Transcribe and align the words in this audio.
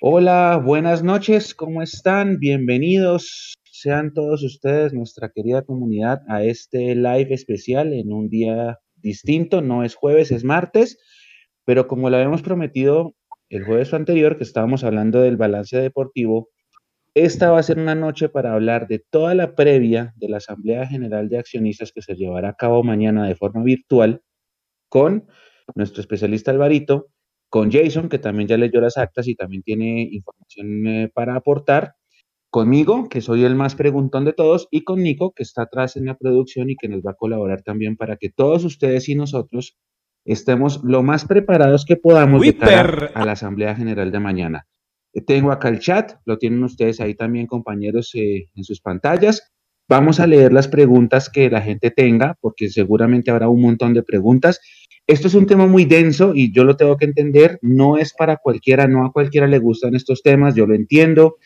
Hola, 0.00 0.62
buenas 0.64 1.02
noches, 1.02 1.56
¿cómo 1.56 1.82
están? 1.82 2.38
Bienvenidos 2.38 3.54
sean 3.64 4.14
todos 4.14 4.44
ustedes, 4.44 4.94
nuestra 4.94 5.30
querida 5.30 5.62
comunidad, 5.62 6.20
a 6.28 6.44
este 6.44 6.94
live 6.94 7.34
especial 7.34 7.92
en 7.92 8.12
un 8.12 8.28
día 8.28 8.78
distinto. 8.94 9.60
No 9.60 9.82
es 9.82 9.96
jueves, 9.96 10.30
es 10.30 10.44
martes, 10.44 11.00
pero 11.64 11.88
como 11.88 12.10
lo 12.10 12.16
habíamos 12.16 12.42
prometido 12.42 13.16
el 13.48 13.64
jueves 13.64 13.92
anterior, 13.92 14.38
que 14.38 14.44
estábamos 14.44 14.84
hablando 14.84 15.20
del 15.20 15.36
balance 15.36 15.76
deportivo, 15.76 16.48
esta 17.14 17.50
va 17.50 17.58
a 17.58 17.64
ser 17.64 17.80
una 17.80 17.96
noche 17.96 18.28
para 18.28 18.54
hablar 18.54 18.86
de 18.86 19.04
toda 19.10 19.34
la 19.34 19.56
previa 19.56 20.14
de 20.14 20.28
la 20.28 20.36
Asamblea 20.36 20.86
General 20.86 21.28
de 21.28 21.38
Accionistas 21.38 21.90
que 21.90 22.02
se 22.02 22.14
llevará 22.14 22.50
a 22.50 22.56
cabo 22.56 22.84
mañana 22.84 23.26
de 23.26 23.34
forma 23.34 23.64
virtual 23.64 24.22
con 24.88 25.26
nuestro 25.74 26.02
especialista 26.02 26.52
Alvarito 26.52 27.08
con 27.48 27.70
Jason, 27.70 28.08
que 28.08 28.18
también 28.18 28.48
ya 28.48 28.56
leyó 28.56 28.80
las 28.80 28.98
actas 28.98 29.26
y 29.28 29.34
también 29.34 29.62
tiene 29.62 30.02
información 30.10 30.86
eh, 30.86 31.10
para 31.12 31.34
aportar, 31.36 31.94
conmigo, 32.50 33.08
que 33.08 33.20
soy 33.20 33.44
el 33.44 33.54
más 33.54 33.74
preguntón 33.74 34.24
de 34.24 34.32
todos, 34.32 34.68
y 34.70 34.82
con 34.84 35.02
Nico, 35.02 35.32
que 35.32 35.42
está 35.42 35.62
atrás 35.62 35.96
en 35.96 36.06
la 36.06 36.16
producción 36.16 36.70
y 36.70 36.76
que 36.76 36.88
nos 36.88 37.02
va 37.02 37.12
a 37.12 37.14
colaborar 37.14 37.62
también 37.62 37.96
para 37.96 38.16
que 38.16 38.30
todos 38.30 38.64
ustedes 38.64 39.08
y 39.08 39.14
nosotros 39.14 39.76
estemos 40.24 40.82
lo 40.84 41.02
más 41.02 41.24
preparados 41.24 41.84
que 41.84 41.96
podamos 41.96 42.42
de 42.42 42.56
cara 42.56 43.10
a 43.14 43.24
la 43.24 43.32
Asamblea 43.32 43.74
General 43.74 44.10
de 44.10 44.20
mañana. 44.20 44.66
Eh, 45.12 45.22
tengo 45.22 45.52
acá 45.52 45.68
el 45.68 45.78
chat, 45.78 46.12
lo 46.24 46.38
tienen 46.38 46.62
ustedes 46.62 47.00
ahí 47.00 47.14
también, 47.14 47.46
compañeros, 47.46 48.10
eh, 48.14 48.48
en 48.54 48.64
sus 48.64 48.80
pantallas. 48.80 49.52
Vamos 49.88 50.20
a 50.20 50.26
leer 50.26 50.52
las 50.52 50.68
preguntas 50.68 51.30
que 51.30 51.48
la 51.48 51.62
gente 51.62 51.90
tenga, 51.90 52.36
porque 52.40 52.68
seguramente 52.68 53.30
habrá 53.30 53.48
un 53.48 53.62
montón 53.62 53.94
de 53.94 54.02
preguntas. 54.02 54.60
Esto 55.08 55.26
es 55.26 55.34
un 55.34 55.46
tema 55.46 55.66
muy 55.66 55.86
denso 55.86 56.32
y 56.34 56.52
yo 56.52 56.64
lo 56.64 56.76
tengo 56.76 56.98
que 56.98 57.06
entender, 57.06 57.58
no 57.62 57.96
es 57.96 58.12
para 58.12 58.36
cualquiera, 58.36 58.86
no 58.86 59.06
a 59.06 59.12
cualquiera 59.12 59.46
le 59.46 59.58
gustan 59.58 59.94
estos 59.94 60.22
temas, 60.22 60.54
yo 60.54 60.66
lo 60.66 60.74
entiendo. 60.74 61.36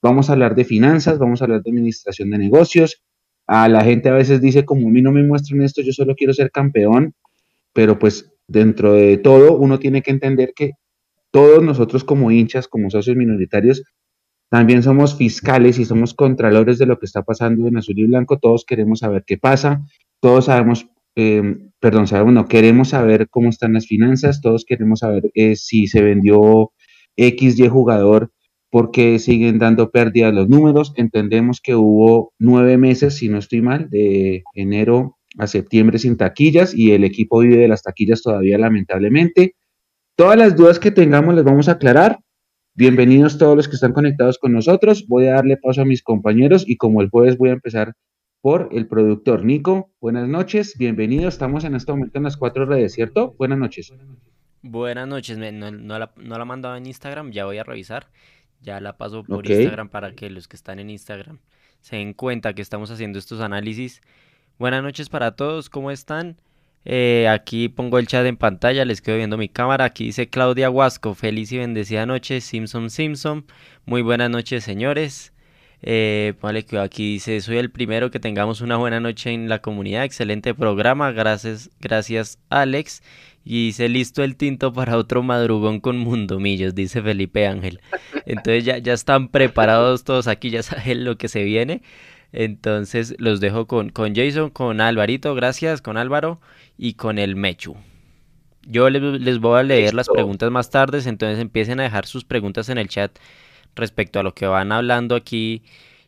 Vamos 0.00 0.30
a 0.30 0.34
hablar 0.34 0.54
de 0.54 0.64
finanzas, 0.64 1.18
vamos 1.18 1.42
a 1.42 1.46
hablar 1.46 1.64
de 1.64 1.70
administración 1.70 2.30
de 2.30 2.38
negocios. 2.38 3.02
A 3.48 3.68
la 3.68 3.82
gente 3.82 4.08
a 4.08 4.14
veces 4.14 4.40
dice, 4.40 4.64
como 4.64 4.86
a 4.86 4.90
mí 4.92 5.02
no 5.02 5.10
me 5.10 5.24
muestran 5.24 5.62
esto, 5.62 5.82
yo 5.82 5.92
solo 5.92 6.14
quiero 6.14 6.32
ser 6.32 6.52
campeón, 6.52 7.14
pero 7.72 7.98
pues 7.98 8.32
dentro 8.46 8.92
de 8.92 9.16
todo 9.18 9.56
uno 9.56 9.80
tiene 9.80 10.02
que 10.02 10.12
entender 10.12 10.52
que 10.54 10.74
todos 11.32 11.60
nosotros 11.60 12.04
como 12.04 12.30
hinchas, 12.30 12.68
como 12.68 12.88
socios 12.88 13.16
minoritarios, 13.16 13.82
también 14.48 14.84
somos 14.84 15.16
fiscales 15.16 15.80
y 15.80 15.84
somos 15.84 16.14
contralores 16.14 16.78
de 16.78 16.86
lo 16.86 17.00
que 17.00 17.06
está 17.06 17.22
pasando 17.22 17.66
en 17.66 17.78
azul 17.78 17.98
y 17.98 18.06
blanco. 18.06 18.38
Todos 18.38 18.64
queremos 18.64 19.00
saber 19.00 19.24
qué 19.26 19.38
pasa, 19.38 19.82
todos 20.20 20.44
sabemos, 20.44 20.86
eh, 21.18 21.42
perdón, 21.80 22.06
sabemos, 22.06 22.32
no, 22.32 22.46
queremos 22.46 22.90
saber 22.90 23.28
cómo 23.28 23.48
están 23.48 23.72
las 23.72 23.86
finanzas, 23.86 24.40
todos 24.40 24.64
queremos 24.64 25.00
saber 25.00 25.30
eh, 25.34 25.56
si 25.56 25.88
se 25.88 26.00
vendió 26.00 26.72
X, 27.16 27.58
Y 27.58 27.68
jugador, 27.68 28.30
porque 28.70 29.18
siguen 29.18 29.58
dando 29.58 29.90
pérdidas 29.90 30.32
los 30.32 30.48
números. 30.48 30.92
Entendemos 30.96 31.60
que 31.60 31.74
hubo 31.74 32.32
nueve 32.38 32.78
meses, 32.78 33.16
si 33.16 33.28
no 33.28 33.38
estoy 33.38 33.62
mal, 33.62 33.90
de 33.90 34.44
enero 34.54 35.16
a 35.38 35.46
septiembre 35.46 35.98
sin 35.98 36.16
taquillas 36.16 36.74
y 36.74 36.92
el 36.92 37.02
equipo 37.04 37.40
vive 37.40 37.56
de 37.56 37.68
las 37.68 37.82
taquillas 37.82 38.22
todavía 38.22 38.56
lamentablemente. 38.56 39.56
Todas 40.16 40.36
las 40.36 40.56
dudas 40.56 40.78
que 40.78 40.90
tengamos 40.90 41.34
las 41.34 41.44
vamos 41.44 41.68
a 41.68 41.72
aclarar 41.72 42.20
Bienvenidos 42.78 43.38
todos 43.38 43.56
los 43.56 43.66
que 43.66 43.74
están 43.74 43.92
conectados 43.92 44.38
con 44.38 44.52
nosotros. 44.52 45.04
Voy 45.08 45.26
a 45.26 45.32
darle 45.32 45.56
paso 45.56 45.82
a 45.82 45.84
mis 45.84 46.00
compañeros 46.00 46.62
y 46.64 46.76
como 46.76 47.02
el 47.02 47.08
jueves 47.10 47.36
voy 47.36 47.48
a 47.48 47.54
empezar 47.54 47.94
por 48.40 48.68
el 48.72 48.86
productor 48.86 49.44
Nico. 49.44 49.90
Buenas 50.00 50.28
noches, 50.28 50.76
bienvenido. 50.78 51.28
Estamos 51.28 51.64
en 51.64 51.74
este 51.74 51.92
momento 51.92 52.18
en 52.18 52.24
las 52.24 52.36
cuatro 52.36 52.66
redes, 52.66 52.92
¿cierto? 52.92 53.34
Buenas 53.38 53.58
noches. 53.58 53.92
Buenas 54.62 55.06
noches, 55.08 55.38
no, 55.38 55.98
la, 55.98 56.12
no 56.16 56.38
la 56.38 56.44
mandado 56.44 56.76
en 56.76 56.86
Instagram, 56.86 57.30
ya 57.32 57.44
voy 57.44 57.58
a 57.58 57.64
revisar. 57.64 58.08
Ya 58.60 58.80
la 58.80 58.96
paso 58.96 59.22
por 59.22 59.48
Instagram 59.48 59.88
para 59.88 60.14
que 60.14 60.30
los 60.30 60.48
que 60.48 60.56
están 60.56 60.80
en 60.80 60.90
Instagram 60.90 61.38
se 61.80 61.96
den 61.96 62.12
cuenta 62.12 62.54
que 62.54 62.62
estamos 62.62 62.90
haciendo 62.90 63.18
estos 63.18 63.40
análisis. 63.40 64.00
Buenas 64.58 64.82
noches 64.82 65.08
para 65.08 65.36
todos, 65.36 65.70
¿cómo 65.70 65.90
están? 65.90 66.40
Eh, 66.84 67.28
aquí 67.28 67.68
pongo 67.68 67.98
el 67.98 68.06
chat 68.06 68.24
en 68.26 68.36
pantalla, 68.36 68.84
les 68.84 69.00
quedo 69.00 69.16
viendo 69.16 69.36
mi 69.36 69.48
cámara. 69.48 69.84
Aquí 69.84 70.04
dice 70.04 70.28
Claudia 70.28 70.70
Huasco, 70.70 71.14
feliz 71.14 71.52
y 71.52 71.58
bendecida 71.58 72.06
noche, 72.06 72.40
Simpson 72.40 72.90
Simpson. 72.90 73.44
Muy 73.84 74.02
buenas 74.02 74.30
noches, 74.30 74.64
señores. 74.64 75.32
Eh, 75.82 76.34
vale, 76.40 76.64
que 76.64 76.78
aquí 76.78 77.12
dice, 77.12 77.40
soy 77.40 77.58
el 77.58 77.70
primero 77.70 78.10
que 78.10 78.18
tengamos 78.18 78.60
una 78.60 78.76
buena 78.76 79.00
noche 79.00 79.30
en 79.30 79.48
la 79.48 79.60
comunidad. 79.60 80.04
Excelente 80.04 80.54
programa, 80.54 81.12
gracias, 81.12 81.70
gracias 81.80 82.38
Alex. 82.50 83.02
Y 83.44 83.66
dice, 83.66 83.88
listo 83.88 84.22
el 84.22 84.36
tinto 84.36 84.72
para 84.72 84.98
otro 84.98 85.22
madrugón 85.22 85.80
con 85.80 85.96
mundomillos, 85.98 86.74
dice 86.74 87.00
Felipe 87.00 87.46
Ángel. 87.46 87.80
Entonces 88.26 88.64
ya, 88.64 88.78
ya 88.78 88.92
están 88.92 89.28
preparados 89.28 90.04
todos 90.04 90.26
aquí, 90.26 90.50
ya 90.50 90.62
saben 90.62 91.04
lo 91.04 91.16
que 91.16 91.28
se 91.28 91.44
viene. 91.44 91.82
Entonces 92.32 93.14
los 93.18 93.40
dejo 93.40 93.66
con, 93.66 93.90
con 93.90 94.14
Jason, 94.14 94.50
con 94.50 94.80
Alvarito, 94.80 95.34
gracias, 95.34 95.80
con 95.80 95.96
Álvaro 95.96 96.40
y 96.76 96.94
con 96.94 97.18
el 97.18 97.36
Mechu. 97.36 97.76
Yo 98.66 98.90
les, 98.90 99.38
voy 99.38 99.58
a 99.58 99.62
leer 99.62 99.94
las 99.94 100.08
preguntas 100.08 100.50
más 100.50 100.68
tarde, 100.68 101.00
entonces 101.06 101.38
empiecen 101.38 101.80
a 101.80 101.84
dejar 101.84 102.04
sus 102.04 102.24
preguntas 102.24 102.68
en 102.68 102.76
el 102.76 102.88
chat 102.88 103.18
respecto 103.78 104.20
a 104.20 104.22
lo 104.22 104.34
que 104.34 104.46
van 104.46 104.72
hablando 104.72 105.14
aquí 105.14 105.62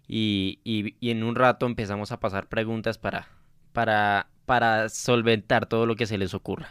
y, 0.07 0.59
en 1.01 1.23
un 1.23 1.35
rato 1.35 1.67
empezamos 1.67 2.13
a 2.13 2.21
pasar 2.21 2.49
preguntas 2.49 2.99
para, 2.99 3.29
para, 3.73 4.29
para 4.45 4.89
solventar 4.89 5.67
todo 5.67 5.87
lo 5.87 5.97
que 5.97 6.07
se 6.07 6.19
les 6.19 6.35
ocurra. 6.35 6.69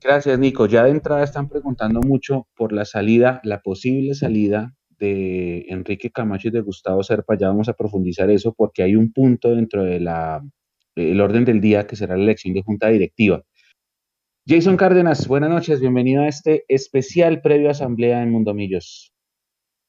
Gracias, 0.00 0.38
Nico. 0.38 0.66
Ya 0.66 0.84
de 0.84 0.90
entrada 0.90 1.22
están 1.22 1.48
preguntando 1.48 2.00
mucho 2.00 2.48
por 2.56 2.72
la 2.72 2.84
salida, 2.84 3.40
la 3.44 3.60
posible 3.60 4.14
salida 4.14 4.74
de 4.98 5.66
Enrique 5.68 6.10
Camacho 6.10 6.48
y 6.48 6.50
de 6.50 6.60
Gustavo 6.60 7.02
Serpa. 7.02 7.36
Ya 7.36 7.48
vamos 7.48 7.68
a 7.68 7.74
profundizar 7.74 8.30
eso 8.30 8.52
porque 8.52 8.82
hay 8.82 8.96
un 8.96 9.12
punto 9.12 9.54
dentro 9.54 9.84
de 9.84 10.00
la 10.00 10.42
el 10.94 11.20
orden 11.20 11.44
del 11.44 11.60
día, 11.60 11.86
que 11.86 11.96
será 11.96 12.16
la 12.16 12.22
elección 12.22 12.54
de 12.54 12.62
junta 12.62 12.88
directiva. 12.88 13.42
Jason 14.46 14.76
Cárdenas, 14.76 15.28
buenas 15.28 15.50
noches, 15.50 15.80
bienvenido 15.80 16.22
a 16.22 16.28
este 16.28 16.64
especial 16.68 17.40
previo 17.40 17.70
asamblea 17.70 18.22
en 18.22 18.30
Mundomillos. 18.30 19.11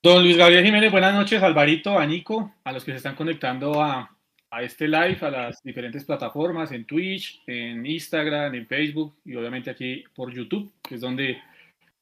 Don 0.03 0.21
Luis 0.21 0.35
Gabriel 0.35 0.65
Jiménez, 0.65 0.91
buenas 0.91 1.13
noches, 1.13 1.41
Alvarito, 1.41 1.97
a 1.97 2.05
Nico, 2.05 2.55
a 2.65 2.73
los 2.73 2.83
que 2.83 2.91
se 2.91 2.97
están 2.97 3.15
conectando 3.15 3.81
a, 3.81 4.13
este 4.61 4.85
live, 4.85 5.17
a 5.21 5.31
las 5.31 5.63
diferentes 5.63 6.03
plataformas, 6.03 6.73
en 6.73 6.83
Twitch, 6.83 7.41
en 7.47 7.85
Instagram, 7.85 8.53
en 8.53 8.67
Facebook 8.67 9.15
y 9.23 9.33
obviamente 9.35 9.69
aquí 9.69 10.03
por 10.13 10.33
YouTube, 10.33 10.73
que 10.81 10.95
es 10.95 11.01
donde 11.01 11.41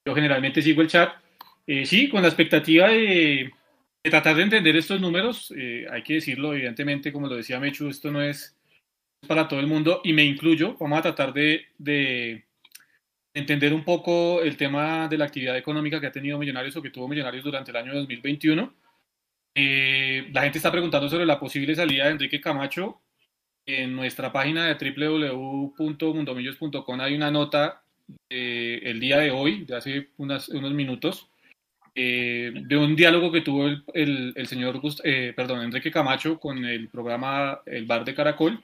yo 0.03 0.15
generalmente 0.15 0.63
sigo 0.63 0.81
el 0.81 0.87
chat. 0.87 1.13
Eh, 1.67 1.85
sí, 1.85 2.09
con 2.09 2.23
la 2.23 2.29
expectativa 2.29 2.89
de, 2.89 3.51
tratar 4.01 4.35
de 4.35 4.41
entender 4.41 4.75
estos 4.75 4.99
números, 4.99 5.53
eh, 5.55 5.85
hay 5.91 6.01
que 6.01 6.15
decirlo, 6.15 6.55
evidentemente, 6.55 7.13
como 7.13 7.27
lo 7.27 7.35
decía 7.35 7.59
Mechu, 7.59 7.87
esto 7.87 8.09
no 8.09 8.23
es 8.23 8.57
para 9.27 9.47
todo 9.47 9.59
el 9.59 9.67
mundo 9.67 10.01
y 10.03 10.13
me 10.13 10.23
incluyo. 10.23 10.75
Vamos 10.79 10.97
a 10.97 11.03
tratar 11.03 11.33
de, 11.33 12.45
entender 13.33 13.73
un 13.73 13.83
poco 13.83 14.41
el 14.41 14.57
tema 14.57 15.07
de 15.07 15.17
la 15.17 15.25
actividad 15.25 15.57
económica 15.57 15.99
que 15.99 16.07
ha 16.07 16.11
tenido 16.11 16.37
Millonarios 16.37 16.75
o 16.75 16.81
que 16.81 16.89
tuvo 16.89 17.07
Millonarios 17.07 17.43
durante 17.43 17.71
el 17.71 17.77
año 17.77 17.93
2021. 17.93 18.73
Eh, 19.55 20.29
la 20.33 20.43
gente 20.43 20.57
está 20.57 20.71
preguntando 20.71 21.09
sobre 21.09 21.25
la 21.25 21.39
posible 21.39 21.75
salida 21.75 22.05
de 22.05 22.11
Enrique 22.11 22.41
Camacho. 22.41 23.01
En 23.65 23.95
nuestra 23.95 24.31
página 24.31 24.67
de 24.67 24.73
www.mundomillos.com 24.73 27.01
hay 27.01 27.15
una 27.15 27.31
nota 27.31 27.83
el 28.29 28.99
día 28.99 29.19
de 29.19 29.31
hoy, 29.31 29.63
de 29.65 29.75
hace 29.75 30.09
unos 30.17 30.49
minutos, 30.73 31.31
eh, 31.93 32.51
de 32.53 32.77
un 32.77 32.95
diálogo 32.95 33.31
que 33.31 33.41
tuvo 33.41 33.67
el, 33.67 34.47
señor 34.47 34.81
eh, 35.03 35.33
perdón, 35.35 35.61
Enrique 35.61 35.91
Camacho 35.91 36.39
con 36.39 36.63
el 36.63 36.87
programa 36.87 37.59
El 37.65 37.85
Bar 37.85 38.05
de 38.05 38.15
Caracol 38.15 38.63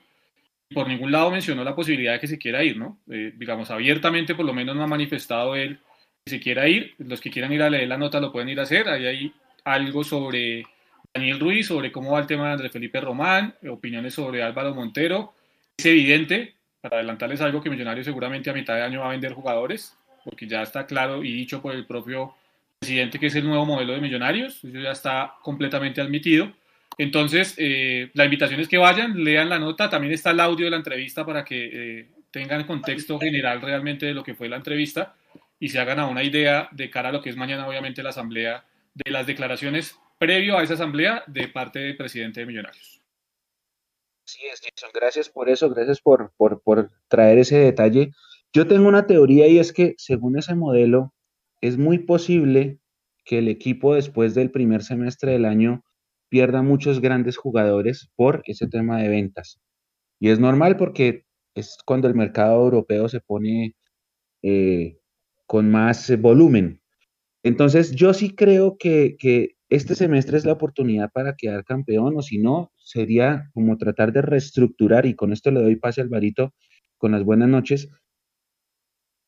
por 0.74 0.88
ningún 0.88 1.12
lado 1.12 1.32
mencionó 1.32 1.64
la 1.64 1.76
posibilidad 1.76 2.14
de 2.14 2.20
que 2.20 2.28
se 2.28 2.38
quiera 2.38 2.64
ir, 2.64 2.78
¿no? 2.78 3.00
Eh, 3.10 3.34
digamos, 3.36 3.72
abiertamente 3.72 4.36
por 4.36 4.46
lo 4.46 4.54
menos 4.54 4.76
no 4.76 4.84
ha 4.84 4.88
manifestado 4.88 5.56
él 5.56 5.80
que 6.26 6.32
se 6.32 6.40
quiera 6.40 6.68
ir. 6.68 6.94
Los 6.98 7.22
que 7.22 7.32
quieran 7.32 7.54
ir 7.54 7.62
a 7.62 7.70
leer 7.70 7.88
la 7.88 7.98
nota 7.98 8.20
lo 8.20 8.32
pueden 8.32 8.50
ir 8.50 8.60
a 8.60 8.64
hacer. 8.64 8.90
Ahí 8.90 9.06
hay 9.06 9.34
algo 9.64 10.04
sobre 10.04 10.64
Daniel 11.14 11.40
Ruiz, 11.40 11.68
sobre 11.68 11.92
cómo 11.92 12.12
va 12.12 12.20
el 12.20 12.28
tema 12.28 12.48
de 12.48 12.54
Andrés 12.54 12.72
Felipe 12.72 13.02
Román, 13.02 13.56
opiniones 13.70 14.14
sobre 14.14 14.44
Álvaro 14.44 14.76
Montero. 14.76 15.34
Es 15.78 15.86
evidente, 15.86 16.56
para 16.82 16.98
adelantarles 16.98 17.42
algo, 17.42 17.62
que 17.62 17.70
Millonarios 17.70 18.06
seguramente 18.06 18.50
a 18.50 18.54
mitad 18.54 18.76
de 18.76 18.84
año 18.84 19.02
va 19.02 19.08
a 19.08 19.12
vender 19.12 19.34
jugadores, 19.34 19.96
porque 20.24 20.48
ya 20.48 20.62
está 20.62 20.86
claro 20.86 21.24
y 21.24 21.32
dicho 21.32 21.62
por 21.62 21.74
el 21.74 21.86
propio 21.86 22.36
presidente 22.80 23.20
que 23.20 23.28
es 23.28 23.36
el 23.36 23.46
nuevo 23.46 23.66
modelo 23.66 23.94
de 23.94 24.02
Millonarios, 24.02 24.64
eso 24.64 24.80
ya 24.80 24.92
está 24.92 25.36
completamente 25.42 26.02
admitido. 26.02 26.52
Entonces, 26.98 27.54
eh, 27.58 28.10
la 28.14 28.26
invitación 28.26 28.60
es 28.60 28.68
que 28.68 28.78
vayan, 28.78 29.24
lean 29.24 29.50
la 29.50 29.60
nota, 29.60 29.90
también 29.90 30.14
está 30.14 30.32
el 30.32 30.40
audio 30.40 30.66
de 30.66 30.72
la 30.72 30.78
entrevista 30.78 31.26
para 31.26 31.46
que 31.46 31.70
eh, 31.72 32.10
tengan 32.32 32.66
contexto 32.66 33.20
general 33.20 33.62
realmente 33.62 34.08
de 34.08 34.14
lo 34.14 34.24
que 34.24 34.34
fue 34.34 34.50
la 34.50 34.56
entrevista 34.56 35.16
y 35.60 35.70
se 35.70 35.80
hagan 35.80 36.00
a 36.00 36.08
una 36.08 36.24
idea 36.24 36.70
de 36.72 36.90
cara 36.90 37.10
a 37.10 37.12
lo 37.12 37.22
que 37.22 37.30
es 37.30 37.38
mañana, 37.38 37.68
obviamente, 37.68 38.04
la 38.04 38.10
asamblea, 38.10 38.66
de 38.94 39.12
las 39.12 39.28
declaraciones 39.28 39.96
previo 40.18 40.58
a 40.58 40.64
esa 40.64 40.74
asamblea 40.74 41.24
de 41.28 41.48
parte 41.48 41.80
del 41.80 41.96
presidente 41.96 42.40
de 42.40 42.46
Millonarios. 42.48 43.02
Sí, 44.26 44.40
es, 44.52 44.60
Jason. 44.60 44.90
Gracias 44.94 45.30
por 45.30 45.50
eso, 45.50 45.70
gracias 45.70 46.02
por, 46.02 46.34
por, 46.36 46.62
por 46.62 46.90
traer 47.08 47.38
ese 47.38 47.58
detalle. 47.58 48.12
Yo 48.52 48.68
tengo 48.68 48.88
una 48.88 49.06
teoría 49.06 49.48
y 49.48 49.60
es 49.60 49.72
que 49.72 49.94
según 49.98 50.38
ese 50.38 50.56
modelo, 50.56 51.14
es 51.62 51.78
muy 51.78 52.00
posible 52.00 52.80
que 53.24 53.38
el 53.38 53.48
equipo 53.48 53.94
después 53.94 54.34
del 54.34 54.52
primer 54.52 54.84
semestre 54.84 55.34
del 55.34 55.46
año 55.46 55.84
pierda 56.30 56.62
muchos 56.62 57.00
grandes 57.02 57.38
jugadores 57.38 58.10
por 58.16 58.42
ese 58.46 58.68
tema 58.68 59.00
de 59.00 59.10
ventas. 59.10 59.60
Y 60.20 60.30
es 60.30 60.40
normal 60.40 60.78
porque 60.78 61.26
es 61.56 61.78
cuando 61.86 62.08
el 62.08 62.16
mercado 62.16 62.64
europeo 62.64 63.10
se 63.10 63.20
pone 63.20 63.76
eh, 64.42 65.00
con 65.46 65.72
más 65.72 66.16
volumen. 66.20 66.82
Entonces, 67.44 67.92
yo 67.96 68.14
sí 68.14 68.36
creo 68.36 68.78
que, 68.78 69.16
que, 69.18 69.56
este 69.70 69.96
semestre 69.96 70.38
es 70.38 70.46
la 70.46 70.54
oportunidad 70.54 71.12
para 71.12 71.36
quedar 71.36 71.66
campeón, 71.66 72.14
o 72.16 72.22
si 72.22 72.38
no, 72.38 72.72
sería 72.78 73.50
como 73.54 73.78
tratar 73.78 74.14
de 74.14 74.22
reestructurar, 74.22 75.06
y 75.06 75.14
con 75.14 75.34
esto 75.34 75.52
le 75.52 75.62
doy 75.62 75.76
pase 75.76 76.00
al 76.02 76.08
varito 76.08 76.54
con 76.98 77.12
las 77.12 77.24
buenas 77.24 77.50
noches. 77.50 77.90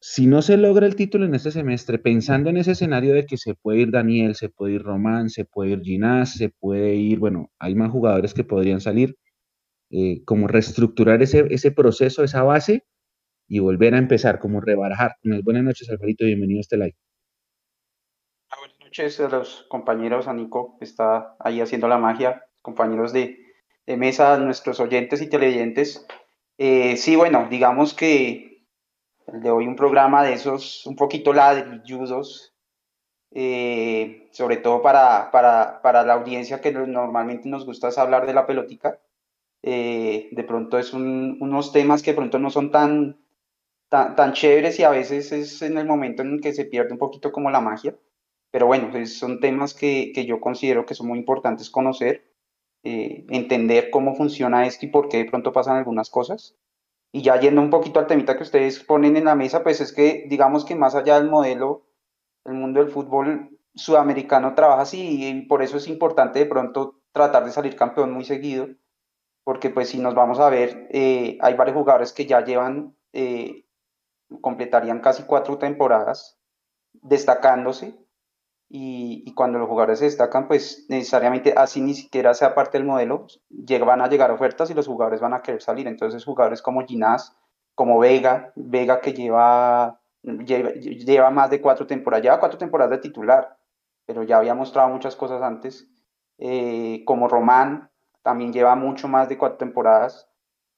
Si 0.02 0.28
no 0.28 0.42
se 0.42 0.56
logra 0.56 0.86
el 0.86 0.96
título 0.96 1.26
en 1.26 1.36
este 1.36 1.52
semestre, 1.52 2.00
pensando 2.00 2.50
en 2.50 2.56
ese 2.56 2.72
escenario 2.72 3.14
de 3.14 3.26
que 3.26 3.36
se 3.36 3.54
puede 3.56 3.80
ir 3.80 3.92
Daniel, 3.92 4.34
se 4.36 4.48
puede 4.48 4.76
ir 4.76 4.84
Román, 4.84 5.30
se 5.30 5.44
puede 5.44 5.72
ir 5.72 5.82
Ginás, 5.82 6.36
se 6.36 6.50
puede 6.50 6.96
ir, 6.96 7.20
bueno, 7.20 7.52
hay 7.60 7.76
más 7.76 7.92
jugadores 7.92 8.34
que 8.34 8.46
podrían 8.46 8.80
salir, 8.80 9.18
eh, 9.90 10.24
como 10.24 10.48
reestructurar 10.48 11.22
ese, 11.22 11.48
ese 11.50 11.72
proceso, 11.72 12.24
esa 12.24 12.44
base, 12.44 12.86
y 13.50 13.60
volver 13.60 13.94
a 13.94 13.98
empezar, 13.98 14.40
como 14.40 14.62
rebarajar. 14.62 15.16
buenas 15.44 15.64
noches, 15.64 15.90
Alvarito, 15.90 16.24
bienvenido 16.24 16.60
a 16.60 16.62
este 16.62 16.78
live. 16.78 16.96
Ah, 18.52 18.56
buenas 18.60 18.80
noches 18.80 19.20
a 19.20 19.28
los 19.28 19.66
compañeros, 19.70 20.30
a 20.30 20.34
Nico, 20.34 20.78
que 20.80 20.86
está 20.86 21.36
ahí 21.40 21.60
haciendo 21.60 21.90
la 21.90 21.98
magia, 21.98 22.46
compañeros 22.62 23.12
de, 23.12 23.38
mesa, 23.86 24.38
nuestros 24.38 24.80
oyentes 24.80 25.22
y 25.22 25.30
televidentes. 25.30 26.08
Eh, 26.58 26.96
sí, 26.96 27.16
bueno, 27.18 27.48
digamos 27.50 27.94
que 27.94 28.49
el 29.34 29.42
de 29.42 29.52
hoy 29.52 29.68
un 29.68 29.76
programa 29.76 30.24
de 30.24 30.34
esos 30.34 30.86
un 30.86 30.96
poquito 30.96 31.34
ladrilludos, 31.34 32.54
eh, 33.32 34.30
sobre 34.32 34.58
todo 34.58 34.82
para, 34.82 35.32
para, 35.32 35.82
para, 35.82 36.04
la 36.04 36.14
audiencia 36.14 36.62
que 36.62 36.72
normalmente 36.72 37.48
nos 37.48 37.66
gusta 37.66 37.90
hablar 37.98 38.26
de 38.26 38.34
la 38.34 38.46
pelotica. 38.46 39.00
Eh, 39.62 40.30
de 40.32 40.44
pronto 40.44 40.80
es 40.80 40.94
un, 40.94 41.38
unos 41.42 41.72
temas 41.74 42.02
que 42.02 42.12
de 42.12 42.18
pronto 42.18 42.40
no 42.40 42.50
son 42.50 42.72
tan, 42.72 43.18
tan, 43.90 44.34
chéveres 44.34 44.80
y 44.80 44.84
a 44.84 44.90
veces 44.90 45.32
es 45.32 45.62
en 45.62 45.78
el 45.78 45.86
momento 45.86 46.22
en 46.22 46.40
que 46.40 46.54
se 46.54 46.66
pierde 46.66 46.94
un 46.94 47.00
poquito 47.00 47.32
como 47.32 47.52
la 47.52 47.62
magia. 47.62 47.96
Pero 48.52 48.68
bueno, 48.68 48.92
son 49.06 49.40
temas 49.40 49.74
que, 49.74 50.12
que 50.14 50.26
yo 50.26 50.40
considero 50.42 50.86
que 50.86 50.96
son 50.96 51.08
muy 51.08 51.20
importantes 51.20 51.70
conocer, 51.70 52.34
eh, 52.84 53.26
entender 53.30 53.90
cómo 53.92 54.16
funciona 54.16 54.66
esto 54.66 54.86
y 54.86 54.90
por 54.90 55.10
qué 55.10 55.18
de 55.18 55.26
pronto 55.26 55.52
pasan 55.54 55.78
algunas 55.78 56.10
cosas. 56.10 56.56
Y 57.12 57.24
ya 57.24 57.40
yendo 57.40 57.62
un 57.62 57.70
poquito 57.70 58.00
al 58.00 58.08
temita 58.08 58.38
que 58.38 58.44
ustedes 58.44 58.84
ponen 58.84 59.18
en 59.18 59.26
la 59.26 59.36
mesa, 59.36 59.64
pues 59.64 59.82
es 59.82 59.94
que 59.94 60.26
digamos 60.30 60.66
que 60.66 60.76
más 60.76 60.96
allá 60.96 61.20
del 61.20 61.30
modelo, 61.30 61.88
el 62.46 62.54
mundo 62.54 62.80
del 62.80 62.92
fútbol 62.92 63.58
sudamericano 63.74 64.54
trabaja 64.56 64.82
así 64.82 65.28
y 65.28 65.42
por 65.44 65.64
eso 65.64 65.78
es 65.78 65.88
importante 65.88 66.40
de 66.40 66.46
pronto 66.46 67.02
tratar 67.12 67.46
de 67.46 67.52
salir 67.52 67.76
campeón 67.76 68.12
muy 68.12 68.26
seguido, 68.26 68.68
porque 69.44 69.70
pues 69.70 69.90
si 69.90 70.00
nos 70.00 70.14
vamos 70.14 70.40
a 70.40 70.50
ver, 70.50 70.88
eh, 70.92 71.38
hay 71.42 71.54
varios 71.56 71.78
jugadores 71.78 72.14
que 72.14 72.26
ya 72.26 72.44
llevan 72.44 72.96
eh, 73.14 73.66
completarían 74.42 75.00
casi 75.00 75.24
cuatro 75.24 75.58
temporadas 75.58 76.38
destacándose 76.94 77.98
y, 78.72 79.34
cuando 79.34 79.58
los 79.58 79.68
jugadores 79.68 80.00
se 80.00 80.06
destacan, 80.06 80.48
pues 80.48 80.86
necesariamente 80.90 81.56
así 81.58 81.82
ni 81.82 81.96
siquiera 81.96 82.36
sea 82.36 82.54
parte 82.54 82.78
del 82.78 82.86
modelo, 82.86 83.26
van 83.84 84.02
a 84.02 84.08
llegar 84.08 84.30
ofertas 84.30 84.70
y 84.70 84.76
los 84.76 84.86
jugadores 84.86 85.20
van 85.20 85.34
a 85.34 85.42
querer 85.42 85.62
salir. 85.62 85.88
Entonces 85.88 86.24
jugadores 86.24 86.62
como 86.62 86.86
Ginás, 86.86 87.36
como 87.74 87.98
Vega, 87.98 88.54
Vega 88.56 89.02
que 89.02 89.14
lleva, 89.14 90.00
lleva, 90.22 91.32
más 91.32 91.50
de 91.50 91.62
cuatro 91.62 91.88
temporadas, 91.88 92.24
lleva 92.24 92.40
cuatro 92.40 92.60
temporadas 92.60 92.92
de 92.92 92.98
titular, 93.00 93.58
pero 94.06 94.22
ya 94.22 94.38
había 94.38 94.54
mostrado 94.54 94.90
muchas 94.90 95.16
cosas 95.16 95.42
antes, 95.42 95.90
eh, 96.38 97.04
como 97.06 97.28
Román, 97.28 97.90
también 98.22 98.54
lleva 98.54 98.76
mucho 98.76 99.08
más 99.08 99.30
de 99.30 99.38
cuatro 99.38 99.58
temporadas, 99.58 100.30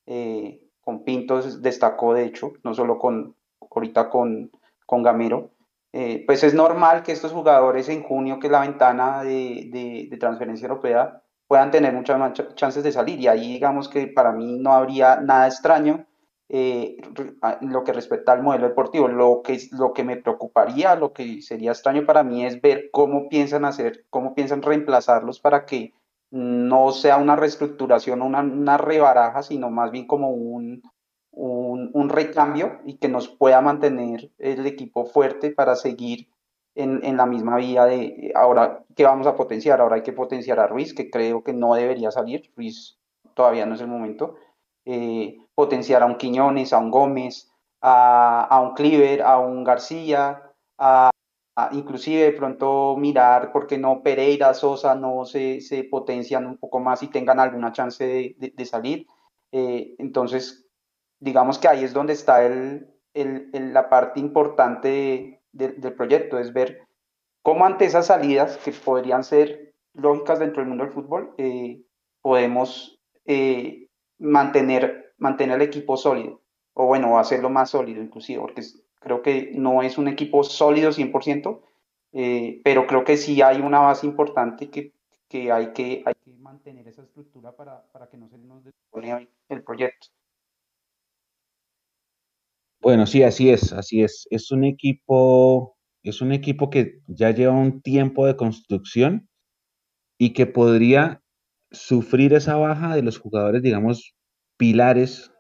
eh, 0.06 0.62
con 0.80 1.04
Pintos 1.04 1.62
destacó 1.62 2.14
de 2.14 2.24
hecho, 2.24 2.54
no 2.64 2.74
solo 2.74 2.98
con, 2.98 3.36
ahorita 3.70 4.10
con, 4.10 4.52
con 4.86 5.04
Gamero, 5.04 5.52
eh, 5.94 6.24
pues 6.26 6.44
es 6.44 6.54
normal 6.54 7.04
que 7.04 7.12
estos 7.12 7.34
jugadores 7.34 7.90
en 7.90 8.04
junio, 8.04 8.40
que 8.40 8.48
es 8.48 8.52
la 8.52 8.62
ventana 8.62 9.24
de, 9.24 10.16
transferencia 10.20 10.68
europea, 10.68 11.22
puedan 11.48 11.72
tener 11.72 11.94
muchas 11.94 12.18
más 12.18 12.34
chances 12.56 12.84
de 12.84 12.92
salir. 12.92 13.20
Y 13.20 13.28
ahí 13.28 13.54
digamos 13.54 13.90
que 13.90 14.08
para 14.08 14.32
mí 14.32 14.58
no 14.60 14.74
habría 14.74 15.18
nada 15.18 15.48
extraño 15.48 16.08
eh, 16.48 16.98
lo 17.62 17.84
que 17.84 17.94
respecta 17.94 18.32
al 18.32 18.42
modelo 18.42 18.70
deportivo. 18.70 19.10
Lo 19.10 19.42
que, 19.44 20.04
me 20.04 20.18
preocuparía, 20.18 20.96
lo 20.96 21.12
que 21.12 21.42
sería 21.42 21.72
extraño 21.72 22.06
para 22.06 22.24
mí 22.24 22.46
es 22.46 22.62
ver 22.62 22.90
cómo 22.92 23.28
piensan 23.28 23.66
hacer, 23.66 24.06
cómo 24.10 24.34
piensan 24.34 24.62
reemplazarlos 24.62 25.42
para 25.42 25.66
que 25.66 25.94
no 26.30 26.94
sea 26.94 27.18
una 27.18 27.36
reestructuración 27.36 28.22
una, 28.22 28.40
una 28.40 28.78
rebaraja, 28.78 29.44
sino 29.44 29.70
más 29.70 29.92
bien 29.92 30.08
como 30.08 30.30
un, 30.30 30.82
un, 31.32 32.10
recambio 32.10 32.80
y 32.86 32.98
que 32.98 33.08
nos 33.08 33.30
pueda 33.30 33.62
mantener 33.62 34.32
el 34.38 34.66
equipo 34.66 35.06
fuerte 35.06 35.52
para 35.52 35.76
seguir 35.76 36.28
en, 36.76 37.18
la 37.18 37.26
misma 37.26 37.58
vía 37.58 37.86
de 37.86 38.32
ahora 38.36 38.84
que 38.96 39.04
vamos 39.04 39.28
a 39.28 39.36
potenciar. 39.36 39.82
Ahora 39.82 39.96
hay 39.96 40.04
que 40.04 40.14
potenciar 40.14 40.60
a 40.60 40.68
Ruiz, 40.68 40.94
que 40.94 41.10
creo 41.10 41.44
que 41.44 41.54
no 41.54 41.74
debería 41.74 42.12
salir. 42.12 42.52
Ruiz 42.56 42.98
todavía 43.34 43.66
no 43.66 43.76
es 43.76 43.82
el 43.82 43.88
momento. 43.88 44.36
Eh, 44.86 45.38
potenciar 45.56 46.04
a 46.04 46.06
un 46.06 46.16
Quiñones, 46.16 46.74
a 46.74 46.80
un 46.80 46.92
Gómez, 46.92 47.52
a, 47.82 48.60
un 48.62 48.74
Cliver, 48.74 49.22
a 49.22 49.40
un 49.40 49.64
García, 49.64 50.42
a, 50.78 51.12
inclusive 51.72 52.24
de 52.24 52.32
pronto 52.32 52.96
mirar 52.98 53.52
por 53.52 53.68
qué 53.68 53.78
no 53.78 54.02
Pereira, 54.02 54.54
Sosa 54.54 54.96
no 54.96 55.26
se, 55.26 55.62
potencian 55.90 56.46
un 56.46 56.58
poco 56.58 56.80
más 56.80 57.04
y 57.04 57.08
tengan 57.08 57.40
alguna 57.40 57.72
chance 57.72 58.36
de, 58.38 58.66
salir. 58.66 59.08
Eh, 59.52 59.96
entonces, 59.98 60.61
digamos 61.22 61.60
que 61.60 61.70
ahí 61.70 61.84
es 61.86 61.94
donde 61.94 62.14
está 62.14 62.46
el, 62.46 62.90
la 63.14 63.90
parte 63.90 64.20
importante 64.20 65.42
del 65.54 65.94
proyecto, 65.94 66.40
es 66.40 66.52
ver 66.52 66.88
cómo 67.42 67.66
ante 67.66 67.86
esas 67.86 68.08
salidas, 68.08 68.58
que 68.58 68.72
podrían 68.72 69.24
ser 69.24 69.74
lógicas 69.94 70.40
dentro 70.40 70.62
del 70.62 70.70
mundo 70.70 70.84
del 70.84 70.94
fútbol, 70.94 71.34
eh, 71.38 71.84
podemos 72.22 73.00
eh, 73.26 73.88
mantener, 74.18 75.14
mantener 75.18 75.58
el 75.58 75.68
equipo 75.68 75.96
sólido, 75.96 76.42
o 76.74 76.88
bueno, 76.88 77.20
hacerlo 77.20 77.50
más 77.50 77.70
sólido 77.70 78.02
inclusive, 78.02 78.42
porque 78.42 78.64
creo 79.00 79.22
que 79.22 79.52
no 79.54 79.84
es 79.84 79.98
un 79.98 80.08
equipo 80.08 80.44
sólido 80.44 80.92
100%, 80.92 81.62
eh, 82.14 82.62
pero 82.64 82.88
creo 82.88 83.04
que 83.04 83.18
sí 83.18 83.42
hay 83.42 83.62
una 83.62 83.80
base 83.80 84.08
importante 84.08 84.70
que, 84.70 84.94
que, 85.28 85.52
hay, 85.52 85.72
que 85.74 86.04
hay 86.06 86.14
que 86.24 86.32
mantener 86.34 86.88
esa 86.88 87.04
estructura 87.04 87.56
para, 87.56 87.84
para 87.92 88.10
que 88.10 88.18
no 88.18 88.28
se 88.28 88.38
nos 88.38 88.64
desmorone 88.64 89.30
el 89.50 89.64
proyecto. 89.64 90.08
Bueno, 92.82 93.06
sí, 93.06 93.22
así 93.24 93.50
es, 93.52 93.74
así 93.74 94.02
es. 94.02 94.28
Es 94.32 94.52
un 94.52 94.64
equipo, 94.64 95.78
es 96.04 96.22
un 96.22 96.32
equipo 96.32 96.70
que 96.70 97.00
ya 97.08 97.32
lleva 97.32 97.54
un 97.54 97.82
tiempo 97.82 98.26
de 98.26 98.36
construcción 98.36 99.30
y 100.20 100.34
que 100.34 100.48
podría 100.48 101.22
sufrir 101.72 102.34
esa 102.34 102.56
baja 102.58 102.96
de 102.96 103.04
los 103.04 103.20
jugadores, 103.20 103.62
digamos, 103.64 104.16
pilares 104.58 105.32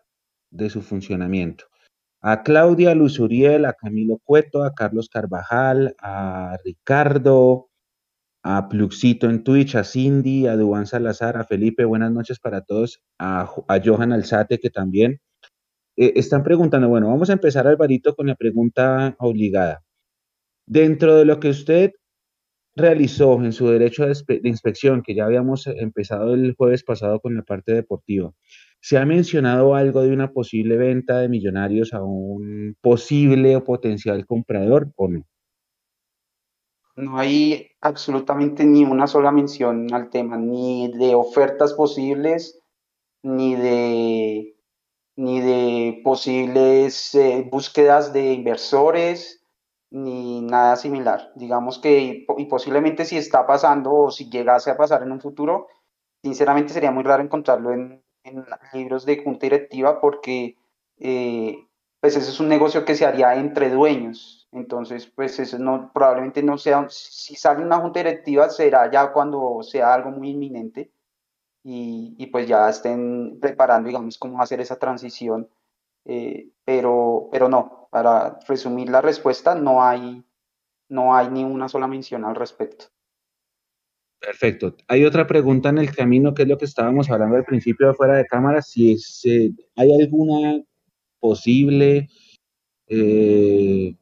de 0.51 0.69
su 0.69 0.81
funcionamiento. 0.81 1.65
A 2.21 2.43
Claudia 2.43 2.95
Luzuriel, 2.95 3.65
a 3.65 3.73
Camilo 3.73 4.19
Cueto, 4.23 4.63
a 4.63 4.73
Carlos 4.73 5.09
Carvajal, 5.09 5.95
a 5.99 6.57
Ricardo, 6.65 7.69
a 8.43 8.69
Pluxito 8.69 9.29
en 9.29 9.43
Twitch, 9.43 9.75
a 9.75 9.83
Cindy, 9.83 10.47
a 10.47 10.55
Duan 10.57 10.87
Salazar, 10.87 11.37
a 11.37 11.45
Felipe, 11.45 11.85
buenas 11.85 12.11
noches 12.11 12.39
para 12.39 12.61
todos, 12.61 13.01
a, 13.19 13.49
a 13.67 13.81
Johan 13.83 14.13
Alzate, 14.13 14.59
que 14.59 14.69
también 14.69 15.19
eh, 15.97 16.13
están 16.15 16.43
preguntando, 16.43 16.87
bueno, 16.89 17.07
vamos 17.07 17.29
a 17.29 17.33
empezar, 17.33 17.67
Alvarito, 17.67 18.15
con 18.15 18.27
la 18.27 18.35
pregunta 18.35 19.15
obligada. 19.19 19.83
Dentro 20.65 21.15
de 21.15 21.25
lo 21.25 21.39
que 21.39 21.49
usted 21.49 21.91
realizó 22.75 23.43
en 23.43 23.51
su 23.51 23.67
derecho 23.67 24.05
de, 24.05 24.41
inspección, 24.43 25.03
que 25.03 25.15
ya 25.15 25.25
habíamos 25.25 25.67
empezado 25.67 26.33
el 26.33 26.55
jueves 26.55 26.83
pasado 26.83 27.19
con 27.19 27.35
la 27.35 27.43
parte 27.43 27.73
deportiva, 27.73 28.31
¿se 28.79 28.97
ha 28.97 29.05
mencionado 29.05 29.75
algo 29.75 30.01
de 30.01 30.13
una 30.13 30.31
posible 30.31 30.77
venta 30.77 31.19
de 31.19 31.29
millonarios 31.29 31.93
a 31.93 32.01
un 32.03 32.75
posible 32.81 33.55
o 33.55 33.63
potencial 33.63 34.25
comprador 34.25 34.91
o 34.95 35.09
no? 35.09 35.25
No 36.95 37.17
hay 37.17 37.67
absolutamente 37.81 38.65
ni 38.65 38.83
una 38.83 39.07
sola 39.07 39.31
mención 39.31 39.93
al 39.93 40.09
tema, 40.09 40.37
ni 40.37 40.91
de 40.93 41.15
ofertas 41.15 41.73
posibles, 41.73 42.61
ni 43.23 43.55
de 43.55 44.55
ni 45.21 45.39
de 45.39 46.01
posibles 46.03 47.13
eh, 47.13 47.47
búsquedas 47.49 48.11
de 48.11 48.33
inversores, 48.33 49.45
ni 49.91 50.41
nada 50.41 50.75
similar. 50.77 51.31
Digamos 51.35 51.77
que, 51.77 52.25
y 52.37 52.45
posiblemente 52.45 53.05
si 53.05 53.17
está 53.17 53.45
pasando 53.45 53.93
o 53.93 54.11
si 54.11 54.31
llegase 54.31 54.71
a 54.71 54.77
pasar 54.77 55.03
en 55.03 55.11
un 55.11 55.21
futuro, 55.21 55.67
sinceramente 56.23 56.73
sería 56.73 56.89
muy 56.89 57.03
raro 57.03 57.21
encontrarlo 57.21 57.71
en, 57.71 58.03
libros 58.73 59.05
de 59.05 59.23
junta 59.23 59.47
directiva 59.47 59.99
porque 59.99 60.55
eh, 60.97 61.55
pues 61.99 62.15
eso 62.15 62.29
es 62.29 62.39
un 62.39 62.47
negocio 62.47 62.85
que 62.85 62.95
se 62.95 63.05
haría 63.05 63.35
entre 63.35 63.69
dueños. 63.69 64.47
Entonces, 64.51 65.05
pues 65.07 65.39
eso 65.39 65.59
no, 65.59 65.91
probablemente 65.93 66.41
no 66.43 66.57
sea, 66.57 66.87
si 66.89 67.35
sale 67.35 67.63
una 67.63 67.79
junta 67.79 67.99
directiva 67.99 68.49
será 68.49 68.89
ya 68.91 69.11
cuando 69.11 69.61
sea 69.61 69.93
algo 69.93 70.11
muy 70.11 70.31
inminente 70.31 70.91
y, 71.63 72.25
pues 72.27 72.47
ya 72.47 72.69
estén 72.69 73.39
preparando, 73.39 73.87
digamos, 73.87 74.17
cómo 74.17 74.41
hacer 74.41 74.61
esa 74.61 74.79
transición. 74.79 75.49
Eh, 76.05 76.49
pero, 76.65 77.29
pero 77.31 77.47
no, 77.47 77.87
para 77.91 78.39
resumir 78.47 78.89
la 78.89 79.01
respuesta, 79.01 79.53
no 79.53 79.83
hay, 79.83 80.23
no 80.89 81.15
hay 81.15 81.29
ni 81.29 81.43
una 81.43 81.69
sola 81.69 81.87
mención 81.87 82.25
al 82.25 82.35
respecto. 82.35 82.85
Perfecto. 84.19 84.75
Hay 84.87 85.03
otra 85.03 85.25
pregunta 85.25 85.69
en 85.69 85.79
el 85.79 85.95
camino, 85.95 86.33
que 86.33 86.43
es 86.43 86.47
lo 86.47 86.57
que 86.57 86.65
estábamos 86.65 87.09
hablando 87.09 87.37
al 87.37 87.45
principio 87.45 87.87
de 87.87 87.93
fuera 87.93 88.15
de 88.15 88.25
cámara, 88.25 88.61
si 88.61 88.95
hay 89.75 90.01
alguna 90.01 90.63
posible 91.19 92.07
eh, 92.87 93.95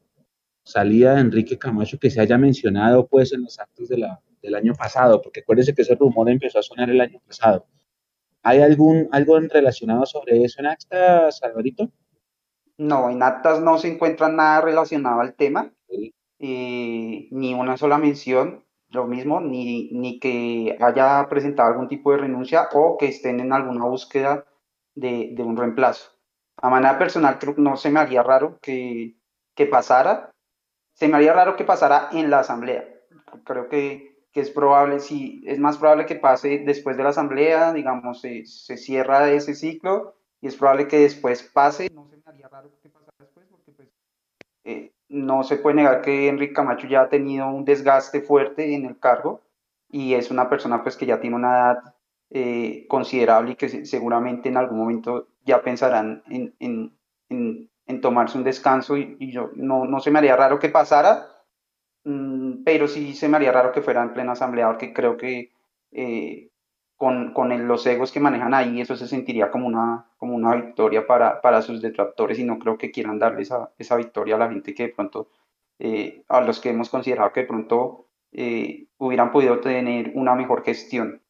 salida 0.64 1.14
de 1.14 1.20
Enrique 1.20 1.58
Camacho 1.58 1.98
que 1.98 2.10
se 2.10 2.20
haya 2.20 2.36
mencionado 2.38 3.06
pues 3.06 3.32
en 3.32 3.42
los 3.42 3.58
actos 3.58 3.88
de 3.88 3.98
la, 3.98 4.20
del 4.42 4.54
año 4.54 4.74
pasado, 4.74 5.20
porque 5.22 5.40
acuérdense 5.40 5.74
que 5.74 5.82
ese 5.82 5.94
rumor 5.94 6.28
empezó 6.28 6.58
a 6.58 6.62
sonar 6.62 6.90
el 6.90 7.00
año 7.00 7.20
pasado. 7.26 7.66
¿Hay 8.42 8.60
algún 8.60 9.08
algo 9.12 9.38
relacionado 9.38 10.06
sobre 10.06 10.42
eso 10.42 10.60
en 10.60 10.66
actas, 10.66 11.42
Alvarito? 11.42 11.90
No, 12.78 13.10
en 13.10 13.22
actas 13.22 13.60
no 13.60 13.76
se 13.78 13.88
encuentra 13.88 14.28
nada 14.28 14.62
relacionado 14.62 15.20
al 15.20 15.34
tema, 15.34 15.72
eh, 16.38 17.28
ni 17.30 17.54
una 17.54 17.76
sola 17.76 17.98
mención 17.98 18.64
lo 18.88 19.06
mismo, 19.06 19.40
ni, 19.40 19.90
ni 19.92 20.18
que 20.18 20.76
haya 20.80 21.26
presentado 21.28 21.68
algún 21.68 21.88
tipo 21.88 22.10
de 22.10 22.18
renuncia 22.18 22.68
o 22.72 22.96
que 22.98 23.06
estén 23.06 23.38
en 23.40 23.52
alguna 23.52 23.84
búsqueda 23.84 24.46
de, 24.94 25.30
de 25.32 25.42
un 25.42 25.56
reemplazo. 25.56 26.10
A 26.56 26.68
manera 26.68 26.98
personal, 26.98 27.38
creo 27.38 27.54
que 27.54 27.62
no 27.62 27.76
se 27.76 27.90
me 27.90 28.00
haría 28.00 28.22
raro 28.22 28.58
que, 28.60 29.16
que 29.54 29.66
pasara, 29.66 30.30
se 30.94 31.08
me 31.08 31.16
haría 31.16 31.32
raro 31.32 31.56
que 31.56 31.64
pasara 31.64 32.08
en 32.12 32.30
la 32.30 32.40
asamblea. 32.40 32.84
Creo 33.44 33.68
que, 33.68 34.09
que 34.32 34.40
es 34.40 34.50
probable, 34.50 35.00
sí, 35.00 35.42
es 35.46 35.58
más 35.58 35.78
probable 35.78 36.06
que 36.06 36.14
pase 36.14 36.62
después 36.64 36.96
de 36.96 37.02
la 37.02 37.10
asamblea, 37.10 37.72
digamos, 37.72 38.20
se, 38.20 38.46
se 38.46 38.76
cierra 38.76 39.30
ese 39.30 39.54
ciclo 39.54 40.14
y 40.40 40.46
es 40.46 40.56
probable 40.56 40.88
que 40.88 41.00
después 41.00 41.42
pase, 41.42 41.90
no 41.92 42.06
se 42.08 42.16
me 42.16 42.22
haría 42.26 42.48
raro 42.48 42.70
que 42.82 42.88
pasara 42.88 43.12
después 43.18 43.46
porque 43.50 43.72
pues, 43.72 43.88
eh, 44.64 44.92
no 45.08 45.42
se 45.42 45.56
puede 45.56 45.76
negar 45.76 46.02
que 46.02 46.28
Enrique 46.28 46.54
Camacho 46.54 46.86
ya 46.86 47.02
ha 47.02 47.08
tenido 47.08 47.48
un 47.48 47.64
desgaste 47.64 48.20
fuerte 48.20 48.74
en 48.74 48.86
el 48.86 48.98
cargo 48.98 49.40
y 49.90 50.14
es 50.14 50.30
una 50.30 50.48
persona 50.48 50.82
pues 50.82 50.96
que 50.96 51.06
ya 51.06 51.20
tiene 51.20 51.36
una 51.36 51.56
edad 51.56 51.94
eh, 52.30 52.86
considerable 52.88 53.52
y 53.52 53.56
que 53.56 53.84
seguramente 53.84 54.48
en 54.48 54.56
algún 54.56 54.78
momento 54.78 55.26
ya 55.44 55.62
pensarán 55.62 56.22
en, 56.28 56.54
en, 56.60 56.96
en, 57.28 58.00
tomarse 58.00 58.38
un 58.38 58.44
descanso 58.44 58.96
y, 58.96 59.32
yo 59.32 59.50
no, 59.56 59.84
no, 59.84 59.98
se 59.98 60.12
me 60.12 60.20
haría 60.20 60.36
raro 60.36 60.60
que 60.60 60.68
pasara, 60.68 61.26
pero 62.02 62.88
sí 62.88 63.14
se 63.14 63.28
me 63.28 63.36
haría 63.36 63.52
raro 63.52 63.72
que 63.72 63.82
fuera 63.82 64.02
en 64.02 64.12
plena 64.12 64.32
asamblea 64.32 64.68
porque 64.68 64.92
creo 64.92 65.16
que 65.16 65.52
eh, 65.92 66.48
con, 66.96 67.32
con 67.32 67.66
los 67.66 67.86
egos 67.86 68.12
que 68.12 68.20
manejan 68.20 68.54
ahí, 68.54 68.80
eso 68.80 68.96
se 68.96 69.08
sentiría 69.08 69.50
como 69.50 69.66
una, 69.66 70.06
como 70.18 70.34
una 70.34 70.54
victoria 70.54 71.06
para, 71.06 71.40
para 71.40 71.62
sus 71.62 71.80
detractores 71.80 72.38
y 72.38 72.44
no 72.44 72.58
creo 72.58 72.78
que 72.78 72.90
quieran 72.90 73.18
darle 73.18 73.42
esa, 73.42 73.70
esa 73.78 73.96
victoria 73.96 74.36
a 74.36 74.38
la 74.38 74.50
gente 74.50 74.74
que 74.74 74.84
de 74.84 74.88
pronto, 74.90 75.28
eh, 75.78 76.22
a 76.28 76.40
los 76.40 76.60
que 76.60 76.70
hemos 76.70 76.90
considerado 76.90 77.32
que 77.32 77.40
de 77.40 77.46
pronto 77.46 78.06
eh, 78.32 78.86
hubieran 78.98 79.32
podido 79.32 79.60
tener 79.60 80.12
una 80.14 80.34
mejor 80.34 80.62
gestión. 80.62 81.22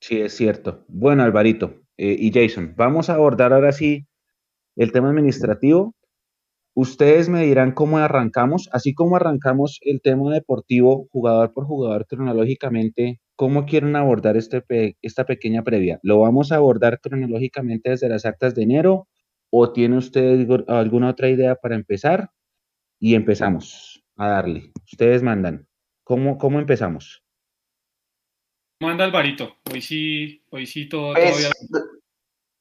Sí, 0.00 0.20
es 0.20 0.36
cierto. 0.36 0.84
Bueno, 0.88 1.24
Alvarito 1.24 1.82
y 1.96 2.30
Jason, 2.32 2.74
vamos 2.76 3.10
a 3.10 3.14
abordar 3.14 3.52
ahora 3.52 3.72
sí 3.72 4.06
el 4.76 4.92
tema 4.92 5.10
administrativo 5.10 5.96
Ustedes 6.80 7.28
me 7.28 7.42
dirán 7.42 7.72
cómo 7.72 7.98
arrancamos, 7.98 8.68
así 8.70 8.94
como 8.94 9.16
arrancamos 9.16 9.80
el 9.82 10.00
tema 10.00 10.32
deportivo 10.32 11.08
jugador 11.10 11.52
por 11.52 11.64
jugador 11.64 12.06
cronológicamente, 12.06 13.20
¿cómo 13.34 13.66
quieren 13.66 13.96
abordar 13.96 14.36
este 14.36 14.62
esta 15.02 15.24
pequeña 15.24 15.64
previa? 15.64 15.98
¿Lo 16.04 16.20
vamos 16.20 16.52
a 16.52 16.54
abordar 16.54 17.00
cronológicamente 17.00 17.90
desde 17.90 18.08
las 18.08 18.24
actas 18.26 18.54
de 18.54 18.62
enero 18.62 19.08
o 19.50 19.72
tiene 19.72 19.96
usted 19.96 20.48
alguna 20.68 21.10
otra 21.10 21.28
idea 21.28 21.56
para 21.56 21.74
empezar? 21.74 22.30
Y 23.00 23.16
empezamos 23.16 24.04
a 24.14 24.28
darle. 24.28 24.70
Ustedes 24.84 25.20
mandan. 25.24 25.66
¿Cómo, 26.04 26.38
cómo 26.38 26.60
empezamos? 26.60 27.24
Manda 28.80 29.02
Alvarito. 29.04 29.56
Hoy 29.72 29.80
sí, 29.80 30.44
hoy 30.50 30.64
sí 30.64 30.88
todo, 30.88 31.14
pues, 31.14 31.50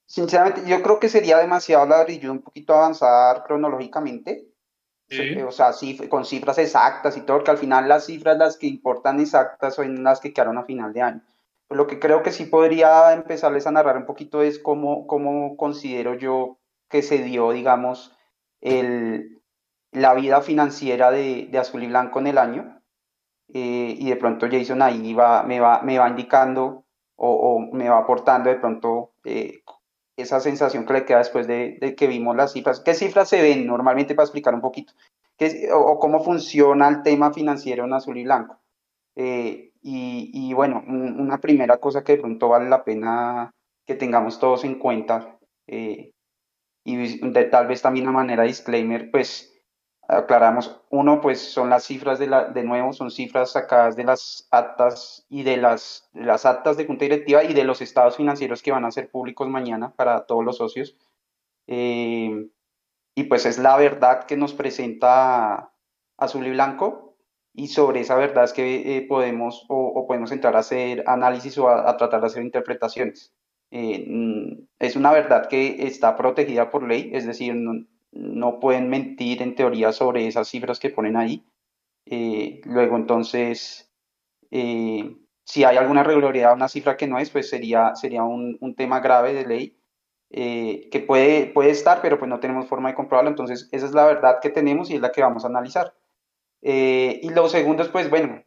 Sinceramente, 0.07 0.63
yo 0.65 0.81
creo 0.81 0.99
que 0.99 1.09
sería 1.09 1.37
demasiado 1.37 1.85
ladrillo 1.85 2.31
un 2.31 2.41
poquito 2.41 2.73
avanzar 2.73 3.43
cronológicamente. 3.43 4.47
O 5.45 5.51
sea, 5.51 5.71
con 6.09 6.25
cifras 6.25 6.57
exactas 6.57 7.15
y 7.15 7.21
todo, 7.21 7.37
porque 7.37 7.51
al 7.51 7.57
final 7.57 7.87
las 7.87 8.05
cifras 8.05 8.37
las 8.37 8.57
que 8.57 8.67
importan 8.67 9.19
exactas 9.19 9.75
son 9.75 10.03
las 10.03 10.19
que 10.19 10.33
quedaron 10.33 10.57
a 10.57 10.63
final 10.63 10.91
de 10.91 11.01
año. 11.01 11.21
Pues 11.67 11.77
lo 11.77 11.87
que 11.87 11.99
creo 11.99 12.23
que 12.23 12.31
sí 12.31 12.45
podría 12.45 13.13
empezarles 13.13 13.67
a 13.67 13.71
narrar 13.71 13.97
un 13.97 14.05
poquito 14.05 14.41
es 14.41 14.59
cómo, 14.59 15.07
cómo 15.07 15.55
considero 15.55 16.15
yo 16.15 16.57
que 16.89 17.01
se 17.01 17.19
dio, 17.19 17.51
digamos, 17.51 18.13
el, 18.61 19.41
la 19.91 20.13
vida 20.13 20.41
financiera 20.41 21.11
de, 21.11 21.47
de 21.51 21.57
Azul 21.57 21.83
y 21.83 21.87
Blanco 21.87 22.19
en 22.19 22.27
el 22.27 22.37
año. 22.37 22.81
Eh, 23.53 23.95
y 23.97 24.09
de 24.09 24.15
pronto 24.17 24.47
Jason 24.49 24.81
ahí 24.81 25.13
va, 25.13 25.43
me, 25.43 25.59
va, 25.61 25.81
me 25.81 25.97
va 25.97 26.09
indicando 26.09 26.85
o, 27.15 27.29
o 27.29 27.59
me 27.59 27.87
va 27.87 27.99
aportando 27.99 28.49
de 28.49 28.57
pronto 28.57 29.13
eh, 29.23 29.61
esa 30.17 30.39
sensación 30.39 30.85
que 30.85 30.93
le 30.93 31.05
queda 31.05 31.19
después 31.19 31.47
de, 31.47 31.95
que 31.95 32.07
vimos 32.07 32.35
las 32.35 32.53
cifras. 32.53 32.79
¿Qué 32.81 32.95
cifras 32.95 33.29
se 33.29 33.41
ven 33.41 33.67
normalmente 33.67 34.15
para 34.15 34.25
explicar 34.25 34.53
un 34.53 34.61
poquito? 34.61 34.93
¿Qué, 35.37 35.69
o, 35.71 35.99
cómo 35.99 36.23
funciona 36.23 36.89
el 36.89 37.03
tema 37.03 37.31
financiero 37.31 37.85
en 37.85 37.93
azul 37.93 38.17
y 38.17 38.23
blanco? 38.23 38.57
Eh, 39.15 39.71
y, 39.81 40.51
bueno, 40.53 40.83
una 40.85 41.39
primera 41.39 41.77
cosa 41.77 42.03
que 42.03 42.13
de 42.13 42.17
pronto 42.17 42.49
vale 42.49 42.67
la 42.67 42.83
pena 42.83 43.53
que 43.85 43.95
tengamos 43.95 44.37
todos 44.37 44.65
en 44.65 44.79
cuenta, 44.79 45.39
eh, 45.65 46.11
y 46.83 46.95
de, 46.95 47.43
tal 47.45 47.67
vez 47.67 47.81
también 47.81 48.07
a 48.07 48.11
manera 48.11 48.43
disclaimer, 48.43 49.09
pues 49.11 49.56
aclaramos, 50.07 50.81
uno, 50.89 51.19
pues 51.21 51.39
son 51.51 51.69
las 51.69 51.83
cifras 51.83 52.17
de, 52.17 52.27
la, 52.27 52.45
de 52.45 52.63
nuevo, 52.63 52.93
son 52.93 53.11
cifras 53.11 53.51
sacadas 53.51 53.95
de 53.95 54.05
las 54.05 54.47
actas 54.51 55.25
y 55.29 55.43
de 55.43 55.57
las, 55.57 56.09
las 56.13 56.45
actas 56.45 56.77
de 56.77 56.85
junta 56.85 57.05
directiva 57.05 57.43
y 57.43 57.53
de 57.53 57.65
los 57.65 57.81
estados 57.81 58.15
financieros 58.15 58.61
que 58.61 58.71
van 58.71 58.85
a 58.85 58.91
ser 58.91 59.09
públicos 59.11 59.49
mañana 59.49 59.93
para 59.95 60.25
todos 60.25 60.45
los 60.45 60.57
socios. 60.57 60.97
Eh, 61.67 62.47
y 63.15 63.23
pues 63.23 63.45
es 63.45 63.57
la 63.57 63.75
verdad 63.77 64.25
que 64.25 64.37
nos 64.37 64.53
presenta 64.53 65.73
Azul 66.17 66.47
y 66.47 66.51
Blanco 66.51 67.17
y 67.53 67.67
sobre 67.67 68.01
esa 68.01 68.15
verdad 68.15 68.45
es 68.45 68.53
que 68.53 68.97
eh, 68.97 69.01
podemos 69.01 69.65
o, 69.67 70.05
podemos 70.07 70.31
entrar 70.31 70.55
a 70.55 70.59
hacer 70.59 71.03
análisis 71.07 71.57
o 71.57 71.67
a, 71.69 71.97
tratar 71.97 72.21
de 72.21 72.27
hacer 72.27 72.43
interpretaciones. 72.43 73.33
Eh, 73.71 74.05
mm, 74.07 74.67
es 74.79 74.95
una 74.95 75.11
verdad 75.11 75.49
que 75.49 75.87
está 75.87 76.15
protegida 76.15 76.69
por 76.69 76.87
ley, 76.87 77.09
es 77.13 77.25
decir, 77.25 77.55
no 78.11 78.59
pueden 78.59 78.89
mentir 78.89 79.41
en 79.41 79.55
teoría 79.55 79.91
sobre 79.91 80.27
esas 80.27 80.47
cifras 80.47 80.79
que 80.79 80.89
ponen 80.89 81.17
ahí. 81.17 81.45
Eh, 82.05 82.61
luego, 82.65 82.95
entonces, 82.95 83.91
eh, 84.51 85.15
si 85.43 85.63
hay 85.63 85.77
alguna 85.77 86.03
regularidad, 86.03 86.53
una 86.53 86.69
cifra 86.69 86.97
que 86.97 87.07
no 87.07 87.19
es, 87.19 87.29
pues 87.29 87.49
sería, 87.49 87.95
sería 87.95 88.23
un, 88.23 88.57
tema 88.75 88.99
grave 88.99 89.33
de 89.33 89.45
ley 89.45 89.79
eh, 90.29 90.89
que 90.91 90.99
puede, 90.99 91.47
puede 91.47 91.71
estar, 91.71 92.01
pero 92.01 92.19
pues 92.19 92.29
no 92.29 92.39
tenemos 92.39 92.67
forma 92.67 92.89
de 92.89 92.95
comprobarlo. 92.95 93.29
Entonces, 93.29 93.69
esa 93.71 93.85
es 93.85 93.93
la 93.93 94.05
verdad 94.05 94.39
que 94.41 94.49
tenemos 94.49 94.89
y 94.89 94.95
es 94.95 95.01
la 95.01 95.11
que 95.11 95.21
vamos 95.21 95.43
a 95.43 95.47
analizar. 95.47 95.93
y 96.61 97.29
lo 97.29 97.49
segundo 97.49 97.83
es, 97.83 97.89
pues, 97.89 98.09
bueno, 98.09 98.43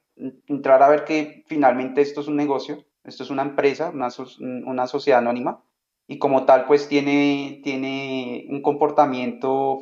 entrar 0.47 0.83
a 0.83 0.88
ver 0.88 1.05
que 1.05 1.45
finalmente 1.47 2.00
esto 2.02 2.21
es 2.21 2.29
un 2.29 2.37
negocio, 2.37 2.85
esto 3.05 3.23
es 3.23 3.31
una 3.31 3.43
empresa, 3.43 3.90
una, 3.90 4.09
una 4.67 4.87
sociedad 4.87 5.21
anónima 5.21 5.62
y 6.11 6.19
como 6.19 6.45
tal 6.45 6.67
pues 6.67 6.88
tiene, 6.88 7.61
tiene 7.62 8.45
un 8.49 8.62
comportamiento 8.62 9.81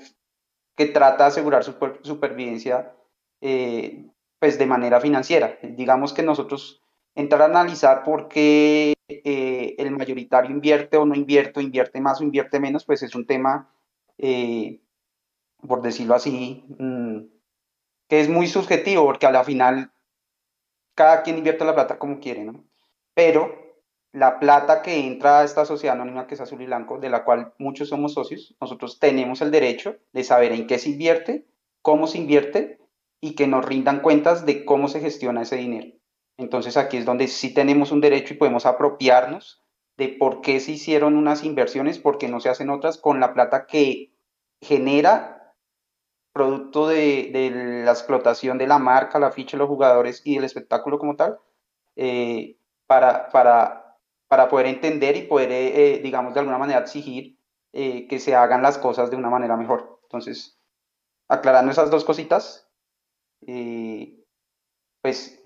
que 0.76 0.84
trata 0.84 1.24
de 1.24 1.28
asegurar 1.28 1.64
su 1.64 1.74
supervivencia 2.02 2.94
eh, 3.40 4.04
pues 4.38 4.58
de 4.58 4.66
manera 4.66 5.00
financiera. 5.00 5.58
Digamos 5.62 6.12
que 6.12 6.22
nosotros 6.22 6.82
entrar 7.14 7.40
a 7.40 7.46
analizar 7.46 8.04
por 8.04 8.28
qué 8.28 8.92
eh, 9.08 9.74
el 9.78 9.90
mayoritario 9.90 10.50
invierte 10.50 10.98
o 10.98 11.06
no 11.06 11.14
invierte, 11.14 11.62
invierte 11.62 11.98
más 11.98 12.20
o 12.20 12.24
invierte 12.24 12.60
menos, 12.60 12.84
pues 12.84 13.02
es 13.02 13.14
un 13.14 13.24
tema, 13.24 13.72
eh, 14.18 14.82
por 15.66 15.80
decirlo 15.80 16.14
así, 16.14 16.62
mm, 16.78 17.20
que 18.06 18.20
es 18.20 18.28
muy 18.28 18.48
subjetivo, 18.48 19.06
porque 19.06 19.24
a 19.24 19.32
la 19.32 19.44
final 19.44 19.92
cada 20.94 21.22
quien 21.22 21.38
invierte 21.38 21.64
la 21.64 21.74
plata 21.74 21.98
como 21.98 22.20
quiere, 22.20 22.44
¿no? 22.44 22.66
Pero 23.14 23.67
la 24.12 24.40
plata 24.40 24.82
que 24.82 25.06
entra 25.06 25.40
a 25.40 25.44
esta 25.44 25.64
sociedad 25.64 25.96
anónima 25.96 26.26
que 26.26 26.34
es 26.34 26.40
azul 26.40 26.62
y 26.62 26.66
blanco, 26.66 26.98
de 26.98 27.10
la 27.10 27.24
cual 27.24 27.52
muchos 27.58 27.90
somos 27.90 28.14
socios, 28.14 28.56
nosotros 28.60 28.98
tenemos 28.98 29.40
el 29.42 29.50
derecho 29.50 29.96
de 30.12 30.24
saber 30.24 30.52
en 30.52 30.66
qué 30.66 30.78
se 30.78 30.90
invierte, 30.90 31.46
cómo 31.82 32.06
se 32.06 32.18
invierte 32.18 32.80
y 33.20 33.34
que 33.34 33.46
nos 33.46 33.64
rindan 33.64 34.00
cuentas 34.00 34.46
de 34.46 34.64
cómo 34.64 34.88
se 34.88 35.00
gestiona 35.00 35.42
ese 35.42 35.56
dinero. 35.56 35.92
Entonces 36.36 36.76
aquí 36.76 36.96
es 36.96 37.04
donde 37.04 37.28
sí 37.28 37.52
tenemos 37.52 37.92
un 37.92 38.00
derecho 38.00 38.34
y 38.34 38.36
podemos 38.36 38.64
apropiarnos 38.64 39.62
de 39.96 40.08
por 40.08 40.40
qué 40.40 40.60
se 40.60 40.72
hicieron 40.72 41.16
unas 41.16 41.44
inversiones, 41.44 41.98
por 41.98 42.18
qué 42.18 42.28
no 42.28 42.40
se 42.40 42.48
hacen 42.48 42.70
otras, 42.70 42.98
con 42.98 43.18
la 43.18 43.34
plata 43.34 43.66
que 43.66 44.12
genera 44.60 45.54
producto 46.32 46.86
de, 46.86 47.30
de 47.32 47.50
la 47.84 47.90
explotación 47.90 48.58
de 48.58 48.68
la 48.68 48.78
marca, 48.78 49.18
la 49.18 49.32
ficha 49.32 49.56
de 49.56 49.58
los 49.58 49.68
jugadores 49.68 50.22
y 50.24 50.36
el 50.36 50.44
espectáculo 50.44 50.98
como 51.00 51.16
tal, 51.16 51.40
eh, 51.96 52.56
para, 52.86 53.28
para, 53.30 53.87
para 54.28 54.48
poder 54.48 54.66
entender 54.66 55.16
y 55.16 55.22
poder, 55.22 55.50
eh, 55.50 55.94
eh, 55.94 56.00
digamos, 56.02 56.34
de 56.34 56.40
alguna 56.40 56.58
manera 56.58 56.80
exigir 56.80 57.36
que 57.70 58.18
se 58.18 58.34
hagan 58.34 58.62
las 58.62 58.76
cosas 58.76 59.08
de 59.08 59.16
una 59.16 59.30
manera 59.30 59.56
mejor. 59.56 60.00
Entonces, 60.04 60.58
aclarando 61.28 61.70
esas 61.70 61.92
dos 61.92 62.04
cositas, 62.04 62.66
pues, 65.00 65.40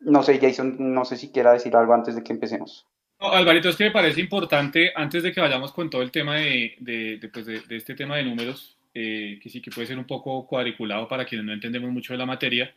no 0.00 0.22
sé, 0.24 0.40
Jason, 0.40 0.76
no 0.78 1.04
sé 1.04 1.16
si 1.16 1.30
quiera 1.30 1.52
decir 1.52 1.76
algo 1.76 1.94
antes 1.94 2.16
de 2.16 2.24
que 2.24 2.32
empecemos. 2.32 2.88
No, 3.20 3.30
Alvarito, 3.30 3.68
es 3.68 3.76
que 3.76 3.84
me 3.84 3.90
parece 3.92 4.20
importante, 4.20 4.90
antes 4.96 5.22
de 5.22 5.32
que 5.32 5.40
vayamos 5.40 5.70
con 5.72 5.90
todo 5.90 6.02
el 6.02 6.10
tema 6.10 6.36
de, 6.36 6.74
de, 6.80 7.30
pues 7.32 7.46
de, 7.46 7.60
de 7.60 7.76
este 7.76 7.94
tema 7.94 8.16
de 8.16 8.24
números, 8.24 8.78
eh, 8.94 9.38
que 9.42 9.48
sí 9.48 9.60
que 9.60 9.70
puede 9.70 9.86
ser 9.86 9.98
un 9.98 10.06
poco 10.06 10.46
cuadriculado 10.46 11.06
para 11.06 11.24
quienes 11.24 11.46
no 11.46 11.52
entendemos 11.52 11.90
mucho 11.90 12.14
de 12.14 12.18
la 12.18 12.26
materia, 12.26 12.74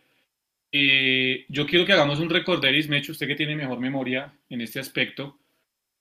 eh, 0.72 1.46
yo 1.50 1.66
quiero 1.66 1.86
que 1.86 1.94
hagamos 1.94 2.20
un 2.20 2.30
recorderis, 2.30 2.88
Mecho, 2.88 3.12
usted 3.12 3.28
que 3.28 3.36
tiene 3.36 3.56
mejor 3.56 3.80
memoria 3.80 4.34
en 4.50 4.62
este 4.62 4.80
aspecto, 4.80 5.40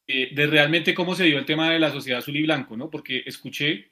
eh, 0.07 0.31
de 0.35 0.47
realmente 0.47 0.95
cómo 0.95 1.15
se 1.15 1.25
dio 1.25 1.39
el 1.39 1.45
tema 1.45 1.71
de 1.71 1.79
la 1.79 1.91
sociedad 1.91 2.21
azul 2.21 2.37
y 2.37 2.43
blanco, 2.43 2.77
¿no? 2.77 2.91
Porque 2.91 3.23
escuché 3.27 3.91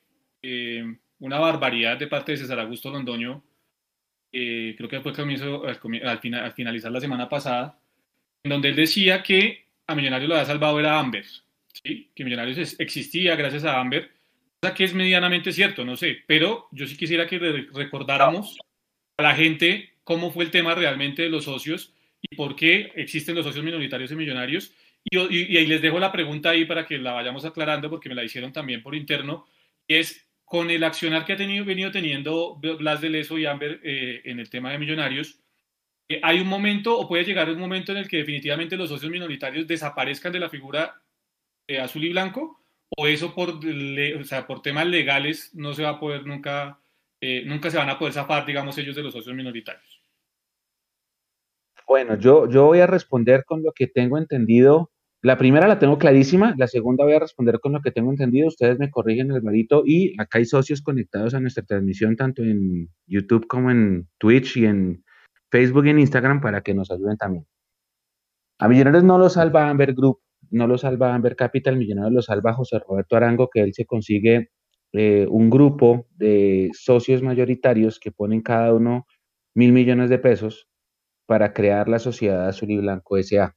una 1.21 1.39
barbaridad 1.41 1.99
de 1.99 2.07
parte 2.07 2.33
de 2.33 2.39
César 2.39 2.61
Augusto 2.61 2.91
Londoño, 2.91 3.43
creo 4.31 4.89
que 4.89 5.01
fue 5.01 5.13
al, 5.13 6.35
al, 6.35 6.53
finalizar 6.53 6.93
la 6.93 7.01
semana 7.01 7.29
pasada, 7.29 7.81
en 8.45 8.51
donde 8.51 8.69
él 8.69 8.77
decía 8.77 9.21
que 9.23 9.67
a 9.89 9.97
Millonarios 9.97 10.29
lo 10.29 10.37
había 10.37 10.47
salvado 10.47 10.79
era 10.79 10.99
Amber, 10.99 11.25
¿sí? 11.83 12.11
que 12.15 12.25
Millonarios 12.25 12.77
existía 12.79 13.35
gracias 13.35 13.65
a 13.65 13.81
Amber, 13.81 14.13
cosa 14.61 14.75
que 14.75 14.85
es 14.85 14.95
medianamente 14.95 15.53
cierto, 15.53 15.85
no 15.85 15.97
sé, 15.97 16.19
pero 16.27 16.69
yo 16.73 16.87
sí 16.87 16.97
quisiera 16.97 17.27
que 17.27 17.39
recordáramos 17.73 18.59
a 19.17 19.23
la 19.23 19.35
gente 19.35 19.91
cómo 20.09 20.31
fue 20.31 20.45
el 20.45 20.51
tema 20.51 20.75
realmente 20.75 21.21
de 21.21 21.29
los 21.29 21.45
socios 21.45 21.93
y 22.23 22.35
por 22.35 22.57
qué 22.57 22.93
existen 22.95 23.35
los 23.35 23.45
socios 23.45 23.63
minoritarios 23.63 24.11
y 24.11 24.17
millonarios. 24.17 24.73
Y, 25.05 25.19
ahí 25.19 25.67
les 25.67 25.83
dejo 25.83 25.99
la 25.99 26.11
pregunta 26.11 26.49
ahí 26.49 26.65
para 26.65 26.87
que 26.87 26.97
la 26.97 27.13
vayamos 27.13 27.45
aclarando 27.45 27.91
porque 27.91 28.09
me 28.09 28.15
la 28.15 28.25
hicieron 28.25 28.51
también 28.51 28.83
por 28.83 28.95
interno, 28.95 29.45
es 29.87 30.27
con 30.47 30.71
el 30.71 30.83
accionar 30.83 31.27
que 31.27 31.35
ha 31.35 31.37
tenido, 31.37 31.63
venido 31.67 31.91
teniendo 31.91 32.57
Blas 32.57 33.03
de 33.03 33.11
Leso 33.11 33.37
y 33.37 33.45
Amber 33.45 33.81
eh, 33.85 34.23
en 34.25 34.41
el 34.41 34.49
tema 34.49 34.73
de 34.73 34.79
millonarios, 34.79 35.41
eh, 36.09 36.21
hay 36.23 36.41
un 36.41 36.49
momento 36.49 36.99
o 36.99 37.07
puede 37.07 37.25
llegar 37.25 37.51
un 37.51 37.59
momento 37.59 37.93
en 37.93 37.99
el 37.99 38.09
que 38.09 38.17
definitivamente 38.17 38.79
los 38.79 38.89
socios 38.89 39.13
minoritarios 39.13 39.67
desaparezcan 39.67 40.33
de 40.33 40.41
la 40.41 40.49
figura 40.49 41.03
eh, 41.67 41.81
azul 41.81 42.03
y 42.03 42.09
blanco 42.09 42.63
o 42.97 43.07
eso 43.07 43.35
por, 43.35 43.61
o 43.61 44.25
sea, 44.25 44.47
por 44.47 44.63
temas 44.63 44.87
legales 44.87 45.55
no 45.55 45.75
se 45.75 45.83
va 45.83 45.91
a 45.91 46.01
poder 46.01 46.25
nunca, 46.25 46.81
nunca 47.45 47.71
se 47.71 47.77
van 47.77 47.91
a 47.91 47.99
poder 47.99 48.15
zafar, 48.15 48.47
digamos, 48.47 48.79
ellos 48.79 48.97
de 48.97 49.03
los 49.03 49.13
socios 49.13 49.37
minoritarios. 49.37 49.98
Bueno, 51.89 52.19
yo, 52.19 52.47
yo 52.51 52.67
voy 52.67 52.81
a 52.81 52.87
responder 52.87 53.45
con 53.47 53.63
lo 53.63 53.73
que 53.73 53.87
tengo 53.87 54.19
entendido. 54.19 54.91
La 55.23 55.39
primera 55.39 55.67
la 55.67 55.79
tengo 55.79 55.99
clarísima, 55.99 56.55
la 56.59 56.67
segunda 56.67 57.05
voy 57.05 57.15
a 57.15 57.19
responder 57.19 57.61
con 57.61 57.73
lo 57.73 57.81
que 57.81 57.91
tengo 57.91 58.11
entendido. 58.11 58.47
Ustedes 58.49 58.79
me 58.79 58.91
corrigen, 58.91 59.33
el 59.33 59.43
marito 59.43 59.83
Y 59.87 60.15
acá 60.21 60.39
hay 60.39 60.45
socios 60.45 60.83
conectados 60.83 61.33
a 61.33 61.41
nuestra 61.41 61.65
transmisión, 61.65 62.15
tanto 62.15 62.43
en 62.43 62.91
YouTube 63.07 63.47
como 63.49 63.71
en 63.71 64.07
Twitch 64.19 64.59
y 64.59 64.67
en 64.67 65.03
Facebook 65.51 65.87
y 65.87 65.91
en 65.91 65.99
Instagram 66.01 66.43
para 66.43 66.61
que 66.61 66.75
nos 66.75 66.91
ayuden 66.91 67.17
también. 67.17 67.47
A 68.59 68.69
Millonarios 68.69 69.05
no 69.05 69.19
lo 69.19 69.31
salva 69.31 69.71
Amber 69.71 69.95
Group, 69.95 70.19
no 70.51 70.67
lo 70.67 70.77
salva 70.77 71.15
Amber 71.15 71.37
Capital, 71.37 71.79
Millonarios 71.79 72.13
lo 72.13 72.23
salva 72.23 72.53
José 72.53 72.79
Roberto 72.87 73.17
Arango, 73.17 73.49
que 73.49 73.61
él 73.63 73.73
se 73.73 73.87
consigue 73.87 74.51
eh, 74.93 75.27
un 75.31 75.49
grupo 75.49 76.07
de 76.17 76.69
socios 76.75 77.23
mayoritarios 77.23 77.99
que 77.99 78.13
ponen 78.13 78.43
cada 78.43 78.75
uno 78.75 79.07
mil 79.55 79.73
millones 79.73 80.11
de 80.11 80.19
pesos 80.19 80.68
para 81.29 81.53
crear 81.53 81.89
la 81.89 81.99
sociedad 81.99 82.49
azul 82.49 82.71
y 82.71 82.79
blanco 82.79 83.23
SA. 83.23 83.55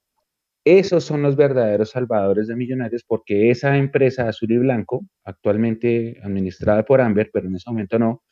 Esos 0.65 1.05
son 1.05 1.21
los 1.21 1.37
verdaderos 1.37 1.91
salvadores 1.91 2.47
de 2.47 2.55
millonarios 2.57 3.03
porque 3.07 3.49
esa 3.49 3.77
empresa 3.77 4.27
azul 4.27 4.51
y 4.51 4.57
blanco, 4.57 5.05
actualmente 5.23 6.19
administrada 6.21 6.83
por 6.83 6.99
Amber, 6.99 7.29
pero 7.33 7.47
en 7.47 7.55
ese 7.55 7.69
momento 7.69 7.97
no, 7.97 8.23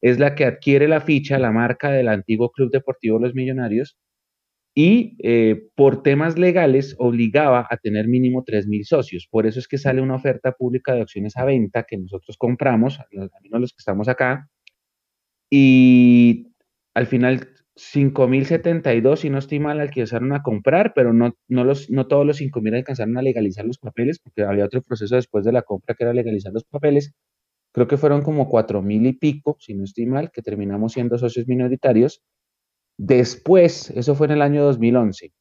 es 0.00 0.18
la 0.18 0.34
que 0.34 0.46
adquiere 0.46 0.88
la 0.88 1.02
ficha, 1.02 1.38
la 1.38 1.52
marca 1.52 1.90
del 1.90 2.08
antiguo 2.08 2.50
Club 2.50 2.70
Deportivo 2.70 3.18
Los 3.18 3.34
Millonarios 3.34 3.98
y 4.74 5.18
eh, 5.22 5.68
por 5.74 6.02
temas 6.02 6.38
legales 6.38 6.96
obligaba 6.98 7.66
a 7.70 7.76
tener 7.76 8.08
mínimo 8.08 8.44
3.000 8.44 8.84
socios. 8.84 9.28
Por 9.30 9.46
eso 9.46 9.58
es 9.58 9.68
que 9.68 9.76
sale 9.76 10.00
una 10.00 10.14
oferta 10.14 10.52
pública 10.52 10.94
de 10.94 11.02
acciones 11.02 11.36
a 11.36 11.44
venta 11.44 11.84
que 11.84 11.98
nosotros 11.98 12.38
compramos, 12.38 13.00
al 13.00 13.06
menos 13.42 13.60
los 13.60 13.72
que 13.72 13.80
estamos 13.80 14.08
acá, 14.08 14.48
y 15.50 16.52
al 16.94 17.06
final 17.06 17.48
5.072, 17.78 19.16
si 19.20 19.30
no 19.30 19.38
estoy 19.38 19.60
mal, 19.60 19.80
alcanzaron 19.80 20.32
a 20.32 20.42
comprar, 20.42 20.92
pero 20.94 21.12
no, 21.12 21.34
no, 21.48 21.64
los, 21.64 21.90
no 21.90 22.06
todos 22.08 22.26
los 22.26 22.40
5.000 22.40 22.74
alcanzaron 22.76 23.16
a 23.16 23.22
legalizar 23.22 23.64
los 23.64 23.78
papeles, 23.78 24.18
porque 24.18 24.42
había 24.42 24.64
otro 24.64 24.82
proceso 24.82 25.14
después 25.16 25.44
de 25.44 25.52
la 25.52 25.62
compra 25.62 25.94
que 25.94 26.04
era 26.04 26.12
legalizar 26.12 26.52
los 26.52 26.64
papeles, 26.64 27.12
creo 27.72 27.88
que 27.88 27.96
fueron 27.98 28.22
como 28.22 28.48
cuatro 28.48 28.82
mil 28.82 29.06
y 29.06 29.12
pico, 29.14 29.56
si 29.60 29.74
no 29.74 29.84
estoy 29.84 30.06
mal, 30.06 30.30
que 30.32 30.42
terminamos 30.42 30.94
siendo 30.94 31.18
socios 31.18 31.46
minoritarios. 31.46 32.22
Después, 32.98 33.90
eso 33.90 34.14
fue 34.16 34.26
en 34.28 34.32
el 34.34 34.42
año 34.42 34.64
2011. 34.64 35.32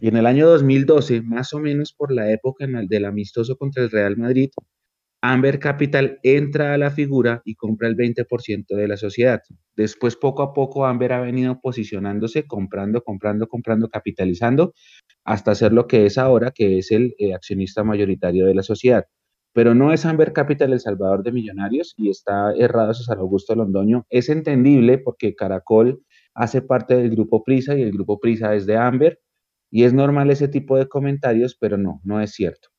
Y 0.00 0.08
en 0.08 0.16
el 0.16 0.26
año 0.26 0.48
2012, 0.48 1.22
más 1.22 1.52
o 1.54 1.60
menos 1.60 1.94
por 1.94 2.12
la 2.12 2.32
época 2.32 2.66
del 2.66 3.04
amistoso 3.04 3.56
contra 3.56 3.82
el 3.84 3.90
Real 3.90 4.16
Madrid, 4.16 4.50
Amber 5.22 5.58
Capital 5.60 6.18
entra 6.22 6.74
a 6.74 6.78
la 6.78 6.90
figura 6.90 7.42
y 7.44 7.54
compra 7.54 7.88
el 7.88 7.96
20% 7.96 8.76
de 8.76 8.88
la 8.88 8.96
sociedad. 8.96 9.40
Después, 9.76 10.16
poco 10.16 10.42
a 10.42 10.52
poco, 10.52 10.84
Amber 10.84 11.12
ha 11.12 11.20
venido 11.20 11.60
posicionándose, 11.60 12.46
comprando, 12.46 13.02
comprando, 13.02 13.46
comprando, 13.48 13.88
capitalizando, 13.88 14.74
hasta 15.24 15.54
ser 15.54 15.72
lo 15.72 15.86
que 15.86 16.06
es 16.06 16.18
ahora, 16.18 16.50
que 16.50 16.78
es 16.78 16.90
el 16.90 17.14
eh, 17.18 17.34
accionista 17.34 17.84
mayoritario 17.84 18.46
de 18.46 18.54
la 18.54 18.62
sociedad 18.62 19.06
pero 19.52 19.74
no 19.74 19.92
es 19.92 20.06
Amber 20.06 20.32
Capital 20.32 20.72
el 20.72 20.80
salvador 20.80 21.22
de 21.22 21.32
millonarios 21.32 21.94
y 21.96 22.08
está 22.10 22.52
errado 22.54 22.94
César 22.94 23.18
Augusto 23.18 23.54
Londoño. 23.54 24.06
Es 24.08 24.28
entendible 24.28 24.98
porque 24.98 25.34
Caracol 25.34 26.02
hace 26.34 26.62
parte 26.62 26.96
del 26.96 27.10
grupo 27.10 27.44
Prisa 27.44 27.76
y 27.76 27.82
el 27.82 27.92
grupo 27.92 28.18
Prisa 28.18 28.54
es 28.54 28.66
de 28.66 28.76
Amber 28.76 29.20
y 29.70 29.84
es 29.84 29.92
normal 29.92 30.30
ese 30.30 30.48
tipo 30.48 30.76
de 30.78 30.88
comentarios, 30.88 31.56
pero 31.58 31.76
no, 31.76 32.00
no 32.04 32.20
es 32.20 32.32
cierto. 32.32 32.71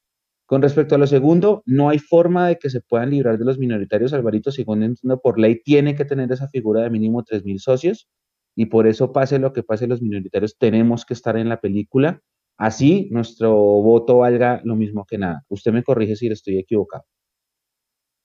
Con 0.53 0.61
respecto 0.61 0.93
a 0.93 0.99
lo 0.99 1.07
segundo, 1.07 1.63
no 1.65 1.89
hay 1.89 1.97
forma 1.97 2.47
de 2.47 2.59
que 2.59 2.69
se 2.69 2.79
puedan 2.79 3.09
librar 3.09 3.39
de 3.39 3.43
los 3.43 3.57
minoritarios. 3.57 4.13
Alvarito, 4.13 4.51
según 4.51 4.83
entiendo, 4.83 5.19
por 5.19 5.39
ley 5.39 5.59
tiene 5.63 5.95
que 5.95 6.05
tener 6.05 6.31
esa 6.31 6.47
figura 6.47 6.83
de 6.83 6.91
mínimo 6.91 7.23
3.000 7.23 7.57
socios 7.57 8.07
y 8.55 8.67
por 8.67 8.85
eso 8.85 9.11
pase 9.11 9.39
lo 9.39 9.51
que 9.51 9.63
pase, 9.63 9.87
los 9.87 10.03
minoritarios 10.03 10.55
tenemos 10.59 11.05
que 11.05 11.15
estar 11.15 11.37
en 11.37 11.49
la 11.49 11.59
película 11.59 12.21
Así 12.55 13.09
nuestro 13.09 13.51
voto 13.51 14.19
valga 14.19 14.61
lo 14.63 14.75
mismo 14.75 15.07
que 15.09 15.17
nada. 15.17 15.43
Usted 15.49 15.71
me 15.71 15.83
corrige 15.83 16.15
si 16.15 16.27
estoy 16.27 16.59
equivocado. 16.59 17.03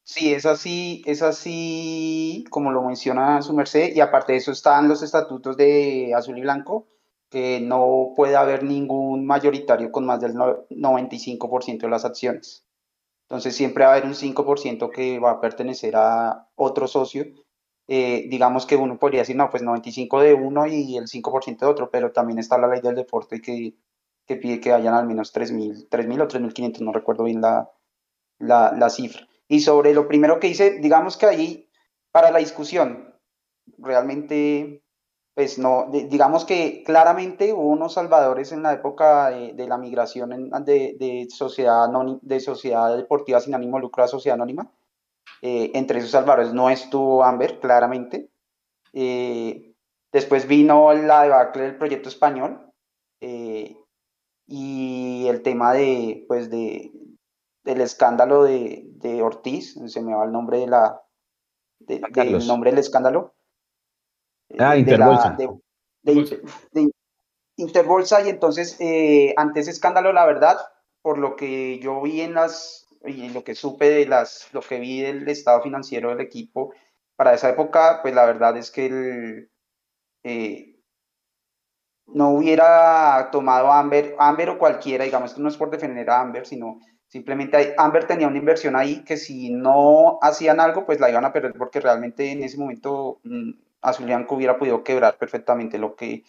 Sí, 0.02 0.34
es 0.34 0.44
así, 0.44 1.02
es 1.06 1.22
así 1.22 2.44
como 2.50 2.72
lo 2.72 2.82
menciona 2.82 3.40
su 3.40 3.54
merced, 3.54 3.96
y 3.96 4.00
aparte 4.00 4.32
de 4.32 4.38
eso 4.40 4.52
están 4.52 4.86
los 4.86 5.02
estatutos 5.02 5.56
de 5.56 6.12
azul 6.14 6.36
y 6.36 6.42
blanco, 6.42 6.88
que 7.30 7.60
no 7.60 8.12
puede 8.16 8.36
haber 8.36 8.62
ningún 8.62 9.26
mayoritario 9.26 9.92
con 9.92 10.06
más 10.06 10.20
del 10.20 10.34
95% 10.34 11.80
de 11.80 11.88
las 11.88 12.04
acciones. 12.04 12.64
Entonces 13.22 13.54
siempre 13.54 13.84
va 13.84 13.90
a 13.90 13.96
haber 13.96 14.06
un 14.06 14.14
5% 14.14 14.90
que 14.90 15.18
va 15.18 15.32
a 15.32 15.40
pertenecer 15.40 15.94
a 15.96 16.48
otro 16.54 16.88
socio. 16.88 17.26
Eh, 17.86 18.26
digamos 18.28 18.66
que 18.66 18.76
uno 18.76 18.98
podría 18.98 19.20
decir, 19.20 19.36
no, 19.36 19.50
pues 19.50 19.62
95 19.62 20.20
de 20.20 20.34
uno 20.34 20.66
y 20.66 20.96
el 20.96 21.08
5% 21.08 21.58
de 21.58 21.66
otro, 21.66 21.90
pero 21.90 22.12
también 22.12 22.38
está 22.38 22.58
la 22.58 22.68
ley 22.68 22.80
del 22.80 22.94
deporte 22.94 23.40
que 23.40 23.74
que 24.28 24.36
pide 24.36 24.60
que 24.60 24.72
hayan 24.72 24.94
al 24.94 25.06
menos 25.06 25.34
3.000, 25.34 25.88
3.000 25.88 26.22
o 26.22 26.28
3.500, 26.28 26.80
no 26.80 26.92
recuerdo 26.92 27.24
bien 27.24 27.40
la, 27.40 27.72
la, 28.38 28.90
cifra. 28.90 29.26
Y 29.48 29.60
sobre 29.60 29.94
lo 29.94 30.06
primero 30.06 30.38
que 30.38 30.48
hice, 30.48 30.78
digamos 30.78 31.16
que 31.16 31.26
ahí, 31.26 31.70
para 32.12 32.30
la 32.30 32.38
discusión, 32.38 33.14
realmente, 33.78 34.84
pues 35.38 35.56
no, 35.56 35.86
digamos 35.92 36.44
que 36.44 36.82
claramente 36.84 37.52
hubo 37.52 37.68
unos 37.68 37.92
salvadores 37.92 38.50
en 38.50 38.64
la 38.64 38.72
época 38.72 39.30
de, 39.30 39.68
la 39.68 39.78
migración 39.78 40.50
de, 40.64 40.96
de, 40.98 41.28
sociedad 41.30 41.86
de 42.22 42.40
sociedad 42.40 42.96
deportiva 42.96 43.38
sin 43.38 43.54
ánimo 43.54 43.76
de 43.76 43.82
lucro 43.82 44.02
a 44.02 44.08
sociedad 44.08 44.34
anónima. 44.34 44.68
Eh, 45.40 45.70
entre 45.74 46.00
esos 46.00 46.10
salvadores 46.10 46.52
no 46.52 46.70
estuvo 46.70 47.22
Amber, 47.22 47.60
claramente. 47.60 48.30
Eh, 48.92 49.76
después 50.10 50.48
vino 50.48 50.92
la 50.92 51.22
debacle 51.22 51.62
del 51.62 51.78
proyecto 51.78 52.08
español. 52.08 52.72
Eh, 53.20 53.76
y 54.48 55.28
el 55.28 55.42
tema 55.42 55.72
de, 55.72 56.24
pues 56.26 56.50
de, 56.50 56.90
del 57.62 57.80
escándalo 57.80 58.42
de, 58.42 58.88
de 58.96 59.22
Ortiz, 59.22 59.78
se 59.86 60.02
me 60.02 60.16
va 60.16 60.24
el 60.24 60.32
nombre 60.32 60.58
de 60.58 60.66
la, 60.66 61.00
de, 61.78 62.00
del 62.12 62.44
nombre 62.44 62.72
del 62.72 62.80
escándalo. 62.80 63.36
Ah, 64.58 64.76
Interbolsa. 64.76 65.36
de, 66.02 66.90
Interbolsa 67.56 68.22
y 68.22 68.28
entonces 68.28 68.76
eh, 68.80 69.34
ante 69.36 69.60
ese 69.60 69.72
escándalo, 69.72 70.12
la 70.12 70.24
verdad, 70.24 70.58
por 71.02 71.18
lo 71.18 71.34
que 71.34 71.78
yo 71.80 72.00
vi 72.02 72.20
en 72.20 72.34
las, 72.34 72.86
y 73.04 73.28
lo 73.30 73.42
que 73.42 73.54
supe 73.54 73.90
de 73.90 74.06
las, 74.06 74.48
lo 74.52 74.60
que 74.60 74.78
vi 74.78 75.00
del 75.02 75.28
estado 75.28 75.62
financiero 75.62 76.10
del 76.10 76.20
equipo, 76.20 76.72
para 77.16 77.34
esa 77.34 77.50
época, 77.50 77.98
pues 78.00 78.14
la 78.14 78.26
verdad 78.26 78.56
es 78.56 78.70
que 78.70 78.86
el, 78.86 79.50
eh, 80.22 80.78
no 82.06 82.30
hubiera 82.30 83.28
tomado 83.30 83.72
Amber, 83.72 84.14
Amber 84.18 84.50
o 84.50 84.58
cualquiera, 84.58 85.04
digamos 85.04 85.34
que 85.34 85.40
no 85.40 85.48
es 85.48 85.56
por 85.56 85.70
defender 85.70 86.08
a 86.10 86.20
Amber, 86.20 86.46
sino 86.46 86.80
simplemente 87.06 87.74
Amber 87.76 88.06
tenía 88.06 88.28
una 88.28 88.38
inversión 88.38 88.76
ahí 88.76 89.04
que 89.04 89.16
si 89.16 89.50
no 89.50 90.18
hacían 90.22 90.60
algo, 90.60 90.86
pues 90.86 91.00
la 91.00 91.10
iban 91.10 91.24
a 91.24 91.32
perder 91.32 91.54
porque 91.54 91.80
realmente 91.80 92.30
en 92.30 92.42
ese 92.42 92.58
momento 92.58 93.20
mm, 93.24 93.50
Azulianco 93.80 94.34
hubiera 94.34 94.58
podido 94.58 94.82
quebrar 94.84 95.18
perfectamente 95.18 95.78
lo 95.78 95.94
que, 95.94 96.24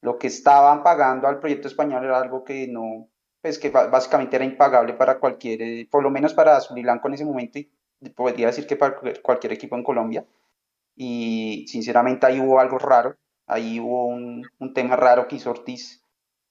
lo 0.00 0.18
que 0.18 0.28
estaban 0.28 0.82
pagando 0.82 1.28
al 1.28 1.40
proyecto 1.40 1.68
español 1.68 2.04
era 2.04 2.18
algo 2.20 2.44
que 2.44 2.68
no, 2.68 3.08
pues 3.40 3.58
que 3.58 3.70
básicamente 3.70 4.36
era 4.36 4.44
impagable 4.44 4.94
para 4.94 5.18
cualquier, 5.18 5.62
eh, 5.62 5.88
por 5.90 6.02
lo 6.02 6.10
menos 6.10 6.34
para 6.34 6.56
Azul 6.56 6.78
y 6.78 6.82
Blanco 6.82 7.08
en 7.08 7.14
ese 7.14 7.24
momento 7.24 7.58
y 7.58 7.68
podría 8.14 8.48
decir 8.48 8.66
que 8.66 8.76
para 8.76 8.96
cualquier 9.22 9.52
equipo 9.52 9.76
en 9.76 9.84
Colombia. 9.84 10.24
Y 10.96 11.66
sinceramente 11.68 12.26
ahí 12.26 12.40
hubo 12.40 12.60
algo 12.60 12.78
raro 12.78 13.16
Ahí 13.46 13.80
hubo 13.80 14.06
un, 14.06 14.48
tema 14.74 14.96
raro 14.96 15.28
que 15.28 15.36
hizo 15.36 15.50
Ortiz 15.50 16.02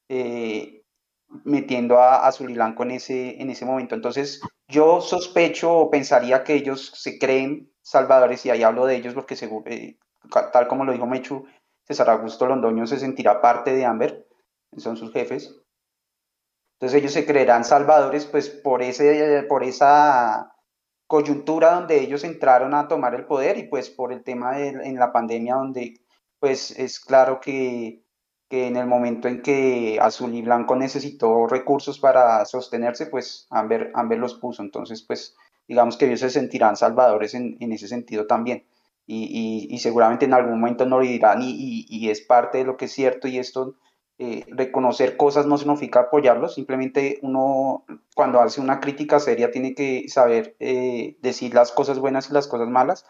eh, 0.09 0.83
metiendo 1.43 1.97
a, 1.97 2.27
a 2.27 2.31
Zulilanco 2.31 2.83
en 2.83 2.91
ese, 2.91 3.41
en 3.41 3.49
ese 3.49 3.65
momento. 3.65 3.95
Entonces, 3.95 4.41
yo 4.67 5.01
sospecho 5.01 5.73
o 5.73 5.89
pensaría 5.89 6.43
que 6.43 6.53
ellos 6.53 6.91
se 6.95 7.17
creen 7.17 7.71
salvadores, 7.81 8.45
y 8.45 8.51
ahí 8.51 8.63
hablo 8.63 8.85
de 8.85 8.97
ellos 8.97 9.13
porque 9.13 9.35
seguro, 9.35 9.71
eh, 9.71 9.97
tal 10.29 10.67
como 10.67 10.86
lo 10.86 10.91
dijo 10.91 11.07
Mechu, 11.07 11.45
César 11.84 12.10
Augusto 12.10 12.45
Londoño 12.45 12.88
se 12.88 12.99
sentirá 12.99 13.41
parte 13.41 13.73
de 13.73 13.86
Amber, 13.86 14.27
son 14.77 14.97
sus 14.97 15.12
jefes. 15.12 15.55
Entonces 16.75 16.99
ellos 16.99 17.13
se 17.13 17.25
creerán 17.25 17.63
salvadores 17.63 18.25
pues 18.25 18.49
por, 18.49 18.81
ese, 18.81 19.43
por 19.47 19.63
esa 19.63 20.55
coyuntura 21.07 21.73
donde 21.73 21.99
ellos 21.99 22.23
entraron 22.23 22.73
a 22.73 22.88
tomar 22.88 23.13
el 23.15 23.25
poder 23.25 23.57
y 23.57 23.63
pues 23.63 23.89
por 23.89 24.13
el 24.13 24.23
tema 24.23 24.55
de, 24.55 24.69
en 24.69 24.95
la 24.95 25.12
pandemia 25.12 25.55
donde 25.55 26.01
pues 26.41 26.71
es 26.71 26.99
claro 26.99 27.39
que, 27.39 28.03
en 28.49 28.75
el 28.75 28.88
momento 28.88 29.27
en 29.27 29.41
que 29.41 29.99
Azul 30.01 30.34
y 30.34 30.41
Blanco 30.41 30.75
necesitó 30.75 31.47
recursos 31.47 31.99
para 31.99 32.43
sostenerse, 32.45 33.05
pues 33.05 33.45
Amber, 33.49 33.91
Amber 33.93 34.17
los 34.17 34.34
puso. 34.34 34.63
Entonces, 34.63 35.03
pues 35.03 35.36
digamos 35.67 35.97
que 35.97 36.07
ellos 36.07 36.19
se 36.19 36.31
sentirán 36.31 36.75
salvadores 36.75 37.36
en, 37.36 37.57
ese 37.71 37.88
sentido 37.88 38.25
también. 38.25 38.65
Y, 39.07 39.77
seguramente 39.79 40.25
en 40.25 40.33
algún 40.33 40.59
momento 40.59 40.85
no 40.85 40.99
lo 40.99 41.05
dirán 41.05 41.39
y, 41.41 42.09
es 42.09 42.21
parte 42.21 42.59
de 42.59 42.63
lo 42.65 42.77
que 42.77 42.85
es 42.85 42.93
cierto 42.93 43.27
y 43.27 43.37
esto, 43.39 43.75
eh, 44.19 44.45
reconocer 44.49 45.17
cosas 45.17 45.47
no 45.47 45.57
significa 45.57 46.01
apoyarlos, 46.01 46.55
simplemente 46.55 47.19
uno 47.23 47.85
cuando 48.15 48.39
hace 48.39 48.61
una 48.61 48.79
crítica 48.79 49.19
seria 49.19 49.49
tiene 49.51 49.73
que 49.73 50.07
saber 50.07 50.55
eh, 50.59 51.17
decir 51.21 51.55
las 51.55 51.71
cosas 51.71 51.99
buenas 51.99 52.29
y 52.29 52.33
las 52.33 52.47
cosas 52.47 52.69
malas. 52.69 53.05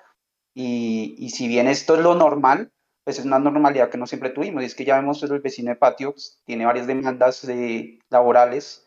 y 0.54 1.30
si 1.30 1.47
bien 1.47 1.67
esto 1.67 1.95
es 1.95 2.01
lo 2.01 2.15
normal, 2.15 2.71
pues 3.04 3.19
es 3.19 3.25
una 3.25 3.39
normalidad 3.39 3.89
que 3.89 3.97
no 3.97 4.08
siempre 4.08 4.30
tuvimos. 4.30 4.63
Y 4.63 4.65
es 4.65 4.75
que 4.75 4.86
ya 4.86 4.95
vemos 4.95 5.21
el 5.23 5.39
vecino 5.39 5.69
de 5.69 5.75
patio, 5.75 6.12
pues, 6.13 6.41
tiene 6.45 6.65
varias 6.65 6.88
demandas 6.88 7.45
de, 7.45 7.99
laborales, 8.10 8.86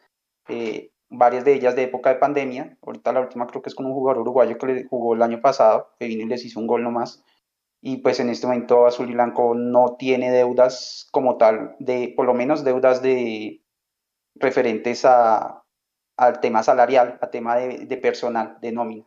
eh, 0.49 0.91
varias 1.19 1.45
de 1.45 1.55
ellas 1.55 1.77
de 1.77 1.85
época 1.85 2.11
de 2.11 2.17
pandemia. 2.17 2.77
Ahorita 2.83 3.13
la 3.13 3.21
última 3.21 3.47
creo 3.47 3.63
que 3.63 3.69
es 3.69 3.75
con 3.75 3.87
un 3.87 3.93
jugador 3.93 4.23
uruguayo 4.23 4.59
que 4.59 4.67
le 4.67 4.85
jugó 4.85 5.15
el 5.15 5.23
año 5.23 5.41
pasado, 5.41 5.91
que 5.99 6.07
vino 6.07 6.23
y 6.23 6.27
les 6.27 6.45
hizo 6.45 6.61
un 6.61 6.67
gol 6.67 6.83
nomás. 6.83 7.25
Y 7.81 7.99
pues 7.99 8.19
en 8.21 8.31
este 8.31 8.47
momento 8.47 8.87
Azul 8.87 9.11
y 9.11 9.15
Blanco 9.15 9.55
no 9.55 9.97
tiene 9.99 10.31
deudas 10.31 11.09
como 11.13 11.37
tal, 11.37 11.77
de 11.79 12.13
por 12.17 12.27
lo 12.27 12.35
menos 12.35 12.65
deudas 12.65 13.03
de 13.03 13.63
referentes 14.37 15.05
a, 15.05 15.63
al 16.17 16.41
tema 16.41 16.63
salarial, 16.63 17.19
al 17.21 17.31
tema 17.31 17.57
de, 17.57 17.87
de 17.87 17.97
personal, 17.97 18.59
de 18.61 18.73
nómina. 18.73 19.05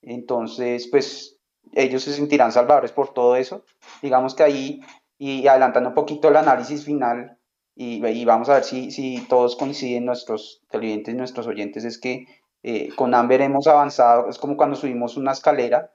Entonces, 0.00 0.88
pues 0.88 1.40
ellos 1.72 2.02
se 2.02 2.12
sentirán 2.12 2.52
salvadores 2.52 2.92
por 2.92 3.12
todo 3.12 3.36
eso. 3.36 3.64
Digamos 4.02 4.34
que 4.34 4.42
ahí, 4.42 4.80
y 5.18 5.46
adelantando 5.46 5.90
un 5.90 5.94
poquito 5.94 6.28
el 6.28 6.36
análisis 6.36 6.84
final, 6.84 7.38
y, 7.76 8.24
vamos 8.24 8.48
a 8.48 8.54
ver 8.54 8.64
si, 8.64 8.90
si, 8.90 9.26
todos 9.28 9.56
coinciden, 9.56 10.04
nuestros 10.04 10.62
televidentes 10.70 11.14
y 11.14 11.16
nuestros 11.16 11.46
oyentes, 11.46 11.84
es 11.84 11.98
que 11.98 12.26
eh, 12.62 12.90
con 12.94 13.14
Amber 13.14 13.40
hemos 13.42 13.66
avanzado, 13.66 14.28
es 14.28 14.38
como 14.38 14.56
cuando 14.56 14.76
subimos 14.76 15.16
una 15.16 15.32
escalera 15.32 15.92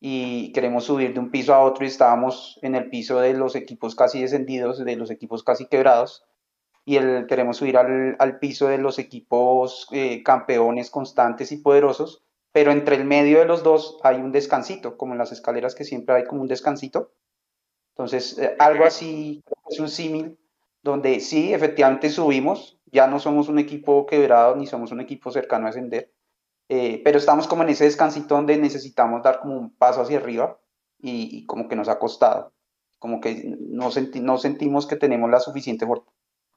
y 0.00 0.52
queremos 0.52 0.84
subir 0.84 1.14
de 1.14 1.20
un 1.20 1.30
piso 1.30 1.54
a 1.54 1.60
otro 1.60 1.84
y 1.84 1.88
estábamos 1.88 2.58
en 2.62 2.74
el 2.74 2.90
piso 2.90 3.20
de 3.20 3.34
los 3.34 3.54
equipos 3.54 3.94
casi 3.94 4.20
descendidos, 4.20 4.84
de 4.84 4.96
los 4.96 5.10
equipos 5.10 5.44
casi 5.44 5.66
quebrados, 5.66 6.24
y 6.84 6.96
el, 6.96 7.26
queremos 7.26 7.58
subir 7.58 7.76
al, 7.76 8.16
al 8.18 8.38
piso 8.38 8.68
de 8.68 8.78
los 8.78 8.98
equipos 8.98 9.86
eh, 9.92 10.22
campeones 10.22 10.90
constantes 10.90 11.50
y 11.52 11.58
poderosos, 11.58 12.24
pero 12.52 12.72
entre 12.72 12.96
el 12.96 13.04
medio 13.04 13.38
de 13.38 13.44
los 13.44 13.62
dos 13.62 13.98
hay 14.02 14.16
un 14.16 14.32
descansito, 14.32 14.96
como 14.96 15.12
en 15.12 15.18
las 15.18 15.32
escaleras 15.32 15.74
que 15.74 15.84
siempre 15.84 16.16
hay 16.16 16.24
como 16.24 16.42
un 16.42 16.48
descansito. 16.48 17.12
Entonces, 17.90 18.38
eh, 18.38 18.56
algo 18.58 18.84
así 18.84 19.42
es 19.68 19.80
un 19.80 19.88
símil, 19.88 20.38
donde 20.90 21.20
sí, 21.20 21.52
efectivamente 21.52 22.10
subimos, 22.10 22.78
ya 22.86 23.06
no 23.06 23.18
somos 23.18 23.48
un 23.48 23.58
equipo 23.58 24.06
quebrado 24.06 24.56
ni 24.56 24.66
somos 24.66 24.92
un 24.92 25.00
equipo 25.00 25.30
cercano 25.30 25.66
a 25.66 25.70
ascender, 25.70 26.12
eh, 26.68 27.00
pero 27.04 27.18
estamos 27.18 27.46
como 27.46 27.62
en 27.62 27.70
ese 27.70 27.84
descansito 27.84 28.34
donde 28.34 28.56
necesitamos 28.56 29.22
dar 29.22 29.40
como 29.40 29.56
un 29.56 29.76
paso 29.76 30.02
hacia 30.02 30.18
arriba 30.18 30.58
y, 30.98 31.46
como 31.46 31.68
que 31.68 31.76
nos 31.76 31.88
ha 31.88 31.98
costado, 31.98 32.52
como 32.98 33.20
que 33.20 33.44
no, 33.58 33.90
no 34.22 34.38
sentimos 34.38 34.86
que 34.86 34.96
tenemos 34.96 35.30
la 35.30 35.40
suficiente 35.40 35.86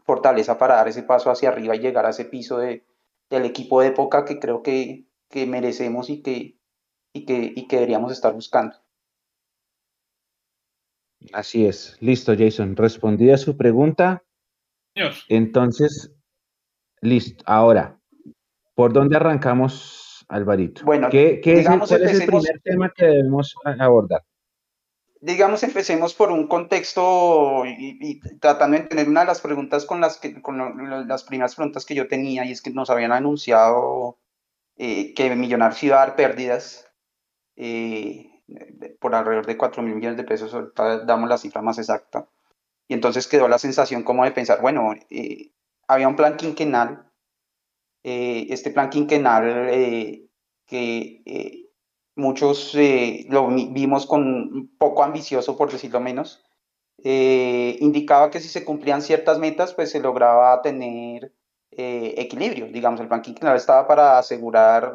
fortaleza 0.05 0.57
para 0.57 0.75
dar 0.75 0.87
ese 0.87 1.03
paso 1.03 1.29
hacia 1.29 1.49
arriba 1.49 1.75
y 1.75 1.79
llegar 1.79 2.05
a 2.05 2.09
ese 2.09 2.25
piso 2.25 2.57
de, 2.57 2.85
del 3.29 3.45
equipo 3.45 3.81
de 3.81 3.87
época 3.87 4.25
que 4.25 4.39
creo 4.39 4.63
que 4.63 5.09
que 5.29 5.45
merecemos 5.45 6.09
y 6.09 6.21
que, 6.21 6.59
y 7.13 7.25
que, 7.25 7.53
y 7.55 7.67
que 7.67 7.77
deberíamos 7.77 8.11
estar 8.11 8.33
buscando. 8.33 8.75
Así 11.33 11.65
es. 11.65 11.97
Listo, 11.99 12.33
Jason. 12.37 12.75
Respondí 12.75 13.31
a 13.31 13.37
su 13.37 13.57
pregunta. 13.57 14.23
Entonces, 15.29 16.11
listo. 17.01 17.43
Ahora, 17.47 17.99
¿por 18.75 18.93
dónde 18.93 19.15
arrancamos, 19.15 20.25
Alvarito? 20.27 20.83
Bueno, 20.83 21.09
¿Qué, 21.09 21.39
qué 21.41 21.61
es, 21.61 21.67
el, 21.67 22.25
primer 22.25 22.61
tema 22.63 22.91
que 22.95 23.05
debemos 23.05 23.55
abordar? 23.79 24.23
Digamos, 25.21 25.63
empecemos 25.63 26.13
por 26.13 26.31
un 26.31 26.47
contexto 26.47 27.63
y, 27.65 28.19
tratando 28.39 28.77
de 28.77 28.83
entender 28.83 29.09
una 29.09 29.21
de 29.21 29.27
las 29.27 29.41
preguntas 29.41 29.85
con 29.85 29.99
las 29.99 30.17
que, 30.17 30.41
con 30.41 31.07
las 31.07 31.23
primeras 31.23 31.55
preguntas 31.55 31.85
que 31.85 31.95
yo 31.95 32.07
tenía, 32.07 32.45
y 32.45 32.51
es 32.51 32.61
que 32.61 32.71
nos 32.71 32.89
habían 32.89 33.11
anunciado 33.11 34.17
eh, 34.77 35.13
que 35.13 35.35
Millonarios 35.35 35.83
iba 35.83 35.97
a 35.97 36.05
dar 36.05 36.15
pérdidas 36.15 36.89
eh, 37.57 38.28
por 38.99 39.15
alrededor 39.15 39.45
de 39.45 39.57
4 39.57 39.83
mil 39.83 39.95
millones 39.95 40.17
de 40.17 40.23
pesos, 40.23 40.53
ahorita 40.53 41.05
damos 41.05 41.29
la 41.29 41.37
cifra 41.37 41.61
más 41.61 41.77
exacta. 41.77 42.27
Y 42.87 42.93
entonces 42.93 43.27
quedó 43.27 43.47
la 43.47 43.59
sensación 43.59 44.03
como 44.03 44.25
de 44.25 44.31
pensar, 44.31 44.61
bueno, 44.61 44.93
eh, 45.09 45.51
había 45.87 46.07
un 46.07 46.15
plan 46.15 46.37
quinquenal, 46.37 47.05
este 48.03 48.71
plan 48.71 48.89
quinquenal 48.89 50.29
que 50.65 51.69
muchos 52.15 52.75
lo 53.29 53.47
vimos 53.49 54.05
con 54.05 54.71
poco 54.77 55.03
ambicioso, 55.03 55.57
por 55.57 55.71
decirlo 55.71 55.99
menos, 55.99 56.43
indicaba 56.97 58.31
que 58.31 58.39
si 58.39 58.47
se 58.47 58.65
cumplían 58.65 59.01
ciertas 59.01 59.37
metas, 59.39 59.73
pues 59.73 59.91
se 59.91 59.99
lograba 59.99 60.61
tener 60.61 61.33
eh, 61.71 62.15
equilibrio. 62.17 62.67
Digamos, 62.67 62.99
el 62.99 63.07
plan 63.07 63.21
quinquenal 63.21 63.55
estaba 63.55 63.87
para 63.87 64.17
asegurar, 64.17 64.93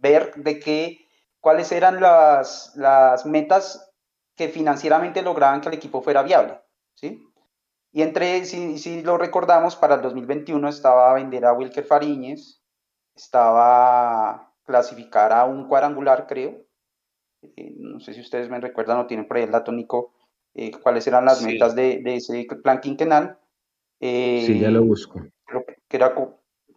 ver 0.00 0.34
de 0.36 0.58
qué, 0.60 1.03
cuáles 1.44 1.70
eran 1.72 2.00
las, 2.00 2.74
las 2.74 3.26
metas 3.26 3.92
que 4.34 4.48
financieramente 4.48 5.20
lograban 5.20 5.60
que 5.60 5.68
el 5.68 5.74
equipo 5.74 6.00
fuera 6.00 6.22
viable. 6.22 6.58
¿sí? 6.94 7.22
Y 7.92 8.00
entre, 8.00 8.46
si, 8.46 8.78
si 8.78 9.02
lo 9.02 9.18
recordamos, 9.18 9.76
para 9.76 9.96
el 9.96 10.00
2021 10.00 10.66
estaba 10.70 11.12
vender 11.12 11.44
a 11.44 11.52
Wilker 11.52 11.84
Fariñez, 11.84 12.62
estaba 13.14 14.54
clasificar 14.64 15.34
a 15.34 15.44
un 15.44 15.68
cuadrangular, 15.68 16.26
creo. 16.26 16.64
Eh, 17.42 17.74
no 17.76 18.00
sé 18.00 18.14
si 18.14 18.22
ustedes 18.22 18.48
me 18.48 18.58
recuerdan 18.58 18.98
o 19.00 19.06
tienen 19.06 19.28
por 19.28 19.36
ahí 19.36 19.42
el 19.42 19.50
dato, 19.50 19.70
Nico, 19.70 20.14
eh, 20.54 20.70
cuáles 20.70 21.06
eran 21.06 21.26
las 21.26 21.42
metas 21.42 21.74
de, 21.74 22.00
de, 22.02 22.16
ese 22.16 22.46
plan 22.62 22.80
quinquenal. 22.80 23.38
sí, 24.00 24.58
ya 24.58 24.70
lo 24.70 24.82
busco 24.82 25.20
que 25.88 25.96
era, 25.96 26.14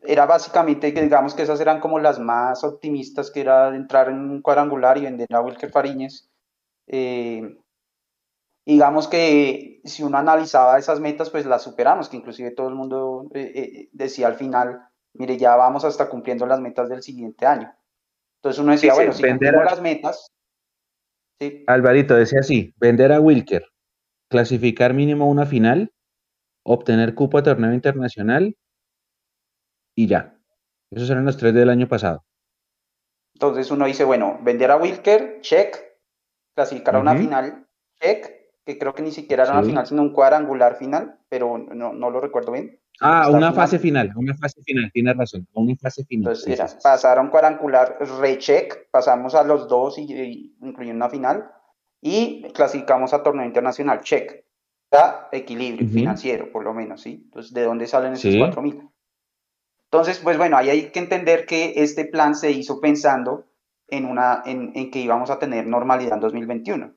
era 0.08 0.26
básicamente 0.26 0.92
digamos 0.92 1.34
que 1.34 1.42
esas 1.44 1.60
eran 1.60 1.82
como 1.82 2.00
las 2.00 2.18
más 2.18 2.64
optimistas, 2.64 3.30
que 3.30 3.42
era 3.42 3.76
entrar 3.76 4.08
en 4.10 4.20
un 4.20 4.42
cuadrangular 4.42 4.98
y 4.98 5.02
vender 5.02 5.28
a 5.34 5.42
Wilker 5.42 5.70
Fariñez. 5.70 6.30
Eh, 6.88 7.58
digamos 8.66 9.10
que 9.10 9.82
si 9.84 10.04
uno 10.04 10.18
analizaba 10.18 10.80
esas 10.80 11.02
metas, 11.02 11.30
pues 11.30 11.46
las 11.46 11.62
superamos, 11.62 12.08
que 12.08 12.16
inclusive 12.16 12.52
todo 12.52 12.70
el 12.70 12.76
mundo 12.76 13.28
eh, 13.34 13.52
eh, 13.54 13.90
decía 13.92 14.28
al 14.28 14.36
final, 14.36 14.82
mire, 15.14 15.38
ya 15.38 15.58
vamos 15.58 15.84
hasta 15.84 16.08
cumpliendo 16.08 16.46
las 16.46 16.62
metas 16.62 16.88
del 16.88 17.04
siguiente 17.04 17.46
año. 17.46 17.74
Entonces 18.38 18.62
uno 18.62 18.72
decía, 18.72 18.94
bueno, 18.94 19.12
si 19.12 19.24
vender 19.24 19.56
las 19.56 19.82
metas... 19.82 20.32
Alvarito 21.68 22.16
decía 22.16 22.40
así, 22.40 22.74
vender 22.78 23.12
a 23.12 23.20
Wilker, 23.20 23.66
clasificar 24.30 24.94
mínimo 24.94 25.30
una 25.30 25.46
final 25.46 25.92
obtener 26.64 27.14
cupo 27.14 27.38
a 27.38 27.44
torneo 27.44 27.74
internacional 27.74 28.56
y 29.98 30.08
ya. 30.08 30.38
Esos 30.92 31.10
eran 31.10 31.26
los 31.26 31.38
tres 31.38 31.54
del 31.54 31.70
año 31.70 31.88
pasado. 31.88 32.24
Entonces 33.34 33.70
uno 33.72 33.86
dice, 33.86 34.04
bueno, 34.04 34.40
vender 34.42 34.72
a 34.72 34.78
Wilker, 34.78 35.42
check, 35.42 35.76
clasificar 36.56 36.96
a 36.96 37.00
una 37.00 37.16
final, 37.16 37.68
check, 38.00 38.32
que 38.64 38.78
creo 38.78 38.94
que 38.94 39.02
ni 39.02 39.12
siquiera 39.12 39.44
era 39.44 39.54
una 39.54 39.64
final, 39.64 39.88
sino 39.88 40.02
un 40.04 40.14
cuadrangular 40.14 40.76
final, 40.76 41.20
pero 41.28 41.58
no, 41.58 41.94
no 41.94 42.10
lo 42.10 42.22
recuerdo 42.22 42.52
bien. 42.52 42.80
Ah, 43.00 43.30
una 43.30 43.52
fase 43.54 43.80
final, 43.80 44.12
una 44.16 44.36
fase 44.36 44.62
final, 44.64 44.92
tienes 44.92 45.18
razón, 45.18 45.48
una 45.54 45.76
fase 45.76 46.06
final. 46.06 46.34
Entonces, 46.34 46.78
pasaron 46.82 47.30
cuadrangular, 47.30 47.98
recheck, 48.20 48.90
pasamos 48.92 49.36
a 49.36 49.44
los 49.44 49.68
dos 49.68 49.98
y, 49.98 50.56
incluyendo 50.62 51.06
una 51.06 51.10
final, 51.10 51.52
y 52.02 52.44
clasificamos 52.54 53.14
a 53.14 53.24
torneo 53.24 53.46
internacional, 53.46 54.02
check. 54.02 54.46
Da 54.90 55.28
equilibrio 55.34 55.88
financiero, 55.90 56.50
por 56.50 56.64
lo 56.64 56.74
menos, 56.74 57.02
¿sí? 57.02 57.24
Entonces, 57.26 57.54
¿de 57.54 57.64
dónde 57.64 57.88
salen 57.88 58.14
esos 58.14 58.34
cuatro 58.38 58.62
mil? 58.62 58.90
Entonces, 59.92 60.20
pues 60.20 60.38
bueno, 60.38 60.58
ahí 60.58 60.70
hay 60.70 60.92
que 60.92 61.00
entender 61.00 61.46
que 61.46 61.74
este 61.78 62.06
plan 62.06 62.36
se 62.36 62.52
hizo 62.52 62.82
pensando 62.82 63.46
en, 63.88 64.06
una, 64.06 64.44
en, 64.46 64.72
en 64.76 64.92
que 64.92 65.00
íbamos 65.00 65.30
a 65.30 65.40
tener 65.40 65.66
normalidad 65.66 66.16
en 66.16 66.20
2021, 66.20 66.94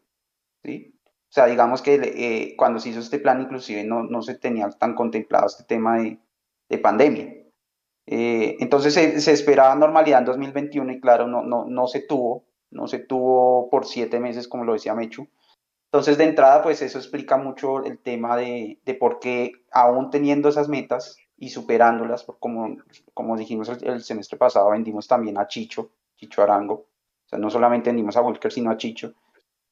¿sí? 0.65 0.95
O 1.31 1.33
sea, 1.33 1.47
digamos 1.47 1.81
que 1.83 1.95
eh, 1.95 2.57
cuando 2.57 2.81
se 2.81 2.89
hizo 2.89 2.99
este 2.99 3.21
plan, 3.21 3.41
inclusive 3.41 3.85
no, 3.85 4.03
no, 4.03 4.21
se 4.21 4.35
tenía 4.35 4.69
tan 4.71 4.97
contemplado 4.97 5.47
este 5.47 5.63
tema 5.63 5.99
de, 5.99 6.19
de 6.69 6.79
pandemia. 6.79 7.33
Eh, 8.07 8.57
entonces 8.59 8.93
se, 8.93 9.21
se, 9.21 9.31
esperaba 9.31 9.77
normalidad 9.77 10.19
en 10.19 10.25
2021 10.25 10.93
y 10.93 11.01
claro, 11.01 11.29
no, 11.29 11.43
no, 11.45 11.67
no 11.67 11.87
se 11.87 12.01
tuvo, 12.01 12.47
no 12.73 12.89
se 12.89 12.99
tuvo 12.99 13.71
por 13.71 13.87
siete 13.87 14.19
meses, 14.19 14.49
como 14.49 14.65
lo 14.65 14.73
decía 14.73 14.97
Mechu. 14.97 15.29
Entonces, 15.93 16.19
de 16.19 16.25
entrada, 16.25 16.63
pues 16.63 16.83
eso 16.83 16.99
explica 16.99 17.37
mucho 17.37 17.85
el 17.85 17.99
tema 18.01 18.37
de, 18.37 18.81
de 18.85 18.95
por 18.95 19.21
qué, 19.21 19.53
aún 19.71 20.11
teniendo 20.11 20.49
esas 20.49 20.69
metas 20.69 21.17
y 21.41 21.49
superándolas, 21.49 22.25
como, 22.39 22.77
como 23.15 23.37
dijimos 23.37 23.69
el, 23.71 23.89
el, 23.89 24.03
semestre 24.03 24.39
pasado, 24.39 24.71
vendimos 24.71 25.09
también 25.09 25.39
a 25.39 25.49
Chicho, 25.49 25.91
Chicho 26.15 26.43
Arango. 26.43 26.75
O 26.75 27.29
sea, 27.29 27.39
no 27.39 27.49
solamente 27.49 27.89
vendimos 27.89 28.17
a 28.19 28.21
Volker, 28.21 28.53
sino 28.53 28.71
a 28.71 28.77
Chicho. 28.77 29.15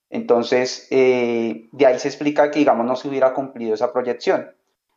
Entonces, 0.08 0.88
eh, 0.90 1.68
de 1.70 1.86
ahí 1.86 1.98
se 1.98 2.08
explica 2.08 2.50
que, 2.50 2.60
digamos, 2.60 2.86
no 2.86 2.96
se 2.96 3.08
hubiera 3.08 3.34
cumplido 3.34 3.74
esa 3.74 3.92
proyección. 3.92 4.50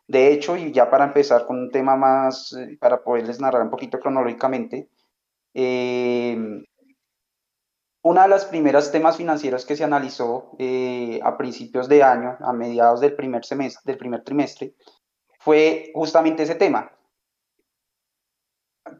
De 0.08 0.32
hecho, 0.32 0.56
y 0.56 0.72
ya 0.72 0.90
para 0.90 1.04
empezar 1.04 1.46
con 1.46 1.58
un 1.58 1.70
tema 1.70 1.94
más, 1.94 2.54
eh, 2.54 2.78
para 2.80 3.04
poderles 3.04 3.38
narrar 3.38 3.62
un 3.62 3.70
poquito 3.70 4.00
cronológicamente, 4.00 4.88
eh, 5.52 6.64
una 8.02 8.22
de 8.22 8.28
las 8.28 8.46
primeras 8.46 8.90
temas 8.90 9.18
financieros 9.18 9.66
que 9.66 9.76
se 9.76 9.84
analizó 9.84 10.56
a 11.22 11.36
principios 11.36 11.88
de 11.88 12.02
año, 12.02 12.36
a 12.40 12.52
mediados 12.52 13.00
del 13.00 13.14
primer 13.14 13.44
semestre, 13.44 13.82
del 13.84 13.98
primer 13.98 14.24
trimestre, 14.24 14.74
fue 15.44 15.90
justamente 15.94 16.44
ese 16.44 16.54
tema, 16.54 16.92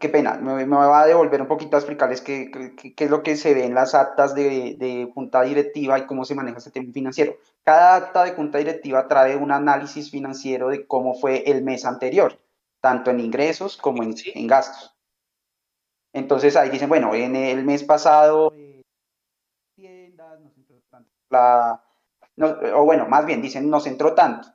qué 0.01 0.09
pena, 0.09 0.35
me, 0.35 0.65
va 0.65 1.03
a 1.03 1.07
devolver 1.07 1.41
un 1.41 1.47
poquito 1.47 1.77
a 1.77 1.79
explicarles 1.79 2.21
qué, 2.21 2.51
qué, 2.51 3.05
es 3.05 3.11
lo 3.11 3.23
que 3.23 3.37
se 3.37 3.55
ve 3.55 3.65
en 3.65 3.75
las 3.75 3.95
actas 3.95 4.35
de, 4.35 4.77
de, 4.77 5.11
junta 5.15 5.43
directiva 5.43 5.99
y 5.99 6.07
cómo 6.07 6.25
se 6.25 6.35
maneja 6.35 6.59
este 6.59 6.73
tema 6.73 6.93
financiero. 6.93 7.37
Cada 7.63 7.95
acta 7.95 8.25
de 8.25 8.33
junta 8.33 8.59
directiva 8.59 9.07
trae 9.07 9.37
un 9.37 9.53
análisis 9.53 10.11
financiero 10.11 10.69
de 10.69 10.85
cómo 10.87 11.15
fue 11.15 11.49
el 11.49 11.63
mes 11.63 11.85
anterior, 11.85 12.39
tanto 12.81 13.11
en 13.11 13.21
ingresos 13.21 13.77
como 13.77 14.03
en, 14.03 14.15
en 14.35 14.47
gastos. 14.49 14.97
Entonces 16.13 16.57
ahí 16.57 16.71
dicen, 16.71 16.89
bueno, 16.89 17.15
en 17.15 17.37
el 17.37 17.65
mes 17.65 17.85
pasado, 17.85 18.53
tiendas, 19.77 20.41
nos 20.41 20.57
entró 20.57 20.83
tanto, 20.91 21.11
la, 21.31 21.85
o 22.75 22.85
bueno, 22.85 23.07
más 23.07 23.25
bien 23.25 23.41
dicen, 23.41 23.71
nos 23.71 23.87
entró 23.87 24.15
tanto 24.15 24.49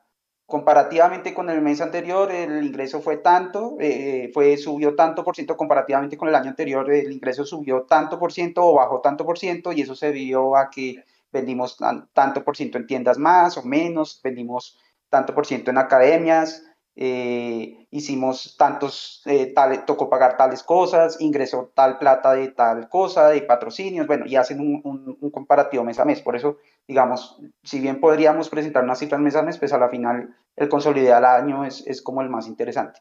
comparativamente 0.48 1.34
con 1.34 1.50
el 1.50 1.60
mes 1.60 1.82
anterior 1.82 2.32
el 2.32 2.64
ingreso 2.64 3.02
fue 3.02 3.18
tanto, 3.18 3.76
eh, 3.80 4.30
fue, 4.32 4.56
subió 4.56 4.96
tanto 4.96 5.22
por 5.22 5.34
ciento 5.34 5.58
comparativamente 5.58 6.16
con 6.16 6.26
el 6.26 6.34
año 6.34 6.48
anterior, 6.48 6.90
el 6.90 7.12
ingreso 7.12 7.44
subió 7.44 7.82
tanto 7.82 8.18
por 8.18 8.32
ciento 8.32 8.64
o 8.64 8.72
bajó 8.72 9.02
tanto 9.02 9.26
por 9.26 9.38
ciento 9.38 9.72
y 9.72 9.82
eso 9.82 9.94
se 9.94 10.10
vio 10.10 10.56
a 10.56 10.70
que 10.70 11.04
vendimos 11.30 11.76
tanto 12.14 12.44
por 12.44 12.56
ciento 12.56 12.78
en 12.78 12.86
tiendas 12.86 13.18
más 13.18 13.58
o 13.58 13.62
menos, 13.62 14.22
vendimos 14.24 14.78
tanto 15.10 15.34
por 15.34 15.44
ciento 15.44 15.70
en 15.70 15.76
academias, 15.76 16.64
eh, 16.96 17.86
hicimos 17.90 18.56
tantos, 18.56 19.22
eh, 19.26 19.54
tocó 19.86 20.08
pagar 20.08 20.38
tales 20.38 20.62
cosas, 20.62 21.20
ingresó 21.20 21.70
tal 21.74 21.98
plata 21.98 22.32
de 22.32 22.48
tal 22.48 22.88
cosa, 22.88 23.28
de 23.28 23.42
patrocinios, 23.42 24.06
bueno, 24.06 24.24
y 24.26 24.36
hacen 24.36 24.60
un, 24.60 25.16
un, 25.20 25.30
comparativo 25.30 25.84
mes 25.84 26.00
a 26.00 26.04
mes. 26.04 26.22
Por 26.22 26.34
eso, 26.34 26.56
digamos, 26.88 27.38
si 27.62 27.80
bien 27.80 28.00
podríamos 28.00 28.48
presentar 28.48 28.82
unas 28.82 28.98
cifras 28.98 29.20
mes 29.20 29.36
a 29.36 29.42
mes, 29.42 29.58
pues 29.58 29.72
a 29.72 29.78
la 29.78 29.90
final 29.90 30.34
el 30.56 30.68
consolidado 30.68 31.18
al 31.18 31.42
año 31.42 31.64
es, 31.64 31.86
es 31.86 32.02
como 32.02 32.22
el 32.22 32.30
más 32.30 32.48
interesante. 32.48 33.00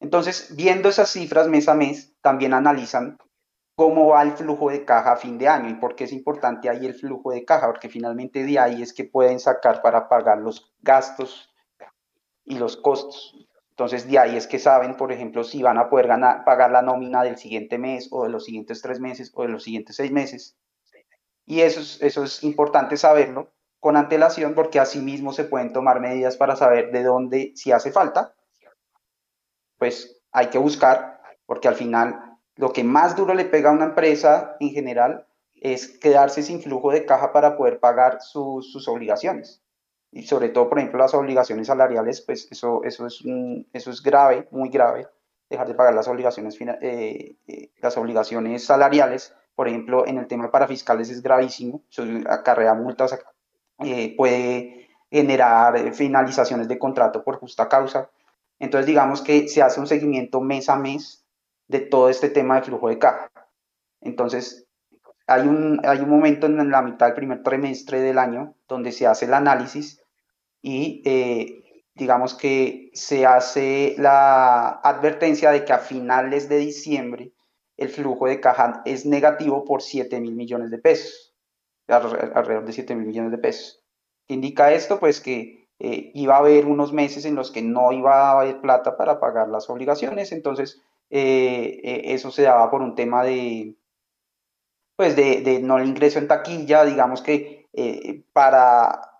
Entonces, 0.00 0.56
viendo 0.56 0.88
esas 0.88 1.10
cifras 1.10 1.46
mes 1.46 1.68
a 1.68 1.74
mes, 1.74 2.14
también 2.22 2.54
analizan 2.54 3.18
cómo 3.76 4.08
va 4.08 4.22
el 4.22 4.32
flujo 4.32 4.70
de 4.70 4.84
caja 4.84 5.12
a 5.12 5.16
fin 5.16 5.38
de 5.38 5.48
año 5.48 5.68
y 5.68 5.74
por 5.74 5.94
qué 5.94 6.04
es 6.04 6.12
importante 6.12 6.68
ahí 6.68 6.86
el 6.86 6.94
flujo 6.94 7.30
de 7.30 7.44
caja, 7.44 7.66
porque 7.66 7.90
finalmente 7.90 8.44
de 8.44 8.58
ahí 8.58 8.82
es 8.82 8.94
que 8.94 9.04
pueden 9.04 9.38
sacar 9.38 9.82
para 9.82 10.08
pagar 10.08 10.38
los 10.38 10.72
gastos 10.80 11.50
y 12.44 12.58
los 12.58 12.78
costos. 12.78 13.46
Entonces, 13.70 14.06
de 14.10 14.18
ahí 14.18 14.36
es 14.36 14.46
que 14.46 14.58
saben, 14.58 14.96
por 14.96 15.12
ejemplo, 15.12 15.44
si 15.44 15.62
van 15.62 15.78
a 15.78 15.88
poder 15.88 16.08
ganar, 16.08 16.44
pagar 16.44 16.70
la 16.70 16.82
nómina 16.82 17.22
del 17.22 17.38
siguiente 17.38 17.78
mes 17.78 18.08
o 18.10 18.24
de 18.24 18.30
los 18.30 18.44
siguientes 18.44 18.82
tres 18.82 19.00
meses 19.00 19.30
o 19.34 19.42
de 19.42 19.48
los 19.48 19.62
siguientes 19.62 19.96
seis 19.96 20.10
meses. 20.10 20.56
Y 21.46 21.60
eso 21.60 21.80
es, 21.80 22.00
eso 22.02 22.24
es 22.24 22.44
importante 22.44 22.96
saberlo 22.96 23.50
con 23.80 23.96
antelación 23.96 24.54
porque 24.54 24.78
así 24.78 25.00
mismo 25.00 25.32
se 25.32 25.44
pueden 25.44 25.72
tomar 25.72 26.00
medidas 26.00 26.36
para 26.36 26.54
saber 26.54 26.92
de 26.92 27.02
dónde, 27.02 27.52
si 27.56 27.72
hace 27.72 27.90
falta, 27.90 28.34
pues 29.78 30.20
hay 30.32 30.48
que 30.48 30.58
buscar, 30.58 31.20
porque 31.46 31.66
al 31.66 31.74
final 31.74 32.38
lo 32.56 32.72
que 32.72 32.84
más 32.84 33.16
duro 33.16 33.34
le 33.34 33.46
pega 33.46 33.70
a 33.70 33.72
una 33.72 33.86
empresa 33.86 34.56
en 34.60 34.70
general 34.70 35.26
es 35.54 35.98
quedarse 35.98 36.42
sin 36.42 36.62
flujo 36.62 36.92
de 36.92 37.06
caja 37.06 37.32
para 37.32 37.56
poder 37.56 37.80
pagar 37.80 38.20
sus 38.20 38.86
obligaciones. 38.86 39.62
Y 40.12 40.24
sobre 40.24 40.48
todo, 40.48 40.68
por 40.68 40.78
ejemplo, 40.78 40.98
las 40.98 41.14
obligaciones 41.14 41.68
salariales, 41.68 42.20
pues 42.20 42.48
eso, 42.50 42.82
eso, 42.84 43.06
es, 43.06 43.22
eso 43.72 43.90
es 43.90 44.02
grave, 44.02 44.48
muy 44.50 44.68
grave, 44.68 45.06
dejar 45.48 45.68
de 45.68 45.74
pagar 45.74 45.94
las 45.94 46.08
obligaciones, 46.08 46.58
eh, 46.60 47.36
eh, 47.46 47.70
las 47.78 47.96
obligaciones 47.96 48.64
salariales, 48.64 49.34
por 49.54 49.68
ejemplo, 49.68 50.06
en 50.06 50.18
el 50.18 50.26
tema 50.26 50.44
de 50.44 50.50
parafiscales 50.50 51.10
es 51.10 51.22
gravísimo, 51.22 51.82
eso 51.90 52.04
acarrea 52.28 52.74
multas, 52.74 53.18
eh, 53.80 54.14
puede 54.16 54.88
generar 55.10 55.92
finalizaciones 55.92 56.68
de 56.68 56.78
contrato 56.78 57.24
por 57.24 57.38
justa 57.38 57.68
causa. 57.68 58.10
Entonces, 58.58 58.86
digamos 58.86 59.22
que 59.22 59.48
se 59.48 59.62
hace 59.62 59.80
un 59.80 59.86
seguimiento 59.86 60.40
mes 60.40 60.68
a 60.68 60.76
mes 60.76 61.24
de 61.68 61.80
todo 61.80 62.08
este 62.08 62.28
tema 62.28 62.56
de 62.56 62.62
flujo 62.62 62.88
de 62.88 62.98
caja. 62.98 63.30
Entonces, 64.00 64.66
hay 65.26 65.46
un, 65.46 65.80
hay 65.84 66.00
un 66.00 66.10
momento 66.10 66.46
en 66.46 66.70
la 66.70 66.82
mitad 66.82 67.06
del 67.06 67.14
primer 67.14 67.42
trimestre 67.42 68.00
del 68.00 68.18
año 68.18 68.54
donde 68.68 68.92
se 68.92 69.06
hace 69.06 69.26
el 69.26 69.34
análisis 69.34 70.02
y 70.60 71.02
eh, 71.04 71.84
digamos 71.94 72.34
que 72.34 72.90
se 72.94 73.26
hace 73.26 73.94
la 73.98 74.68
advertencia 74.68 75.50
de 75.50 75.64
que 75.64 75.72
a 75.72 75.78
finales 75.78 76.48
de 76.48 76.56
diciembre 76.58 77.32
el 77.80 77.88
flujo 77.88 78.26
de 78.26 78.40
caja 78.40 78.82
es 78.84 79.06
negativo 79.06 79.64
por 79.64 79.82
7 79.82 80.20
mil 80.20 80.34
millones 80.36 80.70
de 80.70 80.78
pesos, 80.78 81.34
alrededor 81.88 82.66
de 82.66 82.72
7 82.72 82.94
mil 82.94 83.06
millones 83.06 83.32
de 83.32 83.38
pesos. 83.38 83.82
¿Qué 84.28 84.34
indica 84.34 84.72
esto? 84.72 85.00
Pues 85.00 85.20
que 85.20 85.66
eh, 85.78 86.12
iba 86.14 86.36
a 86.36 86.40
haber 86.40 86.66
unos 86.66 86.92
meses 86.92 87.24
en 87.24 87.34
los 87.34 87.50
que 87.50 87.62
no 87.62 87.90
iba 87.92 88.14
a 88.14 88.40
haber 88.40 88.60
plata 88.60 88.98
para 88.98 89.18
pagar 89.18 89.48
las 89.48 89.70
obligaciones, 89.70 90.30
entonces 90.30 90.82
eh, 91.08 92.02
eso 92.04 92.30
se 92.30 92.42
daba 92.42 92.70
por 92.70 92.82
un 92.82 92.94
tema 92.94 93.24
de, 93.24 93.76
pues 94.94 95.16
de, 95.16 95.60
no 95.62 95.78
el 95.78 95.88
ingreso 95.88 96.18
en 96.18 96.28
taquilla, 96.28 96.84
digamos 96.84 97.22
que 97.22 97.66
para 98.34 99.10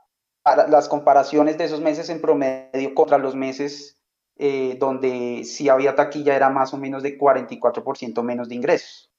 las 0.44 0.88
comparaciones 0.88 1.56
de 1.56 1.64
esos 1.64 1.80
meses 1.80 2.10
en 2.10 2.20
promedio 2.20 2.94
contra 2.94 3.16
los 3.16 3.34
meses 3.34 3.99
eh, 4.42 4.78
donde 4.78 5.44
sí 5.44 5.68
había 5.68 5.94
taquilla 5.94 6.34
era 6.34 6.48
más 6.48 6.72
o 6.72 6.78
menos 6.78 7.02
de 7.02 7.18
44% 7.18 8.22
menos 8.22 8.48
de 8.48 8.54
ingresos. 8.54 9.12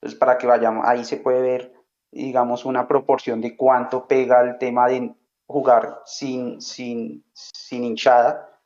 Entonces, 0.00 0.18
para 0.18 0.38
que 0.38 0.48
vayamos, 0.48 0.84
ahí 0.88 1.04
se 1.04 1.18
puede 1.18 1.40
ver, 1.40 1.72
digamos, 2.10 2.64
una 2.64 2.88
proporción 2.88 3.40
de 3.40 3.56
cuánto 3.56 4.08
pega 4.08 4.40
el 4.40 4.58
tema 4.58 4.88
de 4.88 5.14
jugar 5.46 6.00
sin, 6.04 6.60
sin, 6.60 7.24
sin 7.32 7.84
hinchada. 7.84 8.60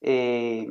Eh, 0.00 0.66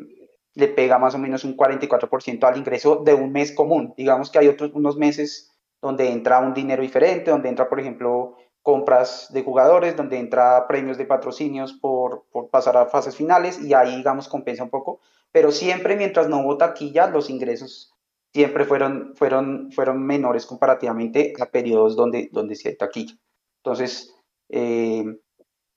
le 0.55 0.67
pega 0.69 0.97
más 0.97 1.13
o 1.13 1.19
menos 1.19 1.43
un 1.43 1.55
44% 1.55 2.43
al 2.43 2.57
ingreso 2.57 3.03
de 3.05 3.13
un 3.13 3.31
mes 3.31 3.51
común. 3.51 3.93
Digamos 3.97 4.31
que 4.31 4.39
hay 4.39 4.47
otros 4.47 4.71
unos 4.73 4.97
meses 4.97 5.51
donde 5.79 6.11
entra 6.11 6.39
un 6.39 6.55
dinero 6.55 6.81
diferente, 6.81 7.29
donde 7.29 7.49
entra, 7.49 7.69
por 7.69 7.79
ejemplo, 7.79 8.35
compras 8.69 9.33
de 9.33 9.41
jugadores, 9.43 9.97
donde 9.97 10.19
entra 10.19 10.67
premios 10.67 10.95
de 10.99 11.05
patrocinios 11.05 11.73
por, 11.73 12.25
pasar 12.51 12.77
a 12.77 12.85
fases 12.85 13.15
finales 13.15 13.59
y 13.59 13.73
ahí, 13.73 13.95
digamos, 13.95 14.27
compensa 14.27 14.63
un 14.63 14.69
poco. 14.69 14.99
Pero 15.31 15.51
siempre 15.51 15.95
mientras 15.95 16.29
no 16.29 16.41
hubo 16.41 16.55
taquilla, 16.55 17.07
los 17.07 17.31
ingresos 17.31 17.95
siempre 18.31 18.65
fueron, 18.65 19.15
fueron, 19.15 19.71
fueron 19.71 20.05
menores 20.05 20.45
comparativamente 20.45 21.33
a 21.39 21.47
periodos 21.47 21.95
donde, 21.95 22.29
donde 22.31 22.55
sí 22.55 22.67
hay 22.67 22.77
taquilla. 22.77 23.15
Entonces, 23.63 24.13
eh, 24.49 25.03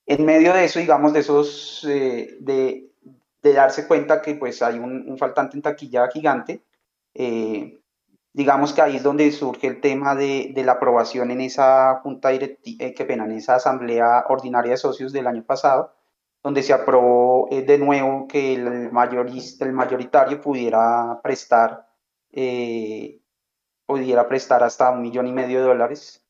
en 0.05 0.25
medio 0.27 0.53
de 0.53 0.65
eso, 0.67 0.79
digamos, 0.79 1.15
de 1.15 1.21
esos, 1.21 1.87
eh, 1.89 2.37
de, 2.41 2.91
darse 3.41 3.87
cuenta 3.89 4.21
que 4.21 4.35
pues 4.35 4.61
hay 4.61 4.79
un, 4.79 5.09
un, 5.09 5.17
faltante 5.17 5.57
en 5.57 5.63
taquilla 5.63 6.09
gigante, 6.09 6.63
digamos 8.33 8.73
que 8.73 8.83
ahí 8.83 8.97
es 8.97 9.03
donde 9.03 9.31
surge 9.33 9.67
el 9.67 9.81
tema 9.81 10.15
de, 10.15 10.53
la 10.65 10.73
aprobación 10.73 11.31
en 11.31 11.41
esa 11.41 12.01
junta 12.03 12.31
directiva, 12.31 12.91
que 12.95 13.05
pena, 13.05 13.25
en 13.25 13.33
esa 13.33 13.57
asamblea 13.57 14.25
ordinaria 14.29 14.73
de 14.73 14.77
socios 14.79 15.13
del 15.13 15.27
año 15.27 15.45
pasado, 15.45 15.95
donde 16.43 16.63
se 16.63 16.73
aprobó 16.73 17.49
de 17.51 17.79
nuevo 17.79 18.27
que 18.29 18.55
el, 18.55 18.91
mayorista, 18.93 19.65
el 19.65 19.73
mayoritario 19.73 20.41
pudiera 20.41 21.21
prestar, 21.23 21.87
pudiera 23.87 24.29
prestar 24.29 24.63
hasta 24.65 24.91
un 24.91 25.03
millón 25.03 25.27
y 25.27 25.33
medio 25.33 25.61
de 25.61 25.67
dólares 25.67 26.23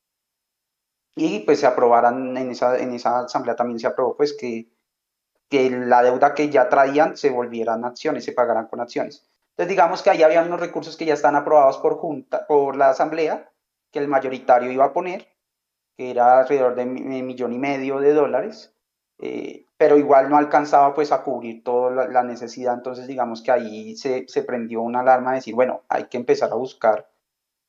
y 1.15 1.41
pues 1.41 1.61
se 1.61 1.67
aprobaran 1.67 2.37
en 2.37 2.51
esa, 2.51 2.79
en 2.79 2.95
esa 2.95 3.21
asamblea 3.21 3.57
también 3.57 3.79
se 3.79 3.87
aprobó 3.87 4.17
pues 4.17 4.35
que, 4.38 4.71
que 5.49 5.71
la 5.71 6.03
deuda 6.03 6.35
que 6.35 6.49
ya 6.49 6.69
traían 6.69 7.17
se 7.17 7.31
volvieran 7.31 7.85
acciones, 7.85 8.25
se 8.25 8.33
pagaran 8.33 8.67
con 8.67 8.81
acciones. 8.81 9.29
Entonces 9.53 9.69
digamos 9.69 10.03
que 10.03 10.11
ahí 10.11 10.23
había 10.23 10.43
unos 10.43 10.61
recursos 10.61 10.97
que 10.97 11.05
ya 11.05 11.15
están 11.15 11.37
aprobados 11.37 11.79
por, 11.79 11.97
junta, 11.97 12.47
por 12.47 12.77
la 12.77 12.91
asamblea, 12.91 13.51
que 13.91 13.99
el 13.99 14.09
mayoritario 14.09 14.71
iba 14.71 14.87
a 14.87 14.93
poner, 14.93 15.29
que 15.97 16.11
era 16.11 16.41
alrededor 16.41 16.75
de 16.75 16.85
un 16.85 17.27
millón 17.27 17.53
y 17.53 17.59
medio 17.59 18.01
de 18.01 18.15
dólares, 18.15 18.75
eh, 19.19 19.67
pero 19.77 19.99
igual 19.99 20.31
no 20.31 20.38
alcanzaba 20.38 20.95
pues 20.95 21.12
a 21.12 21.23
cubrir 21.23 21.62
toda 21.62 22.07
la, 22.09 22.23
necesidad, 22.23 22.75
entonces 22.75 23.07
digamos 23.07 23.43
que 23.43 23.53
ahí 23.53 23.97
se, 23.97 24.27
se 24.27 24.43
prendió 24.43 24.81
una 24.81 25.01
alarma 25.01 25.31
de 25.31 25.37
decir, 25.37 25.55
bueno, 25.55 25.83
hay 25.88 26.05
que 26.05 26.17
empezar 26.17 26.51
a 26.51 26.57
buscar 26.57 27.12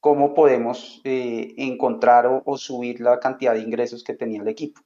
cómo 0.03 0.33
podemos 0.33 0.99
eh, 1.05 1.53
encontrar 1.55 2.25
o, 2.27 2.57
subir 2.57 2.99
la 2.99 3.21
cantidad 3.21 3.53
de 3.53 3.61
ingresos 3.61 4.03
que 4.03 4.13
tenía 4.13 4.41
el 4.41 4.47
equipo. 4.49 4.81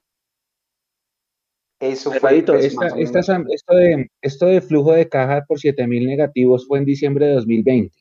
Eso 1.80 2.10
fue. 2.10 2.42
Pues, 2.42 2.64
esto, 2.64 3.74
de, 3.74 4.10
esto 4.20 4.46
de 4.46 4.60
flujo 4.60 4.92
de 4.92 5.08
caja 5.08 5.44
por 5.46 5.60
7000 5.60 6.06
negativos 6.06 6.66
fue 6.66 6.78
en 6.78 6.84
diciembre 6.84 7.26
de 7.26 7.34
2020, 7.34 7.96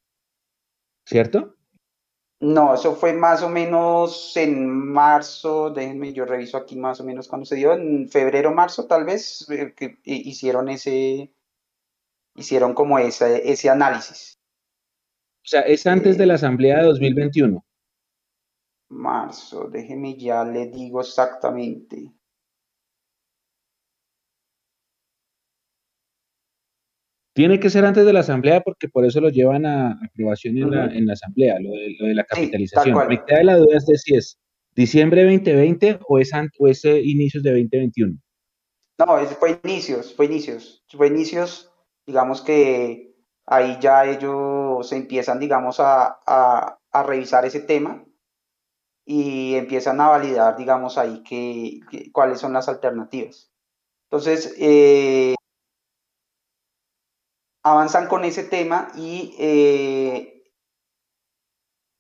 ¿cierto? 1.06 1.54
No, 2.40 2.76
eso 2.76 2.96
fue 2.96 3.14
más 3.14 3.42
o 3.42 3.50
menos 3.50 4.36
en 4.38 4.68
marzo, 4.68 5.72
déjenme, 5.72 6.14
yo 6.14 6.26
reviso 6.26 6.58
aquí 6.58 6.76
más 6.76 7.00
o 7.00 7.04
menos 7.04 7.28
cuando 7.28 7.46
se 7.46 7.56
dio, 7.56 7.74
en 7.74 8.08
febrero, 8.10 8.54
marzo 8.54 8.86
tal 8.86 9.06
vez, 9.06 9.48
eh, 9.50 9.74
que 9.76 9.98
hicieron 10.04 10.70
ese, 10.70 11.32
hicieron 12.36 12.76
como 12.76 13.00
ese, 13.00 13.52
ese 13.52 13.70
análisis. 13.70 14.40
O 15.44 15.50
sea, 15.50 15.62
es 15.62 15.88
antes 15.88 16.18
de 16.18 16.26
la 16.28 16.36
Asamblea 16.36 16.78
de 16.80 16.84
2021. 16.84 17.66
Marzo, 18.90 19.68
déjeme 19.70 20.16
ya 20.16 20.44
le 20.44 20.68
digo 20.68 21.02
exactamente. 21.02 22.12
Tiene 27.38 27.60
que 27.60 27.70
ser 27.70 27.86
antes 27.86 28.04
de 28.04 28.14
la 28.14 28.22
Asamblea 28.22 28.62
porque 28.62 28.90
por 28.90 29.06
eso 29.06 29.22
lo 29.22 29.30
llevan 29.30 29.64
a 29.68 29.92
aprobación 29.92 30.58
en, 30.58 30.72
la, 30.72 31.14
Asamblea, 31.14 31.60
lo 31.60 31.70
de, 31.70 32.16
la 32.16 32.24
capitalización. 32.24 33.08
Me 33.08 33.24
queda 33.24 33.44
la 33.44 33.58
duda 33.58 33.78
de 33.86 33.96
si 33.96 34.16
es 34.16 34.40
diciembre 34.74 35.24
2020 35.24 36.00
o 36.08 36.18
es, 36.18 36.32
o 36.58 36.68
es 36.68 36.84
eh, 36.84 37.00
inicios 37.00 37.44
de 37.44 37.52
2021. 37.52 38.18
No, 38.98 39.06
fue 39.40 39.60
inicios, 39.64 40.16
fue 40.16 40.26
inicios. 40.26 40.84
Fue 40.90 41.10
inicios, 41.10 41.72
digamos 42.08 42.42
que 42.42 43.14
ahí 43.46 43.78
ya 43.80 44.08
ellos 44.08 44.90
se 44.90 44.96
empiezan, 44.96 45.40
digamos, 45.40 45.80
a, 45.80 46.80
revisar 47.06 47.46
ese 47.46 47.60
tema 47.60 48.04
y 49.06 49.54
empiezan 49.54 50.02
a 50.02 50.08
validar, 50.08 50.58
digamos, 50.58 50.98
ahí 50.98 51.22
que, 51.22 51.82
cuáles 52.12 52.40
son 52.40 52.54
las 52.54 52.68
alternativas. 52.68 53.52
Entonces, 54.10 54.56
eh, 54.58 55.36
avanzan 57.72 58.08
con 58.08 58.24
ese 58.26 58.44
tema 58.44 58.90
y 58.96 59.36
eh, 59.40 60.44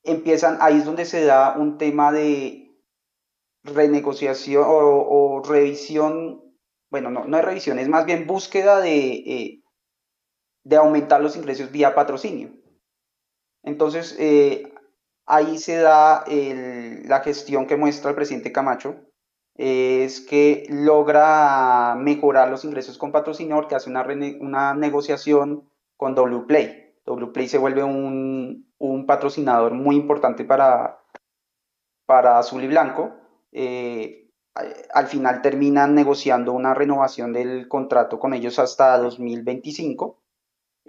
empiezan, 0.03 0.58
ahí 0.62 0.77
es 0.77 0.86
donde 0.86 1.06
se 1.06 1.25
da 1.25 1.58
un 1.58 1.77
tema 1.77 2.12
de 2.12 2.71
renegociación 3.63 4.63
o, 4.67 5.41
revisión, 5.45 6.41
bueno, 6.89 7.10
no, 7.10 7.25
no 7.25 7.38
es 7.38 7.45
revisión, 7.45 7.80
es 7.80 7.89
más 7.89 8.06
bien 8.06 8.27
búsqueda 8.27 8.80
de 8.80 9.08
eh, 9.08 9.63
de 10.63 10.75
aumentar 10.75 11.21
los 11.21 11.38
ingresos 11.38 11.71
vía 11.71 11.95
patrocinio. 11.95 12.51
Entonces, 13.63 14.17
eh, 14.19 14.73
ahí 15.25 15.58
se 15.60 15.77
da 15.77 16.25
la 16.27 17.21
gestión 17.21 17.67
que 17.67 17.77
muestra 17.77 18.10
el 18.10 18.15
presidente 18.15 18.51
Camacho, 18.51 19.06
es 19.57 20.21
que 20.21 20.65
logra 20.69 21.95
mejorar 21.97 22.49
los 22.49 22.63
ingresos 22.63 22.97
con 22.97 23.11
patrocinio 23.11 23.67
que 23.67 23.75
hace 23.75 23.89
una, 23.89 24.05
una 24.39 24.73
negociación 24.73 25.69
con 25.95 26.15
WPlay. 26.15 26.93
WPlay 27.05 27.47
se 27.47 27.57
vuelve 27.57 27.83
un, 27.83 28.65
patrocinador 29.07 29.73
muy 29.73 29.95
importante 29.95 30.43
para, 30.45 30.99
para 32.05 32.39
Azul 32.39 32.63
y 32.63 32.67
Blanco. 32.67 33.15
Eh, 33.51 34.29
al 34.93 35.07
final 35.07 35.41
terminan 35.41 35.95
negociando 35.95 36.51
una 36.51 36.73
renovación 36.73 37.33
del 37.33 37.67
contrato 37.67 38.19
con 38.19 38.33
ellos 38.33 38.59
hasta 38.59 38.97
2025 38.97 40.19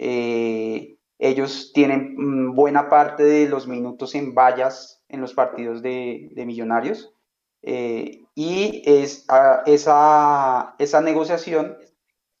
eh, 0.01 0.97
ellos 1.19 1.71
tienen 1.73 2.15
mm, 2.17 2.55
buena 2.55 2.89
parte 2.89 3.23
de 3.23 3.49
los 3.49 3.67
minutos 3.67 4.15
en 4.15 4.33
vallas 4.33 5.03
en 5.09 5.19
los 5.19 5.33
partidos 5.33 5.81
de, 5.81 6.31
millonarios. 6.47 7.13
Eh, 7.61 8.23
y 8.35 8.83
es, 8.85 9.25
esa, 9.65 10.75
esa 10.79 11.01
negociación 11.01 11.77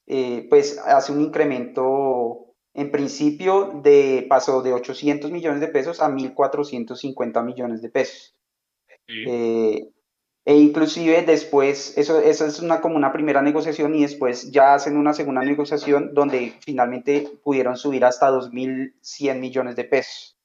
eh, 0.07 0.47
pues 0.49 0.77
hace 0.79 1.11
un 1.11 1.21
incremento 1.21 2.55
en 2.73 2.91
principio 2.91 3.81
de 3.83 4.25
pasó 4.29 4.61
de 4.61 4.73
800 4.73 5.31
millones 5.31 5.59
de 5.59 5.67
pesos 5.67 6.01
a 6.01 6.09
1.450 6.09 7.43
millones 7.43 7.81
de 7.81 7.89
pesos. 7.89 8.35
E 10.45 10.55
inclusive 10.55 11.21
después, 11.23 11.95
eso, 11.97 12.19
esa 12.19 12.47
es 12.47 12.59
una, 12.59 12.81
como 12.81 12.95
una 12.95 13.11
primera 13.11 13.41
negociación 13.41 13.93
y 13.93 14.01
después 14.01 14.51
ya 14.51 14.73
hacen 14.73 14.97
una 14.97 15.13
segunda 15.13 15.43
negociación 15.43 16.13
donde 16.13 16.53
finalmente 16.61 17.29
pudieron 17.43 17.77
subir 17.77 18.03
hasta 18.05 18.31
2.100 18.31 19.39
millones 19.39 19.75
de 19.75 19.83
pesos 19.83 20.39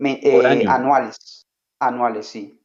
eh, 0.00 0.64
anuales. 0.68 1.46
Anuales, 1.78 2.26
sí. 2.26 2.57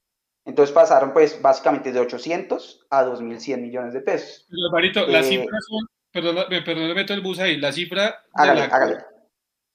Entonces 0.45 0.73
pasaron 0.73 1.13
pues 1.13 1.41
básicamente 1.41 1.91
de 1.91 1.99
800 1.99 2.87
a 2.89 3.05
2.100 3.05 3.61
millones 3.61 3.93
de 3.93 4.01
pesos. 4.01 4.45
Las 4.49 5.25
eh, 5.25 5.29
cifras 5.29 5.65
son, 5.67 5.87
perdón, 6.11 6.45
perdón, 6.49 6.93
meto 6.93 7.13
el 7.13 7.21
bus 7.21 7.39
ahí, 7.39 7.57
la 7.57 7.71
cifra 7.71 8.23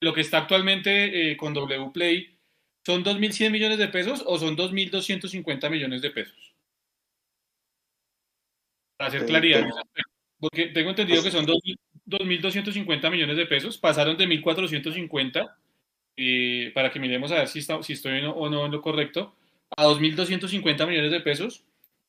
lo 0.00 0.14
que 0.14 0.20
está 0.20 0.38
actualmente 0.38 1.32
eh, 1.32 1.36
con 1.36 1.54
WPlay, 1.54 2.38
¿son 2.84 3.04
2.100 3.04 3.50
millones 3.50 3.78
de 3.78 3.88
pesos 3.88 4.22
o 4.26 4.38
son 4.38 4.56
2.250 4.56 5.70
millones 5.70 6.02
de 6.02 6.10
pesos? 6.10 6.54
Para 8.96 9.08
hacer 9.08 9.26
claridad, 9.26 9.64
porque 10.38 10.66
tengo 10.68 10.90
entendido 10.90 11.22
que 11.22 11.30
son 11.30 11.46
2.250 11.46 13.10
millones 13.10 13.36
de 13.36 13.46
pesos, 13.46 13.78
pasaron 13.78 14.16
de 14.16 14.26
1.450, 14.26 15.54
eh, 16.16 16.72
para 16.74 16.90
que 16.90 16.98
miremos 16.98 17.30
a 17.30 17.36
ver 17.36 17.48
si, 17.48 17.62
si 17.62 17.92
estoy 17.92 18.20
o 18.24 18.48
no 18.48 18.66
en 18.66 18.72
lo 18.72 18.82
correcto, 18.82 19.34
a 19.76 19.84
2.250 19.86 20.86
millones 20.86 21.10
de 21.10 21.20
pesos. 21.20 21.64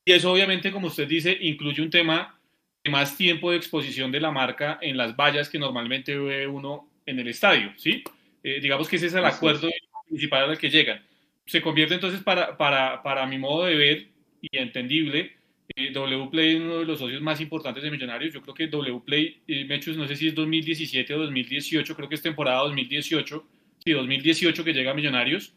Y 0.06 0.14
eso 0.14 0.32
obviamente, 0.32 0.72
como 0.72 0.88
usted 0.88 1.08
dice, 1.08 1.38
incluye 1.42 1.82
un 1.82 1.90
tema 1.90 2.40
de 2.84 2.92
más 2.92 3.18
tiempo 3.18 3.52
de 3.52 3.58
exposición 3.58 4.12
de 4.12 4.20
la 4.20 4.32
marca 4.32 4.80
en 4.82 4.98
las 4.98 5.16
vallas 5.16 5.50
que 5.50 5.60
normalmente 5.60 6.18
ve 6.18 6.48
uno 6.48 6.90
en 7.06 7.20
el 7.20 7.28
estadio, 7.28 7.74
¿sí? 7.78 8.04
Eh, 8.44 8.60
digamos 8.62 8.88
que 8.88 8.96
ese 8.96 9.08
es 9.08 9.14
el 9.14 9.26
acuerdo 9.26 9.70
principal 10.08 10.50
al 10.50 10.58
que 10.58 10.70
llegan. 10.70 11.06
Se 11.46 11.62
convierte 11.62 11.96
entonces, 11.96 12.22
para, 12.22 12.56
para, 12.56 13.04
para 13.04 13.26
mi 13.26 13.38
modo 13.38 13.66
de 13.66 13.76
ver 13.76 14.08
y 14.42 14.58
entendible, 14.58 15.40
eh, 15.76 15.92
Wplay 15.94 16.56
es 16.56 16.62
uno 16.62 16.80
de 16.80 16.86
los 16.86 17.00
socios 17.00 17.22
más 17.22 17.40
importantes 17.42 17.84
de 17.84 17.92
Millonarios. 17.92 18.34
Yo 18.34 18.42
creo 18.42 18.54
que 18.54 18.68
Wplay, 18.68 19.42
eh, 19.48 19.66
Mechus, 19.66 19.98
no 19.98 20.08
sé 20.08 20.16
si 20.16 20.28
es 20.28 20.36
2017 20.36 21.14
o 21.14 21.20
2018, 21.20 21.96
creo 21.96 22.10
que 22.10 22.16
es 22.16 22.22
temporada 22.22 22.62
2018. 22.64 23.48
Sí, 23.84 23.92
2018 23.92 24.64
que 24.64 24.74
llega 24.74 24.92
a 24.92 24.94
Millonarios. 24.94 25.54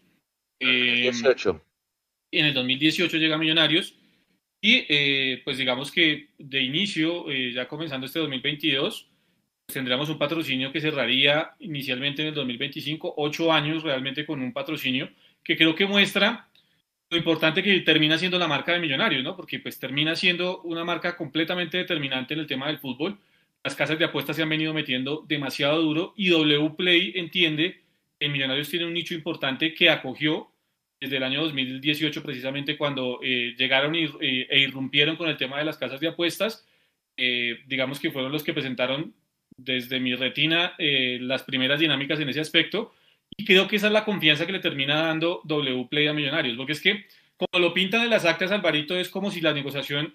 Eh, 0.60 1.10
en 2.32 2.46
el 2.46 2.54
2018 2.54 3.16
llega 3.18 3.36
a 3.36 3.38
Millonarios. 3.38 3.94
Y 4.60 4.86
eh, 4.88 5.42
pues 5.44 5.58
digamos 5.58 5.90
que 5.90 6.28
de 6.38 6.62
inicio, 6.62 7.26
ya 7.32 7.66
comenzando 7.66 8.06
este 8.06 8.20
2022, 8.20 9.08
pues 9.66 10.08
un 10.08 10.18
patrocinio 10.18 10.70
que 10.70 10.80
cerraría 10.80 11.52
inicialmente 11.60 12.22
en 12.22 12.28
el 12.28 12.34
2025, 12.34 13.14
ocho 13.16 13.52
años 13.52 13.82
realmente 13.82 14.26
con 14.26 14.42
un 14.42 14.52
patrocinio 14.52 15.10
que 15.42 15.56
creo 15.56 15.74
que 15.74 15.86
muestra 15.86 16.48
lo 17.10 17.16
importante 17.16 17.62
que 17.62 17.80
termina 17.80 18.16
siendo 18.18 18.38
la 18.38 18.48
marca 18.48 18.72
de 18.72 18.80
Millonarios, 18.80 19.22
¿no? 19.22 19.36
Porque 19.36 19.58
pues 19.58 19.78
termina 19.78 20.16
siendo 20.16 20.62
una 20.62 20.84
marca 20.84 21.16
completamente 21.16 21.76
determinante 21.76 22.34
en 22.34 22.40
el 22.40 22.46
tema 22.46 22.68
del 22.68 22.78
fútbol. 22.78 23.18
Las 23.62 23.74
casas 23.74 23.98
de 23.98 24.06
apuestas 24.06 24.36
se 24.36 24.42
han 24.42 24.48
venido 24.48 24.72
metiendo 24.72 25.24
demasiado 25.28 25.80
duro 25.82 26.14
y 26.16 26.30
W 26.30 26.70
Play 26.76 27.12
entiende 27.16 27.82
que 28.18 28.28
Millonarios 28.28 28.68
tiene 28.68 28.86
un 28.86 28.94
nicho 28.94 29.14
importante 29.14 29.74
que 29.74 29.90
acogió 29.90 30.51
desde 31.02 31.16
el 31.16 31.24
año 31.24 31.42
2018 31.42 32.22
precisamente 32.22 32.78
cuando 32.78 33.18
eh, 33.22 33.56
llegaron 33.58 33.94
y, 33.96 34.04
eh, 34.20 34.46
e 34.48 34.60
irrumpieron 34.60 35.16
con 35.16 35.28
el 35.28 35.36
tema 35.36 35.58
de 35.58 35.64
las 35.64 35.76
casas 35.76 35.98
de 35.98 36.06
apuestas. 36.06 36.64
Eh, 37.16 37.58
digamos 37.66 37.98
que 37.98 38.12
fueron 38.12 38.30
los 38.30 38.44
que 38.44 38.54
presentaron 38.54 39.12
desde 39.56 40.00
mi 40.00 40.14
retina 40.14 40.74
las 40.78 41.42
primeras 41.42 41.78
dinámicas 41.78 42.18
en 42.18 42.28
ese 42.30 42.40
aspecto 42.40 42.94
Y 43.36 43.44
creo 43.44 43.68
que 43.68 43.76
esa 43.76 43.88
es 43.88 43.92
la 43.92 44.06
confianza 44.06 44.46
que 44.46 44.52
le 44.52 44.60
termina 44.60 45.02
dando 45.02 45.42
W 45.44 45.88
Play 45.90 46.06
a 46.06 46.14
Millonarios, 46.14 46.56
porque 46.56 46.72
es 46.72 46.80
que 46.80 47.04
como 47.36 47.60
lo 47.60 47.74
pintan 47.74 48.02
en 48.02 48.10
las 48.10 48.24
actas, 48.24 48.52
Alvarito, 48.52 48.96
es 48.96 49.08
como 49.08 49.30
si 49.30 49.40
la 49.40 49.52
negociación 49.52 50.14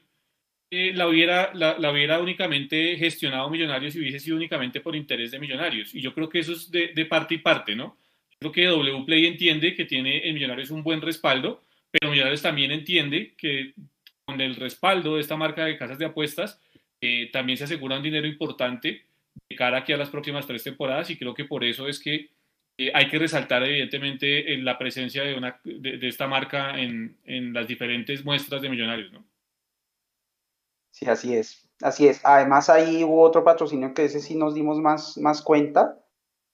eh, 0.71 0.93
la, 0.93 1.07
hubiera, 1.07 1.53
la, 1.53 1.77
la, 1.77 1.91
hubiera 1.91 2.19
únicamente 2.19 2.95
gestionado 2.97 3.49
Millonarios 3.49 3.95
y 3.95 3.99
hubiese 3.99 4.19
sido 4.19 4.37
únicamente 4.37 4.81
por 4.81 4.95
interés 4.95 5.31
de 5.31 5.39
Millonarios. 5.39 5.93
Y 5.93 6.01
yo 6.01 6.13
creo 6.13 6.29
que 6.29 6.39
eso 6.39 6.53
es 6.53 6.71
de, 6.71 6.93
de 6.93 7.05
parte 7.05 7.35
y 7.35 7.39
parte, 7.39 7.75
¿no? 7.75 7.97
Creo 8.39 8.51
que 8.51 8.65
W 8.65 9.05
Play 9.05 9.25
entiende 9.25 9.75
que 9.75 9.85
tiene 9.85 10.27
en 10.27 10.33
Millonarios 10.33 10.69
un 10.69 10.83
buen 10.83 11.01
respaldo, 11.01 11.63
pero 11.91 12.11
Millonarios 12.11 12.41
también 12.41 12.71
entiende 12.71 13.33
que 13.37 13.73
con 14.25 14.41
el 14.41 14.55
respaldo 14.55 15.15
de 15.15 15.21
esta 15.21 15.37
marca 15.37 15.65
de 15.65 15.77
casas 15.77 15.97
de 15.97 16.05
apuestas, 16.05 16.59
eh, 17.01 17.29
también 17.31 17.57
se 17.57 17.63
asegura 17.63 17.97
un 17.97 18.03
dinero 18.03 18.27
importante 18.27 19.03
de 19.49 19.55
cara 19.55 19.79
aquí 19.79 19.93
a 19.93 19.97
las 19.97 20.09
próximas 20.09 20.45
tres 20.45 20.63
temporadas 20.63 21.09
y 21.09 21.17
creo 21.17 21.33
que 21.33 21.45
por 21.45 21.63
eso 21.63 21.87
es 21.87 21.99
que 21.99 22.29
eh, 22.77 22.91
hay 22.93 23.07
que 23.07 23.19
resaltar 23.19 23.63
evidentemente 23.63 24.53
eh, 24.53 24.57
la 24.57 24.77
presencia 24.77 25.23
de, 25.23 25.35
una, 25.35 25.59
de, 25.63 26.07
esta 26.07 26.27
marca 26.27 26.79
en, 26.79 27.17
en, 27.23 27.53
las 27.53 27.67
diferentes 27.67 28.23
muestras 28.23 28.61
de 28.61 28.69
millonarios, 28.69 29.11
¿no? 29.11 29.23
Sí, 30.91 31.05
así 31.05 31.35
es, 31.35 31.67
así 31.81 32.07
es. 32.07 32.21
Además 32.23 32.69
ahí 32.69 33.03
hubo 33.03 33.21
otro 33.21 33.43
patrocinio 33.43 33.93
que 33.93 34.05
ese 34.05 34.19
sí 34.19 34.35
nos 34.35 34.53
dimos 34.53 34.79
más, 34.79 35.17
más 35.17 35.41
cuenta, 35.41 36.03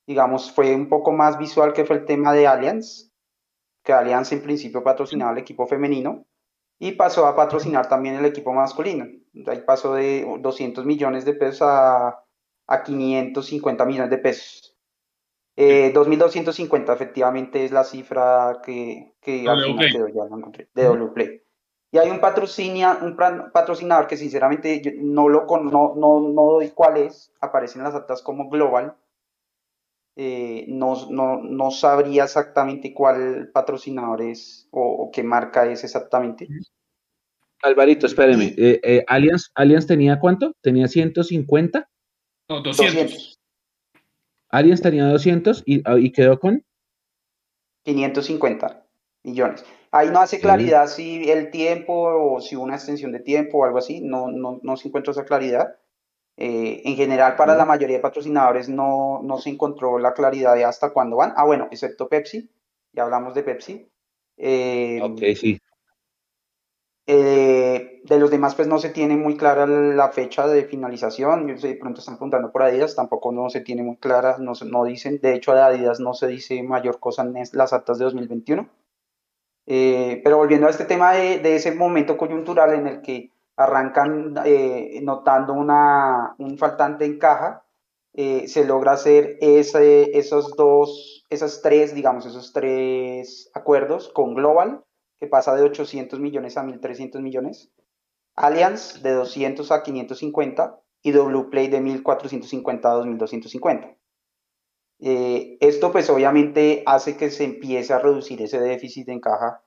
digamos, 0.06 0.52
fue 0.52 0.76
un 0.76 0.90
poco 0.90 1.12
más 1.12 1.38
visual 1.38 1.74
que 1.74 1.86
fue 1.86 1.98
el 1.98 2.06
tema 2.06 2.34
de 2.34 2.48
Allianz, 2.48 3.12
que 3.84 3.94
Allianz 3.94 4.32
en 4.32 4.42
principio 4.42 4.84
patrocinaba 4.84 5.32
el 5.32 5.38
equipo 5.40 5.68
femenino 5.68 6.26
y 6.80 6.94
pasó 6.94 7.26
a 7.26 7.36
patrocinar 7.36 7.88
también 7.88 8.16
el 8.16 8.26
equipo 8.26 8.54
masculino. 8.54 9.06
Ahí 9.48 9.62
pasó 9.66 9.94
de 9.94 10.26
200 10.40 10.86
millones 10.86 11.26
de 11.26 11.34
pesos 11.34 11.68
a, 11.70 12.24
a 12.68 12.84
550 12.84 13.86
millones 13.86 14.10
de 14.10 14.18
pesos. 14.18 14.76
Eh, 15.56 15.94
2.250 15.94 16.94
efectivamente 16.94 17.64
es 17.64 17.72
la 17.72 17.84
cifra 17.84 18.60
que, 18.66 19.14
que 19.22 19.48
al 19.48 19.64
final 19.64 19.92
quedó, 19.92 20.08
ya 20.08 20.26
lo 20.26 20.38
encontré, 20.38 20.70
de 20.74 20.90
WPlay. 20.90 21.44
Y 21.92 22.00
hay 22.00 22.10
un, 22.10 22.20
patrocinia, 22.20 22.98
un 23.04 23.16
patrocinador 23.16 24.08
que 24.08 24.18
sinceramente 24.18 24.82
no, 24.98 25.30
lo 25.30 25.46
no, 25.46 25.94
no, 25.96 26.22
no 26.22 26.44
doy 26.54 26.72
cuál 26.72 26.98
es, 26.98 27.32
aparece 27.40 27.78
en 27.78 27.84
las 27.84 27.94
actas 27.94 28.24
como 28.24 28.50
Global. 28.50 28.96
Eh, 30.16 30.66
no, 30.68 31.10
no, 31.10 31.42
no, 31.42 31.72
sabría 31.72 32.26
exactamente 32.26 32.94
cuál 32.94 33.50
patrocinador 33.52 34.22
es 34.22 34.68
o, 34.70 34.82
o, 34.82 35.12
qué 35.12 35.24
marca 35.24 35.66
es 35.66 35.84
exactamente. 35.84 36.48
Alvarito, 37.64 38.06
espéreme. 38.06 38.54
Eh, 38.58 38.80
eh, 38.84 39.04
Allianz, 39.08 39.50
Allianz 39.56 39.88
tenía 39.88 40.20
cuánto? 40.20 40.54
¿Tenía 40.62 40.88
150? 40.88 41.90
No, 42.50 42.62
200. 42.62 42.94
200. 42.94 43.40
Allianz 44.50 44.82
tenía 44.82 45.06
200 45.06 45.64
y, 45.66 45.82
y, 46.00 46.12
quedó 46.12 46.40
con 46.40 46.64
550 47.86 48.86
millones. 49.24 49.66
Ahí 49.90 50.10
no 50.10 50.20
hace 50.20 50.40
claridad 50.40 50.88
sí. 50.88 51.24
si 51.24 51.32
el 51.32 51.50
tiempo 51.50 51.94
o 51.94 52.40
si 52.40 52.56
una 52.56 52.76
extensión 52.76 53.12
de 53.12 53.20
tiempo 53.20 53.60
o 53.60 53.66
algo 53.66 53.80
así, 53.80 54.02
no, 54.02 54.30
no, 54.30 54.60
no 54.62 54.78
se 54.78 54.90
encuentra 54.90 55.12
esa 55.12 55.26
claridad. 55.26 55.76
Eh, 56.36 56.82
en 56.86 56.96
general, 56.96 57.36
para 57.36 57.56
la 57.56 57.66
mayoría 57.66 57.98
de 57.98 58.02
patrocinadores 58.02 58.68
no, 58.68 59.22
no 59.24 59.38
se 59.38 59.52
encontró 59.52 60.00
la 60.00 60.14
claridad 60.14 60.56
de 60.56 60.66
hasta 60.66 60.92
cuándo 60.92 61.18
van. 61.18 61.34
Ah, 61.36 61.46
bueno, 61.46 61.68
excepto 61.70 62.10
Pepsi, 62.10 62.50
ya 62.92 63.04
hablamos 63.04 63.36
de 63.36 63.44
Pepsi. 63.44 63.88
Eh, 64.38 65.00
ok, 65.02 65.20
sí. 65.36 65.60
Eh, 67.06 68.02
de 68.06 68.20
los 68.20 68.32
demás, 68.32 68.56
pues 68.56 68.68
no 68.68 68.80
se 68.80 68.90
tiene 68.90 69.18
muy 69.18 69.36
clara 69.36 69.68
la 69.68 70.10
fecha 70.10 70.48
de 70.48 70.64
finalización. 70.64 71.48
Yo 71.48 71.58
sé, 71.58 71.68
de 71.70 71.76
pronto 71.76 72.00
están 72.00 72.16
preguntando 72.16 72.52
por 72.52 72.64
Adidas, 72.64 72.96
tampoco 72.96 73.32
no 73.32 73.50
se 73.50 73.62
tiene 73.62 73.84
muy 73.84 73.98
clara, 73.98 74.38
no, 74.40 74.54
no 74.66 74.86
dicen. 74.86 75.20
De 75.22 75.36
hecho, 75.36 75.54
de 75.54 75.62
Adidas 75.62 76.00
no 76.00 76.14
se 76.14 76.28
dice 76.28 76.64
mayor 76.64 77.00
cosa 77.00 77.24
en 77.24 77.36
las 77.54 77.74
actas 77.74 78.00
de 78.00 78.06
2021. 78.06 78.70
Eh, 79.66 80.22
pero 80.24 80.38
volviendo 80.38 80.68
a 80.68 80.70
este 80.70 80.86
tema 80.86 81.14
de, 81.14 81.40
de, 81.40 81.56
ese 81.56 81.74
momento 81.74 82.18
coyuntural 82.18 82.74
en 82.74 82.88
el 82.88 83.02
que 83.02 83.32
arrancan 83.56 84.36
eh, 84.46 85.00
notando 85.04 85.54
una, 85.54 86.36
un 86.40 86.58
faltante 86.58 87.06
en 87.06 87.20
caja, 87.20 87.66
eh, 88.14 88.48
se 88.48 88.66
logra 88.66 88.94
hacer 88.94 89.38
ese, 89.42 90.18
esos 90.18 90.56
dos, 90.56 91.26
esas 91.30 91.62
tres, 91.62 91.96
digamos, 91.96 92.26
esos 92.26 92.54
tres 92.54 93.50
acuerdos 93.54 94.10
con 94.10 94.36
Global 94.36 94.84
que 95.20 95.28
pasa 95.28 95.56
de 95.56 95.64
800 95.64 96.20
millones 96.20 96.58
a 96.58 96.64
1.300 96.64 97.22
millones, 97.22 97.72
Allianz 98.36 99.02
de 99.02 99.14
200 99.14 99.72
a 99.72 99.82
550 99.82 100.80
y 101.02 101.12
WPlay 101.14 101.70
de 101.70 101.82
1.450 101.82 102.86
a 102.86 102.96
2.250. 102.98 103.98
Eh, 105.00 105.58
esto 105.60 105.92
pues 105.92 106.10
obviamente 106.10 106.84
hace 106.86 107.18
que 107.18 107.32
se 107.32 107.46
empiece 107.46 107.94
a 107.94 108.00
reducir 108.00 108.42
ese 108.42 108.60
déficit 108.60 109.10
en 109.10 109.20
caja 109.20 109.64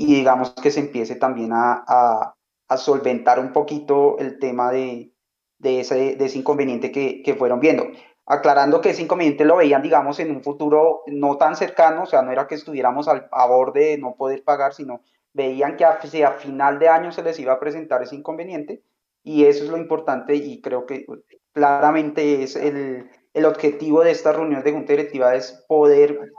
y 0.00 0.14
digamos 0.14 0.54
que 0.54 0.70
se 0.70 0.80
empiece 0.80 1.14
también 1.16 1.52
a, 1.52 1.84
a, 1.86 2.34
a 2.68 2.76
solventar 2.78 3.38
un 3.38 3.52
poquito 3.52 4.16
el 4.18 4.38
tema 4.38 4.72
de, 4.72 5.12
de, 5.58 5.80
ese, 5.80 6.16
de 6.16 6.24
ese 6.24 6.38
inconveniente 6.38 6.90
que, 6.90 7.22
que 7.22 7.34
fueron 7.34 7.60
viendo. 7.60 7.86
Aclarando 8.24 8.80
que 8.80 8.90
ese 8.90 9.02
inconveniente 9.02 9.44
lo 9.44 9.56
veían, 9.56 9.82
digamos, 9.82 10.18
en 10.18 10.30
un 10.30 10.42
futuro 10.42 11.02
no 11.06 11.36
tan 11.36 11.54
cercano, 11.54 12.04
o 12.04 12.06
sea, 12.06 12.22
no 12.22 12.32
era 12.32 12.46
que 12.46 12.54
estuviéramos 12.54 13.08
al, 13.08 13.28
a 13.30 13.46
borde 13.46 13.90
de 13.90 13.98
no 13.98 14.14
poder 14.14 14.42
pagar, 14.42 14.72
sino 14.72 15.02
veían 15.34 15.76
que 15.76 15.84
a, 15.84 16.00
si 16.00 16.22
a 16.22 16.30
final 16.30 16.78
de 16.78 16.88
año 16.88 17.12
se 17.12 17.22
les 17.22 17.38
iba 17.38 17.52
a 17.52 17.60
presentar 17.60 18.02
ese 18.02 18.16
inconveniente, 18.16 18.82
y 19.22 19.44
eso 19.44 19.64
es 19.64 19.70
lo 19.70 19.76
importante, 19.76 20.34
y 20.34 20.62
creo 20.62 20.86
que 20.86 21.04
claramente 21.52 22.42
es 22.42 22.56
el, 22.56 23.10
el 23.34 23.44
objetivo 23.44 24.02
de 24.02 24.12
esta 24.12 24.32
reunión 24.32 24.62
de 24.62 24.72
junta 24.72 24.94
directiva, 24.94 25.34
es 25.34 25.62
poder 25.68 26.32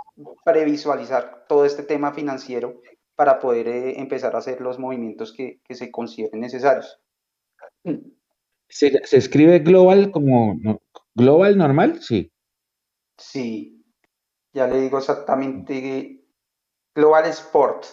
previsualizar 0.44 1.46
todo 1.48 1.64
este 1.64 1.84
tema 1.84 2.12
financiero 2.12 2.82
para 3.16 3.40
poder 3.40 3.68
eh, 3.68 4.00
empezar 4.00 4.36
a 4.36 4.40
hacer 4.40 4.62
los 4.62 4.80
movimientos 4.80 5.34
que, 5.34 5.60
que 5.64 5.76
se 5.76 5.92
consideren 5.92 6.42
necesarios. 6.42 7.00
Se, 8.70 9.06
se, 9.06 9.18
escribe 9.18 9.60
global 9.60 10.12
como 10.12 10.58
global 11.14 11.58
normal, 11.58 12.02
sí. 12.02 12.32
Sí, 13.18 13.84
ya 14.54 14.68
le 14.68 14.82
digo 14.82 14.98
exactamente 14.98 16.22
Global 16.96 17.26
Sport. 17.26 17.86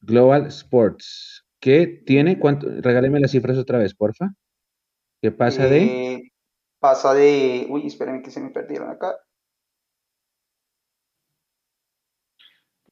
Global 0.00 0.46
Sports. 0.46 1.44
¿Qué 1.60 1.86
tiene? 2.06 2.38
¿Cuánto? 2.38 2.68
Regáleme 2.80 3.20
las 3.20 3.32
cifras 3.32 3.58
otra 3.58 3.78
vez, 3.78 3.94
porfa. 3.94 4.32
¿Qué 5.20 5.30
pasa 5.32 5.66
eh, 5.66 5.70
de? 5.70 6.32
Pasa 6.78 7.14
de. 7.14 7.66
Uy, 7.68 7.86
espérenme 7.86 8.22
que 8.22 8.30
se 8.30 8.40
me 8.40 8.50
perdieron 8.50 8.90
acá. 8.90 9.16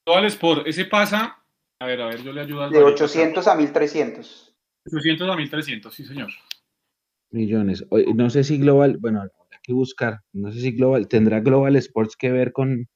Global 0.09 0.25
Sport, 0.27 0.67
ese 0.67 0.87
pasa. 0.87 1.45
A 1.81 1.87
ver, 1.87 2.01
a 2.01 2.07
ver, 2.07 2.23
yo 2.23 2.33
le 2.33 2.41
ayudo 2.41 2.63
al 2.63 2.71
De 2.71 2.83
800 2.83 3.47
a 3.47 3.55
1300. 3.55 4.57
800 4.87 5.31
a 5.31 5.37
1300, 5.37 5.95
sí, 5.95 6.05
señor 6.05 6.31
millones. 7.31 7.87
No 8.15 8.31
sé 8.31 8.45
si 8.45 8.59
Global, 8.59 8.99
bueno, 8.99 9.23
hay 9.23 9.29
que 9.63 9.73
buscar, 9.73 10.21
no 10.33 10.53
sé 10.53 10.61
si 10.61 10.73
Global, 10.73 11.09
¿tendrá 11.09 11.41
Global 11.41 11.77
Sports 11.77 12.17
que 12.17 12.33
ver 12.33 12.53
con, 12.53 12.89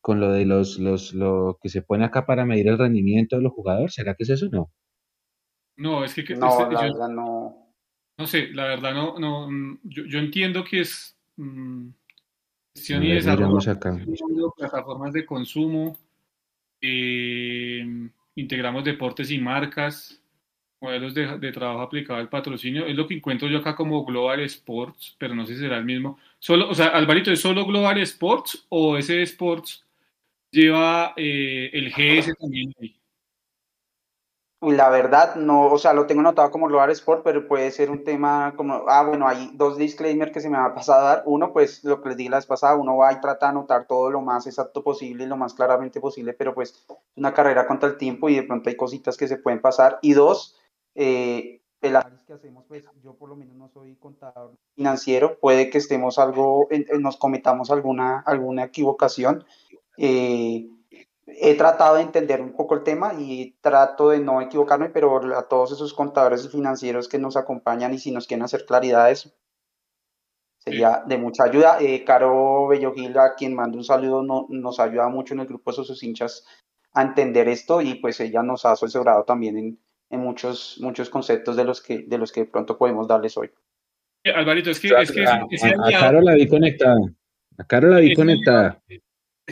con 0.00 0.20
lo 0.20 0.32
de 0.32 0.44
los, 0.44 0.78
los, 0.78 1.14
lo 1.14 1.58
que 1.60 1.68
se 1.68 1.82
pone 1.82 2.04
acá 2.04 2.26
para 2.26 2.44
medir 2.44 2.68
el 2.68 2.78
rendimiento 2.78 3.36
de 3.36 3.42
los 3.42 3.52
jugadores? 3.52 3.94
¿Será 3.94 4.14
que 4.14 4.24
es 4.24 4.30
eso 4.30 4.46
o 4.46 4.50
no? 4.50 4.72
No, 5.76 6.04
es 6.04 6.14
que... 6.14 6.24
que 6.24 6.34
no, 6.34 6.48
este, 6.48 6.74
la 6.74 6.86
yo, 6.86 6.92
verdad 6.92 7.08
no. 7.08 7.74
No 8.18 8.26
sé, 8.26 8.48
la 8.48 8.64
verdad 8.64 8.92
no, 8.92 9.18
no 9.18 9.78
yo, 9.84 10.04
yo 10.04 10.18
entiendo 10.18 10.64
que 10.64 10.80
es 10.80 11.16
mmm, 11.36 11.88
gestión 12.74 13.02
y 13.04 13.14
desarrollo 13.14 13.70
acá. 13.70 13.98
plataformas 14.56 15.14
de 15.14 15.24
consumo, 15.24 15.96
eh, 16.82 17.86
integramos 18.34 18.84
deportes 18.84 19.30
y 19.30 19.38
marcas, 19.38 20.20
modelos 20.80 21.14
de, 21.14 21.52
trabajo 21.52 21.80
aplicado 21.80 22.18
al 22.18 22.28
patrocinio. 22.28 22.86
Es 22.86 22.96
lo 22.96 23.06
que 23.06 23.14
encuentro 23.14 23.48
yo 23.48 23.58
acá 23.58 23.76
como 23.76 24.04
Global 24.04 24.40
Sports, 24.40 25.16
pero 25.18 25.34
no 25.34 25.46
sé 25.46 25.54
si 25.54 25.60
será 25.60 25.78
el 25.78 25.84
mismo. 25.84 26.18
Solo, 26.38 26.68
o 26.68 26.74
sea, 26.74 26.88
Alvarito, 26.88 27.30
¿es 27.30 27.40
solo 27.40 27.64
Global 27.64 27.98
Sports 28.00 28.66
o 28.68 28.96
ese 28.96 29.22
Sports 29.22 29.84
lleva 30.50 31.14
eh, 31.16 31.70
el 31.72 31.90
GS 31.90 32.34
también 32.38 32.74
ahí? 32.80 33.01
La 34.62 34.90
verdad, 34.90 35.34
no, 35.34 35.66
o 35.72 35.76
sea, 35.76 35.92
lo 35.92 36.06
tengo 36.06 36.22
notado 36.22 36.52
como 36.52 36.68
Global 36.68 36.90
Sport, 36.92 37.24
pero 37.24 37.48
puede 37.48 37.72
ser 37.72 37.90
un 37.90 38.04
tema 38.04 38.54
como, 38.56 38.84
ah, 38.86 39.02
bueno, 39.02 39.26
hay 39.26 39.50
dos 39.54 39.76
disclaimers 39.76 40.30
que 40.30 40.40
se 40.40 40.48
me 40.48 40.56
ha 40.56 40.72
pasado 40.72 41.00
a 41.00 41.04
dar. 41.16 41.22
Uno, 41.26 41.52
pues 41.52 41.82
lo 41.82 42.00
que 42.00 42.10
les 42.10 42.16
dije 42.18 42.30
la 42.30 42.36
vez 42.36 42.46
pasada, 42.46 42.76
uno 42.76 42.96
va 42.96 43.12
y 43.12 43.20
trata 43.20 43.46
de 43.46 43.50
anotar 43.50 43.88
todo 43.88 44.08
lo 44.12 44.20
más 44.20 44.46
exacto 44.46 44.84
posible 44.84 45.24
y 45.24 45.26
lo 45.26 45.36
más 45.36 45.54
claramente 45.54 46.00
posible, 46.00 46.32
pero 46.32 46.54
pues 46.54 46.70
es 46.70 46.86
una 47.16 47.34
carrera 47.34 47.66
contra 47.66 47.88
el 47.88 47.96
tiempo 47.96 48.28
y 48.28 48.36
de 48.36 48.44
pronto 48.44 48.70
hay 48.70 48.76
cositas 48.76 49.16
que 49.16 49.26
se 49.26 49.36
pueden 49.36 49.60
pasar. 49.60 49.98
Y 50.00 50.12
dos, 50.12 50.56
eh, 50.94 51.60
el 51.80 51.96
análisis 51.96 52.24
que 52.24 52.34
hacemos, 52.34 52.64
pues 52.68 52.84
yo 53.02 53.14
por 53.14 53.30
lo 53.30 53.34
menos 53.34 53.56
no 53.56 53.68
soy 53.68 53.96
contador 53.96 54.54
financiero, 54.76 55.40
puede 55.40 55.70
que 55.70 55.78
estemos 55.78 56.20
algo, 56.20 56.68
nos 57.00 57.16
cometamos 57.16 57.72
alguna, 57.72 58.20
alguna 58.20 58.62
equivocación. 58.62 59.44
Eh, 59.98 60.68
he 61.26 61.54
tratado 61.54 61.96
de 61.96 62.02
entender 62.02 62.40
un 62.40 62.52
poco 62.52 62.74
el 62.74 62.82
tema 62.82 63.14
y 63.18 63.56
trato 63.60 64.10
de 64.10 64.20
no 64.20 64.40
equivocarme, 64.40 64.88
pero 64.88 65.36
a 65.36 65.48
todos 65.48 65.72
esos 65.72 65.94
contadores 65.94 66.50
financieros 66.50 67.08
que 67.08 67.18
nos 67.18 67.36
acompañan 67.36 67.94
y 67.94 67.98
si 67.98 68.10
nos 68.10 68.26
quieren 68.26 68.44
hacer 68.44 68.66
claridad 68.66 69.06
de 69.06 69.12
eso, 69.12 69.30
sería 70.58 71.02
de 71.06 71.18
mucha 71.18 71.44
ayuda. 71.44 71.78
Eh, 71.80 72.04
Caro 72.04 72.66
Bellogil, 72.68 73.16
a 73.18 73.34
quien 73.34 73.54
mando 73.54 73.78
un 73.78 73.84
saludo, 73.84 74.22
no, 74.22 74.46
nos 74.48 74.80
ayuda 74.80 75.08
mucho 75.08 75.34
en 75.34 75.40
el 75.40 75.46
grupo 75.46 75.70
de 75.70 75.84
sus 75.84 76.02
hinchas 76.02 76.44
a 76.94 77.02
entender 77.02 77.48
esto 77.48 77.80
y 77.80 77.94
pues 77.94 78.20
ella 78.20 78.42
nos 78.42 78.64
ha 78.64 78.72
asesorado 78.72 79.24
también 79.24 79.56
en, 79.56 79.78
en 80.10 80.20
muchos, 80.20 80.78
muchos 80.80 81.08
conceptos 81.08 81.56
de 81.56 81.64
los, 81.64 81.80
que, 81.80 82.04
de 82.06 82.18
los 82.18 82.32
que 82.32 82.44
pronto 82.44 82.76
podemos 82.76 83.08
darles 83.08 83.36
hoy. 83.36 83.50
Alvarito, 84.24 84.70
es 84.70 84.78
que, 84.78 84.88
es 84.88 85.10
que 85.10 85.24
a, 85.24 85.46
Caro 85.98 86.20
la 86.20 86.34
vi 86.34 86.46
conectada. 86.46 87.00
A 87.58 87.64
Caro 87.64 87.88
la 87.88 87.98
vi 87.98 88.14
conectada. 88.14 88.80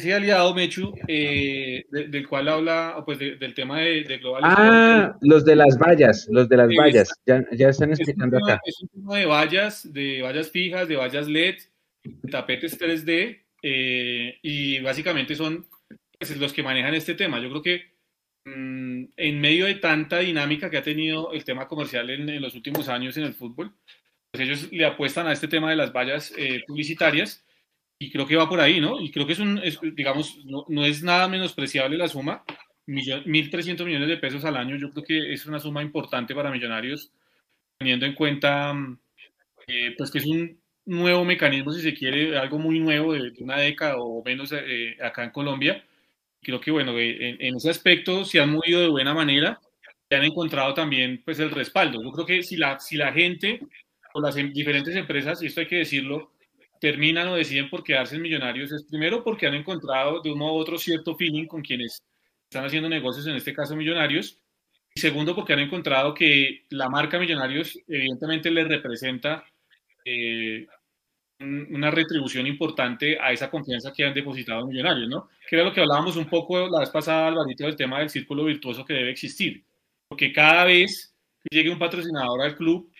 Ese 0.01 0.15
aliado, 0.15 0.55
Mechu, 0.55 0.95
eh, 1.07 1.85
del 1.91 2.27
cual 2.27 2.49
habla, 2.49 3.03
pues 3.05 3.19
del 3.19 3.53
tema 3.53 3.81
de, 3.81 4.03
de 4.05 4.17
Global 4.17 4.43
Ah, 4.47 5.15
los 5.21 5.45
de 5.45 5.55
las 5.55 5.77
vallas, 5.77 6.27
los 6.31 6.49
de 6.49 6.57
las 6.57 6.69
vallas, 6.69 7.13
ya, 7.27 7.45
ya 7.53 7.69
están 7.69 7.91
explicando 7.91 8.39
acá. 8.39 8.59
Es 8.65 8.81
un 8.81 8.89
tema 8.89 9.19
de 9.19 9.27
vallas, 9.27 9.93
de 9.93 10.23
vallas 10.23 10.51
fijas, 10.51 10.89
de 10.89 10.97
vallas 10.97 11.29
LED, 11.29 11.57
de 12.03 12.31
tapetes 12.31 12.81
3D, 12.81 13.43
eh, 13.63 14.39
y 14.41 14.81
básicamente 14.81 15.35
son 15.35 15.67
pues, 16.19 16.35
los 16.39 16.55
que 16.55 16.63
manejan 16.63 16.95
este 16.95 17.15
tema. 17.15 17.39
Yo 17.39 17.51
creo 17.51 17.63
que 17.63 17.83
mm, 18.47 19.05
en 19.19 19.41
medio 19.41 19.67
de 19.67 19.75
tanta 19.75 20.21
dinámica 20.21 20.71
que 20.71 20.79
ha 20.79 20.83
tenido 20.83 21.35
el 21.35 21.45
tema 21.45 21.69
comercial 21.69 22.09
en, 22.09 22.41
los 22.41 22.55
últimos 22.55 22.89
años 22.89 23.19
en 23.19 23.25
el 23.25 23.35
fútbol, 23.35 23.75
pues 24.31 24.45
ellos 24.45 24.73
le 24.73 24.87
apuestan 24.87 25.27
a 25.27 25.33
este 25.33 25.47
tema 25.47 25.69
de 25.69 25.77
las 25.77 25.93
vallas 25.93 26.33
eh, 26.39 26.63
publicitarias 26.67 27.45
y 28.03 28.11
creo 28.11 28.27
que 28.27 28.35
va 28.35 28.49
por 28.49 28.61
ahí, 28.61 28.81
¿no? 28.81 28.99
Y 28.99 29.11
creo 29.11 29.27
que 29.27 29.35
es 29.35 29.39
un, 29.39 29.61
digamos, 29.95 30.39
no, 30.47 30.85
es 30.87 31.03
nada 31.03 31.29
menospreciable 31.29 31.99
la 31.99 32.09
suma, 32.09 32.43
1.300 32.87 33.85
millones 33.85 34.09
de 34.09 34.17
pesos 34.17 34.45
al 34.47 34.57
año, 34.57 34.77
yo 34.77 34.91
creo 34.91 35.05
que 35.05 35.33
es 35.35 35.45
una 35.45 35.61
suma 35.61 35.83
importante 35.83 36.35
para 36.35 36.51
Millonarios, 36.51 37.13
teniendo 37.79 38.07
en 38.07 38.15
cuenta 38.15 38.75
eh, 39.67 39.95
pues 39.99 40.11
que 40.11 40.19
es 40.19 40.27
un 40.27 40.59
nuevo 40.87 41.27
mecanismo, 41.27 41.73
si 41.73 41.83
se 41.83 41.93
quiere, 41.93 42.39
algo 42.39 42.59
muy 42.59 42.81
nuevo 42.81 43.13
de, 43.13 43.33
una 43.41 43.59
década 43.59 43.97
o 43.99 44.25
menos 44.25 44.51
eh, 44.53 44.97
acá 45.03 45.23
en 45.25 45.31
Colombia, 45.31 45.85
creo 46.43 46.59
que 46.59 46.71
bueno, 46.71 46.99
en, 46.99 47.55
ese 47.55 47.69
aspecto 47.69 48.25
se 48.25 48.41
han 48.41 48.53
movido 48.53 48.81
de 48.81 48.89
buena 48.89 49.13
manera 49.13 49.61
y 50.09 50.15
han 50.15 50.25
encontrado 50.25 50.73
también 50.73 51.21
pues 51.23 51.39
el 51.39 51.51
respaldo. 51.51 52.03
Yo 52.03 52.11
creo 52.13 52.27
que 52.27 52.43
si 52.43 52.57
la, 52.57 52.81
si 52.81 52.97
la 52.97 53.13
gente 53.13 53.61
o 54.15 54.23
las 54.23 54.37
em, 54.39 54.53
diferentes 54.55 54.97
empresas, 54.97 55.43
y 55.43 55.47
esto 55.47 55.61
hay 55.61 55.67
que 55.67 55.77
decirlo, 55.77 56.33
terminan 56.81 57.29
o 57.29 57.37
deciden 57.37 57.71
por 57.71 57.85
quedarse 57.85 58.17
en 58.17 58.23
Millonarios, 58.23 58.73
es 58.73 58.85
primero 58.85 59.23
porque 59.23 59.47
han 59.47 59.55
encontrado 59.55 60.21
de 60.23 60.33
un 60.33 60.39
modo 60.39 60.55
u 60.55 60.59
otro 60.59 60.79
cierto 60.79 61.15
feeling 61.15 61.47
con 61.47 61.63
quienes 61.63 62.03
están 62.45 62.65
haciendo 62.65 62.89
negocios, 62.89 63.27
en 63.27 63.37
este 63.37 63.55
caso 63.55 63.77
Millonarios, 63.77 64.41
y 64.95 65.01
segundo 65.01 65.35
porque 65.37 65.53
han 65.53 65.61
encontrado 65.61 66.15
que 66.15 66.65
la 66.71 66.89
marca 66.89 67.19
Millonarios 67.19 67.79
evidentemente 67.87 68.51
les 68.51 68.67
representa 68.67 69.45
eh, 70.05 70.67
una 71.39 71.91
retribución 71.91 72.47
importante 72.47 73.19
a 73.21 73.33
esa 73.33 73.51
confianza 73.51 73.93
que 73.93 74.05
han 74.05 74.15
depositado 74.15 74.63
en 74.63 74.69
Millonarios, 74.69 75.09
¿no? 75.09 75.29
Que 75.49 75.57
era 75.57 75.65
lo 75.65 75.73
que 75.73 75.81
hablábamos 75.81 76.17
un 76.17 76.27
poco 76.27 76.69
la 76.69 76.81
vez 76.81 76.91
pasada, 76.91 77.29
Alvarito, 77.29 77.65
del 77.65 77.77
tema 77.77 78.01
del 78.01 78.11
círculo 78.11 78.45
virtuoso 78.45 78.85
que 78.85 78.95
debe 78.95 79.11
existir. 79.11 79.65
Porque 80.09 80.33
cada 80.33 80.65
vez 80.65 81.15
que 81.43 81.57
llegue 81.57 81.71
un 81.71 81.79
patrocinador 81.79 82.43
al 82.43 82.57
club, 82.57 82.91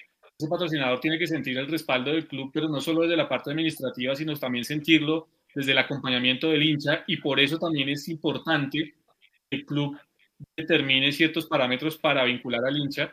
ese 0.41 0.49
patrocinador 0.49 1.01
tiene 1.01 1.19
que 1.19 1.27
sentir 1.27 1.59
el 1.59 1.69
respaldo 1.69 2.11
del 2.11 2.27
club, 2.27 2.51
pero 2.53 2.67
no 2.69 2.81
solo 2.81 3.03
desde 3.03 3.17
la 3.17 3.29
parte 3.29 3.51
administrativa, 3.51 4.17
sino 4.17 4.35
también 4.37 4.65
sentirlo 4.65 5.29
desde 5.55 5.73
el 5.73 5.79
acompañamiento 5.79 6.49
del 6.49 6.63
hincha 6.63 7.05
y 7.07 7.19
por 7.19 7.39
eso 7.39 7.59
también 7.59 7.91
es 7.91 8.09
importante 8.09 8.95
que 9.51 9.57
el 9.57 9.67
club 9.67 9.99
determine 10.57 11.13
ciertos 11.13 11.45
parámetros 11.45 11.99
para 11.99 12.25
vincular 12.25 12.65
al 12.65 12.79
hincha 12.79 13.13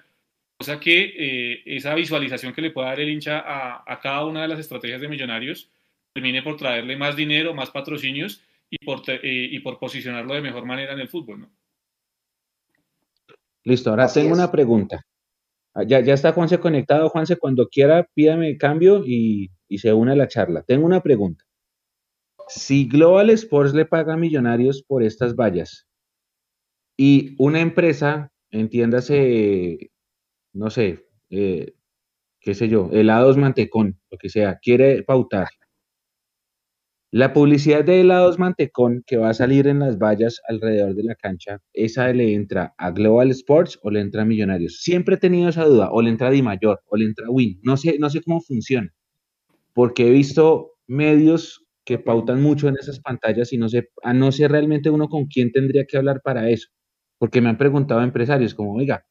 cosa 0.57 0.79
que 0.79 1.13
eh, 1.17 1.63
esa 1.65 1.93
visualización 1.93 2.53
que 2.53 2.61
le 2.61 2.71
pueda 2.71 2.87
dar 2.87 2.99
el 2.99 3.09
hincha 3.09 3.43
a, 3.45 3.99
cada 3.99 4.25
una 4.25 4.41
de 4.41 4.47
las 4.47 4.59
estrategias 4.59 5.01
de 5.01 5.07
Millonarios 5.07 5.69
termine 6.13 6.41
por 6.41 6.57
traerle 6.57 6.95
más 6.95 7.15
dinero, 7.15 7.53
más 7.53 7.69
patrocinios 7.69 8.41
y 8.69 8.83
por, 8.83 9.03
eh, 9.07 9.19
y 9.51 9.59
por 9.59 9.77
posicionarlo 9.77 10.33
de 10.33 10.41
mejor 10.41 10.65
manera 10.65 10.93
en 10.93 10.99
el 10.99 11.09
fútbol. 11.09 11.41
¿no? 11.41 11.51
Listo, 13.65 13.89
ahora 13.89 14.11
tengo 14.11 14.33
una 14.33 14.49
pregunta. 14.49 15.05
Ah, 15.77 15.83
ya, 15.83 15.99
está 15.99 16.33
Juanse 16.33 16.59
conectado. 16.59 17.07
Juanse, 17.09 17.37
cuando 17.37 17.69
quiera, 17.69 18.09
pídame 18.15 18.57
cambio 18.57 19.03
y, 19.05 19.51
se 19.77 19.93
une 19.93 20.13
a 20.13 20.15
la 20.15 20.27
charla. 20.27 20.63
Tengo 20.63 20.87
una 20.87 21.01
pregunta. 21.03 21.45
Si 22.47 22.87
Global 22.87 23.29
Sports 23.29 23.75
le 23.75 23.85
paga 23.85 24.17
Millonarios 24.17 24.81
por 24.81 25.03
estas 25.03 25.35
vallas 25.35 25.87
y 26.97 27.35
una 27.37 27.59
empresa, 27.59 28.31
entiéndase 28.49 29.91
no 30.53 30.71
sé, 30.71 31.05
eh, 31.29 31.75
qué 32.39 32.55
sé 32.55 32.69
yo, 32.69 32.89
helados 32.91 33.37
mantecón, 33.37 33.99
lo 34.09 34.17
que 34.17 34.29
sea, 34.29 34.57
quiere 34.59 35.03
pautar. 35.03 35.49
La 37.11 37.33
publicidad 37.33 37.83
de 37.83 37.99
helados 38.01 38.39
mantecón 38.39 39.03
que 39.05 39.17
va 39.17 39.29
a 39.29 39.33
salir 39.33 39.67
en 39.67 39.79
las 39.79 39.97
vallas 39.97 40.39
alrededor 40.47 40.93
de 40.95 41.03
la 41.03 41.15
cancha, 41.15 41.59
esa 41.73 42.11
le 42.13 42.33
entra 42.33 42.73
a 42.77 42.91
Global 42.91 43.29
Sports 43.31 43.77
o 43.83 43.91
le 43.91 43.99
entra 44.01 44.21
a 44.21 44.25
Millonarios. 44.25 44.81
Siempre 44.81 45.15
he 45.15 45.17
tenido 45.17 45.49
esa 45.49 45.65
duda, 45.65 45.89
o 45.91 46.01
le 46.01 46.09
entra 46.09 46.27
a 46.27 46.31
Di 46.31 46.41
Mayor, 46.41 46.79
o 46.85 46.95
le 46.97 47.05
entra 47.05 47.27
a 47.27 47.29
Win. 47.29 47.59
No 47.63 47.75
sé, 47.77 47.97
no 47.99 48.09
sé 48.09 48.21
cómo 48.21 48.39
funciona, 48.41 48.93
porque 49.73 50.07
he 50.07 50.11
visto 50.11 50.73
medios 50.87 51.65
que 51.85 51.99
pautan 51.99 52.41
mucho 52.41 52.67
en 52.69 52.77
esas 52.77 52.99
pantallas 53.01 53.53
y 53.53 53.57
no 53.59 53.69
sé, 53.69 53.89
a 54.03 54.13
no 54.13 54.31
sé 54.31 54.47
realmente 54.47 54.89
uno 54.89 55.09
con 55.09 55.27
quién 55.27 55.51
tendría 55.51 55.85
que 55.85 55.97
hablar 55.97 56.21
para 56.23 56.49
eso, 56.49 56.69
porque 57.19 57.41
me 57.41 57.49
han 57.49 57.57
preguntado 57.57 58.01
empresarios 58.03 58.55
como, 58.55 58.75
oiga, 58.75 59.05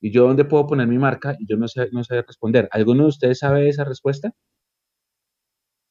¿Y 0.00 0.12
yo 0.12 0.24
dónde 0.28 0.44
puedo 0.44 0.66
poner 0.66 0.88
mi 0.88 0.98
marca? 0.98 1.36
Y 1.40 1.46
yo 1.48 1.56
no 1.56 1.68
sé, 1.68 1.88
no 1.92 2.04
sé 2.04 2.22
responder. 2.22 2.68
¿Alguno 2.72 3.04
de 3.04 3.08
ustedes 3.10 3.38
sabe 3.40 3.68
esa 3.68 3.84
respuesta? 3.84 4.32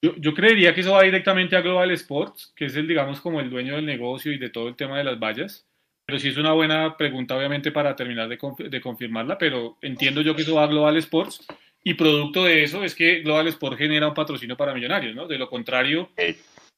Yo, 0.02 0.16
yo, 0.18 0.34
creería 0.34 0.76
que 0.76 0.82
eso 0.82 0.92
va 0.92 1.04
directamente 1.04 1.56
a 1.56 1.62
Global 1.62 1.90
Sports, 1.92 2.54
que 2.56 2.66
es 2.66 2.76
el, 2.76 2.88
digamos, 2.88 3.20
como 3.20 3.40
el 3.40 3.50
dueño 3.50 3.76
del 3.76 3.86
negocio 3.86 4.32
y 4.32 4.38
de 4.38 4.50
todo 4.50 4.68
el 4.68 4.76
tema 4.76 4.98
de 4.98 5.04
las 5.04 5.20
vallas. 5.20 5.66
Pero 6.06 6.20
sí 6.20 6.30
es 6.30 6.38
una 6.38 6.54
buena 6.54 6.96
pregunta, 6.96 7.36
obviamente, 7.36 7.72
para 7.72 7.96
terminar 7.96 8.30
de, 8.30 8.38
de 8.70 8.82
confirmarla, 8.82 9.38
pero 9.38 9.78
entiendo 9.82 10.22
yo 10.22 10.36
que 10.36 10.44
eso 10.44 10.56
va 10.56 10.64
a 10.64 10.68
Global 10.68 10.96
Sports 10.98 11.46
y 11.84 11.94
producto 11.94 12.44
de 12.44 12.64
eso 12.64 12.84
es 12.84 12.94
que 12.94 13.22
Global 13.22 13.48
Sports 13.48 13.78
genera 13.78 14.10
un 14.10 14.14
patrocinio 14.14 14.58
para 14.58 14.74
millonarios, 14.74 15.16
¿no? 15.16 15.26
De 15.26 15.38
lo 15.38 15.50
contrario, 15.50 16.10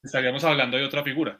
estaríamos 0.04 0.44
hablando 0.44 0.78
de 0.78 0.86
otra 0.86 1.04
figura. 1.04 1.40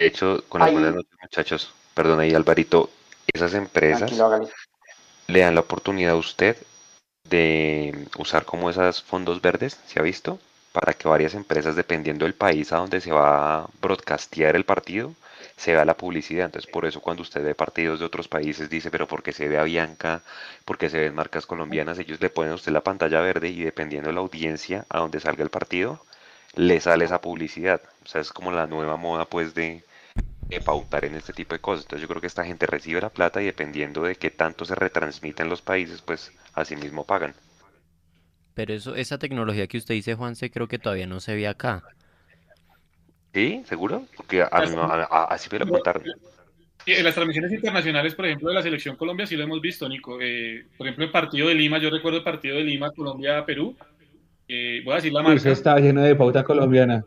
De 0.00 0.08
hecho, 0.08 0.42
con 0.48 0.62
las 0.62 0.72
buenas 0.72 0.96
noches, 0.96 1.12
muchachos, 1.22 1.74
perdón 1.94 2.18
ahí, 2.18 2.34
Alvarito, 2.34 2.90
esas 3.32 3.54
empresas 3.54 4.10
le 5.28 5.40
dan 5.40 5.54
la 5.54 5.60
oportunidad 5.60 6.14
a 6.14 6.16
usted 6.16 6.56
de 7.32 8.06
usar 8.18 8.44
como 8.44 8.68
esos 8.70 9.02
fondos 9.02 9.40
verdes, 9.40 9.80
¿se 9.86 9.98
ha 9.98 10.02
visto? 10.02 10.38
Para 10.72 10.92
que 10.94 11.08
varias 11.08 11.34
empresas, 11.34 11.74
dependiendo 11.76 12.24
del 12.26 12.34
país 12.34 12.72
a 12.72 12.76
donde 12.78 13.00
se 13.00 13.10
va 13.10 13.62
a 13.62 13.66
broadcastear 13.80 14.54
el 14.54 14.64
partido, 14.64 15.14
se 15.56 15.72
vea 15.72 15.84
la 15.84 15.96
publicidad. 15.96 16.46
Entonces, 16.46 16.70
por 16.70 16.84
eso 16.84 17.00
cuando 17.00 17.22
usted 17.22 17.42
ve 17.42 17.54
partidos 17.54 18.00
de 18.00 18.06
otros 18.06 18.28
países, 18.28 18.68
dice, 18.68 18.90
pero 18.90 19.08
porque 19.08 19.32
se 19.32 19.48
ve 19.48 19.58
a 19.58 19.64
Bianca, 19.64 20.22
porque 20.66 20.90
se 20.90 20.98
ven 21.00 21.14
marcas 21.14 21.46
colombianas, 21.46 21.98
ellos 21.98 22.20
le 22.20 22.30
ponen 22.30 22.52
a 22.52 22.56
usted 22.56 22.72
la 22.72 22.82
pantalla 22.82 23.20
verde 23.20 23.48
y 23.48 23.62
dependiendo 23.64 24.08
de 24.10 24.14
la 24.14 24.20
audiencia 24.20 24.84
a 24.90 24.98
donde 24.98 25.20
salga 25.20 25.42
el 25.42 25.50
partido, 25.50 26.04
le 26.54 26.80
sale 26.80 27.06
esa 27.06 27.20
publicidad. 27.22 27.80
O 28.04 28.08
sea, 28.08 28.20
es 28.20 28.32
como 28.32 28.52
la 28.52 28.66
nueva 28.66 28.96
moda, 28.96 29.24
pues, 29.26 29.54
de, 29.54 29.84
pautar 30.60 31.04
en 31.04 31.14
este 31.14 31.32
tipo 31.32 31.54
de 31.54 31.60
cosas. 31.60 31.84
Entonces 31.84 32.02
yo 32.02 32.08
creo 32.08 32.20
que 32.20 32.26
esta 32.26 32.44
gente 32.44 32.66
recibe 32.66 33.00
la 33.00 33.10
plata 33.10 33.40
y 33.42 33.46
dependiendo 33.46 34.02
de 34.02 34.16
qué 34.16 34.30
tanto 34.30 34.64
se 34.64 34.74
retransmite 34.74 35.42
en 35.42 35.48
los 35.48 35.62
países, 35.62 36.02
pues 36.02 36.32
así 36.54 36.76
mismo 36.76 37.04
pagan. 37.04 37.34
Pero 38.54 38.74
eso, 38.74 38.94
esa 38.94 39.18
tecnología 39.18 39.66
que 39.66 39.78
usted 39.78 39.94
dice, 39.94 40.14
Juanse, 40.14 40.50
creo 40.50 40.68
que 40.68 40.78
todavía 40.78 41.06
no 41.06 41.20
se 41.20 41.34
ve 41.34 41.48
acá. 41.48 41.82
¿Sí? 43.32 43.62
¿Seguro? 43.66 44.04
Porque 44.16 44.42
así 44.42 45.48
me 45.50 45.58
lo 45.58 45.66
contaron. 45.66 46.02
En 46.84 47.04
las 47.04 47.14
transmisiones 47.14 47.52
internacionales, 47.52 48.14
por 48.14 48.26
ejemplo, 48.26 48.48
de 48.48 48.54
la 48.56 48.62
Selección 48.62 48.96
Colombia, 48.96 49.26
sí 49.26 49.36
lo 49.36 49.44
hemos 49.44 49.60
visto, 49.60 49.88
Nico. 49.88 50.18
Eh, 50.20 50.66
por 50.76 50.86
ejemplo, 50.86 51.04
el 51.04 51.12
partido 51.12 51.48
de 51.48 51.54
Lima, 51.54 51.78
yo 51.78 51.88
recuerdo 51.90 52.18
el 52.18 52.24
partido 52.24 52.56
de 52.56 52.64
Lima, 52.64 52.90
Colombia-Perú. 52.90 53.76
Eh, 54.48 54.82
voy 54.84 54.92
a 54.92 54.96
decir 54.96 55.12
la 55.12 55.22
marca. 55.22 55.50
está 55.50 55.78
lleno 55.78 56.02
de 56.02 56.14
pauta 56.16 56.42
colombiana. 56.42 57.04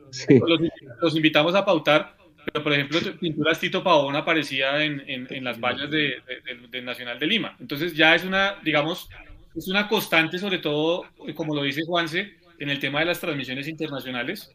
los 1.01 1.15
invitamos 1.15 1.53
a 1.53 1.65
pautar 1.65 2.14
pero, 2.45 2.63
por 2.63 2.73
ejemplo, 2.73 2.99
pinturas 3.19 3.59
Tito 3.59 3.83
Pavón 3.83 4.15
aparecía 4.15 4.83
en, 4.83 5.03
en, 5.07 5.43
las 5.43 5.59
vallas 5.59 5.89
de, 5.89 6.21
del 6.69 6.85
Nacional 6.85 7.19
de 7.19 7.27
Lima. 7.27 7.55
Entonces 7.59 7.95
ya 7.95 8.15
es 8.15 8.23
una, 8.23 8.55
digamos, 8.63 9.09
es 9.55 9.67
una 9.67 9.87
constante, 9.87 10.37
sobre 10.37 10.59
todo, 10.59 11.05
como 11.35 11.55
lo 11.55 11.63
dice 11.63 11.83
Juanse, 11.85 12.37
en 12.59 12.69
el 12.69 12.79
tema 12.79 12.99
de 12.99 13.05
las 13.05 13.19
transmisiones 13.19 13.67
internacionales. 13.67 14.51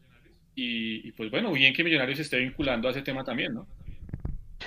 Y, 0.55 1.13
pues 1.13 1.31
bueno, 1.31 1.53
bien 1.53 1.73
que 1.73 1.85
Millonarios 1.85 2.19
se 2.19 2.23
esté 2.23 2.39
vinculando 2.39 2.89
a 2.89 2.91
ese 2.91 3.03
tema 3.03 3.25
también, 3.25 3.55
¿no? 3.55 3.67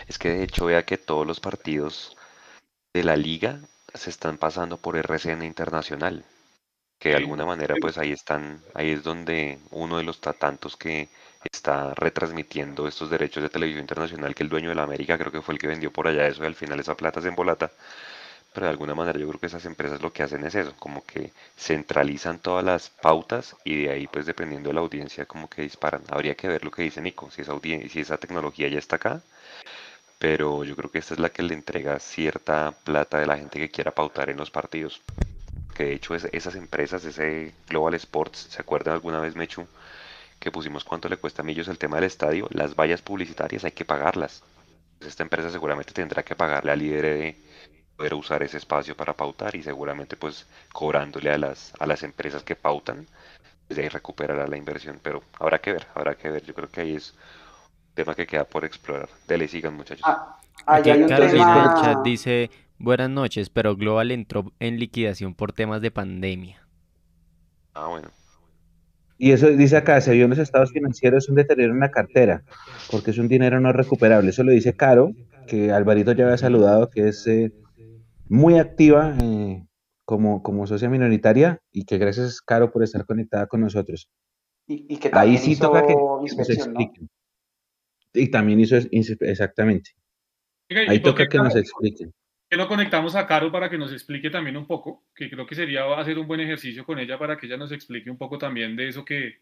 Es 0.08 0.18
que 0.18 0.30
de 0.30 0.44
hecho 0.44 0.66
vea 0.66 0.84
que 0.84 0.98
todos 0.98 1.28
los 1.28 1.40
partidos 1.40 2.18
de 2.94 3.04
la 3.04 3.16
liga 3.16 3.60
se 3.94 4.10
están 4.10 4.38
pasando 4.38 4.78
por 4.78 4.98
RCN 4.98 5.44
Internacional, 5.44 6.26
que 7.00 7.10
de 7.10 7.16
alguna 7.16 7.46
manera 7.46 7.76
pues 7.80 8.00
ahí 8.00 8.12
están, 8.12 8.62
ahí 8.74 8.90
es 8.90 9.04
donde 9.04 9.60
uno 9.70 9.98
de 9.98 10.04
los 10.04 10.20
tantos 10.20 10.76
que 10.78 11.10
está 11.52 11.94
retransmitiendo 11.96 12.88
estos 12.88 13.10
derechos 13.10 13.44
de 13.44 13.50
televisión 13.50 13.82
internacional 13.84 14.36
que 14.36 14.44
el 14.44 14.50
dueño 14.50 14.70
de 14.70 14.76
la 14.76 14.84
América 14.84 15.18
creo 15.18 15.32
que 15.32 15.42
fue 15.42 15.54
el 15.56 15.60
que 15.60 15.68
vendió 15.68 15.92
por 15.92 16.08
allá 16.08 16.28
eso 16.28 16.44
y 16.44 16.48
al 16.48 16.56
final 16.56 16.80
esa 16.80 16.96
plata 16.96 17.22
se 17.22 17.28
embolata. 17.30 17.72
pero 18.54 18.68
de 18.68 18.72
alguna 18.72 18.96
manera 18.96 19.20
yo 19.20 19.28
creo 19.28 19.40
que 19.40 19.48
esas 19.48 19.66
empresas 19.66 20.02
lo 20.02 20.14
que 20.14 20.24
hacen 20.24 20.46
es 20.46 20.56
eso, 20.56 20.74
como 20.80 21.06
que 21.06 21.34
centralizan 21.58 22.40
todas 22.40 22.64
las 22.64 22.90
pautas 22.90 23.56
y 23.66 23.84
de 23.84 23.92
ahí 23.92 24.08
pues 24.08 24.26
dependiendo 24.28 24.70
de 24.70 24.76
la 24.76 24.82
audiencia 24.82 25.26
como 25.26 25.50
que 25.50 25.64
disparan. 25.64 26.04
Habría 26.10 26.36
que 26.36 26.48
ver 26.48 26.64
lo 26.64 26.72
que 26.72 26.84
dice 26.84 27.02
Nico, 27.02 27.32
si 27.32 27.42
esa, 27.42 27.54
si 27.62 28.00
esa 28.00 28.18
tecnología 28.20 28.68
ya 28.70 28.80
está 28.80 28.98
acá, 28.98 29.24
pero 30.18 30.64
yo 30.64 30.76
creo 30.76 30.92
que 30.92 31.00
esta 31.00 31.14
es 31.14 31.20
la 31.20 31.30
que 31.32 31.44
le 31.44 31.54
entrega 31.54 32.00
cierta 32.00 32.72
plata 32.84 33.20
de 33.20 33.28
la 33.28 33.38
gente 33.38 33.60
que 33.60 33.72
quiera 33.72 33.92
pautar 33.94 34.30
en 34.30 34.38
los 34.38 34.52
partidos. 34.52 35.04
Que 35.74 35.86
de 35.86 35.94
hecho 35.96 36.16
es, 36.16 36.26
esas 36.34 36.56
empresas, 36.56 37.06
ese 37.06 37.56
Global 37.68 37.96
Sports, 37.96 38.48
¿se 38.52 38.62
acuerdan 38.62 38.96
alguna 38.96 39.20
vez, 39.22 39.36
Mechu? 39.36 39.70
Que 40.44 40.52
pusimos 40.52 40.84
cuánto 40.84 41.08
le 41.08 41.16
cuesta 41.16 41.42
a 41.42 41.46
Millos 41.46 41.70
el 41.70 41.78
tema 41.78 41.96
del 41.96 42.04
estadio, 42.04 42.50
las 42.52 42.76
vallas 42.76 43.02
publicitarias 43.02 43.64
hay 43.64 43.72
que 43.72 43.86
pagarlas. 43.86 44.44
Pues 45.00 45.12
esta 45.12 45.24
empresa 45.24 45.50
seguramente 45.50 45.94
tendrá 45.94 46.22
que 46.22 46.36
pagarle 46.36 46.74
al 46.74 46.80
líder 46.80 47.02
de 47.02 47.38
poder 47.96 48.14
usar 48.14 48.44
ese 48.44 48.58
espacio 48.58 48.94
para 48.98 49.14
pautar 49.14 49.56
y 49.56 49.64
seguramente 49.64 50.18
pues 50.18 50.46
cobrándole 50.74 51.32
a 51.32 51.38
las, 51.38 51.72
a 51.80 51.86
las 51.86 52.04
empresas 52.04 52.44
que 52.44 52.58
pautan, 52.58 53.08
pues 53.70 53.80
ahí 53.80 53.88
recuperará 53.88 54.46
la 54.46 54.58
inversión, 54.58 55.00
pero 55.02 55.24
habrá 55.40 55.60
que 55.60 55.72
ver, 55.72 55.88
habrá 55.96 56.16
que 56.16 56.30
ver, 56.30 56.44
yo 56.44 56.54
creo 56.54 56.68
que 56.68 56.82
ahí 56.82 56.96
es 56.98 57.12
un 57.88 57.94
tema 57.94 58.14
que 58.14 58.28
queda 58.28 58.44
por 58.44 58.66
explorar. 58.66 59.08
Dele, 59.26 59.48
sigan 59.48 59.76
muchachos. 59.76 60.04
Ah, 60.06 60.42
hay 60.66 60.92
un 60.92 61.08
tema... 61.08 61.82
chat 61.82 62.04
dice, 62.04 62.52
buenas 62.78 63.10
noches, 63.10 63.50
pero 63.50 63.78
Global 63.78 64.12
entró 64.12 64.52
en 64.60 64.78
liquidación 64.78 65.36
por 65.36 65.54
temas 65.54 65.82
de 65.82 65.90
pandemia. 65.90 66.68
Ah, 67.76 67.88
bueno. 67.88 68.10
Y 69.24 69.32
eso 69.32 69.48
dice 69.48 69.78
acá, 69.78 70.02
se 70.02 70.12
vio 70.12 70.26
en 70.26 70.32
los 70.32 70.40
estados 70.40 70.74
financieros 70.74 71.30
un 71.30 71.36
deterioro 71.36 71.72
en 71.74 71.80
la 71.80 71.92
cartera, 71.92 72.44
porque 72.92 73.12
es 73.12 73.18
un 73.18 73.30
dinero 73.30 73.62
no 73.62 73.72
recuperable. 73.72 74.32
Eso 74.32 74.44
lo 74.44 74.52
dice 74.52 74.76
Caro, 74.76 75.14
que 75.48 75.72
Alvarito 75.72 76.12
ya 76.12 76.26
había 76.26 76.38
saludado, 76.38 76.90
que 76.90 77.08
es 77.08 77.26
eh, 77.28 77.54
muy 78.28 78.60
activa 78.60 79.16
eh, 79.24 79.64
como, 80.04 80.44
como 80.44 80.68
socia 80.68 80.90
minoritaria 80.90 81.62
y 81.72 81.86
que 81.86 82.00
gracias, 82.00 82.42
Caro, 82.42 82.74
por 82.74 82.84
estar 82.84 83.06
conectada 83.06 83.48
con 83.48 83.62
nosotros. 83.62 84.10
Y, 84.68 84.98
que 84.98 85.10
también 85.10 85.38
Ahí 85.38 85.38
sí 85.38 85.58
toca 85.58 85.88
que, 85.88 85.94
nos 85.96 86.50
expliquen. 86.50 87.10
Y 88.14 88.30
también 88.30 88.60
hizo 88.60 88.76
exactamente. 89.22 89.92
Ahí 90.90 91.02
toca 91.02 91.30
que 91.30 91.38
nos 91.38 91.56
expliquen. 91.56 92.12
Que 92.54 92.58
no 92.58 92.68
conectamos 92.68 93.16
a 93.16 93.26
Caro 93.26 93.52
para 93.52 93.68
que 93.68 93.80
nos 93.80 93.92
explique 93.92 94.30
también 94.30 94.56
un 94.56 94.68
poco, 94.68 95.06
que 95.16 95.28
creo 95.28 95.48
que 95.48 95.56
sería 95.56 95.92
hacer 95.96 96.20
un 96.20 96.28
buen 96.28 96.40
ejercicio 96.40 96.86
con 96.86 97.00
ella 97.00 97.18
para 97.18 97.36
que 97.36 97.48
ella 97.48 97.58
nos 97.58 97.72
explique 97.72 98.12
un 98.12 98.18
poco 98.20 98.38
también 98.38 98.76
de 98.76 98.90
eso 98.90 99.04
que, 99.04 99.40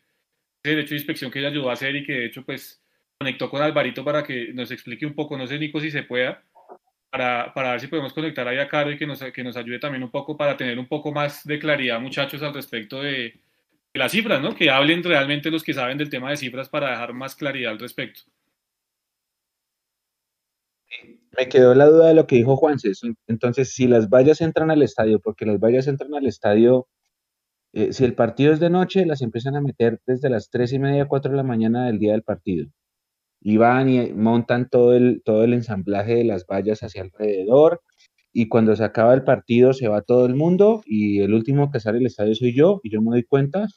ese 0.63 0.75
derecho 0.75 0.91
de 0.91 0.99
inspección 0.99 1.29
que 1.29 1.39
ella 1.39 1.49
ayudó 1.49 1.69
a 1.69 1.73
hacer 1.73 1.93
y 1.93 2.05
que 2.05 2.13
de 2.13 2.25
hecho 2.27 2.45
pues 2.45 2.81
conectó 3.17 3.49
con 3.49 3.61
Alvarito 3.61 4.05
para 4.05 4.23
que 4.23 4.53
nos 4.53 4.71
explique 4.71 5.05
un 5.05 5.13
poco, 5.13 5.37
no 5.37 5.45
sé 5.45 5.59
Nico 5.59 5.81
si 5.81 5.91
se 5.91 6.03
pueda, 6.03 6.41
para, 7.09 7.53
para, 7.53 7.71
ver 7.71 7.81
si 7.81 7.87
podemos 7.87 8.13
conectar 8.13 8.47
ahí 8.47 8.59
a 8.59 8.69
Caro 8.69 8.89
y 8.89 8.97
que 8.97 9.05
nos, 9.05 9.21
que 9.21 9.43
nos 9.43 9.57
ayude 9.57 9.79
también 9.79 10.03
un 10.03 10.11
poco 10.11 10.37
para 10.37 10.55
tener 10.55 10.79
un 10.79 10.87
poco 10.87 11.11
más 11.11 11.45
de 11.45 11.59
claridad, 11.59 11.99
muchachos, 11.99 12.41
al 12.43 12.53
respecto 12.53 13.01
de, 13.01 13.41
las 13.93 14.13
cifras, 14.13 14.41
¿no? 14.41 14.55
Que 14.55 14.69
hablen 14.69 15.03
realmente 15.03 15.51
los 15.51 15.65
que 15.65 15.73
saben 15.73 15.97
del 15.97 16.09
tema 16.09 16.29
de 16.29 16.37
cifras 16.37 16.69
para 16.69 16.91
dejar 16.91 17.11
más 17.11 17.35
claridad 17.35 17.73
al 17.73 17.79
respecto. 17.79 18.21
Me 21.37 21.47
quedó 21.49 21.73
la 21.75 21.87
duda 21.87 22.07
de 22.07 22.13
lo 22.13 22.27
que 22.27 22.35
dijo 22.37 22.57
Juanse. 22.57 22.91
Entonces, 23.27 23.73
si 23.73 23.87
las 23.87 24.09
vallas 24.09 24.41
entran 24.41 24.71
al 24.71 24.81
estadio, 24.81 25.19
porque 25.19 25.45
las 25.45 25.59
vallas 25.59 25.87
entran 25.87 26.13
al 26.13 26.27
estadio, 26.27 26.87
eh, 27.73 27.93
si 27.93 28.05
el 28.05 28.15
partido 28.15 28.53
es 28.53 28.59
de 28.59 28.69
noche, 28.69 29.05
las 29.05 29.21
empiezan 29.21 29.55
a 29.55 29.61
meter 29.61 29.99
desde 30.05 30.29
las 30.29 30.49
tres 30.49 30.73
y 30.73 30.79
media, 30.79 31.07
cuatro 31.07 31.31
de 31.31 31.37
la 31.37 31.43
mañana 31.43 31.85
del 31.87 31.99
día 31.99 32.13
del 32.13 32.23
partido 32.23 32.67
y 33.41 33.57
van 33.57 33.89
y 33.89 34.13
montan 34.13 34.69
todo 34.69 34.93
el, 34.95 35.21
todo 35.25 35.43
el 35.43 35.53
ensamblaje 35.53 36.15
de 36.15 36.23
las 36.25 36.45
vallas 36.45 36.83
hacia 36.83 37.01
alrededor 37.03 37.81
y 38.33 38.47
cuando 38.49 38.75
se 38.75 38.83
acaba 38.83 39.13
el 39.13 39.23
partido 39.23 39.73
se 39.73 39.87
va 39.87 40.01
todo 40.03 40.25
el 40.25 40.35
mundo 40.35 40.81
y 40.85 41.21
el 41.21 41.33
último 41.33 41.71
que 41.71 41.79
sale 41.79 41.97
del 41.97 42.07
estadio 42.07 42.35
soy 42.35 42.55
yo 42.55 42.79
y 42.83 42.91
yo 42.91 43.01
me 43.01 43.11
doy 43.11 43.23
cuenta 43.23 43.67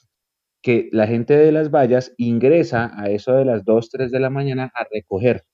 que 0.62 0.88
la 0.92 1.06
gente 1.06 1.36
de 1.36 1.52
las 1.52 1.70
vallas 1.70 2.14
ingresa 2.18 2.90
a 2.94 3.10
eso 3.10 3.34
de 3.34 3.44
las 3.44 3.64
2, 3.64 3.90
3 3.90 4.10
de 4.10 4.20
la 4.20 4.30
mañana 4.30 4.70
a 4.74 4.84
recoger. 4.92 5.44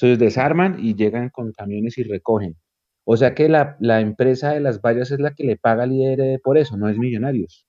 Entonces 0.00 0.18
desarman 0.18 0.78
y 0.78 0.94
llegan 0.94 1.28
con 1.28 1.52
camiones 1.52 1.98
y 1.98 2.04
recogen. 2.04 2.56
O 3.04 3.18
sea 3.18 3.34
que 3.34 3.50
la, 3.50 4.00
empresa 4.00 4.52
de 4.52 4.60
las 4.60 4.80
vallas 4.80 5.10
es 5.10 5.20
la 5.20 5.34
que 5.34 5.44
le 5.44 5.58
paga 5.58 5.82
al 5.82 5.90
líder 5.90 6.40
por 6.40 6.56
eso, 6.56 6.78
no 6.78 6.88
es 6.88 6.96
Millonarios. 6.96 7.66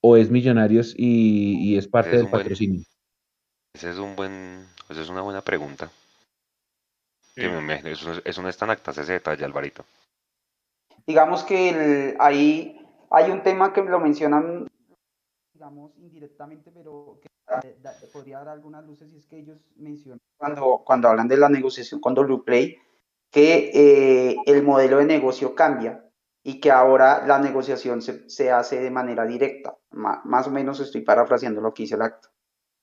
O 0.00 0.16
es 0.16 0.30
Millonarios 0.30 0.94
y, 0.96 1.76
es 1.76 1.86
parte 1.86 2.16
del 2.16 2.30
patrocinio. 2.30 2.82
ese 3.74 3.90
es 3.90 3.98
un 3.98 4.16
buen 4.16 4.64
pues 4.86 4.98
es 4.98 5.10
una 5.10 5.20
buena 5.20 5.42
pregunta. 5.42 5.90
eso, 7.34 8.42
no 8.42 8.48
es 8.48 8.56
tan 8.56 8.70
acta 8.70 8.92
ese 8.92 9.12
detalle, 9.12 9.44
Alvarito. 9.44 9.84
Digamos 11.06 11.44
que 11.44 12.16
ahí 12.18 12.80
hay 13.10 13.30
un 13.30 13.42
tema 13.42 13.74
que 13.74 13.82
lo 13.82 14.00
mencionan, 14.00 14.66
digamos, 15.52 15.92
indirectamente, 15.98 16.70
pero 16.72 17.18
que 17.20 17.28
podría 18.12 18.38
dar 18.38 18.48
algunas 18.48 18.84
luces 18.84 19.12
y 19.12 19.18
es 19.18 19.26
que 19.26 19.38
ellos 19.38 19.58
mencionan 19.76 20.20
cuando, 20.36 20.82
cuando 20.84 21.08
hablan 21.08 21.28
de 21.28 21.36
la 21.36 21.48
negociación 21.48 22.00
con 22.00 22.14
WPlay 22.14 22.78
que 23.30 23.70
eh, 23.74 24.36
el 24.46 24.62
modelo 24.62 24.98
de 24.98 25.04
negocio 25.04 25.54
cambia 25.54 26.04
y 26.42 26.60
que 26.60 26.70
ahora 26.70 27.26
la 27.26 27.38
negociación 27.38 28.02
se, 28.02 28.28
se 28.30 28.50
hace 28.50 28.80
de 28.80 28.90
manera 28.90 29.26
directa. 29.26 29.76
más 29.90 30.46
o 30.46 30.50
menos 30.50 30.80
estoy 30.80 31.00
parafraseando 31.00 31.60
lo 31.60 31.74
que 31.74 31.82
dice 31.82 31.96
el 31.96 32.02
acto. 32.02 32.28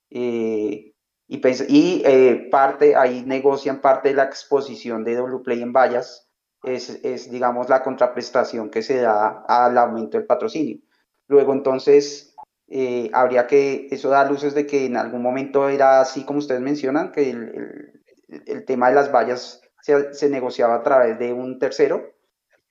Eh, 0.10 0.94
y, 1.28 1.38
pues, 1.38 1.66
y 1.70 2.04
eh, 2.06 2.50
parte, 2.52 2.96
ahí 2.96 3.24
negocian 3.26 3.80
parte 3.80 4.10
de 4.10 4.16
la 4.16 4.26
exposición 4.26 5.04
de 5.04 5.20
WPlay 5.20 5.62
en 5.62 5.72
vallas, 5.72 6.30
es, 6.64 7.04
es, 7.04 7.32
digamos, 7.32 7.70
la 7.70 7.82
contraprestación 7.84 8.70
que 8.70 8.82
se 8.82 9.02
da 9.02 9.44
al 9.48 9.78
aumento 9.78 10.18
del 10.18 10.28
patrocinio. 10.28 10.80
Luego, 11.28 11.54
entonces, 11.54 12.33
eh, 12.76 13.12
habría 13.14 13.46
que, 13.46 13.88
eso 13.92 14.10
da 14.10 14.28
luces 14.28 14.56
de 14.56 14.66
que 14.66 14.88
en 14.88 14.98
algún 14.98 15.22
momento 15.22 15.70
era 15.70 16.02
así 16.02 16.26
como 16.26 16.40
ustedes 16.40 16.60
mencionan, 16.60 17.12
que 17.12 17.30
el, 17.30 18.02
el, 18.48 18.66
tema 18.66 18.90
de 18.90 18.96
las 18.96 19.12
vallas 19.12 19.62
se, 19.80 20.12
se, 20.16 20.28
negociaba 20.28 20.74
a 20.74 20.82
través 20.82 21.20
de 21.20 21.34
un 21.34 21.60
tercero 21.60 22.16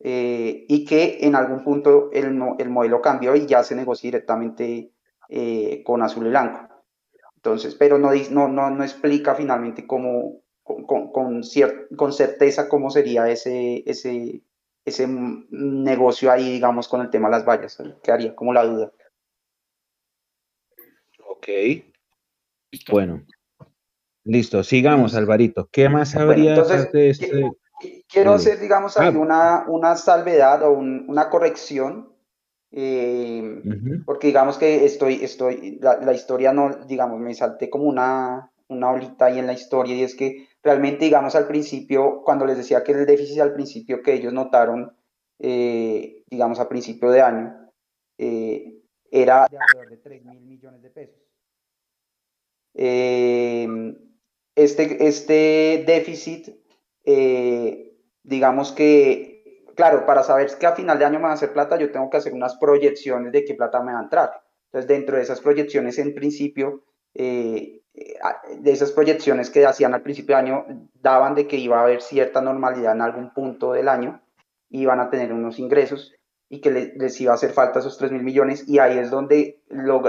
eh, 0.01 0.65
y 0.69 0.85
que 0.87 1.19
en 1.21 1.37
algún 1.37 1.63
punto 1.63 2.11
el, 2.13 2.37
el, 2.59 2.69
modelo 2.69 3.01
cambió 3.01 3.37
y 3.37 3.47
ya 3.47 3.63
se 3.63 3.77
negocia 3.77 4.09
directamente 4.09 4.91
con 5.85 6.03
azul 6.03 6.27
y 6.27 6.31
blanco. 6.31 6.69
Entonces, 7.37 7.77
pero 7.77 7.97
no, 7.97 8.11
no, 8.33 8.49
no, 8.49 8.71
no 8.71 8.83
explica 8.83 9.37
finalmente 9.37 9.87
cómo, 9.87 10.41
con, 10.65 10.85
con, 10.85 11.13
con, 11.13 12.13
certeza 12.13 12.69
cómo 12.69 12.91
sería 12.91 13.29
ese, 13.29 13.85
ese, 13.87 14.43
ese 14.85 15.07
negocio 15.07 16.33
ahí, 16.33 16.51
digamos, 16.51 16.89
con 16.89 17.03
el 17.03 17.11
tema 17.11 17.29
de 17.29 17.37
las 17.37 17.45
vallas. 17.45 17.81
Quedaría 18.03 18.35
como 18.35 18.53
la 18.53 18.65
duda. 18.65 18.93
Ok. 21.43 21.85
Bueno. 22.91 23.25
Listo, 24.25 24.63
sigamos, 24.63 25.15
Alvarito. 25.15 25.69
¿Qué 25.73 25.89
más 25.89 26.15
habría 26.15 26.55
entonces, 26.55 26.93
de 26.93 27.11
este? 27.11 27.53
Quiero 28.09 28.35
hacer, 28.35 28.61
digamos, 28.61 28.97
ah. 28.97 29.11
una, 29.11 29.65
una 29.67 29.97
salvedad 29.97 30.63
o 30.63 30.71
una 30.71 31.29
corrección 31.29 32.13
eh, 32.75 33.63
porque 34.07 34.29
digamos 34.29 34.57
que 34.57 34.87
estoy, 34.87 35.23
estoy, 35.23 35.79
la, 35.83 36.13
historia 36.15 36.55
no, 36.55 36.71
digamos, 36.87 37.21
me 37.21 37.35
salté 37.35 37.69
como 37.69 37.85
una, 37.85 38.51
una 38.69 38.91
olita 38.91 39.27
ahí 39.27 39.39
en 39.39 39.47
la 39.47 39.53
historia 39.53 39.95
y 39.95 40.03
es 40.03 40.15
que 40.15 40.49
realmente, 40.63 41.05
digamos, 41.05 41.35
al 41.35 41.47
principio, 41.47 42.23
cuando 42.25 42.47
les 42.47 42.57
decía 42.57 42.83
que 42.83 42.93
el 42.93 43.05
déficit 43.05 43.41
al 43.41 43.53
principio 43.53 44.03
que 44.03 44.15
ellos 44.15 44.33
notaron, 44.33 44.97
eh, 45.39 46.25
digamos, 46.31 46.61
a 46.61 46.69
principio 46.69 47.11
de 47.11 47.21
año, 47.21 47.71
eh, 48.17 48.81
era 49.11 49.47
de 49.51 49.59
alrededor 49.59 49.91
de 49.91 49.97
3 49.99 50.25
mil 50.25 50.41
millones 50.41 50.83
de 50.83 50.91
pesos. 50.91 51.21
Este, 52.75 54.07
este 54.57 55.85
déficit, 55.87 56.49
digamos 58.25 58.73
que 58.73 59.33
claro, 59.75 60.07
para 60.07 60.23
saber 60.23 60.51
que 60.59 60.67
a 60.67 60.75
final 60.75 60.99
de 60.99 61.05
año 61.05 61.19
me 61.19 61.25
va 61.25 61.31
a 61.31 61.35
hacer 61.35 61.53
plata, 61.53 61.79
yo 61.79 61.91
tengo 61.91 62.11
que 62.11 62.17
hacer 62.17 62.33
unas 62.33 62.57
proyecciones 62.57 63.33
de 63.33 63.45
qué 63.45 63.55
plata 63.55 63.83
me 63.83 63.93
va 63.93 64.01
a 64.01 64.03
entrar. 64.03 64.43
Entonces, 64.67 64.89
dentro 64.89 65.17
de 65.17 65.23
esas 65.23 65.41
proyecciones, 65.41 65.99
en 65.99 66.15
principio, 66.15 66.85
eh, 67.15 67.83
eh, 67.95 68.15
de 68.59 68.73
esas 68.73 68.93
proyecciones 68.93 69.51
que 69.51 69.67
hacían 69.67 69.95
al 69.95 70.03
principio 70.03 70.37
de 70.37 70.43
año, 70.43 70.67
daban 70.95 71.35
de 71.35 71.47
que 71.47 71.57
iba 71.57 71.79
a 71.79 71.83
haber 71.83 72.01
cierta 72.01 72.41
normalidad 72.41 72.95
en 72.95 73.03
algún 73.03 73.33
punto 73.35 73.73
del 73.73 73.89
año, 73.89 74.23
iban 74.71 75.01
a 75.01 75.11
tener 75.11 75.33
unos 75.33 75.59
ingresos 75.59 76.15
y 76.53 76.61
que 76.61 76.71
les, 76.71 77.19
iba 77.19 77.33
a 77.33 77.37
hacer 77.37 77.53
falta 77.53 77.79
esos 77.79 77.97
3 77.97 78.13
mil 78.13 78.23
millones. 78.23 78.69
Y 78.69 78.79
ahí 78.79 78.99
es 78.99 79.11
donde, 79.11 79.63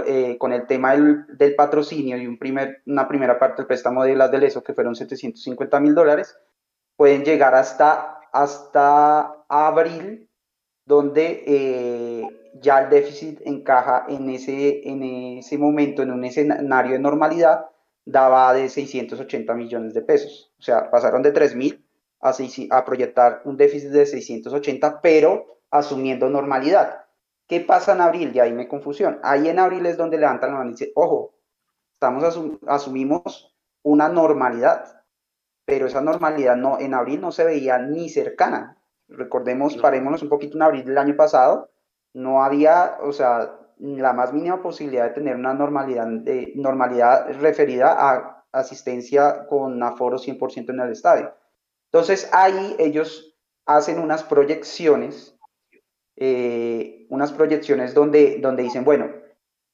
eh, 0.05 0.37
con 0.37 0.51
el 0.51 0.67
tema 0.67 0.91
del, 0.91 1.25
del, 1.37 1.55
patrocinio 1.55 2.17
y 2.17 2.27
un 2.27 2.37
primer, 2.37 2.81
una 2.85 3.07
primera 3.07 3.39
parte 3.39 3.61
del 3.61 3.67
préstamo 3.67 4.03
de 4.03 4.13
las 4.13 4.29
del 4.29 4.43
ESO, 4.43 4.61
que 4.61 4.73
fueron 4.73 4.93
750 4.93 5.79
mil 5.79 5.95
dólares, 5.95 6.37
pueden 6.97 7.23
llegar 7.23 7.55
hasta 7.55 8.19
hasta 8.33 9.45
abril, 9.47 10.27
donde 10.85 11.43
eh, 11.47 12.27
ya 12.61 12.79
el 12.79 12.89
déficit 12.89 13.39
encaja 13.45 14.05
en 14.09 14.29
ese, 14.29 14.89
en 14.89 15.03
ese 15.37 15.57
momento, 15.57 16.01
en 16.01 16.11
un 16.11 16.25
escenario 16.25 16.91
de 16.91 16.99
normalidad, 16.99 17.67
daba 18.03 18.53
de 18.53 18.67
680 18.67 19.53
millones 19.53 19.93
de 19.93 20.01
pesos. 20.01 20.51
O 20.59 20.61
sea, 20.61 20.91
pasaron 20.91 21.21
de 21.21 21.31
3 21.31 21.55
mil 21.55 21.85
a, 22.19 22.33
a 22.71 22.83
proyectar 22.83 23.41
un 23.45 23.55
déficit 23.55 23.91
de 23.91 24.05
680, 24.05 24.99
pero 25.01 25.53
asumiendo 25.74 26.30
normalidad. 26.30 27.05
¿Qué 27.47 27.59
pasa 27.59 27.93
en 27.93 28.01
abril? 28.01 28.32
Y 28.34 28.39
ahí 28.39 28.53
me 28.53 28.67
confusión. 28.67 29.19
Ahí 29.24 29.49
en 29.49 29.59
abril 29.59 29.86
es 29.86 29.97
donde 29.97 30.17
levantan 30.17 30.51
la 30.51 30.57
mano 30.57 30.69
y 30.69 30.74
dicen, 30.74 30.91
ojo, 30.95 31.34
estamos 31.93 32.24
asumimos 32.67 33.55
una 33.82 34.07
normalidad, 34.07 35.03
pero 35.65 35.88
esa 35.88 36.01
normalidad 36.01 36.55
no, 36.55 36.80
en 36.80 36.93
abril 36.93 37.21
no 37.21 37.32
se 37.32 37.43
veía 37.43 37.80
ni 37.80 38.09
cercana. 38.09 38.78
Recordemos, 39.07 39.76
parémonos 39.78 40.21
un 40.21 40.30
poquito 40.30 40.57
en 40.57 40.63
abril 40.63 40.86
del 40.86 40.97
año 40.97 41.15
pasado, 41.15 41.69
no 42.13 42.43
había, 42.43 42.97
o 43.01 43.11
sea, 43.11 43.59
la 43.80 44.13
más 44.13 44.32
mínima 44.32 44.61
posibilidad 44.61 45.05
de 45.05 45.13
tener 45.15 45.36
una 45.36 45.53
normalidad, 45.53 46.07
de, 46.07 46.53
normalidad 46.55 47.28
referida 47.41 47.95
a 47.97 48.45
asistencia 48.51 49.47
con 49.47 49.82
aforo 49.82 50.17
100% 50.17 50.69
en 50.69 50.80
el 50.80 50.91
estadio. 50.91 51.34
Entonces 51.91 52.30
ahí 52.32 52.76
ellos 52.80 53.36
hacen 53.65 53.99
unas 53.99 54.24
proyecciones, 54.24 55.38
eh, 56.16 57.05
unas 57.09 57.32
proyecciones 57.32 57.93
donde, 57.93 58.39
donde 58.39 58.64
dicen, 58.64 58.84
bueno, 58.84 59.11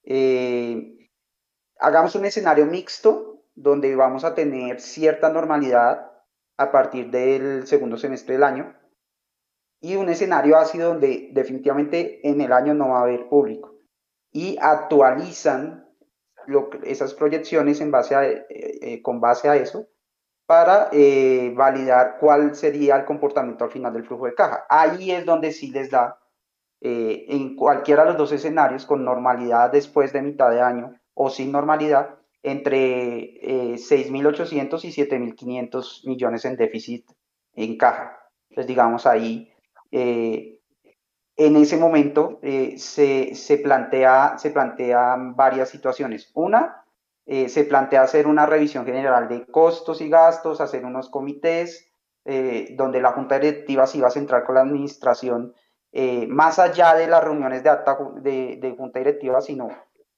eh, 0.03 1.09
hagamos 1.79 2.15
un 2.15 2.25
escenario 2.25 2.65
mixto 2.65 3.43
donde 3.55 3.95
vamos 3.95 4.23
a 4.23 4.35
tener 4.35 4.79
cierta 4.79 5.29
normalidad 5.29 6.11
a 6.57 6.71
partir 6.71 7.09
del 7.09 7.67
segundo 7.67 7.97
semestre 7.97 8.33
del 8.33 8.43
año 8.43 8.75
y 9.81 9.95
un 9.95 10.09
escenario 10.09 10.57
ácido 10.57 10.89
donde 10.89 11.29
definitivamente 11.31 12.27
en 12.27 12.41
el 12.41 12.51
año 12.51 12.73
no 12.73 12.89
va 12.89 12.99
a 12.99 13.03
haber 13.03 13.27
público 13.29 13.75
y 14.31 14.57
actualizan 14.61 15.87
esas 16.83 17.13
proyecciones 17.13 17.79
en 17.81 17.91
base 17.91 18.15
a, 18.15 18.25
eh, 18.27 18.45
eh, 18.49 19.01
con 19.01 19.21
base 19.21 19.49
a 19.49 19.55
eso 19.55 19.87
para 20.45 20.89
eh, 20.91 21.53
validar 21.55 22.17
cuál 22.19 22.55
sería 22.55 22.95
el 22.95 23.05
comportamiento 23.05 23.65
al 23.65 23.71
final 23.71 23.93
del 23.93 24.05
flujo 24.05 24.25
de 24.25 24.33
caja. 24.33 24.65
Ahí 24.67 25.11
es 25.11 25.25
donde 25.25 25.51
sí 25.51 25.69
les 25.69 25.91
da, 25.91 26.18
en 26.81 27.55
cualquiera 27.55 28.03
de 28.03 28.09
los 28.09 28.17
dos 28.17 28.31
escenarios, 28.31 28.85
con 28.85 29.03
normalidad 29.03 29.71
después 29.71 30.13
de 30.13 30.21
mitad 30.21 30.49
de 30.49 30.61
año 30.61 30.95
o 31.13 31.29
sin 31.29 31.51
normalidad, 31.51 32.15
entre 32.41 33.75
6.800 33.77 34.83
y 34.85 34.91
7.500 34.91 36.07
millones 36.07 36.45
en 36.45 36.55
déficit 36.55 37.05
en 37.53 37.77
caja. 37.77 38.17
Entonces, 38.49 38.67
digamos, 38.67 39.05
ahí 39.05 39.51
en 41.39 41.55
ese 41.55 41.77
momento 41.77 42.39
eh, 42.43 42.77
se, 42.77 43.33
se, 43.33 43.57
plantea, 43.57 44.37
se 44.37 44.51
plantean 44.51 45.37
varias 45.37 45.69
situaciones. 45.69 46.29
Una, 46.33 46.83
eh, 47.25 47.47
se 47.47 47.63
plantea 47.63 48.01
hacer 48.01 48.27
una 48.27 48.45
revisión 48.45 48.85
general 48.85 49.29
de 49.29 49.45
costos 49.45 50.01
y 50.01 50.09
gastos, 50.09 50.59
hacer 50.59 50.83
unos 50.83 51.09
comités 51.09 51.93
eh, 52.25 52.75
donde 52.77 52.99
la 52.99 53.13
junta 53.13 53.39
directiva 53.39 53.87
se 53.87 53.99
iba 53.99 54.09
a 54.09 54.11
centrar 54.11 54.43
con 54.43 54.55
la 54.55 54.61
administración 54.61 55.53
más 56.27 56.59
allá 56.59 56.93
de 56.95 57.07
las 57.07 57.23
reuniones 57.23 57.63
de, 57.63 57.71
de, 58.21 58.57
de, 58.61 58.75
junta 58.75 58.99
directiva, 58.99 59.41
sino 59.41 59.69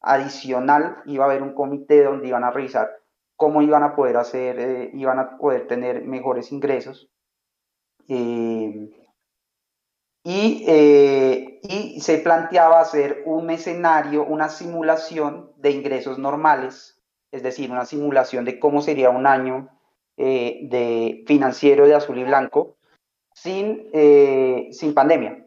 adicional, 0.01 0.97
iba 1.05 1.25
a 1.25 1.29
haber 1.29 1.41
un 1.41 1.53
comité 1.53 2.03
donde 2.03 2.27
iban 2.27 2.43
a 2.43 2.51
revisar 2.51 2.89
cómo 3.37 3.61
iban 3.61 3.83
a 3.83 3.95
poder 3.95 4.17
hacer, 4.17 4.91
iban 4.93 5.19
a 5.19 5.37
poder 5.37 5.67
tener 5.67 6.03
mejores 6.03 6.51
ingresos. 6.51 7.09
Eh, 8.07 8.91
y, 11.63 11.99
se 12.01 12.17
planteaba 12.19 12.79
hacer 12.79 13.23
un 13.25 13.49
escenario, 13.49 14.23
una 14.25 14.49
simulación 14.49 15.51
de 15.57 15.71
ingresos 15.71 16.19
normales, 16.19 17.01
es 17.31 17.41
decir, 17.43 17.71
una 17.71 17.85
simulación 17.85 18.45
de 18.45 18.59
cómo 18.59 18.81
sería 18.81 19.09
un 19.09 19.25
año 19.25 19.69
eh, 20.17 20.59
de 20.69 21.23
financiero 21.25 21.87
de 21.87 21.95
azul 21.95 22.17
y 22.19 22.23
blanco 22.23 22.77
eh, 23.45 24.69
sin 24.71 24.93
pandemia. 24.93 25.45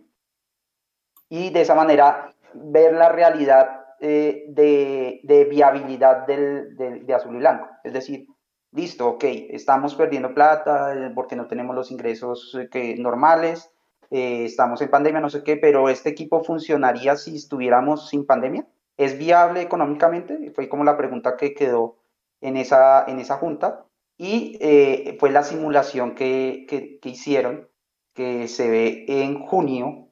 Y 1.29 1.51
de 1.51 1.61
esa 1.63 1.75
manera 1.75 2.35
ver 2.55 2.95
la 2.95 3.09
realidad 3.09 3.81
de, 4.01 5.21
de, 5.23 5.45
viabilidad 5.45 6.27
del, 6.27 6.77
de 6.77 7.15
azul 7.15 7.35
y 7.37 7.39
blanco. 7.39 7.69
Es 7.83 7.93
decir, 7.93 8.27
listo, 8.73 9.09
ok, 9.09 9.25
estamos 9.51 9.95
perdiendo 9.95 10.35
plata 10.35 10.95
porque 11.15 11.37
no 11.37 11.47
tenemos 11.47 11.75
los 11.75 11.91
ingresos 11.91 12.59
que, 12.71 12.97
normales, 12.97 13.71
eh, 14.11 14.45
estamos 14.45 14.81
en 14.83 14.91
pandemia, 14.91 15.21
no 15.21 15.31
sé 15.31 15.43
qué, 15.43 15.57
pero 15.57 15.89
este 15.89 16.11
equipo 16.11 16.45
funcionaría 16.45 17.17
si 17.17 17.37
estuviéramos 17.37 18.09
sin 18.09 18.27
pandemia. 18.27 18.67
¿Es 18.97 19.19
viable 19.19 19.61
económicamente? 19.61 20.53
Fue 20.55 20.69
como 20.69 20.85
la 20.85 20.97
pregunta 20.97 21.37
que 21.37 21.55
quedó 21.55 21.97
en 22.41 22.57
esa, 22.57 23.05
en 23.07 23.19
esa 23.19 23.37
junta. 23.37 23.87
Y 24.17 24.57
eh, 24.61 25.17
fue 25.19 25.31
la 25.31 25.43
simulación 25.43 26.15
que, 26.15 26.67
que, 26.69 27.09
hicieron, 27.09 27.69
que 28.13 28.47
se 28.47 28.71
ve 28.71 29.05
en 29.09 29.41
junio, 29.41 30.04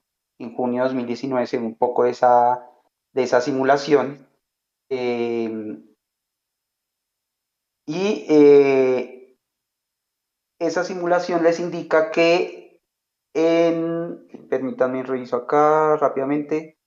en 0.43 0.55
junio 0.55 0.82
de 0.82 0.88
2019, 0.88 1.47
se 1.47 1.59
ve 1.59 1.66
un 1.66 1.76
poco 1.76 2.05
de 2.05 2.11
esa, 2.11 2.68
de 3.12 3.22
esa 3.22 3.40
simulación. 3.40 4.28
Em, 4.88 5.84
y 7.86 8.26
eh, 8.28 9.36
esa 10.59 10.84
simulación 10.84 11.43
les 11.43 11.61
indica 11.61 12.11
que 12.11 12.80
en, 13.34 14.26
permítanme 14.49 15.03
reviso 15.03 15.36
acá 15.36 15.97
rápidamente. 15.97 16.78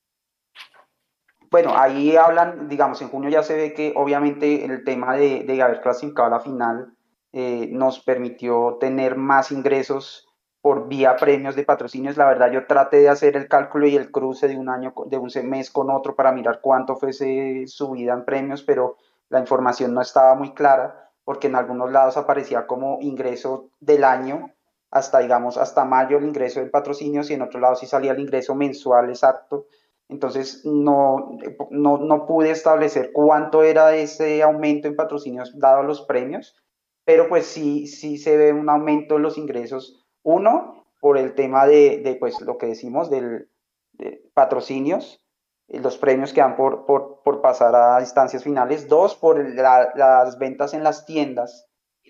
Bueno, 1.52 1.78
ahí 1.78 2.16
hablan, 2.18 2.68
digamos, 2.68 3.02
en 3.02 3.10
junio 3.10 3.30
ya 3.30 3.44
se 3.44 3.56
ve 3.56 3.74
que 3.74 3.94
obviamente 3.96 4.66
el 4.66 4.84
tema 4.84 5.16
de, 5.16 5.44
de 5.44 5.62
haber 5.62 5.82
clasificado 5.82 6.28
a 6.28 6.38
la 6.38 6.40
final 6.40 6.96
eh, 7.32 7.68
nos 7.72 8.00
permitió 8.00 8.78
tener 8.80 9.16
más 9.16 9.52
ingresos 9.52 10.25
por 10.66 10.88
vía 10.88 11.16
premios 11.16 11.56
de 11.56 11.64
patrocinios. 11.64 12.18
La 12.18 12.26
verdad, 12.26 12.52
yo 12.52 12.66
traté 12.66 12.98
de 12.98 13.10
hacer 13.10 13.38
el 13.38 13.48
cálculo 13.48 13.86
y 13.86 13.96
el 13.96 14.10
cruce 14.10 14.48
de 14.48 14.58
un 14.58 14.68
año, 14.68 14.96
de 15.06 15.20
un 15.20 15.30
mes 15.44 15.70
con 15.70 15.92
otro 15.92 16.16
para 16.16 16.32
mirar 16.32 16.60
cuánto 16.60 16.96
fuese 16.96 17.66
subida 17.68 18.14
en 18.14 18.26
premios, 18.26 18.64
pero 18.64 18.98
la 19.30 19.40
información 19.40 19.94
no 19.94 20.02
estaba 20.02 20.34
muy 20.34 20.56
clara 20.56 21.12
porque 21.24 21.46
en 21.46 21.56
algunos 21.56 21.92
lados 21.92 22.18
aparecía 22.18 22.66
como 22.66 22.98
ingreso 23.02 23.70
del 23.80 24.04
año 24.04 24.56
hasta, 24.90 25.20
digamos, 25.20 25.60
hasta 25.60 25.86
mayo 25.86 26.18
el 26.18 26.24
ingreso 26.24 26.62
de 26.62 26.66
patrocinios 26.66 27.30
y 27.30 27.36
en 27.36 27.44
otro 27.44 27.60
lado 27.60 27.76
sí 27.76 27.86
salía 27.86 28.14
el 28.14 28.20
ingreso 28.20 28.56
mensual 28.56 29.10
exacto. 29.10 29.68
Entonces 30.10 30.66
no, 30.66 31.38
no, 31.70 32.00
no 32.00 32.26
pude 32.26 32.50
establecer 32.50 33.12
cuánto 33.14 33.62
era 33.62 33.96
ese 33.96 34.42
aumento 34.42 34.88
en 34.88 34.96
patrocinios 34.96 35.60
dado 35.60 35.84
los 35.84 36.02
premios, 36.02 36.56
pero 37.04 37.30
pues 37.30 37.46
sí, 37.46 37.86
sí 37.86 38.18
se 38.18 38.36
ve 38.36 38.52
un 38.52 38.68
aumento 38.68 39.18
en 39.18 39.22
los 39.22 39.38
ingresos. 39.38 40.02
Uno, 40.26 40.86
por 41.00 41.18
el 41.18 41.36
tema 41.36 41.68
de, 41.68 42.02
de 42.04 42.16
pues 42.16 42.42
lo 42.42 42.58
que 42.58 42.66
decimos 42.66 43.10
del 43.10 43.48
de 43.94 44.22
patrocinios, 44.34 45.22
eh, 45.68 45.80
los 45.80 45.98
premios 45.98 46.34
que 46.34 46.42
dan 46.42 46.56
por, 46.56 46.86
por, 46.86 47.22
por, 47.24 47.42
pasar 47.42 47.76
a 47.76 48.02
instancias 48.02 48.44
finales. 48.44 48.90
Dos, 48.90 49.16
por 49.16 49.38
las 49.56 50.38
ventas 50.40 50.74
en 50.74 50.84
las 50.84 51.06
tiendas. 51.06 51.68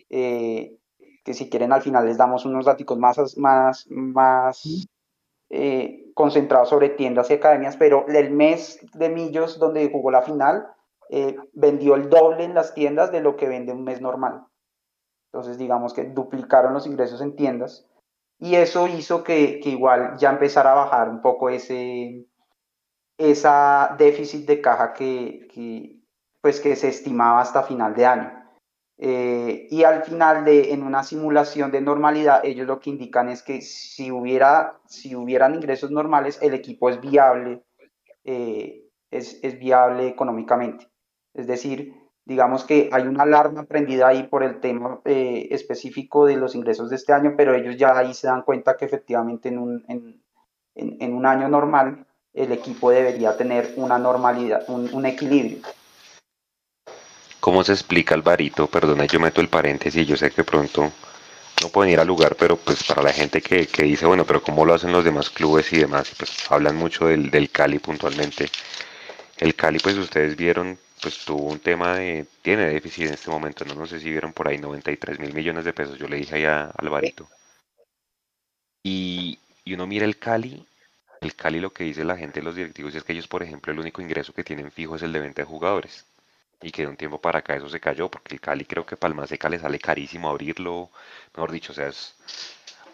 Eh, 0.10 0.78
que 1.26 1.34
si 1.34 1.50
quieren 1.50 1.74
al 1.74 1.82
final 1.82 2.06
les 2.06 2.18
damos 2.18 2.46
unos 2.46 2.66
datos 2.66 2.98
más, 2.98 3.38
más, 3.38 3.86
más 3.90 4.88
eh, 5.50 6.12
concentrados 6.14 6.70
sobre 6.70 6.90
tiendas 6.90 7.30
y 7.30 7.34
academias, 7.34 7.76
pero 7.76 8.06
el 8.08 8.32
mes 8.32 8.80
de 8.94 9.10
Millos 9.10 9.60
donde 9.60 9.90
jugó 9.92 10.12
la 10.12 10.22
final 10.22 10.68
eh, 11.10 11.36
vendió 11.54 11.96
el 11.96 12.10
doble 12.10 12.44
en 12.44 12.54
las 12.54 12.76
tiendas 12.76 13.12
de 13.12 13.22
lo 13.22 13.36
que 13.36 13.50
vende 13.50 13.74
un 13.74 13.84
mes 13.84 14.02
normal. 14.02 14.46
Entonces 15.34 15.58
digamos 15.58 15.94
que 15.94 16.06
duplicaron 16.06 16.74
los 16.74 16.86
ingresos 16.86 17.20
en 17.22 17.36
tiendas 17.36 17.88
y 18.40 18.56
eso 18.56 18.88
hizo 18.88 19.24
que, 19.24 19.60
que 19.60 19.70
igual 19.70 20.18
ya 20.18 20.30
empezara 20.32 20.72
a 20.72 20.76
bajar 20.76 21.10
un 21.10 21.22
poco 21.22 21.50
ese 21.50 22.26
esa 23.18 23.96
déficit 23.98 24.46
de 24.46 24.62
caja 24.62 24.94
que, 24.94 25.48
que, 25.54 26.02
pues 26.42 26.60
que 26.60 26.76
se 26.76 26.90
estimaba 26.90 27.42
hasta 27.42 27.64
final 27.64 27.96
de 27.96 28.06
año. 28.06 28.46
Eh, 28.98 29.68
y 29.70 29.84
al 29.84 30.04
final 30.04 30.46
de, 30.46 30.72
en 30.72 30.84
una 30.84 31.04
simulación 31.04 31.72
de 31.72 31.82
normalidad, 31.82 32.46
ellos 32.46 32.68
lo 32.68 32.80
que 32.80 32.90
indican 32.90 33.30
es 33.30 33.44
que 33.44 33.62
si, 33.62 34.12
hubiera, 34.12 34.80
si 34.86 35.16
hubieran 35.16 35.56
ingresos 35.56 35.92
normales, 35.92 36.40
el 36.42 36.54
equipo 36.54 36.90
es 36.90 37.02
viable, 37.02 37.64
eh, 38.24 38.84
es, 39.12 39.40
es, 39.44 39.60
viable 39.60 40.08
económicamente. 40.08 40.90
Es 41.34 41.48
decir, 41.48 41.94
digamos 42.26 42.64
que 42.64 42.90
hay 42.92 43.04
una 43.04 43.24
alarma 43.24 43.64
prendida 43.64 44.08
ahí 44.08 44.24
por 44.24 44.44
el 44.44 44.60
tema 44.60 45.00
eh, 45.06 45.48
específico 45.52 46.26
de 46.26 46.36
los 46.36 46.56
ingresos 46.56 46.90
de 46.90 46.96
este 46.96 47.14
año, 47.14 47.36
pero 47.38 47.54
ellos 47.54 47.78
ya 47.78 47.96
ahí 47.98 48.14
se 48.14 48.28
dan 48.28 48.42
cuenta 48.42 48.76
que 48.76 48.86
efectivamente 48.86 49.50
en 49.50 49.60
un, 49.60 49.86
en, 49.88 50.22
en, 50.76 51.14
un 51.14 51.26
año 51.26 51.48
normal 51.48 52.06
el 52.34 52.52
equipo 52.52 52.90
debería 52.90 53.38
tener 53.38 53.74
una 53.78 53.98
normalidad, 54.00 54.66
un, 54.68 55.06
equilibrio. 55.06 55.60
¿Cómo 57.40 57.64
se 57.64 57.74
explica 57.74 58.16
Alvarito? 58.16 58.68
Perdona, 58.68 59.06
yo 59.06 59.20
meto 59.20 59.40
el 59.40 59.48
paréntesis, 59.48 60.06
yo 60.06 60.18
sé 60.18 60.32
que 60.32 60.44
pronto 60.44 60.92
no 61.62 61.70
pueden 61.70 61.94
ir 61.94 62.00
al 62.00 62.08
lugar, 62.08 62.36
pero 62.36 62.58
pues 62.58 62.84
para 62.84 63.04
la 63.04 63.14
gente 63.14 63.40
que, 63.42 63.68
que 63.68 63.84
dice, 63.84 64.06
bueno, 64.08 64.26
pero 64.26 64.42
¿cómo 64.42 64.66
lo 64.66 64.74
hacen 64.74 64.92
los 64.92 65.06
demás 65.06 65.30
clubes 65.30 65.72
y 65.72 65.78
demás? 65.78 66.12
Pues 66.18 66.52
hablan 66.52 66.76
mucho 66.76 67.06
del, 67.06 67.30
del 67.30 67.52
Cali 67.52 67.78
puntualmente. 67.80 68.50
El 69.38 69.54
Cali, 69.56 69.80
pues 69.80 69.96
ustedes 69.96 70.36
vieron, 70.36 70.78
pues 71.06 71.24
tuvo 71.24 71.52
un 71.52 71.60
tema 71.60 71.98
de, 71.98 72.26
tiene 72.42 72.66
déficit 72.66 73.06
en 73.06 73.14
este 73.14 73.30
momento, 73.30 73.64
no, 73.64 73.76
no 73.76 73.86
sé 73.86 74.00
si 74.00 74.10
vieron 74.10 74.34
por 74.34 74.48
ahí 74.48 74.58
93 74.58 75.20
mil 75.20 75.36
millones 75.36 75.64
de 75.64 75.72
pesos, 75.72 76.00
yo 76.00 76.08
le 76.08 76.18
dije 76.18 76.34
ahí 76.34 76.46
a 76.46 76.72
Alvarito. 76.76 77.30
Y, 78.82 79.38
y 79.64 79.76
uno 79.76 79.86
mira 79.86 80.06
el 80.06 80.18
Cali, 80.18 80.66
el 81.22 81.36
Cali 81.36 81.60
lo 81.60 81.72
que 81.72 81.84
dice 81.84 82.04
la 82.04 82.18
gente, 82.18 82.42
los 82.42 82.56
directivos, 82.56 82.96
es 82.96 83.04
que 83.04 83.14
ellos, 83.14 83.28
por 83.28 83.44
ejemplo, 83.44 83.72
el 83.72 83.78
único 83.78 84.02
ingreso 84.02 84.34
que 84.34 84.44
tienen 84.44 84.72
fijo 84.72 84.96
es 84.96 85.04
el 85.04 85.14
de 85.14 85.20
venta 85.20 85.44
de 85.44 85.48
jugadores. 85.48 86.06
Y 86.60 86.72
que 86.72 86.82
de 86.82 86.88
un 86.88 86.98
tiempo 86.98 87.22
para 87.22 87.38
acá 87.38 87.56
eso 87.56 87.70
se 87.70 87.80
cayó, 87.80 88.10
porque 88.10 88.34
el 88.34 88.42
Cali 88.42 88.66
creo 88.66 88.84
que 88.84 88.98
Palma 88.98 89.28
Seca 89.28 89.48
le 89.48 89.60
sale 89.60 89.78
carísimo 89.78 90.28
abrirlo, 90.28 90.90
mejor 91.36 91.52
dicho, 91.52 91.72
o 91.72 91.76
sea, 91.76 91.90
es 91.90 92.16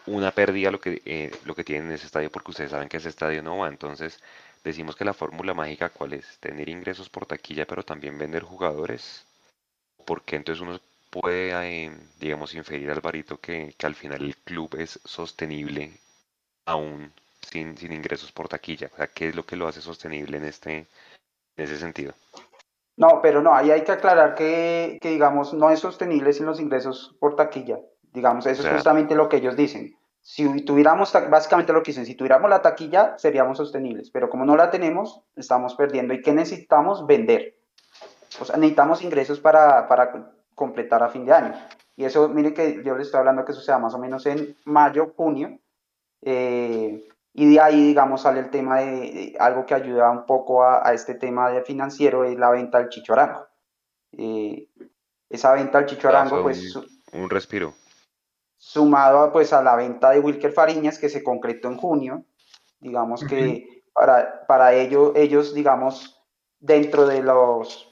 una 0.06 0.32
pérdida 0.32 0.70
lo 0.70 0.82
que, 0.82 1.02
eh, 1.06 1.32
lo 1.46 1.56
que 1.56 1.64
tienen 1.64 1.88
en 1.88 1.94
ese 1.94 2.08
estadio, 2.08 2.30
porque 2.30 2.52
ustedes 2.52 2.72
saben 2.72 2.90
que 2.90 2.98
ese 2.98 3.08
estadio 3.08 3.42
no 3.42 3.60
va, 3.60 3.70
entonces 3.70 4.20
decimos 4.64 4.96
que 4.96 5.06
la 5.06 5.14
fórmula 5.14 5.54
mágica, 5.54 5.90
¿cuál 5.90 6.14
es? 6.14 6.38
Tener 6.40 6.70
ingresos 6.70 7.10
por 7.10 7.26
taquilla, 7.26 7.66
pero 7.66 7.84
también 7.84 8.18
vender 8.18 8.44
jugadores, 8.44 9.26
porque 10.06 10.36
entonces 10.36 10.62
uno 10.62 10.80
puede, 11.10 11.52
eh, 11.52 11.92
digamos, 12.20 12.56
inferir 12.56 12.90
al 12.90 13.02
barito 13.02 13.38
que, 13.38 13.74
que 13.78 13.86
al 13.86 13.96
final 13.96 14.24
el 14.24 14.38
club 14.38 14.76
es 14.78 15.00
sostenible 15.04 15.92
aún 16.66 17.12
sin, 17.42 17.78
sin 17.78 17.92
ingresos 17.92 18.32
por 18.32 18.48
taquilla. 18.48 18.90
O 18.94 18.98
sea, 18.98 19.08
¿qué 19.08 19.30
es 19.30 19.36
lo 19.36 19.46
que 19.46 19.56
lo 19.56 19.68
hace 19.68 19.82
sostenible 19.82 20.38
en, 20.38 20.46
este, 20.46 20.78
en 20.78 20.88
ese 21.58 21.78
sentido? 21.78 22.14
No, 22.98 23.20
pero 23.22 23.42
no, 23.42 23.54
ahí 23.54 23.72
hay 23.72 23.84
que 23.84 23.92
aclarar 23.92 24.36
que, 24.36 25.00
que 25.02 25.10
digamos, 25.10 25.54
no 25.54 25.70
es 25.72 25.80
sostenible 25.80 26.34
sin 26.34 26.46
los 26.46 26.60
ingresos 26.60 27.16
por 27.20 27.36
taquilla. 27.36 27.80
Digamos, 28.14 28.46
eso 28.46 28.62
es 28.62 28.74
justamente 28.74 29.16
lo 29.16 29.30
que 29.30 29.38
ellos 29.38 29.56
dicen. 29.56 29.96
Si 30.22 30.64
tuviéramos, 30.66 31.12
básicamente 31.30 31.74
lo 31.74 31.82
que 31.82 31.92
dicen, 31.92 32.06
si 32.06 32.16
tuviéramos 32.16 32.50
la 32.50 32.62
taquilla, 32.62 33.18
seríamos 33.18 33.58
sostenibles, 33.58 34.12
pero 34.12 34.30
como 34.30 34.46
no 34.46 34.56
la 34.56 34.70
tenemos, 34.70 35.24
estamos 35.36 35.76
perdiendo. 35.76 36.14
¿Y 36.14 36.22
qué 36.22 36.32
necesitamos? 36.32 37.08
Vender. 37.08 37.56
O 38.40 38.46
sea, 38.46 38.56
necesitamos 38.58 39.02
ingresos 39.02 39.40
para, 39.40 39.88
para 39.88 40.32
completar 40.54 41.02
a 41.04 41.10
fin 41.10 41.26
de 41.26 41.34
año. 41.34 41.54
Y 41.96 42.06
eso, 42.06 42.30
mire 42.30 42.54
que 42.54 42.82
yo 42.84 42.96
les 42.96 43.08
estoy 43.08 43.20
hablando 43.20 43.46
que 43.46 43.52
eso 43.52 43.62
sea 43.62 43.78
más 43.78 43.94
o 43.94 44.00
menos 44.00 44.26
en 44.26 44.56
mayo, 44.66 45.14
junio. 45.16 45.60
Eh, 46.22 47.04
y 47.34 47.54
de 47.54 47.60
ahí, 47.60 47.88
digamos, 47.88 48.22
sale 48.22 48.42
el 48.42 48.50
tema 48.50 48.80
de, 48.80 49.36
algo 49.40 49.66
que 49.66 49.74
ayuda 49.74 50.12
un 50.12 50.26
poco 50.26 50.64
a, 50.64 50.94
este 50.94 51.16
tema 51.16 51.50
de 51.50 51.62
financiero, 51.64 52.26
es 52.26 52.38
la 52.38 52.50
venta 52.50 52.80
del 52.80 52.90
Chicho 52.90 53.14
Arango. 53.14 53.48
Eh, 54.12 54.68
esa 55.30 55.54
venta 55.54 55.80
del 55.80 55.88
Chicho 55.88 56.10
Arango, 56.10 56.44
pues... 56.44 56.76
Un, 57.14 57.30
respiro. 57.30 57.74
Sumado 58.64 59.32
pues 59.32 59.54
a 59.54 59.64
la 59.64 59.76
venta 59.76 60.12
de 60.12 60.20
Wilker 60.20 60.54
Fariñas, 60.54 61.00
que 61.00 61.10
se 61.10 61.24
concretó 61.24 61.68
en 61.68 61.78
junio, 61.78 62.26
digamos 62.80 63.24
que 63.24 63.84
para, 63.92 64.46
para 64.46 64.74
ello, 64.74 65.14
ellos, 65.16 65.56
digamos, 65.56 66.22
dentro 66.60 67.08
de 67.08 67.24
los 67.24 67.92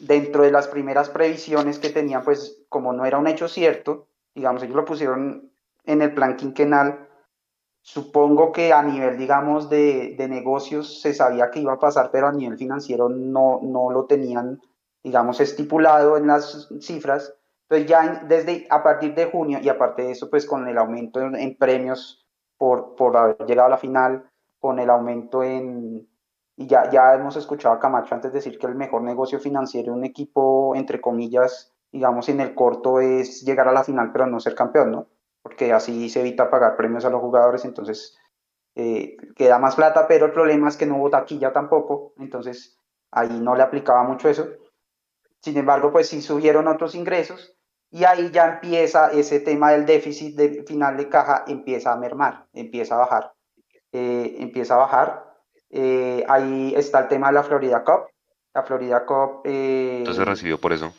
dentro 0.00 0.42
de 0.42 0.52
las 0.52 0.68
primeras 0.68 1.08
previsiones 1.10 1.78
que 1.78 1.90
tenían, 1.90 2.22
pues 2.22 2.62
como 2.68 2.92
no 2.92 3.04
era 3.04 3.18
un 3.18 3.26
hecho 3.26 3.48
cierto, 3.48 4.06
digamos, 4.34 4.62
ellos 4.62 4.76
lo 4.76 4.84
pusieron 4.84 5.50
en 5.84 6.02
el 6.02 6.14
plan 6.14 6.36
quinquenal 6.36 7.08
Supongo 7.86 8.50
que 8.50 8.72
a 8.72 8.82
nivel, 8.82 9.18
digamos, 9.18 9.68
de, 9.68 10.14
de, 10.16 10.26
negocios 10.26 11.02
se 11.02 11.12
sabía 11.12 11.50
que 11.50 11.60
iba 11.60 11.74
a 11.74 11.78
pasar, 11.78 12.10
pero 12.10 12.28
a 12.28 12.32
nivel 12.32 12.56
financiero 12.56 13.10
no, 13.10 13.60
no 13.62 13.90
lo 13.90 14.06
tenían, 14.06 14.62
digamos, 15.02 15.38
estipulado 15.38 16.16
en 16.16 16.28
las 16.28 16.70
cifras. 16.80 17.34
Entonces 17.68 17.88
ya 17.88 18.24
desde 18.26 18.66
a 18.70 18.82
partir 18.82 19.14
de 19.14 19.26
junio 19.26 19.58
y 19.62 19.68
aparte 19.68 20.02
de 20.02 20.12
eso, 20.12 20.28
pues 20.30 20.46
con 20.46 20.68
el 20.68 20.78
aumento 20.78 21.20
en, 21.20 21.56
premios 21.56 22.26
por, 22.58 22.94
por 22.94 23.16
haber 23.16 23.38
llegado 23.46 23.66
a 23.66 23.70
la 23.70 23.78
final, 23.78 24.30
con 24.58 24.78
el 24.78 24.90
aumento 24.90 25.42
en... 25.42 26.08
Y 26.56 26.66
ya, 26.66 26.88
ya 26.90 27.14
hemos 27.14 27.36
escuchado 27.36 27.74
a 27.74 27.80
Camacho 27.80 28.14
antes 28.14 28.32
decir 28.32 28.58
que 28.58 28.66
el 28.66 28.76
mejor 28.76 29.02
negocio 29.02 29.40
financiero 29.40 29.92
de 29.92 29.98
un 29.98 30.04
equipo, 30.04 30.76
entre 30.76 31.00
comillas, 31.00 31.72
digamos, 31.90 32.28
en 32.28 32.40
el 32.40 32.54
corto 32.54 33.00
es 33.00 33.42
llegar 33.42 33.66
a 33.66 33.72
la 33.72 33.82
final, 33.82 34.12
pero 34.12 34.26
no 34.26 34.38
ser 34.38 34.54
campeón, 34.54 34.92
¿no? 34.92 35.06
porque 35.44 35.74
así 35.74 36.08
se 36.08 36.20
evita 36.20 36.48
pagar 36.48 36.74
premios 36.74 37.04
a 37.04 37.10
los 37.10 37.20
jugadores, 37.20 37.66
entonces 37.66 38.16
eh, 38.76 39.14
queda 39.36 39.58
más 39.58 39.76
plata, 39.76 40.08
pero 40.08 40.24
el 40.24 40.32
problema 40.32 40.68
es 40.68 40.78
que 40.78 40.86
no 40.86 40.96
hubo 40.96 41.10
taquilla 41.10 41.52
tampoco, 41.52 42.14
entonces 42.16 42.78
ahí 43.10 43.38
no 43.40 43.54
le 43.54 43.62
aplicaba 43.62 44.02
mucho 44.04 44.30
eso. 44.30 44.48
Sin 45.40 45.58
embargo, 45.58 45.92
pues 45.92 46.08
sí 46.08 46.22
subieron 46.22 46.66
otros 46.66 46.94
ingresos 46.94 47.53
y 47.94 48.02
ahí 48.02 48.32
ya 48.32 48.54
empieza 48.54 49.12
ese 49.12 49.38
tema 49.38 49.70
del 49.70 49.86
déficit 49.86 50.34
de 50.34 50.64
final 50.64 50.96
de 50.96 51.08
caja, 51.08 51.44
empieza 51.46 51.92
a 51.92 51.96
mermar, 51.96 52.44
empieza 52.52 52.96
a 52.96 52.98
bajar, 52.98 53.32
eh, 53.92 54.34
empieza 54.40 54.74
a 54.74 54.78
bajar. 54.78 55.32
Eh, 55.70 56.24
ahí 56.28 56.74
está 56.76 56.98
el 56.98 57.08
tema 57.08 57.28
de 57.28 57.34
la 57.34 57.44
Florida 57.44 57.84
Cup. 57.84 58.08
La 58.52 58.64
Florida 58.64 59.06
Cup... 59.06 59.42
Entonces 59.44 60.24
recibió 60.26 60.60
por 60.60 60.72
eso. 60.72 60.92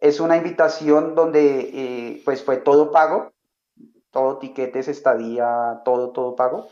Es 0.00 0.18
una 0.18 0.36
invitación 0.36 1.14
donde 1.14 2.20
pues 2.24 2.42
fue 2.42 2.56
todo 2.56 2.90
pago, 2.90 3.30
todo 4.10 4.38
tiquetes, 4.38 4.88
estadía, 4.88 5.82
todo, 5.84 6.10
todo 6.10 6.34
pago. 6.34 6.66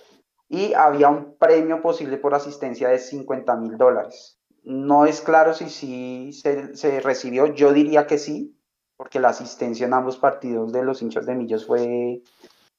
Y 0.49 0.75
había 0.75 1.09
un 1.09 1.37
premio 1.39 1.83
posible 1.83 2.17
por 2.17 2.35
asistencia 2.35 2.89
de 2.89 2.99
50 2.99 3.55
mil 3.59 3.79
dólares. 3.79 4.41
No 4.65 5.07
es 5.07 5.21
claro 5.21 5.55
si 5.55 5.71
sí 5.71 6.33
se, 6.33 7.01
recibió, 7.01 7.47
yo 7.47 7.73
diría 7.73 8.09
que 8.09 8.19
sí, 8.19 8.59
porque 8.97 9.21
la 9.21 9.29
asistencia 9.29 9.87
en 9.87 9.95
ambos 9.95 10.17
partidos 10.17 10.73
de 10.73 10.85
los 10.85 11.03
hinchas 11.03 11.27
de 11.27 11.35
Millos 11.35 11.67
fue, 11.67 12.23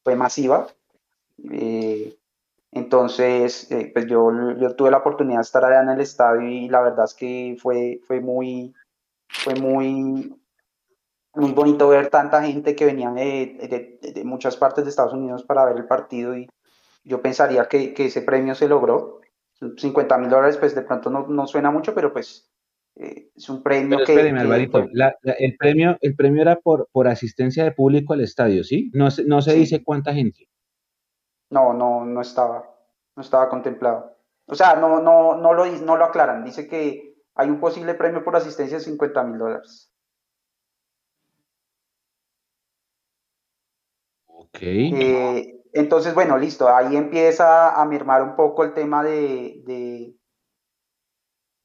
fue 0.03 0.15
masiva. 0.15 0.67
Eh, 1.51 2.17
entonces, 2.71 3.71
eh, 3.71 3.91
pues 3.93 4.07
yo, 4.07 4.31
yo 4.57 4.75
tuve 4.75 4.91
la 4.91 4.97
oportunidad 4.97 5.39
de 5.39 5.43
estar 5.43 5.63
allá 5.63 5.81
en 5.81 5.89
el 5.89 6.01
estadio 6.01 6.47
y 6.47 6.69
la 6.69 6.81
verdad 6.81 7.05
es 7.05 7.13
que 7.13 7.55
fue, 7.61 8.01
fue 8.07 8.19
muy, 8.19 8.73
fue 9.27 9.55
muy, 9.55 10.35
muy 11.35 11.51
bonito 11.51 11.87
ver 11.89 12.09
tanta 12.09 12.43
gente 12.43 12.75
que 12.75 12.85
venía 12.85 13.11
de, 13.11 13.99
de, 14.01 14.23
muchas 14.23 14.57
partes 14.57 14.83
de 14.83 14.89
Estados 14.89 15.13
Unidos 15.13 15.43
para 15.43 15.65
ver 15.65 15.77
el 15.77 15.85
partido 15.85 16.35
y 16.35 16.47
yo 17.03 17.21
pensaría 17.21 17.67
que, 17.67 17.93
que 17.93 18.05
ese 18.05 18.21
premio 18.21 18.55
se 18.55 18.67
logró. 18.67 19.21
50 19.77 20.17
mil 20.17 20.29
dólares, 20.29 20.57
pues 20.57 20.75
de 20.75 20.81
pronto 20.81 21.09
no, 21.09 21.27
no, 21.27 21.47
suena 21.47 21.71
mucho, 21.71 21.93
pero 21.93 22.11
pues 22.11 22.51
eh, 22.95 23.29
es 23.35 23.49
un 23.49 23.63
premio 23.63 23.99
que... 24.05 24.29
Alvarito, 24.29 24.79
el, 25.23 25.57
premio, 25.57 25.97
el 26.01 26.15
premio 26.15 26.41
era 26.41 26.57
por, 26.57 26.87
por 26.91 27.07
asistencia 27.07 27.63
de 27.63 27.71
público 27.71 28.13
al 28.13 28.21
estadio, 28.21 28.63
¿sí? 28.63 28.91
No, 28.93 29.07
no 29.25 29.41
se 29.41 29.53
dice 29.53 29.83
cuánta 29.83 30.13
gente. 30.13 30.47
No, 31.49 31.73
no, 31.73 32.05
no 32.05 32.21
estaba, 32.21 32.69
no 33.15 33.21
estaba 33.21 33.49
contemplado. 33.49 34.17
O 34.45 34.55
sea, 34.55 34.75
no, 34.75 34.99
no, 34.99 35.37
no, 35.37 35.53
lo, 35.53 35.65
no 35.65 35.97
lo 35.97 36.05
aclaran. 36.05 36.43
Dice 36.43 36.67
que 36.67 37.15
hay 37.35 37.49
un 37.49 37.59
posible 37.59 37.93
premio 37.93 38.23
por 38.23 38.35
asistencia 38.35 38.77
de 38.77 38.83
50 38.83 39.23
mil 39.23 39.37
dólares. 39.37 39.93
Eh, 44.61 45.61
entonces, 45.73 46.13
bueno, 46.13 46.37
listo, 46.37 46.69
ahí 46.69 46.95
empieza 46.95 47.79
a 47.79 47.85
mermar 47.85 48.21
un 48.21 48.35
poco 48.35 48.63
el 48.63 48.73
tema 48.73 49.03
de, 49.03 50.15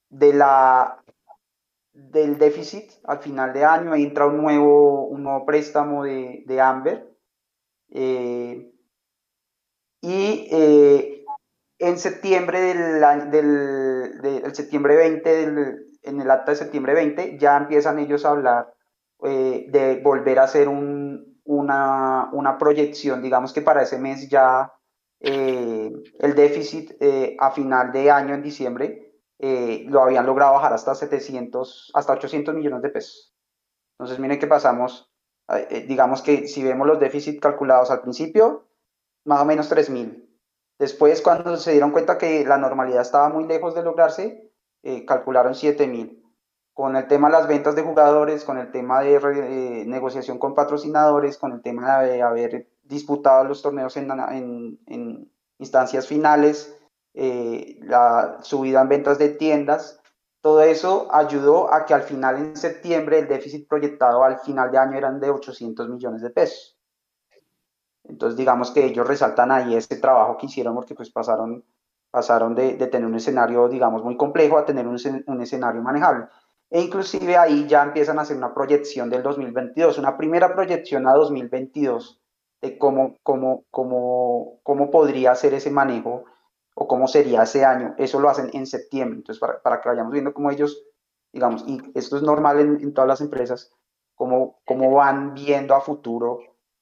de, 0.09 0.33
la, 0.33 1.03
del 2.11 2.39
déficit 2.39 2.93
al 3.05 3.19
final 3.19 3.53
de 3.53 3.65
año, 3.65 3.95
entra 3.95 4.27
un 4.27 4.39
nuevo, 4.39 5.07
un 5.07 5.23
nuevo 5.23 5.45
préstamo 5.45 6.05
de, 6.05 6.45
de 6.47 6.61
Amber. 6.61 7.15
Eh, 7.91 8.73
y 10.01 10.49
eh, 10.51 11.25
en 11.79 11.99
septiembre 11.99 12.61
del, 12.61 13.31
del, 13.31 14.55
septiembre 14.55 14.97
20, 14.97 15.43
en 16.03 16.21
el 16.21 16.31
acta 16.31 16.53
de 16.53 16.59
septiembre 16.59 16.95
20, 16.95 17.39
ya 17.39 17.57
empiezan 17.57 17.99
ellos 17.99 18.25
a 18.25 18.31
hablar 18.31 18.75
de 19.21 20.01
volver 20.05 20.39
a 20.39 20.45
hacer 20.45 20.69
un, 20.69 21.29
una, 21.49 22.29
una 22.33 22.59
proyección, 22.59 23.23
digamos 23.23 23.55
que 23.55 23.63
para 23.63 23.83
ese 23.83 23.99
mes 23.99 24.29
ya 24.29 24.71
eh, 25.21 25.91
el 26.21 26.35
déficit 26.35 26.93
eh, 27.01 27.37
a 27.41 27.51
final 27.51 27.91
de 27.91 28.11
año, 28.11 28.35
en 28.35 28.43
diciembre, 28.43 29.08
eh, 29.39 29.85
lo 29.89 30.03
habían 30.03 30.27
logrado 30.27 30.55
bajar 30.55 30.73
hasta 30.73 30.95
700, 30.95 31.93
hasta 31.95 32.13
800 32.13 32.55
millones 32.55 32.83
de 32.83 32.91
pesos. 32.91 33.35
Entonces, 33.93 34.19
miren 34.19 34.39
que 34.39 34.47
pasamos, 34.47 35.11
digamos 35.89 36.23
que 36.23 36.47
si 36.47 36.63
vemos 36.63 36.87
los 36.87 37.01
déficits 37.01 37.41
calculados 37.41 37.91
al 37.91 38.03
principio, 38.03 38.69
más 39.25 39.41
o 39.41 39.45
menos 39.45 39.69
3 39.69 39.91
mil. 39.91 40.31
Después, 40.79 41.21
cuando 41.21 41.57
se 41.57 41.73
dieron 41.73 41.91
cuenta 41.91 42.17
que 42.17 42.45
la 42.45 42.59
normalidad 42.59 43.03
estaba 43.03 43.29
muy 43.29 43.45
lejos 43.45 43.75
de 43.75 43.83
lograrse, 43.83 44.53
calcularon 45.07 45.57
7 45.57 45.89
mil 45.89 46.19
con 46.79 46.95
el 46.95 47.09
tema 47.09 47.27
de 47.27 47.33
las 47.33 47.49
ventas 47.49 47.75
de 47.75 47.83
jugadores, 47.83 48.45
con 48.45 48.57
el 48.57 48.71
tema 48.71 49.01
de 49.01 49.17
eh, 49.17 49.85
negociación 49.85 50.39
con 50.39 50.55
patrocinadores, 50.55 51.37
con 51.37 51.51
el 51.51 51.61
tema 51.61 52.03
de 52.03 52.23
haber 52.23 52.69
disputado 52.85 53.43
los 53.43 53.63
torneos 53.63 53.97
en, 53.97 55.29
instancias 55.59 56.07
finales, 56.07 56.78
eh, 57.21 57.81
la 57.83 58.39
subida 58.43 58.81
en 58.81 58.89
ventas 58.89 59.19
de 59.19 59.31
tiendas, 59.31 60.01
todo 60.41 60.63
eso 60.63 61.09
ayudó 61.13 61.75
a 61.75 61.85
que 61.85 61.93
al 61.93 62.03
final 62.03 62.37
en 62.37 62.57
septiembre 62.57 63.19
el 63.19 63.27
déficit 63.27 63.67
proyectado 63.67 64.23
al 64.23 64.39
final 64.39 64.71
de 64.71 64.79
año 64.79 64.97
eran 64.97 65.19
de 65.19 65.29
800 65.29 65.89
millones 65.89 66.23
de 66.23 66.31
pesos. 66.31 66.79
Entonces 68.05 68.37
digamos 68.37 68.71
que 68.71 68.85
ellos 68.85 69.05
resaltan 69.05 69.51
ahí 69.51 69.75
ese 69.75 69.97
trabajo 69.97 70.37
que 70.37 70.47
hicieron 70.47 70.77
porque 70.77 70.95
pues 70.95 71.11
pasaron, 71.11 71.65
pasaron 72.13 72.55
de, 72.55 72.75
tener 72.87 73.05
un 73.05 73.17
escenario 73.17 73.69
digamos 73.69 74.05
muy 74.05 74.17
complejo 74.17 74.57
a 74.57 74.65
tener 74.65 74.87
un, 74.87 74.97
un 75.27 75.43
escenario 75.43 75.83
manejable 75.83 76.27
e 76.71 76.81
inclusive 76.81 77.37
ahí 77.37 77.67
ya 77.67 77.83
empiezan 77.83 78.21
a 78.21 78.23
hacer 78.23 78.37
una 78.37 78.55
proyección 78.55 79.11
del 79.11 79.25
2022, 79.25 79.99
una 79.99 80.17
primera 80.17 80.55
proyección 80.55 81.09
a 81.09 81.15
2022 81.15 82.21
de 82.63 82.79
cómo, 82.79 83.17
cómo, 83.25 83.65
cómo, 83.73 84.61
cómo 84.63 84.91
podría 84.93 85.35
ser 85.35 85.55
ese 85.55 85.73
manejo 85.73 86.27
o 86.81 86.87
cómo 86.87 87.09
sería 87.09 87.43
ese 87.43 87.65
año. 87.65 87.95
Eso 87.99 88.21
lo 88.21 88.29
hacen 88.29 88.51
en 88.53 88.65
septiembre. 88.65 89.19
Entonces, 89.19 89.41
para, 89.41 89.61
para 89.61 89.81
que 89.81 89.89
vayamos 89.89 90.13
viendo 90.13 90.33
cómo 90.33 90.49
ellos, 90.53 90.85
digamos, 91.33 91.65
y 91.67 91.81
esto 91.95 92.17
es 92.17 92.23
normal 92.23 92.61
en, 92.61 92.81
en 92.81 92.95
todas 92.95 93.09
las 93.09 93.21
empresas, 93.21 93.73
cómo, 94.15 94.61
cómo 94.65 94.93
van 94.93 95.35
viendo 95.35 95.75
a 95.75 95.81
futuro 95.81 96.39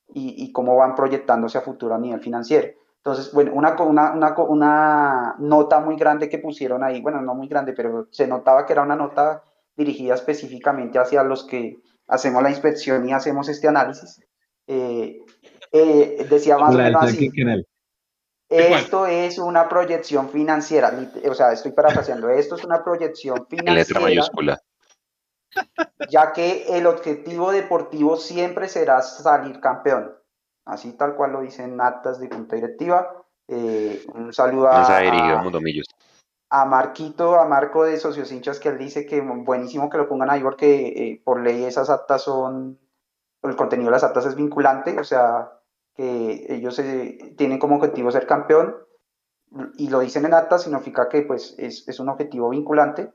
y, 0.09 0.45
y, 0.45 0.53
cómo 0.53 0.77
van 0.77 0.95
proyectándose 0.95 1.57
a 1.57 1.63
futuro 1.63 1.95
a 1.95 1.99
nivel 1.99 2.21
financiero. 2.21 2.69
Entonces, 2.99 3.33
bueno, 3.33 3.53
una, 3.55 3.75
una, 3.83 4.13
una, 4.13 4.35
una, 4.43 5.37
nota 5.39 5.81
muy 5.81 5.97
grande 5.97 6.29
que 6.29 6.39
pusieron 6.39 6.85
ahí, 6.85 7.01
bueno, 7.01 7.23
no 7.23 7.35
muy 7.35 7.49
grande, 7.49 7.73
pero 7.73 8.07
se 8.11 8.27
notaba 8.27 8.67
que 8.67 8.75
era 8.75 8.83
una 8.83 8.97
nota 8.97 9.45
dirigida 9.75 10.15
específicamente 10.15 10.99
hacia 10.99 11.23
los 11.23 11.45
que 11.45 11.79
hacemos 12.07 12.43
la 12.43 12.51
inspección 12.51 13.09
y 13.09 13.15
hacemos 13.15 13.49
este 13.49 13.69
análisis. 13.69 14.21
Eh, 14.67 15.25
eh, 15.73 16.27
decía 16.29 16.59
más 16.59 16.75
o 16.75 16.79
menos 16.79 17.03
así. 17.03 17.31
Esto 18.49 19.07
es 19.07 19.39
una 19.39 19.69
proyección 19.69 20.29
financiera, 20.31 20.93
o 21.29 21.35
sea, 21.35 21.53
estoy 21.53 21.73
parafraseando, 21.73 22.31
esto 22.31 22.55
es 22.55 22.65
una 22.65 22.85
proyección 22.85 23.47
financiera. 23.51 23.75
letra 23.75 24.01
mayúscula. 24.01 24.61
Ya 26.11 26.33
que 26.33 26.67
el 26.77 26.87
objetivo 26.87 27.51
deportivo 27.51 28.17
siempre 28.17 28.69
será 28.69 29.03
salir 29.03 29.59
campeón. 29.61 30.15
Así 30.65 30.93
tal 30.93 31.15
cual 31.15 31.33
lo 31.33 31.41
dicen 31.41 31.81
actas 31.81 32.21
de 32.21 32.29
junta 32.29 32.57
directiva. 32.57 33.25
Eh, 33.49 34.05
un 34.15 34.33
saludo 34.33 34.69
a, 34.69 34.85
a, 36.51 36.65
Marquito, 36.65 37.37
a 37.37 37.47
Marco 37.47 37.85
de 37.85 37.97
Socios 37.97 38.33
Hinchas, 38.33 38.59
que 38.59 38.69
él 38.69 38.79
dice 38.79 39.07
que 39.07 39.21
buenísimo 39.21 39.89
que 39.89 39.99
lo 39.99 40.09
pongan 40.09 40.31
ahí 40.31 40.41
porque 40.41 40.89
eh, 40.89 41.23
por 41.25 41.41
ley 41.41 41.65
esas 41.65 41.89
actas 41.89 42.23
son, 42.23 42.79
el 43.43 43.57
contenido 43.57 43.89
de 43.89 43.93
las 43.93 44.05
actas 44.05 44.27
es 44.27 44.35
vinculante, 44.35 44.99
o 44.99 45.05
sea, 45.05 45.56
que 45.97 46.47
ellos 46.49 46.79
eh, 46.79 47.35
tienen 47.37 47.59
como 47.59 47.77
objetivo 47.77 48.11
ser 48.11 48.27
campeón 48.27 48.77
y 49.77 49.89
lo 49.89 50.01
dicen 50.01 50.25
en 50.27 50.35
acta, 50.35 50.59
significa 50.59 51.09
que 51.09 51.23
pues 51.23 51.55
es, 51.59 51.89
es 51.89 52.01
un 52.01 52.09
objetivo 52.09 52.51
vinculante. 52.51 53.11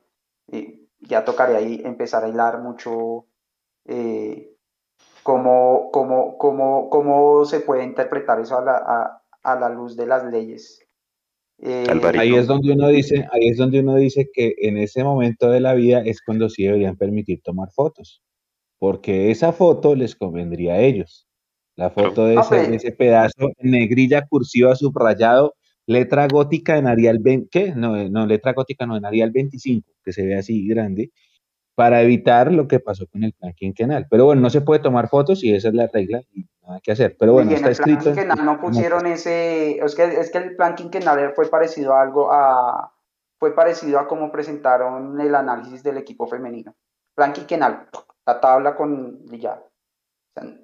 Eh, 0.52 0.80
ya 1.00 1.26
tocaré 1.26 1.56
ahí 1.56 1.82
empezar 1.84 2.24
a 2.24 2.30
hilar 2.30 2.60
mucho 2.60 3.26
eh, 3.86 4.56
cómo, 5.24 5.90
cómo, 5.92 6.38
cómo, 6.38 6.90
cómo, 6.90 7.46
se 7.46 7.60
puede 7.60 7.84
interpretar 7.84 8.40
eso 8.40 8.58
a 8.58 8.64
la, 8.64 8.78
a, 8.78 9.24
a 9.44 9.60
la 9.60 9.70
luz 9.70 9.96
de 9.96 10.06
las 10.06 10.24
leyes. 10.26 10.80
Eh, 11.64 11.86
ahí 12.18 12.36
es 12.36 12.48
donde 12.48 12.74
uno 12.74 12.88
dice, 12.88 13.28
ahí 13.32 13.50
es 13.50 13.58
donde 13.58 13.82
uno 13.82 13.96
dice 13.96 14.30
que 14.34 14.56
en 14.58 14.78
ese 14.78 15.04
momento 15.04 15.52
de 15.52 15.60
la 15.60 15.76
vida 15.76 16.02
es 16.04 16.22
cuando 16.24 16.50
sí 16.50 16.64
deberían 16.64 16.98
permitir 16.98 17.42
tomar 17.44 17.72
fotos, 17.72 18.24
porque 18.80 19.30
esa 19.30 19.54
foto 19.54 19.96
les 19.96 20.16
convendría 20.16 20.74
a 20.74 20.80
ellos. 20.80 21.28
La 21.76 21.90
foto 21.90 22.26
de 22.26 22.36
ese, 22.36 22.92
pedazo, 22.92 23.52
negrilla 23.60 24.28
cursiva 24.28 24.76
subrayado, 24.76 25.56
letra 25.88 26.28
gótica 26.28 26.78
en 26.78 26.88
Arial 26.88 27.20
20, 27.20 27.50
¿qué? 27.50 27.74
No, 27.76 27.96
eh, 27.96 28.10
no, 28.10 28.26
letra 28.26 28.54
gótica 28.54 28.86
no, 28.86 28.98
en 28.98 29.06
Arial 29.06 29.32
25, 29.32 29.90
que 30.04 30.12
se 30.12 30.26
ve 30.26 30.38
así 30.38 30.68
grande, 30.68 31.12
para 31.76 32.02
evitar 32.02 32.52
lo 32.52 32.68
que 32.68 32.80
pasó 32.80 33.08
con 33.08 33.24
el 33.24 33.34
plan 33.34 33.54
quinquenal. 33.54 34.06
Pero 34.10 34.26
bueno, 34.26 34.42
no 34.42 34.50
se 34.50 34.62
puede 34.62 34.82
tomar 34.82 35.10
fotos 35.10 35.44
y 35.44 35.54
esa 35.54 35.70
es 35.70 35.74
la 35.74 35.88
regla 35.88 36.22
y 36.34 36.46
nada 36.62 36.80
que 36.84 36.92
hacer. 36.92 37.16
Pero 37.18 37.34
bueno, 37.34 37.52
está 37.52 37.72
escrito. 37.72 38.10
el 38.10 38.16
plan 38.16 38.28
quinquenal 38.28 38.46
no 38.46 38.62
pusieron 38.62 39.08
ese, 39.08 39.78
es 39.78 39.96
que, 39.96 40.04
es 40.04 40.30
que 40.32 40.38
el 40.38 40.56
plan 40.56 40.76
quinquenal 40.76 41.34
fue 41.36 41.50
parecido 41.50 41.94
a 41.94 42.02
algo 42.02 42.32
a, 42.32 42.94
fue 43.40 43.56
parecido 43.56 43.98
a 43.98 44.08
cómo 44.08 44.32
presentaron 44.32 45.20
el 45.20 45.34
análisis 45.34 45.82
del 45.82 45.98
equipo 45.98 46.28
femenino. 46.28 46.76
Plan 47.16 47.34
quinquenal, 47.34 47.88
la 48.26 48.40
tabla 48.40 48.76
con 48.76 49.26
ya. 49.40 49.54
O 49.54 50.40
sea, 50.40 50.58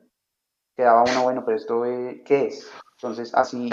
quedaba 0.78 1.04
uno, 1.04 1.24
bueno, 1.24 1.44
pero 1.44 1.58
esto, 1.58 1.86
eh, 1.86 2.22
¿qué 2.24 2.48
es? 2.48 2.72
Entonces, 2.94 3.34
así 3.34 3.70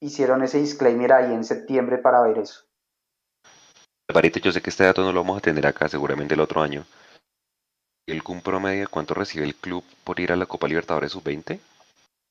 hicieron 0.00 0.42
ese 0.42 0.58
disclaimer 0.58 1.12
ahí 1.12 1.32
en 1.32 1.44
septiembre 1.44 1.98
para 1.98 2.22
ver 2.22 2.38
eso. 2.38 2.64
Alvarito, 4.08 4.38
yo 4.38 4.52
sé 4.52 4.60
que 4.60 4.70
este 4.70 4.84
dato 4.84 5.02
no 5.02 5.12
lo 5.12 5.22
vamos 5.22 5.38
a 5.38 5.40
tener 5.40 5.66
acá 5.66 5.88
seguramente 5.88 6.34
el 6.34 6.40
otro 6.40 6.62
año. 6.62 6.84
¿El 8.06 8.22
CUM 8.22 8.42
promedio 8.42 8.88
cuánto 8.90 9.14
recibe 9.14 9.44
el 9.44 9.54
club 9.54 9.82
por 10.04 10.20
ir 10.20 10.30
a 10.30 10.36
la 10.36 10.46
Copa 10.46 10.68
Libertadores 10.68 11.12
Sub-20? 11.12 11.58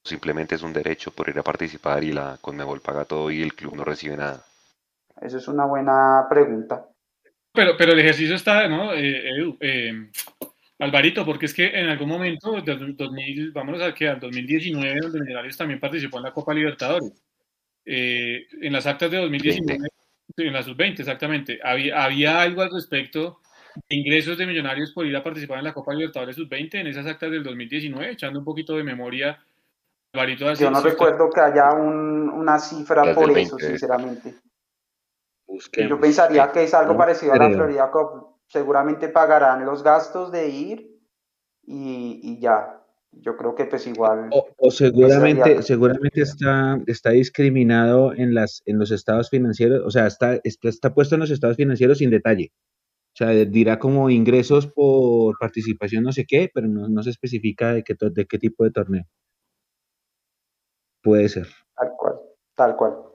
Simplemente 0.05 0.55
es 0.55 0.61
un 0.61 0.71
derecho 0.71 1.11
por 1.11 1.29
ir 1.29 1.39
a 1.39 1.43
participar 1.43 2.03
y 2.03 2.11
la 2.11 2.37
Conmebol 2.41 2.81
paga 2.81 3.05
todo 3.05 3.31
y 3.31 3.41
el 3.41 3.55
club 3.55 3.75
no 3.75 3.83
recibe 3.83 4.15
nada. 4.15 4.45
Esa 5.19 5.37
es 5.37 5.47
una 5.47 5.65
buena 5.65 6.27
pregunta. 6.29 6.85
Pero, 7.51 7.75
pero 7.77 7.93
el 7.93 7.99
ejercicio 7.99 8.35
está, 8.35 8.67
¿no? 8.67 8.93
Eh, 8.93 9.29
Edu, 9.29 9.57
eh, 9.61 10.11
Alvarito, 10.83 11.25
porque 11.25 11.45
es 11.45 11.53
que 11.53 11.67
en 11.67 11.87
algún 11.87 12.09
momento, 12.09 12.61
del 12.61 12.97
2000, 12.97 13.51
vámonos 13.53 13.81
a 13.81 13.93
que 13.93 14.09
al 14.09 14.19
2019, 14.19 14.99
donde 14.99 15.21
Millonarios 15.21 15.55
también 15.55 15.79
participó 15.79 16.17
en 16.17 16.23
la 16.23 16.33
Copa 16.33 16.53
Libertadores. 16.53 17.23
Eh, 17.85 18.45
en 18.61 18.73
las 18.73 18.85
actas 18.85 19.09
de 19.09 19.17
2019, 19.17 19.87
en 20.37 20.53
la 20.53 20.61
sub-20, 20.61 20.99
exactamente, 20.99 21.57
había, 21.63 22.03
había 22.03 22.41
algo 22.41 22.61
al 22.61 22.71
respecto 22.71 23.39
de 23.89 23.95
ingresos 23.95 24.37
de 24.37 24.45
Millonarios 24.45 24.91
por 24.91 25.05
ir 25.05 25.15
a 25.15 25.23
participar 25.23 25.59
en 25.59 25.63
la 25.63 25.73
Copa 25.73 25.93
Libertadores 25.93 26.35
sub-20 26.35 26.75
en 26.75 26.87
esas 26.87 27.05
actas 27.05 27.31
del 27.31 27.43
2019, 27.43 28.11
echando 28.11 28.39
un 28.39 28.45
poquito 28.45 28.75
de 28.75 28.83
memoria. 28.83 29.39
Alvarito, 30.11 30.53
Yo 30.53 30.69
no 30.69 30.81
recuerdo 30.81 31.29
que 31.29 31.39
haya 31.39 31.71
una 31.71 32.59
cifra 32.59 33.15
por 33.15 33.37
eso, 33.37 33.57
sinceramente. 33.57 34.35
Yo 35.47 35.97
pensaría 35.97 36.51
que 36.51 36.63
es 36.63 36.73
algo 36.73 36.97
parecido 36.97 37.33
a 37.33 37.37
la 37.37 37.49
Florida 37.49 37.89
Cup 37.89 38.32
seguramente 38.53 39.09
pagarán 39.09 39.65
los 39.65 39.81
gastos 39.81 40.31
de 40.31 40.47
ir 40.47 41.01
y, 41.63 42.39
ya. 42.39 42.79
Yo 43.11 43.35
creo 43.37 43.53
que 43.53 43.65
pues 43.65 43.85
igual. 43.85 44.29
O, 44.57 44.71
seguramente, 44.71 45.61
seguramente 45.61 46.21
está, 46.21 46.79
está 46.87 47.11
discriminado 47.11 48.13
en 48.13 48.33
las, 48.33 48.63
en 48.65 48.79
los 48.79 48.91
estados 48.91 49.29
financieros, 49.29 49.83
o 49.85 49.91
sea, 49.91 50.07
está, 50.07 50.39
está, 50.43 50.93
puesto 50.93 51.15
en 51.15 51.21
los 51.21 51.29
estados 51.29 51.57
financieros 51.57 51.99
sin 51.99 52.09
detalle. 52.09 52.51
O 53.13 53.15
sea, 53.15 53.29
dirá 53.29 53.77
como 53.77 54.09
ingresos 54.09 54.65
por 54.65 55.35
participación 55.39 56.03
no 56.03 56.11
sé 56.11 56.25
qué, 56.27 56.49
pero 56.51 56.67
no, 56.67 56.89
no 56.89 57.03
se 57.03 57.11
especifica 57.11 57.73
de 57.73 57.83
qué, 57.83 57.95
de 57.99 58.25
qué 58.25 58.39
tipo 58.39 58.63
de 58.63 58.71
torneo. 58.71 59.05
Puede 61.03 61.29
ser. 61.29 61.47
Tal 61.75 61.91
cual, 61.95 62.15
tal 62.55 62.75
cual. 62.75 63.12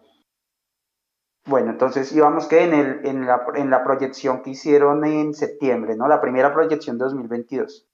Bueno, 1.48 1.70
entonces 1.70 2.12
íbamos 2.12 2.46
que 2.46 2.62
en, 2.62 2.74
el, 2.74 3.06
en, 3.06 3.26
la, 3.26 3.46
en 3.54 3.70
la 3.70 3.82
proyección 3.82 4.42
que 4.42 4.50
hicieron 4.50 5.02
en 5.06 5.32
septiembre, 5.32 5.96
¿no? 5.96 6.06
La 6.06 6.20
primera 6.20 6.52
proyección 6.52 6.98
de 6.98 7.04
2022. 7.04 7.88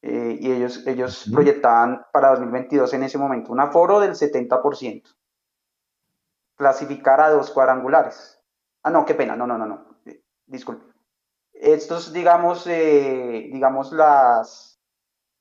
Eh, 0.00 0.38
y 0.40 0.50
ellos, 0.50 0.86
ellos 0.86 1.28
proyectaban 1.30 2.06
para 2.10 2.30
2022 2.30 2.94
en 2.94 3.02
ese 3.02 3.18
momento 3.18 3.52
un 3.52 3.60
aforo 3.60 4.00
del 4.00 4.12
70%. 4.12 5.14
Clasificar 6.56 7.20
a 7.20 7.28
dos 7.28 7.50
cuadrangulares. 7.50 8.40
Ah, 8.82 8.90
no, 8.90 9.04
qué 9.04 9.14
pena, 9.14 9.36
no, 9.36 9.46
no, 9.46 9.58
no, 9.58 9.66
no. 9.66 9.98
Eh, 10.06 10.22
disculpe. 10.46 10.86
Estos, 11.52 12.14
digamos, 12.14 12.66
eh, 12.66 13.50
digamos 13.52 13.92
las, 13.92 14.75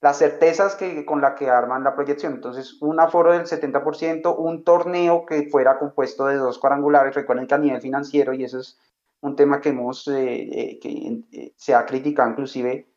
las 0.01 0.17
certezas 0.17 0.75
que, 0.75 1.05
con 1.05 1.21
la 1.21 1.35
que 1.35 1.49
arman 1.49 1.83
la 1.83 1.95
proyección. 1.95 2.33
Entonces, 2.33 2.81
un 2.81 2.99
aforo 2.99 3.31
del 3.31 3.45
70%, 3.45 4.35
un 4.37 4.63
torneo 4.63 5.25
que 5.25 5.49
fuera 5.49 5.79
compuesto 5.79 6.27
de 6.27 6.35
dos 6.35 6.59
cuadrangulares. 6.59 7.15
Recuerden 7.15 7.47
que 7.47 7.55
a 7.55 7.59
nivel 7.59 7.81
financiero, 7.81 8.33
y 8.33 8.43
eso 8.43 8.59
es 8.59 8.79
un 9.21 9.35
tema 9.35 9.59
que 9.61 9.69
hemos, 9.69 10.07
eh, 10.07 10.43
eh, 10.43 10.79
que 10.79 11.23
eh, 11.31 11.53
se 11.55 11.73
ha 11.73 11.85
criticado 11.85 12.29
inclusive 12.29 12.87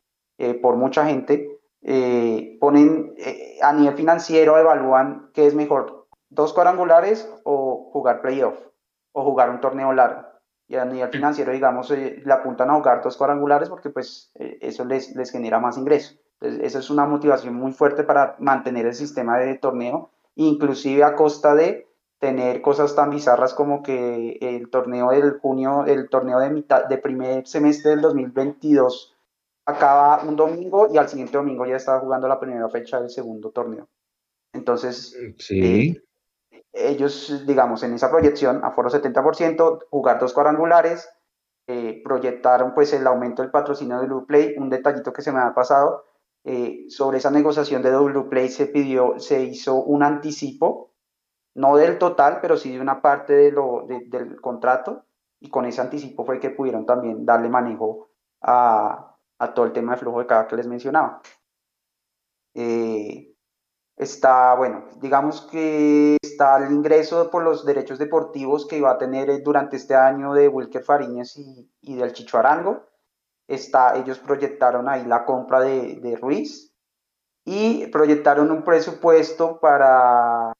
por 0.61 0.77
mucha 0.77 1.05
gente, 1.05 1.59
ponen 2.61 3.13
a 3.61 3.73
nivel 3.73 3.93
financiero, 3.93 4.57
evalúan 4.57 5.31
qué 5.33 5.45
es 5.47 5.53
mejor, 5.53 6.07
dos 6.29 6.53
cuadrangulares 6.53 7.29
o 7.43 7.89
jugar 7.91 8.21
playoff, 8.21 8.57
o 9.11 9.25
jugar 9.25 9.49
un 9.49 9.59
torneo 9.59 9.91
largo. 9.91 10.25
Y 10.69 10.77
a 10.77 10.85
nivel 10.85 11.09
financiero, 11.09 11.51
digamos, 11.51 11.89
le 11.89 12.31
apuntan 12.31 12.69
a 12.69 12.75
jugar 12.75 13.01
dos 13.03 13.17
cuadrangulares 13.17 13.67
porque 13.67 13.89
pues 13.89 14.31
eso 14.35 14.85
les, 14.85 15.13
les 15.13 15.29
genera 15.29 15.59
más 15.59 15.77
ingresos. 15.77 16.17
Entonces, 16.41 16.65
esa 16.65 16.79
es 16.79 16.89
una 16.89 17.05
motivación 17.05 17.55
muy 17.55 17.73
fuerte 17.73 18.03
para 18.03 18.35
mantener 18.39 18.85
el 18.85 18.93
sistema 18.93 19.37
de 19.37 19.55
torneo, 19.55 20.09
inclusive 20.35 21.03
a 21.03 21.15
costa 21.15 21.53
de 21.53 21.87
tener 22.19 22.61
cosas 22.61 22.95
tan 22.95 23.09
bizarras 23.09 23.53
como 23.53 23.81
que 23.81 24.37
el 24.41 24.69
torneo 24.69 25.11
del 25.11 25.39
junio, 25.39 25.85
el 25.85 26.09
torneo 26.09 26.39
de 26.39 26.49
mitad 26.49 26.85
de 26.85 26.97
primer 26.97 27.47
semestre 27.47 27.91
del 27.91 28.01
2022 28.01 29.15
acaba 29.65 30.23
un 30.23 30.35
domingo 30.35 30.87
y 30.91 30.97
al 30.97 31.07
siguiente 31.07 31.37
domingo 31.37 31.65
ya 31.65 31.75
estaba 31.75 31.99
jugando 31.99 32.27
la 32.27 32.39
primera 32.39 32.67
fecha 32.69 32.99
del 32.99 33.09
segundo 33.09 33.51
torneo. 33.51 33.87
Entonces, 34.53 35.15
sí. 35.37 35.95
Eh, 35.95 36.03
ellos, 36.73 37.45
digamos, 37.45 37.83
en 37.83 37.93
esa 37.93 38.09
proyección, 38.09 38.63
aforo 38.63 38.89
70%, 38.89 39.87
jugar 39.89 40.19
dos 40.19 40.33
cuadrangulares, 40.33 41.09
eh, 41.67 42.01
proyectaron 42.03 42.73
pues 42.73 42.93
el 42.93 43.05
aumento 43.07 43.41
del 43.41 43.51
patrocinio 43.51 43.99
de 43.99 44.25
Play, 44.25 44.55
un 44.57 44.69
detallito 44.69 45.13
que 45.13 45.21
se 45.21 45.31
me 45.31 45.39
ha 45.39 45.53
pasado, 45.53 46.03
eh, 46.43 46.85
sobre 46.89 47.17
esa 47.17 47.31
negociación 47.31 47.81
de 47.81 48.23
Play 48.29 48.49
se 48.49 48.67
pidió, 48.67 49.19
se 49.19 49.43
hizo 49.43 49.75
un 49.75 50.03
anticipo, 50.03 50.93
no 51.55 51.75
del 51.75 51.97
total, 51.97 52.39
pero 52.41 52.57
sí 52.57 52.71
de 52.71 52.81
una 52.81 53.01
parte 53.01 53.33
de 53.33 53.51
lo, 53.51 53.85
del 53.87 54.39
contrato, 54.41 55.05
y 55.39 55.49
con 55.49 55.65
ese 55.65 55.81
anticipo 55.81 56.25
fue 56.25 56.39
que 56.39 56.49
pudieron 56.49 56.85
también 56.85 57.25
darle 57.25 57.49
manejo 57.49 58.09
a, 58.41 59.15
a 59.37 59.53
todo 59.53 59.65
el 59.65 59.73
tema 59.73 59.93
de 59.93 59.99
flujo 59.99 60.19
de 60.19 60.27
caja 60.27 60.47
que 60.47 60.55
les 60.55 60.67
mencionaba. 60.67 61.21
Eh, 62.53 63.29
Está, 63.99 64.55
bueno, 64.55 64.85
digamos 65.01 65.41
que 65.41 66.15
está 66.21 66.55
el 66.65 66.71
ingreso 66.71 67.29
por 67.29 67.43
los 67.43 67.65
derechos 67.65 67.99
deportivos 67.99 68.65
que 68.65 68.79
va 68.79 68.91
a 68.91 68.97
tener 68.97 69.29
eh, 69.29 69.41
durante 69.41 69.75
este 69.75 69.93
año 69.93 70.31
de 70.33 70.47
Wilker 70.47 70.81
Fariñez 70.81 71.35
y, 71.35 71.69
y 71.81 71.95
del 71.97 72.13
Chicho 72.13 72.37
Arango. 72.37 72.87
Está, 73.49 73.97
ellos 73.97 74.19
proyectaron 74.19 74.87
ahí 74.87 75.05
la 75.05 75.25
compra 75.25 75.59
de, 75.59 75.95
de 75.95 76.15
Ruiz 76.15 76.71
y 77.45 77.87
proyectaron 77.87 78.51
un 78.51 78.63
presupuesto 78.63 79.59
para, 79.59 80.53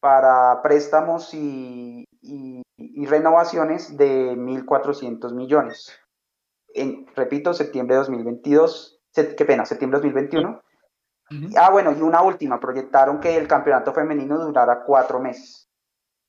para 0.00 0.60
préstamos 0.62 1.32
y, 1.32 2.04
y, 2.20 2.62
y 2.76 3.06
renovaciones 3.06 3.96
de 3.96 4.36
1.400 4.36 5.34
millones. 5.34 5.98
En, 6.74 7.06
repito, 7.14 7.54
septiembre 7.54 7.94
de 7.94 8.00
2022, 8.00 9.00
qué 9.14 9.44
pena, 9.44 9.64
septiembre 9.64 10.00
de 10.00 10.08
2021 10.08 10.62
Ah, 11.56 11.70
bueno, 11.70 11.92
y 11.92 12.00
una 12.02 12.22
última, 12.22 12.60
proyectaron 12.60 13.18
que 13.18 13.36
el 13.36 13.48
campeonato 13.48 13.92
femenino 13.92 14.38
durara 14.38 14.84
cuatro 14.84 15.18
meses. 15.18 15.68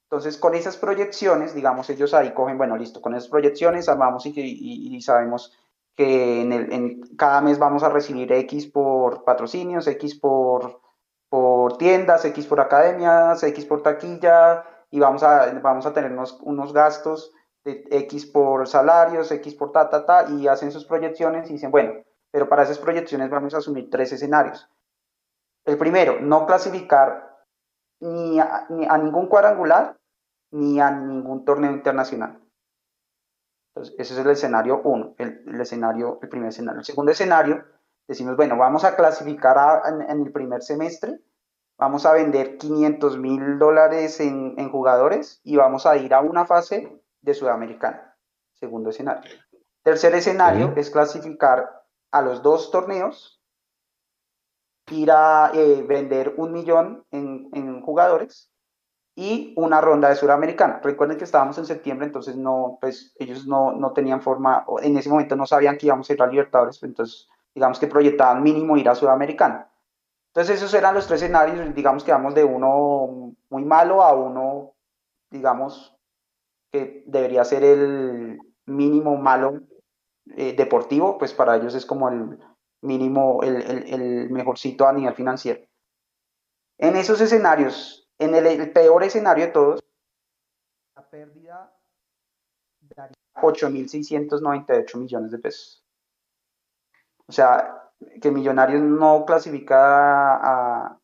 Entonces, 0.10 0.38
con 0.38 0.56
esas 0.56 0.78
proyecciones, 0.78 1.54
digamos, 1.54 1.90
ellos 1.90 2.14
ahí 2.14 2.34
cogen, 2.34 2.58
bueno, 2.58 2.78
listo, 2.78 3.02
con 3.02 3.14
esas 3.14 3.30
proyecciones 3.30 3.90
armamos 3.90 4.26
y, 4.26 5.02
sabemos 5.02 5.58
que 5.96 6.42
en, 6.42 6.54
el, 6.54 7.02
cada 7.18 7.42
mes 7.42 7.60
vamos 7.60 7.84
a 7.84 7.90
recibir 7.90 8.32
X 8.32 8.68
por 8.68 9.26
patrocinios, 9.26 9.86
X 9.86 10.16
por, 10.16 10.80
por 11.28 11.78
tiendas, 11.78 12.24
X 12.24 12.46
por 12.46 12.62
academias, 12.62 13.44
X 13.44 13.66
por 13.66 13.84
taquilla, 13.84 14.64
y 14.90 15.00
vamos 15.00 15.24
a, 15.24 15.52
vamos 15.62 15.86
a 15.86 15.92
tener 15.92 16.14
unos, 16.14 16.40
unos 16.42 16.72
gastos 16.72 17.34
de 17.66 17.86
X 17.92 18.28
por 18.28 18.66
salarios, 18.66 19.30
X 19.32 19.56
por 19.56 19.74
ta, 19.74 19.90
ta, 19.90 20.06
ta, 20.06 20.30
y 20.30 20.48
hacen 20.48 20.72
sus 20.72 20.86
proyecciones 20.86 21.50
y 21.50 21.54
dicen, 21.54 21.72
bueno, 21.72 22.02
pero 22.32 22.48
para 22.48 22.64
esas 22.64 22.80
proyecciones 22.80 23.30
vamos 23.30 23.54
a 23.54 23.58
asumir 23.58 23.90
tres 23.90 24.14
escenarios. 24.14 24.70
El 25.66 25.78
primero, 25.78 26.22
no 26.22 26.46
clasificar 26.46 27.44
ni 28.00 28.40
a, 28.40 28.68
ningún 28.70 29.28
cuadrangular 29.28 29.97
ni 30.52 30.80
a 30.80 30.92
ningún 30.92 31.46
torneo 31.46 31.72
internacional. 31.72 32.42
Entonces, 33.70 33.96
ese 34.00 34.14
es 34.14 34.20
el 34.20 34.32
escenario 34.32 34.82
uno, 34.84 35.14
el, 35.18 35.62
escenario, 35.62 36.20
el 36.22 36.30
primer 36.30 36.50
escenario. 36.50 36.80
El 36.80 36.86
segundo 36.86 37.12
escenario, 37.12 37.64
decimos, 38.08 38.36
bueno, 38.36 38.58
vamos 38.58 38.84
a 38.84 38.96
clasificar 38.96 39.84
en, 39.86 40.22
el 40.26 40.32
primer 40.32 40.64
semestre, 40.64 41.20
vamos 41.78 42.06
a 42.06 42.14
vender 42.14 42.58
500 42.58 43.18
mil 43.20 43.60
dólares 43.60 44.20
en, 44.20 44.70
jugadores 44.70 45.42
y 45.44 45.58
vamos 45.58 45.86
a 45.86 45.96
ir 45.98 46.14
a 46.14 46.22
una 46.22 46.46
fase 46.46 47.02
de 47.22 47.34
Sudamericana. 47.34 48.16
Segundo 48.54 48.90
escenario. 48.90 49.30
Tercer 49.84 50.16
escenario 50.16 50.74
es 50.76 50.90
clasificar 50.90 51.84
a 52.12 52.22
los 52.22 52.42
dos 52.42 52.72
torneos 52.72 53.38
ir 54.90 55.12
a 55.12 55.52
eh, 55.54 55.84
vender 55.84 56.34
un 56.38 56.54
millón 56.54 57.06
en, 57.12 57.50
en, 57.54 57.82
jugadores 57.82 58.52
y 59.20 59.52
una 59.58 59.82
ronda 59.82 60.10
de 60.10 60.16
Suramericana. 60.16 60.80
Recuerden 60.84 61.18
que 61.18 61.24
estábamos 61.24 61.58
en 61.58 61.66
septiembre, 61.66 62.06
entonces 62.06 62.38
no, 62.38 62.78
pues 62.80 63.16
ellos 63.18 63.48
no, 63.48 63.72
no 63.72 63.92
tenían 63.92 64.22
forma, 64.22 64.64
en 64.84 64.96
ese 64.96 65.10
momento 65.10 65.36
no 65.36 65.48
sabían 65.48 65.76
que 65.76 65.88
íbamos 65.88 66.08
a 66.08 66.14
ir 66.14 66.22
a 66.22 66.28
Libertadores, 66.28 66.84
entonces 66.84 67.28
digamos 67.56 67.80
que 67.80 67.88
proyectaban 67.88 68.44
mínimo 68.44 68.78
ir 68.78 68.88
a 68.88 68.94
Sudamericana. 68.94 69.72
Entonces 70.28 70.58
esos 70.58 70.72
eran 70.76 70.94
los 70.94 71.08
tres 71.08 71.24
escenarios, 71.24 71.74
digamos 71.74 72.04
que 72.04 72.12
vamos 72.12 72.36
de 72.36 72.44
uno 72.44 73.34
muy 73.50 73.66
malo 73.66 74.04
a 74.04 74.14
uno, 74.14 74.76
digamos, 75.32 75.98
que 76.72 77.04
debería 77.08 77.44
ser 77.44 77.64
el 77.64 78.38
mínimo 78.68 79.18
malo 79.18 79.62
eh, 80.36 80.54
deportivo, 80.56 81.18
pues 81.18 81.34
para 81.34 81.56
ellos 81.56 81.74
es 81.74 81.88
como 81.88 82.08
el, 82.10 82.38
mínimo 82.84 83.42
el, 83.42 83.64
el, 83.64 83.94
el 83.94 84.30
mejorcito 84.30 84.88
a 84.88 84.94
nivel 84.94 85.16
financiero. 85.16 85.62
En 86.78 86.96
esos 86.96 87.20
escenarios, 87.20 88.07
en 88.20 88.36
el, 88.36 88.72
peor 88.72 89.04
escenario 89.04 89.46
de 89.46 89.52
todos, 89.52 89.84
la 90.96 91.08
pérdida 91.10 91.74
daría 92.80 93.16
8.698 93.36 94.98
millones 94.98 95.32
de 95.32 95.40
pesos. 95.40 95.84
O 97.28 97.32
sea, 97.32 97.92
que 98.22 98.32
Millonarios 98.32 98.82
no 98.82 99.26
clasifica 99.26 100.36
a, 100.36 101.00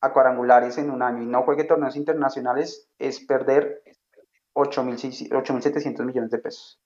a 0.00 0.12
cuadrangulares 0.12 0.78
en 0.78 0.90
un 0.90 1.02
año 1.02 1.22
y 1.22 1.26
no 1.26 1.42
juegue 1.42 1.64
torneos 1.64 1.96
internacionales 1.96 2.88
es 2.98 3.20
perder 3.20 3.82
8.700 4.54 6.04
millones 6.04 6.30
de 6.30 6.38
pesos 6.38 6.80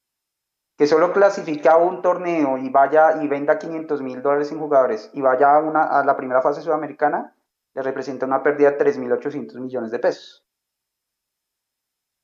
que 0.81 0.87
solo 0.87 1.13
clasifique 1.13 1.69
a 1.69 1.77
un 1.77 2.01
torneo 2.01 2.57
y 2.57 2.71
vaya 2.71 3.23
y 3.23 3.29
venda 3.29 3.59
500 3.59 4.01
mil 4.01 4.23
dólares 4.23 4.51
en 4.51 4.59
jugadores 4.59 5.11
y 5.13 5.21
vaya 5.21 5.57
a, 5.57 5.59
una, 5.59 5.83
a 5.83 6.03
la 6.07 6.17
primera 6.17 6.41
fase 6.41 6.63
sudamericana, 6.63 7.35
le 7.75 7.83
representa 7.83 8.27
una 8.27 8.43
pérdida 8.43 8.73
de 8.73 8.79
3.800 8.79 9.61
millones 9.61 9.91
de 9.91 9.99
pesos. 9.99 10.47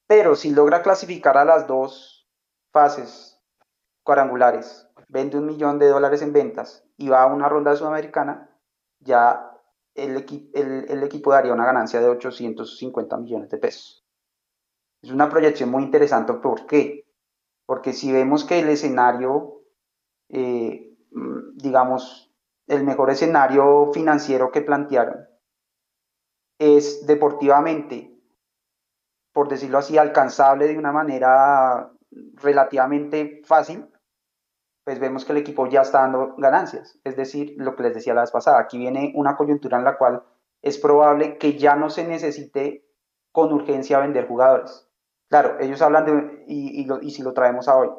Pero 0.07 0.35
si 0.35 0.51
logra 0.51 0.83
clasificar 0.83 1.37
a 1.37 1.45
las 1.45 1.67
dos 1.67 2.29
fases 2.73 3.41
cuadrangulares, 4.03 4.89
vende 5.09 5.39
un 5.39 5.47
millón 5.47 5.79
de 5.79 5.89
dólares 5.89 6.23
en 6.23 6.33
ventas 6.33 6.85
y 6.97 7.09
va 7.09 7.23
a 7.23 7.27
una 7.27 7.49
ronda 7.49 7.75
sudamericana, 7.75 8.51
ya 9.01 9.53
el, 9.95 10.17
equipo 10.17 11.33
daría 11.33 11.53
una 11.53 11.67
ganancia 11.67 12.01
de 12.01 12.09
850 12.09 13.17
millones 13.17 13.51
de 13.51 13.59
pesos. 13.59 14.05
Es 15.03 15.11
una 15.11 15.29
proyección 15.29 15.71
muy 15.71 15.83
interesante. 15.83 16.35
¿Por 16.35 16.67
qué? 16.67 17.07
porque 17.67 17.93
si 17.93 18.13
vemos 18.13 18.45
que 18.45 18.61
el 18.61 18.69
escenario, 18.69 19.63
eh, 20.29 20.97
mm, 21.11 21.57
digamos, 21.57 22.33
el 22.69 22.85
mejor 22.85 23.11
escenario 23.11 23.91
financiero 23.93 24.51
que 24.51 24.63
plantearon 24.63 25.27
es 26.59 27.07
deportivamente, 27.07 28.13
por 29.33 29.49
decirlo 29.49 29.79
así, 29.79 29.99
alcanzable 29.99 30.69
de 30.69 30.79
una 30.79 30.93
manera 30.93 31.93
relativamente 32.37 33.43
fácil, 33.45 33.87
pues 34.85 35.01
vemos 35.01 35.25
que 35.25 35.33
el 35.33 35.39
equipo 35.39 35.67
ya 35.67 35.83
está 35.83 36.03
dando 36.03 36.35
ganancias. 36.37 36.99
Es 37.05 37.17
decir, 37.17 37.55
lo 37.59 37.75
que 37.75 37.83
les 37.83 37.95
decía 37.95 38.15
la 38.15 38.21
vez 38.23 38.31
pasada, 38.31 38.61
aquí 38.61 38.79
viene 38.79 39.13
una 39.17 39.37
coyuntura 39.37 39.79
en 39.79 39.85
la 39.85 39.99
cual 39.99 40.23
es 40.63 40.79
probable 40.79 41.39
que 41.39 41.59
ya 41.59 41.77
no 41.77 41.91
se 41.91 42.07
necesite 42.07 42.87
con 43.33 43.53
urgencia 43.53 43.99
vender 43.99 44.29
jugadores. 44.29 44.89
Claro, 45.29 45.59
ellos 45.61 45.83
hablan 45.83 46.05
de, 46.07 46.45
y, 46.47 46.87
y, 46.89 47.11
si 47.11 47.23
lo 47.23 47.35
traemos 47.35 47.67
a 47.67 47.77
hoy, 47.77 47.91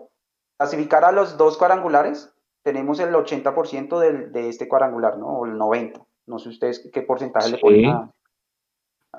clasificar 0.57 1.03
a 1.03 1.11
los 1.11 1.37
dos 1.37 1.57
cuadrangulares, 1.57 2.33
tenemos 2.63 2.99
el 2.99 3.13
80% 3.13 3.99
del, 3.99 4.31
de 4.31 4.49
este 4.49 4.67
cuadrangular, 4.67 5.17
¿no? 5.17 5.27
O 5.27 5.45
el 5.45 5.57
90%. 5.57 6.05
No 6.25 6.39
sé 6.39 6.49
ustedes 6.49 6.89
qué 6.91 7.01
porcentaje 7.01 7.51
le 7.51 7.57
ponen 7.57 7.85
a, 7.85 8.11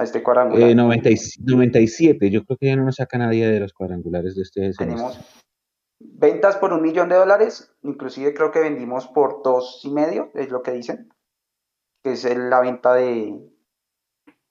este 0.05 0.22
cuadrangular. 0.22 0.70
Eh, 0.70 0.74
97, 0.74 2.30
yo 2.30 2.45
creo 2.45 2.57
que 2.58 2.66
ya 2.66 2.76
no 2.76 2.84
nos 2.84 2.96
saca 2.96 3.18
nadie 3.18 3.49
de 3.49 3.61
los 3.61 3.72
cuadrangulares 3.72 4.34
de 4.34 4.42
este 4.42 4.72
Tenemos 4.72 5.18
ventas 6.00 6.57
por 6.57 6.72
un 6.72 6.83
millón 6.83 7.08
de 7.08 7.16
dólares, 7.16 7.72
inclusive 7.83 8.33
creo 8.33 8.53
que 8.53 8.61
vendimos 8.61 9.08
por 9.08 9.42
dos 9.42 9.80
y 9.84 9.91
medio, 9.91 10.30
es 10.34 10.49
lo 10.49 10.62
que 10.62 10.70
dicen, 10.70 11.12
que 12.04 12.12
es 12.12 12.25
la 12.25 12.61
venta 12.61 12.95
de, 12.95 13.37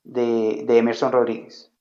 de, 0.04 0.66
de 0.68 0.78
Emerson 0.78 1.12
Rodríguez 1.12 1.72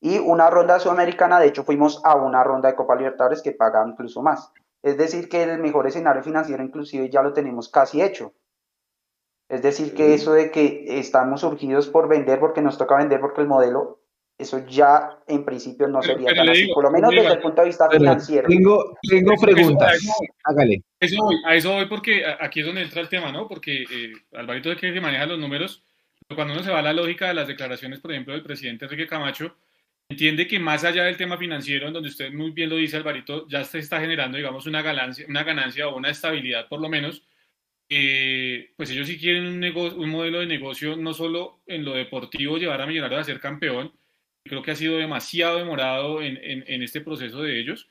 y 0.00 0.18
una 0.18 0.48
ronda 0.48 0.78
sudamericana, 0.80 1.38
de 1.38 1.48
hecho 1.48 1.64
fuimos 1.64 2.00
a 2.04 2.16
una 2.16 2.42
ronda 2.42 2.70
de 2.70 2.74
Copa 2.74 2.96
Libertadores 2.96 3.42
que 3.42 3.52
paga 3.52 3.86
incluso 3.86 4.22
más. 4.22 4.50
Es 4.82 4.96
decir, 4.96 5.28
que 5.28 5.42
el 5.42 5.60
mejor 5.60 5.86
escenario 5.86 6.22
financiero 6.22 6.64
inclusive 6.64 7.10
ya 7.10 7.22
lo 7.22 7.34
tenemos 7.34 7.68
casi 7.68 8.00
hecho. 8.00 8.32
Es 9.50 9.62
decir, 9.62 9.94
que 9.94 10.14
eso 10.14 10.32
de 10.32 10.52
que 10.52 10.84
estamos 10.86 11.40
surgidos 11.40 11.88
por 11.88 12.08
vender 12.08 12.38
porque 12.38 12.62
nos 12.62 12.78
toca 12.78 12.96
vender 12.96 13.18
porque 13.18 13.40
el 13.40 13.48
modelo, 13.48 13.98
eso 14.38 14.64
ya 14.68 15.18
en 15.26 15.44
principio 15.44 15.88
no 15.88 16.00
sería 16.02 16.32
tan 16.32 16.48
así, 16.48 16.68
por 16.72 16.84
lo 16.84 16.90
menos 16.92 17.10
desde 17.10 17.32
el 17.32 17.40
punto 17.40 17.60
de 17.60 17.66
vista 17.66 17.90
financiero. 17.90 18.46
Tengo, 18.48 18.96
tengo 19.02 19.34
preguntas, 19.34 19.98
hágale. 20.44 20.84
a 21.44 21.56
eso 21.56 21.72
voy 21.72 21.86
porque 21.86 22.22
aquí 22.38 22.60
es 22.60 22.66
donde 22.66 22.82
entra 22.82 23.00
el 23.00 23.08
tema, 23.08 23.32
¿no? 23.32 23.48
Porque 23.48 23.82
eh, 23.82 24.12
Alvarito 24.34 24.70
es 24.70 24.78
que 24.78 25.00
maneja 25.00 25.26
los 25.26 25.40
números, 25.40 25.82
pero 26.28 26.36
cuando 26.36 26.54
uno 26.54 26.62
se 26.62 26.70
va 26.70 26.78
a 26.78 26.82
la 26.82 26.92
lógica 26.92 27.26
de 27.26 27.34
las 27.34 27.48
declaraciones, 27.48 27.98
por 27.98 28.12
ejemplo, 28.12 28.34
del 28.34 28.44
presidente 28.44 28.84
Enrique 28.84 29.08
Camacho, 29.08 29.56
entiende 30.08 30.46
que 30.46 30.60
más 30.60 30.84
allá 30.84 31.02
del 31.02 31.16
tema 31.16 31.36
financiero, 31.36 31.88
en 31.88 31.92
donde 31.92 32.08
usted 32.08 32.32
muy 32.32 32.52
bien 32.52 32.70
lo 32.70 32.76
dice, 32.76 32.98
Alvarito, 32.98 33.48
ya 33.48 33.64
se 33.64 33.80
está 33.80 33.98
generando, 33.98 34.36
digamos, 34.36 34.64
una 34.68 34.80
ganancia, 34.80 35.26
una 35.28 35.42
ganancia 35.42 35.88
o 35.88 35.96
una 35.96 36.10
estabilidad, 36.10 36.68
por 36.68 36.80
lo 36.80 36.88
menos, 36.88 37.24
eh, 37.90 38.70
pues 38.76 38.90
ellos 38.90 39.06
sí 39.06 39.18
quieren 39.18 39.46
un, 39.46 39.64
un 39.64 40.10
modelo 40.10 40.40
de 40.40 40.46
negocio, 40.46 40.96
no 40.96 41.12
solo 41.12 41.60
en 41.66 41.84
lo 41.84 41.94
deportivo, 41.94 42.56
llevar 42.56 42.80
a 42.80 42.86
Millonarios 42.86 43.20
a 43.20 43.24
ser 43.24 43.40
campeón, 43.40 43.92
creo 44.44 44.62
que 44.62 44.70
ha 44.70 44.76
sido 44.76 44.96
demasiado 44.96 45.58
demorado 45.58 46.22
en, 46.22 46.38
en, 46.42 46.82
este 46.82 47.02
proceso 47.02 47.42
de 47.42 47.60
ellos, 47.60 47.88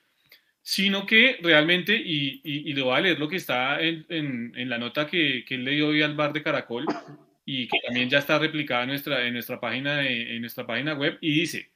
sino 0.61 1.05
que 1.05 1.37
realmente, 1.41 1.95
y, 1.95 2.41
y, 2.43 2.73
le 2.73 2.81
voy 2.81 2.95
a 2.95 3.01
leer 3.01 3.19
lo 3.19 3.27
que 3.27 3.35
está 3.35 3.79
en, 3.81 4.05
en 4.09 4.69
la 4.69 4.77
nota 4.77 5.05
que, 5.05 5.45
que 5.45 5.55
él 5.55 5.63
le 5.63 5.71
dio 5.71 5.89
hoy 5.89 6.01
al 6.01 6.15
bar 6.15 6.33
de 6.33 6.41
Caracol, 6.41 6.85
y 7.45 7.67
que 7.67 7.79
también 7.85 8.09
ya 8.09 8.19
está 8.19 8.39
replicada 8.39 8.83
en 8.83 8.89
nuestra, 8.89 9.25
en 9.25 9.33
nuestra, 9.33 9.59
página, 9.59 10.07
en 10.07 10.41
nuestra 10.41 10.65
página 10.65 10.93
web, 10.93 11.17
y 11.21 11.31
dice, 11.31 11.71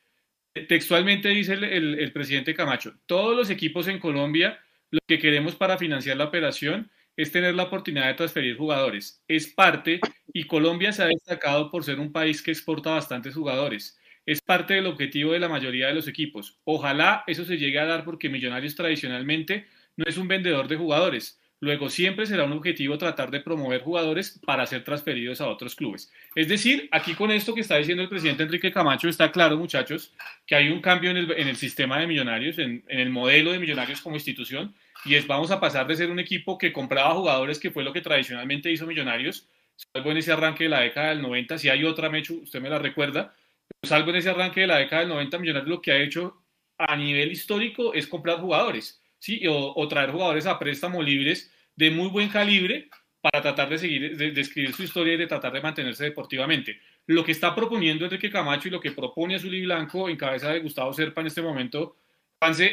Textualmente 0.54 1.30
dice 1.30 1.54
el, 1.54 2.12
presidente 2.12 2.54
Camacho, 2.54 2.94
todos 3.08 3.36
los 3.36 3.50
equipos 3.50 3.88
en 3.88 3.98
Colombia 3.98 4.60
lo 4.92 5.00
que 5.08 5.18
queremos 5.18 5.56
para 5.56 5.80
financiar 5.80 6.18
la 6.18 6.26
operación 6.26 6.92
es 7.16 7.32
tener 7.32 7.56
la 7.56 7.64
oportunidad 7.64 8.08
de 8.08 8.14
transferir 8.16 8.58
jugadores. 8.58 9.22
Es 9.28 9.48
parte, 9.48 10.00
y 10.34 10.46
Colombia 10.46 10.92
se 10.92 11.04
ha 11.04 11.08
destacado 11.08 11.70
por 11.70 11.84
ser 11.84 12.00
un 12.00 12.12
país 12.12 12.42
que 12.42 12.52
exporta 12.52 12.92
bastantes 12.92 13.36
jugadores. 13.36 14.00
Es 14.26 14.42
parte 14.42 14.74
del 14.74 14.88
objetivo 14.88 15.34
de 15.34 15.40
la 15.40 15.50
mayoría 15.50 15.88
de 15.88 15.96
los 15.96 16.08
equipos. 16.08 16.58
Ojalá 16.64 17.24
eso 17.28 17.44
se 17.46 17.58
llegue 17.58 17.80
a 17.80 17.86
dar 17.86 18.06
porque 18.06 18.30
Millonarios 18.30 18.76
tradicionalmente 18.76 19.68
no 19.98 20.06
es 20.08 20.18
un 20.18 20.28
vendedor 20.28 20.68
de 20.68 20.78
jugadores. 20.78 21.40
Luego 21.64 21.90
siempre 21.90 22.26
será 22.26 22.44
un 22.44 22.52
objetivo 22.52 22.98
tratar 22.98 23.32
de 23.32 23.40
promover 23.40 23.82
jugadores 23.84 24.38
para 24.46 24.66
ser 24.66 24.84
transferidos 24.84 25.40
a 25.40 25.48
otros 25.48 25.76
clubes. 25.76 26.12
Es 26.36 26.50
decir, 26.50 26.90
aquí 26.92 27.14
con 27.14 27.32
esto 27.32 27.56
que 27.56 27.62
está 27.62 27.78
diciendo 27.78 28.04
el 28.04 28.10
presidente 28.10 28.44
Enrique 28.44 28.70
Camacho 28.70 29.08
está 29.08 29.32
claro, 29.32 29.58
muchachos, 29.58 30.14
que 30.46 30.56
hay 30.56 30.68
un 30.68 30.82
cambio 30.82 31.12
en 31.12 31.48
el, 31.48 31.56
sistema 31.56 32.00
de 32.00 32.08
millonarios, 32.08 32.60
en, 32.60 32.84
el 32.90 33.10
modelo 33.10 33.54
de 33.54 33.60
millonarios 33.60 34.02
como 34.02 34.18
institución, 34.18 34.76
y 35.06 35.16
es 35.16 35.28
vamos 35.28 35.52
a 35.52 35.60
pasar 35.60 35.88
de 35.88 35.96
ser 35.96 36.10
un 36.10 36.20
equipo 36.20 36.58
que 36.58 36.72
compraba 36.72 37.14
jugadores, 37.14 37.60
que 37.60 37.72
fue 37.72 37.84
lo 37.84 37.94
que 37.94 38.02
tradicionalmente 38.02 38.72
hizo 38.72 38.88
Millonarios, 38.88 39.48
salvo 39.76 40.12
en 40.12 40.18
ese 40.18 40.32
arranque 40.32 40.66
de 40.66 40.70
la 40.70 40.82
década 40.82 41.10
del 41.10 41.22
90, 41.22 41.58
si 41.58 41.70
hay 41.70 41.84
otra, 41.84 42.10
Mechu, 42.10 42.42
usted 42.44 42.62
me 42.62 42.70
la 42.70 42.80
recuerda, 42.80 43.36
salvo 43.82 44.12
en 44.12 44.18
ese 44.18 44.30
arranque 44.30 44.62
de 44.62 44.68
la 44.68 44.78
década 44.78 45.02
del 45.02 45.10
90, 45.10 45.40
Millonarios 45.40 45.70
lo 45.70 45.82
que 45.82 45.92
ha 45.92 45.98
hecho 45.98 46.44
a 46.78 46.96
nivel 46.96 47.32
histórico 47.32 47.94
es 47.94 48.08
comprar 48.08 48.40
jugadores, 48.40 49.02
¿sí? 49.20 49.42
o, 49.48 49.88
traer 49.88 50.12
jugadores 50.12 50.46
a 50.46 50.60
préstamo 50.60 51.02
libres 51.02 51.52
de 51.76 51.92
muy 51.92 52.10
buen 52.10 52.30
calibre 52.30 52.90
para 53.22 53.42
tratar 53.42 53.70
de 53.70 53.78
seguir, 53.78 54.18
de, 54.18 54.40
escribir 54.40 54.74
su 54.74 54.84
historia 54.84 55.14
y 55.14 55.18
de 55.18 55.28
tratar 55.28 55.54
de 55.54 55.62
mantenerse 55.62 56.04
deportivamente. 56.04 56.80
Lo 57.06 57.24
que 57.24 57.32
está 57.32 57.56
proponiendo 57.56 58.06
Enrique 58.06 58.30
Camacho 58.30 58.68
y 58.68 58.72
lo 58.72 58.82
que 58.82 58.92
propone 58.92 59.36
Azul 59.36 59.54
y 59.54 59.64
Blanco 59.64 60.10
en 60.10 60.18
cabeza 60.18 60.52
de 60.52 60.60
Gustavo 60.60 60.94
Serpa 60.94 61.22
en 61.22 61.28
este 61.28 61.42
momento, 61.42 61.96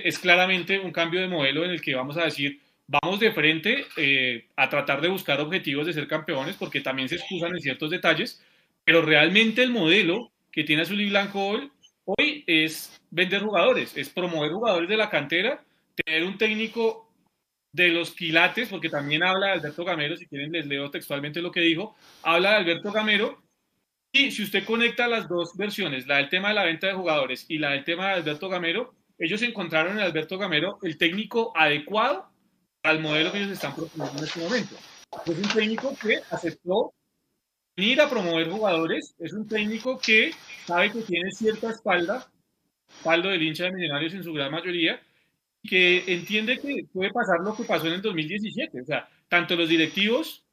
es 0.05 0.19
claramente 0.19 0.79
un 0.79 0.93
cambio 0.93 1.21
de 1.21 1.29
modelo 1.29 1.65
en 1.65 1.71
el 1.71 1.81
que 1.81 1.95
vamos 1.95 2.17
a 2.17 2.25
decir, 2.25 2.61
vamos 2.87 3.21
de 3.21 3.33
frente 3.33 3.87
eh, 3.97 4.47
a 4.57 4.69
tratar 4.69 5.01
de 5.01 5.09
buscar 5.09 5.41
objetivos 5.41 5.87
de 5.87 5.93
ser 5.93 6.09
campeones, 6.09 6.57
porque 6.57 6.81
también 6.81 7.09
se 7.09 7.17
excusan 7.17 7.55
en 7.55 7.61
ciertos 7.61 7.91
detalles, 7.91 8.43
pero 8.85 9.03
realmente 9.03 9.63
el 9.63 9.71
modelo 9.71 10.33
que 10.51 10.65
tiene 10.65 10.83
Azul 10.83 11.01
y 11.01 11.11
Blanco 11.11 11.47
hoy, 11.47 11.71
hoy 12.05 12.45
es 12.47 13.01
vender 13.11 13.43
jugadores, 13.43 13.97
es 13.97 14.09
promover 14.09 14.51
jugadores 14.53 14.89
de 14.89 14.97
la 14.97 15.09
cantera, 15.09 15.63
tener 15.95 16.25
un 16.25 16.37
técnico 16.37 17.09
de 17.73 17.89
los 17.89 18.11
quilates, 18.13 18.69
porque 18.69 18.89
también 18.89 19.23
habla 19.23 19.47
de 19.47 19.53
Alberto 19.53 19.85
Gamero, 19.85 20.17
si 20.17 20.27
quieren 20.27 20.51
les 20.51 20.67
leo 20.67 20.91
textualmente 20.91 21.41
lo 21.41 21.53
que 21.53 21.61
dijo, 21.61 21.97
habla 22.23 22.51
de 22.51 22.57
Alberto 22.57 22.91
Gamero, 22.91 23.41
y 24.13 24.33
si 24.33 24.43
usted 24.43 24.65
conecta 24.65 25.07
las 25.07 25.29
dos 25.29 25.57
versiones, 25.57 26.09
la 26.09 26.17
del 26.17 26.29
tema 26.29 26.49
de 26.49 26.55
la 26.55 26.65
venta 26.65 26.89
de 26.89 26.95
jugadores 26.95 27.47
y 27.49 27.59
la 27.59 27.71
del 27.71 27.85
tema 27.85 28.09
de 28.09 28.15
Alberto 28.15 28.49
Gamero, 28.49 28.93
ellos 29.21 29.43
encontraron 29.43 29.99
en 29.99 30.03
Alberto 30.03 30.39
Gamero 30.39 30.79
el 30.83 30.99
técnico 30.99 31.53
adecuado 31.55 32.29
al 32.83 33.01
modelo 33.01 33.31
que 33.31 33.39
ellos 33.39 33.53
están 33.53 33.77
proponiendo 33.77 34.19
en 34.19 34.25
este 34.25 34.41
momento. 34.41 34.75
Es 35.27 35.39
un 35.39 35.49
técnico 35.55 35.97
que 36.01 36.21
aceptó 36.31 36.95
venir 37.77 38.01
a 38.01 38.09
promover 38.09 38.51
jugadores, 38.51 39.15
es 39.19 39.33
un 39.33 39.47
técnico 39.47 39.99
que 39.99 40.33
sabe 40.67 40.91
que 40.91 41.03
tiene 41.03 41.31
cierta 41.33 41.71
espalda, 41.71 42.31
espaldo 42.89 43.29
del 43.29 43.43
hincha 43.43 43.65
de 43.65 43.73
Millonarios 43.73 44.15
en 44.15 44.25
su 44.25 44.33
gran 44.33 44.51
mayoría, 44.51 45.01
que 45.63 46.05
entiende 46.07 46.59
que 46.59 46.87
puede 46.93 47.13
pasar 47.13 47.41
lo 47.41 47.55
que 47.55 47.65
pasó 47.65 47.87
en 47.87 47.95
el 47.95 48.03
2017. 48.03 48.81
O 48.81 48.85
sea, 48.85 49.09
tanto 49.29 49.55
los 49.55 49.69
directivos, 49.69 50.45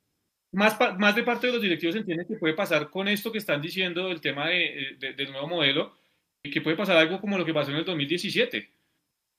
más, 0.51 0.77
más 0.97 1.15
de 1.15 1.23
parte 1.23 1.47
de 1.47 1.53
los 1.53 1.61
directivos 1.61 1.95
entienden 1.95 2.27
que 2.27 2.35
puede 2.35 2.53
pasar 2.53 2.89
con 2.89 3.07
esto 3.07 3.31
que 3.31 3.37
están 3.37 3.61
diciendo 3.61 4.09
del 4.09 4.21
tema 4.21 4.47
de, 4.47 4.97
del 4.99 5.31
nuevo 5.31 5.47
modelo, 5.47 5.93
que 6.49 6.61
puede 6.61 6.75
pasar 6.75 6.97
algo 6.97 7.19
como 7.19 7.37
lo 7.37 7.45
que 7.45 7.53
pasó 7.53 7.71
en 7.71 7.77
el 7.77 7.85
2017. 7.85 8.69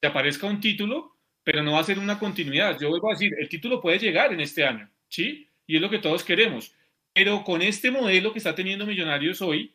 Que 0.01 0.06
aparezca 0.06 0.47
un 0.47 0.60
título, 0.60 1.16
pero 1.43 1.62
no 1.62 1.72
va 1.72 1.80
a 1.80 1.85
ser 1.85 1.98
una 1.98 2.18
continuidad. 2.18 2.78
Yo 2.78 2.89
vuelvo 2.89 3.10
a 3.10 3.14
decir, 3.14 3.35
el 3.39 3.48
título 3.48 3.80
puede 3.80 3.98
llegar 3.98 4.32
en 4.32 4.40
este 4.40 4.64
año, 4.64 4.90
¿sí? 5.09 5.48
Y 5.66 5.76
es 5.76 5.82
lo 5.82 5.90
que 5.90 5.98
todos 5.98 6.24
queremos. 6.24 6.72
Pero 7.12 7.43
con 7.43 7.62
este 7.62 7.90
modelo 7.90 8.32
que 8.32 8.39
está 8.39 8.55
teniendo 8.55 8.86
Millonarios 8.86 9.40
hoy, 9.43 9.74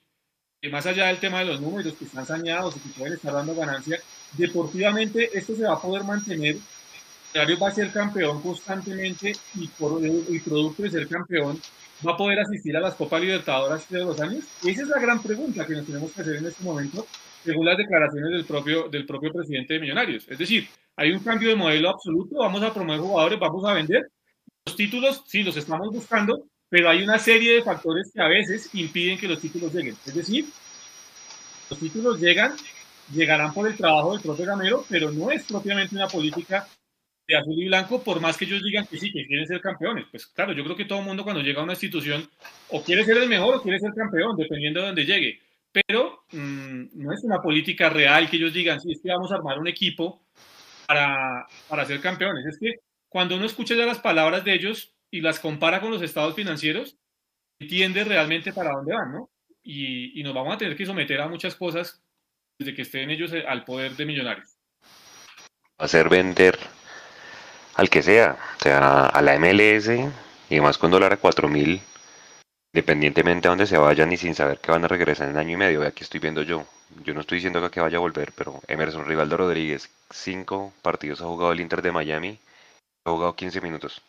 más 0.72 0.86
allá 0.86 1.08
del 1.08 1.18
tema 1.18 1.40
de 1.40 1.46
los 1.46 1.60
números 1.60 1.94
que 1.94 2.06
están 2.06 2.26
saneados 2.26 2.78
y 2.78 2.80
que 2.80 2.98
pueden 2.98 3.16
estar 3.16 3.34
dando 3.34 3.54
ganancia, 3.54 4.00
deportivamente 4.38 5.30
esto 5.34 5.56
se 5.56 5.64
va 5.64 5.74
a 5.74 5.82
poder 5.82 6.04
mantener. 6.04 6.56
Millonarios 7.34 7.62
va 7.62 7.68
a 7.68 7.72
ser 7.72 7.92
campeón 7.92 8.42
constantemente 8.42 9.34
y 9.56 9.68
por 9.68 10.04
el 10.06 10.42
producto 10.46 10.84
de 10.84 10.92
ser 10.92 11.08
campeón 11.08 11.60
va 12.06 12.14
a 12.14 12.18
poder 12.18 12.40
asistir 12.40 12.76
a 12.78 12.82
las 12.82 12.96
Copas 12.96 13.22
Libertadoras 13.22 13.90
de 13.90 14.00
los 14.00 14.20
años. 14.20 14.44
Esa 14.64 14.82
es 14.84 14.88
la 14.88 15.00
gran 15.00 15.22
pregunta 15.22 15.66
que 15.66 15.74
nos 15.74 15.86
tenemos 15.86 16.12
que 16.12 16.22
hacer 16.22 16.36
en 16.36 16.46
este 16.46 16.64
momento, 16.64 17.08
según 17.44 17.66
las 17.66 17.78
declaraciones 17.78 18.32
del 18.32 18.46
propio, 18.46 18.90
del 18.90 19.06
propio 19.06 19.32
presidente 19.32 19.74
de 19.74 19.80
Millonarios. 19.80 20.28
Es 20.30 20.38
decir, 20.38 20.68
hay 20.96 21.12
un 21.12 21.20
cambio 21.20 21.50
de 21.50 21.56
modelo 21.56 21.90
absoluto, 21.90 22.38
vamos 22.38 22.62
a 22.64 22.74
promover 22.74 23.02
jugadores, 23.02 23.40
vamos 23.40 23.66
a 23.66 23.74
vender. 23.74 24.10
Los 24.66 24.76
títulos, 24.76 25.24
sí, 25.28 25.44
los 25.44 25.58
estamos 25.58 25.90
buscando, 25.92 26.48
pero 26.70 26.90
hay 26.90 27.04
una 27.04 27.20
serie 27.20 27.56
de 27.56 27.64
factores 27.64 28.12
que 28.14 28.22
a 28.22 28.28
veces 28.28 28.74
impiden 28.74 29.18
que 29.18 29.28
los 29.28 29.40
títulos 29.40 29.74
lleguen. 29.74 29.96
Es 30.06 30.16
decir, 30.16 30.46
los 31.70 31.80
títulos 31.80 32.20
llegan, 32.20 32.54
llegarán 33.14 33.54
por 33.54 33.68
el 33.68 33.76
trabajo 33.76 34.14
del 34.14 34.22
propio 34.22 34.46
Gamero, 34.46 34.86
pero 34.90 35.12
no 35.12 35.32
es 35.32 35.44
propiamente 35.44 35.96
una 35.96 36.08
política 36.08 36.68
de 37.28 37.38
azul 37.38 37.54
y 37.58 37.68
blanco, 37.68 38.04
por 38.04 38.20
más 38.20 38.38
que 38.38 38.46
ellos 38.46 38.62
digan 38.64 38.86
que 38.86 38.98
sí, 38.98 39.12
que 39.12 39.26
quieren 39.26 39.48
ser 39.48 39.62
campeones. 39.62 40.06
Pues 40.12 40.28
claro, 40.28 40.54
yo 40.54 40.64
creo 40.64 40.76
que 40.76 40.86
todo 40.86 41.00
el 41.00 41.06
mundo 41.06 41.24
cuando 41.24 41.42
llega 41.42 41.62
a 41.62 41.64
una 41.64 41.74
institución 41.74 42.30
o 42.70 42.84
quiere 42.84 43.06
ser 43.06 43.18
el 43.18 43.30
mejor 43.30 43.56
o 43.56 43.62
quiere 43.62 43.80
ser 43.80 43.94
campeón, 43.94 44.36
dependiendo 44.38 44.82
de 44.82 44.86
dónde 44.88 45.06
llegue. 45.06 45.40
Pero 45.74 46.24
mm, 46.32 46.86
no 46.94 47.14
es 47.14 47.24
una 47.24 47.42
política 47.42 47.90
real 47.90 48.30
que 48.30 48.38
ellos 48.38 48.54
digan, 48.54 48.80
sí, 48.80 48.92
es 48.92 49.02
que 49.02 49.10
vamos 49.10 49.32
a 49.32 49.36
armar 49.36 49.60
un 49.60 49.68
equipo 49.68 50.24
para, 50.88 51.48
para 51.68 51.86
ser 51.86 52.00
campeones. 52.00 52.46
Es 52.46 52.58
que 52.60 52.76
cuando 53.10 53.36
uno 53.36 53.46
escucha 53.46 53.76
ya 53.76 53.86
las 53.86 54.00
palabras 54.00 54.46
de 54.46 54.54
ellos, 54.54 54.94
y 55.14 55.22
las 55.22 55.40
compara 55.40 55.80
con 55.80 55.92
los 55.92 56.02
estados 56.02 56.34
financieros, 56.34 56.98
entiende 57.60 58.04
realmente 58.04 58.52
para 58.52 58.72
dónde 58.72 58.96
van, 58.96 59.12
¿no? 59.12 59.30
Y, 59.62 60.20
y, 60.20 60.24
nos 60.24 60.34
vamos 60.34 60.56
a 60.56 60.58
tener 60.58 60.76
que 60.76 60.88
someter 60.88 61.22
a 61.22 61.28
muchas 61.28 61.54
cosas 61.54 62.02
desde 62.58 62.74
que 62.74 62.82
estén 62.82 63.12
ellos 63.12 63.32
eh, 63.32 63.46
al 63.48 63.64
poder 63.64 63.96
de 63.96 64.08
millonarios. 64.08 64.58
Hacer 65.78 66.10
vender 66.10 66.58
al 67.76 67.92
que 67.92 68.02
sea, 68.02 68.40
o 68.60 68.64
sea, 68.64 69.06
a 69.06 69.22
la 69.22 69.38
MLS 69.38 69.92
y 70.50 70.60
más 70.62 70.80
con 70.80 70.90
dólar 70.90 71.14
a 71.14 71.18
4000, 71.18 71.80
independientemente 72.74 73.48
de 73.48 73.50
dónde 73.50 73.68
se 73.68 73.78
vayan 73.78 74.12
y 74.12 74.18
sin 74.18 74.34
saber 74.36 74.60
que 74.60 74.72
van 74.72 74.84
a 74.84 74.88
regresar 74.88 75.30
en 75.30 75.38
año 75.38 75.52
y 75.52 75.58
medio. 75.58 75.86
Aquí 75.86 76.04
estoy 76.04 76.20
viendo 76.20 76.42
yo. 76.42 76.66
Yo 77.04 77.14
no 77.14 77.22
estoy 77.22 77.38
diciendo 77.38 77.70
que 77.72 77.80
vaya 77.80 77.98
a 77.98 78.02
volver, 78.02 78.34
pero 78.36 78.62
Emerson 78.68 79.06
Rivaldo 79.06 79.38
Rodríguez, 79.38 79.90
cinco 80.12 80.74
partidos 80.82 81.22
ha 81.22 81.26
jugado 81.26 81.52
el 81.52 81.60
Inter 81.60 81.82
de 81.82 81.92
Miami, 81.92 82.40
ha 83.06 83.12
jugado 83.12 83.36
15 83.36 83.62
minutos 83.62 84.02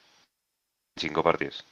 cinco 0.97 1.23
partidos. 1.23 1.65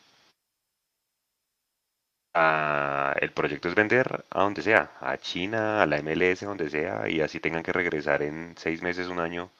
Ah, 2.34 3.14
el 3.20 3.32
proyecto 3.32 3.68
es 3.68 3.74
vender 3.74 4.24
a 4.30 4.42
donde 4.42 4.62
sea, 4.62 4.92
a 5.00 5.16
China, 5.18 5.82
a 5.82 5.86
la 5.86 5.98
MLS, 6.02 6.40
donde 6.40 6.70
sea, 6.70 7.08
y 7.08 7.20
así 7.20 7.40
tengan 7.40 7.62
que 7.62 7.72
regresar 7.72 8.22
en 8.22 8.54
seis 8.56 8.82
meses, 8.82 9.08
un 9.08 9.20
año, 9.20 9.50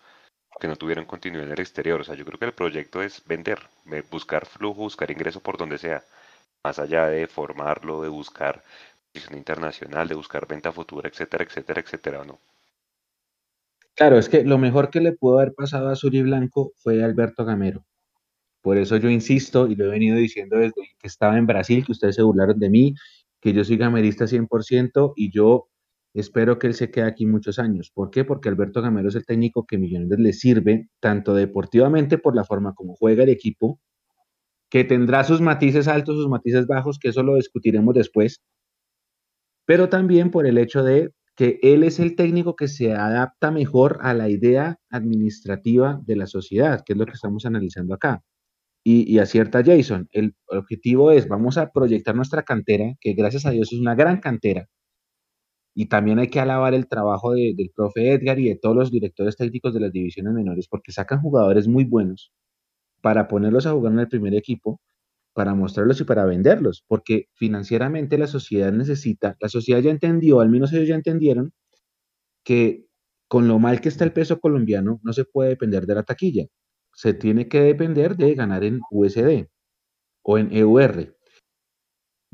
que 0.60 0.68
no 0.68 0.76
tuvieron 0.76 1.04
continuidad 1.06 1.46
en 1.46 1.52
el 1.52 1.60
exterior. 1.60 2.00
O 2.00 2.04
sea, 2.04 2.14
yo 2.14 2.24
creo 2.24 2.38
que 2.38 2.46
el 2.46 2.54
proyecto 2.54 3.02
es 3.02 3.22
vender, 3.26 3.60
buscar 4.10 4.46
flujo, 4.46 4.82
buscar 4.82 5.10
ingreso 5.10 5.40
por 5.40 5.58
donde 5.58 5.78
sea, 5.78 6.02
más 6.64 6.78
allá 6.78 7.08
de 7.08 7.26
formarlo, 7.26 8.02
de 8.02 8.08
buscar 8.08 8.62
posición 9.12 9.38
internacional, 9.38 10.08
de 10.08 10.14
buscar 10.14 10.46
venta 10.46 10.72
futura, 10.72 11.08
etcétera, 11.08 11.44
etcétera, 11.44 11.80
etcétera, 11.80 12.24
¿no? 12.24 12.40
Claro, 13.94 14.18
es 14.18 14.28
que 14.28 14.42
lo 14.44 14.56
mejor 14.58 14.88
que 14.90 15.00
le 15.00 15.12
pudo 15.12 15.38
haber 15.38 15.54
pasado 15.54 15.90
a 15.90 15.94
y 16.00 16.22
Blanco 16.22 16.72
fue 16.76 17.04
Alberto 17.04 17.44
Gamero. 17.44 17.84
Por 18.62 18.78
eso 18.78 18.96
yo 18.96 19.10
insisto 19.10 19.66
y 19.66 19.74
lo 19.74 19.86
he 19.86 19.88
venido 19.88 20.16
diciendo 20.16 20.56
desde 20.56 20.82
que 20.98 21.06
estaba 21.06 21.36
en 21.36 21.46
Brasil, 21.46 21.84
que 21.84 21.92
ustedes 21.92 22.14
se 22.14 22.22
burlaron 22.22 22.58
de 22.58 22.70
mí, 22.70 22.94
que 23.40 23.52
yo 23.52 23.64
soy 23.64 23.76
gamerista 23.76 24.26
100% 24.26 25.12
y 25.16 25.30
yo 25.30 25.68
espero 26.14 26.58
que 26.58 26.68
él 26.68 26.74
se 26.74 26.90
quede 26.90 27.06
aquí 27.06 27.26
muchos 27.26 27.58
años. 27.58 27.90
¿Por 27.92 28.10
qué? 28.10 28.24
Porque 28.24 28.48
Alberto 28.48 28.80
Gamero 28.80 29.08
es 29.08 29.16
el 29.16 29.26
técnico 29.26 29.66
que 29.66 29.78
Millonarios 29.78 30.20
le 30.20 30.32
sirve, 30.32 30.88
tanto 31.00 31.34
deportivamente 31.34 32.18
por 32.18 32.36
la 32.36 32.44
forma 32.44 32.74
como 32.74 32.94
juega 32.94 33.24
el 33.24 33.30
equipo, 33.30 33.80
que 34.72 34.84
tendrá 34.84 35.22
sus 35.22 35.42
matices 35.42 35.86
altos, 35.86 36.16
sus 36.16 36.30
matices 36.30 36.66
bajos, 36.66 36.98
que 36.98 37.10
eso 37.10 37.22
lo 37.22 37.36
discutiremos 37.36 37.94
después, 37.94 38.40
pero 39.66 39.90
también 39.90 40.30
por 40.30 40.46
el 40.46 40.56
hecho 40.56 40.82
de 40.82 41.12
que 41.36 41.58
él 41.62 41.84
es 41.84 42.00
el 42.00 42.16
técnico 42.16 42.56
que 42.56 42.68
se 42.68 42.94
adapta 42.94 43.50
mejor 43.50 43.98
a 44.00 44.14
la 44.14 44.30
idea 44.30 44.78
administrativa 44.88 46.00
de 46.06 46.16
la 46.16 46.26
sociedad, 46.26 46.82
que 46.86 46.94
es 46.94 46.98
lo 46.98 47.04
que 47.04 47.12
estamos 47.12 47.44
analizando 47.44 47.92
acá 47.92 48.22
y, 48.82 49.18
acierta 49.18 49.62
Jason. 49.62 50.08
El 50.10 50.34
objetivo 50.46 51.12
es, 51.12 51.28
vamos 51.28 51.58
a 51.58 51.70
proyectar 51.70 52.16
nuestra 52.16 52.42
cantera, 52.42 52.94
que 52.98 53.12
gracias 53.12 53.44
a 53.44 53.50
Dios 53.50 53.74
es 53.74 53.78
una 53.78 53.94
gran 53.94 54.20
cantera. 54.20 54.68
Y 55.74 55.86
también 55.86 56.18
hay 56.18 56.28
que 56.28 56.40
alabar 56.40 56.72
el 56.72 56.88
trabajo 56.88 57.32
del 57.32 57.70
profe 57.76 58.12
Edgar 58.12 58.38
y 58.38 58.48
de 58.48 58.56
todos 58.56 58.74
los 58.74 58.90
directores 58.90 59.36
técnicos 59.36 59.74
de 59.74 59.80
las 59.80 59.92
divisiones 59.92 60.32
menores, 60.32 60.66
porque 60.66 60.92
sacan 60.92 61.20
jugadores 61.20 61.68
muy 61.68 61.84
buenos 61.84 62.32
para 63.02 63.28
ponerlos 63.28 63.66
a 63.66 63.72
jugar 63.72 63.92
en 63.94 64.00
el 64.00 64.08
primer 64.08 64.34
equipo, 64.34 64.80
para 65.34 65.54
mostrarlos 65.54 66.00
y 66.00 66.04
para 66.04 66.26
venderlos, 66.26 66.84
porque 66.88 67.26
financieramente 67.34 68.18
la 68.18 68.26
sociedad 68.28 68.72
necesita, 68.72 69.36
la 69.40 69.48
sociedad 69.48 69.80
ya 69.80 69.90
entendió, 69.90 70.40
al 70.40 70.50
menos 70.50 70.72
ellos 70.72 70.88
ya 70.88 70.96
entendieron, 70.96 71.52
que 72.44 72.86
con 73.28 73.48
lo 73.48 73.58
mal 73.58 73.80
que 73.80 73.88
está 73.88 74.04
el 74.04 74.12
peso 74.12 74.40
colombiano 74.40 75.00
no 75.02 75.12
se 75.12 75.24
puede 75.24 75.50
depender 75.50 75.86
de 75.86 75.94
la 75.96 76.02
taquilla 76.04 76.46
se 76.94 77.14
tiene 77.14 77.48
que 77.48 77.60
depender 77.60 78.16
de 78.16 78.34
ganar 78.34 78.64
en 78.64 78.80
USD 78.90 79.46
o 80.22 80.38
en 80.38 80.52
EUR. 80.52 81.16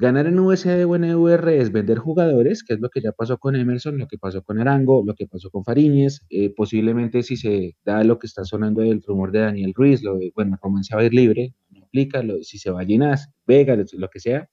Ganar 0.01 0.29
en 0.29 0.39
USD 0.39 0.85
o 0.87 0.95
en 0.95 1.03
EUR 1.03 1.49
es 1.49 1.73
vender 1.73 1.99
jugadores, 1.99 2.63
que 2.63 2.75
es 2.75 2.81
lo 2.81 2.89
que 2.89 3.01
ya 3.01 3.11
pasó 3.11 3.37
con 3.39 3.57
Emerson, 3.57 3.99
lo 3.99 4.07
que 4.07 4.17
pasó 4.17 4.45
con 4.45 4.61
Arango, 4.61 5.03
lo 5.05 5.17
que 5.17 5.27
pasó 5.27 5.51
con 5.51 5.65
Fariñez. 5.65 6.21
Eh, 6.31 6.55
posiblemente 6.55 7.25
si 7.25 7.37
se 7.37 7.75
da 7.85 8.05
lo 8.05 8.21
que 8.21 8.29
está 8.29 8.45
sonando 8.45 8.83
del 8.83 9.03
rumor 9.03 9.33
de 9.33 9.41
Daniel 9.41 9.73
Ruiz, 9.75 10.05
lo 10.05 10.17
de, 10.17 10.31
bueno, 10.37 10.57
comienza 10.61 10.97
a 10.97 11.03
ir 11.03 11.13
libre, 11.13 11.53
no 11.71 11.85
aplica, 11.85 12.23
si 12.43 12.59
se 12.59 12.71
va 12.71 12.83
a 12.83 12.85
Ginás, 12.85 13.29
Vega, 13.45 13.77
lo 13.95 14.09
que 14.09 14.21
sea. 14.21 14.49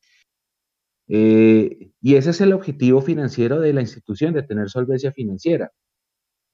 Eh, 1.08 1.92
y 2.02 2.16
ese 2.16 2.32
es 2.32 2.42
el 2.42 2.52
objetivo 2.52 3.02
financiero 3.02 3.60
de 3.60 3.72
la 3.72 3.82
institución, 3.82 4.34
de 4.34 4.42
tener 4.42 4.70
solvencia 4.70 5.12
financiera. 5.12 5.72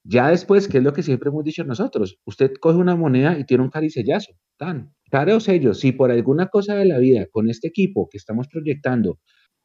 Ya 0.04 0.30
después, 0.30 0.68
¿qué 0.68 0.80
es 0.80 0.84
lo 0.84 0.94
que 0.94 1.04
siempre 1.04 1.30
hemos 1.30 1.44
dicho 1.44 1.64
nosotros? 1.64 2.18
Usted 2.26 2.54
coge 2.60 2.78
una 2.78 2.96
moneda 2.96 3.38
y 3.38 3.46
tiene 3.46 3.64
un 3.64 3.70
caricellazo, 3.70 4.34
tan, 4.58 4.94
cara 5.12 5.36
o 5.36 5.40
sello. 5.40 5.74
Si 5.74 5.92
por 5.92 6.12
alguna 6.12 6.48
cosa 6.48 6.76
de 6.76 6.86
la 6.86 6.98
vida, 6.98 7.28
con 7.32 7.50
este 7.50 7.68
equipo 7.68 8.10
que 8.10 8.18
estamos 8.18 8.48
proyectando, 8.48 9.20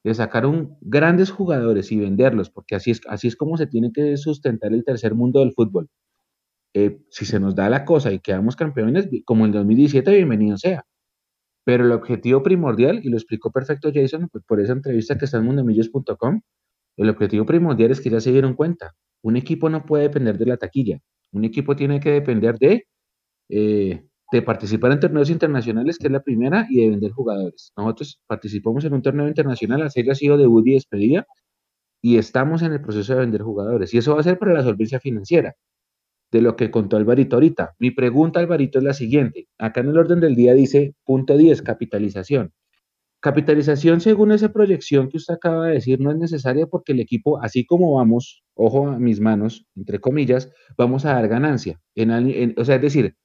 le 0.05 0.15
sacaron 0.15 0.77
grandes 0.83 1.31
jugadores 1.31 1.91
y 1.91 1.99
venderlos, 1.99 2.51
porque 2.51 2.77
así 2.77 2.91
es, 2.91 3.01
así 3.09 3.29
es 3.29 3.37
como 3.37 3.57
se 3.57 3.67
tiene 3.67 3.91
que 3.93 4.17
sustentar 4.17 4.73
el 4.73 4.85
tercer 4.85 5.15
mundo 5.15 5.41
del 5.41 5.53
fútbol. 5.53 5.89
Eh, 6.75 7.01
si 7.11 7.25
se 7.25 7.41
nos 7.41 7.55
da 7.55 7.71
la 7.71 7.85
cosa 7.87 8.13
y 8.13 8.21
quedamos 8.21 8.55
campeones, 8.55 9.09
como 9.25 9.47
en 9.47 9.53
2017, 9.53 10.15
bienvenido 10.15 10.59
sea. 10.59 10.85
Pero 11.65 11.85
el 11.87 11.93
objetivo 11.93 12.43
primordial, 12.43 13.01
y 13.03 13.09
lo 13.09 13.17
explicó 13.17 13.51
perfecto 13.51 13.91
Jason 13.93 14.29
pues, 14.31 14.45
por 14.45 14.61
esa 14.61 14.75
entrevista 14.75 15.19
que 15.19 15.25
está 15.25 15.39
en 15.39 15.47
mundomillos.com, 15.47 16.43
el 16.99 17.11
objetivo 17.11 17.47
primordial 17.47 17.91
es 17.91 18.01
que 18.01 18.11
ya 18.11 18.21
se 18.21 18.33
dieron 18.33 18.55
cuenta. 18.55 18.95
Un 19.23 19.37
equipo 19.37 19.69
no 19.69 19.85
puede 19.85 20.05
depender 20.05 20.39
de 20.39 20.47
la 20.47 20.57
taquilla. 20.57 20.99
Un 21.33 21.45
equipo 21.45 21.77
tiene 21.77 22.01
que 22.01 22.11
depender 22.13 22.59
de, 22.59 22.87
eh, 23.49 24.05
de 24.33 24.43
participar 24.43 24.93
en 24.93 25.01
torneos 25.01 25.31
internacionales, 25.31 25.99
que 25.99 26.07
es 26.09 26.13
la 26.13 26.23
primera, 26.23 26.67
y 26.71 26.83
de 26.83 26.91
vender 26.91 27.13
jugadores. 27.13 27.73
Nosotros 27.77 28.21
participamos 28.27 28.85
en 28.85 28.95
un 28.95 29.03
torneo 29.03 29.29
internacional, 29.29 29.91
serie 29.91 30.13
ha 30.13 30.15
sido 30.15 30.37
debut 30.37 30.67
y 30.67 30.75
despedida, 30.75 31.27
y 32.03 32.19
estamos 32.19 32.63
en 32.63 32.73
el 32.73 32.81
proceso 32.81 33.15
de 33.15 33.21
vender 33.21 33.43
jugadores. 33.43 33.93
Y 33.95 33.99
eso 33.99 34.15
va 34.15 34.21
a 34.21 34.25
ser 34.25 34.39
para 34.39 34.55
la 34.55 34.63
solvencia 34.63 35.01
financiera, 35.01 35.55
de 36.33 36.43
lo 36.43 36.57
que 36.57 36.71
contó 36.71 36.97
Alvarito 36.97 37.37
ahorita. 37.37 37.75
Mi 37.79 37.91
pregunta, 37.91 38.41
Alvarito, 38.41 38.79
es 38.79 38.85
la 38.85 38.95
siguiente. 38.95 39.49
Acá 39.59 39.81
en 39.81 39.89
el 39.89 39.99
orden 39.99 40.21
del 40.21 40.35
día 40.35 40.55
dice 40.55 40.95
punto 41.05 41.37
10, 41.37 41.63
capitalización. 41.63 42.53
Capitalización, 43.21 44.01
según 44.01 44.31
esa 44.31 44.53
proyección 44.53 45.09
que 45.09 45.17
usted 45.17 45.35
acaba 45.35 45.67
de 45.67 45.75
decir, 45.75 46.01
no 46.01 46.11
es 46.11 46.19
necesaria 46.19 46.67
porque 46.67 46.93
el 46.93 47.01
equipo, 47.01 47.43
así 47.43 47.65
como 47.65 47.95
vamos, 47.95 48.45
ojo 48.55 48.89
a 48.89 48.99
mis 48.99 49.21
manos, 49.21 49.67
entre 49.75 50.01
comillas, 50.01 50.53
vamos 50.77 51.05
a 51.05 51.15
dar 51.15 51.27
ganancia. 51.29 51.81
En, 51.95 52.55
o 52.59 52.65
sea, 52.65 52.77
es 52.77 52.83
decir, 52.83 53.17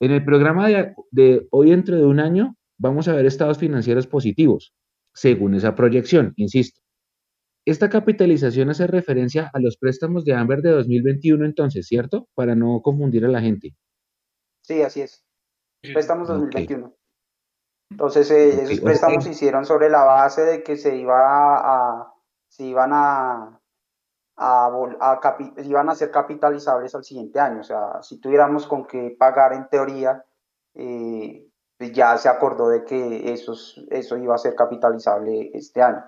en 0.00 0.12
el 0.12 0.24
programa 0.24 0.68
de, 1.10 1.46
hoy, 1.50 1.70
dentro 1.70 1.96
de 1.96 2.04
un 2.04 2.20
año, 2.20 2.56
vamos 2.78 3.08
a 3.08 3.14
ver 3.14 3.26
estados 3.26 3.58
financieros 3.58 4.06
positivos, 4.06 4.74
según 5.12 5.54
esa 5.54 5.74
proyección, 5.74 6.32
insisto. 6.36 6.80
Esta 7.66 7.88
capitalización 7.88 8.70
hace 8.70 8.86
referencia 8.86 9.50
a 9.52 9.58
los 9.58 9.78
préstamos 9.78 10.24
de 10.24 10.34
Amber 10.34 10.60
de 10.60 10.70
2021, 10.70 11.46
entonces, 11.46 11.86
¿cierto? 11.86 12.28
Para 12.34 12.54
no 12.54 12.82
confundir 12.82 13.24
a 13.24 13.28
la 13.28 13.40
gente. 13.40 13.74
Sí, 14.62 14.82
así 14.82 15.00
es. 15.00 15.24
Préstamos 15.80 16.28
2021. 16.28 16.94
Entonces, 17.94 18.28
eh, 18.32 18.64
esos 18.64 18.80
préstamos 18.80 19.22
se 19.22 19.30
hicieron 19.30 19.64
sobre 19.64 19.88
la 19.88 20.02
base 20.02 20.44
de 20.44 20.64
que 20.64 20.76
se 20.76 20.96
iba 20.96 21.16
a, 21.16 22.12
se 22.48 22.64
iban 22.64 22.90
a, 22.92 23.60
a, 24.36 25.36
iban 25.58 25.88
a 25.88 25.94
ser 25.94 26.10
capitalizables 26.10 26.92
al 26.96 27.04
siguiente 27.04 27.38
año. 27.38 27.60
O 27.60 27.62
sea, 27.62 28.02
si 28.02 28.18
tuviéramos 28.18 28.66
con 28.66 28.84
qué 28.84 29.14
pagar 29.16 29.52
en 29.52 29.68
teoría, 29.68 30.24
eh, 30.74 31.46
pues 31.78 31.92
ya 31.92 32.18
se 32.18 32.28
acordó 32.28 32.68
de 32.68 32.82
que 32.82 33.32
eso, 33.32 33.54
eso 33.88 34.16
iba 34.16 34.34
a 34.34 34.38
ser 34.38 34.56
capitalizable 34.56 35.52
este 35.54 35.80
año. 35.80 36.02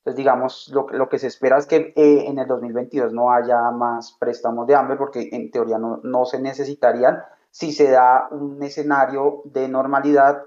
Entonces, 0.00 0.18
digamos, 0.18 0.70
lo, 0.74 0.88
lo 0.90 1.08
que 1.08 1.18
se 1.18 1.28
espera 1.28 1.56
es 1.56 1.64
que 1.64 1.94
eh, 1.96 2.26
en 2.26 2.38
el 2.38 2.46
2022 2.46 3.14
no 3.14 3.32
haya 3.32 3.70
más 3.70 4.14
préstamos 4.20 4.66
de 4.66 4.74
hambre, 4.74 4.98
porque 4.98 5.30
en 5.32 5.50
teoría 5.50 5.78
no, 5.78 6.00
no 6.02 6.26
se 6.26 6.38
necesitarían 6.38 7.24
si 7.50 7.72
se 7.72 7.90
da 7.90 8.28
un 8.30 8.62
escenario 8.62 9.40
de 9.46 9.68
normalidad 9.68 10.42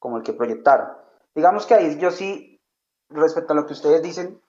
como 0.00 0.16
el 0.16 0.24
que 0.24 0.32
proyectaron. 0.32 0.88
Digamos 1.36 1.66
que 1.66 1.74
ahí 1.74 1.96
yo 1.98 2.10
sí, 2.10 2.60
respecto 3.08 3.52
a 3.52 3.56
lo 3.56 3.66
que 3.66 3.74
ustedes 3.74 4.02
dicen, 4.02 4.40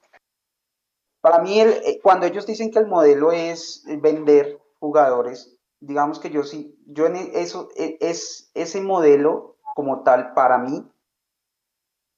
para 1.20 1.38
mí 1.38 1.60
eh, 1.60 2.00
cuando 2.02 2.26
ellos 2.26 2.46
dicen 2.46 2.72
que 2.72 2.80
el 2.80 2.88
modelo 2.88 3.30
es 3.30 3.84
vender 3.86 4.60
jugadores, 4.80 5.56
digamos 5.78 6.18
que 6.18 6.30
yo 6.30 6.42
sí, 6.42 6.76
yo 6.86 7.06
en 7.06 7.14
eso, 7.14 7.68
e, 7.76 7.98
es, 8.00 8.50
ese 8.54 8.80
modelo 8.80 9.56
como 9.76 10.02
tal 10.02 10.34
para 10.34 10.58
mí 10.58 10.90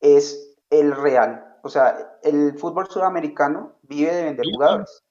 es 0.01 0.56
el 0.70 0.97
real. 0.97 1.59
O 1.62 1.69
sea, 1.69 2.19
el 2.23 2.59
fútbol 2.59 2.89
sudamericano 2.89 3.77
vive 3.82 4.15
de 4.15 4.24
vender 4.24 4.47
jugadores 4.51 5.04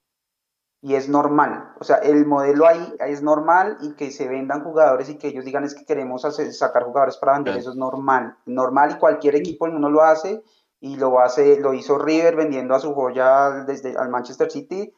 y 0.84 0.96
es 0.96 1.08
normal. 1.08 1.74
O 1.80 1.86
sea, 1.86 1.96
el 1.96 2.26
modelo 2.26 2.68
ahí 2.68 2.94
es 3.00 3.24
normal 3.24 3.78
y 3.80 3.94
que 3.94 4.12
se 4.12 4.28
vendan 4.28 4.66
jugadores 4.66 5.10
y 5.10 5.18
que 5.18 5.30
ellos 5.30 5.46
digan 5.46 5.64
es 5.64 5.76
que 5.76 5.86
queremos 5.86 6.26
hacer, 6.26 6.52
sacar 6.52 6.84
jugadores 6.84 7.16
para 7.16 7.34
vender, 7.34 7.56
eso 7.56 7.70
es 7.70 7.78
normal. 7.78 8.38
Normal 8.46 8.92
y 8.92 9.00
cualquier 9.00 9.36
equipo 9.36 9.64
uno 9.64 9.90
lo 9.90 10.04
hace 10.04 10.44
y 10.82 10.98
lo 10.98 11.22
hace, 11.22 11.58
lo 11.62 11.74
hizo 11.74 11.98
River 11.98 12.36
vendiendo 12.36 12.76
a 12.76 12.82
su 12.82 12.94
joya 12.94 13.64
desde 13.66 13.96
al 13.96 14.10
Manchester 14.10 14.52
City 14.52 14.94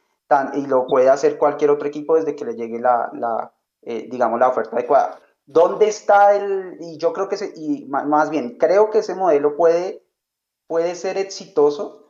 y 0.54 0.66
lo 0.66 0.88
puede 0.88 1.08
hacer 1.08 1.38
cualquier 1.38 1.70
otro 1.70 1.86
equipo 1.86 2.16
desde 2.16 2.34
que 2.34 2.44
le 2.44 2.56
llegue 2.56 2.80
la, 2.80 3.08
la 3.12 3.52
eh, 3.82 4.08
digamos, 4.10 4.40
la 4.40 4.48
oferta 4.48 4.74
adecuada. 4.74 5.20
¿Dónde 5.44 5.86
está 5.86 6.34
el, 6.34 6.78
y 6.80 6.98
yo 6.98 7.12
creo 7.12 7.28
que, 7.28 7.36
se, 7.36 7.52
y 7.54 7.84
más 7.84 8.28
bien, 8.30 8.58
creo 8.58 8.90
que 8.90 8.98
ese 8.98 9.14
modelo 9.14 9.54
puede, 9.54 10.02
puede 10.66 10.96
ser 10.96 11.16
exitoso 11.16 12.05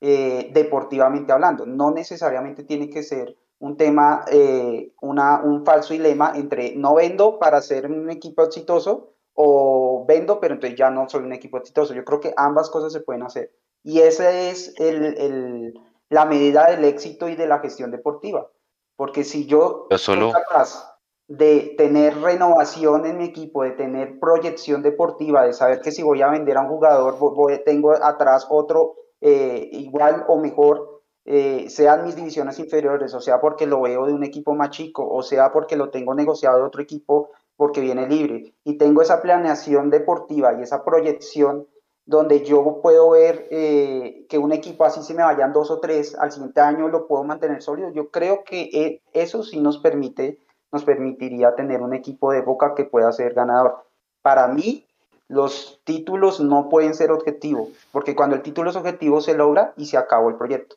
eh, 0.00 0.50
deportivamente 0.52 1.32
hablando. 1.32 1.66
No 1.66 1.90
necesariamente 1.90 2.64
tiene 2.64 2.90
que 2.90 3.02
ser 3.02 3.36
un 3.58 3.76
tema, 3.76 4.24
eh, 4.30 4.92
una, 5.00 5.42
un 5.42 5.64
falso 5.64 5.94
dilema 5.94 6.32
entre 6.34 6.74
no 6.76 6.94
vendo 6.94 7.38
para 7.38 7.62
ser 7.62 7.86
un 7.90 8.10
equipo 8.10 8.42
exitoso 8.42 9.14
o 9.32 10.04
vendo, 10.06 10.40
pero 10.40 10.54
entonces 10.54 10.78
ya 10.78 10.90
no 10.90 11.08
soy 11.08 11.22
un 11.22 11.32
equipo 11.32 11.58
exitoso. 11.58 11.94
Yo 11.94 12.04
creo 12.04 12.20
que 12.20 12.34
ambas 12.36 12.70
cosas 12.70 12.92
se 12.92 13.00
pueden 13.00 13.22
hacer. 13.22 13.52
Y 13.82 14.00
esa 14.00 14.30
es 14.30 14.74
el, 14.78 15.74
la 16.08 16.24
medida 16.24 16.70
del 16.70 16.84
éxito 16.84 17.28
y 17.28 17.36
de 17.36 17.46
la 17.46 17.60
gestión 17.60 17.90
deportiva. 17.90 18.50
Porque 18.96 19.24
si 19.24 19.46
yo, 19.46 19.86
soy 19.96 20.32
capaz 20.32 20.96
de 21.28 21.74
tener 21.76 22.18
renovación 22.18 23.04
en 23.06 23.18
mi 23.18 23.24
equipo, 23.24 23.62
de 23.62 23.72
tener 23.72 24.18
proyección 24.18 24.82
deportiva, 24.82 25.44
de 25.44 25.52
saber 25.52 25.80
que 25.80 25.92
si 25.92 26.02
voy 26.02 26.22
a 26.22 26.28
vender 26.28 26.56
a 26.56 26.62
un 26.62 26.68
jugador, 26.68 27.16
tengo 27.64 27.92
atrás 27.92 28.46
otro 28.48 28.96
eh, 29.20 29.68
igual 29.72 30.24
o 30.28 30.38
mejor, 30.38 31.02
eh, 31.24 31.66
sean 31.68 32.04
mis 32.04 32.14
divisiones 32.14 32.58
inferiores, 32.58 33.12
o 33.14 33.20
sea 33.20 33.40
porque 33.40 33.66
lo 33.66 33.80
veo 33.80 34.06
de 34.06 34.12
un 34.12 34.24
equipo 34.24 34.54
más 34.54 34.70
chico, 34.70 35.08
o 35.08 35.22
sea 35.22 35.52
porque 35.52 35.76
lo 35.76 35.90
tengo 35.90 36.14
negociado 36.14 36.58
de 36.58 36.64
otro 36.64 36.82
equipo 36.82 37.30
porque 37.56 37.80
viene 37.80 38.06
libre. 38.06 38.54
Y 38.64 38.78
tengo 38.78 39.02
esa 39.02 39.22
planeación 39.22 39.90
deportiva 39.90 40.54
y 40.54 40.62
esa 40.62 40.84
proyección 40.84 41.66
donde 42.04 42.44
yo 42.44 42.80
puedo 42.80 43.10
ver 43.10 43.48
eh, 43.50 44.26
que 44.28 44.38
un 44.38 44.52
equipo 44.52 44.84
así 44.84 45.02
se 45.02 45.14
me 45.14 45.24
vayan 45.24 45.52
dos 45.52 45.72
o 45.72 45.80
tres, 45.80 46.14
al 46.16 46.30
siguiente 46.30 46.60
año 46.60 46.88
lo 46.88 47.08
puedo 47.08 47.24
mantener 47.24 47.62
sólido. 47.62 47.90
Yo 47.90 48.10
creo 48.10 48.44
que 48.44 49.02
eso 49.12 49.42
sí 49.42 49.60
nos 49.60 49.78
permite, 49.78 50.38
nos 50.70 50.84
permitiría 50.84 51.56
tener 51.56 51.82
un 51.82 51.94
equipo 51.94 52.30
de 52.30 52.42
boca 52.42 52.74
que 52.76 52.84
pueda 52.84 53.10
ser 53.10 53.34
ganador. 53.34 53.84
Para 54.22 54.46
mí, 54.46 54.85
los 55.28 55.80
títulos 55.84 56.40
no 56.40 56.68
pueden 56.68 56.94
ser 56.94 57.10
objetivos, 57.10 57.68
porque 57.92 58.14
cuando 58.14 58.36
el 58.36 58.42
título 58.42 58.70
es 58.70 58.76
objetivo 58.76 59.20
se 59.20 59.34
logra 59.34 59.72
y 59.76 59.86
se 59.86 59.96
acabó 59.96 60.28
el 60.28 60.36
proyecto. 60.36 60.76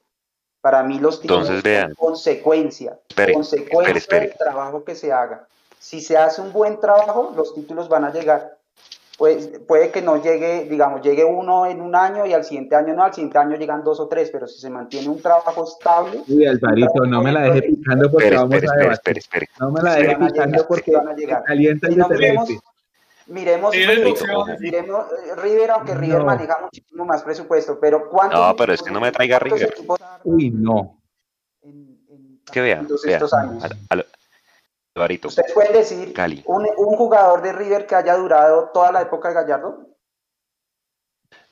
Para 0.61 0.84
mí 0.84 0.99
los 0.99 1.21
títulos 1.21 1.47
son 1.47 1.61
consecuencia, 1.95 2.99
consecuencia 3.34 4.19
del 4.19 4.34
trabajo 4.38 4.84
que 4.84 4.95
se 4.95 5.13
haga. 5.13 5.47
Si 5.77 6.01
se 6.01 6.17
hace 6.17 6.41
un 6.41 6.51
buen 6.51 6.80
trabajo, 6.80 7.34
los 7.35 7.55
títulos 7.55 7.88
van 7.88 8.03
a 8.03 8.11
llegar. 8.11 8.57
Pues, 9.17 9.49
puede 9.67 9.91
que 9.91 10.01
no 10.01 10.21
llegue, 10.21 10.63
digamos, 10.63 11.01
llegue 11.01 11.26
uno 11.26 11.65
en 11.65 11.81
un 11.81 11.93
año 11.93 12.26
y 12.26 12.34
al 12.34 12.45
siguiente 12.45 12.76
año 12.76 12.93
no, 12.93 13.03
al 13.03 13.13
siguiente 13.13 13.38
año 13.38 13.57
llegan 13.57 13.84
dos 13.84 13.99
o 13.99 14.07
tres, 14.07 14.30
pero 14.31 14.47
si 14.47 14.59
se 14.59 14.69
mantiene 14.69 15.09
un 15.09 15.21
trabajo 15.21 15.65
estable. 15.65 16.21
Uy, 16.27 16.45
Alvarito, 16.45 17.05
no 17.05 17.21
me 17.21 17.34
la 17.34 17.41
deje 17.41 17.63
picando 17.63 18.09
porque 18.09 18.35
vamos 18.35 18.63
a. 18.63 19.59
No 19.59 19.71
me 19.71 19.81
la 19.81 19.95
deje 19.95 20.15
picando 20.15 20.65
porque 20.67 20.91
van 20.91 21.09
a 21.09 21.13
llegar. 21.15 21.43
Calienta 21.43 21.89
y 21.89 21.95
Miremos, 21.95 22.49
miremos 23.30 23.76
eh, 23.76 23.85
River, 25.38 25.72
aunque 25.72 25.95
River 25.95 26.23
maneja 26.23 26.57
muchísimo 26.61 27.06
más 27.06 27.23
presupuesto, 27.23 27.80
pero 27.80 28.10
¿cuántos 28.10 28.39
No, 28.39 28.56
pero 28.56 28.73
es 28.73 28.81
que 28.81 28.91
no 28.91 28.99
me 28.99 29.11
traiga 29.11 29.39
River. 29.39 29.73
Uy, 30.23 30.49
no. 30.49 31.01
Es 31.61 32.51
que 32.51 32.61
vean, 32.61 32.88
estos 33.06 33.34
años. 33.34 33.64
¿Ustedes 35.23 35.53
pueden 35.53 35.73
decir 35.73 36.14
Un, 36.45 36.68
un, 36.77 36.97
jugador 36.97 37.41
de 37.41 37.53
River 37.53 37.85
que 37.85 37.95
haya 37.95 38.15
durado 38.18 38.69
toda 38.73 38.91
la 38.91 39.01
época 39.01 39.30
de 39.30 39.35
Gallardo? 39.35 39.88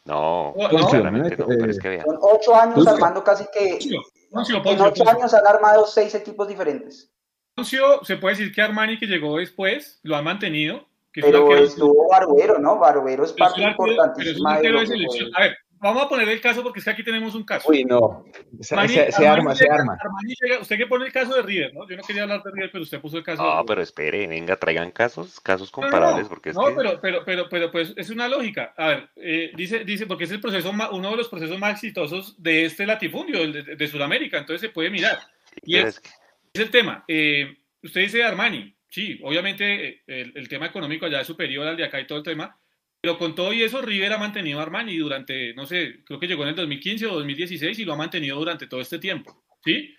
No, 0.04 0.54
no, 0.56 0.70
no, 0.70 1.12
no 1.12 1.48
pero 1.48 1.70
es 1.70 1.80
que 1.80 1.90
vean. 1.90 2.06
Con 2.06 2.18
ocho 2.22 2.56
años 2.56 2.88
armando 2.88 3.24
casi 3.24 3.46
que... 3.54 3.78
en 3.78 4.82
ocho 4.82 5.08
años 5.08 5.34
han 5.34 5.48
armado 5.48 5.86
seis 5.86 6.16
equipos 6.16 6.48
diferentes. 6.48 7.12
se 7.64 8.18
puede 8.18 8.36
decir 8.36 8.54
que 8.54 8.62
Armani, 8.62 8.98
que 8.98 9.06
llegó 9.06 9.38
después, 9.38 10.00
lo 10.04 10.16
ha 10.16 10.22
mantenido. 10.22 10.87
Pero 11.22 11.56
estuvo 11.58 12.10
Barbero, 12.10 12.60
¿no? 12.60 12.78
Barbero 12.78 13.26
es 13.26 13.34
parte 13.34 13.62
importantísima 13.62 14.60
de, 14.60 14.86
selección. 14.86 15.32
A 15.36 15.42
ver, 15.42 15.58
vamos 15.80 16.04
a 16.04 16.10
poner 16.10 16.28
el 16.30 16.42
caso 16.42 16.64
porque 16.64 16.80
es 16.80 16.86
que 16.86 16.92
aquí 16.92 17.04
tenemos 17.04 17.36
un 17.36 17.44
caso. 17.44 17.70
Uy, 17.70 17.84
no. 17.84 18.26
Se, 18.62 18.76
arma, 18.76 19.56
se 19.56 19.70
arma. 19.70 19.98
usted 20.62 20.78
que 20.78 20.88
pone 20.88 21.06
el 21.06 21.12
caso 21.12 21.36
de 21.36 21.42
River, 21.42 21.74
¿no? 21.74 21.88
Yo 21.88 21.98
no 21.98 22.04
quería 22.04 22.24
hablar 22.24 22.44
de 22.44 22.52
River, 22.52 22.70
pero 22.72 22.84
usted 22.84 23.02
puso 23.02 23.18
el 23.18 23.24
caso. 23.24 23.44
No, 23.44 23.66
pero 23.66 23.82
espere, 23.82 24.28
venga, 24.28 24.56
traigan 24.56 24.92
casos, 24.92 25.40
casos 25.40 25.72
comparables. 25.72 26.28
porque 26.28 26.54
no, 26.54 26.76
pero, 26.76 27.00
pero, 27.02 27.24
pero, 27.26 27.50
pero, 27.50 27.72
pues 27.72 27.94
es 27.96 28.10
una 28.10 28.28
lógica. 28.28 28.74
A 28.78 28.88
ver, 28.88 29.10
eh, 29.16 29.52
dice, 29.56 29.84
dice, 29.84 30.06
porque 30.06 30.26
es 30.26 30.32
el 30.32 30.42
proceso, 30.42 30.72
uno 30.92 31.12
de 31.12 31.18
los 31.18 31.30
procesos 31.30 31.60
más 31.60 31.74
exitosos 31.74 32.42
de 32.42 32.66
este 32.66 32.86
latifundio, 32.86 33.52
de, 33.52 33.76
de 33.76 33.88
Sudamérica, 33.88 34.38
entonces 34.38 34.62
se 34.62 34.70
puede 34.70 34.90
mirar. 34.90 35.20
Y 35.64 35.78
es, 35.78 36.02
es 36.54 36.62
el 36.62 36.70
tema. 36.70 37.04
Eh, 37.08 37.58
usted 37.84 38.02
dice 38.02 38.24
Armani, 38.24 38.77
sí, 38.90 39.20
obviamente 39.24 40.04
eh, 40.08 40.32
el, 40.36 40.48
tema 40.48 40.68
económico 40.68 41.06
allá 41.06 41.22
es 41.22 41.28
superior 41.28 41.68
al 41.68 41.78
de 41.78 41.86
acá 41.86 42.00
y 42.00 42.08
todo 42.08 42.20
el 42.20 42.24
tema, 42.24 42.60
pero 43.02 43.18
con 43.18 43.36
todo 43.36 43.54
y 43.54 43.64
eso 43.64 43.82
River 43.82 44.14
ha 44.14 44.18
mantenido 44.18 44.60
a 44.60 44.64
Armani 44.64 44.98
durante, 44.98 45.54
no 45.54 45.66
sé, 45.66 46.04
creo 46.06 46.20
que 46.20 46.28
llegó 46.28 46.44
en 46.44 46.50
el 46.50 46.56
2015 46.56 47.06
o 47.08 47.16
2016 47.16 47.80
y 47.80 47.86
lo 47.86 47.94
ha 47.94 47.98
mantenido 47.98 48.38
durante 48.38 48.68
todo 48.68 48.82
este 48.82 49.00
tiempo, 49.00 49.44
¿sí? 49.64 49.96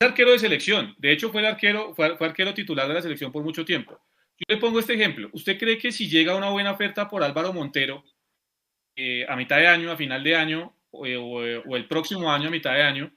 Es 0.00 0.08
arquero 0.08 0.32
de 0.32 0.38
selección, 0.38 0.94
de 0.98 1.12
hecho 1.12 1.30
fue 1.30 1.40
el 1.40 1.46
arquero, 1.46 1.94
fue, 1.94 2.16
arquero 2.18 2.54
titular 2.54 2.88
de 2.88 2.94
la 2.94 3.02
selección 3.02 3.30
por 3.30 3.44
mucho 3.44 3.64
tiempo. 3.64 4.00
Yo 4.38 4.54
le 4.54 4.56
pongo 4.56 4.80
este 4.80 4.94
ejemplo, 4.94 5.28
¿usted 5.32 5.58
cree 5.58 5.78
que 5.78 5.92
si 5.92 6.08
llega 6.08 6.36
una 6.36 6.50
buena 6.50 6.72
oferta 6.72 7.08
por 7.08 7.22
Álvaro 7.22 7.52
Montero 7.52 8.04
eh, 8.96 9.24
a 9.28 9.36
mitad 9.36 9.58
de 9.58 9.68
año, 9.68 9.90
a 9.90 9.96
final 9.96 10.24
de 10.24 10.34
año 10.34 10.76
o, 10.90 11.02
o 11.02 11.76
el 11.76 11.86
próximo 11.86 12.30
año 12.32 12.48
a 12.48 12.50
mitad 12.50 12.74
de 12.74 12.82
año, 12.82 13.12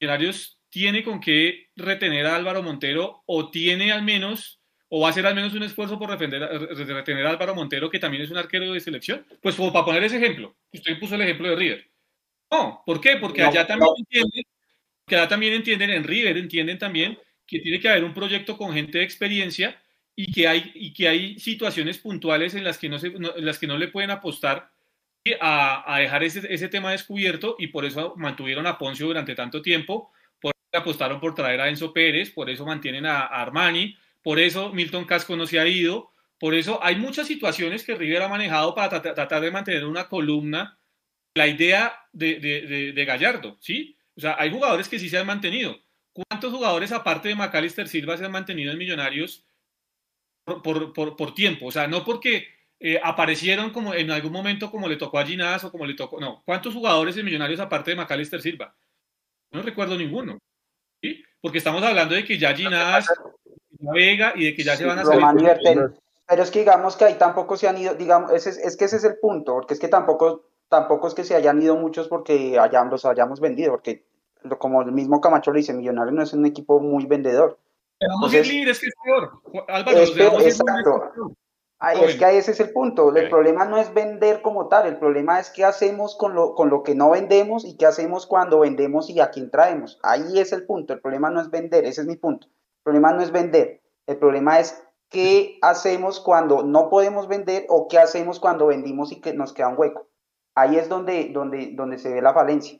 Millonarios 0.00 0.58
tiene 0.74 1.04
con 1.04 1.20
qué 1.20 1.68
retener 1.76 2.26
a 2.26 2.34
Álvaro 2.34 2.60
Montero 2.60 3.22
o 3.26 3.48
tiene 3.48 3.92
al 3.92 4.02
menos, 4.02 4.60
o 4.88 5.02
va 5.02 5.06
a 5.06 5.10
hacer 5.12 5.24
al 5.24 5.36
menos 5.36 5.54
un 5.54 5.62
esfuerzo 5.62 6.00
por 6.00 6.10
retener 6.10 7.26
a 7.26 7.30
Álvaro 7.30 7.54
Montero, 7.54 7.88
que 7.88 8.00
también 8.00 8.24
es 8.24 8.30
un 8.32 8.38
arquero 8.38 8.72
de 8.72 8.80
selección. 8.80 9.24
Pues 9.40 9.54
como 9.54 9.72
para 9.72 9.84
poner 9.84 10.02
ese 10.02 10.16
ejemplo, 10.16 10.56
usted 10.72 10.98
puso 10.98 11.14
el 11.14 11.22
ejemplo 11.22 11.48
de 11.48 11.54
River. 11.54 11.88
No, 12.50 12.82
¿por 12.84 13.00
qué? 13.00 13.18
Porque 13.18 13.44
allá 13.44 13.64
también 13.64 13.92
entienden, 13.98 14.42
que 15.06 15.14
allá 15.14 15.28
también 15.28 15.52
entienden, 15.52 15.90
en 15.90 16.02
River 16.02 16.38
entienden 16.38 16.76
también 16.76 17.20
que 17.46 17.60
tiene 17.60 17.78
que 17.78 17.88
haber 17.88 18.02
un 18.02 18.12
proyecto 18.12 18.56
con 18.56 18.74
gente 18.74 18.98
de 18.98 19.04
experiencia 19.04 19.80
y 20.16 20.32
que 20.32 20.48
hay, 20.48 20.72
y 20.74 20.92
que 20.92 21.06
hay 21.06 21.38
situaciones 21.38 21.98
puntuales 21.98 22.56
en 22.56 22.64
las 22.64 22.78
que 22.78 22.88
no, 22.88 22.98
se, 22.98 23.12
en 23.14 23.46
las 23.46 23.60
que 23.60 23.68
no 23.68 23.78
le 23.78 23.86
pueden 23.86 24.10
apostar 24.10 24.72
a, 25.40 25.94
a 25.94 26.00
dejar 26.00 26.24
ese, 26.24 26.52
ese 26.52 26.68
tema 26.68 26.90
descubierto 26.90 27.54
y 27.60 27.68
por 27.68 27.84
eso 27.84 28.14
mantuvieron 28.16 28.66
a 28.66 28.76
Poncio 28.76 29.06
durante 29.06 29.36
tanto 29.36 29.62
tiempo 29.62 30.10
apostaron 30.76 31.20
por 31.20 31.34
traer 31.34 31.60
a 31.60 31.68
Enzo 31.68 31.92
Pérez, 31.92 32.30
por 32.30 32.50
eso 32.50 32.66
mantienen 32.66 33.06
a, 33.06 33.22
Armani, 33.22 33.96
por 34.22 34.38
eso 34.38 34.72
Milton 34.72 35.04
Casco 35.04 35.36
no 35.36 35.46
se 35.46 35.60
ha 35.60 35.66
ido, 35.66 36.10
por 36.38 36.54
eso 36.54 36.78
hay 36.82 36.96
muchas 36.96 37.26
situaciones 37.26 37.84
que 37.84 37.94
River 37.94 38.22
ha 38.22 38.28
manejado 38.28 38.74
para 38.74 39.00
tratar 39.02 39.40
de 39.40 39.50
mantener 39.50 39.84
una 39.84 40.08
columna, 40.08 40.78
la 41.34 41.46
idea 41.46 42.06
de, 42.12 43.04
Gallardo, 43.06 43.56
¿sí? 43.60 43.96
O 44.16 44.20
sea, 44.20 44.36
hay 44.38 44.50
jugadores 44.50 44.88
que 44.88 44.98
sí 44.98 45.08
se 45.08 45.18
han 45.18 45.26
mantenido. 45.26 45.80
¿Cuántos 46.12 46.52
jugadores, 46.52 46.92
aparte 46.92 47.28
de 47.28 47.34
Macalister 47.34 47.88
Silva, 47.88 48.16
se 48.16 48.24
han 48.24 48.32
mantenido 48.32 48.70
en 48.70 48.78
Millonarios 48.78 49.44
por, 50.44 51.34
tiempo? 51.34 51.66
O 51.66 51.72
sea, 51.72 51.88
no 51.88 52.04
porque 52.04 52.46
eh, 52.78 53.00
aparecieron 53.02 53.70
como 53.70 53.94
en 53.94 54.10
algún 54.10 54.32
momento 54.32 54.70
como 54.70 54.88
le 54.88 54.96
tocó 54.96 55.18
a 55.18 55.26
Ginás 55.26 55.64
o 55.64 55.72
como 55.72 55.86
le 55.86 55.94
tocó. 55.94 56.20
No, 56.20 56.42
¿cuántos 56.44 56.72
jugadores 56.72 57.16
en 57.16 57.24
Millonarios 57.24 57.60
aparte 57.60 57.90
de 57.90 57.96
Macalister 57.96 58.40
Silva? 58.40 58.76
No 59.50 59.62
recuerdo 59.62 59.96
ninguno. 59.96 60.38
Porque 61.40 61.58
estamos 61.58 61.82
hablando 61.82 62.14
de 62.14 62.24
que 62.24 62.38
ya 62.38 62.54
Ginás, 62.54 63.06
Vega 63.78 64.32
y 64.34 64.46
de 64.46 64.54
que 64.54 64.64
ya 64.64 64.76
se 64.76 64.84
van 64.84 64.98
a 64.98 65.04
salir. 65.04 65.92
Pero 66.26 66.42
es 66.42 66.50
que 66.50 66.60
digamos 66.60 66.96
que 66.96 67.04
ahí 67.04 67.14
tampoco 67.14 67.56
se 67.56 67.68
han 67.68 67.76
ido, 67.76 67.94
digamos, 67.94 68.32
es, 68.32 68.76
que 68.76 68.86
ese 68.86 68.96
es 68.96 69.04
el 69.04 69.18
punto, 69.18 69.52
porque 69.52 69.74
es 69.74 69.80
que 69.80 69.88
tampoco, 69.88 70.46
tampoco 70.70 71.08
es 71.08 71.14
que 71.14 71.24
se 71.24 71.34
hayan 71.34 71.60
ido 71.60 71.76
muchos 71.76 72.08
porque 72.08 72.58
los 72.90 73.04
hayamos 73.04 73.40
vendido, 73.40 73.72
porque 73.72 74.04
como 74.58 74.80
el 74.82 74.92
mismo 74.92 75.20
Camacho 75.20 75.52
le 75.52 75.58
dice, 75.58 75.74
Millonarios 75.74 76.14
no 76.14 76.22
es 76.22 76.32
un 76.32 76.46
equipo 76.46 76.80
muy 76.80 77.04
vendedor. 77.04 77.58
Vamos 78.00 78.32
a 78.32 78.38
ir 78.38 78.46
libres, 78.46 78.80
que 78.80 78.86
es 78.86 78.94
peor. 79.04 79.32
Álvaro, 79.68 80.40
exacto 80.40 81.36
es 81.92 82.16
que 82.16 82.38
ese 82.38 82.52
es 82.52 82.60
el 82.60 82.72
punto. 82.72 83.14
El 83.14 83.28
problema 83.28 83.64
no 83.64 83.78
es 83.78 83.92
vender 83.92 84.42
como 84.42 84.68
tal, 84.68 84.86
el 84.86 84.98
problema 84.98 85.40
es 85.40 85.50
qué 85.50 85.64
hacemos 85.64 86.16
con 86.16 86.34
lo, 86.34 86.54
con 86.54 86.70
lo 86.70 86.82
que 86.82 86.94
no 86.94 87.10
vendemos 87.10 87.64
y 87.64 87.76
qué 87.76 87.86
hacemos 87.86 88.26
cuando 88.26 88.60
vendemos 88.60 89.10
y 89.10 89.20
a 89.20 89.30
quién 89.30 89.50
traemos. 89.50 89.98
Ahí 90.02 90.38
es 90.38 90.52
el 90.52 90.66
punto. 90.66 90.92
El 90.92 91.00
problema 91.00 91.30
no 91.30 91.40
es 91.40 91.50
vender, 91.50 91.84
ese 91.84 92.02
es 92.02 92.06
mi 92.06 92.16
punto. 92.16 92.46
El 92.46 92.82
problema 92.82 93.12
no 93.12 93.22
es 93.22 93.30
vender, 93.30 93.80
el 94.06 94.18
problema 94.18 94.60
es 94.60 94.82
qué 95.08 95.58
hacemos 95.62 96.20
cuando 96.20 96.62
no 96.62 96.90
podemos 96.90 97.28
vender 97.28 97.66
o 97.68 97.88
qué 97.88 97.98
hacemos 97.98 98.40
cuando 98.40 98.66
vendimos 98.66 99.12
y 99.12 99.20
que 99.20 99.32
nos 99.32 99.52
queda 99.52 99.68
un 99.68 99.78
hueco. 99.78 100.08
Ahí 100.54 100.76
es 100.76 100.88
donde, 100.88 101.30
donde, 101.32 101.70
donde 101.74 101.98
se 101.98 102.12
ve 102.12 102.20
la 102.20 102.34
falencia. 102.34 102.78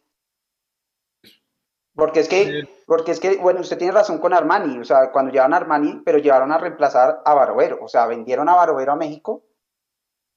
Porque 1.94 2.20
es 2.20 2.28
que, 2.28 2.68
porque 2.86 3.12
es 3.12 3.20
que, 3.20 3.36
bueno, 3.36 3.60
usted 3.60 3.78
tiene 3.78 3.92
razón 3.92 4.18
con 4.18 4.34
Armani, 4.34 4.78
o 4.78 4.84
sea, 4.84 5.12
cuando 5.12 5.30
llevaron 5.30 5.54
a 5.54 5.58
Armani, 5.58 6.02
pero 6.04 6.18
llevaron 6.18 6.50
a 6.50 6.58
reemplazar 6.58 7.22
a 7.24 7.34
Barovero, 7.34 7.78
o 7.80 7.88
sea, 7.88 8.06
vendieron 8.06 8.48
a 8.48 8.54
Barovero 8.56 8.92
a 8.92 8.96
México 8.96 9.44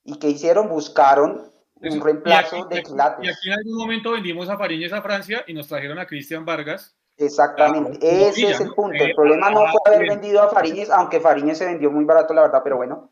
y 0.04 0.20
¿qué 0.20 0.30
hicieron? 0.30 0.70
Buscaron 0.70 1.52
un 1.82 2.02
reemplazo 2.02 2.66
de 2.66 2.84
Quilates. 2.84 3.26
Y 3.26 3.30
aquí 3.30 3.50
en 3.50 3.54
algún 3.54 3.78
momento 3.78 4.12
vendimos 4.12 4.50
a 4.50 4.58
Fariñez 4.58 4.94
a 4.94 5.02
Francia 5.02 5.44
y 5.48 5.54
nos 5.54 5.68
trajeron 5.68 5.98
a 5.98 6.06
Cristian 6.06 6.46
Vargas. 6.46 6.96
Exactamente, 7.18 7.98
ese 8.02 8.52
es 8.52 8.60
el 8.60 8.74
punto. 8.76 9.04
El 9.04 9.16
problema 9.16 9.50
no 9.50 9.66
fue 9.72 9.96
haber 9.96 10.08
vendido 10.10 10.44
a 10.44 10.50
Fariñez, 10.50 10.92
aunque 10.92 11.20
Fariñez 11.20 11.58
se 11.58 11.66
vendió 11.66 11.90
muy 11.90 12.06
barato, 12.06 12.36
la 12.36 12.44
verdad, 12.44 12.62
pero 12.64 12.78
bueno. 12.78 13.12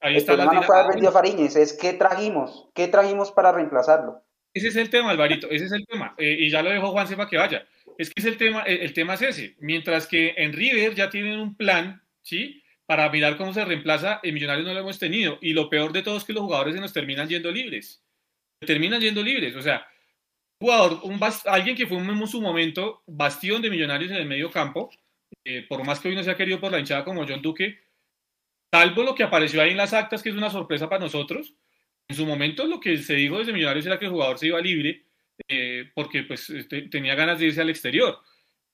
Ahí 0.00 0.16
el 0.16 0.24
problema 0.24 0.52
no 0.52 0.62
fue 0.64 0.76
haber 0.76 0.94
vendido 0.94 1.10
a 1.10 1.12
Fariñez, 1.12 1.54
es 1.54 1.72
qué 1.72 1.92
trajimos, 1.92 2.68
qué 2.74 2.88
trajimos 2.88 3.30
para 3.30 3.52
reemplazarlo. 3.52 4.23
Ese 4.54 4.68
es 4.68 4.76
el 4.76 4.88
tema, 4.88 5.10
Alvarito, 5.10 5.50
ese 5.50 5.64
es 5.64 5.72
el 5.72 5.84
tema. 5.84 6.14
Eh, 6.16 6.36
y 6.38 6.48
ya 6.48 6.62
lo 6.62 6.70
dejó 6.70 6.92
Juan 6.92 7.08
Sepa 7.08 7.28
que 7.28 7.36
vaya. 7.36 7.66
Es 7.98 8.10
que 8.10 8.20
es 8.20 8.24
el 8.24 8.36
tema, 8.36 8.62
el, 8.62 8.92
tema 8.92 9.14
es 9.14 9.22
ese. 9.22 9.56
Mientras 9.58 10.06
que 10.06 10.34
en 10.36 10.52
River 10.52 10.94
ya 10.94 11.10
tienen 11.10 11.40
un 11.40 11.56
plan, 11.56 12.00
¿sí? 12.22 12.62
Para 12.86 13.10
mirar 13.10 13.36
cómo 13.36 13.52
se 13.52 13.64
reemplaza, 13.64 14.20
en 14.22 14.32
Millonarios 14.32 14.64
no 14.66 14.72
lo 14.72 14.80
hemos 14.80 15.00
tenido. 15.00 15.38
Y 15.40 15.54
lo 15.54 15.68
peor 15.68 15.92
de 15.92 16.02
todo 16.02 16.16
es 16.16 16.24
que 16.24 16.32
los 16.32 16.42
jugadores 16.44 16.74
se 16.74 16.80
nos 16.80 16.92
terminan 16.92 17.28
yendo 17.28 17.50
libres. 17.50 18.00
terminan 18.60 19.00
yendo 19.00 19.22
libres. 19.22 19.56
O 19.56 19.62
sea, 19.62 19.86
jugador, 20.60 21.00
un 21.02 21.18
alguien 21.46 21.76
que 21.76 21.86
fue 21.86 21.98
en 21.98 22.26
su 22.28 22.40
momento 22.40 23.02
bastión 23.06 23.60
de 23.60 23.70
Millonarios 23.70 24.12
en 24.12 24.18
el 24.18 24.26
medio 24.26 24.52
campo, 24.52 24.90
eh, 25.44 25.66
por 25.68 25.84
más 25.84 25.98
que 25.98 26.08
hoy 26.08 26.14
no 26.14 26.22
se 26.22 26.30
ha 26.30 26.36
querido 26.36 26.60
por 26.60 26.70
la 26.70 26.78
hinchada 26.78 27.04
como 27.04 27.26
John 27.26 27.42
Duque, 27.42 27.80
salvo 28.72 29.02
lo 29.02 29.14
que 29.16 29.24
apareció 29.24 29.60
ahí 29.62 29.70
en 29.70 29.76
las 29.78 29.92
actas, 29.92 30.22
que 30.22 30.30
es 30.30 30.36
una 30.36 30.50
sorpresa 30.50 30.88
para 30.88 31.02
nosotros, 31.02 31.54
en 32.08 32.16
su 32.16 32.26
momento 32.26 32.66
lo 32.66 32.80
que 32.80 32.98
se 32.98 33.14
dijo 33.14 33.38
desde 33.38 33.52
Millonarios 33.52 33.86
era 33.86 33.98
que 33.98 34.06
el 34.06 34.10
jugador 34.10 34.38
se 34.38 34.48
iba 34.48 34.60
libre 34.60 35.04
eh, 35.48 35.90
porque 35.94 36.22
pues 36.22 36.50
este, 36.50 36.82
tenía 36.82 37.14
ganas 37.14 37.38
de 37.38 37.46
irse 37.46 37.60
al 37.60 37.70
exterior. 37.70 38.18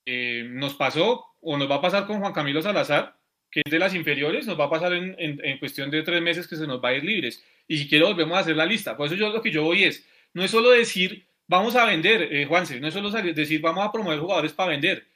Eh, 0.05 0.47
nos 0.49 0.75
pasó 0.75 1.25
o 1.41 1.57
nos 1.57 1.69
va 1.69 1.75
a 1.75 1.81
pasar 1.81 2.07
con 2.07 2.19
Juan 2.19 2.33
Camilo 2.33 2.61
Salazar, 2.61 3.17
que 3.49 3.61
es 3.65 3.71
de 3.71 3.79
las 3.79 3.93
inferiores, 3.93 4.45
nos 4.47 4.59
va 4.59 4.65
a 4.65 4.69
pasar 4.69 4.93
en, 4.93 5.15
en, 5.17 5.57
cuestión 5.59 5.91
de 5.91 6.03
tres 6.03 6.21
meses 6.21 6.47
que 6.47 6.55
se 6.55 6.67
nos 6.67 6.83
va 6.83 6.89
a 6.89 6.93
ir 6.93 7.03
libres. 7.03 7.43
Y 7.67 7.77
si 7.77 7.89
quiero 7.89 8.07
volvemos 8.07 8.37
a 8.37 8.41
hacer 8.41 8.55
la 8.55 8.65
lista. 8.65 8.95
Por 8.95 9.07
eso 9.07 9.15
yo 9.15 9.29
lo 9.29 9.41
que 9.41 9.51
yo 9.51 9.63
voy 9.63 9.83
es, 9.83 10.07
no 10.33 10.43
es 10.43 10.51
solo 10.51 10.71
decir, 10.71 11.27
vamos 11.47 11.75
a 11.75 11.85
vender, 11.85 12.33
eh, 12.33 12.45
Juanse, 12.45 12.79
no 12.79 12.87
es 12.87 12.93
solo 12.93 13.09
decir, 13.09 13.61
vamos 13.61 13.85
a 13.85 13.91
promover 13.91 14.19
jugadores 14.19 14.53
para 14.53 14.71
vender. 14.71 15.07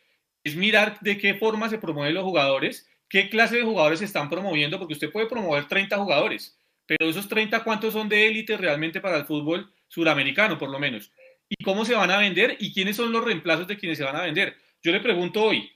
Es 0.44 0.56
mirar 0.56 1.00
de 1.02 1.18
qué 1.18 1.36
forma 1.36 1.70
se 1.70 1.78
promueven 1.78 2.14
los 2.14 2.24
jugadores, 2.24 2.90
qué 3.10 3.30
clase 3.30 3.58
de 3.58 3.64
jugadores 3.64 4.00
se 4.00 4.06
están 4.06 4.30
promoviendo, 4.30 4.78
porque 4.78 4.94
usted 4.94 5.12
puede 5.12 5.28
promover 5.28 5.66
30 5.68 5.98
jugadores, 5.98 6.60
pero 6.86 7.10
esos 7.10 7.28
30, 7.28 7.64
¿cuántos 7.64 7.94
son 7.94 8.10
de 8.10 8.28
élite 8.28 8.58
realmente 8.58 9.02
para 9.02 9.18
el 9.18 9.26
fútbol 9.26 9.72
suramericano, 9.88 10.58
por 10.58 10.70
lo 10.70 10.80
menos? 10.80 11.12
y 11.50 11.64
cómo 11.64 11.86
se 11.86 11.96
van 11.96 12.12
a 12.12 12.18
vender 12.18 12.58
y 12.60 12.74
quiénes 12.74 12.96
son 12.96 13.12
los 13.12 13.24
reemplazos 13.24 13.68
de 13.68 13.78
quienes 13.78 13.98
se 13.98 14.04
van 14.04 14.16
a 14.16 14.24
vender. 14.24 14.58
Yo 14.82 14.92
le 14.92 15.00
pregunto 15.00 15.44
hoy, 15.44 15.72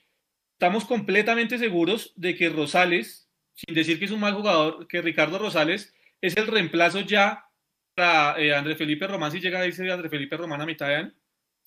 ¿estamos 0.52 0.84
completamente 0.84 1.58
seguros 1.58 2.12
de 2.16 2.36
que 2.36 2.48
Rosales, 2.48 3.28
sin 3.54 3.74
decir 3.74 3.98
que 3.98 4.06
es 4.06 4.10
un 4.10 4.20
mal 4.20 4.34
jugador, 4.34 4.86
que 4.86 5.02
Ricardo 5.02 5.38
Rosales 5.38 5.94
es 6.20 6.36
el 6.36 6.46
reemplazo 6.46 7.00
ya 7.00 7.46
para 7.94 8.40
eh, 8.40 8.54
André 8.54 8.76
Felipe 8.76 9.06
Román 9.06 9.32
si 9.32 9.40
llega 9.40 9.60
a 9.60 9.66
irse 9.66 9.90
André 9.90 10.08
Felipe 10.08 10.36
Román 10.36 10.60
a 10.60 10.66
mitad 10.66 10.88
de 10.88 10.96
año? 10.96 11.12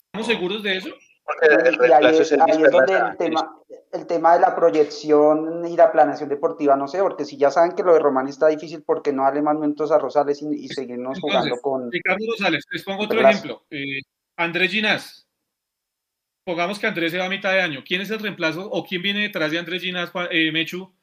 ¿Estamos 0.05 0.27
seguros 0.27 0.63
de 0.63 0.77
eso? 0.77 0.95
El 1.41 1.75
reemplazo 1.77 2.21
es, 2.21 2.31
el 2.31 3.17
tema, 3.17 3.61
el 3.91 4.07
tema 4.07 4.33
de 4.33 4.39
la 4.39 4.55
proyección 4.55 5.65
y 5.67 5.75
la 5.75 5.91
planeación 5.91 6.29
deportiva, 6.29 6.75
no 6.75 6.87
sé, 6.87 6.99
porque 6.99 7.25
si 7.25 7.37
ya 7.37 7.51
saben 7.51 7.73
que 7.73 7.83
lo 7.83 7.93
de 7.93 7.99
Román 7.99 8.27
está 8.27 8.47
difícil, 8.47 8.83
¿por 8.83 9.01
qué 9.01 9.13
no 9.13 9.23
darle 9.23 9.41
más 9.41 9.55
minutos 9.55 9.91
a 9.91 9.99
Rosales 9.99 10.41
y, 10.41 10.67
seguirnos 10.69 11.19
jugando 11.19 11.57
con... 11.61 11.91
Ricardo 11.91 12.25
Rosales, 12.31 12.65
les 12.71 12.83
pongo 12.83 13.03
otro 13.03 13.19
ejemplo. 13.19 13.65
Eh, 13.69 14.01
Andrés 14.37 14.71
Ginás. 14.71 15.27
Pongamos 16.45 16.79
que 16.79 16.87
Andrés 16.87 17.11
se 17.11 17.17
va 17.17 17.25
a 17.25 17.29
mitad 17.29 17.53
de 17.53 17.61
año. 17.61 17.83
¿Quién 17.85 18.01
es 18.01 18.09
el 18.09 18.19
reemplazo 18.19 18.69
o 18.69 18.83
quién 18.83 19.01
viene 19.01 19.21
detrás 19.21 19.51
de 19.51 19.59
Andrés 19.59 19.81
Ginás, 19.81 20.11
eh, 20.31 20.51
Mechu, 20.51 20.93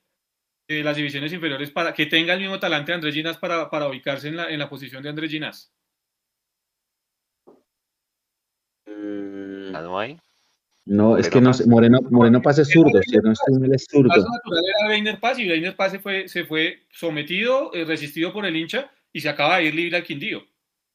de 0.69 0.82
las 0.82 0.97
divisiones 0.97 1.32
inferiores, 1.32 1.70
para 1.70 1.94
que 1.94 2.07
tenga 2.07 2.35
el 2.35 2.40
mismo 2.40 2.61
talante 2.61 2.93
de 2.93 2.97
Andrés 2.97 3.15
Ginás 3.15 3.39
para, 3.39 3.70
para 3.70 3.89
ubicarse 3.89 4.28
en 4.28 4.36
la, 4.36 4.51
en 4.51 4.59
la 4.59 4.69
posición 4.69 5.02
de 5.02 5.09
Andrés 5.09 5.31
Ginás? 5.31 5.73
Mm, 9.01 9.72
no 9.72 9.98
hay. 9.98 10.18
No, 10.86 11.16
es 11.16 11.28
que 11.28 11.40
no, 11.40 11.52
Moreno, 11.66 12.01
Moreno 12.10 12.43
Paz 12.43 12.59
es 12.59 12.70
zurdo, 12.70 13.01
si 13.02 13.16
no 13.18 13.32
estoy 13.32 13.59
mal 13.60 13.72
es 13.74 13.86
zurdo. 13.89 14.12
El 14.14 14.22
natural 14.22 14.62
era 14.64 14.89
Weiner 14.89 15.20
Paz 15.20 15.39
y 15.39 15.48
Weiner 15.48 15.77
Paz 15.77 15.93
se 15.93 15.98
fue, 16.01 16.28
se 16.28 16.44
fue 16.44 16.82
sometido, 16.90 17.72
eh, 17.74 17.85
resistido 17.85 18.32
por 18.32 18.44
el 18.47 18.56
hincha 18.56 18.90
y 19.12 19.20
se 19.20 19.28
acaba 19.28 19.59
de 19.59 19.66
ir 19.66 19.74
libre 19.74 19.98
al 19.98 20.02
Quindío. 20.02 20.44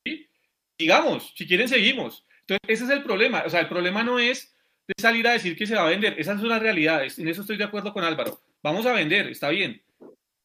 ¿sí? 0.05 0.27
Digamos, 0.77 1.33
si 1.35 1.47
quieren 1.47 1.67
seguimos. 1.67 2.25
Entonces, 2.41 2.61
ese 2.67 2.83
es 2.83 2.89
el 2.89 3.03
problema. 3.03 3.43
O 3.45 3.49
sea, 3.49 3.61
el 3.61 3.67
problema 3.67 4.03
no 4.03 4.19
es 4.19 4.53
de 4.87 4.93
salir 5.01 5.27
a 5.27 5.33
decir 5.33 5.55
que 5.55 5.65
se 5.65 5.75
va 5.75 5.85
a 5.85 5.89
vender. 5.89 6.15
Esa 6.17 6.33
es 6.33 6.41
una 6.41 6.59
realidad. 6.59 7.03
En 7.17 7.27
eso 7.27 7.41
estoy 7.41 7.57
de 7.57 7.63
acuerdo 7.63 7.93
con 7.93 8.03
Álvaro. 8.03 8.39
Vamos 8.61 8.85
a 8.85 8.93
vender, 8.93 9.27
está 9.27 9.49
bien. 9.49 9.81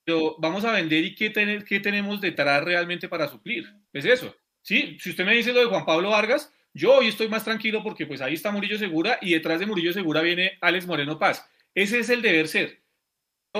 Pero 0.04 0.36
vamos 0.38 0.64
a 0.64 0.72
vender 0.72 1.04
y 1.04 1.14
qué, 1.14 1.32
qué 1.66 1.80
tenemos 1.80 2.20
detrás 2.20 2.62
realmente 2.64 3.08
para 3.08 3.28
suplir. 3.28 3.66
Es 3.92 4.04
eso. 4.04 4.34
¿Sí? 4.62 4.96
Si 5.00 5.10
usted 5.10 5.24
me 5.24 5.34
dice 5.34 5.52
lo 5.52 5.60
de 5.60 5.66
Juan 5.66 5.84
Pablo 5.84 6.10
Vargas, 6.10 6.52
yo 6.72 6.96
hoy 6.96 7.08
estoy 7.08 7.28
más 7.28 7.44
tranquilo 7.44 7.82
porque 7.82 8.06
pues 8.06 8.20
ahí 8.20 8.34
está 8.34 8.50
Murillo 8.50 8.78
Segura 8.78 9.18
y 9.20 9.32
detrás 9.32 9.60
de 9.60 9.66
Murillo 9.66 9.92
Segura 9.92 10.22
viene 10.22 10.58
Alex 10.60 10.86
Moreno 10.86 11.18
Paz. 11.18 11.48
Ese 11.74 11.98
es 11.98 12.10
el 12.10 12.22
deber 12.22 12.48
ser. 12.48 12.80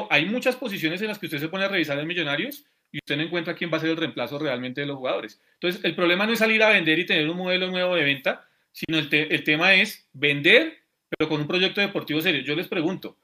Hay 0.08 0.26
muchas 0.26 0.56
posiciones 0.56 1.00
en 1.02 1.08
las 1.08 1.18
que 1.18 1.26
usted 1.26 1.38
se 1.38 1.48
pone 1.48 1.64
a 1.64 1.68
revisar 1.68 1.98
en 1.98 2.06
Millonarios 2.06 2.64
y 2.92 2.98
usted 2.98 3.16
no 3.16 3.22
encuentra 3.22 3.54
quién 3.54 3.72
va 3.72 3.78
a 3.78 3.80
ser 3.80 3.90
el 3.90 3.96
reemplazo 3.96 4.38
realmente 4.38 4.80
de 4.80 4.86
los 4.86 4.96
jugadores. 4.96 5.40
Entonces, 5.54 5.84
el 5.84 5.94
problema 5.94 6.26
no 6.26 6.32
es 6.32 6.38
salir 6.38 6.62
a 6.62 6.70
vender 6.70 6.98
y 6.98 7.06
tener 7.06 7.28
un 7.28 7.36
modelo 7.36 7.68
nuevo 7.70 7.96
de 7.96 8.04
venta, 8.04 8.46
sino 8.72 8.98
el, 8.98 9.08
el 9.12 9.44
tema 9.44 9.74
es 9.74 10.08
vender, 10.12 10.78
pero 11.08 11.28
con 11.28 11.40
un 11.40 11.48
proyecto 11.48 11.80
deportivo 11.80 12.20
serio. 12.20 12.42
Yo 12.42 12.54
les 12.54 12.68
pregunto, 12.68 13.16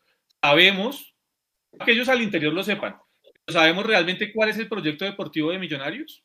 ¿sabemos, 0.43 1.15
que 1.85 1.93
ellos 1.93 2.09
al 2.09 2.23
interior 2.23 2.53
lo 2.53 2.65
sepan, 2.65 2.97
¿sabemos 3.47 3.87
realmente 3.87 4.33
cuál 4.33 4.49
es 4.49 4.59
el 4.59 4.69
proyecto 4.69 5.05
deportivo 5.05 5.53
de 5.53 5.59
Millonarios? 5.59 6.25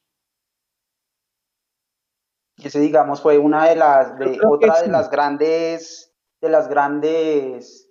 Ese 2.67 2.79
digamos 2.79 3.21
fue 3.21 3.38
una 3.38 3.67
de 3.67 3.75
las 3.75 4.17
de, 4.17 4.39
otra 4.47 4.81
de 4.81 4.88
las 4.88 5.09
grandes 5.09 6.13
de 6.41 6.49
las 6.49 6.67
grandes 6.67 7.89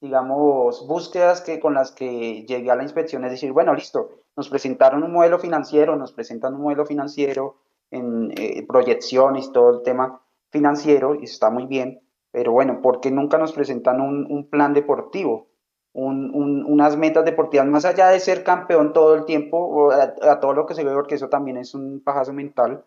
digamos 0.00 0.86
búsquedas 0.86 1.40
que 1.40 1.60
con 1.60 1.74
las 1.74 1.92
que 1.92 2.44
llegué 2.46 2.70
a 2.70 2.76
la 2.76 2.82
inspección 2.82 3.24
es 3.24 3.32
decir 3.32 3.52
bueno 3.52 3.74
listo 3.74 4.10
nos 4.36 4.48
presentaron 4.48 5.02
un 5.02 5.12
modelo 5.12 5.38
financiero 5.38 5.96
nos 5.96 6.12
presentan 6.12 6.54
un 6.54 6.62
modelo 6.62 6.86
financiero 6.86 7.56
en 7.90 8.32
eh, 8.36 8.64
proyecciones 8.66 9.52
todo 9.52 9.70
el 9.70 9.82
tema 9.82 10.22
financiero 10.50 11.14
y 11.14 11.24
está 11.24 11.50
muy 11.50 11.66
bien 11.66 12.00
pero 12.30 12.52
bueno 12.52 12.80
¿por 12.80 13.00
qué 13.00 13.10
nunca 13.10 13.38
nos 13.38 13.52
presentan 13.52 14.00
un, 14.00 14.48
plan 14.48 14.72
deportivo 14.72 15.48
unas 15.92 16.96
metas 16.96 17.24
deportivas 17.24 17.66
más 17.66 17.84
allá 17.84 18.08
de 18.08 18.20
ser 18.20 18.44
campeón 18.44 18.92
todo 18.92 19.14
el 19.14 19.24
tiempo 19.24 19.90
a, 19.90 20.14
a, 20.30 20.40
todo 20.40 20.52
lo 20.52 20.64
que 20.64 20.74
se 20.74 20.84
ve 20.84 20.92
porque 20.92 21.16
eso 21.16 21.28
también 21.28 21.56
es 21.56 21.74
un 21.74 22.00
pajazo 22.00 22.32
mental 22.32 22.84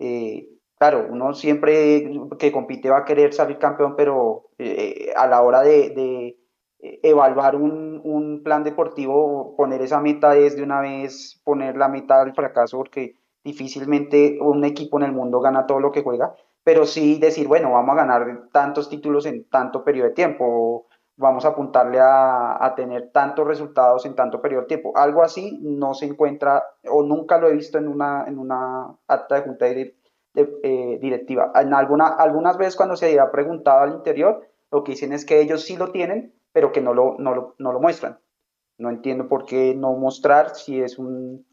eh, 0.00 0.48
claro, 0.80 1.06
uno 1.10 1.34
siempre 1.34 2.10
que 2.38 2.50
compite 2.50 2.88
va 2.88 2.98
a 2.98 3.04
querer 3.04 3.34
salir 3.34 3.58
campeón, 3.58 3.94
pero 3.96 4.46
eh, 4.56 5.12
a 5.14 5.26
la 5.26 5.42
hora 5.42 5.60
de, 5.60 6.38
evaluar 6.80 7.54
un, 7.56 8.40
plan 8.42 8.64
deportivo, 8.64 9.54
poner 9.56 9.82
esa 9.82 10.00
meta 10.00 10.34
es 10.36 10.56
de 10.56 10.62
una 10.62 10.80
vez 10.80 11.38
poner 11.44 11.76
la 11.76 11.88
meta 11.88 12.24
del 12.24 12.34
fracaso, 12.34 12.78
porque 12.78 13.14
difícilmente 13.44 14.38
un 14.40 14.64
equipo 14.64 14.98
en 14.98 15.04
el 15.04 15.12
mundo 15.12 15.40
gana 15.40 15.66
todo 15.66 15.80
lo 15.80 15.92
que 15.92 16.02
juega, 16.02 16.34
pero 16.64 16.86
sí 16.86 17.18
decir, 17.18 17.46
bueno, 17.46 17.72
vamos 17.72 17.92
a 17.92 17.96
ganar 17.96 18.48
tantos 18.50 18.88
títulos 18.88 19.26
en 19.26 19.44
tanto 19.50 19.84
periodo 19.84 20.08
de 20.08 20.14
tiempo, 20.14 20.86
vamos 21.16 21.44
a 21.44 21.48
apuntarle 21.48 21.98
a, 22.00 22.72
tener 22.74 23.10
tantos 23.12 23.46
resultados 23.46 24.06
en 24.06 24.14
tanto 24.14 24.40
periodo 24.40 24.62
de 24.62 24.68
tiempo. 24.68 24.92
Algo 24.96 25.22
así 25.22 25.58
no 25.60 25.92
se 25.92 26.06
encuentra 26.06 26.64
o 26.90 27.02
nunca 27.02 27.36
lo 27.38 27.48
he 27.48 27.54
visto 27.54 27.76
en 27.76 27.88
una, 27.88 28.24
en 28.26 28.38
una 28.38 28.96
acta 29.06 29.34
de 29.34 29.42
junta 29.42 29.66
de 29.66 29.74
eh, 30.34 30.98
directiva. 31.00 31.50
En 31.54 31.74
alguna, 31.74 32.08
algunas 32.08 32.56
veces 32.56 32.76
cuando 32.76 32.96
se 32.96 33.06
había 33.06 33.30
preguntado 33.30 33.80
al 33.80 33.94
interior, 33.94 34.46
lo 34.70 34.84
que 34.84 34.92
dicen 34.92 35.12
es 35.12 35.24
que 35.24 35.40
ellos 35.40 35.64
sí 35.64 35.76
lo 35.76 35.90
tienen, 35.90 36.34
pero 36.52 36.70
que 36.70 36.80
no 36.80 36.94
lo, 36.94 37.16
no 37.18 37.34
lo, 37.34 37.54
no 37.58 37.72
lo 37.72 37.80
muestran. 37.80 38.18
No 38.78 38.90
entiendo 38.90 39.28
por 39.28 39.44
qué 39.44 39.74
no 39.74 39.92
mostrar 39.94 40.54
si 40.54 40.80
es 40.80 40.98
un, 40.98 41.46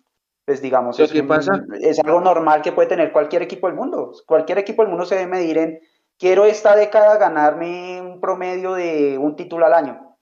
pues 0.46 0.62
digamos, 0.62 1.00
es, 1.00 1.12
pasa? 1.24 1.66
es 1.82 2.00
algo 2.00 2.22
normal 2.22 2.62
que 2.62 2.72
puede 2.72 2.88
tener 2.88 3.12
cualquier 3.12 3.42
equipo 3.42 3.68
del 3.68 3.76
mundo. 3.76 4.14
Cualquier 4.26 4.60
equipo 4.60 4.84
del 4.84 4.92
mundo 4.92 5.06
se 5.06 5.16
debe 5.16 5.28
medir 5.28 5.58
en, 5.58 5.80
quiero 6.18 6.46
esta 6.46 6.76
década 6.76 7.18
ganarme 7.18 8.02
un 8.02 8.22
promedio 8.22 8.74
de 8.74 9.18
un 9.18 9.36
título 9.36 9.66
al 9.66 9.74
año, 9.74 10.16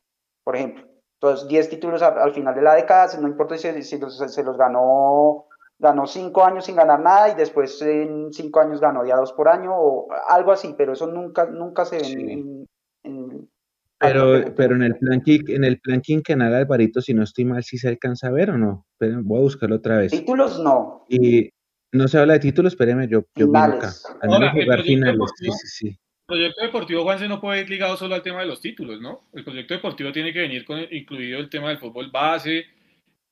por 0.43 0.55
ejemplo. 0.55 0.85
Entonces, 1.15 1.47
10 1.47 1.69
títulos 1.69 2.01
al, 2.01 2.33
final 2.33 2.55
de 2.55 2.61
la 2.61 2.75
década, 2.75 3.07
no 3.19 3.27
importa 3.27 3.57
si, 3.57 3.83
si 3.83 3.99
se 3.99 4.43
los 4.43 4.57
ganó 4.57 5.47
ganó 5.79 6.07
cinco 6.07 6.43
años 6.43 6.65
sin 6.65 6.75
ganar 6.75 7.01
nada 7.01 7.29
y 7.29 7.35
después 7.35 7.81
en 7.81 8.31
cinco 8.31 8.61
años 8.61 8.79
ganó 8.79 9.05
ya 9.05 9.15
dos 9.17 9.33
por 9.33 9.49
año 9.49 9.71
o 9.73 10.07
algo 10.29 10.51
así, 10.51 10.73
pero 10.77 10.93
eso 10.93 11.07
nunca, 11.07 11.45
nunca 11.45 11.85
se 11.85 11.97
ve 11.97 12.65
en, 13.03 13.49
pero, 13.97 14.53
pero 14.55 14.75
en 14.75 14.83
el 14.83 14.95
plan 14.97 15.23
en 15.25 15.63
el 15.63 15.79
plan 15.79 16.01
quinquenal 16.01 16.53
Alvarito, 16.53 17.01
si 17.01 17.13
no 17.13 17.23
estoy 17.23 17.45
mal, 17.45 17.63
si 17.63 17.77
se 17.77 17.87
alcanza 17.87 18.27
a 18.27 18.31
ver 18.31 18.51
o 18.51 18.57
no. 18.57 18.85
Pero 18.97 19.21
voy 19.23 19.39
a 19.39 19.43
buscarlo 19.43 19.77
otra 19.77 19.97
vez. 19.97 20.11
Títulos 20.11 20.59
no. 20.59 21.05
Y 21.09 21.49
no 21.91 22.07
se 22.07 22.19
habla 22.19 22.33
de 22.33 22.39
títulos, 22.39 22.73
espéreme, 22.73 23.07
yo, 23.07 23.23
yo 23.35 23.55
acá. 23.55 23.91
jugar 24.21 24.83
finales. 24.83 25.19
Sí, 25.37 25.49
sí, 25.51 25.67
sí. 25.67 25.87
El 25.87 26.27
proyecto 26.27 26.63
deportivo, 26.63 27.03
Juanse, 27.03 27.27
no 27.27 27.39
puede 27.39 27.61
ir 27.61 27.69
ligado 27.69 27.95
solo 27.95 28.15
al 28.15 28.23
tema 28.23 28.41
de 28.41 28.47
los 28.47 28.59
títulos, 28.59 28.99
¿no? 28.99 29.27
El 29.33 29.43
proyecto 29.43 29.75
deportivo 29.75 30.11
tiene 30.11 30.33
que 30.33 30.39
venir 30.39 30.65
con 30.65 30.79
incluido 30.91 31.39
el 31.39 31.49
tema 31.49 31.69
del 31.69 31.77
fútbol 31.77 32.09
base, 32.11 32.65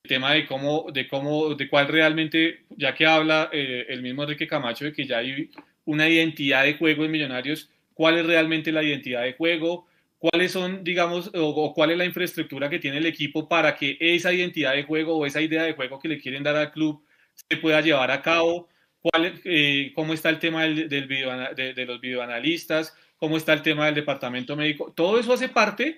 tema 0.06 0.32
de 0.34 0.46
cómo, 0.46 0.86
de 0.92 1.08
cómo, 1.08 1.54
de 1.54 1.68
cuál 1.68 1.88
realmente, 1.88 2.64
ya 2.76 2.94
que 2.94 3.06
habla 3.06 3.48
eh, 3.52 3.86
el 3.88 4.02
mismo 4.02 4.22
Enrique 4.22 4.46
Camacho 4.46 4.84
de 4.84 4.92
que 4.92 5.06
ya 5.06 5.18
hay 5.18 5.50
una 5.86 6.08
identidad 6.08 6.64
de 6.64 6.74
juego 6.74 7.04
en 7.04 7.10
Millonarios, 7.10 7.70
cuál 7.94 8.18
es 8.18 8.26
realmente 8.26 8.70
la 8.70 8.82
identidad 8.82 9.22
de 9.22 9.32
juego, 9.32 9.86
cuáles 10.18 10.52
son, 10.52 10.84
digamos, 10.84 11.30
o, 11.34 11.72
cuál 11.74 11.90
es 11.92 11.98
la 11.98 12.04
infraestructura 12.04 12.68
que 12.68 12.78
tiene 12.78 12.98
el 12.98 13.06
equipo 13.06 13.48
para 13.48 13.74
que 13.76 13.96
esa 13.98 14.32
identidad 14.32 14.74
de 14.74 14.84
juego 14.84 15.16
o 15.16 15.26
esa 15.26 15.40
idea 15.40 15.62
de 15.62 15.72
juego 15.72 15.98
que 15.98 16.08
le 16.08 16.20
quieren 16.20 16.42
dar 16.42 16.56
al 16.56 16.72
club 16.72 17.02
se 17.32 17.56
pueda 17.56 17.80
llevar 17.80 18.10
a 18.10 18.20
cabo, 18.20 18.68
cuál, 19.00 19.40
eh, 19.44 19.92
cómo 19.94 20.12
está 20.12 20.28
el 20.28 20.38
tema 20.38 20.64
del, 20.64 20.88
del 20.88 21.08
de, 21.08 21.74
de 21.74 21.86
los 21.86 22.00
videoanalistas, 22.00 22.94
cómo 23.16 23.38
está 23.38 23.54
el 23.54 23.62
tema 23.62 23.86
del 23.86 23.94
departamento 23.94 24.54
médico, 24.54 24.92
todo 24.94 25.18
eso 25.18 25.32
hace 25.32 25.48
parte 25.48 25.96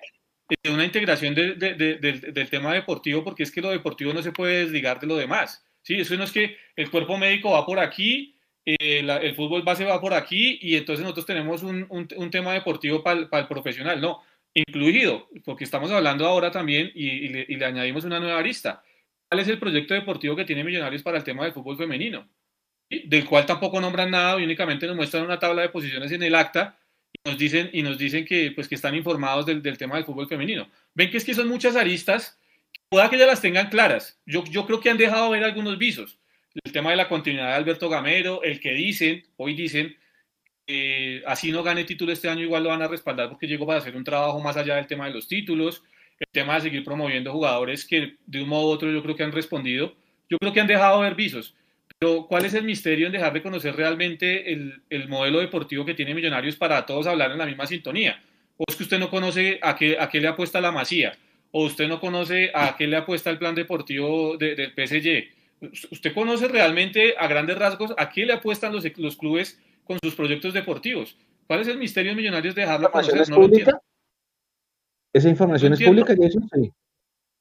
una 0.71 0.85
integración 0.85 1.35
del 1.35 2.49
tema 2.51 2.73
deportivo, 2.75 3.25
porque 3.25 3.43
es 3.43 3.51
que 3.51 3.61
lo 3.61 3.71
deportivo 3.71 4.13
no 4.13 4.23
se 4.23 4.33
puede 4.33 4.61
desligar 4.61 5.01
de 5.01 5.07
lo 5.07 5.17
demás. 5.17 5.65
¿sí? 5.83 5.95
Eso 5.95 6.17
no 6.17 6.25
es 6.25 6.33
que 6.33 6.57
el 6.77 6.91
cuerpo 6.91 7.17
médico 7.19 7.51
va 7.51 7.67
por 7.67 7.79
aquí, 7.81 8.37
eh, 8.65 9.01
el 9.01 9.35
fútbol 9.35 9.63
base 9.63 9.85
va 9.85 10.01
por 10.01 10.15
aquí, 10.15 10.59
y 10.63 10.77
entonces 10.77 11.03
nosotros 11.03 11.27
tenemos 11.27 11.63
un, 11.63 11.87
un, 11.89 12.31
tema 12.31 12.53
deportivo 12.53 13.03
para 13.03 13.21
el, 13.21 13.49
profesional. 13.49 14.01
No, 14.01 14.23
incluido, 14.55 15.29
porque 15.45 15.65
estamos 15.65 15.91
hablando 15.91 16.27
ahora 16.27 16.51
también 16.51 16.91
y, 16.95 17.29
le, 17.29 17.65
añadimos 17.65 18.05
una 18.05 18.21
nueva 18.21 18.39
arista. 18.39 18.83
¿Cuál 19.29 19.41
es 19.41 19.49
el 19.49 19.59
proyecto 19.59 19.95
deportivo 19.95 20.37
que 20.37 20.45
tiene 20.45 20.63
Millonarios 20.63 21.03
para 21.03 21.19
el 21.19 21.25
tema 21.25 21.45
del 21.45 21.53
fútbol 21.53 21.77
femenino? 21.77 22.29
Del 22.89 23.25
cual 23.25 23.45
tampoco 23.45 23.81
nombran 23.81 24.13
nada 24.13 24.39
y 24.41 24.45
únicamente 24.45 24.87
nos 24.87 24.95
muestran 24.95 25.25
una 25.25 25.41
tabla 25.41 25.63
de 25.63 25.71
posiciones 25.71 26.13
en 26.13 26.23
el 26.23 26.37
acta 26.37 26.79
nos 27.27 27.37
dicen, 27.37 27.69
y 27.73 27.83
nos 27.83 27.99
dicen 27.99 28.25
que, 28.25 28.53
pues, 28.53 28.69
que 28.69 28.77
están 28.77 28.95
informados 28.95 29.45
del, 29.45 29.61
del, 29.63 29.77
tema 29.77 29.97
del 29.97 30.05
fútbol 30.05 30.29
femenino. 30.29 30.69
Ven 30.95 31.11
que 31.11 31.19
es 31.19 31.25
que 31.25 31.35
son 31.35 31.49
muchas 31.49 31.77
aristas, 31.77 32.39
pueda 32.89 33.11
que 33.11 33.19
ya 33.19 33.27
las 33.27 33.43
tengan 33.43 33.69
claras. 33.69 34.19
Yo, 34.25 34.45
yo 34.45 34.67
creo 34.67 34.81
que 34.81 34.91
han 34.91 34.97
dejado 34.97 35.31
ver 35.31 35.45
algunos 35.45 35.77
visos. 35.77 36.19
El 36.65 36.73
tema 36.73 36.91
de 36.91 36.97
la 36.97 37.09
continuidad 37.09 37.49
de 37.49 37.55
Alberto 37.55 37.89
Gamero, 37.91 38.43
el 38.43 38.61
que 38.61 38.73
dicen, 38.73 39.25
hoy 39.37 39.55
dicen, 39.55 39.97
así 41.27 41.53
no 41.53 41.63
gane 41.63 41.85
título 41.85 42.13
este 42.13 42.29
año, 42.29 42.43
igual 42.43 42.65
lo 42.65 42.71
van 42.71 42.83
a 42.83 42.89
respaldar 42.89 43.29
porque 43.29 43.47
llegó 43.47 43.67
para 43.67 43.79
hacer 43.79 43.97
un 43.97 44.05
trabajo 44.05 44.41
más 44.41 44.57
allá 44.57 44.77
del 44.77 44.87
tema 44.87 45.07
de 45.07 45.13
los 45.13 45.29
títulos, 45.29 45.83
el 46.19 46.27
tema 46.33 46.55
de 46.55 46.63
seguir 46.63 46.85
promoviendo 46.85 47.33
jugadores 47.33 47.85
que 47.85 48.17
de 48.27 48.43
un 48.43 48.49
modo 48.49 48.69
u 48.69 48.71
otro 48.71 48.91
yo 48.91 49.03
creo 49.03 49.15
que 49.15 49.23
han 49.23 49.33
respondido. 49.33 49.95
Yo 50.29 50.39
creo 50.39 50.53
que 50.53 50.61
han 50.61 50.67
dejado 50.67 51.01
ver 51.01 51.15
visos. 51.15 51.55
Pero, 51.99 52.27
¿cuál 52.27 52.45
es 52.45 52.55
el 52.55 52.65
misterio 52.65 53.07
en 53.07 53.13
dejar 53.13 53.33
de 53.33 53.43
conocer 53.43 53.75
realmente 53.75 54.53
el, 54.53 54.83
el, 54.91 55.09
modelo 55.09 55.41
deportivo 55.41 55.85
que 55.85 55.95
tiene 55.95 56.15
Millonarios 56.15 56.57
para 56.57 56.85
todos 56.85 57.07
hablar 57.07 57.31
en 57.33 57.39
la 57.39 57.47
misma 57.47 57.67
sintonía? 57.67 58.23
¿O 58.59 58.65
es 58.69 58.77
que 58.77 58.83
usted 58.83 58.99
no 58.99 59.09
conoce 59.09 59.59
a 59.63 59.77
qué, 59.77 59.97
a 59.99 60.09
qué 60.09 60.21
le 60.21 60.29
apuesta 60.29 60.61
la 60.61 60.73
Masía? 60.73 61.17
¿O 61.53 61.65
usted 61.65 61.89
no 61.89 61.99
conoce 61.99 62.51
a 62.55 62.77
qué 62.77 62.87
le 62.87 62.97
apuesta 62.97 63.31
el 63.31 63.39
plan 63.39 63.55
deportivo 63.55 64.37
del 64.37 64.73
PSG? 64.75 65.91
¿Usted 65.91 66.13
conoce 66.13 66.49
realmente 66.49 67.15
a 67.19 67.29
grandes 67.29 67.57
rasgos 67.57 67.95
a 67.97 68.11
qué 68.11 68.27
le 68.27 68.35
apuestan 68.35 68.73
los, 68.73 68.85
los 68.99 69.17
clubes 69.17 69.59
con 69.85 69.99
sus 70.03 70.15
proyectos 70.15 70.53
deportivos? 70.53 71.17
¿Cuál 71.47 71.61
es 71.61 71.69
el 71.69 71.79
misterio 71.79 72.13
de 72.13 72.17
Millonarios 72.17 72.55
de 72.55 72.63
dejarlo 72.63 72.91
conocer? 72.91 73.29
No 73.31 73.81
¿Esa 75.15 75.29
información 75.31 75.73
es 75.73 75.83
pública? 75.83 76.15
Sí 76.15 76.71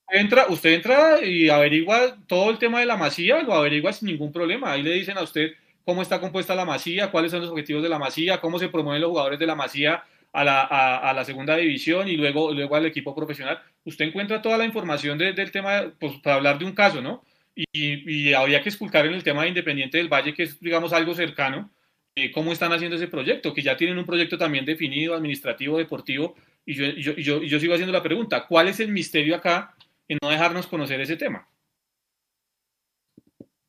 entra, 0.10 0.48
usted 0.50 0.74
entra 0.74 1.24
y 1.24 1.50
averigua 1.50 2.18
todo 2.28 2.50
el 2.52 2.58
tema 2.58 2.80
de 2.80 2.86
la 2.86 2.98
masía, 2.98 3.42
lo 3.44 3.54
averigua 3.54 3.94
sin 3.94 4.08
ningún 4.08 4.32
problema. 4.32 4.72
Ahí 4.72 4.84
le 4.84 4.92
dicen 4.92 5.18
a 5.18 5.24
usted 5.24 5.54
cómo 5.84 6.02
está 6.02 6.20
compuesta 6.20 6.56
la 6.56 6.66
masía, 6.66 7.12
cuáles 7.12 7.32
son 7.32 7.42
los 7.42 7.50
objetivos 7.50 7.84
de 7.84 7.90
la 7.90 8.00
masía, 8.00 8.42
cómo 8.42 8.60
se 8.60 8.70
promueven 8.70 9.02
los 9.02 9.10
jugadores 9.12 9.40
de 9.40 9.48
la 9.48 9.56
masía 9.56 10.04
a 10.34 10.44
la, 10.44 10.64
a, 10.64 11.14
la 11.14 11.24
segunda 11.24 11.56
división 11.56 12.10
y 12.10 12.18
luego, 12.18 12.52
luego 12.54 12.76
al 12.76 12.86
equipo 12.86 13.16
profesional. 13.16 13.60
Usted 13.86 14.06
encuentra 14.06 14.42
toda 14.42 14.58
la 14.58 14.66
información 14.66 15.18
del 15.18 15.52
tema, 15.52 15.94
pues, 16.00 16.14
para 16.22 16.36
hablar 16.36 16.60
de 16.60 16.66
un 16.66 16.74
caso, 16.74 17.02
¿no? 17.02 17.24
Y, 17.56 18.30
y, 18.30 18.34
habría 18.34 18.62
que 18.62 18.68
esculcar 18.70 19.06
en 19.06 19.14
el 19.14 19.24
tema 19.24 19.44
de 19.44 19.50
Independiente 19.50 19.98
del 19.98 20.10
Valle, 20.10 20.34
que 20.34 20.44
es, 20.44 20.60
digamos, 20.60 20.92
algo 20.92 21.16
cercano. 21.16 21.72
eh, 22.16 22.32
cómo 22.32 22.52
están 22.54 22.72
haciendo 22.74 22.96
ese 22.98 23.08
proyecto, 23.08 23.54
que 23.54 23.62
ya 23.62 23.78
tienen 23.78 23.98
un 23.98 24.06
proyecto 24.06 24.38
también 24.38 24.66
definido, 24.66 25.16
administrativo, 25.16 25.78
deportivo, 25.78 26.36
y 26.66 26.74
yo, 26.76 26.86
yo, 26.88 27.14
yo, 27.16 27.44
yo 27.44 27.60
sigo 27.60 27.74
haciendo 27.74 27.94
la 27.94 28.04
pregunta, 28.04 28.46
¿cuál 28.48 28.68
es 28.70 28.80
el 28.80 28.90
misterio 28.90 29.36
acá 29.36 29.76
en 30.08 30.20
no 30.22 30.30
dejarnos 30.30 30.68
conocer 30.68 31.00
ese 31.02 31.18
tema? 31.18 31.48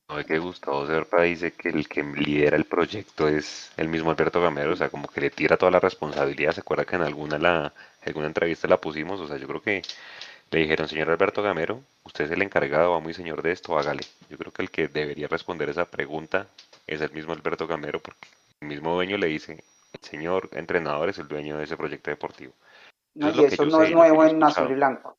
No, 0.08 0.20
es 0.20 0.26
que 0.26 0.38
Gustavo 0.38 0.86
Serpa 0.86 1.22
dice 1.22 1.52
que 1.52 1.68
el 1.68 1.88
que 1.88 2.02
lidera 2.02 2.56
el 2.56 2.64
proyecto 2.64 3.26
es 3.26 3.72
el 3.76 3.88
mismo 3.88 4.10
Alberto 4.10 4.40
Gamero, 4.40 4.72
o 4.72 4.76
sea, 4.76 4.88
como 4.88 5.08
que 5.08 5.20
le 5.20 5.30
tira 5.30 5.56
toda 5.56 5.72
la 5.72 5.80
responsabilidad. 5.80 6.52
¿Se 6.52 6.60
acuerda 6.60 6.84
que 6.84 6.94
en 6.94 7.02
alguna, 7.02 7.38
la, 7.38 7.72
alguna 8.04 8.26
entrevista 8.28 8.68
la 8.68 8.76
pusimos? 8.76 9.20
O 9.20 9.26
sea, 9.26 9.36
yo 9.36 9.48
creo 9.48 9.62
que 9.62 9.82
le 10.52 10.60
dijeron, 10.60 10.86
señor 10.86 11.10
Alberto 11.10 11.42
Gamero, 11.42 11.82
usted 12.04 12.26
es 12.26 12.30
el 12.30 12.42
encargado, 12.42 12.92
va 12.92 13.00
muy 13.00 13.14
señor 13.14 13.42
de 13.42 13.50
esto, 13.50 13.76
hágale. 13.76 14.02
Yo 14.30 14.38
creo 14.38 14.52
que 14.52 14.62
el 14.62 14.70
que 14.70 14.86
debería 14.86 15.26
responder 15.26 15.70
esa 15.70 15.86
pregunta 15.86 16.46
es 16.86 17.00
el 17.00 17.10
mismo 17.10 17.32
Alberto 17.32 17.66
Gamero, 17.66 17.98
porque 17.98 18.28
el 18.60 18.68
mismo 18.68 18.94
dueño 18.94 19.16
le 19.16 19.26
dice, 19.26 19.64
el 19.92 20.00
señor 20.00 20.48
entrenador 20.52 21.08
es 21.08 21.18
el 21.18 21.26
dueño 21.26 21.58
de 21.58 21.64
ese 21.64 21.76
proyecto 21.76 22.10
deportivo. 22.10 22.52
No, 23.14 23.30
y 23.30 23.44
eso 23.44 23.64
no 23.64 23.82
es 23.82 23.90
nuevo 23.90 24.24
en 24.24 24.42
azul 24.44 24.70
y 24.70 24.74
blanco. 24.74 25.16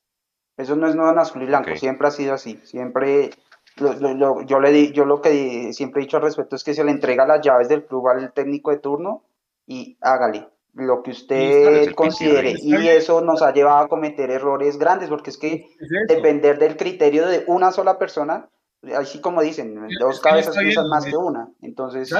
Eso 0.57 0.75
no 0.75 0.88
es 0.88 0.95
nuevo 0.95 1.11
en 1.11 1.19
azul 1.19 1.43
y 1.43 1.45
blanco, 1.45 1.75
siempre 1.75 2.07
ha 2.07 2.11
sido 2.11 2.34
así. 2.34 2.59
Siempre, 2.63 3.29
yo, 3.77 4.59
le 4.59 4.71
di, 4.71 4.91
yo 4.91 5.05
lo 5.05 5.21
que 5.21 5.71
siempre 5.71 6.01
he 6.01 6.05
dicho 6.05 6.17
al 6.17 6.23
respecto 6.23 6.55
es 6.55 6.63
que 6.63 6.73
se 6.73 6.84
le 6.84 6.91
entrega 6.91 7.27
las 7.27 7.41
llaves 7.41 7.69
del 7.69 7.85
club 7.85 8.07
al 8.09 8.34
técnico 8.34 8.71
de 8.71 8.79
turno 8.79 9.23
y 9.67 9.97
hágale 10.01 10.47
lo 10.73 11.01
que 11.03 11.11
usted 11.11 11.93
considere. 11.93 12.55
Y 12.57 12.75
eso 12.88 13.21
nos 13.21 13.41
ha 13.41 13.53
llevado 13.53 13.85
a 13.85 13.88
cometer 13.88 14.29
errores 14.29 14.77
grandes, 14.77 15.09
porque 15.09 15.29
es 15.29 15.38
que 15.38 15.67
depender 16.07 16.59
del 16.59 16.77
criterio 16.77 17.27
de 17.27 17.43
una 17.47 17.71
sola 17.71 17.97
persona, 17.97 18.49
así 18.95 19.21
como 19.21 19.41
dicen, 19.41 19.88
dos 19.99 20.21
cabezas 20.21 20.57
piensan 20.57 20.88
más 20.89 21.05
que 21.05 21.17
una. 21.17 21.49
Entonces, 21.61 22.13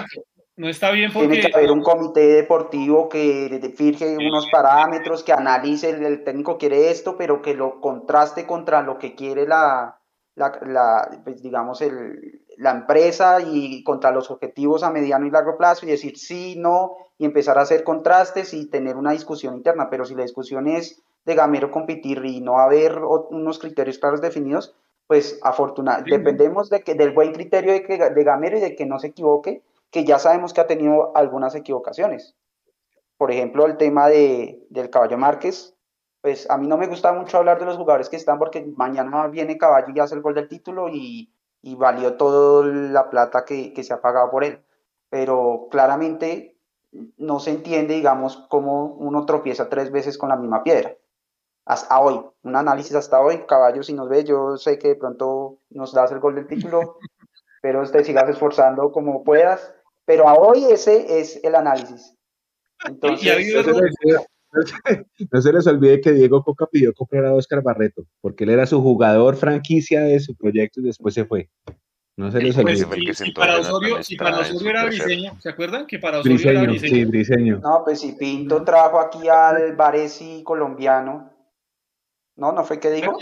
no 0.58 0.68
está 0.68 0.92
bien 0.92 1.14
porque... 1.14 1.30
Tiene 1.30 1.50
que 1.50 1.56
haber 1.56 1.72
un 1.72 1.84
comité 1.84 2.28
deportivo 2.28 3.08
que 3.10 3.74
fije 3.76 4.18
unos 4.18 4.48
parámetros, 4.52 5.24
que 5.24 5.32
analice, 5.32 5.92
el, 5.92 6.24
técnico 6.24 6.58
quiere 6.58 6.90
esto, 6.90 7.16
pero 7.16 7.42
que 7.42 7.54
lo 7.54 7.80
contraste 7.80 8.48
contra 8.48 8.82
lo 8.82 8.98
que 8.98 9.14
quiere 9.14 9.48
la, 9.48 10.00
la, 10.36 11.22
pues, 11.24 11.44
digamos, 11.44 11.82
el, 11.82 12.42
la 12.58 12.72
empresa 12.72 13.38
y 13.40 13.84
contra 13.84 14.12
los 14.12 14.32
objetivos 14.32 14.82
a 14.82 14.90
mediano 14.90 15.28
y 15.28 15.32
largo 15.32 15.58
plazo 15.58 15.86
y 15.86 15.90
decir 15.90 16.18
sí, 16.18 16.56
no, 16.58 16.98
y 17.20 17.26
empezar 17.26 17.60
a 17.60 17.62
hacer 17.62 17.84
contrastes 17.84 18.54
y 18.56 18.68
tener 18.68 18.96
una 18.96 19.12
discusión 19.12 19.56
interna. 19.56 19.90
Pero 19.92 20.06
si 20.06 20.16
la 20.16 20.24
discusión 20.24 20.68
es 20.68 21.04
de 21.26 21.36
Gamero 21.36 21.70
competir 21.70 22.24
y 22.26 22.42
no 22.42 22.58
haber 22.58 22.98
unos 23.00 23.60
criterios 23.60 24.00
claros 24.00 24.22
definidos, 24.22 24.74
pues 25.06 25.40
afortunadamente 25.44 26.18
dependemos 26.18 26.70
de 26.70 26.82
que, 26.82 26.96
del 26.96 27.12
buen 27.12 27.32
criterio 27.32 27.74
de, 27.74 27.84
que, 27.84 27.98
de 27.98 28.24
Gamero 28.24 28.58
y 28.58 28.62
de 28.62 28.76
que 28.76 28.88
no 28.88 28.98
se 28.98 29.08
equivoque 29.08 29.62
que 29.92 30.06
ya 30.06 30.20
sabemos 30.20 30.54
que 30.54 30.62
ha 30.62 30.68
tenido 30.68 31.16
algunas 31.16 31.56
equivocaciones. 31.56 32.36
Por 33.18 33.32
ejemplo, 33.32 33.66
el 33.66 33.78
tema 33.78 34.08
de, 34.08 34.66
del 34.70 34.90
Caballo 34.90 35.18
Márquez, 35.18 35.76
pues 36.22 36.50
a 36.50 36.58
mí 36.58 36.68
no 36.68 36.78
me 36.78 36.88
gusta 36.88 37.14
mucho 37.14 37.38
hablar 37.38 37.60
de 37.60 37.66
los 37.66 37.78
jugadores 37.78 38.10
que 38.10 38.16
están 38.16 38.38
porque 38.38 38.66
mañana 38.76 39.28
viene 39.28 39.58
Caballo 39.58 39.94
y 39.94 40.00
hace 40.00 40.16
el 40.16 40.22
gol 40.22 40.36
del 40.36 40.48
título 40.48 40.90
y, 40.90 41.34
y 41.62 41.76
valió 41.76 42.16
toda 42.16 42.66
la 42.66 43.10
plata 43.10 43.46
que, 43.46 43.74
que, 43.74 43.84
se 43.84 43.94
ha 43.94 44.02
pagado 44.02 44.30
por 44.30 44.44
él. 44.44 44.64
Pero 45.10 45.68
claramente 45.72 46.58
no 47.18 47.40
se 47.40 47.52
entiende, 47.52 47.96
digamos, 47.96 48.46
cómo 48.50 48.86
uno 48.86 49.26
tropieza 49.26 49.70
tres 49.70 49.92
veces 49.92 50.18
con 50.18 50.30
la 50.30 50.36
misma 50.36 50.64
piedra. 50.64 50.96
Hasta 51.66 52.00
hoy, 52.00 52.24
un 52.44 52.56
análisis 52.56 52.96
hasta 52.96 53.20
hoy, 53.20 53.46
Caballo, 53.46 53.84
si 53.84 53.94
nos 53.94 54.08
ve, 54.08 54.24
yo 54.24 54.58
sé 54.58 54.80
que 54.80 54.90
de 54.90 54.96
pronto 54.96 55.60
nos 55.70 55.94
das 55.94 56.12
el 56.12 56.20
gol 56.20 56.36
del 56.36 56.48
título, 56.48 56.98
pero 57.62 57.90
te 57.90 58.04
sigas 58.04 58.30
esforzando 58.30 58.92
como 58.92 59.24
puedas 59.24 59.74
pero 60.08 60.28
a 60.30 60.36
hoy 60.36 60.64
ese 60.72 61.20
es 61.20 61.40
el 61.44 61.54
análisis. 61.54 62.16
Entonces, 62.88 63.54
no, 65.32 65.42
se, 65.42 65.52
les 65.52 65.68
olvide 65.68 66.00
que 66.00 66.14
Diego 66.14 66.42
Coca 66.44 66.66
pidió 66.72 66.94
comprar 66.94 67.26
a 67.26 67.34
Oscar 67.34 67.62
Barreto, 67.62 68.06
porque 68.22 68.46
él 68.46 68.52
era 68.52 68.66
su 68.66 68.82
jugador 68.82 69.36
franquicia 69.36 70.00
de 70.02 70.22
su 70.22 70.34
proyecto 70.36 70.80
y 70.80 70.84
después 70.84 71.14
se 71.14 71.26
fue. 71.26 71.50
No 72.16 72.32
se 72.32 72.42
les 72.42 72.56
pues, 72.56 72.86
olvide. 72.86 73.14
y, 73.26 73.32
para 73.34 73.60
Osorio, 73.60 73.98
para 74.18 74.40
Osorio 74.40 74.70
era 74.70 74.86
Briseño, 74.86 75.38
¿se 75.42 75.50
acuerdan? 75.50 75.86
Que 75.86 76.00
para 76.00 76.20
Osorio 76.20 76.52
era 76.52 76.62
Briseño. 76.64 76.96
Sí, 76.96 77.06
Briseño. 77.06 77.60
No, 77.60 77.82
pues 77.84 78.00
si 78.00 78.14
Pinto 78.14 78.64
trajo 78.64 79.02
aquí 79.02 79.28
al 79.28 79.76
Varesi 79.76 80.42
colombiano. 80.42 81.34
No, 82.38 82.54
¿no 82.54 82.64
fue 82.64 82.80
que 82.80 82.92
dijo? 82.92 83.18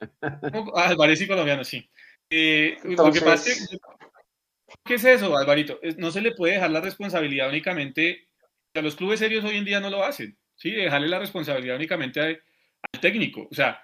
Al 0.74 0.96
Varesi 0.96 1.26
colombiano, 1.26 1.64
sí. 1.64 1.88
Eh, 2.28 2.76
lo 2.84 3.10
que 3.10 3.22
pasa 3.22 3.50
es 3.50 3.68
que 3.70 3.78
¿Qué 4.84 4.94
es 4.94 5.04
eso, 5.04 5.36
Alvarito? 5.36 5.80
No 5.96 6.10
se 6.10 6.20
le 6.20 6.32
puede 6.32 6.54
dejar 6.54 6.70
la 6.70 6.80
responsabilidad 6.80 7.48
únicamente, 7.48 8.28
a 8.74 8.82
los 8.82 8.96
clubes 8.96 9.18
serios 9.20 9.44
hoy 9.44 9.56
en 9.56 9.64
día 9.64 9.80
no 9.80 9.88
lo 9.88 10.04
hacen, 10.04 10.36
¿sí? 10.56 10.72
Dejarle 10.72 11.08
la 11.08 11.18
responsabilidad 11.18 11.76
únicamente 11.76 12.20
al 12.20 13.00
técnico. 13.00 13.48
O 13.50 13.54
sea, 13.54 13.82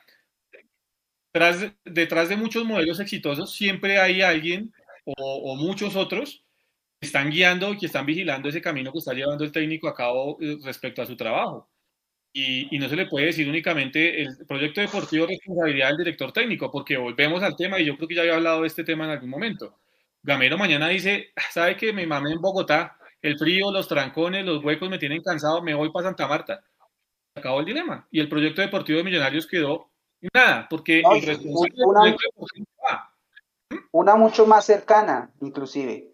detrás 1.85 2.29
de, 2.29 2.37
muchos 2.37 2.65
modelos 2.65 3.01
exitosos 3.01 3.55
siempre 3.55 3.99
hay 3.99 4.21
alguien 4.23 4.73
o, 5.05 5.57
muchos 5.57 5.97
otros 5.97 6.45
que 7.01 7.07
están 7.07 7.31
guiando, 7.31 7.77
que 7.79 7.87
están 7.87 8.07
vigilando 8.07 8.49
ese 8.49 8.61
camino 8.61 8.93
que 8.93 8.99
está 8.99 9.15
llevando 9.15 9.45
el 9.45 9.53
técnico 9.53 9.89
a 9.89 9.95
cabo 9.95 10.39
eh, 10.41 10.59
respecto 10.65 11.03
a 11.03 11.07
su 11.07 11.17
trabajo. 11.17 11.71
Y, 12.33 12.75
y, 12.75 12.79
no 12.79 12.89
se 12.89 12.97
le 12.97 13.07
puede 13.07 13.27
decir 13.27 13.49
únicamente 13.49 14.23
el 14.23 14.47
proyecto 14.47 14.81
deportivo 14.81 15.27
responsabilidad 15.27 15.89
del 15.89 15.99
director 15.99 16.33
técnico, 16.33 16.71
porque 16.71 16.97
volvemos 16.97 17.43
al 17.43 17.57
tema 17.57 17.81
y 17.81 17.87
yo 17.87 17.97
creo 17.97 18.09
que 18.09 18.15
ya 18.17 18.23
había 18.23 18.37
hablado 18.37 18.63
de 18.63 18.69
este 18.69 18.85
tema 18.85 19.05
en 19.05 19.11
algún 19.13 19.31
momento. 19.31 19.81
Gamero 20.23 20.59
mañana 20.59 20.89
dice, 20.89 21.33
¿sabe 21.51 21.77
que 21.77 21.93
me 21.93 22.07
mamé 22.07 22.33
en 22.33 22.41
Bogotá? 22.41 22.97
El 23.23 23.39
frío, 23.39 23.71
los 23.71 23.89
trancones, 23.89 24.45
los 24.45 24.65
huecos 24.65 24.89
me 24.89 24.99
tienen 24.99 25.23
cansado, 25.23 25.63
me 25.63 25.75
voy 25.75 25.91
para 25.91 26.07
Santa 26.07 26.27
Marta. 26.27 26.65
Acabó 27.35 27.61
el 27.61 27.67
dilema. 27.67 28.07
Y 28.11 28.21
el 28.21 28.29
proyecto 28.29 28.63
deportivo 28.63 28.99
de 28.99 29.05
Millonarios 29.05 29.47
quedó 29.47 29.91
nada, 30.35 30.67
porque 30.69 31.03
una, 33.93 34.17
mucho 34.17 34.47
más 34.47 34.65
cercana, 34.65 35.33
inclusive, 35.41 36.13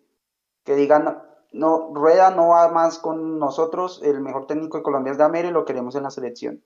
que 0.64 0.74
digan, 0.74 1.22
no, 1.52 1.92
Rueda 1.94 2.30
no 2.30 2.48
va 2.48 2.70
más 2.70 2.98
con 2.98 3.38
nosotros, 3.38 4.02
el 4.04 4.20
mejor 4.20 4.46
técnico 4.46 4.78
de 4.78 4.82
Colombia 4.82 5.12
es 5.12 5.18
Gamero 5.18 5.48
y 5.48 5.52
lo 5.52 5.64
queremos 5.64 5.94
en 5.96 6.02
la 6.04 6.10
selección. 6.10 6.62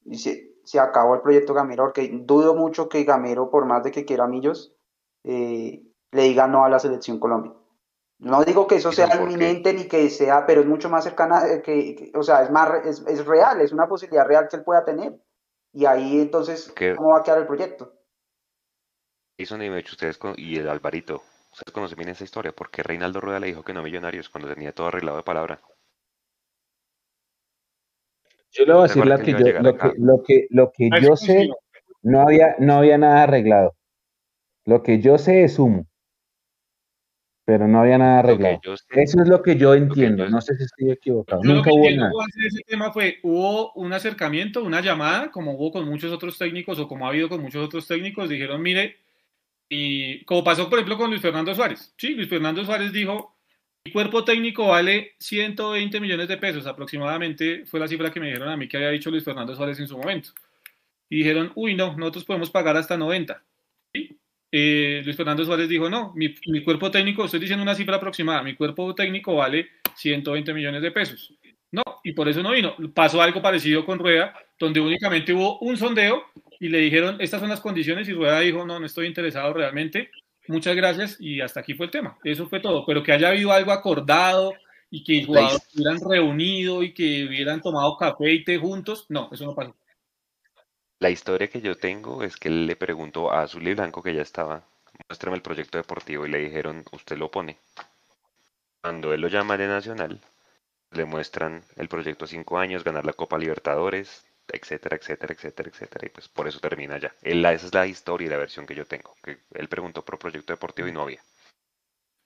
Dice, 0.00 0.54
se 0.64 0.80
acabó 0.80 1.14
el 1.14 1.20
proyecto 1.20 1.54
Gamero, 1.54 1.84
porque 1.84 2.10
dudo 2.12 2.54
mucho 2.54 2.88
que 2.88 3.04
Gamero, 3.04 3.50
por 3.50 3.66
más 3.66 3.84
de 3.84 3.90
que 3.90 4.04
quiera 4.04 4.26
Millos, 4.26 4.74
eh, 5.24 5.82
le 6.12 6.22
diga 6.22 6.46
no 6.46 6.64
a 6.64 6.68
la 6.68 6.78
selección 6.78 7.18
Colombia. 7.18 7.52
No 8.20 8.44
digo 8.44 8.66
que 8.66 8.76
eso 8.76 8.90
sea 8.90 9.14
inminente 9.14 9.72
ni 9.72 9.86
que 9.86 10.10
sea, 10.10 10.44
pero 10.44 10.62
es 10.62 10.66
mucho 10.66 10.88
más 10.88 11.04
cercana, 11.04 11.46
eh, 11.46 11.62
que, 11.62 12.10
o 12.14 12.22
sea, 12.22 12.42
es 12.42 12.50
más, 12.50 12.84
es, 12.84 13.24
real, 13.24 13.60
es 13.60 13.72
una 13.72 13.86
posibilidad 13.86 14.26
real 14.26 14.48
que 14.48 14.56
él 14.56 14.64
pueda 14.64 14.84
tener. 14.84 15.14
Y 15.72 15.86
ahí 15.86 16.20
entonces, 16.20 16.74
¿cómo 16.96 17.10
va 17.10 17.20
a 17.20 17.22
quedar 17.22 17.38
el 17.38 17.46
proyecto? 17.46 17.92
Eso 19.36 19.56
ni 19.56 19.70
me 19.70 19.78
hecho 19.78 19.92
ustedes 19.92 20.18
y 20.36 20.58
el 20.58 20.68
Alvarito, 20.68 21.22
ustedes 21.52 21.72
conocen 21.72 21.96
bien 21.96 22.08
esa 22.08 22.24
historia, 22.24 22.50
porque 22.50 22.82
Reinaldo 22.82 23.20
Rueda 23.20 23.38
le 23.38 23.46
dijo 23.46 23.62
que 23.62 23.72
no 23.72 23.84
millonarios 23.84 24.28
cuando 24.28 24.52
tenía 24.52 24.72
todo 24.72 24.88
arreglado 24.88 25.18
de 25.18 25.22
palabra. 25.22 25.60
Yo 28.50 28.64
le 28.64 28.72
voy 28.72 28.80
a 28.80 28.82
decir 28.84 29.06
lo 29.06 29.18
que, 29.18 29.32
yo, 29.32 29.60
lo, 29.60 29.76
que, 29.76 29.92
lo 29.98 30.22
que, 30.24 30.46
lo 30.50 30.72
que 30.72 30.90
yo 31.00 31.14
sé, 31.14 31.48
no 32.02 32.22
había, 32.22 32.56
no 32.58 32.78
había 32.78 32.98
nada 32.98 33.22
arreglado. 33.22 33.76
Lo 34.64 34.82
que 34.82 35.00
yo 35.00 35.18
sé 35.18 35.44
es 35.44 35.58
humo 35.60 35.87
pero 37.48 37.66
no 37.66 37.80
había 37.80 37.96
nada 37.96 38.18
arreglado. 38.18 38.60
Eso 38.90 39.22
es 39.22 39.26
lo 39.26 39.42
que 39.42 39.56
yo 39.56 39.72
entiendo, 39.72 40.28
no 40.28 40.38
sé 40.42 40.54
si 40.54 40.64
estoy 40.64 40.90
equivocado. 40.90 41.40
Nunca 41.42 41.72
hubo 41.72 41.90
nada. 41.90 42.12
Ese 42.46 42.60
tema 42.66 42.92
fue, 42.92 43.20
hubo 43.22 43.72
un 43.72 43.90
acercamiento, 43.94 44.62
una 44.62 44.82
llamada, 44.82 45.30
como 45.30 45.52
hubo 45.54 45.72
con 45.72 45.88
muchos 45.88 46.12
otros 46.12 46.36
técnicos 46.36 46.78
o 46.78 46.86
como 46.86 47.06
ha 47.06 47.08
habido 47.08 47.30
con 47.30 47.40
muchos 47.40 47.64
otros 47.64 47.88
técnicos, 47.88 48.28
dijeron, 48.28 48.60
mire, 48.60 48.98
y 49.66 50.22
como 50.26 50.44
pasó 50.44 50.68
por 50.68 50.78
ejemplo 50.78 50.98
con 50.98 51.08
Luis 51.08 51.22
Fernando 51.22 51.54
Suárez. 51.54 51.94
Sí, 51.96 52.10
Luis 52.10 52.28
Fernando 52.28 52.62
Suárez 52.66 52.92
dijo, 52.92 53.34
mi 53.82 53.92
cuerpo 53.92 54.24
técnico 54.24 54.66
vale 54.66 55.12
120 55.18 56.00
millones 56.00 56.28
de 56.28 56.36
pesos 56.36 56.66
aproximadamente, 56.66 57.64
fue 57.64 57.80
la 57.80 57.88
cifra 57.88 58.10
que 58.10 58.20
me 58.20 58.26
dijeron 58.26 58.50
a 58.50 58.58
mí 58.58 58.68
que 58.68 58.76
había 58.76 58.90
dicho 58.90 59.10
Luis 59.10 59.24
Fernando 59.24 59.54
Suárez 59.54 59.80
en 59.80 59.88
su 59.88 59.96
momento. 59.96 60.32
Y 61.08 61.16
dijeron, 61.20 61.50
uy, 61.54 61.74
no, 61.74 61.96
nosotros 61.96 62.26
podemos 62.26 62.50
pagar 62.50 62.76
hasta 62.76 62.98
90. 62.98 63.42
¿Sí? 63.94 64.18
Eh, 64.50 65.02
Luis 65.04 65.16
Fernando 65.16 65.44
Suárez 65.44 65.68
dijo, 65.68 65.90
no, 65.90 66.12
mi, 66.14 66.34
cuerpo 66.64 66.90
técnico, 66.90 67.24
estoy 67.24 67.40
diciendo 67.40 67.62
una 67.62 67.74
cifra 67.74 67.96
aproximada, 67.96 68.42
mi 68.42 68.54
cuerpo 68.54 68.94
técnico 68.94 69.36
vale 69.36 69.68
120 69.96 70.54
millones 70.54 70.82
de 70.82 70.90
pesos. 70.90 71.34
No, 71.70 71.82
y 72.02 72.12
por 72.12 72.28
eso 72.28 72.42
no 72.42 72.52
vino. 72.52 72.74
Pasó 72.94 73.20
algo 73.20 73.42
parecido 73.42 73.84
con 73.84 73.98
Rueda, 73.98 74.34
donde 74.58 74.80
únicamente 74.80 75.34
hubo 75.34 75.58
un 75.58 75.76
sondeo 75.76 76.24
y 76.60 76.68
le 76.68 76.78
dijeron, 76.78 77.18
estas 77.20 77.40
son 77.40 77.50
las 77.50 77.60
condiciones, 77.60 78.08
y 78.08 78.14
Rueda 78.14 78.40
dijo, 78.40 78.64
no, 78.64 78.80
no 78.80 78.86
estoy 78.86 79.06
interesado 79.06 79.52
realmente, 79.52 80.10
muchas 80.48 80.74
gracias, 80.74 81.16
y 81.20 81.40
hasta 81.40 81.60
aquí 81.60 81.74
fue 81.74 81.86
el 81.86 81.92
tema. 81.92 82.18
Eso 82.24 82.48
fue 82.48 82.60
todo, 82.60 82.84
pero 82.86 83.02
que 83.02 83.12
haya 83.12 83.28
habido 83.28 83.52
algo 83.52 83.72
acordado 83.72 84.54
y 84.90 85.04
que 85.04 85.18
los 85.18 85.26
jugadores 85.26 85.68
hubieran 85.74 86.00
reunido 86.08 86.82
y 86.82 86.94
que 86.94 87.26
hubieran 87.26 87.60
tomado 87.60 87.96
café 87.98 88.32
y 88.32 88.44
té 88.44 88.56
juntos, 88.56 89.06
no, 89.10 89.28
eso 89.30 89.44
no 89.44 89.54
pasó. 89.54 89.76
La 91.00 91.10
historia 91.10 91.48
que 91.48 91.60
yo 91.60 91.76
tengo 91.76 92.24
es 92.24 92.36
que 92.36 92.48
él 92.48 92.66
le 92.66 92.74
preguntó 92.74 93.30
a 93.30 93.42
Azul 93.42 93.68
y 93.68 93.74
Blanco, 93.74 94.02
que 94.02 94.14
ya 94.14 94.22
estaba, 94.22 94.64
muéstrame 95.08 95.36
el 95.36 95.42
proyecto 95.42 95.78
deportivo, 95.78 96.26
y 96.26 96.30
le 96.30 96.38
dijeron, 96.38 96.84
usted 96.90 97.16
lo 97.16 97.30
pone. 97.30 97.56
cuando 98.82 99.12
él 99.12 99.20
lo 99.20 99.28
llama 99.28 99.56
de 99.56 99.68
Nacional, 99.68 100.20
le 100.90 101.04
muestran 101.04 101.62
el 101.76 101.88
proyecto 101.88 102.26
cinco 102.26 102.58
años, 102.58 102.82
ganar 102.82 103.04
la 103.04 103.12
Copa 103.12 103.38
Libertadores, 103.38 104.24
etcétera, 104.48 104.96
etcétera, 104.96 105.34
etcétera, 105.34 105.68
etcétera, 105.68 106.06
y 106.06 106.08
pues 106.10 106.28
por 106.28 106.48
eso 106.48 106.58
termina 106.58 106.98
ya. 106.98 107.14
esa 107.22 107.66
es 107.66 107.74
la 107.74 107.86
historia 107.86 108.26
y 108.26 108.30
la 108.30 108.36
versión 108.36 108.66
que 108.66 108.74
yo 108.74 108.84
tengo, 108.86 109.14
que 109.22 109.38
él 109.54 109.68
preguntó 109.68 110.04
por 110.04 110.18
proyecto 110.18 110.52
deportivo 110.52 110.88
y 110.88 110.92
no 110.92 111.02
había. 111.02 111.22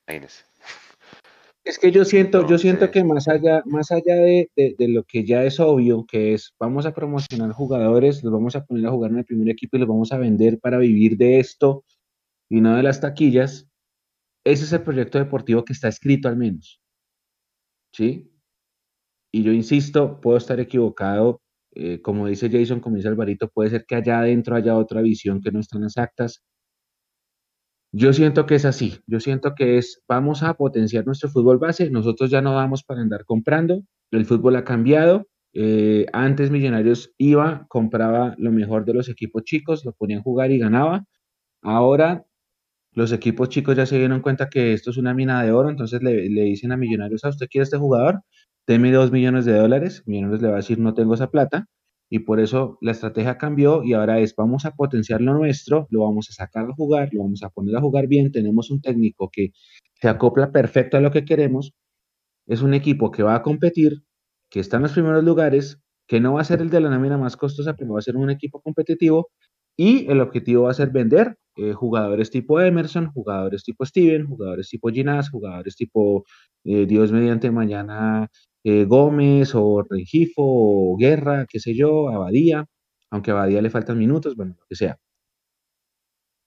Imagínense. 0.06 0.44
Es 1.64 1.78
que 1.78 1.92
yo 1.92 2.04
siento, 2.04 2.46
yo 2.48 2.58
siento 2.58 2.90
que 2.90 3.04
más 3.04 3.28
allá, 3.28 3.62
más 3.66 3.92
allá 3.92 4.16
de, 4.16 4.48
lo 4.78 5.04
que 5.04 5.24
ya 5.24 5.44
es 5.44 5.60
obvio, 5.60 6.04
que 6.06 6.34
es 6.34 6.54
vamos 6.58 6.86
a 6.86 6.94
promocionar 6.94 7.52
jugadores, 7.52 8.24
los 8.24 8.32
vamos 8.32 8.56
a 8.56 8.64
poner 8.64 8.86
a 8.86 8.90
jugar 8.90 9.12
en 9.12 9.18
el 9.18 9.24
primer 9.24 9.48
equipo 9.48 9.76
y 9.76 9.80
los 9.80 9.88
vamos 9.88 10.10
a 10.12 10.18
vender 10.18 10.58
para 10.58 10.78
vivir 10.78 11.16
de 11.16 11.38
esto 11.38 11.84
y 12.48 12.60
no 12.60 12.76
de 12.76 12.82
las 12.82 13.00
taquillas, 13.00 13.68
ese 14.44 14.64
es 14.64 14.72
el 14.72 14.82
proyecto 14.82 15.18
deportivo 15.18 15.64
que 15.64 15.72
está 15.72 15.88
escrito 15.88 16.28
al 16.28 16.36
menos. 16.36 16.80
¿Sí? 17.92 18.32
Y 19.32 19.42
yo 19.44 19.52
insisto, 19.52 20.20
puedo 20.20 20.36
estar 20.38 20.60
equivocado, 20.60 21.40
eh, 21.74 22.02
como 22.02 22.26
dice 22.26 22.50
Jason, 22.50 22.80
como 22.80 22.96
dice 22.96 23.08
Alvarito, 23.08 23.48
puede 23.48 23.70
ser 23.70 23.84
que 23.86 23.94
allá 23.96 24.20
adentro 24.20 24.56
haya 24.56 24.76
otra 24.76 25.00
visión 25.00 25.40
que 25.40 25.52
no 25.52 25.60
está 25.60 25.78
en 25.78 25.84
las 25.84 25.96
actas, 25.96 26.42
yo 27.92 28.12
siento 28.14 28.46
que 28.46 28.54
es 28.54 28.64
así, 28.64 28.98
yo 29.06 29.20
siento 29.20 29.54
que 29.54 29.76
es, 29.76 30.02
vamos 30.08 30.42
a 30.42 30.54
potenciar 30.54 31.04
nuestro 31.06 31.28
fútbol 31.28 31.58
base, 31.58 31.90
nosotros 31.90 32.30
ya 32.30 32.40
no 32.40 32.54
vamos 32.54 32.82
para 32.84 33.02
andar 33.02 33.24
comprando, 33.26 33.82
el 34.10 34.24
fútbol 34.24 34.56
ha 34.56 34.64
cambiado, 34.64 35.26
eh, 35.52 36.06
antes 36.14 36.50
Millonarios 36.50 37.12
iba, 37.18 37.66
compraba 37.68 38.34
lo 38.38 38.50
mejor 38.50 38.86
de 38.86 38.94
los 38.94 39.10
equipos 39.10 39.44
chicos, 39.44 39.84
lo 39.84 39.92
ponían 39.92 40.20
a 40.20 40.22
jugar 40.22 40.50
y 40.50 40.58
ganaba, 40.58 41.04
ahora 41.62 42.24
los 42.92 43.12
equipos 43.12 43.50
chicos 43.50 43.76
ya 43.76 43.86
se 43.86 43.98
dieron 43.98 44.22
cuenta 44.22 44.48
que 44.48 44.72
esto 44.72 44.90
es 44.90 44.96
una 44.96 45.14
mina 45.14 45.42
de 45.42 45.52
oro, 45.52 45.70
entonces 45.70 46.02
le, 46.02 46.28
le 46.30 46.42
dicen 46.44 46.72
a 46.72 46.78
Millonarios, 46.78 47.24
¿a 47.24 47.28
usted 47.28 47.46
quiere 47.50 47.64
este 47.64 47.78
jugador? 47.78 48.22
Deme 48.66 48.92
dos 48.92 49.12
millones 49.12 49.44
de 49.44 49.54
dólares, 49.58 50.02
Millonarios 50.06 50.42
le 50.42 50.48
va 50.48 50.54
a 50.54 50.56
decir, 50.58 50.78
no 50.78 50.94
tengo 50.94 51.14
esa 51.14 51.30
plata, 51.30 51.66
y 52.14 52.18
por 52.18 52.40
eso 52.40 52.76
la 52.82 52.92
estrategia 52.92 53.38
cambió 53.38 53.82
y 53.82 53.94
ahora 53.94 54.20
es 54.20 54.36
vamos 54.36 54.66
a 54.66 54.72
potenciar 54.72 55.22
lo 55.22 55.32
nuestro, 55.32 55.86
lo 55.88 56.02
vamos 56.02 56.28
a 56.28 56.34
sacar 56.34 56.66
a 56.66 56.74
jugar, 56.74 57.08
lo 57.10 57.22
vamos 57.22 57.42
a 57.42 57.48
poner 57.48 57.74
a 57.74 57.80
jugar 57.80 58.06
bien, 58.06 58.30
tenemos 58.30 58.70
un 58.70 58.82
técnico 58.82 59.30
que 59.32 59.52
se 59.94 60.10
acopla 60.10 60.52
perfecto 60.52 60.98
a 60.98 61.00
lo 61.00 61.10
que 61.10 61.24
queremos, 61.24 61.72
es 62.46 62.60
un 62.60 62.74
equipo 62.74 63.10
que 63.10 63.22
va 63.22 63.34
a 63.36 63.42
competir, 63.42 64.02
que 64.50 64.60
está 64.60 64.76
en 64.76 64.82
los 64.82 64.92
primeros 64.92 65.24
lugares, 65.24 65.78
que 66.06 66.20
no 66.20 66.34
va 66.34 66.42
a 66.42 66.44
ser 66.44 66.60
el 66.60 66.68
de 66.68 66.80
la 66.82 66.90
nómina 66.90 67.16
más 67.16 67.38
costosa, 67.38 67.76
pero 67.76 67.94
va 67.94 68.00
a 68.00 68.02
ser 68.02 68.16
un 68.16 68.28
equipo 68.28 68.60
competitivo 68.60 69.30
y 69.78 70.06
el 70.10 70.20
objetivo 70.20 70.64
va 70.64 70.72
a 70.72 70.74
ser 70.74 70.90
vender 70.90 71.38
eh, 71.56 71.72
jugadores 71.72 72.30
tipo 72.30 72.60
Emerson, 72.60 73.10
jugadores 73.10 73.64
tipo 73.64 73.86
Steven, 73.86 74.26
jugadores 74.26 74.68
tipo 74.68 74.90
Ginás, 74.90 75.30
jugadores 75.30 75.76
tipo 75.76 76.24
eh, 76.64 76.84
Dios 76.84 77.10
mediante 77.10 77.50
mañana 77.50 78.28
eh, 78.64 78.84
Gómez 78.84 79.54
o 79.54 79.82
Rengifo 79.88 80.42
o 80.44 80.96
Guerra, 80.96 81.46
qué 81.48 81.60
sé 81.60 81.74
yo, 81.74 82.08
Abadía, 82.08 82.66
aunque 83.10 83.30
a 83.30 83.34
Abadía 83.34 83.62
le 83.62 83.70
faltan 83.70 83.98
minutos, 83.98 84.36
bueno, 84.36 84.56
lo 84.58 84.66
que 84.68 84.76
sea. 84.76 84.98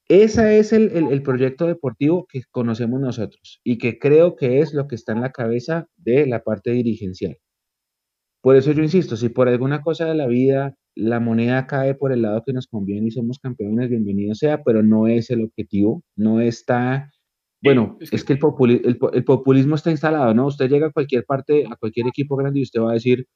Ese 0.08 0.60
es 0.60 0.72
el, 0.72 1.24
proyecto 1.24 1.66
deportivo 1.66 2.28
que 2.28 2.44
conocemos 2.52 3.02
nosotros 3.02 3.60
y 3.64 3.80
que 3.80 3.98
creo 3.98 4.36
que 4.36 4.60
es 4.60 4.74
lo 4.74 4.88
que 4.88 4.94
está 4.96 5.14
en 5.14 5.22
la 5.22 5.32
cabeza 5.32 5.88
de 5.98 6.28
la 6.28 6.44
parte 6.44 6.72
dirigencial. 6.72 7.38
Por 8.42 8.56
eso 8.56 8.72
yo 8.72 8.84
insisto, 8.84 9.18
si 9.18 9.30
por 9.30 9.48
alguna 9.50 9.82
cosa 9.82 10.06
de 10.06 10.14
la 10.14 10.28
vida 10.28 10.76
la 10.94 11.20
moneda 11.20 11.66
cae 11.66 11.96
por 11.96 12.12
el 12.12 12.22
lado 12.22 12.44
que 12.46 12.54
nos 12.54 12.68
conviene 12.68 13.08
y 13.08 13.12
somos 13.12 13.40
campeones, 13.40 13.90
bienvenido 13.90 14.36
sea, 14.36 14.64
pero 14.64 14.84
no 14.84 15.08
es 15.08 15.32
el 15.32 15.44
objetivo, 15.44 16.04
no 16.16 16.40
está 16.40 17.12
bueno, 17.66 17.98
es 18.00 18.24
que, 18.24 18.34
el, 18.34 19.24
populismo 19.26 19.76
está 19.76 19.90
instalado, 19.90 20.34
¿no? 20.36 20.46
Usted 20.46 20.70
llega 20.70 20.88
a 20.88 20.92
cualquier 20.92 21.26
parte, 21.26 21.66
a 21.66 21.76
cualquier 21.76 22.08
equipo 22.08 22.36
grande 22.36 22.60
y 22.60 22.64
usted 22.64 22.80
va 22.80 22.92
a 22.92 22.94
decir, 22.94 23.28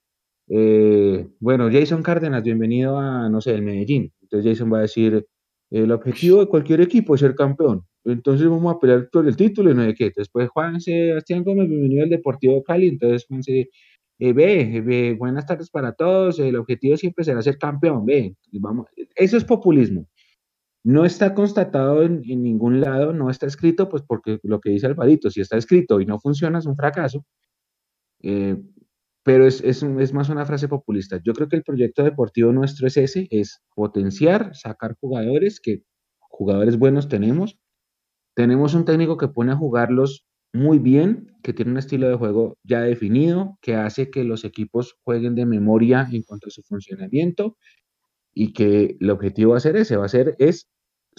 eh, 0.49 1.27
bueno, 1.39 1.69
Jason 1.71 2.03
Cárdenas, 2.03 2.43
bienvenido 2.43 2.99
a, 2.99 3.27
no 3.27 3.41
sé, 3.41 3.55
el 3.55 3.63
Medellín. 3.63 4.13
Entonces 4.21 4.51
Jason 4.51 4.71
va 4.71 4.79
a 4.79 4.81
decir, 4.81 5.25
el 5.71 5.91
objetivo 5.91 6.41
de 6.41 6.47
cualquier 6.47 6.81
equipo 6.81 7.15
es 7.15 7.21
ser 7.21 7.33
campeón. 7.33 7.85
Entonces 8.05 8.47
vamos 8.47 8.75
a 8.75 8.79
pelear 8.79 9.09
por 9.11 9.27
el 9.27 9.35
título 9.35 9.71
y 9.71 9.75
no 9.75 9.83
sé 9.85 9.95
qué. 9.95 10.11
Después 10.15 10.49
Juan 10.49 10.79
Sebastián 10.79 11.43
Gómez, 11.43 11.67
bienvenido 11.67 12.03
al 12.03 12.09
Deportivo 12.09 12.63
Cali. 12.63 12.87
Entonces 12.87 13.25
Juan 13.27 13.43
se, 13.43 13.69
eh, 14.19 14.33
ve, 14.33 14.81
ve, 14.85 15.15
buenas 15.17 15.45
tardes 15.45 15.69
para 15.69 15.93
todos. 15.93 16.39
El 16.39 16.55
objetivo 16.55 16.97
siempre 16.97 17.23
será 17.23 17.41
ser 17.41 17.57
campeón. 17.57 18.05
Ve, 18.05 18.35
vamos. 18.53 18.87
Eso 19.15 19.37
es 19.37 19.43
populismo. 19.45 20.07
No 20.89 21.05
está 21.05 21.35
constatado 21.35 22.01
en, 22.01 22.21
ningún 22.23 22.81
lado, 22.81 23.13
no 23.13 23.29
está 23.29 23.45
escrito, 23.45 23.89
pues 23.89 24.01
porque 24.01 24.39
lo 24.41 24.59
que 24.59 24.71
dice 24.71 24.87
Alvarito, 24.87 25.29
si 25.29 25.39
está 25.39 25.55
escrito 25.55 26.01
y 26.01 26.07
no 26.07 26.17
funciona, 26.17 26.57
es 26.57 26.65
un 26.65 26.75
fracaso. 26.75 27.23
Eh, 28.23 28.57
pero 29.21 29.45
es, 29.45 29.61
es, 29.61 29.83
más 30.13 30.29
una 30.29 30.47
frase 30.47 30.67
populista. 30.67 31.21
Yo 31.23 31.33
creo 31.33 31.47
que 31.47 31.57
el 31.57 31.63
proyecto 31.63 32.03
deportivo 32.03 32.51
nuestro 32.53 32.87
es 32.87 32.97
ese, 32.97 33.27
es 33.29 33.61
potenciar, 33.75 34.55
sacar 34.55 34.95
jugadores, 34.99 35.59
que 35.59 35.83
jugadores 36.21 36.79
buenos 36.79 37.07
tenemos. 37.07 37.59
Tenemos 38.35 38.73
un 38.73 38.85
técnico 38.85 39.17
que 39.17 39.27
pone 39.27 39.51
a 39.51 39.57
jugarlos 39.57 40.25
muy 40.53 40.79
bien, 40.79 41.37
que 41.43 41.53
tiene 41.53 41.69
un 41.69 41.77
estilo 41.77 42.09
de 42.09 42.15
juego 42.15 42.57
ya 42.63 42.81
definido, 42.81 43.59
que 43.61 43.75
hace 43.75 44.09
que 44.09 44.23
los 44.23 44.43
equipos 44.43 44.97
jueguen 45.03 45.35
de 45.35 45.45
memoria 45.45 46.07
en 46.11 46.23
cuanto 46.23 46.47
a 46.47 46.51
su 46.51 46.63
funcionamiento 46.63 47.57
y 48.33 48.53
que 48.53 48.97
el 48.99 49.11
objetivo 49.11 49.51
va 49.51 49.57
a 49.57 49.59
ser 49.59 49.75
ese, 49.75 49.95
va 49.95 50.05
a 50.05 50.09
ser 50.09 50.35
es 50.39 50.67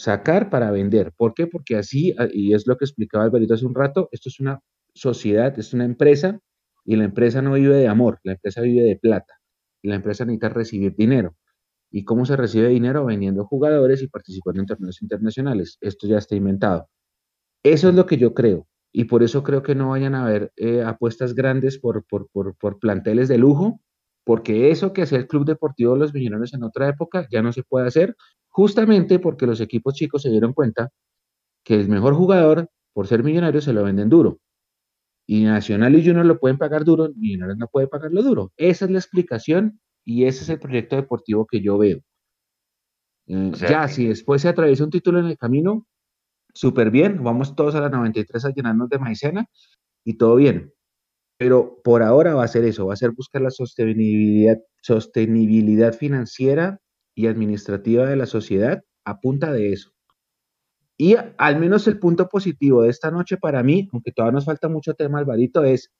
sacar 0.00 0.48
para 0.50 0.70
vender. 0.70 1.12
¿Por 1.16 1.34
qué? 1.34 1.46
Porque 1.46 1.76
así, 1.76 2.14
ah, 2.18 2.26
y 2.32 2.54
es 2.54 2.66
lo 2.66 2.76
que 2.76 2.86
explicaba 2.86 3.24
Alberto 3.24 3.54
hace 3.54 3.66
un 3.66 3.74
rato, 3.74 4.08
esto 4.12 4.28
es 4.30 4.40
una 4.40 4.60
sociedad, 4.94 5.56
es 5.58 5.74
una 5.74 5.84
empresa 5.84 6.40
y 6.84 6.96
la 6.96 7.04
empresa 7.04 7.42
no 7.42 7.52
vive 7.52 7.76
de 7.76 7.86
amor, 7.88 8.18
la 8.24 8.32
empresa 8.32 8.62
vive 8.62 8.82
de 8.82 8.96
plata. 8.96 9.34
La 9.82 9.96
empresa 9.96 10.24
necesita 10.24 10.48
recibir 10.48 10.94
dinero. 10.96 11.36
¿Y 11.90 12.04
cómo 12.04 12.24
se 12.24 12.36
recibe 12.36 12.68
dinero? 12.68 13.04
Vendiendo 13.04 13.44
jugadores 13.44 14.02
y 14.02 14.08
participando 14.08 14.60
en 14.60 14.66
torneos 14.66 15.02
internacionales. 15.02 15.76
Esto 15.80 16.06
ya 16.06 16.18
está 16.18 16.36
inventado. 16.36 16.88
Eso 17.62 17.88
es 17.90 17.94
lo 17.94 18.06
que 18.06 18.16
yo 18.16 18.34
creo. 18.34 18.66
Y 18.92 19.04
por 19.04 19.22
eso 19.22 19.42
creo 19.42 19.62
que 19.62 19.74
no 19.74 19.90
vayan 19.90 20.14
a 20.14 20.24
haber 20.24 20.52
eh, 20.56 20.82
apuestas 20.82 21.34
grandes 21.34 21.78
por, 21.78 22.04
por, 22.06 22.28
por, 22.30 22.56
por 22.56 22.78
planteles 22.78 23.28
de 23.28 23.38
lujo, 23.38 23.80
porque 24.24 24.70
eso 24.70 24.92
que 24.92 25.02
hacía 25.02 25.18
el 25.18 25.26
Club 25.26 25.44
Deportivo 25.44 25.96
Los 25.96 26.14
Millonarios 26.14 26.54
en 26.54 26.62
otra 26.62 26.88
época 26.88 27.26
ya 27.30 27.42
no 27.42 27.52
se 27.52 27.62
puede 27.62 27.88
hacer, 27.88 28.16
justamente 28.48 29.18
porque 29.18 29.46
los 29.46 29.60
equipos 29.60 29.94
chicos 29.94 30.22
se 30.22 30.30
dieron 30.30 30.52
cuenta 30.52 30.90
que 31.64 31.74
el 31.74 31.88
mejor 31.88 32.14
jugador, 32.14 32.68
por 32.92 33.06
ser 33.06 33.22
millonario, 33.22 33.60
se 33.60 33.72
lo 33.72 33.84
venden 33.84 34.08
duro. 34.08 34.38
Y 35.26 35.44
Nacional 35.44 35.94
y 35.94 36.04
Junior 36.04 36.26
lo 36.26 36.40
pueden 36.40 36.58
pagar 36.58 36.84
duro, 36.84 37.10
Millonarios 37.16 37.58
no 37.58 37.68
puede 37.68 37.86
pagarlo 37.86 38.22
duro. 38.22 38.52
Esa 38.56 38.86
es 38.86 38.90
la 38.90 38.98
explicación 38.98 39.80
y 40.04 40.24
ese 40.24 40.42
es 40.42 40.48
el 40.48 40.58
proyecto 40.58 40.96
deportivo 40.96 41.46
que 41.46 41.60
yo 41.62 41.78
veo. 41.78 42.00
Eh, 43.26 43.52
ya, 43.54 43.86
si 43.86 44.08
después 44.08 44.42
se 44.42 44.48
atraviesa 44.48 44.82
un 44.82 44.90
título 44.90 45.20
en 45.20 45.26
el 45.26 45.38
camino, 45.38 45.86
súper 46.52 46.90
bien, 46.90 47.22
vamos 47.22 47.54
todos 47.54 47.76
a 47.76 47.80
la 47.80 47.88
93 47.88 48.44
a 48.44 48.50
llenarnos 48.50 48.88
de 48.88 48.98
maicena 48.98 49.46
y 50.04 50.14
todo 50.14 50.36
bien. 50.36 50.72
Pero 51.40 51.80
por 51.82 52.02
ahora 52.02 52.34
va 52.34 52.44
a 52.44 52.48
ser 52.48 52.66
eso, 52.66 52.88
va 52.88 52.92
a 52.92 52.98
ser 52.98 53.12
buscar 53.12 53.40
la 53.40 53.48
sostenibilidad, 53.50 54.58
financiera 55.94 56.82
y 57.14 57.28
administrativa 57.28 58.06
de 58.06 58.16
la 58.16 58.26
sociedad 58.26 58.82
a 59.06 59.20
punta 59.20 59.50
de 59.50 59.72
eso. 59.72 59.90
Y 60.98 61.16
al 61.38 61.58
menos 61.58 61.86
el 61.88 61.98
punto 61.98 62.28
positivo 62.28 62.82
de 62.82 62.90
esta 62.90 63.10
noche 63.10 63.38
para 63.38 63.62
mí, 63.62 63.88
aunque 63.90 64.12
todavía 64.12 64.34
nos 64.34 64.44
falta 64.44 64.68
mucho 64.68 64.92
tema, 64.92 65.18
Alvarito, 65.18 65.64
es 65.64 65.90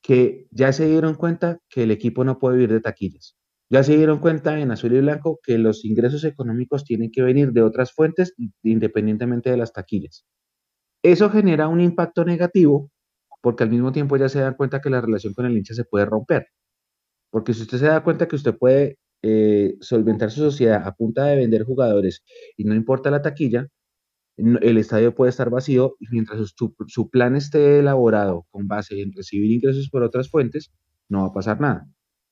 que 0.00 0.46
ya 0.52 0.72
se 0.72 0.86
dieron 0.86 1.16
cuenta 1.16 1.58
que 1.68 1.82
el 1.82 1.90
equipo 1.90 2.22
no 2.22 2.38
puede 2.38 2.58
vivir 2.58 2.72
de 2.72 2.80
taquillas. 2.82 3.34
Ya 3.68 3.82
se 3.82 3.96
dieron 3.96 4.20
cuenta 4.20 4.60
en 4.60 4.70
azul 4.70 4.92
y 4.92 5.00
blanco 5.00 5.40
que 5.42 5.58
los 5.58 5.84
ingresos 5.84 6.22
económicos 6.22 6.84
tienen 6.84 7.10
que 7.10 7.22
venir 7.22 7.50
de 7.50 7.62
otras 7.62 7.92
fuentes 7.92 8.32
independientemente 8.62 9.50
de 9.50 9.56
las 9.56 9.72
taquillas. 9.72 10.24
Eso 11.02 11.30
genera 11.30 11.66
un 11.66 11.80
impacto 11.80 12.24
negativo 12.24 12.92
porque 13.42 13.64
al 13.64 13.70
mismo 13.70 13.92
tiempo 13.92 14.16
ya 14.16 14.28
se 14.30 14.40
da 14.40 14.56
cuenta 14.56 14.80
que 14.80 14.88
la 14.88 15.02
relación 15.02 15.34
con 15.34 15.44
el 15.44 15.56
hincha 15.56 15.74
se 15.74 15.84
puede 15.84 16.06
romper. 16.06 16.46
Porque 17.30 17.52
si 17.52 17.62
usted 17.62 17.78
se 17.78 17.86
da 17.86 18.02
cuenta 18.02 18.28
que 18.28 18.36
usted 18.36 18.56
puede 18.56 18.98
eh, 19.22 19.74
solventar 19.80 20.30
su 20.30 20.40
sociedad 20.40 20.86
a 20.86 20.94
punta 20.94 21.26
de 21.26 21.36
vender 21.36 21.64
jugadores 21.64 22.22
y 22.56 22.64
no 22.64 22.74
importa 22.74 23.10
la 23.10 23.20
taquilla, 23.20 23.68
el 24.36 24.78
estadio 24.78 25.14
puede 25.14 25.30
estar 25.30 25.50
vacío 25.50 25.96
y 26.00 26.06
mientras 26.10 26.54
su, 26.56 27.10
plan 27.10 27.36
esté 27.36 27.80
elaborado 27.80 28.46
con 28.50 28.66
base 28.66 29.00
en 29.02 29.12
recibir 29.12 29.50
ingresos 29.50 29.90
por 29.90 30.02
otras 30.02 30.30
fuentes, 30.30 30.72
no 31.08 31.22
va 31.22 31.26
a 31.28 31.32
pasar 31.32 31.60
nada. 31.60 31.86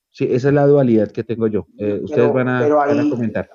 Sí, 0.08 0.26
esa 0.30 0.48
es 0.48 0.54
la 0.54 0.66
dualidad 0.66 1.10
que 1.10 1.24
tengo 1.24 1.46
yo. 1.46 1.66
Eh, 1.78 2.00
ustedes 2.02 2.32
van 2.32 2.48
a, 2.48 2.66
van 2.66 2.98
a 2.98 3.10
comentar 3.10 3.48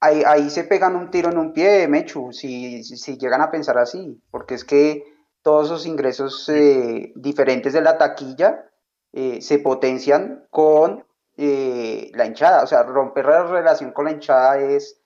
ahí, 0.00 0.50
se 0.50 0.64
pegan 0.64 0.96
un 0.96 1.10
tiro 1.10 1.30
en 1.30 1.38
un 1.38 1.52
pie, 1.52 1.88
Mechu, 1.88 2.32
si, 2.32 2.82
si, 2.84 3.18
llegan 3.18 3.40
a 3.40 3.50
pensar 3.50 3.78
así, 3.78 4.22
porque 4.30 4.54
es 4.54 4.64
que 4.64 5.04
todos 5.42 5.66
esos 5.66 5.86
ingresos 5.86 6.48
eh, 6.48 7.12
diferentes 7.16 7.72
de 7.72 7.80
la 7.80 7.98
taquilla 7.98 8.66
eh, 9.12 9.40
se 9.40 9.58
potencian 9.58 10.46
con 10.50 11.04
eh, 11.36 12.10
la 12.14 12.26
hinchada, 12.26 12.62
o 12.62 12.66
sea, 12.66 12.82
romper 12.82 13.26
la 13.26 13.44
relación 13.44 13.92
con 13.92 14.06
la 14.06 14.12
hinchada 14.12 14.58
es 14.58 15.00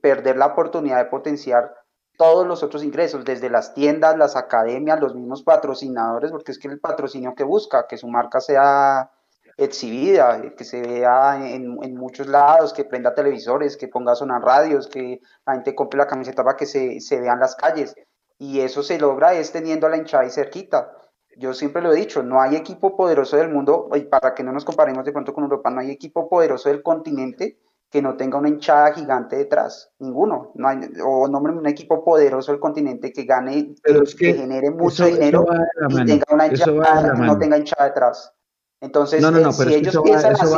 perder 0.00 0.36
la 0.36 0.46
oportunidad 0.46 0.98
de 0.98 1.10
potenciar 1.10 1.74
todos 2.16 2.46
los 2.46 2.62
otros 2.62 2.84
ingresos, 2.84 3.24
desde 3.24 3.50
las 3.50 3.74
tiendas, 3.74 4.16
las 4.16 4.36
academias, 4.36 5.00
los 5.00 5.16
mismos 5.16 5.42
patrocinadores, 5.42 6.30
porque 6.30 6.52
es 6.52 6.58
que 6.60 6.68
el 6.68 6.78
patrocinio 6.78 7.34
que 7.34 7.42
busca, 7.42 7.88
que 7.88 7.98
su 7.98 8.06
marca 8.06 8.40
sea 8.40 9.10
exhibida, 9.56 10.54
que 10.56 10.64
se 10.64 10.82
vea 10.82 11.36
en, 11.36 11.78
en, 11.82 11.94
muchos 11.94 12.26
lados, 12.26 12.72
que 12.72 12.84
prenda 12.84 13.14
televisores, 13.14 13.76
que 13.76 13.88
ponga 13.88 14.14
sonar 14.14 14.42
radios, 14.42 14.86
que 14.86 15.20
la 15.46 15.54
gente 15.54 15.74
compre 15.74 15.98
la 15.98 16.06
camiseta 16.06 16.44
para 16.44 16.56
que 16.56 16.66
se, 16.66 17.00
se 17.00 17.20
vean 17.20 17.40
las 17.40 17.56
calles. 17.56 17.94
Y 18.38 18.60
eso 18.60 18.82
se 18.82 18.98
logra 18.98 19.32
es 19.34 19.52
teniendo 19.52 19.86
a 19.86 19.90
la 19.90 19.96
hinchada 19.96 20.24
ahí 20.24 20.30
cerquita. 20.30 20.92
Yo 21.38 21.54
siempre 21.54 21.82
lo 21.82 21.92
he 21.92 21.96
dicho, 21.96 22.22
no 22.22 22.40
hay 22.40 22.56
equipo 22.56 22.96
poderoso 22.96 23.36
del 23.36 23.50
mundo, 23.50 23.88
y 23.94 24.00
para 24.00 24.34
que 24.34 24.42
no 24.42 24.52
nos 24.52 24.64
comparemos 24.64 25.04
de 25.04 25.12
pronto 25.12 25.32
con 25.32 25.44
Europa, 25.44 25.70
no 25.70 25.80
hay 25.80 25.90
equipo 25.90 26.28
poderoso 26.28 26.68
del 26.68 26.82
continente 26.82 27.58
que 27.90 28.02
no 28.02 28.16
tenga 28.16 28.38
una 28.38 28.48
hinchada 28.48 28.92
gigante 28.92 29.36
detrás, 29.36 29.90
ninguno. 29.98 30.52
No 30.54 30.68
hay, 30.68 30.80
o 31.04 31.28
nombre 31.28 31.52
un 31.52 31.66
equipo 31.66 32.04
poderoso 32.04 32.52
del 32.52 32.60
continente 32.60 33.12
que 33.12 33.24
gane, 33.24 33.74
que, 34.18 34.34
genere 34.34 34.70
mucho 34.70 35.06
dinero 35.06 35.46
y 35.88 36.04
tenga 36.04 36.24
una 36.30 36.46
hinchada, 36.46 37.14
no 37.14 37.38
tenga 37.38 37.58
hinchada 37.58 37.84
detrás. 37.86 38.32
Entonces, 38.80 39.22
eh, 39.22 39.52
si 39.52 39.74
ellos 39.74 39.98
piensan 40.02 40.32
así, 40.32 40.54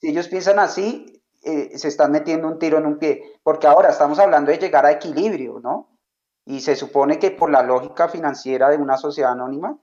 si 0.00 0.08
ellos 0.08 0.28
piensan 0.28 0.58
así, 0.58 1.22
eh, 1.42 1.76
se 1.76 1.88
están 1.88 2.12
metiendo 2.12 2.48
un 2.48 2.58
tiro 2.58 2.78
en 2.78 2.86
un 2.86 2.98
pie, 2.98 3.22
porque 3.42 3.66
ahora 3.66 3.90
estamos 3.90 4.18
hablando 4.18 4.50
de 4.50 4.58
llegar 4.58 4.86
a 4.86 4.92
equilibrio, 4.92 5.60
¿no? 5.62 5.98
Y 6.46 6.60
se 6.60 6.76
supone 6.76 7.18
que 7.18 7.30
por 7.30 7.50
la 7.50 7.62
lógica 7.62 8.08
financiera 8.08 8.70
de 8.70 8.76
una 8.76 8.96
sociedad 8.96 9.32
anónima, 9.32 9.76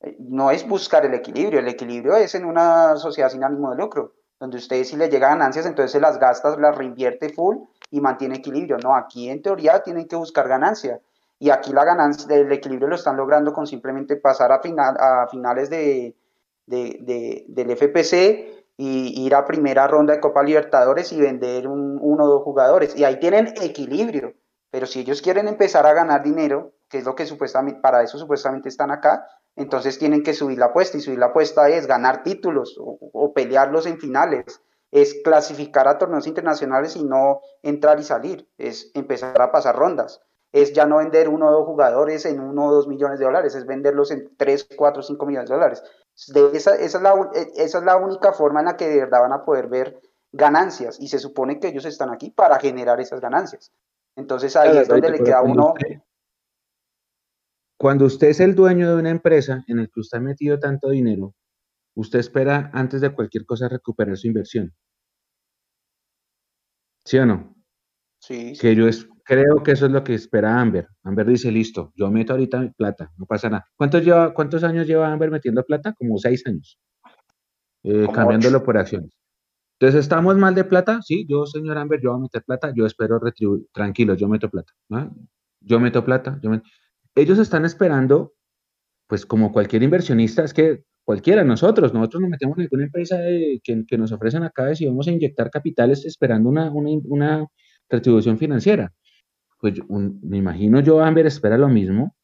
eh, 0.00 0.16
no 0.20 0.50
es 0.50 0.66
buscar 0.68 1.06
el 1.06 1.14
equilibrio, 1.14 1.60
el 1.60 1.68
equilibrio 1.68 2.16
es 2.16 2.34
en 2.34 2.44
una 2.44 2.96
sociedad 2.96 3.30
sin 3.30 3.42
ánimo 3.42 3.70
de 3.70 3.76
lucro, 3.76 4.14
donde 4.38 4.58
usted 4.58 4.84
si 4.84 4.96
le 4.96 5.08
llega 5.08 5.28
ganancias, 5.28 5.66
entonces 5.66 5.92
se 5.92 6.00
las 6.00 6.18
gasta, 6.18 6.56
las 6.56 6.76
reinvierte 6.76 7.30
full 7.30 7.56
y 7.90 8.00
mantiene 8.00 8.36
equilibrio. 8.36 8.76
No, 8.78 8.94
aquí 8.94 9.28
en 9.28 9.42
teoría 9.42 9.82
tienen 9.82 10.06
que 10.06 10.16
buscar 10.16 10.46
ganancia. 10.46 11.00
Y 11.40 11.50
aquí 11.50 11.72
la 11.72 11.84
ganancia, 11.84 12.34
el 12.36 12.52
equilibrio 12.52 12.88
lo 12.88 12.96
están 12.96 13.16
logrando 13.16 13.52
con 13.52 13.66
simplemente 13.66 14.16
pasar 14.16 14.52
a, 14.52 14.60
final, 14.60 14.96
a 14.98 15.26
finales 15.28 15.70
de, 15.70 16.14
de, 16.68 17.44
del 17.48 17.70
FPC 17.76 18.64
y 18.76 19.24
ir 19.26 19.34
a 19.34 19.44
primera 19.44 19.88
ronda 19.88 20.14
de 20.14 20.20
Copa 20.20 20.42
Libertadores 20.42 21.12
y 21.12 21.20
vender 21.20 21.66
un, 21.66 21.98
uno 22.00 22.24
o 22.24 22.28
dos 22.28 22.42
jugadores. 22.42 22.96
Y 22.96 23.04
ahí 23.04 23.18
tienen 23.18 23.48
equilibrio. 23.60 24.34
Pero 24.70 24.86
si 24.86 25.00
ellos 25.00 25.22
quieren 25.22 25.48
empezar 25.48 25.86
a 25.86 25.94
ganar 25.94 26.22
dinero, 26.22 26.72
que 26.88 26.98
es 26.98 27.04
lo 27.04 27.14
que 27.14 27.26
supuestamente, 27.26 27.80
para 27.80 28.02
eso 28.02 28.18
supuestamente 28.18 28.68
están 28.68 28.90
acá, 28.90 29.26
entonces 29.56 29.98
tienen 29.98 30.22
que 30.22 30.34
subir 30.34 30.58
la 30.58 30.66
apuesta 30.66 30.96
y 30.96 31.00
subir 31.00 31.18
la 31.18 31.26
apuesta 31.26 31.68
es 31.68 31.86
ganar 31.86 32.22
títulos 32.22 32.76
o, 32.78 33.32
pelearlos 33.34 33.86
en 33.86 33.98
finales, 33.98 34.62
es 34.90 35.20
clasificar 35.24 35.88
a 35.88 35.98
torneos 35.98 36.26
internacionales 36.26 36.96
y 36.96 37.04
no 37.04 37.40
entrar 37.62 37.98
y 37.98 38.04
salir, 38.04 38.48
es 38.56 38.90
empezar 38.94 39.40
a 39.42 39.50
pasar 39.50 39.76
rondas, 39.76 40.22
es 40.52 40.72
ya 40.72 40.86
no 40.86 40.98
vender 40.98 41.28
uno 41.28 41.48
o 41.48 41.52
dos 41.52 41.66
jugadores 41.66 42.24
en 42.24 42.40
uno 42.40 42.68
o 42.68 42.72
dos 42.72 42.86
millones 42.86 43.18
de 43.18 43.24
dólares, 43.24 43.54
es 43.54 43.66
venderlos 43.66 44.10
en 44.12 44.36
tres, 44.36 44.66
cuatro, 44.76 45.02
cinco 45.02 45.26
millones 45.26 45.50
de 45.50 45.56
dólares. 45.56 45.82
Esa, 46.52 46.74
esa, 46.74 46.74
es 46.76 47.02
la, 47.02 47.30
esa 47.56 47.78
es 47.78 47.84
la 47.84 47.96
única 47.96 48.32
forma 48.32 48.60
en 48.60 48.66
la 48.66 48.76
que 48.76 48.88
de 48.88 48.98
verdad 48.98 49.20
van 49.20 49.32
a 49.32 49.44
poder 49.44 49.68
ver 49.68 50.00
ganancias 50.32 50.98
y 51.00 51.08
se 51.08 51.18
supone 51.18 51.58
que 51.58 51.68
ellos 51.68 51.84
están 51.84 52.10
aquí 52.10 52.30
para 52.30 52.58
generar 52.58 53.00
esas 53.00 53.20
ganancias. 53.20 53.72
Entonces 54.16 54.56
ahí 54.56 54.76
es 54.76 54.88
donde 54.88 55.10
le 55.10 55.22
queda 55.22 55.42
uno 55.42 55.74
cuando 57.78 58.06
usted 58.06 58.28
es 58.28 58.40
el 58.40 58.56
dueño 58.56 58.90
de 58.90 58.96
una 58.96 59.10
empresa 59.10 59.64
en 59.68 59.76
la 59.76 59.86
que 59.86 60.00
usted 60.00 60.18
ha 60.18 60.20
metido 60.20 60.58
tanto 60.58 60.90
dinero, 60.90 61.34
usted 61.94 62.18
espera 62.18 62.70
antes 62.74 63.00
de 63.00 63.14
cualquier 63.14 63.46
cosa 63.46 63.68
recuperar 63.68 64.16
su 64.16 64.26
inversión. 64.26 64.74
¿Sí 67.04 67.18
o 67.18 67.24
no? 67.24 67.54
Sí. 68.20 68.52
Que 68.60 68.74
yo 68.74 68.88
creo 69.28 69.62
que 69.62 69.72
eso 69.72 69.86
es 69.86 69.92
lo 69.92 70.02
que 70.02 70.14
espera 70.14 70.60
Amber. 70.60 70.88
Amber 71.04 71.26
dice, 71.26 71.52
listo, 71.52 71.92
yo 71.94 72.10
meto 72.10 72.32
ahorita 72.32 72.72
plata, 72.76 73.12
no 73.16 73.26
pasa 73.26 73.48
nada. 73.48 73.66
¿Cuántos, 73.76 74.04
lleva, 74.04 74.32
cuántos 74.34 74.64
años 74.64 74.86
lleva 74.86 75.12
Amber 75.12 75.30
metiendo 75.30 75.62
plata? 75.62 75.94
Como 75.96 76.18
seis 76.18 76.44
años. 76.46 76.78
Eh, 77.84 78.06
cambiándolo 78.12 78.64
por 78.64 78.76
acciones. 78.76 79.12
Entonces, 79.78 80.00
¿estamos 80.00 80.36
mal 80.36 80.56
de 80.56 80.64
plata? 80.64 81.00
Sí, 81.02 81.24
yo, 81.28 81.46
señor 81.46 81.78
Amber, 81.78 82.00
yo 82.02 82.10
voy 82.10 82.18
a 82.18 82.22
meter 82.22 82.42
plata, 82.42 82.72
yo 82.74 82.86
espero 82.86 83.20
retribuir. 83.20 83.66
Tranquilo, 83.72 84.14
yo 84.14 84.28
meto 84.28 84.50
plata. 84.50 84.72
Yo 85.60 85.78
meto 85.78 86.04
plata, 86.04 86.40
yo 86.42 86.50
meto 86.50 86.68
ellos 87.18 87.38
están 87.38 87.64
esperando, 87.64 88.34
pues 89.06 89.26
como 89.26 89.52
cualquier 89.52 89.82
inversionista, 89.82 90.44
es 90.44 90.54
que 90.54 90.84
cualquiera, 91.04 91.44
nosotros, 91.44 91.92
nosotros 91.92 92.22
nos 92.22 92.30
metemos 92.30 92.58
en 92.58 92.64
alguna 92.64 92.84
empresa 92.84 93.18
que, 93.62 93.98
nos 93.98 94.12
ofrecen 94.12 94.42
acá 94.42 94.70
y 94.78 94.86
vamos 94.86 95.08
a 95.08 95.12
inyectar 95.12 95.50
capitales 95.50 96.04
esperando 96.04 96.48
una, 96.48 96.70
una, 96.70 97.46
retribución 97.90 98.36
financiera. 98.36 98.92
Pues 99.58 99.74
me 99.88 100.38
imagino 100.38 100.80
yo, 100.80 101.00
Amber 101.00 101.26
espera 101.26 101.58
lo 101.58 101.68
mismo, 101.68 102.14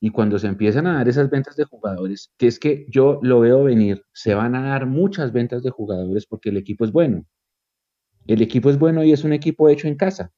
y 0.00 0.10
cuando 0.10 0.38
se 0.38 0.48
empiezan 0.48 0.88
a 0.88 0.94
dar 0.94 1.08
esas 1.08 1.30
ventas 1.30 1.54
de 1.54 1.64
jugadores, 1.64 2.32
que 2.36 2.48
es 2.48 2.58
que 2.58 2.86
yo 2.88 3.20
lo 3.22 3.38
veo 3.38 3.62
venir, 3.62 4.04
se 4.12 4.34
van 4.34 4.56
a 4.56 4.62
dar 4.62 4.86
muchas 4.86 5.32
ventas 5.32 5.62
de 5.62 5.70
jugadores 5.70 6.26
porque 6.26 6.48
el 6.48 6.56
equipo 6.56 6.84
es 6.84 6.90
bueno. 6.90 7.24
El 8.26 8.42
equipo 8.42 8.68
es 8.68 8.78
bueno 8.78 9.04
y 9.04 9.12
es 9.12 9.22
un 9.22 9.32
equipo 9.32 9.68
hecho 9.68 9.86
en 9.86 9.96
casa. 9.96 10.32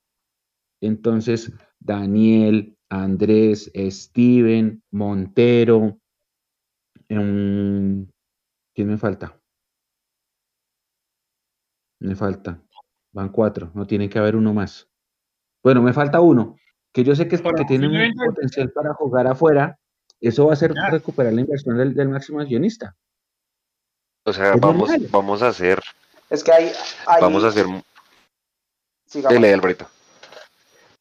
Entonces, 0.83 1.51
Daniel, 1.81 2.77
Andrés, 2.91 3.73
Steven, 3.75 4.83
Montero. 4.91 5.99
Em, 7.09 8.07
¿Quién 8.75 8.89
me 8.89 8.99
falta? 8.99 9.41
Me 12.01 12.15
falta. 12.15 12.63
Van 13.13 13.31
cuatro, 13.31 13.71
no 13.75 13.87
tiene 13.87 14.09
que 14.09 14.19
haber 14.19 14.37
uno 14.37 14.53
más. 14.53 14.89
Bueno, 15.65 15.81
me 15.81 15.95
falta 15.95 16.21
uno, 16.21 16.59
que 16.93 17.03
yo 17.03 17.17
sé 17.17 17.27
que, 17.27 17.37
es 17.37 17.43
porque 17.43 17.65
tiene 17.65 17.89
un 17.89 18.15
potencial 18.15 18.71
para 18.71 18.93
jugar 18.93 19.27
afuera. 19.27 19.79
Eso 20.21 20.47
va 20.47 20.53
a 20.53 20.57
ser 20.57 20.73
recuperar 20.73 21.33
la 21.33 21.41
inversión 21.41 21.79
del, 21.79 22.09
máximo 22.09 22.41
accionista. 22.41 22.95
O 24.27 24.33
sea, 24.33 24.57
vamos, 24.57 24.91
vamos 25.11 25.43
a 25.43 25.49
hacer. 25.49 25.81
Es 26.29 26.45
que 26.45 26.53
hay. 26.53 26.73
Vamos 27.21 27.45
a 27.45 27.49
hacer. 27.49 27.67
Dele, 29.29 29.55
Alberto. 29.55 29.87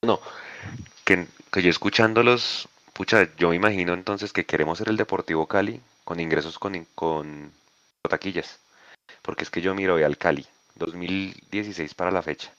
No, 0.01 0.19
que, 1.03 1.27
yo 1.61 1.69
escuchándolos, 1.69 2.69
pucha, 2.93 3.29
yo 3.37 3.49
me 3.49 3.55
imagino 3.55 3.93
entonces 3.93 4.31
que 4.31 4.45
queremos 4.45 4.77
ser 4.77 4.89
el 4.89 4.97
Deportivo 4.97 5.47
Cali 5.47 5.81
con 6.05 6.19
ingresos 6.19 6.57
con, 6.57 6.85
con 6.95 7.51
taquillas. 8.09 8.59
Porque 9.21 9.43
es 9.43 9.49
que 9.49 9.61
yo 9.61 9.75
miro 9.75 9.95
al 9.95 10.17
Cali, 10.17 10.45
2016 10.75 11.93
para 11.95 12.11
la 12.11 12.21
fecha. 12.21 12.53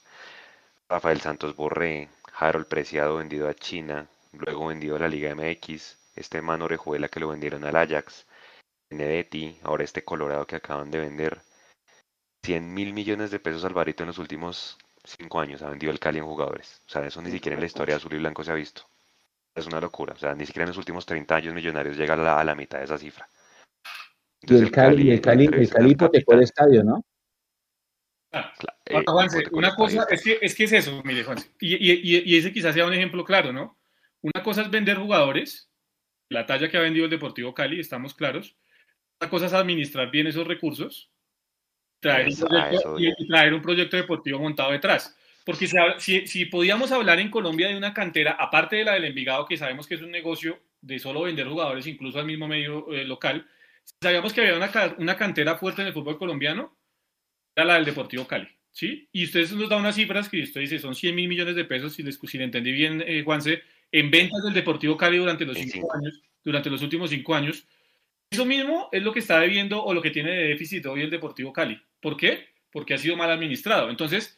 Rafael 0.94 1.20
Santos 1.20 1.56
Borré, 1.56 2.08
Harold 2.38 2.68
Preciado 2.68 3.16
vendido 3.16 3.48
a 3.48 3.54
China, 3.54 4.06
luego 4.32 4.68
vendido 4.68 4.94
a 4.94 5.00
la 5.00 5.08
Liga 5.08 5.34
MX, 5.34 5.98
este 6.14 6.40
man 6.40 6.62
Orejuela 6.62 7.08
que 7.08 7.18
lo 7.18 7.30
vendieron 7.30 7.64
al 7.64 7.74
Ajax, 7.74 8.28
Benedetti, 8.88 9.58
ahora 9.64 9.82
este 9.82 10.04
Colorado 10.04 10.46
que 10.46 10.54
acaban 10.54 10.92
de 10.92 11.00
vender. 11.00 11.42
100 12.44 12.72
mil 12.72 12.92
millones 12.92 13.32
de 13.32 13.40
pesos 13.40 13.64
Alvarito 13.64 14.04
en 14.04 14.06
los 14.06 14.18
últimos 14.18 14.78
cinco 15.02 15.40
años 15.40 15.62
ha 15.62 15.68
vendido 15.68 15.90
el 15.90 15.98
Cali 15.98 16.20
en 16.20 16.26
jugadores. 16.26 16.80
O 16.86 16.90
sea, 16.92 17.04
eso 17.04 17.20
ni 17.20 17.32
siquiera 17.32 17.54
en 17.54 17.60
la 17.60 17.66
historia 17.66 17.96
azul 17.96 18.14
y 18.14 18.18
blanco 18.18 18.44
se 18.44 18.52
ha 18.52 18.54
visto. 18.54 18.82
Es 19.52 19.66
una 19.66 19.80
locura. 19.80 20.14
O 20.14 20.18
sea, 20.18 20.36
ni 20.36 20.46
siquiera 20.46 20.62
en 20.62 20.68
los 20.68 20.78
últimos 20.78 21.04
30 21.04 21.34
años 21.34 21.54
Millonarios 21.54 21.96
llega 21.96 22.14
a 22.14 22.44
la, 22.44 22.54
mitad 22.54 22.78
de 22.78 22.84
esa 22.84 22.98
cifra. 22.98 23.28
y 24.42 24.54
el, 24.54 24.70
Cali, 24.70 25.10
el 25.10 25.20
Cali, 25.20 25.46
el 25.46 25.68
Cali 25.68 25.90
hipotecó 25.90 26.34
el 26.34 26.44
estadio, 26.44 26.84
¿no? 26.84 27.04
Eh, 28.86 29.02
una 29.52 29.74
cosa 29.74 30.06
es 30.10 30.22
que, 30.22 30.38
es 30.40 30.54
que 30.54 30.64
es 30.64 30.72
eso, 30.72 31.02
mire, 31.04 31.24
Juanse, 31.24 31.50
y, 31.60 31.74
y, 31.74 32.22
y, 32.24 32.36
ese 32.36 32.52
quizás 32.52 32.74
sea 32.74 32.86
un 32.86 32.92
ejemplo 32.92 33.24
claro, 33.24 33.52
¿no? 33.52 33.78
Una 34.20 34.42
cosa 34.42 34.62
es 34.62 34.70
vender 34.70 34.98
jugadores, 34.98 35.70
la 36.28 36.46
talla 36.46 36.68
que 36.68 36.76
ha 36.76 36.80
vendido 36.80 37.04
el 37.04 37.10
Deportivo 37.10 37.54
Cali, 37.54 37.80
estamos 37.80 38.14
claros. 38.14 38.56
Una 39.20 39.30
cosa 39.30 39.46
es 39.46 39.52
administrar 39.52 40.10
bien 40.10 40.26
esos 40.26 40.46
recursos 40.46 41.10
traer, 42.04 42.28
un 42.28 42.48
proyecto, 42.48 42.96
y, 42.98 43.26
traer 43.26 43.54
un 43.54 43.62
proyecto 43.62 43.96
deportivo 43.96 44.38
montado 44.38 44.72
detrás. 44.72 45.16
Porque 45.44 45.68
si, 45.98 46.26
si, 46.26 46.44
podíamos 46.46 46.90
hablar 46.90 47.18
en 47.18 47.30
Colombia 47.30 47.68
de 47.68 47.76
una 47.76 47.92
cantera, 47.92 48.32
aparte 48.32 48.76
de 48.76 48.84
la 48.84 48.94
del 48.94 49.04
Envigado, 49.04 49.44
que 49.44 49.56
sabemos 49.56 49.86
que 49.86 49.96
es 49.96 50.02
un 50.02 50.10
negocio 50.10 50.58
de 50.80 50.98
solo 50.98 51.22
vender 51.22 51.46
jugadores 51.46 51.86
incluso 51.86 52.18
al 52.18 52.26
mismo 52.26 52.48
medio 52.48 52.92
eh, 52.92 53.04
local, 53.04 53.46
sabíamos 54.00 54.32
que 54.32 54.40
había 54.40 54.56
una, 54.56 54.70
una, 54.98 55.16
cantera 55.16 55.56
fuerte 55.56 55.82
en 55.82 55.88
el 55.88 55.94
fútbol 55.94 56.18
colombiano, 56.18 56.74
era 57.54 57.66
la 57.66 57.74
del 57.74 57.84
Deportivo 57.84 58.26
Cali. 58.26 58.48
¿sí? 58.74 59.08
Y 59.12 59.24
ustedes 59.24 59.52
nos 59.52 59.68
dan 59.68 59.80
unas 59.80 59.94
cifras 59.94 60.28
que 60.28 60.42
usted 60.42 60.60
dice 60.60 60.78
son 60.78 60.94
100 60.94 61.14
mil 61.14 61.28
millones 61.28 61.54
de 61.56 61.64
pesos, 61.64 61.94
si, 61.94 62.02
les, 62.02 62.18
si 62.18 62.38
le 62.38 62.44
entendí 62.44 62.72
bien, 62.72 63.02
eh, 63.06 63.22
Juanse, 63.22 63.62
en 63.90 64.10
ventas 64.10 64.42
del 64.42 64.52
Deportivo 64.52 64.96
Cali 64.96 65.16
durante 65.16 65.44
los, 65.44 65.56
cinco 65.56 65.94
años, 65.94 66.20
durante 66.42 66.68
los 66.68 66.82
últimos 66.82 67.10
cinco 67.10 67.34
años. 67.34 67.66
Eso 68.30 68.44
mismo 68.44 68.88
es 68.90 69.02
lo 69.02 69.12
que 69.12 69.20
está 69.20 69.38
debiendo 69.38 69.82
o 69.82 69.94
lo 69.94 70.02
que 70.02 70.10
tiene 70.10 70.32
de 70.32 70.48
déficit 70.48 70.84
hoy 70.86 71.02
el 71.02 71.10
Deportivo 71.10 71.52
Cali. 71.52 71.80
¿Por 72.00 72.16
qué? 72.16 72.48
Porque 72.72 72.94
ha 72.94 72.98
sido 72.98 73.16
mal 73.16 73.30
administrado. 73.30 73.88
Entonces, 73.88 74.36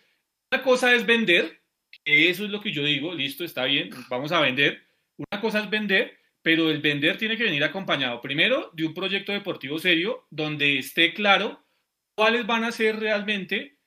una 0.52 0.62
cosa 0.62 0.94
es 0.94 1.06
vender, 1.06 1.60
eso 2.04 2.44
es 2.44 2.50
lo 2.50 2.60
que 2.60 2.72
yo 2.72 2.84
digo, 2.84 3.14
listo, 3.14 3.42
está 3.42 3.64
bien, 3.64 3.88
vamos 4.10 4.32
a 4.32 4.40
vender. 4.40 4.82
Una 5.16 5.40
cosa 5.40 5.60
es 5.60 5.70
vender, 5.70 6.18
pero 6.42 6.70
el 6.70 6.82
vender 6.82 7.16
tiene 7.16 7.38
que 7.38 7.44
venir 7.44 7.64
acompañado 7.64 8.20
primero 8.20 8.70
de 8.74 8.84
un 8.84 8.92
proyecto 8.92 9.32
deportivo 9.32 9.78
serio 9.78 10.26
donde 10.30 10.78
esté 10.78 11.14
claro 11.14 11.65
cuáles 12.16 12.46
van 12.46 12.64
a 12.64 12.72
ser 12.72 12.98
realmente 12.98 13.78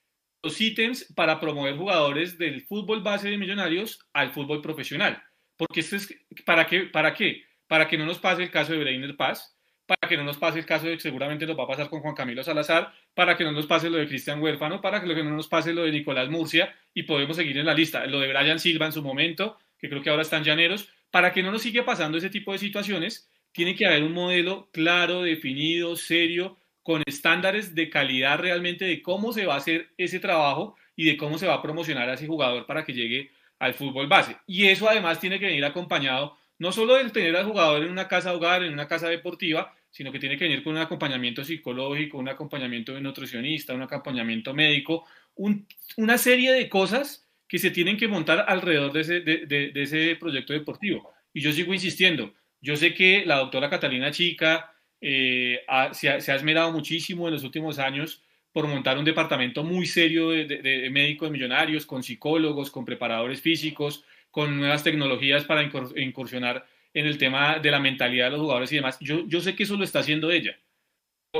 los 0.41 0.61
ítems 0.61 1.11
para 1.15 1.39
promover 1.39 1.75
jugadores 1.75 2.37
del 2.37 2.61
fútbol 2.61 3.03
base 3.03 3.29
de 3.29 3.37
millonarios 3.37 3.99
al 4.13 4.31
fútbol 4.31 4.61
profesional. 4.61 5.21
porque 5.57 5.81
esto 5.81 5.97
es, 5.97 6.15
¿para 6.45 6.65
qué? 6.65 6.83
¿Para 6.83 7.13
qué? 7.13 7.43
Para 7.67 7.89
que 7.89 7.97
no 7.97 8.05
nos 8.05 8.19
pase 8.19 8.43
el 8.43 8.49
caso 8.49 8.71
de 8.71 8.79
Brainer 8.79 9.17
Paz, 9.17 9.57
para 9.85 10.07
que 10.07 10.15
no 10.15 10.23
nos 10.23 10.37
pase 10.37 10.59
el 10.59 10.65
caso 10.65 10.85
de 10.85 10.97
seguramente 10.99 11.45
nos 11.45 11.57
va 11.59 11.63
a 11.63 11.67
pasar 11.67 11.89
con 11.89 11.99
Juan 12.01 12.15
Camilo 12.15 12.43
Salazar, 12.43 12.93
para 13.13 13.35
que 13.35 13.43
no 13.43 13.51
nos 13.51 13.65
pase 13.65 13.89
lo 13.89 13.97
de 13.97 14.07
Cristian 14.07 14.41
Huérfano, 14.41 14.79
para 14.79 15.01
que 15.01 15.07
no 15.07 15.31
nos 15.31 15.47
pase 15.47 15.73
lo 15.73 15.83
de 15.83 15.91
Nicolás 15.91 16.29
Murcia 16.29 16.73
y 16.93 17.03
podemos 17.03 17.35
seguir 17.35 17.57
en 17.57 17.65
la 17.65 17.73
lista, 17.73 18.05
lo 18.05 18.19
de 18.19 18.29
Brian 18.29 18.59
Silva 18.59 18.85
en 18.85 18.91
su 18.91 19.01
momento, 19.01 19.57
que 19.79 19.89
creo 19.89 20.01
que 20.01 20.11
ahora 20.11 20.21
están 20.21 20.43
llaneros, 20.43 20.89
para 21.09 21.33
que 21.33 21.41
no 21.41 21.51
nos 21.51 21.63
siga 21.63 21.83
pasando 21.83 22.19
ese 22.19 22.29
tipo 22.29 22.53
de 22.53 22.59
situaciones, 22.59 23.29
tiene 23.51 23.75
que 23.75 23.87
haber 23.87 24.03
un 24.03 24.13
modelo 24.13 24.69
claro, 24.71 25.23
definido, 25.23 25.95
serio, 25.95 26.58
con 26.89 27.03
estándares 27.05 27.75
de 27.75 27.87
calidad 27.87 28.39
realmente 28.39 28.83
de 28.83 29.03
cómo 29.03 29.31
se 29.31 29.45
va 29.45 29.53
a 29.53 29.57
hacer 29.57 29.89
ese 29.95 30.19
trabajo 30.19 30.75
y 30.95 31.05
de 31.05 31.17
cómo 31.17 31.37
se 31.37 31.45
va 31.45 31.53
a 31.53 31.61
promocionar 31.61 32.09
a 32.09 32.15
ese 32.15 32.25
jugador 32.25 32.65
para 32.65 32.83
que 32.83 32.93
llegue 32.93 33.29
al 33.59 33.75
fútbol 33.75 34.07
base. 34.07 34.37
Y 34.47 34.65
eso 34.65 34.89
además 34.89 35.19
tiene 35.19 35.37
que 35.37 35.45
venir 35.45 35.63
acompañado 35.65 36.35
no 36.57 36.71
solo 36.71 36.95
de 36.95 37.07
tener 37.11 37.35
al 37.35 37.45
jugador 37.45 37.83
en 37.83 37.91
una 37.91 38.07
casa 38.07 38.33
hogar, 38.33 38.63
en 38.63 38.73
una 38.73 38.87
casa 38.87 39.07
deportiva, 39.07 39.71
sino 39.91 40.11
que 40.11 40.17
tiene 40.17 40.35
que 40.35 40.45
venir 40.45 40.63
con 40.63 40.73
un 40.73 40.79
acompañamiento 40.79 41.43
psicológico, 41.43 42.17
un 42.17 42.29
acompañamiento 42.29 42.95
de 42.95 43.01
nutricionista, 43.01 43.75
un 43.75 43.83
acompañamiento 43.83 44.55
médico, 44.55 45.05
una 45.35 46.17
serie 46.17 46.53
de 46.53 46.67
cosas 46.69 47.29
que 47.47 47.59
se 47.59 47.69
tienen 47.69 47.97
que 47.97 48.07
montar 48.07 48.45
alrededor 48.47 48.93
de 48.93 49.01
ese, 49.01 49.19
de, 49.21 49.71
ese 49.75 50.15
proyecto 50.15 50.53
deportivo. 50.53 51.11
Y 51.35 51.41
yo 51.41 51.53
sigo 51.53 51.71
insistiendo, 51.71 52.33
yo 52.61 52.75
sé 52.75 52.95
que 52.95 53.27
la 53.27 53.37
doctora 53.37 53.69
Catalina 53.69 54.09
Chica 54.09 54.73
eh, 55.01 55.61
se, 55.91 56.09
ha, 56.09 56.35
esmerado 56.35 56.71
muchísimo 56.71 57.27
en 57.27 57.33
los 57.33 57.43
últimos 57.43 57.79
años 57.79 58.23
por 58.51 58.67
montar 58.67 58.97
un 58.97 59.05
departamento 59.05 59.63
muy 59.63 59.85
serio 59.85 60.29
de, 60.29 60.45
de, 60.45 60.89
médicos 60.89 61.31
millonarios, 61.31 61.85
con 61.85 62.03
psicólogos, 62.03 62.71
con 62.71 62.85
preparadores 62.85 63.41
físicos, 63.41 64.03
con 64.31 64.57
nuevas 64.57 64.83
tecnologías 64.83 65.45
para 65.45 65.69
incursionar 65.95 66.65
en 66.93 67.05
el 67.05 67.17
tema 67.17 67.59
de 67.59 67.71
la 67.71 67.79
mentalidad 67.79 68.25
de 68.25 68.31
los 68.31 68.41
jugadores 68.41 68.71
y 68.71 68.75
demás. 68.75 68.97
Yo, 68.99 69.27
yo 69.27 69.41
sé 69.41 69.55
que 69.55 69.63
eso 69.63 69.77
lo 69.77 69.83
está 69.83 69.99
haciendo 69.99 70.31
ella. 70.31 70.59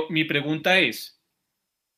Mi 0.08 0.24
pregunta 0.24 0.78
es, 0.78 1.20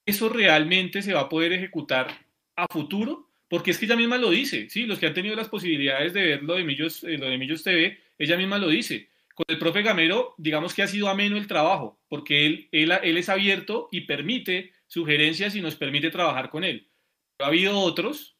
¿eso 0.06 0.28
realmente 0.28 1.02
se 1.02 1.12
va 1.12 1.20
a 1.20 1.28
poder 1.28 1.52
ejecutar 1.52 2.08
a 2.56 2.66
futuro? 2.70 3.28
Porque 3.48 3.70
es 3.70 3.78
que 3.78 3.84
ella 3.84 3.96
misma 3.96 4.16
lo 4.16 4.30
dice, 4.30 4.70
¿sí? 4.70 4.86
Los 4.86 4.98
que 4.98 5.06
han 5.06 5.14
tenido 5.14 5.36
las 5.36 5.50
posibilidades 5.50 6.14
de 6.14 6.22
ver 6.22 6.40
de 6.40 6.64
Millos, 6.64 7.04
eh, 7.04 7.18
lo 7.18 7.26
de 7.26 7.36
Millos 7.36 7.62
TV, 7.62 7.98
ella 8.18 8.38
misma 8.38 8.58
lo 8.58 8.68
dice. 8.68 9.10
Con 9.34 9.46
el 9.48 9.58
profe 9.58 9.82
Gamero, 9.82 10.34
digamos 10.38 10.74
que 10.74 10.82
ha 10.82 10.86
sido 10.86 11.08
ameno 11.08 11.36
el 11.36 11.46
trabajo, 11.46 12.00
porque 12.08 12.46
él, 12.46 12.68
él, 12.72 13.16
es 13.16 13.28
abierto 13.28 13.88
y 13.90 14.02
permite 14.02 14.72
sugerencias 14.86 15.54
y 15.54 15.60
nos 15.60 15.76
permite 15.76 16.10
trabajar 16.10 16.50
con 16.50 16.64
él. 16.64 16.90
Ha 17.38 17.46
habido 17.46 17.78
otros, 17.78 18.36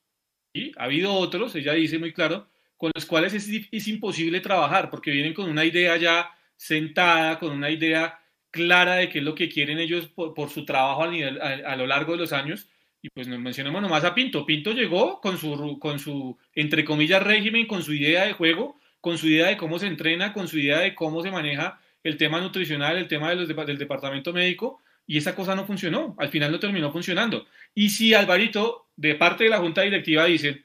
¿sí? 0.55 0.73
Ha 0.77 0.85
habido 0.85 1.15
otros, 1.15 1.55
ella 1.55 1.73
dice 1.73 1.99
muy 1.99 2.13
claro, 2.13 2.49
con 2.83 2.91
los 2.95 3.07
cuales 3.07 3.33
es, 3.33 3.87
imposible 3.87 4.41
trabajar 4.41 4.91
porque 4.91 5.13
vienen 5.13 5.35
con 5.35 5.49
una 5.49 5.65
idea 5.65 5.97
ya 5.97 6.31
sentada, 6.57 7.39
con 7.39 7.53
una 7.53 7.71
idea 7.71 8.19
clara 8.51 8.97
de 8.97 9.09
qué 9.09 9.19
es 9.19 9.25
lo 9.25 9.37
que 9.37 9.49
quieren 9.49 9.79
ellos 9.79 10.09
por, 10.09 10.51
su 10.51 10.65
trabajo 10.65 11.05
a, 11.05 11.77
lo 11.77 11.87
largo 11.87 12.11
de 12.11 12.19
los 12.19 12.33
años. 12.33 12.69
Y 13.01 13.09
pues 13.11 13.29
nos 13.29 13.39
mencionamos 13.39 13.83
nomás 13.83 14.03
a 14.03 14.17
Pinto. 14.17 14.45
Pinto 14.45 14.73
llegó 14.73 15.21
con 15.21 15.39
su, 15.39 15.79
con 15.79 16.01
su, 16.01 16.37
entre 16.55 16.85
comillas, 16.85 17.23
régimen, 17.23 17.69
con 17.69 17.85
su 17.85 17.95
idea 17.95 18.25
de 18.25 18.33
juego, 18.33 18.77
con 19.03 19.19
su 19.19 19.29
idea 19.29 19.49
de 19.49 19.59
cómo 19.59 19.79
se 19.79 19.89
entrena, 19.89 20.33
con 20.33 20.49
su 20.49 20.59
idea 20.59 20.79
de 20.79 20.95
cómo 20.95 21.23
se 21.23 21.31
maneja 21.31 21.81
el 22.05 22.17
tema 22.17 22.41
nutricional, 22.41 22.97
el 22.97 23.09
tema 23.09 23.35
del 23.35 23.79
departamento 23.79 24.33
médico, 24.33 24.81
y 25.07 25.19
esa 25.19 25.35
cosa 25.35 25.55
no 25.55 25.67
funcionó. 25.67 26.15
Al 26.19 26.29
final 26.29 26.53
no 26.53 26.61
terminó 26.61 26.91
funcionando. 26.93 27.47
Y 27.75 27.91
si 27.91 28.15
Alvarito, 28.15 28.87
de 28.97 29.17
parte 29.17 29.45
de 29.45 29.51
la 29.51 29.59
junta 29.59 29.83
directiva, 29.83 30.25
dice 30.27 30.63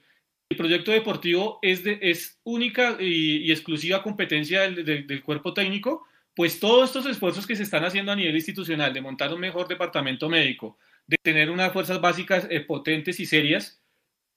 el 0.50 0.56
proyecto 0.56 0.92
deportivo 0.92 1.60
es, 1.62 1.84
de, 1.84 2.00
es 2.02 2.40
única 2.44 2.98
y, 3.00 3.52
exclusiva 3.52 4.04
competencia 4.04 4.70
del, 4.70 5.24
cuerpo 5.24 5.54
técnico, 5.54 6.06
pues 6.36 6.60
todos 6.60 6.90
estos 6.90 7.08
esfuerzos 7.08 7.48
que 7.48 7.56
se 7.56 7.64
están 7.64 7.84
haciendo 7.84 8.12
a 8.12 8.16
nivel 8.16 8.36
institucional 8.36 8.94
de 8.94 9.02
montar 9.02 9.34
un 9.34 9.40
mejor 9.40 9.68
departamento 9.68 10.30
médico, 10.30 10.78
de 11.08 11.18
tener 11.22 11.50
unas 11.50 11.74
fuerzas 11.74 12.00
básicas 12.00 12.48
eh, 12.50 12.62
potentes 12.62 13.20
y 13.20 13.26
serias, 13.26 13.82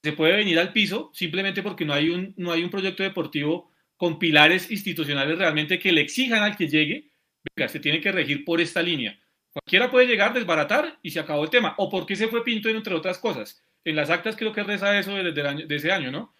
se 0.03 0.13
puede 0.13 0.35
venir 0.35 0.59
al 0.59 0.73
piso 0.73 1.11
simplemente 1.13 1.63
porque 1.63 1.85
no 1.85 1.93
hay, 1.93 2.09
un, 2.09 2.33
no 2.39 2.51
hay 2.51 2.65
un 2.65 2.71
proyecto 2.71 3.03
deportivo 3.03 3.71
con 4.01 4.19
pilares 4.19 4.71
institucionales 4.71 5.37
realmente 5.37 5.79
que 5.79 5.93
le 5.93 6.01
exijan 6.01 6.43
al 6.43 6.57
que 6.57 6.69
llegue, 6.69 7.11
venga, 7.55 7.69
se 7.69 7.81
tiene 7.81 8.01
que 8.01 8.11
regir 8.11 8.47
por 8.47 8.59
esta 8.59 8.81
línea. 8.81 9.21
Cualquiera 9.53 9.91
puede 9.91 10.07
llegar, 10.07 10.33
desbaratar 10.33 10.99
y 11.03 11.11
se 11.11 11.21
acabó 11.21 11.45
el 11.45 11.51
tema. 11.51 11.75
¿O 11.77 11.91
por 11.91 12.07
qué 12.07 12.17
se 12.17 12.29
fue 12.29 12.43
Pinto, 12.43 12.71
entre 12.71 12.95
otras 12.95 13.19
cosas? 13.19 13.63
en 13.85 13.97
las 13.97 14.09
actas 14.09 14.37
creo 14.37 14.55
que 14.55 14.63
reza 14.63 14.99
eso 14.99 15.15
desde 15.17 15.67
de 15.67 15.77
ese 15.77 15.93
año, 15.93 16.11
¿no? 16.11 16.35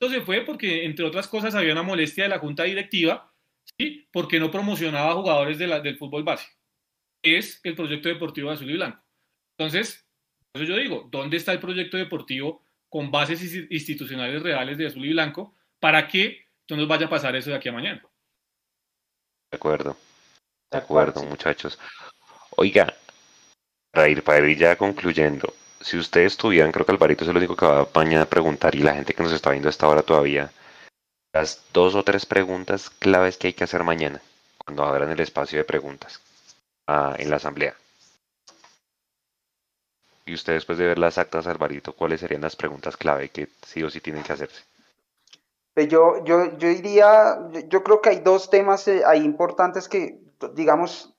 Entonces 0.00 0.24
fue 0.24 0.40
porque, 0.40 0.84
entre 0.84 1.04
otras 1.04 1.28
cosas, 1.28 1.54
había 1.54 1.74
una 1.74 1.84
molestia 1.84 2.24
de 2.24 2.30
la 2.30 2.40
junta 2.40 2.64
directiva, 2.64 3.32
¿sí? 3.78 4.08
Porque 4.10 4.40
no 4.40 4.50
promocionaba 4.50 5.14
jugadores 5.14 5.58
del 5.58 5.98
fútbol 5.98 6.24
base. 6.24 6.48
Es 7.22 7.60
el 7.62 7.76
proyecto 7.76 8.08
deportivo 8.08 8.48
de 8.48 8.54
Azul 8.54 8.70
y 8.70 8.74
Blanco. 8.74 9.04
Entonces, 9.56 10.08
eso 10.54 10.64
yo 10.64 10.76
digo, 10.76 11.08
¿dónde 11.12 11.36
está 11.36 11.52
el 11.52 11.60
proyecto 11.60 11.96
deportivo 11.96 12.64
con 12.88 13.12
bases 13.12 13.42
institucionales 13.70 14.42
reales 14.42 14.76
de 14.76 14.86
Azul 14.86 15.06
y 15.06 15.12
Blanco 15.12 15.54
para 15.78 16.08
que 16.08 16.45
no 16.70 16.76
nos 16.76 16.88
vaya 16.88 17.06
a 17.06 17.10
pasar 17.10 17.36
eso 17.36 17.50
de 17.50 17.56
aquí 17.56 17.68
a 17.68 17.72
mañana? 17.72 18.02
De 19.50 19.56
acuerdo. 19.56 19.96
De 20.70 20.78
acuerdo, 20.78 21.22
muchachos. 21.22 21.78
Oiga, 22.56 22.92
para 23.92 24.08
ir, 24.08 24.22
para 24.24 24.46
ir 24.48 24.58
ya 24.58 24.76
concluyendo, 24.76 25.54
si 25.80 25.96
ustedes 25.96 26.36
tuvieran, 26.36 26.72
creo 26.72 26.84
que 26.84 26.92
Alvarito 26.92 27.24
es 27.24 27.30
el 27.30 27.36
único 27.36 27.56
que 27.56 27.66
va 27.66 27.82
a 27.82 27.88
mañana 27.94 28.22
a 28.22 28.28
preguntar 28.28 28.74
y 28.74 28.80
la 28.80 28.94
gente 28.94 29.14
que 29.14 29.22
nos 29.22 29.32
está 29.32 29.50
viendo 29.50 29.68
hasta 29.68 29.86
ahora 29.86 30.02
todavía, 30.02 30.50
las 31.32 31.62
dos 31.72 31.94
o 31.94 32.02
tres 32.02 32.26
preguntas 32.26 32.90
claves 32.90 33.36
que 33.36 33.48
hay 33.48 33.52
que 33.52 33.64
hacer 33.64 33.84
mañana, 33.84 34.20
cuando 34.64 34.84
abran 34.84 35.10
el 35.10 35.20
espacio 35.20 35.58
de 35.58 35.64
preguntas 35.64 36.20
ah, 36.88 37.14
en 37.18 37.30
la 37.30 37.36
asamblea. 37.36 37.76
Y 40.24 40.34
ustedes 40.34 40.56
después 40.56 40.78
de 40.78 40.86
ver 40.86 40.98
las 40.98 41.18
actas, 41.18 41.46
Alvarito, 41.46 41.92
¿cuáles 41.92 42.20
serían 42.20 42.42
las 42.42 42.56
preguntas 42.56 42.96
clave 42.96 43.28
que 43.28 43.48
sí 43.64 43.82
o 43.84 43.90
sí 43.90 44.00
tienen 44.00 44.24
que 44.24 44.32
hacerse? 44.32 44.64
Pues 45.76 45.88
yo, 45.88 46.24
yo, 46.24 46.56
yo 46.56 46.68
diría, 46.68 47.38
yo 47.68 47.82
creo 47.82 48.00
que 48.00 48.08
hay 48.08 48.20
dos 48.20 48.48
temas 48.48 48.88
eh, 48.88 49.02
ahí 49.04 49.22
importantes 49.22 49.90
que 49.90 50.18
digamos, 50.54 51.14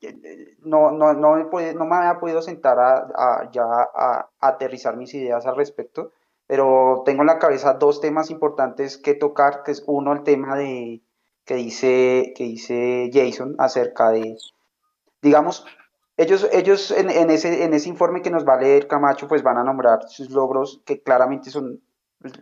no, 0.63 0.89
no, 0.89 1.13
no, 1.13 1.35
me, 1.35 1.73
no 1.75 1.85
me 1.85 1.95
había 1.95 2.19
podido 2.19 2.41
sentar 2.41 2.79
a, 2.79 3.51
ya 3.51 3.63
a, 3.63 4.31
aterrizar 4.39 4.97
mis 4.97 5.13
ideas 5.13 5.45
al 5.45 5.55
respecto, 5.55 6.11
pero 6.47 7.03
tengo 7.05 7.21
en 7.21 7.27
la 7.27 7.37
cabeza 7.37 7.75
dos 7.75 8.01
temas 8.01 8.31
importantes 8.31 8.97
que 8.97 9.13
tocar, 9.13 9.61
que 9.61 9.73
es 9.73 9.83
uno 9.85 10.11
el 10.13 10.23
tema 10.23 10.57
de 10.57 11.03
que 11.45 11.53
dice, 11.53 12.33
que 12.35 12.45
dice 12.45 13.11
Jason 13.13 13.57
acerca 13.59 14.09
de, 14.09 14.37
digamos, 15.21 15.67
ellos, 16.17 16.49
ellos 16.51 16.89
en, 16.89 17.11
en, 17.11 17.29
ese, 17.29 17.63
en 17.63 17.75
ese 17.75 17.89
informe 17.89 18.23
que 18.23 18.31
nos 18.31 18.43
va 18.43 18.55
a 18.55 18.61
leer 18.61 18.87
Camacho, 18.87 19.27
pues 19.27 19.43
van 19.43 19.59
a 19.59 19.63
nombrar 19.63 20.09
sus 20.09 20.31
logros, 20.31 20.81
que 20.83 21.03
claramente 21.03 21.51
son 21.51 21.79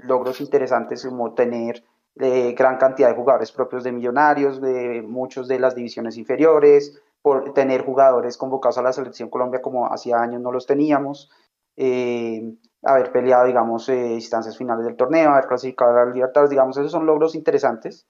logros 0.04 0.40
interesantes, 0.40 1.06
como 1.06 1.34
tener 1.34 1.84
de 2.16 2.54
gran 2.54 2.78
cantidad 2.78 3.10
de 3.10 3.16
jugadores 3.16 3.52
propios 3.52 3.84
de 3.84 3.92
Millonarios, 3.92 4.62
de 4.62 5.02
muchos 5.02 5.48
de 5.48 5.60
las 5.60 5.76
divisiones 5.76 6.18
inferiores, 6.18 7.02
por 7.22 7.54
tener 7.54 7.84
jugadores 7.84 8.38
convocados 8.38 8.78
a 8.78 8.84
la 8.84 8.94
selección 8.94 9.30
Colombia 9.30 9.62
como 9.62 9.92
hacía 9.92 10.18
años 10.18 10.42
no 10.42 10.52
los 10.52 10.66
teníamos, 10.66 11.30
eh, 11.76 12.54
haber 12.84 13.12
peleado, 13.12 13.48
digamos, 13.48 13.90
eh, 13.90 14.14
instancias 14.14 14.58
finales 14.58 14.86
del 14.86 14.96
torneo, 14.96 15.32
haber 15.32 15.48
clasificado 15.48 15.92
a 15.92 16.06
las 16.06 16.14
libertades, 16.14 16.50
digamos, 16.50 16.78
esos 16.78 16.92
son 16.92 17.06
logros 17.06 17.36
interesantes 17.36 18.08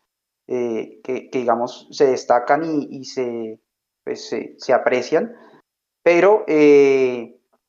eh, 0.47 0.99
que, 1.01 1.29
digamos, 1.31 1.87
se 1.91 2.07
destacan 2.07 2.63
y, 2.65 3.05
se, 3.05 3.59
pues, 4.03 4.27
se, 4.27 4.55
se, 4.57 4.73
aprecian, 4.73 5.33
pero 6.03 6.43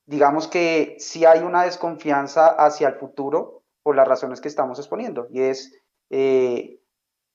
digamos 0.05 0.49
que 0.49 0.97
sí 0.99 1.25
hay 1.25 1.41
una 1.45 1.63
desconfianza 1.63 2.49
hacia 2.49 2.89
el 2.89 2.97
futuro 2.97 3.63
por 3.83 3.95
las 3.97 4.07
razones 4.07 4.41
que 4.41 4.49
estamos 4.49 4.79
exponiendo, 4.79 5.29
y 5.31 5.43
es 5.43 5.81
eh, 6.11 6.81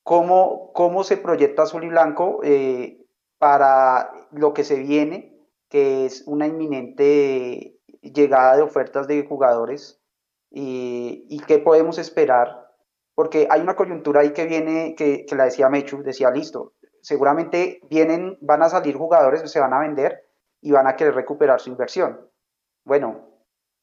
cómo, 0.03 0.71
cómo, 0.73 1.03
se 1.03 1.17
proyecta 1.17 1.63
azul 1.63 1.83
y 1.83 1.89
blanco 1.89 2.39
eh, 2.43 3.05
para 3.37 4.11
lo 4.31 4.53
que 4.53 4.63
se 4.63 4.75
viene, 4.75 5.37
que 5.69 6.05
es 6.05 6.23
una 6.27 6.47
inminente 6.47 7.79
llegada 8.01 8.55
de 8.57 8.61
ofertas 8.61 9.07
de 9.07 9.25
jugadores 9.25 10.01
y, 10.49 11.41
qué 11.47 11.59
podemos 11.59 11.97
esperar, 11.97 12.69
porque 13.15 13.47
hay 13.49 13.61
una 13.61 13.75
coyuntura 13.75 14.21
ahí 14.21 14.31
que 14.33 14.45
viene, 14.45 14.95
que, 14.95 15.25
que 15.25 15.35
la 15.35 15.45
decía 15.45 15.69
Mechu, 15.69 16.03
decía, 16.03 16.29
listo, 16.29 16.73
seguramente 17.01 17.81
vienen, 17.89 18.37
van 18.41 18.63
a 18.63 18.69
salir 18.69 18.95
jugadores, 18.95 19.49
se 19.49 19.59
van 19.59 19.73
a 19.73 19.79
vender 19.79 20.27
y 20.61 20.71
van 20.71 20.87
a 20.87 20.95
querer 20.95 21.15
recuperar 21.15 21.59
su 21.59 21.69
inversión. 21.69 22.29
Bueno, 22.83 23.27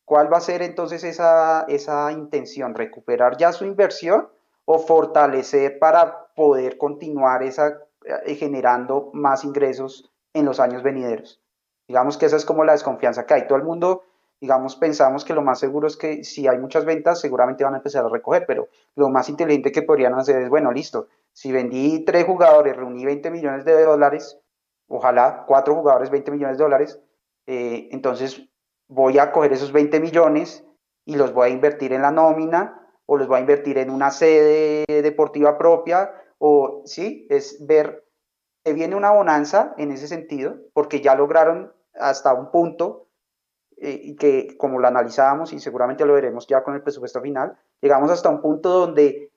¿cuál 0.05 0.33
va 0.33 0.39
a 0.39 0.43
ser 0.43 0.63
entonces 0.63 1.05
esa, 1.05 1.65
esa 1.69 2.13
intención? 2.13 2.75
¿Recuperar 2.75 3.37
ya 3.37 3.53
su 3.53 3.65
inversión 3.65 4.29
o 4.71 4.79
fortalecer 4.79 5.79
para 5.79 6.27
poder 6.35 6.77
continuar 6.77 7.43
esa, 7.43 7.79
eh, 8.05 8.35
generando 8.35 9.09
más 9.15 9.43
ingresos 9.43 10.13
en 10.35 10.45
los 10.45 10.61
años 10.61 10.83
venideros. 10.83 11.41
Digamos 11.89 12.19
que 12.19 12.27
esa 12.27 12.37
es 12.37 12.45
como 12.45 12.65
la 12.65 12.73
desconfianza 12.73 13.25
que 13.25 13.33
hay. 13.33 13.47
Todo 13.47 13.57
el 13.57 13.65
mundo 13.65 14.03
digamos, 14.41 14.77
pensamos 14.77 15.25
que 15.25 15.35
lo 15.35 15.43
más 15.43 15.59
seguro 15.59 15.89
es 15.89 15.97
que 15.97 16.23
si 16.23 16.47
hay 16.47 16.59
muchas 16.59 16.85
ventas, 16.85 17.21
seguramente 17.21 17.65
van 17.65 17.75
a 17.75 17.79
empezar 17.79 18.05
a 18.05 18.09
recoger, 18.09 18.45
pero 18.47 18.69
lo 18.95 19.09
más 19.09 19.29
inteligente 19.29 19.73
que 19.73 19.83
podrían 19.83 20.15
hacer 20.15 20.43
es, 20.43 20.49
bueno, 20.49 20.71
listo, 20.71 21.09
si 21.33 21.51
vendí 21.51 22.05
tres 22.05 22.25
jugadores, 22.25 22.77
reuní 22.77 23.05
20 23.05 23.31
millones 23.31 23.65
de 23.65 23.83
dólares, 23.83 24.39
ojalá 24.87 25.45
cuatro 25.47 25.75
jugadores, 25.75 26.11
20 26.11 26.31
millones 26.31 26.59
de 26.59 26.65
dólares, 26.65 27.01
eh, 27.47 27.89
entonces 27.91 28.49
voy 28.87 29.19
a 29.19 29.33
coger 29.33 29.53
esos 29.53 29.73
20 29.73 29.99
millones 29.99 30.65
y 31.05 31.17
los 31.17 31.33
voy 31.33 31.49
a 31.49 31.53
invertir 31.53 31.93
en 31.93 32.03
la 32.03 32.11
nómina 32.11 32.88
o 33.11 33.17
los 33.17 33.27
voy 33.27 33.39
a 33.39 33.41
invertir 33.41 33.79
en 33.79 33.89
una 33.89 34.11
sede 34.11 34.85
deportiva 34.87 35.57
propia 35.57 36.13
o 36.37 36.83
sí, 36.85 37.27
es 37.31 37.67
ver 37.67 38.05
que 38.63 38.75
viene 38.75 38.97
una 38.97 39.13
bonanza 39.13 39.75
en 39.79 39.93
ese 39.93 40.07
sentido 40.07 40.57
porque 40.75 41.01
ya 41.01 41.15
lograron 41.15 41.73
hasta 41.95 42.35
un 42.35 42.51
punto 42.51 43.09
eh, 43.79 44.15
que 44.17 44.59
como 44.59 44.79
lo 44.79 44.89
analizábamos 44.89 45.55
y 45.55 45.59
seguramente 45.59 46.05
lo 46.05 46.13
veremos 46.13 46.47
ya 46.47 46.63
con 46.63 46.75
el 46.75 46.83
presupuesto 46.83 47.23
final, 47.23 47.57
llegamos 47.81 48.11
hasta 48.11 48.29
un 48.29 48.43
punto 48.43 48.69
donde 48.69 49.33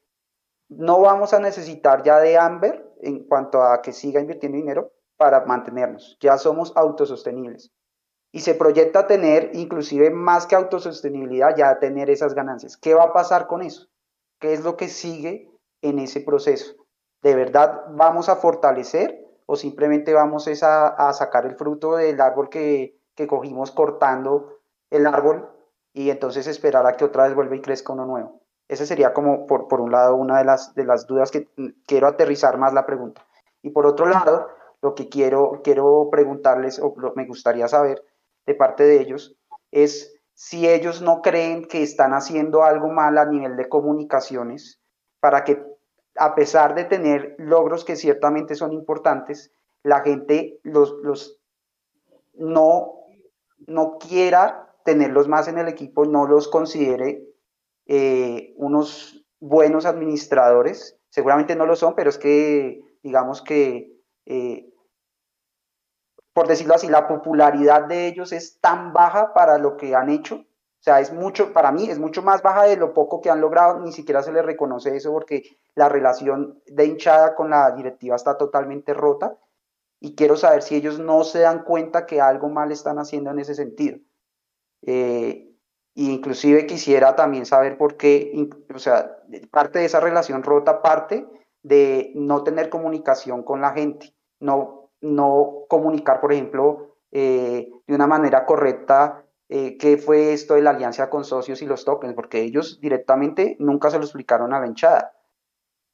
no 0.68 1.00
vamos 1.00 1.34
a 1.34 1.40
necesitar 1.40 2.04
ya 2.04 2.20
de 2.20 2.38
Amber 2.38 2.94
en 3.02 3.24
cuanto 3.24 3.64
a 3.64 3.82
que 3.82 3.94
siga 3.94 4.20
invirtiendo 4.20 4.58
dinero 4.58 4.92
para 5.16 5.46
mantenernos, 5.46 6.18
ya 6.20 6.38
somos 6.38 6.74
autosostenibles 6.76 7.72
y 8.32 8.40
se 8.40 8.56
proyecta 8.56 9.08
tener 9.08 9.52
inclusive 9.54 10.10
más 10.10 10.46
que 10.46 10.56
autosostenibilidad, 10.56 11.56
ya 11.56 11.80
tener 11.80 12.10
esas 12.10 12.34
ganancias. 12.34 12.78
¿Qué 12.78 12.94
va 12.94 13.04
a 13.04 13.14
pasar 13.14 13.48
con 13.48 13.62
eso? 13.62 13.88
¿Qué 14.40 14.54
es 14.54 14.64
lo 14.64 14.78
que 14.78 14.88
sigue 14.88 15.52
en 15.82 16.00
ese 16.00 16.22
proceso? 16.22 16.74
¿De 17.22 17.36
verdad 17.36 17.84
vamos 17.90 18.30
a 18.30 18.38
fortalecer 18.38 19.22
o 19.46 19.56
simplemente 19.56 20.14
vamos 20.14 20.48
a, 20.64 21.14
sacar 21.14 21.46
el 21.46 21.56
fruto 21.56 21.96
del 21.96 22.20
árbol 22.22 22.50
que, 22.50 22.98
cogimos 23.28 23.70
cortando 23.70 24.58
el 24.90 25.06
árbol 25.06 25.48
y 25.94 26.10
entonces 26.10 26.48
esperar 26.48 26.88
a 26.88 26.94
que 26.94 27.06
otra 27.06 27.26
vez 27.26 27.36
vuelva 27.36 27.56
y 27.56 27.62
crezca 27.62 27.94
uno 27.94 28.08
nuevo? 28.08 28.42
Esa 28.68 28.88
sería 28.88 29.14
como 29.14 29.46
por, 29.46 29.68
por 29.68 29.80
un 29.80 29.92
lado 29.92 30.16
una 30.16 30.40
de 30.40 30.46
las, 30.46 30.74
de 30.74 30.86
las 30.86 31.06
dudas 31.06 31.30
que 31.30 31.48
quiero 31.86 32.08
aterrizar 32.08 32.58
más 32.58 32.74
la 32.74 32.88
pregunta. 32.88 33.24
Y 33.62 33.70
por 33.70 33.86
otro 33.86 34.08
lado, 34.08 34.48
lo 34.82 34.96
que 34.96 35.08
quiero, 35.08 35.62
quiero 35.64 36.10
preguntarles 36.10 36.80
o 36.80 36.96
me 37.16 37.28
gustaría 37.28 37.68
saber 37.68 38.04
de 38.46 38.56
parte 38.56 38.84
de 38.84 39.02
ellos 39.02 39.36
es 39.72 40.14
si 40.34 40.68
ellos 40.68 41.02
no 41.02 41.22
creen 41.22 41.66
que 41.66 41.84
están 41.84 42.14
haciendo 42.14 42.64
algo 42.64 42.90
mal 42.90 43.18
a 43.18 43.26
nivel 43.26 43.56
de 43.58 43.70
comunicaciones 43.70 44.82
para 45.20 45.44
que 45.44 45.64
a 46.16 46.36
pesar 46.36 46.76
de 46.76 46.84
tener 46.84 47.36
logros 47.38 47.86
que 47.86 47.96
ciertamente 47.96 48.56
son 48.56 48.74
importantes, 48.74 49.52
la 49.84 50.02
gente 50.02 50.60
los, 50.64 50.94
los 51.04 51.40
no, 52.34 52.96
no 53.68 53.98
quiera 53.98 54.74
tenerlos 54.84 55.28
más 55.28 55.48
en 55.48 55.58
el 55.58 55.68
equipo, 55.68 56.06
no 56.06 56.28
los 56.28 56.48
considere 56.48 57.24
eh, 57.86 58.54
unos 58.58 59.26
buenos 59.40 59.86
administradores. 59.86 60.98
Seguramente 61.10 61.56
no 61.56 61.66
lo 61.66 61.76
son, 61.76 61.96
pero 61.96 62.10
es 62.10 62.18
que 62.18 62.82
digamos 63.04 63.42
que 63.42 63.94
eh, 64.26 64.71
por 66.42 66.48
decirlo 66.48 66.74
así, 66.74 66.88
la 66.88 67.08
popularidad 67.08 67.84
de 67.84 68.08
ellos 68.08 68.32
es 68.32 68.60
tan 68.60 68.94
baja 68.94 69.32
para 69.32 69.60
lo 69.60 69.78
que 69.78 69.94
han 69.94 70.10
hecho. 70.10 70.38
O 70.38 70.84
sea, 70.84 71.00
es 71.00 71.14
mucho, 71.14 71.54
para 71.54 71.72
mí 71.72 71.88
es 71.88 72.00
mucho 72.00 72.24
más 72.24 72.42
baja 72.42 72.64
de 72.64 72.78
lo 72.78 72.96
poco 72.96 73.22
que 73.22 73.30
han 73.30 73.40
logrado, 73.40 73.80
ni 73.80 73.92
siquiera 73.92 74.24
se 74.24 74.32
les 74.32 74.44
reconoce 74.44 74.96
eso 74.96 75.12
porque 75.12 75.44
la 75.76 75.88
relación 75.88 76.60
de 76.66 76.86
hinchada 76.88 77.36
con 77.36 77.52
la 77.52 77.70
directiva 77.74 78.16
está 78.16 78.40
totalmente 78.40 78.96
rota 78.96 79.38
y 80.00 80.16
quiero 80.16 80.36
saber 80.36 80.64
si 80.64 80.76
ellos 80.76 80.98
no 80.98 81.24
se 81.24 81.42
dan 81.42 81.64
cuenta 81.64 82.08
que 82.08 82.20
algo 82.20 82.50
mal 82.50 82.72
están 82.72 82.98
haciendo 82.98 83.30
en 83.30 83.38
ese 83.38 83.54
sentido. 83.54 84.00
Eh, 84.82 85.48
inclusive 85.94 86.66
quisiera 86.66 87.16
también 87.16 87.46
saber 87.46 87.78
por 87.78 87.98
qué, 87.98 88.50
o 88.74 88.80
sea, 88.80 89.16
parte 89.52 89.78
de 89.78 89.86
esa 89.86 90.00
relación 90.00 90.42
rota 90.42 90.82
parte 90.82 91.28
de 91.62 92.12
no 92.16 92.44
tener 92.44 92.72
comunicación 92.72 93.44
con 93.44 93.62
la 93.62 93.74
gente, 93.74 94.16
no 94.40 94.81
no 95.02 95.66
comunicar, 95.68 96.22
por 96.22 96.32
ejemplo, 96.32 96.96
eh, 97.12 97.70
de 97.86 97.96
una 97.96 98.08
manera 98.08 98.46
correcta 98.46 99.26
eh, 99.50 99.78
qué 99.78 99.98
fue 99.98 100.32
esto 100.32 100.54
de 100.54 100.62
la 100.62 100.70
alianza 100.70 101.10
con 101.10 101.26
socios 101.26 101.62
y 101.62 101.66
los 101.66 101.84
tokens, 101.84 102.14
porque 102.14 102.42
ellos 102.42 102.80
directamente 102.80 103.58
nunca 103.60 103.90
se 103.90 103.98
lo 103.98 104.06
explicaron 104.06 104.54
a 104.54 104.60
la 104.60 104.68
hinchada. 104.68 105.14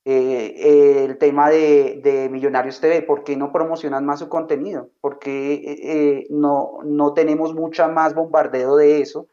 Eh, 0.05 1.05
el 1.05 1.17
tema 1.17 1.49
de, 1.49 2.29
Millonarios 2.31 2.79
TV, 2.79 3.01
¿por 3.01 3.23
qué 3.23 3.35
no 3.35 3.51
promocionan 3.51 4.05
más 4.05 4.19
su 4.19 4.29
contenido? 4.29 4.89
¿Por 5.01 5.19
qué 5.19 6.27
no, 6.29 6.77
no 6.85 7.13
tenemos 7.13 7.53
mucha 7.53 7.88
más 7.88 8.13
bombardeo 8.13 8.75
de 8.75 9.01
eso? 9.01 9.27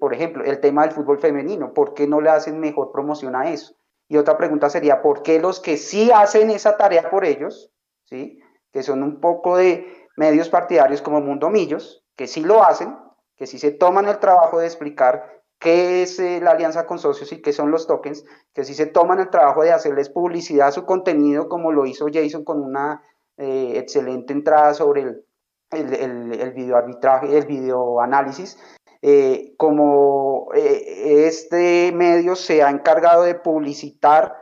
por 0.00 0.14
ejemplo, 0.14 0.44
el 0.44 0.58
tema 0.58 0.82
del 0.82 0.90
fútbol 0.90 1.20
femenino, 1.20 1.72
¿por 1.72 1.94
qué 1.94 2.08
no 2.08 2.20
le 2.20 2.28
hacen 2.28 2.58
mejor 2.58 2.90
promoción 2.90 3.36
a 3.36 3.52
eso? 3.52 3.76
Y 4.08 4.16
otra 4.16 4.36
pregunta 4.36 4.68
sería, 4.68 5.00
¿por 5.00 5.22
qué 5.22 5.38
los 5.38 5.60
que 5.60 5.76
sí 5.76 6.10
hacen 6.10 6.50
esa 6.50 6.76
tarea 6.76 7.08
por 7.08 7.24
ellos, 7.24 7.70
¿sí? 8.08 8.40
que 8.72 8.82
son 8.82 9.02
un 9.02 9.20
poco 9.20 9.56
de 9.56 9.86
medios 10.16 10.48
partidarios 10.48 11.02
como 11.02 11.20
Mundo 11.20 11.50
Millos, 11.50 12.04
que 12.16 12.26
sí 12.26 12.40
lo 12.42 12.64
hacen, 12.64 12.96
que 13.36 13.46
sí 13.46 13.58
se 13.58 13.70
toman 13.70 14.08
el 14.08 14.18
trabajo 14.18 14.58
de 14.58 14.66
explicar 14.66 15.42
qué 15.58 16.02
es 16.02 16.18
eh, 16.18 16.40
la 16.42 16.52
alianza 16.52 16.86
con 16.86 16.98
socios 16.98 17.32
y 17.32 17.40
qué 17.40 17.52
son 17.52 17.70
los 17.70 17.86
tokens, 17.86 18.24
que 18.52 18.64
sí 18.64 18.74
se 18.74 18.86
toman 18.86 19.20
el 19.20 19.30
trabajo 19.30 19.62
de 19.62 19.72
hacerles 19.72 20.10
publicidad 20.10 20.68
a 20.68 20.72
su 20.72 20.84
contenido, 20.84 21.48
como 21.48 21.72
lo 21.72 21.86
hizo 21.86 22.06
Jason 22.12 22.44
con 22.44 22.60
una 22.60 23.02
eh, 23.36 23.74
excelente 23.76 24.32
entrada 24.32 24.74
sobre 24.74 25.02
el, 25.02 25.24
el, 25.70 26.32
el, 26.32 26.52
video 26.52 26.76
arbitraje, 26.76 27.36
el 27.36 27.46
video 27.46 28.00
análisis, 28.00 28.58
eh, 29.02 29.54
como 29.56 30.48
este 30.54 31.92
medio 31.92 32.34
se 32.34 32.62
ha 32.62 32.70
encargado 32.70 33.22
de 33.22 33.36
publicitar 33.36 34.34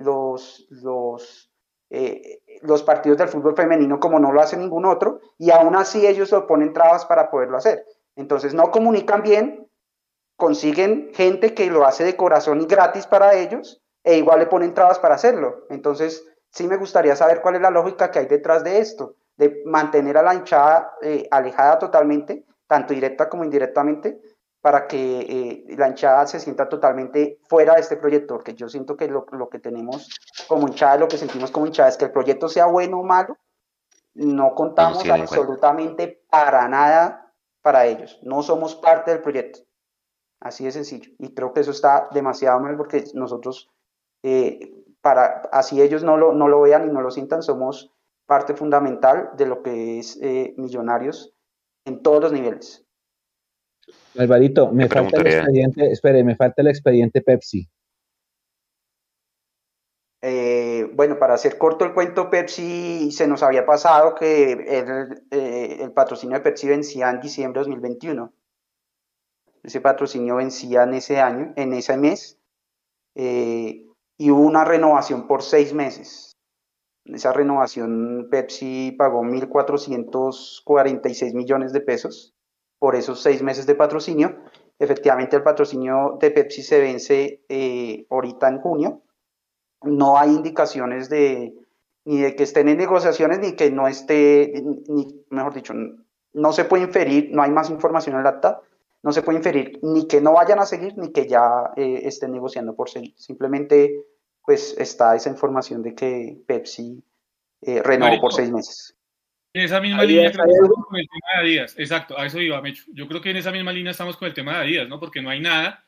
los, 0.00 0.66
los 0.70 1.50
los 2.62 2.82
partidos 2.82 3.18
del 3.18 3.28
fútbol 3.28 3.56
femenino 3.56 4.00
como 4.00 4.18
no 4.18 4.32
lo 4.32 4.40
hace 4.40 4.56
ningún 4.56 4.84
otro 4.84 5.20
y 5.38 5.50
aún 5.50 5.76
así 5.76 6.06
ellos 6.06 6.30
lo 6.30 6.46
ponen 6.46 6.72
trabas 6.72 7.04
para 7.06 7.30
poderlo 7.30 7.56
hacer. 7.56 7.84
Entonces 8.16 8.54
no 8.54 8.70
comunican 8.70 9.22
bien, 9.22 9.68
consiguen 10.36 11.10
gente 11.14 11.54
que 11.54 11.70
lo 11.70 11.86
hace 11.86 12.04
de 12.04 12.16
corazón 12.16 12.60
y 12.60 12.66
gratis 12.66 13.06
para 13.06 13.34
ellos 13.34 13.82
e 14.04 14.16
igual 14.16 14.40
le 14.40 14.46
ponen 14.46 14.74
trabas 14.74 14.98
para 14.98 15.14
hacerlo. 15.14 15.66
Entonces 15.70 16.24
sí 16.50 16.66
me 16.66 16.76
gustaría 16.76 17.16
saber 17.16 17.40
cuál 17.40 17.56
es 17.56 17.60
la 17.62 17.70
lógica 17.70 18.10
que 18.10 18.20
hay 18.20 18.26
detrás 18.26 18.64
de 18.64 18.78
esto, 18.78 19.16
de 19.36 19.62
mantener 19.64 20.18
a 20.18 20.22
la 20.22 20.34
hinchada 20.34 20.94
eh, 21.02 21.26
alejada 21.30 21.78
totalmente, 21.78 22.44
tanto 22.66 22.94
directa 22.94 23.28
como 23.28 23.44
indirectamente, 23.44 24.20
para 24.60 24.86
que 24.86 25.20
eh, 25.20 25.76
la 25.76 25.88
hinchada 25.88 26.26
se 26.26 26.38
sienta 26.38 26.68
totalmente 26.68 27.38
fuera 27.48 27.74
de 27.74 27.80
este 27.80 27.96
proyecto, 27.96 28.34
porque 28.34 28.54
yo 28.54 28.68
siento 28.68 28.96
que 28.96 29.08
lo, 29.08 29.24
que 29.50 29.58
tenemos 29.58 30.08
como 30.48 30.68
hinchada, 30.68 30.98
lo 30.98 31.08
que 31.08 31.16
sentimos 31.16 31.50
como 31.50 31.66
hinchada 31.66 31.88
es 31.88 31.96
que 31.96 32.04
el 32.06 32.12
proyecto 32.12 32.48
sea 32.48 32.66
bueno 32.66 33.00
o 33.00 33.02
malo, 33.02 33.36
no 34.14 34.54
contamos 34.54 35.08
absolutamente 35.08 36.22
para 36.28 36.68
nada 36.68 37.32
para 37.62 37.86
ellos, 37.86 38.18
no 38.22 38.42
somos 38.42 38.74
parte 38.74 39.10
del 39.10 39.22
proyecto, 39.22 39.60
así 40.40 40.64
de 40.64 40.72
sencillo, 40.72 41.10
y 41.18 41.34
creo 41.34 41.52
que 41.52 41.60
eso 41.60 41.70
está 41.70 42.08
demasiado 42.12 42.60
mal 42.60 42.76
porque 42.76 43.04
nosotros, 43.14 43.70
eh, 44.22 44.74
para 45.00 45.42
así 45.52 45.80
ellos 45.80 46.02
no 46.02 46.18
lo, 46.18 46.34
no 46.34 46.48
lo 46.48 46.60
vean 46.60 46.86
y 46.86 46.92
no 46.92 47.00
lo 47.00 47.10
sientan, 47.10 47.42
somos 47.42 47.92
parte 48.26 48.54
fundamental 48.54 49.30
de 49.36 49.46
lo 49.46 49.62
que 49.62 49.98
es 49.98 50.18
eh, 50.20 50.54
Millonarios 50.58 51.34
en 51.86 52.02
todos 52.02 52.20
los 52.22 52.32
niveles. 52.32 52.86
Alvarito, 54.18 54.72
me 54.72 54.88
falta 54.88 55.20
el 55.20 55.26
expediente, 55.26 55.92
espere, 55.92 56.24
me 56.24 56.36
falta 56.36 56.62
el 56.62 56.68
expediente 56.68 57.22
Pepsi. 57.22 57.68
Eh, 60.22 60.90
bueno, 60.94 61.18
para 61.18 61.34
hacer 61.34 61.56
corto 61.56 61.84
el 61.84 61.94
cuento, 61.94 62.28
Pepsi 62.28 63.10
se 63.10 63.26
nos 63.26 63.42
había 63.42 63.64
pasado 63.64 64.14
que 64.14 64.52
el, 64.52 65.22
eh, 65.30 65.88
patrocinio 65.94 66.36
de 66.36 66.42
Pepsi 66.42 66.68
vencía 66.68 67.08
en 67.10 67.20
diciembre 67.20 67.60
de 67.60 67.64
2021. 67.64 68.30
Ese 69.62 69.80
patrocinio 69.80 70.36
vencía 70.36 70.82
en 70.82 70.94
ese 70.94 71.20
año, 71.20 71.52
en 71.56 71.72
ese 71.72 71.96
mes, 71.96 72.38
eh, 73.14 73.86
y 74.18 74.30
hubo 74.30 74.42
una 74.42 74.64
renovación 74.64 75.26
por 75.26 75.42
seis 75.42 75.72
meses. 75.72 76.36
Esa 77.04 77.32
renovación 77.32 78.28
Pepsi 78.30 78.94
pagó 78.98 79.22
1.446 79.22 81.34
millones 81.34 81.72
de 81.72 81.80
pesos 81.80 82.34
por 82.80 82.96
esos 82.96 83.22
seis 83.22 83.42
meses 83.42 83.66
de 83.66 83.76
patrocinio. 83.76 84.38
Efectivamente, 84.80 85.36
el 85.36 85.44
patrocinio 85.44 86.16
de 86.18 86.30
Pepsi 86.32 86.62
se 86.62 86.80
vence 86.80 87.44
eh, 87.48 88.06
ahorita 88.10 88.48
en 88.48 88.58
junio. 88.58 89.02
No 89.82 90.18
hay 90.18 90.30
indicaciones 90.30 91.08
de 91.08 91.54
ni 92.06 92.22
de 92.22 92.34
que 92.34 92.42
estén 92.42 92.68
en 92.68 92.78
negociaciones 92.78 93.38
ni 93.40 93.52
que 93.52 93.70
no 93.70 93.86
esté, 93.86 94.64
ni, 94.88 95.24
mejor 95.28 95.52
dicho, 95.54 95.74
no 96.32 96.52
se 96.52 96.64
puede 96.64 96.84
inferir, 96.84 97.28
no 97.30 97.42
hay 97.42 97.50
más 97.50 97.68
información 97.68 98.14
en 98.14 98.22
el 98.22 98.26
acta, 98.26 98.62
no 99.02 99.12
se 99.12 99.22
puede 99.22 99.38
inferir 99.38 99.78
ni 99.82 100.06
que 100.06 100.22
no 100.22 100.32
vayan 100.32 100.58
a 100.58 100.66
seguir 100.66 100.96
ni 100.96 101.12
que 101.12 101.28
ya 101.28 101.72
eh, 101.76 102.00
estén 102.04 102.32
negociando 102.32 102.74
por 102.74 102.88
seguir. 102.88 103.14
Simplemente, 103.18 104.06
pues 104.44 104.74
está 104.78 105.14
esa 105.14 105.28
información 105.28 105.82
de 105.82 105.94
que 105.94 106.42
Pepsi 106.46 107.04
eh, 107.60 107.82
renovó 107.82 108.18
por 108.20 108.32
seis 108.32 108.50
meses. 108.50 108.96
En 109.52 109.62
esa 109.62 109.80
misma 109.80 110.04
línea 110.04 110.30
creo 110.30 110.44
que 110.44 110.52
estamos 110.52 110.86
con 110.86 110.98
el 110.98 111.08
tema 111.08 111.26
de 111.34 111.40
Adidas. 111.40 111.78
Exacto, 111.78 112.18
a 112.18 112.26
eso 112.26 112.40
iba, 112.40 112.62
Mecho. 112.62 112.84
Yo 112.92 113.08
creo 113.08 113.20
que 113.20 113.30
en 113.30 113.36
esa 113.36 113.50
misma 113.50 113.72
línea 113.72 113.90
estamos 113.90 114.16
con 114.16 114.28
el 114.28 114.34
tema 114.34 114.52
de 114.52 114.58
Adidas, 114.58 114.88
¿no? 114.88 115.00
Porque 115.00 115.20
no 115.20 115.30
hay 115.30 115.40
nada, 115.40 115.84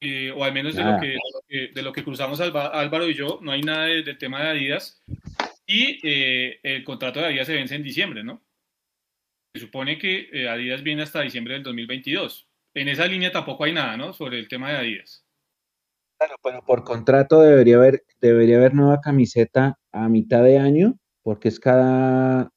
eh, 0.00 0.32
o 0.34 0.42
al 0.44 0.54
menos 0.54 0.74
de 0.74 0.82
lo, 0.84 0.98
que, 0.98 1.68
de 1.74 1.82
lo, 1.82 1.92
que, 1.92 2.02
cruzamos 2.02 2.40
Álvaro 2.40 3.08
y 3.08 3.14
yo, 3.14 3.38
no 3.42 3.52
hay 3.52 3.60
nada 3.60 3.84
del 3.84 4.16
tema 4.16 4.42
de 4.42 4.48
Adidas. 4.48 5.02
Y 5.66 6.00
eh, 6.02 6.58
el 6.62 6.82
contrato 6.82 7.20
de 7.20 7.26
Adidas 7.26 7.46
se 7.46 7.54
vence 7.54 7.74
en 7.74 7.82
diciembre, 7.82 8.24
¿no? 8.24 8.42
Se 9.54 9.60
supone 9.60 9.98
que 9.98 10.30
eh, 10.32 10.48
Adidas 10.48 10.82
viene 10.82 11.02
hasta 11.02 11.20
diciembre 11.20 11.54
del 11.54 11.62
2022. 11.64 12.48
En 12.74 12.88
esa 12.88 13.06
línea 13.06 13.30
tampoco 13.30 13.64
hay 13.64 13.74
nada, 13.74 13.96
¿no? 13.98 14.14
Sobre 14.14 14.38
el 14.38 14.48
tema 14.48 14.70
de 14.70 14.76
Adidas. 14.78 15.26
Claro, 16.18 16.36
pero 16.42 16.64
por 16.64 16.84
contrato 16.84 17.42
debería 17.42 17.76
haber, 17.76 18.04
debería 18.20 18.56
haber 18.56 18.74
nueva 18.74 19.00
camiseta 19.00 19.78
a 19.92 20.08
mitad 20.08 20.42
de 20.44 20.58
año, 20.58 20.98
porque 21.22 21.48
es 21.48 21.60
cada 21.60 22.50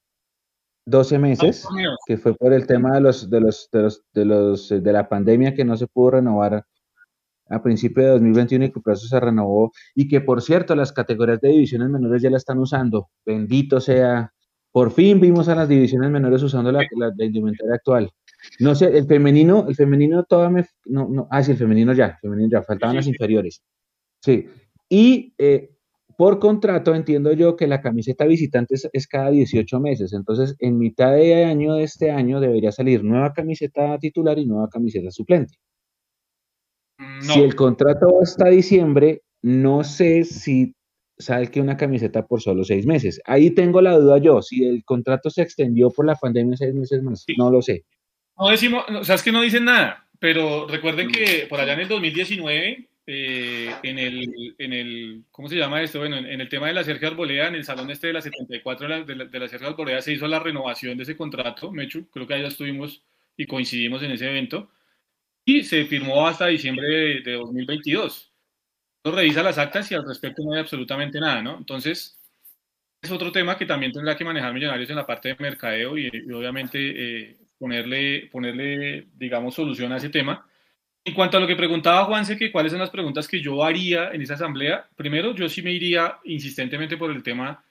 12 0.85 1.19
meses, 1.19 1.65
que 2.05 2.17
fue 2.17 2.35
por 2.35 2.53
el 2.53 2.67
tema 2.67 2.93
de 2.93 3.01
los, 3.01 3.29
de 3.29 3.39
los, 3.39 3.69
de 3.71 3.81
los, 3.81 4.03
de 4.13 4.25
los, 4.25 4.69
de 4.69 4.93
la 4.93 5.07
pandemia 5.07 5.53
que 5.53 5.63
no 5.63 5.77
se 5.77 5.87
pudo 5.87 6.11
renovar 6.11 6.65
a 7.49 7.61
principio 7.61 8.03
de 8.03 8.09
2021 8.11 8.65
y 8.65 8.71
que 8.71 8.79
por 8.79 8.93
eso 8.93 9.07
se 9.07 9.19
renovó 9.19 9.71
y 9.95 10.07
que 10.07 10.21
por 10.21 10.41
cierto 10.41 10.75
las 10.75 10.91
categorías 10.91 11.39
de 11.41 11.49
divisiones 11.49 11.89
menores 11.89 12.21
ya 12.21 12.29
la 12.29 12.37
están 12.37 12.59
usando. 12.59 13.09
Bendito 13.25 13.79
sea. 13.79 14.31
Por 14.71 14.91
fin 14.91 15.19
vimos 15.19 15.47
a 15.49 15.55
las 15.55 15.69
divisiones 15.69 16.09
menores 16.09 16.41
usando 16.41 16.71
la, 16.71 16.79
la, 16.97 17.25
indumentaria 17.25 17.75
actual. 17.75 18.09
No 18.59 18.73
sé, 18.73 18.97
el 18.97 19.05
femenino, 19.05 19.67
el 19.69 19.75
femenino 19.75 20.23
todavía 20.23 20.61
me, 20.61 20.65
no, 20.85 21.07
no, 21.07 21.27
ah, 21.29 21.43
sí, 21.43 21.51
el 21.51 21.57
femenino 21.57 21.93
ya, 21.93 22.07
el 22.07 22.17
femenino 22.21 22.49
ya, 22.51 22.63
faltaban 22.63 22.95
las 22.95 23.05
inferiores. 23.05 23.61
Sí. 24.19 24.49
Y 24.89 25.35
eh, 25.37 25.72
por 26.17 26.39
contrato 26.39 26.95
entiendo 26.95 27.33
yo 27.33 27.55
que 27.55 27.67
la 27.67 27.81
camiseta 27.81 28.25
visitante 28.25 28.75
es, 28.91 29.07
cada 29.07 29.31
18 29.31 29.79
meses. 29.79 30.13
Entonces, 30.13 30.55
en 30.59 30.77
mitad 30.77 31.13
de 31.13 31.45
año 31.45 31.75
de 31.75 31.83
este 31.83 32.11
año 32.11 32.39
debería 32.39 32.71
salir 32.71 33.03
nueva 33.03 33.33
camiseta 33.33 33.97
titular 33.99 34.37
y 34.39 34.45
nueva 34.45 34.69
camiseta 34.69 35.11
suplente. 35.11 35.55
Si 37.21 37.39
el 37.39 37.55
contrato 37.55 38.21
está 38.21 38.47
a 38.47 38.51
diciembre, 38.51 39.21
no 39.41 39.83
sé 39.83 40.23
si 40.23 40.73
sale 41.17 41.49
que 41.49 41.61
una 41.61 41.77
camiseta 41.77 42.25
por 42.25 42.41
solo 42.41 42.63
seis 42.63 42.85
meses. 42.85 43.21
Ahí 43.25 43.51
tengo 43.51 43.81
la 43.81 43.97
duda 43.97 44.17
yo, 44.17 44.41
si 44.41 44.65
el 44.65 44.83
contrato 44.83 45.29
se 45.29 45.41
extendió 45.41 45.89
por 45.89 46.05
la 46.05 46.15
pandemia 46.15 46.57
seis 46.57 46.73
meses 46.73 47.03
más, 47.03 47.25
no 47.37 47.51
lo 47.51 47.61
sé. 47.61 47.85
No 48.37 48.49
decimos, 48.49 48.83
o 48.89 49.03
sea, 49.03 49.15
es 49.15 49.23
que 49.23 49.31
no 49.31 49.41
dicen 49.41 49.65
nada, 49.65 50.07
pero 50.19 50.67
recuerden 50.67 51.11
que 51.11 51.45
por 51.47 51.59
allá 51.59 51.73
en 51.73 51.81
el 51.81 51.87
2019, 51.87 52.89
eh, 53.05 53.73
en, 53.83 53.99
el, 53.99 54.55
en 54.57 54.73
el, 54.73 55.23
¿cómo 55.31 55.49
se 55.49 55.55
llama 55.55 55.81
esto? 55.81 55.99
Bueno, 55.99 56.17
en, 56.17 56.39
el 56.39 56.49
tema 56.49 56.67
de 56.67 56.73
la 56.73 56.83
Sergio 56.83 57.09
Arboleda, 57.09 57.47
en 57.47 57.55
el 57.55 57.65
salón 57.65 57.89
este 57.89 58.07
de 58.07 58.13
la 58.13 58.21
74 58.21 58.87
de 58.87 58.97
la, 58.97 59.03
de 59.03 59.15
la, 59.15 59.25
de 59.25 59.39
la 59.39 59.47
Sergio 59.47 59.67
Arboleda 59.67 60.01
se 60.01 60.13
hizo 60.13 60.27
la 60.27 60.39
renovación 60.39 60.97
de 60.97 61.03
ese 61.03 61.17
contrato, 61.17 61.71
Mechu, 61.71 62.09
creo 62.09 62.27
que 62.27 62.33
allá 62.35 62.47
estuvimos 62.47 63.03
y 63.37 63.45
coincidimos 63.45 64.03
en 64.03 64.11
ese 64.11 64.29
evento 64.29 64.69
y 65.45 65.63
se 65.63 65.85
firmó 65.85 66.27
hasta 66.27 66.47
diciembre 66.47 66.87
de, 67.21 67.33
2022. 67.33 68.31
Uno 69.03 69.15
revisa 69.15 69.43
las 69.43 69.57
actas 69.57 69.91
y 69.91 69.95
al 69.95 70.07
respecto 70.07 70.43
no 70.43 70.53
hay 70.53 70.59
absolutamente 70.61 71.19
nada, 71.19 71.41
¿no? 71.41 71.57
Entonces, 71.57 72.17
es 73.01 73.11
otro 73.11 73.31
tema 73.31 73.57
que 73.57 73.65
también 73.65 73.91
tendrá 73.91 74.15
que 74.15 74.23
manejar 74.23 74.53
Millonarios 74.53 74.89
en 74.89 74.95
la 74.95 75.05
parte 75.05 75.29
de 75.29 75.35
mercadeo 75.39 75.97
y, 75.97 76.07
obviamente 76.31 76.77
eh, 76.79 77.37
ponerle, 77.57 78.29
ponerle, 78.31 79.07
digamos, 79.15 79.55
solución 79.55 79.91
a 79.91 79.97
ese 79.97 80.09
tema. 80.09 80.47
En 81.05 81.13
cuanto 81.13 81.37
a 81.37 81.39
lo 81.39 81.47
que 81.47 81.55
preguntaba 81.55 82.05
Juanse, 82.05 82.37
que 82.37 82.51
cuáles 82.51 82.71
son 82.71 82.79
las 82.79 82.89
preguntas 82.89 83.27
que 83.27 83.41
yo 83.41 83.63
haría 83.63 84.11
en 84.11 84.21
esa 84.21 84.35
asamblea, 84.35 84.87
primero 84.95 85.35
yo 85.35 85.49
sí 85.49 85.61
me 85.61 85.71
iría 85.71 86.19
insistentemente 86.23 86.95
por 86.95 87.11
el 87.11 87.23
tema 87.23 87.63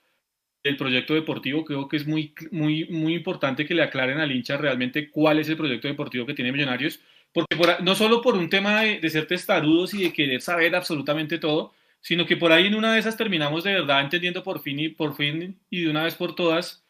del 0.62 0.76
proyecto 0.76 1.14
deportivo. 1.14 1.64
Creo 1.64 1.88
que 1.88 1.96
es 1.96 2.06
muy, 2.06 2.34
muy, 2.50 2.86
muy 2.86 3.14
importante 3.14 3.66
que 3.66 3.74
le 3.74 3.82
aclaren 3.82 4.18
al 4.18 4.30
hincha 4.30 4.56
realmente 4.56 5.10
cuál 5.10 5.38
es 5.38 5.48
el 5.48 5.56
proyecto 5.56 5.88
deportivo 5.88 6.26
que 6.26 6.34
tiene 6.34 6.52
Millonarios 6.52 7.00
porque 7.32 7.56
no 7.82 7.94
solo 7.94 8.20
por 8.20 8.34
un 8.36 8.50
tema 8.50 8.82
de, 8.82 9.10
ser 9.10 9.26
testarudos 9.26 9.94
y 9.94 10.04
de 10.04 10.12
querer 10.12 10.42
saber 10.42 10.74
absolutamente 10.76 11.38
todo, 11.38 11.74
sino 12.00 12.26
que 12.26 12.36
por 12.36 12.52
ahí 12.52 12.66
en 12.66 12.74
una 12.74 12.92
de 12.92 13.00
esas 13.00 13.16
terminamos 13.16 13.64
de 13.64 13.72
verdad 13.72 14.00
entendiendo 14.02 14.42
por 14.42 14.60
fin 14.60 14.78
y, 14.78 14.88
por 14.90 15.14
fin 15.16 15.58
y 15.70 15.82
de 15.82 15.90
una 15.90 16.04
vez 16.04 16.14
por 16.14 16.34
todas 16.34 16.84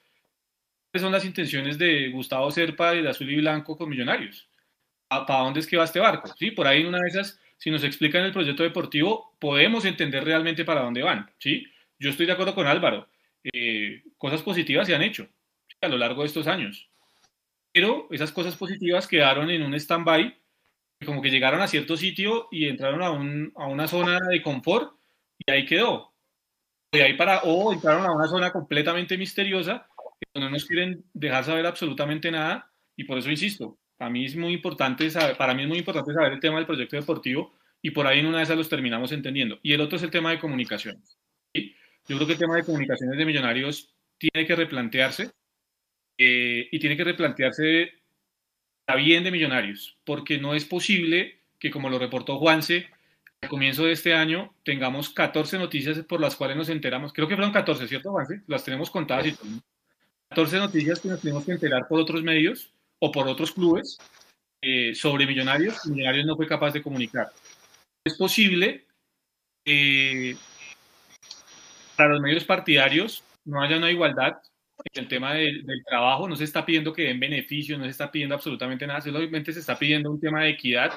cuáles 0.91 1.03
son 1.03 1.13
las 1.13 1.25
intenciones 1.25 1.79
de 1.79 2.09
Gustavo 2.11 2.51
Serpa 2.51 2.95
y 2.95 3.03
de 3.03 3.11
Azul 3.11 3.31
y 3.31 3.37
Blanco 3.37 3.77
con 3.77 3.89
Millonarios. 3.89 4.49
¿Para 5.27 5.45
dónde 5.45 5.61
es 5.61 5.67
que 5.67 5.77
va 5.77 5.85
este 5.85 6.01
barco? 6.01 6.33
¿Sí? 6.39 6.51
Por 6.51 6.67
ahí 6.67 6.85
una 6.85 6.99
de 6.99 7.09
esas, 7.09 7.41
si 7.59 7.71
nos 7.71 7.85
explican 7.85 8.25
el 8.25 8.33
proyecto 8.33 8.63
deportivo, 8.63 9.35
podemos 9.39 9.85
entender 9.85 10.25
realmente 10.25 10.65
para 10.65 10.83
dónde 10.83 11.03
van. 11.03 11.31
¿sí? 11.39 11.67
Yo 11.99 12.11
estoy 12.11 12.27
de 12.27 12.33
acuerdo 12.33 12.55
con 12.55 12.67
Álvaro. 12.67 13.09
Eh, 13.53 14.03
cosas 14.19 14.43
positivas 14.43 14.87
se 14.87 14.95
han 14.95 15.03
hecho 15.03 15.29
a 15.81 15.89
lo 15.89 15.99
largo 15.99 16.23
de 16.23 16.29
estos 16.29 16.47
años 16.47 16.89
pero 17.73 18.07
esas 18.11 18.33
cosas 18.33 18.55
positivas 18.57 19.09
quedaron 19.09 19.51
en 19.51 19.63
un 19.63 19.75
stand-by, 19.75 20.37
como 21.07 21.23
que 21.23 21.31
llegaron 21.31 21.61
a 21.61 21.67
cierto 21.67 21.97
sitio 21.97 22.49
y 22.51 22.69
entraron 22.69 23.03
a, 23.03 23.11
un, 23.11 23.53
a, 23.57 23.67
una 23.67 23.89
zona 23.89 24.19
de 24.31 24.43
confort 24.43 24.95
y 25.39 25.51
ahí 25.51 25.65
quedó. 25.65 26.13
De 26.93 27.03
ahí 27.03 27.15
para, 27.15 27.41
o 27.41 27.73
entraron 27.73 28.05
a 28.05 28.13
una 28.13 28.29
zona 28.29 28.53
completamente 28.53 29.17
misteriosa, 29.17 29.89
que 30.21 30.41
no 30.41 30.51
nos 30.51 30.67
quieren 30.67 31.03
dejar 31.15 31.45
saber 31.45 31.67
absolutamente 31.67 32.31
nada, 32.31 32.71
y 32.95 33.05
por 33.05 33.19
eso 33.19 33.31
insisto, 33.31 33.79
para 34.03 34.11
mí 34.11 34.25
es 34.25 34.35
muy 34.35 34.53
importante 34.53 35.09
saber, 35.11 35.37
para 35.37 35.55
mí 35.55 35.63
es 35.63 35.69
muy 35.69 35.79
importante 35.79 36.13
saber 36.13 36.33
el 36.33 36.41
tema 36.41 36.57
del 36.57 36.67
proyecto 36.67 36.97
deportivo, 36.97 37.55
y 37.81 37.93
por 37.93 38.05
ahí 38.05 38.19
en 38.19 38.27
una 38.27 38.39
de 38.39 38.43
esas 38.43 38.57
los 38.57 38.69
terminamos 38.69 39.13
entendiendo. 39.13 39.61
Y 39.63 39.75
el 39.75 39.81
otro 39.81 39.97
es 39.97 40.03
el 40.03 40.11
tema 40.11 40.33
de 40.33 40.41
comunicaciones. 40.41 41.21
Yo 41.55 42.17
creo 42.17 42.27
que 42.27 42.33
el 42.33 42.39
tema 42.41 42.57
de 42.57 42.65
comunicaciones 42.65 43.17
de 43.17 43.25
millonarios 43.25 43.95
tiene 44.19 44.45
que 44.45 44.57
replantearse 44.57 45.31
eh, 46.19 46.69
y 46.73 46.81
tiene 46.81 46.97
que 46.97 47.05
replantearse 47.05 47.93
la 48.89 48.97
bien 48.97 49.23
de 49.23 49.31
Millonarios, 49.31 49.97
porque 50.03 50.37
no 50.37 50.57
es 50.57 50.65
posible 50.65 51.39
que, 51.61 51.71
como 51.71 51.89
lo 51.89 52.01
reportó 52.01 52.39
Juanse, 52.39 52.89
al 53.41 53.49
comienzo 53.49 53.85
de 53.85 53.93
este 53.93 54.15
año 54.15 54.53
tengamos 54.65 55.11
14 55.11 55.59
noticias 55.59 56.01
por 56.01 56.21
las 56.21 56.35
cuales 56.35 56.57
nos 56.57 56.71
enteramos. 56.71 57.13
Creo 57.13 57.29
que 57.29 57.37
fueron 57.37 57.53
14, 57.53 57.87
¿cierto, 57.87 58.11
Juanse? 58.11 58.43
Las 58.49 58.65
tenemos 58.65 58.91
contadas 58.91 59.29
y 59.29 59.33
todo. 59.33 59.63
14 60.31 60.57
noticias 60.57 60.99
que 60.99 61.09
nos 61.09 61.21
tenemos 61.21 61.45
que 61.45 61.53
enterar 61.53 61.87
por 61.87 62.01
otros 62.01 62.25
medios 62.25 62.75
o 63.03 63.11
por 63.11 63.27
otros 63.27 63.51
clubes 63.53 63.99
eh, 64.63 64.95
sobre 64.95 65.27
Millonarios. 65.27 65.85
Millonarios 65.87 66.25
no 66.25 66.37
fue 66.37 66.47
capaz 66.47 66.71
de 66.71 66.83
comunicar. 66.83 67.33
Es 68.05 68.15
posible 68.15 68.87
que 69.65 70.37
para 71.97 72.11
los 72.11 72.21
medios 72.21 72.45
partidarios 72.45 73.25
no 73.45 73.61
haya 73.61 73.77
una 73.77 73.91
igualdad 73.91 74.41
el 74.95 75.09
tema 75.09 75.35
del, 75.35 75.65
trabajo 75.85 76.29
no 76.29 76.37
se 76.37 76.45
está 76.45 76.65
pidiendo 76.65 76.93
que 76.93 77.05
den 77.05 77.21
beneficios, 77.21 77.79
no 77.79 77.85
se 77.85 77.91
está 77.91 78.11
pidiendo 78.11 78.35
absolutamente 78.35 78.87
nada, 78.87 79.01
solamente 79.01 79.53
se 79.53 79.61
está 79.61 79.79
pidiendo 79.79 80.11
un 80.11 80.21
tema 80.21 80.43
de 80.43 80.51
equidad 80.51 80.93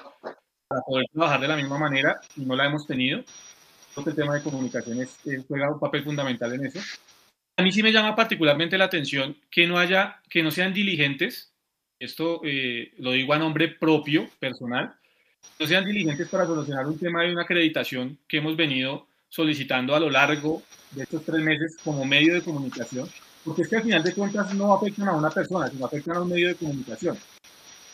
para 0.68 0.82
poder 0.82 1.06
trabajar 1.11 1.40
de 1.41 1.48
la 1.48 1.56
misma 1.56 1.77
manera 1.77 2.19
y 2.36 2.41
no 2.41 2.56
la 2.56 2.65
hemos 2.65 2.88
tenido. 2.88 3.23
Creo 3.94 4.03
que 4.03 4.10
el 4.10 4.15
tema 4.15 4.36
de 4.36 4.44
comunicaciones 4.44 5.19
juega 5.48 5.72
un 5.72 5.80
papel 5.80 6.03
fundamental 6.03 6.53
en 6.53 6.65
eso. 6.65 6.80
A 7.57 7.64
mí 7.64 7.72
sí 7.72 7.82
me 7.82 7.91
llama 7.91 8.15
particularmente 8.15 8.77
la 8.77 8.86
atención 8.86 9.38
que 9.49 9.68
no 9.68 9.77
haya, 9.77 10.22
que 10.30 10.44
no 10.44 10.52
sean 10.52 10.73
diligentes, 10.73 11.55
esto 11.99 12.41
eh, 12.43 12.91
lo 12.97 13.11
digo 13.11 13.34
a 13.34 13.39
nombre 13.39 13.69
propio, 13.69 14.30
personal, 14.39 14.95
no 15.59 15.67
sean 15.67 15.85
diligentes 15.85 16.27
para 16.30 16.45
solucionar 16.45 16.88
un 16.88 16.97
tema 16.97 17.23
de 17.23 17.31
una 17.31 17.43
acreditación 17.43 18.17
que 18.27 18.38
hemos 18.38 18.55
venido 18.55 19.07
solicitando 19.30 19.95
a 19.95 19.99
lo 19.99 20.09
largo 20.09 20.63
de 20.91 21.03
estos 21.03 21.23
tres 21.23 21.41
meses 21.41 21.77
como 21.84 22.05
medio 22.05 22.34
de 22.34 22.41
comunicación 22.41 23.09
porque 23.45 23.61
es 23.61 23.69
que 23.69 23.76
al 23.77 23.84
final 23.84 24.03
de 24.03 24.13
cuentas 24.13 24.53
no 24.55 24.73
afectan 24.73 25.07
a 25.07 25.13
una 25.13 25.30
persona, 25.30 25.67
sino 25.67 25.85
afectan 25.85 26.17
a 26.17 26.22
un 26.22 26.30
medio 26.30 26.47
de 26.47 26.55
comunicación. 26.55 27.17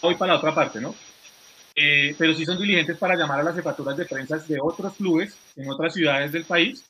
Voy 0.02 0.16
para 0.16 0.34
la 0.34 0.40
otra 0.40 0.56
parte, 0.56 0.80
¿no? 0.80 0.96
Eh, 1.76 2.16
pero 2.18 2.34
sí 2.34 2.46
son 2.46 2.58
diligentes 2.58 2.98
para 2.98 3.16
llamar 3.16 3.42
a 3.42 3.44
las 3.44 3.56
jefaturas 3.56 3.98
de 3.98 4.06
prensa 4.06 4.38
de 4.38 4.60
otros 4.62 4.94
clubes 4.96 5.36
en 5.58 5.70
otras 5.70 5.94
ciudades 5.94 6.32
del 6.32 6.46
país, 6.46 6.86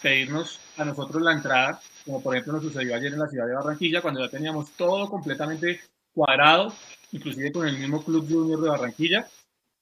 pedirnos 0.00 0.60
a 0.76 0.84
nosotros 0.84 1.22
la 1.22 1.32
entrada, 1.32 1.80
como 2.04 2.22
por 2.22 2.34
ejemplo 2.34 2.54
nos 2.54 2.62
sucedió 2.62 2.94
ayer 2.94 3.12
en 3.12 3.18
la 3.18 3.28
ciudad 3.28 3.46
de 3.46 3.54
Barranquilla, 3.54 4.00
cuando 4.00 4.20
ya 4.20 4.30
teníamos 4.30 4.70
todo 4.72 5.10
completamente 5.10 5.80
cuadrado, 6.14 6.74
inclusive 7.12 7.52
con 7.52 7.66
el 7.66 7.78
mismo 7.78 8.04
Club 8.04 8.26
Junior 8.28 8.60
de 8.60 8.68
Barranquilla, 8.68 9.28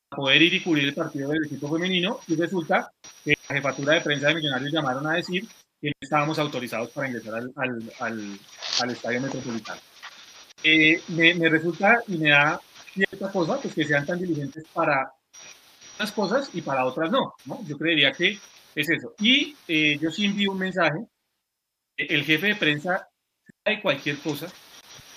poder 0.08 0.42
ir 0.42 0.54
y 0.54 0.62
cubrir 0.62 0.88
el 0.88 0.94
partido 0.94 1.30
del 1.30 1.44
equipo 1.44 1.72
femenino, 1.72 2.20
y 2.26 2.36
resulta 2.36 2.90
que 3.24 3.34
la 3.48 3.56
jefatura 3.56 3.94
de 3.94 4.00
prensa 4.00 4.28
de 4.28 4.34
Millonarios 4.36 4.72
llamaron 4.72 5.06
a 5.06 5.14
decir 5.14 5.46
y 5.80 5.92
estábamos 5.98 6.38
autorizados 6.38 6.90
para 6.90 7.08
ingresar 7.08 7.34
al, 7.34 7.52
al, 7.56 8.38
al, 8.80 8.90
estadio 8.90 9.20
metropolitano. 9.20 9.80
Eh, 10.62 11.00
me, 11.08 11.34
me, 11.34 11.48
resulta 11.48 12.02
y 12.06 12.18
me 12.18 12.30
da 12.30 12.60
cierta 12.92 13.32
cosa 13.32 13.58
pues 13.60 13.74
que 13.74 13.84
sean 13.84 14.04
tan 14.04 14.18
diligentes 14.18 14.64
para 14.74 15.10
unas 15.98 16.12
cosas 16.12 16.50
y 16.52 16.60
para 16.60 16.84
otras 16.84 17.10
no, 17.10 17.34
¿no? 17.46 17.64
Yo 17.66 17.78
creería 17.78 18.12
que 18.12 18.38
es 18.74 18.88
eso. 18.88 19.14
Y 19.20 19.56
eh, 19.68 19.98
yo 20.00 20.10
sí 20.10 20.26
envío 20.26 20.52
un 20.52 20.58
mensaje. 20.58 21.06
El 21.96 22.24
jefe 22.24 22.48
de 22.48 22.56
prensa 22.56 23.08
de 23.64 23.80
cualquier 23.82 24.18
cosa, 24.18 24.48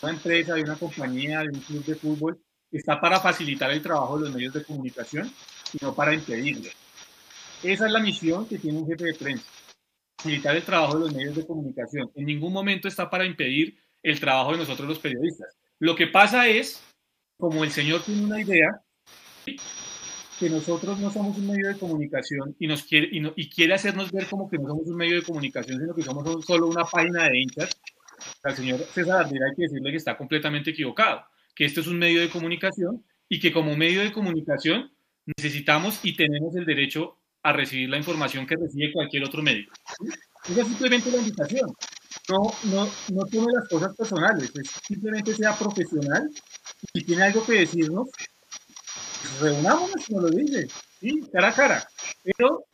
una 0.03 0.13
empresa, 0.13 0.53
de 0.55 0.61
una 0.63 0.75
compañía, 0.75 1.41
de 1.41 1.49
un 1.49 1.59
club 1.59 1.85
de 1.85 1.95
fútbol, 1.95 2.39
está 2.71 2.99
para 2.99 3.19
facilitar 3.19 3.71
el 3.71 3.81
trabajo 3.81 4.17
de 4.17 4.25
los 4.25 4.35
medios 4.35 4.53
de 4.53 4.63
comunicación 4.63 5.31
y 5.73 5.83
no 5.83 5.93
para 5.93 6.13
impedirlo. 6.13 6.69
Esa 7.63 7.85
es 7.85 7.91
la 7.91 7.99
misión 7.99 8.47
que 8.47 8.59
tiene 8.59 8.79
un 8.79 8.87
jefe 8.87 9.05
de 9.05 9.13
prensa 9.13 9.45
facilitar 10.23 10.55
el 10.55 10.63
trabajo 10.63 10.97
de 10.97 10.99
los 11.01 11.13
medios 11.13 11.35
de 11.35 11.45
comunicación. 11.45 12.09
En 12.15 12.25
ningún 12.25 12.53
momento 12.53 12.87
está 12.87 13.09
para 13.09 13.25
impedir 13.25 13.77
el 14.01 14.19
trabajo 14.19 14.53
de 14.53 14.59
nosotros 14.59 14.87
los 14.87 14.99
periodistas. 14.99 15.57
Lo 15.79 15.95
que 15.95 16.07
pasa 16.07 16.47
es, 16.47 16.81
como 17.37 17.63
el 17.63 17.71
señor 17.71 18.01
tiene 18.03 18.23
una 18.23 18.41
idea, 18.41 18.81
que 20.39 20.49
nosotros 20.49 20.97
no 20.99 21.11
somos 21.11 21.37
un 21.37 21.47
medio 21.47 21.67
de 21.67 21.77
comunicación 21.77 22.55
y, 22.57 22.67
nos 22.67 22.83
quiere, 22.83 23.09
y, 23.11 23.49
quiere 23.49 23.73
hacernos 23.73 24.11
ver 24.11 24.27
como 24.27 24.49
que 24.49 24.57
no 24.57 24.69
somos 24.69 24.87
un 24.87 24.95
medio 24.95 25.17
de 25.17 25.23
comunicación, 25.23 25.79
sino 25.79 25.93
que 25.93 26.03
somos 26.03 26.45
solo 26.45 26.67
una 26.67 26.85
página 26.85 27.29
de 27.29 27.39
hinchas, 27.39 27.69
al 28.43 28.55
señor 28.55 28.79
César 28.93 29.21
Ardila 29.21 29.45
hay 29.47 29.55
que 29.55 29.63
decirle 29.63 29.91
que 29.91 29.97
está 29.97 30.17
completamente 30.17 30.71
equivocado, 30.71 31.25
que 31.55 31.65
esto 31.65 31.81
es 31.81 31.87
un 31.87 31.97
medio 31.97 32.21
de 32.21 32.29
comunicación 32.29 33.03
y 33.29 33.39
que 33.39 33.51
como 33.51 33.75
medio 33.75 34.01
de 34.01 34.11
comunicación 34.11 34.91
necesitamos 35.37 35.99
y 36.03 36.15
tenemos 36.15 36.55
el 36.55 36.65
derecho 36.65 37.19
a 37.41 37.53
recibir 37.53 37.89
la 37.89 37.97
información 37.97 38.45
que 38.45 38.55
recibe 38.55 38.91
cualquier 38.91 39.23
otro 39.23 39.41
medio. 39.41 39.71
Esa 40.49 40.61
es 40.61 40.67
simplemente 40.67 41.11
la 41.11 41.17
invitación. 41.17 41.73
No, 42.29 42.53
no, 42.65 42.89
no 43.13 43.25
tome 43.25 43.47
las 43.53 43.67
cosas 43.67 43.95
personales, 43.95 44.51
es 44.55 44.69
simplemente 44.87 45.33
sea 45.33 45.57
profesional 45.57 46.29
y 46.93 46.99
si 46.99 47.05
tiene 47.05 47.23
algo 47.23 47.45
que 47.45 47.53
decirnos, 47.53 48.09
pues 48.13 49.39
reunámonos, 49.41 50.05
como 50.07 50.21
lo 50.21 50.29
dice, 50.29 50.67
¿sí? 50.99 51.21
cara 51.31 51.49
a 51.49 51.53
cara. 51.53 51.89
Pero 52.23 52.65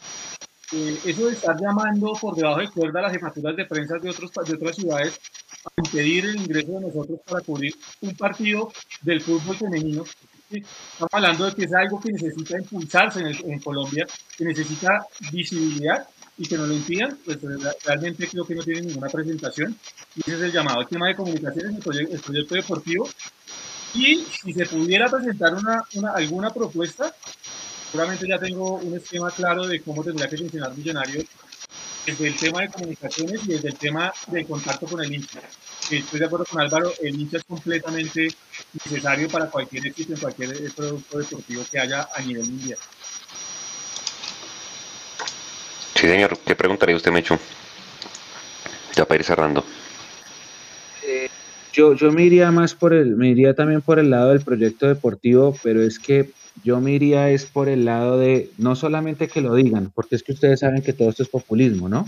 eh, 0.74 1.00
eso 1.06 1.28
de 1.28 1.34
estar 1.34 1.60
llamando 1.60 2.14
por 2.14 2.36
debajo 2.36 2.60
de 2.60 2.70
cuerda 2.70 3.00
a 3.00 3.04
las 3.04 3.14
jefaturas 3.14 3.56
de 3.56 3.66
prensa 3.66 3.98
de, 3.98 4.10
otros, 4.10 4.32
de 4.46 4.56
otras 4.56 4.76
ciudades 4.76 5.20
a 5.66 5.72
impedir 5.78 6.26
el 6.26 6.38
ingreso 6.38 6.72
de 6.74 6.82
nosotros 6.82 7.20
para 7.26 7.42
cubrir 7.42 7.76
un 8.02 8.16
partido 8.16 8.72
del 9.02 9.22
fútbol 9.22 9.56
femenino 9.56 10.04
Estamos 10.52 11.14
hablando 11.14 11.46
de 11.46 11.54
que 11.54 11.66
es 11.66 11.74
algo 11.74 12.00
que 12.00 12.12
necesita 12.12 12.58
impulsarse 12.58 13.22
en, 13.22 13.60
Colombia, 13.60 14.08
que 14.36 14.46
necesita 14.46 15.06
visibilidad 15.32 16.08
y 16.40 16.48
que 16.48 16.58
no 16.58 16.66
lo 16.66 16.74
impidan, 16.74 17.20
pues 17.24 17.38
realmente 17.86 18.28
creo 18.28 18.46
que 18.46 18.56
no 18.56 18.64
tiene 18.64 18.82
ninguna 18.82 19.10
presentación. 19.10 19.78
Y 20.16 20.22
ese 20.22 20.38
es 20.38 20.42
el 20.42 20.52
llamado. 20.52 20.82
El 20.82 20.88
tema 20.88 21.08
de 21.08 21.16
comunicaciones, 21.16 21.76
el 21.76 21.84
proyecto, 21.84 22.16
el 22.16 22.22
proyecto 22.22 22.56
deportivo. 22.56 23.10
Y 23.94 24.26
si 24.42 24.54
se 24.54 24.66
pudiera 24.66 25.08
presentar 25.08 25.54
una, 25.54 25.84
una, 25.94 26.14
alguna 26.14 26.50
propuesta, 26.50 27.14
seguramente 27.92 28.28
ya 28.28 28.40
tengo 28.40 28.78
un 28.78 28.96
esquema 28.96 29.30
claro 29.30 29.68
de 29.68 29.82
cómo 29.82 30.04
tendría 30.04 30.30
que 30.30 30.38
funcionar 30.38 30.76
Millonarios 30.76 31.26
desde 32.06 32.28
el 32.28 32.36
tema 32.36 32.62
de 32.62 32.70
comunicaciones 32.70 33.42
y 33.46 33.54
desde 33.54 33.70
el 33.70 33.76
tema 33.76 34.14
de 34.28 34.46
contacto 34.46 34.86
con 34.86 35.04
el 35.04 35.14
hincha. 35.14 35.42
Estoy 35.90 36.20
de 36.20 36.26
acuerdo 36.26 36.46
con 36.46 36.62
Álvaro, 36.62 36.94
el 37.02 37.20
hincha 37.20 37.38
es 37.38 37.44
completamente 37.44 38.28
necesario 38.74 39.28
para 39.30 39.50
cualquier 39.50 39.88
éxito 39.88 40.14
en 40.14 40.20
cualquier 40.20 40.56
eh, 40.56 40.70
producto 40.76 41.18
deportivo 41.18 41.64
que 41.70 41.80
haya 41.80 42.08
a 42.14 42.22
nivel 42.22 42.50
mundial. 42.50 42.80
Sí, 45.96 46.08
señor. 46.08 46.38
¿Qué 46.46 46.56
preguntaría 46.56 46.96
usted, 46.96 47.12
Mecho? 47.12 47.38
Ya 48.96 49.06
para 49.06 49.20
ir 49.20 49.26
cerrando. 49.26 49.66
Eh, 51.04 51.30
yo, 51.74 51.94
yo 51.94 52.12
me 52.12 52.24
iría 52.24 52.52
más 52.52 52.74
por 52.74 52.94
el, 52.94 53.18
me 53.18 53.30
iría 53.30 53.54
también 53.54 53.82
por 53.82 54.00
el 54.00 54.10
lado 54.10 54.30
del 54.30 54.42
proyecto 54.42 54.88
deportivo, 54.88 55.58
pero 55.62 55.84
es 55.84 56.00
que 56.00 56.32
yo 56.64 56.80
me 56.82 56.92
iría 56.92 57.30
es 57.30 57.46
por 57.46 57.70
el 57.70 57.86
lado 57.86 58.18
de 58.18 58.52
no 58.58 58.76
solamente 58.76 59.28
que 59.28 59.42
lo 59.42 59.56
digan, 59.56 59.92
porque 59.94 60.16
es 60.16 60.24
que 60.24 60.34
ustedes 60.34 60.62
saben 60.62 60.82
que 60.82 60.94
todo 60.94 61.10
esto 61.10 61.24
es 61.24 61.30
populismo, 61.30 61.90
¿no? 61.90 62.08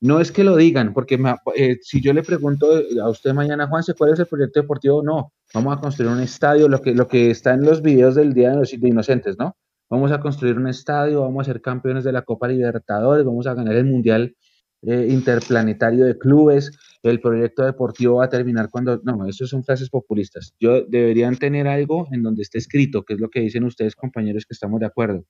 No 0.00 0.20
es 0.20 0.30
que 0.30 0.44
lo 0.44 0.56
digan, 0.56 0.94
porque 0.94 1.18
eh, 1.56 1.78
si 1.82 2.00
yo 2.00 2.12
le 2.12 2.22
pregunto 2.22 2.68
a 3.02 3.08
usted 3.08 3.32
mañana, 3.34 3.66
Juanse, 3.66 3.94
¿cuál 3.94 4.12
es 4.12 4.20
el 4.20 4.26
proyecto 4.26 4.60
deportivo? 4.60 5.02
No, 5.02 5.32
vamos 5.52 5.76
a 5.76 5.80
construir 5.80 6.12
un 6.12 6.20
estadio, 6.20 6.68
lo 6.68 6.80
que, 6.80 6.94
lo 6.94 7.08
que 7.08 7.30
está 7.30 7.54
en 7.54 7.62
los 7.62 7.82
videos 7.82 8.14
del 8.14 8.32
Día 8.32 8.50
de 8.50 8.56
los 8.56 8.72
Inocentes, 8.72 9.36
¿no? 9.38 9.56
Vamos 9.90 10.12
a 10.12 10.20
construir 10.20 10.56
un 10.56 10.68
estadio, 10.68 11.22
vamos 11.22 11.48
a 11.48 11.52
ser 11.52 11.60
campeones 11.60 12.04
de 12.04 12.12
la 12.12 12.22
Copa 12.22 12.46
Libertadores, 12.46 13.24
vamos 13.24 13.46
a 13.46 13.54
ganar 13.54 13.74
el 13.74 13.86
Mundial 13.86 14.36
eh, 14.82 15.08
Interplanetario 15.10 16.04
de 16.04 16.18
Clubes, 16.18 16.70
el 17.02 17.20
proyecto 17.20 17.64
deportivo 17.64 18.16
va 18.16 18.26
a 18.26 18.28
terminar 18.28 18.68
cuando... 18.70 19.00
No, 19.04 19.26
eso 19.26 19.46
son 19.46 19.64
frases 19.64 19.90
populistas. 19.90 20.54
Yo 20.58 20.84
deberían 20.84 21.36
tener 21.36 21.68
algo 21.68 22.06
en 22.12 22.22
donde 22.22 22.42
esté 22.42 22.58
escrito, 22.58 23.02
que 23.04 23.14
es 23.14 23.20
lo 23.20 23.28
que 23.28 23.40
dicen 23.40 23.64
ustedes, 23.64 23.94
compañeros, 23.94 24.44
que 24.46 24.54
estamos 24.54 24.80
de 24.80 24.86
acuerdo. 24.86 25.24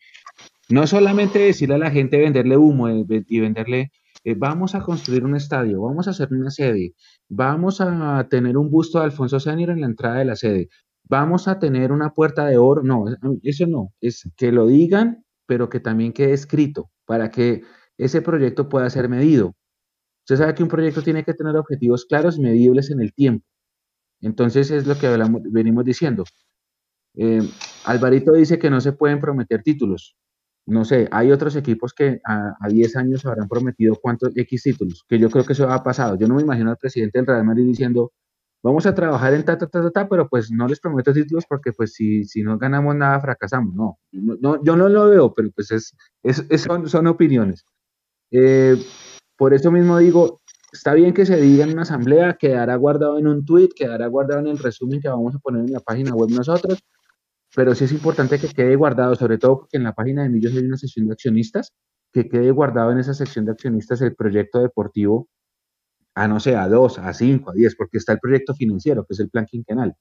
No 0.69 0.87
solamente 0.87 1.39
decirle 1.39 1.77
a 1.77 1.79
la 1.79 1.91
gente 1.91 2.19
venderle 2.19 2.57
humo 2.57 2.89
eh, 2.89 3.05
y 3.09 3.41
venderle 3.41 3.91
eh, 4.25 4.35
vamos 4.37 4.75
a 4.75 4.83
construir 4.83 5.25
un 5.25 5.37
estadio, 5.37 5.81
vamos 5.83 6.09
a 6.09 6.11
hacer 6.11 6.29
una 6.33 6.51
sede, 6.51 6.95
vamos 7.29 7.81
a 7.81 8.27
tener 8.29 8.57
un 8.57 8.71
busto 8.71 8.99
de 8.99 9.05
Alfonso 9.05 9.39
Senior 9.39 9.71
en 9.71 9.81
la 9.81 9.87
entrada 9.87 10.19
de 10.19 10.25
la 10.25 10.37
sede, 10.37 10.69
vamos 11.05 11.49
a 11.49 11.59
tener 11.59 11.93
una 11.93 12.13
puerta 12.13 12.47
de 12.47 12.59
oro. 12.59 12.83
No, 12.83 13.05
eso 13.43 13.67
no, 13.67 13.93
es 14.01 14.29
que 14.37 14.53
lo 14.53 14.67
digan, 14.67 15.25
pero 15.47 15.69
que 15.69 15.81
también 15.81 16.13
quede 16.13 16.33
escrito 16.33 16.91
para 17.07 17.31
que 17.31 17.63
ese 17.99 18.23
proyecto 18.23 18.69
pueda 18.69 18.89
ser 18.91 19.09
medido. 19.09 19.55
Usted 20.21 20.37
sabe 20.37 20.55
que 20.55 20.63
un 20.63 20.69
proyecto 20.69 21.03
tiene 21.03 21.25
que 21.25 21.35
tener 21.35 21.57
objetivos 21.57 22.07
claros 22.07 22.39
y 22.39 22.43
medibles 22.43 22.91
en 22.91 23.01
el 23.01 23.13
tiempo. 23.13 23.47
Entonces 24.21 24.71
es 24.71 24.87
lo 24.87 24.99
que 24.99 25.09
venimos 25.51 25.85
diciendo. 25.85 26.25
Eh, 27.15 27.41
Alvarito 27.85 28.33
dice 28.33 28.59
que 28.59 28.71
no 28.71 28.81
se 28.81 28.93
pueden 28.93 29.21
prometer 29.21 29.63
títulos 29.63 30.17
no 30.69 30.85
sé, 30.85 31.09
hay 31.11 31.33
otros 31.33 31.57
equipos 31.57 31.95
que 31.95 32.21
a, 32.25 32.55
10 32.69 32.97
años 32.97 33.25
habrán 33.25 33.49
prometido 33.49 33.97
cuántos 34.01 34.37
X 34.37 34.63
títulos, 34.63 35.03
que 35.09 35.19
yo 35.19 35.31
creo 35.31 35.45
que 35.45 35.55
eso 35.55 35.69
ha 35.71 35.83
pasado. 35.83 36.19
Yo 36.19 36.29
no 36.29 36.35
me 36.35 36.43
imagino 36.43 36.71
al 36.71 36.77
presidente 36.77 37.19
del 37.19 37.27
Real 37.27 37.45
Madrid 37.45 37.65
diciendo, 37.65 38.13
vamos 38.63 38.85
a 38.85 38.95
trabajar 38.95 39.33
en 39.33 39.47
ta, 39.47 39.57
ta, 39.57 39.67
ta, 39.67 39.91
ta, 39.91 40.09
pero 40.09 40.29
pues 40.29 40.51
no 40.51 40.69
les 40.69 40.79
prometo 40.79 41.15
títulos 41.15 41.45
porque 41.49 41.73
pues 41.73 41.95
si, 41.95 42.25
si 42.25 42.43
no 42.43 42.59
ganamos 42.59 42.95
nada, 42.95 43.19
fracasamos. 43.19 43.75
No, 43.75 43.99
no, 44.13 44.63
yo 44.63 44.77
no 44.77 44.91
lo 44.91 45.09
veo, 45.09 45.33
pero 45.33 45.51
pues 45.53 45.71
es, 45.71 45.97
es, 46.23 46.61
son, 46.61 46.87
son, 46.87 47.07
opiniones. 47.07 47.65
Eh, 48.31 48.77
por 49.37 49.55
eso 49.55 49.71
mismo 49.71 49.99
digo, 49.99 50.41
está 50.73 50.95
bien 50.95 51.15
que 51.15 51.27
se 51.27 51.37
diga 51.37 51.65
en 51.65 51.73
una 51.73 51.83
asamblea, 51.83 52.37
quedará 52.39 52.77
guardado 52.77 53.19
en 53.19 53.27
un 53.27 53.45
tweet, 53.45 53.71
quedará 53.75 54.07
guardado 54.07 54.41
en 54.41 54.49
el 54.49 54.59
resumen 54.59 55.01
que 55.01 55.09
vamos 55.09 55.35
a 55.35 55.39
poner 55.39 55.65
en 55.65 55.73
la 55.73 55.81
página 55.81 56.15
web 56.15 56.31
nosotros, 56.31 56.81
pero 57.55 57.75
sí 57.75 57.85
es 57.85 57.93
importante 57.93 58.39
que 58.39 58.49
quede 58.49 58.77
guardado, 58.77 59.15
sobre 59.15 59.39
todo 59.39 59.61
porque 59.61 59.77
en 59.79 59.85
la 59.85 59.95
página 59.95 60.23
de 60.23 60.29
Millos 60.29 60.53
hay 60.55 60.65
una 60.65 60.77
sección 60.77 61.07
de 61.07 61.13
accionistas, 61.13 61.73
que 62.13 62.29
quede 62.29 62.51
guardado 62.51 62.93
en 62.93 62.99
esa 62.99 63.15
sección 63.15 63.45
de 63.45 63.53
accionistas 63.53 64.01
el 64.01 64.15
proyecto 64.15 64.61
deportivo 64.61 65.29
a 66.15 66.27
no 66.27 66.41
sé, 66.41 66.57
a 66.57 66.69
dos, 66.69 66.99
a 66.99 67.13
cinco, 67.15 67.51
a 67.51 67.55
diez, 67.55 67.77
porque 67.77 67.99
está 67.99 68.13
el 68.13 68.19
proyecto 68.19 68.55
financiero, 68.55 69.05
que 69.05 69.15
es 69.15 69.21
el 69.21 69.31
plan 69.31 69.47
quinquenal, 69.47 69.95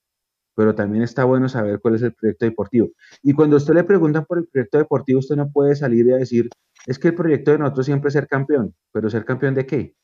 pero 0.57 0.73
también 0.73 1.03
está 1.03 1.23
bueno 1.23 1.47
saber 1.47 1.79
cuál 1.79 1.95
es 1.95 2.01
el 2.01 2.13
proyecto 2.15 2.45
deportivo. 2.45 2.89
Y 3.21 3.33
cuando 3.33 3.57
usted 3.57 3.75
le 3.75 3.83
preguntan 3.83 4.25
por 4.25 4.39
el 4.39 4.47
proyecto 4.47 4.79
deportivo, 4.79 5.19
usted 5.19 5.35
no 5.35 5.51
puede 5.51 5.75
salir 5.75 6.07
y 6.07 6.09
decir, 6.09 6.49
es 6.87 6.97
que 6.97 7.09
el 7.09 7.13
proyecto 7.13 7.51
de 7.51 7.59
nosotros 7.59 7.85
siempre 7.85 8.07
es 8.07 8.13
ser 8.13 8.27
campeón, 8.27 8.73
pero 8.91 9.07
ser 9.07 9.23
campeón 9.23 9.53
de 9.53 9.67
qué? 9.67 9.95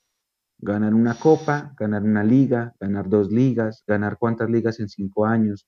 Ganar 0.60 0.94
una 0.94 1.16
copa, 1.16 1.74
ganar 1.76 2.04
una 2.04 2.24
liga, 2.24 2.76
ganar 2.80 3.10
dos 3.10 3.32
ligas, 3.32 3.84
ganar 3.88 4.18
cuántas 4.20 4.48
ligas 4.48 4.80
en 4.80 4.90
cinco 4.90 5.26
años, 5.26 5.68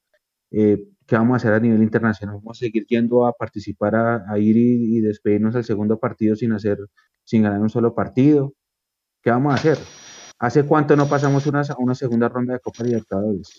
eh, 0.51 0.87
¿qué 1.07 1.15
vamos 1.15 1.33
a 1.33 1.37
hacer 1.37 1.53
a 1.53 1.59
nivel 1.59 1.81
internacional? 1.81 2.35
¿Vamos 2.35 2.59
a 2.59 2.65
seguir 2.65 2.85
yendo 2.85 3.25
a 3.25 3.33
participar, 3.33 3.95
a, 3.95 4.37
ir 4.37 4.55
y, 4.55 5.01
despedirnos 5.01 5.55
al 5.55 5.63
segundo 5.63 5.97
partido 5.97 6.35
sin 6.35 6.51
hacer, 6.53 6.77
sin 7.23 7.41
ganar 7.41 7.59
un 7.59 7.71
solo 7.71 7.95
partido? 7.95 8.53
¿Qué 9.23 9.31
vamos 9.31 9.51
a 9.51 9.55
hacer? 9.55 9.79
¿Hace 10.37 10.63
cuánto 10.63 10.95
no 10.95 11.07
pasamos 11.07 11.47
una, 11.47 11.63
una 11.79 11.95
segunda 11.95 12.29
ronda 12.29 12.53
de 12.53 12.59
Copa 12.59 12.83
Libertadores? 12.83 13.49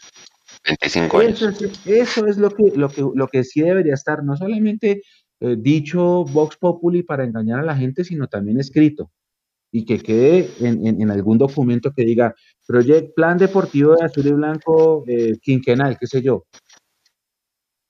25 0.67 1.19
años. 1.19 1.43
Eso 1.87 2.27
es, 2.27 2.39
lo, 2.39 2.51
que, 2.51 2.73
lo, 2.75 2.89
que, 2.89 3.05
lo 3.15 3.29
que 3.29 3.45
sí 3.45 3.61
debería 3.61 3.95
estar, 3.95 4.25
no 4.25 4.37
solamente 4.37 5.03
eh, 5.41 5.57
dicho 5.59 6.25
Vox 6.25 6.57
Populi 6.57 7.03
para 7.03 7.25
engañar 7.25 7.61
a 7.61 7.65
la 7.65 7.77
gente, 7.77 8.05
sino 8.05 8.27
también 8.27 8.59
escrito 8.59 9.11
y 9.71 9.85
que 9.85 9.99
quede 9.99 10.49
en, 10.61 11.11
algún 11.11 11.37
documento 11.39 11.93
que 11.93 12.05
diga 12.05 12.35
Project 12.67 13.15
Plan 13.15 13.37
Deportivo 13.37 13.95
de 13.95 14.07
Azul 14.07 14.27
y 14.27 14.33
Blanco 14.33 15.05
eh, 15.07 15.37
quinquenal, 15.43 15.99
qué 15.99 16.07
sé 16.07 16.23
yo. 16.23 16.47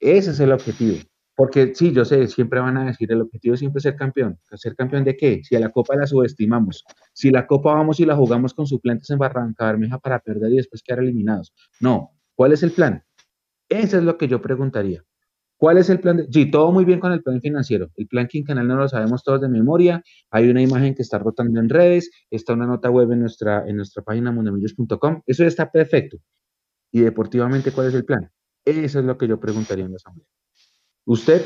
Ese 0.01 0.33
es 0.33 0.41
el 0.41 0.53
objetivo. 0.53 0.99
Porque 1.37 1.75
sí, 1.75 1.93
yo 1.93 2.05
sé, 2.05 2.27
siempre 2.29 2.61
van 2.61 2.79
a 2.79 2.87
decir, 2.87 3.13
el 3.13 3.21
objetivo 3.21 3.57
siempre 3.57 3.79
es 3.79 3.83
ser 3.83 3.95
campeón. 3.95 4.39
¿Ser 4.55 4.75
campeón 4.75 5.05
de 5.05 5.17
qué? 5.17 5.43
Si 5.45 5.55
a 5.55 5.61
la 5.61 5.69
Copa 5.69 5.95
la 5.95 6.07
subestimamos, 6.07 6.83
si 7.13 7.31
la 7.31 7.47
Copa 7.47 7.75
vamos 7.75 8.01
y 8.01 8.07
la 8.07 8.17
jugamos 8.17 8.55
con 8.55 8.67
suplentes 8.67 9.11
en 9.11 9.19
Barranca 9.19 9.67
Bermeja 9.67 9.99
para 9.99 10.19
perder 10.19 10.53
y 10.53 10.57
después 10.57 10.83
quedar 10.83 11.01
eliminados. 11.01 11.53
No, 11.79 12.16
¿cuál 12.37 12.53
es 12.53 12.63
el 12.63 12.71
plan? 12.71 13.03
Eso 13.69 13.99
es 13.99 14.05
lo 14.05 14.17
que 14.17 14.29
yo 14.29 14.41
preguntaría. 14.41 15.03
¿Cuál 15.57 15.79
es 15.79 15.89
el 15.89 16.01
plan? 16.01 16.19
De... 16.19 16.29
Sí, 16.31 16.51
todo 16.51 16.71
muy 16.71 16.85
bien 16.85 17.01
con 17.01 17.13
el 17.13 17.23
plan 17.23 17.41
financiero. 17.41 17.91
El 17.97 18.07
plan 18.07 18.29
quinquenal 18.29 18.69
no 18.69 18.77
lo 18.77 18.89
sabemos 18.89 19.25
todos 19.25 19.41
de 19.41 19.49
memoria. 19.49 20.03
Hay 20.31 20.49
una 20.49 20.61
imagen 20.63 20.95
que 20.95 21.03
está 21.03 21.19
rotando 21.19 21.59
en 21.59 21.69
redes, 21.69 22.11
está 22.31 22.53
una 22.53 22.67
nota 22.67 22.91
web 22.91 23.11
en 23.13 23.21
nuestra, 23.21 23.67
en 23.67 23.77
nuestra 23.77 24.03
página 24.03 24.31
mundemillos.com. 24.31 25.23
Eso 25.27 25.43
ya 25.43 25.49
está 25.49 25.71
perfecto. 25.71 26.19
Y 26.93 27.01
deportivamente, 27.01 27.73
¿cuál 27.73 27.89
es 27.89 27.95
el 27.95 28.05
plan? 28.05 28.31
Eso 28.65 28.99
es 28.99 29.05
lo 29.05 29.17
que 29.17 29.27
yo 29.27 29.41
preguntaría 29.41 29.85
en 29.85 29.93
la 29.93 29.97
asamblea. 29.97 30.27
¿Usted? 31.07 31.43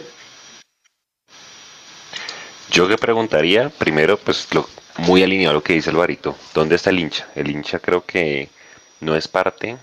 Yo 2.70 2.88
que 2.88 2.96
preguntaría, 2.96 3.68
primero, 3.68 4.16
pues 4.16 4.52
lo, 4.54 4.66
muy 5.06 5.22
alineado 5.22 5.50
a 5.50 5.54
lo 5.54 5.62
que 5.62 5.74
dice 5.74 5.90
Alvarito, 5.90 6.36
¿dónde 6.54 6.76
está 6.76 6.90
el 6.90 7.00
hincha? 7.00 7.28
El 7.34 7.50
hincha 7.50 7.78
creo 7.78 8.04
que 8.04 8.48
no 9.00 9.16
es 9.16 9.28
parte 9.28 9.76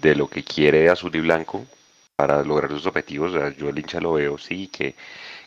de 0.00 0.14
lo 0.14 0.28
que 0.28 0.42
quiere 0.42 0.88
Azul 0.88 1.14
y 1.14 1.20
Blanco 1.20 1.66
para 2.16 2.42
lograr 2.42 2.70
sus 2.70 2.86
objetivos. 2.86 3.32
yo 3.56 3.68
el 3.68 3.78
hincha 3.78 4.00
lo 4.00 4.12
veo, 4.14 4.38
sí, 4.38 4.68
que, 4.68 4.94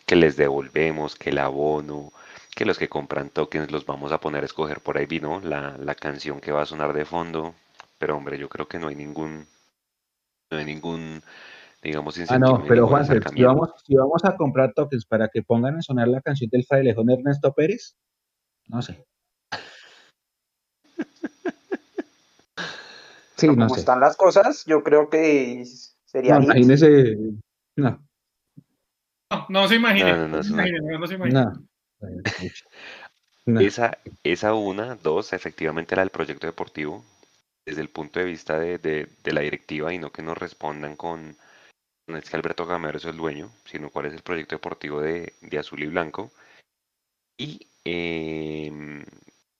que 0.06 0.16
les 0.16 0.36
devolvemos, 0.38 1.16
que 1.16 1.30
el 1.30 1.40
abono, 1.40 2.12
que 2.56 2.66
los 2.66 2.78
que 2.78 2.90
compran 2.90 3.30
tokens 3.30 3.72
los 3.72 3.86
vamos 3.86 4.12
a 4.12 4.20
poner 4.20 4.44
a 4.44 4.46
escoger 4.46 4.80
por 4.82 4.98
ahí, 4.98 5.06
vino 5.06 5.40
la, 5.42 5.78
la 5.78 5.96
canción 5.96 6.40
que 6.40 6.52
va 6.52 6.64
a 6.64 6.66
sonar 6.66 6.94
de 6.94 7.06
fondo, 7.06 7.56
pero 7.98 8.18
hombre, 8.18 8.38
yo 8.38 8.50
creo 8.50 8.68
que 8.68 8.80
no 8.80 8.88
hay 8.88 8.96
ningún, 8.96 9.48
no 10.52 10.58
hay 10.58 10.66
ningún, 10.66 11.22
digamos. 11.82 12.20
Ah, 12.30 12.38
no, 12.38 12.64
pero 12.68 12.88
Juan, 12.88 13.06
si 13.06 13.44
vamos, 13.44 13.70
si 13.86 13.96
vamos 13.96 14.24
a 14.26 14.36
comprar 14.36 14.74
tokens 14.74 15.06
para 15.06 15.30
que 15.30 15.42
pongan 15.42 15.78
a 15.78 15.82
sonar 15.82 16.08
la 16.08 16.22
canción 16.22 16.50
del 16.50 16.66
frailejón 16.66 17.10
Ernesto 17.10 17.54
Pérez, 17.54 17.96
no 18.68 18.82
sé. 18.82 19.06
sí, 23.48 23.56
no 23.56 23.68
como 23.68 23.76
están 23.76 24.00
las 24.00 24.16
cosas, 24.16 24.66
yo 24.66 24.84
creo 24.84 25.10
que 25.10 25.64
sería. 26.06 26.38
No, 26.38 26.44
imagínese. 26.44 27.18
No. 27.76 28.04
No, 29.50 29.68
se 29.68 29.76
imagine. 29.76 30.12
No, 30.14 30.28
no, 30.28 30.44
se 31.08 31.16
imagine. 31.16 31.46
Esa, 33.46 33.98
esa 34.24 34.54
una, 34.54 34.96
dos, 34.96 35.34
efectivamente 35.34 35.96
era 35.96 36.04
el 36.04 36.12
proyecto 36.12 36.48
deportivo, 36.48 37.04
desde 37.66 37.82
el 37.82 37.90
punto 37.90 38.20
de 38.20 38.26
vista 38.26 38.58
de, 38.58 38.78
de, 38.78 39.34
la 39.34 39.42
directiva 39.42 39.94
y 39.94 39.98
no 39.98 40.12
que 40.12 40.22
nos 40.22 40.38
respondan 40.38 40.96
con, 40.96 41.36
no 42.08 42.18
es 42.18 42.30
que 42.30 42.38
Alberto 42.38 42.66
Gamero 42.66 42.98
es 42.98 43.06
el 43.06 43.18
dueño, 43.18 43.52
sino 43.66 43.90
cuál 43.90 44.06
es 44.06 44.14
el 44.14 44.22
proyecto 44.22 44.56
deportivo 44.56 45.02
de, 45.02 45.34
de 45.42 45.60
azul 45.60 45.84
y 45.84 45.88
blanco. 45.88 46.32
Y 47.38 47.68
eh, 47.84 48.72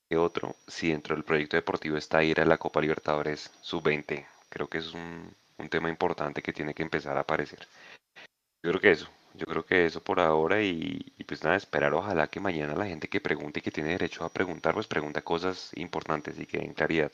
¿qué 0.08 0.16
otro? 0.16 0.56
Si 0.66 0.90
dentro 0.90 1.14
del 1.14 1.24
proyecto 1.24 1.56
deportivo 1.56 1.96
está 1.96 2.22
ir 2.24 2.40
a 2.40 2.44
la 2.46 2.58
Copa 2.58 2.80
Libertadores 2.80 3.50
sub-20, 3.60 4.26
creo 4.48 4.68
que 4.68 4.78
es 4.78 4.94
un, 4.94 5.34
un 5.58 5.68
tema 5.68 5.88
importante 5.88 6.42
que 6.42 6.52
tiene 6.52 6.74
que 6.74 6.82
empezar 6.82 7.16
a 7.16 7.20
aparecer. 7.20 7.66
Yo 8.62 8.70
creo 8.70 8.80
que 8.80 8.90
eso, 8.92 9.08
yo 9.34 9.46
creo 9.46 9.64
que 9.64 9.86
eso 9.86 10.02
por 10.02 10.20
ahora 10.20 10.62
y, 10.62 10.98
pues 11.26 11.42
nada, 11.44 11.56
esperar 11.56 11.92
ojalá 11.94 12.28
que 12.28 12.40
mañana 12.40 12.74
la 12.74 12.86
gente 12.86 13.08
que 13.08 13.20
pregunte 13.20 13.60
y 13.60 13.62
que 13.62 13.70
tiene 13.70 13.90
derecho 13.90 14.24
a 14.24 14.32
preguntar, 14.32 14.74
pues 14.74 14.86
pregunta 14.86 15.22
cosas 15.22 15.70
importantes 15.76 16.38
y 16.38 16.46
que 16.46 16.58
den 16.58 16.74
claridad. 16.74 17.12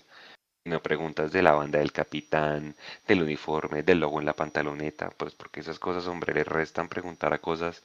No 0.66 0.82
preguntas 0.82 1.32
de 1.32 1.42
la 1.42 1.52
banda 1.52 1.78
del 1.78 1.92
capitán, 1.92 2.76
del 3.08 3.22
uniforme, 3.22 3.82
del 3.82 4.00
logo 4.00 4.20
en 4.20 4.26
la 4.26 4.34
pantaloneta, 4.34 5.10
pues 5.10 5.34
porque 5.34 5.60
esas 5.60 5.78
cosas, 5.78 6.06
hombre, 6.06 6.34
le 6.34 6.44
restan 6.44 6.88
preguntar 6.88 7.32
a 7.32 7.38
cosas 7.38 7.82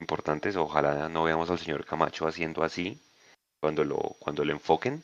importantes. 0.00 0.56
Ojalá 0.56 1.08
no 1.08 1.24
veamos 1.24 1.50
al 1.50 1.58
señor 1.58 1.84
Camacho 1.86 2.26
haciendo 2.26 2.64
así 2.64 3.00
cuando 3.66 3.82
lo, 3.82 3.98
cuando 4.20 4.44
lo 4.44 4.52
enfoquen, 4.52 5.02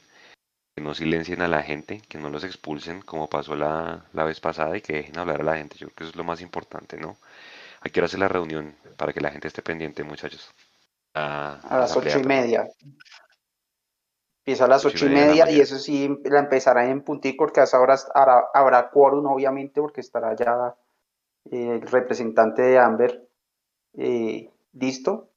que 0.77 0.85
no 0.85 0.95
silencien 0.95 1.43
a 1.43 1.49
la 1.49 1.65
gente, 1.65 2.01
que 2.09 2.17
no 2.17 2.31
los 2.31 2.45
expulsen 2.45 3.03
como 3.03 3.29
pasó 3.29 3.57
la, 3.57 4.05
la 4.13 4.23
vez 4.23 4.39
pasada 4.39 4.77
y 4.77 4.81
que 4.81 4.93
dejen 4.93 5.19
hablar 5.19 5.41
a 5.41 5.45
la 5.45 5.57
gente. 5.57 5.77
Yo 5.79 5.89
creo 5.89 5.97
que 5.97 6.05
eso 6.05 6.11
es 6.11 6.17
lo 6.17 6.23
más 6.23 6.41
importante, 6.41 6.97
¿no? 6.97 7.17
Hay 7.81 7.91
que 7.91 8.01
hacer 8.01 8.21
la 8.21 8.29
reunión 8.29 8.77
para 8.97 9.13
que 9.13 9.21
la 9.21 9.33
gente 9.33 9.49
esté 9.49 9.63
pendiente, 9.63 10.05
muchachos. 10.05 10.49
A, 11.15 11.59
las 11.73 11.97
ocho 11.97 12.21
y 12.21 12.23
media. 12.23 12.69
Empieza 14.45 14.67
a 14.67 14.69
las 14.69 14.85
ocho 14.85 15.07
y 15.07 15.09
media, 15.09 15.51
y, 15.51 15.61
eso 15.61 15.77
sí 15.81 16.09
la 16.23 16.39
empezará 16.39 16.89
en 16.89 17.03
puntico 17.03 17.39
porque 17.39 17.63
a 17.63 17.65
esa 17.65 17.81
hora 17.81 17.97
habrá, 18.15 18.45
habrá 18.55 18.91
quórum, 18.91 19.27
obviamente, 19.27 19.81
porque 19.81 20.03
estará 20.03 20.37
ya 20.37 20.77
eh, 21.51 21.81
el 21.83 21.83
representante 21.83 22.63
de 22.63 22.79
Amber 22.79 23.29
eh, 23.95 24.53
listo. 24.73 25.31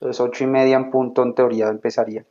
Entonces, 0.00 0.20
ocho 0.20 0.42
y 0.42 0.48
media 0.48 0.76
en 0.76 0.90
punto, 0.90 1.22
en 1.22 1.34
teoría, 1.34 1.68
empezaría. 1.68 2.26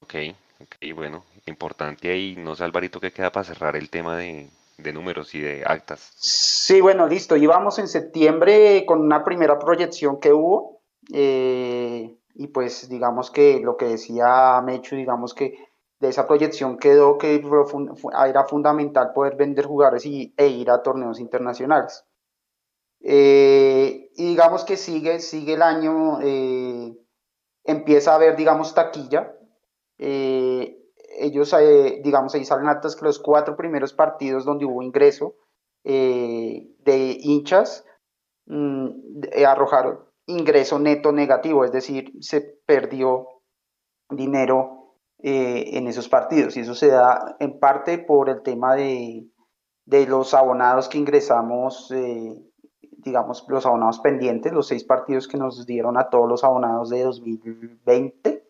Ok, 0.00 0.14
ok, 0.60 0.94
bueno, 0.94 1.24
importante 1.46 2.10
ahí, 2.10 2.36
no 2.36 2.54
sé, 2.54 2.64
Alvarito, 2.64 3.00
¿qué 3.00 3.12
queda 3.12 3.32
para 3.32 3.44
cerrar 3.44 3.76
el 3.76 3.90
tema 3.90 4.16
de, 4.16 4.48
de 4.78 4.92
números 4.92 5.34
y 5.34 5.40
de 5.40 5.64
actas. 5.66 6.12
Sí, 6.16 6.80
bueno, 6.80 7.06
listo. 7.06 7.36
Íbamos 7.36 7.78
en 7.78 7.88
septiembre 7.88 8.84
con 8.86 9.00
una 9.00 9.24
primera 9.24 9.58
proyección 9.58 10.20
que 10.20 10.32
hubo. 10.32 10.80
Eh, 11.12 12.16
y 12.34 12.46
pues 12.48 12.88
digamos 12.88 13.30
que 13.30 13.60
lo 13.60 13.76
que 13.76 13.86
decía 13.86 14.60
Mecho, 14.62 14.96
digamos 14.96 15.34
que 15.34 15.54
de 15.98 16.08
esa 16.08 16.26
proyección 16.26 16.78
quedó 16.78 17.16
que 17.16 17.42
era 18.28 18.44
fundamental 18.44 19.12
poder 19.14 19.36
vender 19.36 19.64
jugadores 19.64 20.04
y, 20.04 20.34
e 20.36 20.48
ir 20.48 20.70
a 20.70 20.82
torneos 20.82 21.20
internacionales. 21.20 22.04
Eh, 23.00 24.10
y 24.14 24.28
digamos 24.28 24.64
que 24.64 24.76
sigue, 24.76 25.20
sigue 25.20 25.54
el 25.54 25.62
año, 25.62 26.20
eh, 26.22 26.92
empieza 27.64 28.12
a 28.12 28.16
haber, 28.16 28.36
digamos, 28.36 28.74
taquilla 28.74 29.35
ellos, 29.98 31.52
eh, 31.52 32.00
digamos, 32.02 32.34
ahí 32.34 32.44
salen 32.44 32.68
actas 32.68 32.96
que 32.96 33.04
los 33.04 33.18
cuatro 33.18 33.56
primeros 33.56 33.92
partidos 33.92 34.44
donde 34.44 34.64
hubo 34.64 34.82
ingreso 34.82 35.34
eh, 35.84 36.68
de 36.80 37.18
hinchas 37.20 37.84
mm, 38.46 38.88
eh, 39.32 39.46
arrojaron 39.46 40.00
ingreso 40.26 40.78
neto 40.78 41.12
negativo, 41.12 41.64
es 41.64 41.72
decir, 41.72 42.12
se 42.20 42.40
perdió 42.66 43.28
dinero 44.10 44.94
en 45.18 45.86
esos 45.86 46.08
partidos. 46.08 46.56
Y 46.56 46.60
eso 46.60 46.74
se 46.74 46.88
da 46.88 47.36
en 47.38 47.58
parte 47.58 47.98
por 47.98 48.28
el 48.28 48.42
tema 48.42 48.74
de, 48.74 49.26
de 49.84 50.06
los 50.06 50.34
abonados 50.34 50.88
que 50.88 50.98
ingresamos, 50.98 51.92
digamos, 52.80 53.46
los 53.48 53.66
abonados 53.66 54.00
pendientes, 54.00 54.52
los 54.52 54.66
seis 54.66 54.84
partidos 54.84 55.26
que 55.26 55.38
nos 55.38 55.64
dieron 55.64 55.96
a 55.96 56.10
todos 56.10 56.28
los 56.28 56.44
abonados 56.44 56.90
de 56.90 57.02
2020 57.02 58.45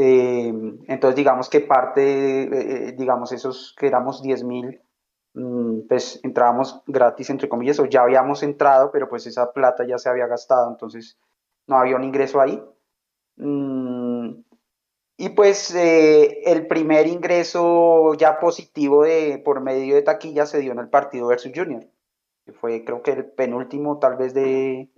eh, 0.00 0.54
entonces, 0.86 1.16
digamos 1.16 1.50
que 1.50 1.58
parte, 1.60 2.42
eh, 2.42 2.92
digamos, 2.92 3.32
esos 3.32 3.74
que 3.76 3.88
éramos 3.88 4.22
10 4.22 4.44
mil, 4.44 4.80
mm, 5.34 5.88
pues 5.88 6.20
entrábamos 6.22 6.82
gratis, 6.86 7.30
entre 7.30 7.48
comillas, 7.48 7.80
o 7.80 7.86
ya 7.86 8.02
habíamos 8.02 8.44
entrado, 8.44 8.92
pero 8.92 9.08
pues 9.08 9.26
esa 9.26 9.52
plata 9.52 9.84
ya 9.84 9.98
se 9.98 10.08
había 10.08 10.28
gastado, 10.28 10.70
entonces 10.70 11.18
no 11.66 11.78
había 11.78 11.96
un 11.96 12.04
ingreso 12.04 12.40
ahí. 12.40 12.62
Mm, 13.38 14.44
y 15.16 15.30
pues 15.30 15.74
eh, 15.74 16.42
el 16.44 16.68
primer 16.68 17.08
ingreso 17.08 18.14
ya 18.14 18.38
positivo 18.38 19.02
de, 19.04 19.42
por 19.44 19.60
medio 19.60 19.96
de 19.96 20.02
taquilla 20.02 20.46
se 20.46 20.60
dio 20.60 20.72
en 20.72 20.78
el 20.78 20.90
partido 20.90 21.26
versus 21.26 21.50
Junior, 21.54 21.84
que 22.44 22.52
fue 22.52 22.84
creo 22.84 23.02
que 23.02 23.12
el 23.12 23.26
penúltimo 23.32 23.98
tal 23.98 24.16
vez 24.16 24.32
de, 24.34 24.90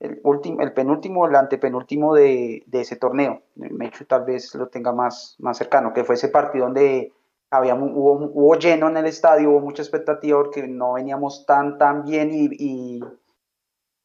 el, 0.00 0.20
último, 0.22 0.60
el 0.62 0.72
penúltimo, 0.72 1.26
el 1.26 1.34
antepenúltimo 1.34 2.14
de, 2.14 2.62
de 2.66 2.80
ese 2.80 2.96
torneo. 2.96 3.42
Mechu 3.56 4.04
tal 4.04 4.24
vez 4.24 4.54
lo 4.54 4.68
tenga 4.68 4.92
más, 4.92 5.36
más 5.38 5.58
cercano, 5.58 5.92
que 5.92 6.04
fue 6.04 6.14
ese 6.14 6.28
partido 6.28 6.66
donde 6.66 7.12
había, 7.50 7.74
hubo, 7.74 8.12
hubo 8.12 8.54
lleno 8.56 8.88
en 8.88 8.96
el 8.98 9.06
estadio, 9.06 9.50
hubo 9.50 9.60
mucha 9.60 9.82
expectativa 9.82 10.38
porque 10.38 10.66
no 10.68 10.94
veníamos 10.94 11.46
tan, 11.46 11.78
tan 11.78 12.04
bien 12.04 12.30
y, 12.32 13.00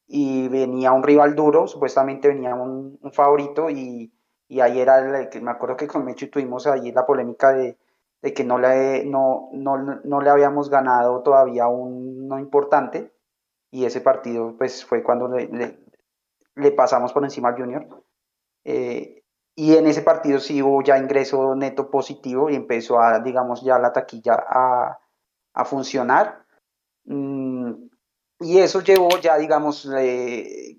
y, 0.06 0.48
venía 0.48 0.92
un 0.92 1.02
rival 1.02 1.34
duro, 1.34 1.66
supuestamente 1.66 2.28
venía 2.28 2.54
un, 2.54 2.98
favorito 3.12 3.70
y, 3.70 4.12
y, 4.48 4.60
ahí 4.60 4.80
era 4.80 5.28
que 5.30 5.40
me 5.40 5.50
acuerdo 5.50 5.76
que 5.76 5.86
con 5.86 6.04
Mechu 6.04 6.28
tuvimos 6.30 6.66
ahí 6.66 6.90
la 6.92 7.06
polémica 7.06 7.52
de, 7.52 7.76
de 8.22 8.34
que 8.34 8.44
no 8.44 8.58
le, 8.58 9.04
no, 9.04 9.50
no, 9.52 9.76
no 9.76 10.20
le 10.20 10.30
habíamos 10.30 10.70
ganado 10.70 11.22
todavía 11.22 11.68
un 11.68 12.26
no 12.26 12.38
importante 12.38 13.12
y 13.70 13.84
ese 13.84 14.00
partido 14.00 14.54
pues 14.56 14.84
fue 14.84 15.02
cuando 15.02 15.28
le 15.28 15.83
pasamos 16.76 17.12
por 17.12 17.24
encima 17.24 17.48
al 17.50 17.56
Junior. 17.56 18.04
Eh, 18.64 19.22
y 19.56 19.76
en 19.76 19.86
ese 19.86 20.02
partido 20.02 20.40
sí 20.40 20.62
hubo 20.62 20.82
ya 20.82 20.98
ingreso 20.98 21.54
neto 21.54 21.90
positivo 21.90 22.50
y 22.50 22.56
empezó 22.56 23.00
a, 23.00 23.20
digamos, 23.20 23.62
ya 23.62 23.78
la 23.78 23.92
taquilla 23.92 24.34
a, 24.48 24.98
a 25.54 25.64
funcionar. 25.64 26.44
Mm, 27.04 27.72
y 28.40 28.58
eso 28.58 28.80
llevó 28.80 29.10
ya, 29.20 29.36
digamos, 29.38 29.88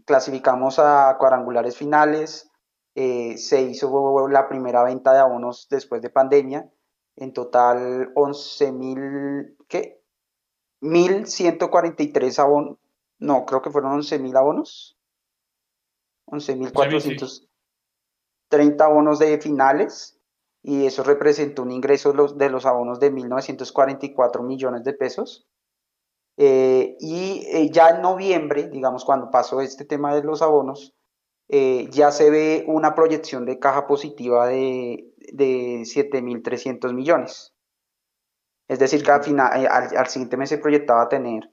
clasificamos 0.05 0.77
a 0.79 1.15
cuadrangulares 1.17 1.77
finales. 1.77 2.51
Eh, 2.95 3.37
se 3.37 3.61
hizo 3.61 4.27
la 4.29 4.47
primera 4.47 4.83
venta 4.83 5.13
de 5.13 5.19
abonos 5.19 5.67
después 5.69 6.01
de 6.01 6.09
pandemia. 6.09 6.69
En 7.15 7.33
total, 7.33 8.11
11 8.13 8.71
mil, 8.73 9.57
¿qué? 9.69 10.01
1.143 10.81 12.39
abonos. 12.39 12.77
No, 13.19 13.45
creo 13.45 13.61
que 13.61 13.71
fueron 13.71 14.01
11.000 14.01 14.19
mil 14.19 14.35
abonos 14.35 14.94
11.430 16.27 18.81
abonos 18.81 19.19
de 19.19 19.39
finales 19.39 20.15
y 20.67 20.87
eso 20.87 21.03
representó 21.03 21.61
un 21.61 21.71
ingreso 21.71 22.11
de 22.11 22.49
los 22.49 22.65
abonos 22.65 22.99
de 22.99 23.11
1.944 23.11 24.43
millones 24.43 24.83
de 24.83 24.93
pesos. 24.93 25.47
Eh, 26.37 26.97
y 26.99 27.45
eh, 27.53 27.69
ya 27.69 27.89
en 27.89 28.01
noviembre, 28.01 28.67
digamos, 28.69 29.05
cuando 29.05 29.29
pasó 29.29 29.61
este 29.61 29.85
tema 29.85 30.15
de 30.15 30.23
los 30.23 30.41
abonos, 30.41 30.95
eh, 31.49 31.87
ya 31.91 32.09
se 32.09 32.31
ve 32.31 32.65
una 32.67 32.95
proyección 32.95 33.45
de 33.45 33.59
caja 33.59 33.85
positiva 33.85 34.47
de, 34.47 35.13
de 35.31 35.83
7.300 35.83 36.93
millones. 36.93 37.53
Es 38.67 38.79
decir, 38.79 39.03
que 39.03 39.11
al, 39.11 39.23
final, 39.23 39.67
al, 39.67 40.07
siguiente 40.07 40.35
mes 40.35 40.49
se 40.49 40.57
proyectaba 40.57 41.07
tener 41.07 41.51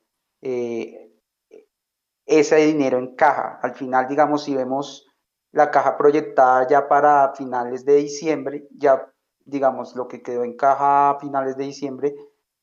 ese 2.38 2.56
dinero 2.56 2.98
en 2.98 3.14
caja. 3.14 3.58
Al 3.62 3.74
final, 3.74 4.08
digamos, 4.08 4.44
si 4.44 4.54
vemos 4.54 5.06
la 5.50 5.70
caja 5.70 5.96
proyectada 5.96 6.66
ya 6.66 6.88
para 6.88 7.32
finales 7.34 7.84
de 7.84 7.96
diciembre, 7.96 8.68
ya 8.76 9.12
digamos 9.44 9.94
lo 9.96 10.08
que 10.08 10.22
quedó 10.22 10.44
en 10.44 10.56
caja 10.56 11.10
a 11.10 11.18
finales 11.18 11.56
de 11.56 11.64
diciembre 11.64 12.14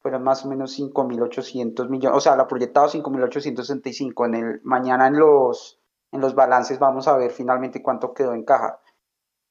fueron 0.01 0.23
más 0.23 0.45
o 0.45 0.47
menos 0.47 0.79
5.800 0.79 1.89
millones, 1.89 2.17
o 2.17 2.21
sea, 2.21 2.35
la 2.35 2.47
proyectada 2.47 2.87
5.865. 2.87 4.25
En 4.25 4.35
el, 4.35 4.61
mañana 4.63 5.07
en 5.07 5.19
los, 5.19 5.79
en 6.11 6.21
los 6.21 6.35
balances 6.35 6.79
vamos 6.79 7.07
a 7.07 7.17
ver 7.17 7.31
finalmente 7.31 7.83
cuánto 7.83 8.13
quedó 8.13 8.33
en 8.33 8.45
caja. 8.45 8.79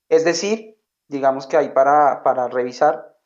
Es 0.08 0.24
decir, 0.24 0.78
digamos 1.06 1.46
que 1.46 1.58
hay 1.58 1.70
para, 1.70 2.22
para 2.22 2.48
revisar 2.48 3.18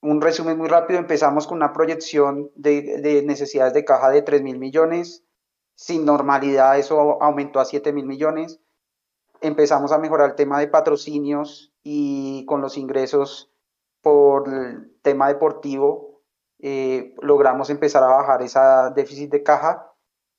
un 0.00 0.20
resumen 0.20 0.56
muy 0.56 0.68
rápido, 0.68 0.98
empezamos 0.98 1.46
con 1.46 1.56
una 1.56 1.72
proyección 1.72 2.50
de, 2.54 3.22
necesidades 3.26 3.74
de 3.74 3.84
caja 3.84 4.10
de 4.10 4.22
3 4.22 4.42
mil 4.42 4.58
millones, 4.58 5.24
sin 5.78 6.04
normalidad 6.04 6.76
eso 6.76 7.22
aumentó 7.22 7.60
a 7.60 7.64
7 7.64 7.92
mil 7.92 8.04
millones, 8.04 8.58
empezamos 9.40 9.92
a 9.92 9.98
mejorar 9.98 10.30
el 10.30 10.34
tema 10.34 10.58
de 10.58 10.66
patrocinios 10.66 11.72
y 11.84 12.44
con 12.46 12.60
los 12.60 12.76
ingresos 12.76 13.52
por 14.02 14.48
el 14.48 14.92
tema 15.02 15.28
deportivo 15.28 16.20
eh, 16.58 17.14
logramos 17.22 17.70
empezar 17.70 18.02
a 18.02 18.08
bajar 18.08 18.42
ese 18.42 18.58
déficit 18.96 19.30
de 19.30 19.44
caja. 19.44 19.92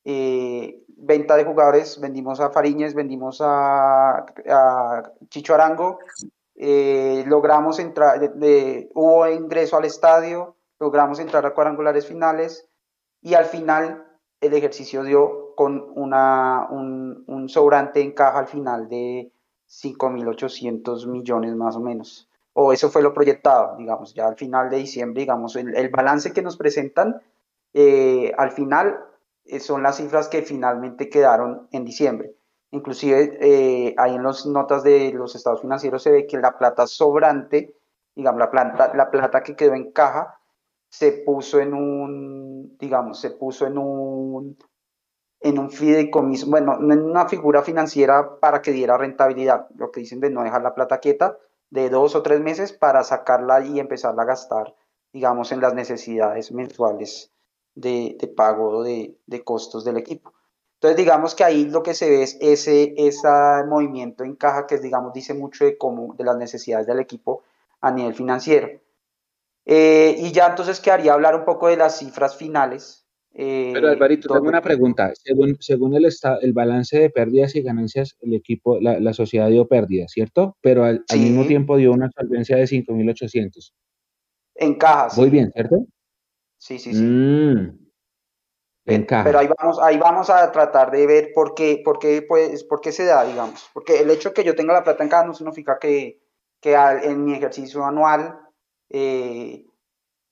Eh, 0.04 0.84
venta 0.90 1.38
de 1.38 1.46
jugadores, 1.46 2.02
vendimos 2.02 2.42
a 2.42 2.50
Fariñez, 2.50 2.94
vendimos 2.94 3.40
a, 3.42 4.26
Chicho 5.30 5.54
Arango, 5.54 6.00
eh, 6.56 7.24
logramos 7.28 7.80
entrar, 7.80 8.20
de, 8.20 8.90
hubo 8.94 9.26
ingreso 9.30 9.78
al 9.78 9.86
estadio, 9.86 10.58
logramos 10.80 11.22
entrar 11.22 11.46
a 11.46 11.54
cuadrangulares 11.54 12.06
finales 12.06 12.68
y 13.22 13.36
al 13.36 13.46
final 13.46 14.09
el 14.42 14.54
ejercicio 14.54 15.04
dio 15.04 15.54
con 15.56 15.92
una, 15.96 16.68
un, 16.70 17.50
sobrante 17.50 18.02
en 18.02 18.14
caja 18.14 18.40
al 18.40 18.48
final 18.48 18.88
de 18.88 19.32
5.800 19.68 21.08
millones 21.08 21.56
más 21.56 21.76
o 21.76 21.82
menos. 21.82 22.30
O 22.54 22.74
eso 22.74 22.90
fue 22.90 23.02
lo 23.02 23.14
proyectado, 23.14 23.76
digamos, 23.78 24.14
ya 24.14 24.28
al 24.28 24.36
final 24.36 24.70
de 24.70 24.78
diciembre, 24.78 25.22
digamos, 25.22 25.56
el, 25.56 25.90
balance 25.90 26.34
que 26.34 26.42
nos 26.42 26.58
presentan 26.58 27.22
eh, 27.74 28.32
al 28.38 28.52
final 28.52 29.00
eh, 29.46 29.60
son 29.60 29.84
las 29.84 29.98
cifras 29.98 30.28
que 30.28 30.42
finalmente 30.42 31.10
quedaron 31.10 31.68
en 31.72 31.86
diciembre. 31.86 32.36
Inclusive 32.72 33.38
eh, 33.42 33.96
ahí 33.98 34.16
en 34.16 34.24
las 34.24 34.46
notas 34.46 34.84
de 34.84 35.12
los 35.12 35.36
estados 35.36 35.62
financieros 35.62 36.04
se 36.04 36.12
ve 36.12 36.28
que 36.28 36.38
la 36.38 36.58
plata 36.58 36.88
sobrante, 36.88 37.76
digamos, 38.16 38.40
la 38.40 38.52
plata, 38.52 38.92
la 38.96 39.12
plata 39.12 39.44
que 39.44 39.56
quedó 39.56 39.74
en 39.74 39.92
caja, 39.92 40.39
se 40.90 41.12
puso 41.12 41.60
en 41.60 41.74
un, 41.74 42.78
digamos, 42.80 43.20
se 43.22 43.32
puso 43.32 43.68
en 43.68 43.78
un, 43.78 44.58
en 45.40 45.60
un 45.60 45.70
fideicomiso, 45.70 46.50
bueno, 46.50 46.78
en 46.80 47.02
una 47.02 47.28
figura 47.30 47.62
financiera 47.62 48.40
para 48.40 48.62
que 48.62 48.72
diera 48.72 48.98
rentabilidad, 48.98 49.68
lo 49.76 49.92
que 49.92 50.02
dicen 50.02 50.20
de 50.20 50.30
no 50.30 50.44
dejar 50.44 50.64
la 50.64 50.76
plata 50.76 51.00
quieta, 51.00 51.38
de 51.70 51.90
dos 51.90 52.16
o 52.16 52.24
tres 52.24 52.42
meses 52.42 52.74
para 52.74 53.04
sacarla 53.04 53.64
y 53.64 53.80
empezarla 53.80 54.24
a 54.24 54.26
gastar, 54.26 54.76
digamos, 55.14 55.52
en 55.52 55.62
las 55.62 55.74
necesidades 55.74 56.52
mensuales 56.52 57.32
de, 57.76 58.34
pago 58.36 58.84
de, 58.84 59.18
de, 59.28 59.44
costos 59.44 59.86
del 59.86 59.98
equipo. 59.98 60.34
Entonces, 60.76 60.98
digamos 60.98 61.36
que 61.36 61.44
ahí 61.44 61.66
lo 61.66 61.84
que 61.84 61.94
se 61.94 62.10
ve 62.10 62.24
es 62.24 62.38
ese, 62.42 62.96
ese 62.98 63.28
movimiento 63.68 64.24
en 64.24 64.36
caja 64.36 64.66
que, 64.66 64.78
digamos, 64.80 65.14
dice 65.14 65.34
mucho 65.34 65.66
de, 65.66 65.78
cómo, 65.78 66.16
de 66.16 66.24
las 66.24 66.38
necesidades 66.38 66.88
del 66.88 67.00
equipo 67.00 67.44
a 67.82 67.92
nivel 67.92 68.14
financiero. 68.14 68.70
Eh, 69.72 70.16
y 70.18 70.32
ya 70.32 70.48
entonces 70.48 70.80
quedaría 70.80 71.14
hablar 71.14 71.36
un 71.36 71.46
poco 71.46 71.68
de 71.68 71.78
las 71.78 72.00
cifras 72.00 72.36
finales. 72.36 73.06
Eh, 73.36 73.70
Pero 73.72 73.90
Alvarito, 73.90 74.34
tengo 74.34 74.50
una 74.50 74.64
pregunta. 74.64 75.14
Según, 75.14 75.58
según 75.60 75.94
el, 75.94 76.10
el 76.42 76.54
balance 76.54 76.98
de 76.98 77.12
pérdidas 77.12 77.56
y 77.56 77.62
ganancias, 77.62 78.18
el 78.22 78.34
equipo, 78.34 78.80
la, 78.82 79.00
la 79.00 79.14
sociedad 79.14 79.48
dio 79.48 79.68
pérdidas, 79.68 80.12
¿cierto? 80.12 80.58
Pero 80.62 80.86
al, 80.86 81.06
mismo 81.14 81.46
tiempo 81.46 81.78
dio 81.78 81.92
una 81.92 82.10
solvencia 82.10 82.58
de 82.58 82.64
5.800. 82.64 83.72
En 84.56 84.74
caja, 84.74 85.10
Muy 85.16 85.30
bien, 85.30 85.52
¿cierto? 85.54 85.86
Sí, 86.58 86.80
sí, 86.80 86.92
sí. 86.92 87.04
Mm. 87.04 87.78
Pero 88.84 89.38
ahí 89.38 89.50
vamos, 89.56 89.80
ahí 89.84 90.00
vamos 90.00 90.32
a 90.32 90.52
tratar 90.52 90.90
de 90.90 91.06
ver 91.06 91.30
por 91.36 91.54
qué, 91.54 91.80
por 91.86 92.00
qué, 92.00 92.26
pues, 92.28 92.64
por 92.64 92.82
qué 92.82 92.92
se 92.92 93.06
da, 93.06 93.24
digamos. 93.24 93.70
Porque 93.72 94.00
el 94.00 94.10
hecho 94.10 94.30
de 94.30 94.34
que 94.34 94.44
yo 94.44 94.56
tenga 94.56 94.74
la 94.74 94.84
plata 94.84 95.04
en 95.04 95.10
caja 95.10 95.28
no 95.28 95.36
significa 95.36 95.78
que, 95.80 96.24
que 96.60 96.74
en 96.74 97.24
mi 97.24 97.36
ejercicio 97.36 97.86
anual 97.86 98.49
eh, 98.90 99.66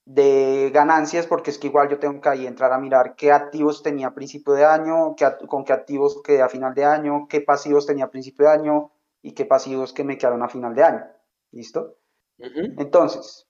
de 0.05 0.71
ganancias, 0.73 1.27
porque 1.27 1.51
es 1.51 1.57
que 1.57 1.67
igual 1.67 1.89
yo 1.89 1.99
tengo 1.99 2.21
que 2.21 2.29
ahí 2.29 2.47
entrar 2.47 2.71
a 2.71 2.79
mirar 2.79 3.15
qué 3.15 3.31
activos 3.31 3.83
tenía 3.83 4.07
a 4.07 4.13
principio 4.13 4.53
de 4.53 4.65
año, 4.65 5.15
qué, 5.17 5.27
con 5.47 5.65
qué 5.65 5.73
activos 5.73 6.21
quedé 6.23 6.41
a 6.41 6.49
final 6.49 6.73
de 6.73 6.85
año, 6.85 7.27
qué 7.27 7.41
pasivos 7.41 7.85
tenía 7.85 8.05
a 8.05 8.11
principio 8.11 8.45
de 8.45 8.53
año 8.53 8.91
y 9.21 9.33
qué 9.33 9.45
pasivos 9.45 9.91
que 9.91 10.03
me 10.05 10.17
quedaron 10.17 10.43
a 10.43 10.49
final 10.49 10.73
de 10.75 10.83
año. 10.83 11.05
¿Listo? 11.51 11.97
Entonces, 12.39 13.47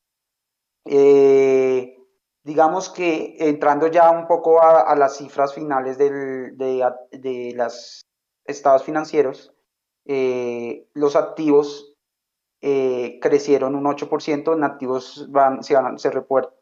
eh, 0.85 1.97
digamos 2.43 2.89
que 2.89 3.35
entrando 3.38 3.88
ya 3.88 4.09
un 4.09 4.27
poco 4.27 4.61
a, 4.61 4.95
las 4.95 5.17
cifras 5.17 5.53
finales 5.53 5.97
de, 5.97 6.09
de 7.11 7.53
los 7.55 8.01
estados 8.45 8.84
financieros, 8.84 9.53
eh, 10.05 10.88
los 10.93 11.17
activos 11.17 11.96
eh, 12.61 13.19
crecieron 13.21 13.75
un 13.75 13.85
8%, 13.85 14.53
en 14.53 14.63
activos 14.63 15.27
van, 15.29 15.63
se, 15.63 15.75
se, 15.97 16.11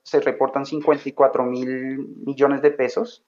se 0.04 0.20
reportan 0.20 0.66
54 0.66 1.44
mil 1.44 2.16
millones 2.26 2.62
de 2.62 2.72
pesos, 2.72 3.26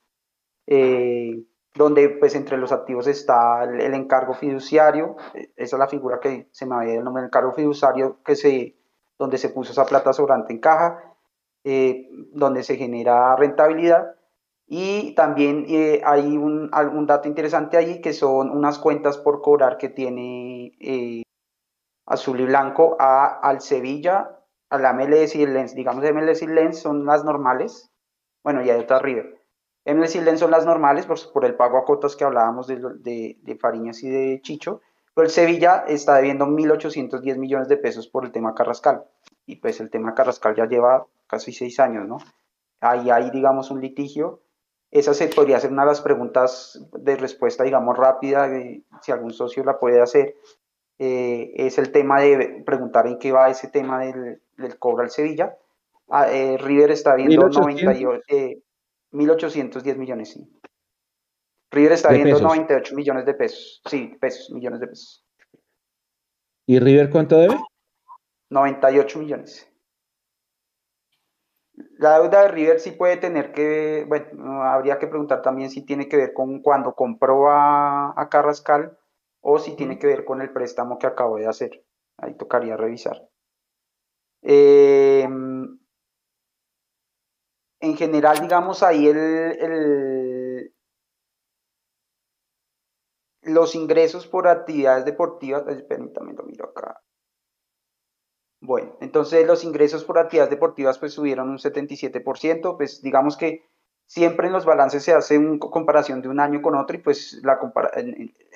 eh, 0.68 1.44
donde 1.76 2.10
pues 2.10 2.36
entre 2.36 2.58
los 2.58 2.72
activos 2.72 3.08
está 3.08 3.64
el, 3.64 3.94
encargo 3.94 4.34
fiduciario, 4.34 5.16
esa 5.56 5.76
es 5.76 5.80
la 5.80 5.88
figura 5.88 6.20
que 6.20 6.50
se 6.52 6.66
me 6.66 6.76
había 6.76 6.96
el 6.96 7.04
nombre 7.04 7.22
del 7.22 7.30
encargo 7.30 7.54
fiduciario, 7.54 8.22
que 8.24 8.36
se, 8.36 8.76
donde 9.18 9.38
se 9.38 9.50
puso 9.50 9.72
esa 9.72 9.86
plata 9.86 10.12
sobrante 10.12 10.52
en 10.52 10.60
caja, 10.60 11.16
eh, 11.64 12.10
donde 12.34 12.64
se 12.64 12.76
genera 12.76 13.36
rentabilidad. 13.36 14.16
Y 14.70 15.16
también 15.16 15.66
eh, 15.70 16.02
hay 16.06 16.36
un, 16.36 16.70
algún 16.74 17.06
dato 17.06 17.28
interesante 17.30 17.78
ahí 17.78 18.02
que 18.02 18.12
son 18.12 18.50
unas 18.50 18.80
cuentas 18.80 19.18
por 19.18 19.42
cobrar 19.42 19.78
que 19.78 19.88
tiene 19.88 20.76
eh, 20.82 21.24
Azul 22.08 22.40
y 22.40 22.46
Blanco 22.46 22.96
a, 23.00 23.40
al 23.40 23.62
Sevilla, 23.62 24.40
a 24.70 24.94
MLS 24.94 25.36
y 25.36 25.44
el 25.44 25.54
Lens. 25.54 25.76
Digamos, 25.76 26.04
MLS 26.04 26.42
y 26.42 26.48
Lens 26.48 26.80
son 26.80 27.06
las 27.06 27.24
normales. 27.24 27.92
Bueno, 28.44 28.64
y 28.64 28.70
hay 28.70 28.80
otras 28.80 29.02
River. 29.02 29.42
MLS 29.86 30.16
y 30.16 30.22
Lens 30.22 30.40
son 30.40 30.52
las 30.52 30.66
normales 30.66 31.06
por, 31.06 31.18
por 31.32 31.46
el 31.46 31.56
pago 31.56 31.78
a 31.78 31.86
cotas 31.86 32.16
que 32.16 32.24
hablábamos 32.24 32.68
de, 32.68 32.78
de, 33.00 33.38
de 33.42 33.56
Fariñas 33.58 34.02
y 34.04 34.10
de 34.10 34.42
Chicho. 34.42 34.82
Pero 35.14 35.26
el 35.26 35.32
Sevilla 35.32 35.84
está 35.88 36.16
debiendo 36.16 36.46
1.810 36.46 37.38
millones 37.38 37.68
de 37.68 37.78
pesos 37.78 38.08
por 38.08 38.26
el 38.26 38.32
tema 38.32 38.56
Carrascal. 38.56 39.04
Y 39.46 39.58
pues 39.58 39.80
el 39.80 39.90
tema 39.90 40.14
Carrascal 40.14 40.56
ya 40.56 40.66
lleva 40.66 41.08
casi 41.28 41.52
seis 41.52 41.80
años, 41.80 42.08
¿no? 42.08 42.18
Ahí 42.80 43.10
hay, 43.10 43.32
digamos, 43.32 43.72
un 43.72 43.82
litigio. 43.82 44.42
Esa 44.92 45.14
se 45.14 45.28
podría 45.28 45.60
ser 45.60 45.72
una 45.72 45.84
de 45.84 45.90
las 45.90 46.02
preguntas 46.02 46.86
de 46.94 47.18
respuesta, 47.18 47.64
digamos, 47.64 47.98
rápida, 47.98 48.50
si 49.02 49.12
algún 49.12 49.34
socio 49.34 49.64
la 49.64 49.80
puede 49.80 50.02
hacer. 50.02 50.36
Eh, 51.00 51.54
es 51.56 51.78
el 51.78 51.92
tema 51.92 52.22
de 52.22 52.64
preguntar 52.66 53.06
en 53.08 53.20
qué 53.20 53.32
va 53.32 53.50
ese 53.50 53.68
tema 53.68 54.00
del, 54.00 54.42
del 54.58 54.80
cobro 54.80 55.04
al 55.04 55.12
Sevilla. 55.12 55.56
Ah, 56.10 56.28
eh, 56.32 56.58
River 56.58 56.92
está 56.92 57.16
viendo 57.16 57.50
1.810 57.50 58.24
eh, 58.28 59.96
millones, 59.96 60.32
sí. 60.32 60.50
River 61.70 61.92
está 61.92 62.12
viendo 62.12 62.40
98 62.40 62.96
millones 62.96 63.26
de 63.26 63.34
pesos. 63.34 63.82
Sí, 63.86 64.18
pesos, 64.20 64.50
millones 64.52 64.80
de 64.80 64.88
pesos. 64.88 65.26
¿Y 66.66 66.80
River 66.80 67.10
cuánto 67.10 67.38
debe? 67.38 67.58
98 68.50 69.20
millones. 69.20 69.70
La 72.00 72.20
deuda 72.20 72.44
de 72.44 72.48
River 72.50 72.80
sí 72.80 72.92
puede 72.92 73.18
tener 73.18 73.52
que, 73.52 74.06
bueno, 74.08 74.64
habría 74.64 74.98
que 74.98 75.08
preguntar 75.08 75.42
también 75.42 75.70
si 75.70 75.86
tiene 75.86 76.08
que 76.08 76.18
ver 76.18 76.34
con 76.34 76.62
cuando 76.62 76.94
compró 76.96 77.52
a, 77.52 78.28
Carrascal 78.32 78.98
o 79.50 79.60
si 79.60 79.78
tiene 79.78 79.98
que 79.98 80.08
ver 80.08 80.26
con 80.26 80.42
el 80.42 80.52
préstamo 80.52 81.00
que 81.00 81.08
acabo 81.08 81.38
de 81.38 81.48
hacer. 81.48 81.86
Ahí 82.18 82.36
tocaría 82.36 82.76
revisar. 82.76 83.30
Em, 84.42 85.80
en 87.80 87.96
general, 87.96 88.42
digamos, 88.42 88.84
ahí 88.84 89.08
el, 89.08 90.76
los 93.44 93.74
ingresos 93.76 94.28
por 94.28 94.50
actividades 94.50 95.06
deportivas, 95.06 95.64
permítame 95.88 96.34
lo 96.34 96.44
miro 96.44 96.66
acá. 96.66 97.02
Bueno, 98.60 98.98
entonces 99.00 99.48
los 99.48 99.64
ingresos 99.64 100.04
por 100.04 100.20
actividades 100.20 100.52
deportivas 100.52 101.00
pues 101.00 101.14
subieron 101.14 101.50
un 101.50 101.58
77%, 101.58 102.76
pues 102.76 103.02
digamos 103.02 103.38
que 103.38 103.64
siempre 104.08 104.48
en 104.48 104.54
los 104.54 104.66
balances 104.66 105.04
se 105.04 105.14
hace 105.14 105.38
una 105.38 105.60
comparación 105.60 106.22
de 106.22 106.28
un 106.28 106.42
año 106.42 106.62
con 106.62 106.76
otro 106.76 106.98
y 106.98 107.02
pues 107.02 107.40
la 107.44 107.58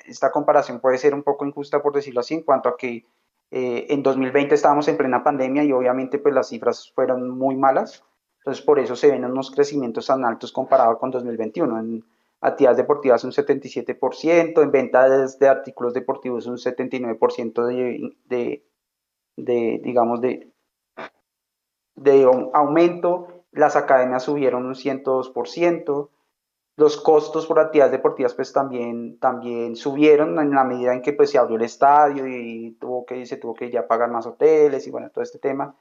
esta 0.05 0.31
comparación 0.31 0.79
puede 0.79 0.97
ser 0.97 1.13
un 1.13 1.23
poco 1.23 1.45
injusta 1.45 1.81
por 1.81 1.93
decirlo 1.93 2.19
así 2.19 2.35
en 2.35 2.43
cuanto 2.43 2.69
a 2.69 2.77
que 2.77 3.05
eh, 3.51 3.87
en 3.89 4.01
2020 4.01 4.55
estábamos 4.55 4.87
en 4.87 4.97
plena 4.97 5.23
pandemia 5.23 5.63
y 5.63 5.71
obviamente 5.73 6.19
pues 6.19 6.33
las 6.33 6.47
cifras 6.49 6.91
fueron 6.95 7.29
muy 7.37 7.55
malas, 7.55 8.03
entonces 8.39 8.63
por 8.63 8.79
eso 8.79 8.95
se 8.95 9.11
ven 9.11 9.25
unos 9.25 9.51
crecimientos 9.51 10.07
tan 10.07 10.23
altos 10.25 10.51
comparado 10.51 10.97
con 10.97 11.11
2021. 11.11 11.79
En 11.79 12.05
actividades 12.39 12.77
deportivas 12.77 13.23
un 13.23 13.31
77%, 13.31 14.63
en 14.63 14.71
ventas 14.71 15.37
de 15.37 15.47
artículos 15.47 15.93
deportivos 15.93 16.47
un 16.47 16.57
79% 16.57 17.65
de, 18.25 18.63
de 19.37 19.81
digamos, 19.83 20.21
de, 20.21 20.51
de 21.95 22.23
aumento, 22.53 23.43
las 23.51 23.75
academias 23.75 24.23
subieron 24.23 24.65
un 24.65 24.75
102%, 24.75 26.09
los 26.81 26.97
costos 26.97 27.45
por 27.45 27.59
actividades 27.59 27.91
deportivas 27.91 28.33
pues 28.33 28.51
también, 28.51 29.19
también 29.19 29.75
subieron 29.75 30.39
en 30.39 30.49
la 30.49 30.63
medida 30.63 30.93
en 30.93 31.03
que 31.03 31.13
pues 31.13 31.29
se 31.29 31.37
abrió 31.37 31.57
el 31.57 31.61
estadio 31.61 32.25
y 32.27 32.75
tuvo 32.79 33.05
que, 33.05 33.23
se 33.27 33.37
tuvo 33.37 33.53
que 33.53 33.69
ya 33.69 33.87
pagar 33.87 34.09
más 34.09 34.25
hoteles 34.25 34.87
y 34.87 34.89
bueno, 34.89 35.11
todo 35.11 35.23
este 35.23 35.37
tema. 35.37 35.75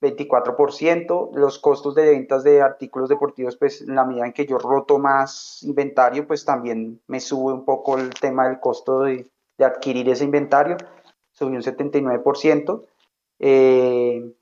24%. 0.00 1.30
Los 1.34 1.58
costos 1.58 1.96
de 1.96 2.10
ventas 2.10 2.44
de 2.44 2.62
artículos 2.62 3.08
deportivos, 3.08 3.56
pues 3.56 3.82
en 3.82 3.96
la 3.96 4.04
medida 4.04 4.26
en 4.26 4.32
que 4.32 4.46
yo 4.46 4.58
roto 4.58 5.00
más 5.00 5.60
inventario, 5.64 6.24
pues 6.24 6.44
también 6.44 7.00
me 7.08 7.18
sube 7.18 7.52
un 7.52 7.64
poco 7.64 7.98
el 7.98 8.10
tema 8.14 8.46
del 8.46 8.60
costo 8.60 9.00
de, 9.00 9.26
adquirir 9.58 10.08
ese 10.08 10.24
inventario, 10.24 10.76
subió 11.32 11.56
un 11.56 11.62
79%. 11.62 12.82
Eh, 13.40 14.32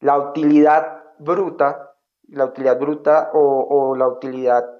la 0.00 0.18
utilidad 0.18 1.02
bruta, 1.18 1.94
la 2.28 2.46
utilidad 2.46 2.80
bruta 2.80 3.30
o, 3.34 3.94
la 3.96 4.08
utilidad, 4.08 4.71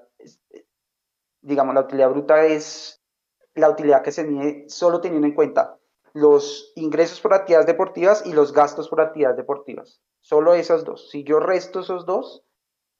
digamos, 1.43 1.75
la 1.75 1.81
utilidad 1.81 2.09
bruta 2.09 2.45
es 2.45 3.01
la 3.53 3.69
utilidad 3.69 4.01
que 4.01 4.11
se 4.11 4.23
mide 4.23 4.65
solo 4.67 4.99
teniendo 5.01 5.27
en 5.27 5.35
cuenta 5.35 5.77
los 6.13 6.71
ingresos 6.75 7.19
por 7.21 7.33
actividades 7.33 7.67
deportivas 7.67 8.25
y 8.25 8.33
los 8.33 8.53
gastos 8.53 8.89
por 8.89 9.01
actividades 9.01 9.37
deportivas. 9.37 10.01
Solo 10.21 10.53
esas 10.53 10.83
dos. 10.83 11.09
Si 11.09 11.23
yo 11.23 11.39
resto 11.39 11.81
esos 11.81 12.05
dos, 12.05 12.43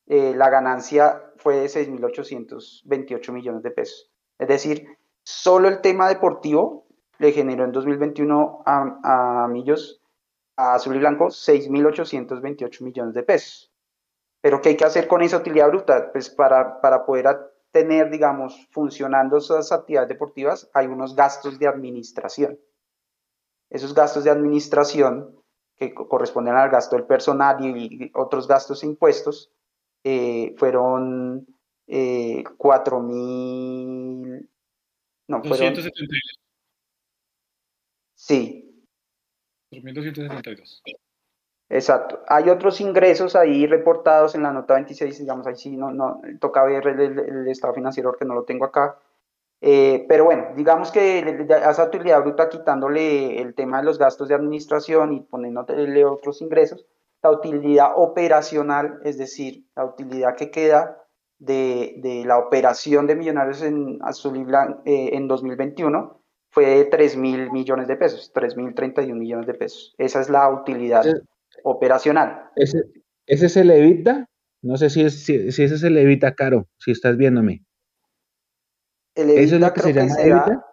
eh, 0.07 0.34
la 0.36 0.49
ganancia 0.49 1.32
fue 1.38 1.57
de 1.57 1.65
6.828 1.68 3.32
millones 3.32 3.64
de 3.64 3.72
pesos. 3.72 4.11
Es 4.38 4.48
decir, 4.48 4.98
solo 5.24 5.68
el 5.70 5.82
tema 5.82 6.10
deportivo 6.10 6.88
le 7.20 7.32
generó 7.32 7.64
en 7.64 7.72
2021 7.72 8.64
a, 8.65 9.44
a 9.44 9.48
Millos, 9.48 10.02
a 10.57 10.74
Azul 10.76 10.95
y 10.95 10.99
Blanco, 10.99 11.28
6.828 11.28 12.82
millones 12.82 13.14
de 13.14 13.24
pesos. 13.24 13.72
Pero 14.41 14.60
¿qué 14.60 14.70
hay 14.70 14.78
que 14.78 14.86
hacer 14.86 15.07
con 15.07 15.22
esa 15.22 15.38
utilidad 15.38 15.70
bruta? 15.70 16.11
Pues 16.11 16.30
para, 16.30 16.82
para 16.82 17.06
poder 17.06 17.52
tener, 17.74 18.12
digamos, 18.12 18.68
funcionando 18.70 19.38
esas 19.38 19.72
actividades 19.72 20.08
deportivas, 20.08 20.70
hay 20.76 20.86
unos 20.86 21.16
gastos 21.16 21.58
de 21.58 21.68
administración. 21.68 22.60
Esos 23.72 23.95
gastos 23.95 24.24
de 24.24 24.30
administración 24.30 25.44
que 25.76 25.91
corresponden 25.94 26.56
al 26.56 26.70
gasto 26.70 26.95
del 26.95 27.08
personal 27.08 27.58
y 27.66 28.12
otros 28.14 28.48
gastos 28.48 28.84
e 28.84 28.86
impuestos, 28.86 29.52
eh, 30.04 30.54
fueron 30.58 31.48
eh, 31.88 32.44
4 32.58 33.00
mil... 33.02 34.50
No, 35.28 35.44
fueron... 35.44 35.74
Sí. 38.14 38.86
3.272. 39.72 40.82
Exacto. 41.74 42.22
Hay 42.28 42.52
otros 42.52 42.80
ingresos 42.82 43.36
ahí 43.36 43.66
reportados 43.66 44.36
en 44.36 44.44
la 44.44 44.54
nota 44.54 44.76
26, 44.76 45.18
digamos, 45.18 45.48
ahí 45.48 45.56
sí 45.56 45.76
no, 45.76 45.91
no 45.91 46.22
toca 46.40 46.64
ver 46.64 46.86
el, 46.88 47.48
estado 47.48 47.74
financiero 47.74 48.14
que 48.14 48.26
no 48.26 48.36
lo 48.36 48.44
tengo 48.44 48.66
acá. 48.66 49.00
Eh, 49.60 50.06
pero 50.08 50.26
bueno, 50.26 50.50
digamos 50.56 50.91
que 50.91 51.18
esa 51.20 51.86
utilidad 51.86 52.22
bruta 52.22 52.48
quitándole 52.48 53.41
el 53.41 53.56
tema 53.56 53.80
de 53.80 53.86
los 53.86 53.98
gastos 53.98 54.28
de 54.28 54.36
administración 54.36 55.14
y 55.14 55.22
poniéndole 55.22 56.06
otros 56.06 56.44
ingresos, 56.44 56.86
la 57.24 57.32
utilidad 57.32 57.94
operacional, 57.95 59.00
es 59.04 59.18
decir, 59.18 59.66
la 59.76 59.86
utilidad 59.86 60.36
que 60.36 60.52
queda 60.52 61.04
de, 61.40 61.95
de 62.04 62.24
la 62.24 62.38
operación 62.38 63.08
de 63.08 63.16
Millonarios 63.16 63.64
en 63.64 63.98
Azul 64.04 64.38
y 64.38 64.44
Blanco, 64.44 64.84
eh, 64.86 65.10
en 65.14 65.28
2021 65.28 66.22
fue 66.52 66.68
de 66.68 66.86
3 66.86 67.18
mil 67.18 67.52
millones 67.52 67.88
de 67.88 67.95
pesos, 67.95 68.32
3 68.32 68.58
mil 68.58 68.76
31 68.76 69.16
millones 69.16 69.48
de 69.48 69.56
pesos. 69.56 69.95
Esa 69.98 70.22
es 70.22 70.30
la 70.30 70.48
utilidad 70.52 71.04
operacional. 71.64 72.52
¿Ese, 72.56 72.84
ese 73.26 73.45
es 73.48 73.57
el 73.57 73.72
EBITDA? 73.72 74.30
No 74.61 74.77
sé 74.77 74.90
si, 74.90 75.02
es, 75.02 75.26
si, 75.26 75.52
si 75.52 75.64
ese 75.64 75.76
es 75.76 75.84
el 75.84 75.98
EBITDA 75.98 76.35
caro, 76.35 76.68
si 76.77 76.91
estás 76.91 77.18
viéndome. 77.18 77.65
¿Eso 79.15 79.56
es 79.56 79.61
lo 79.61 79.73
que 79.73 79.81
se 79.81 79.94
llama 79.94 80.15
EBITDA? 80.19 80.65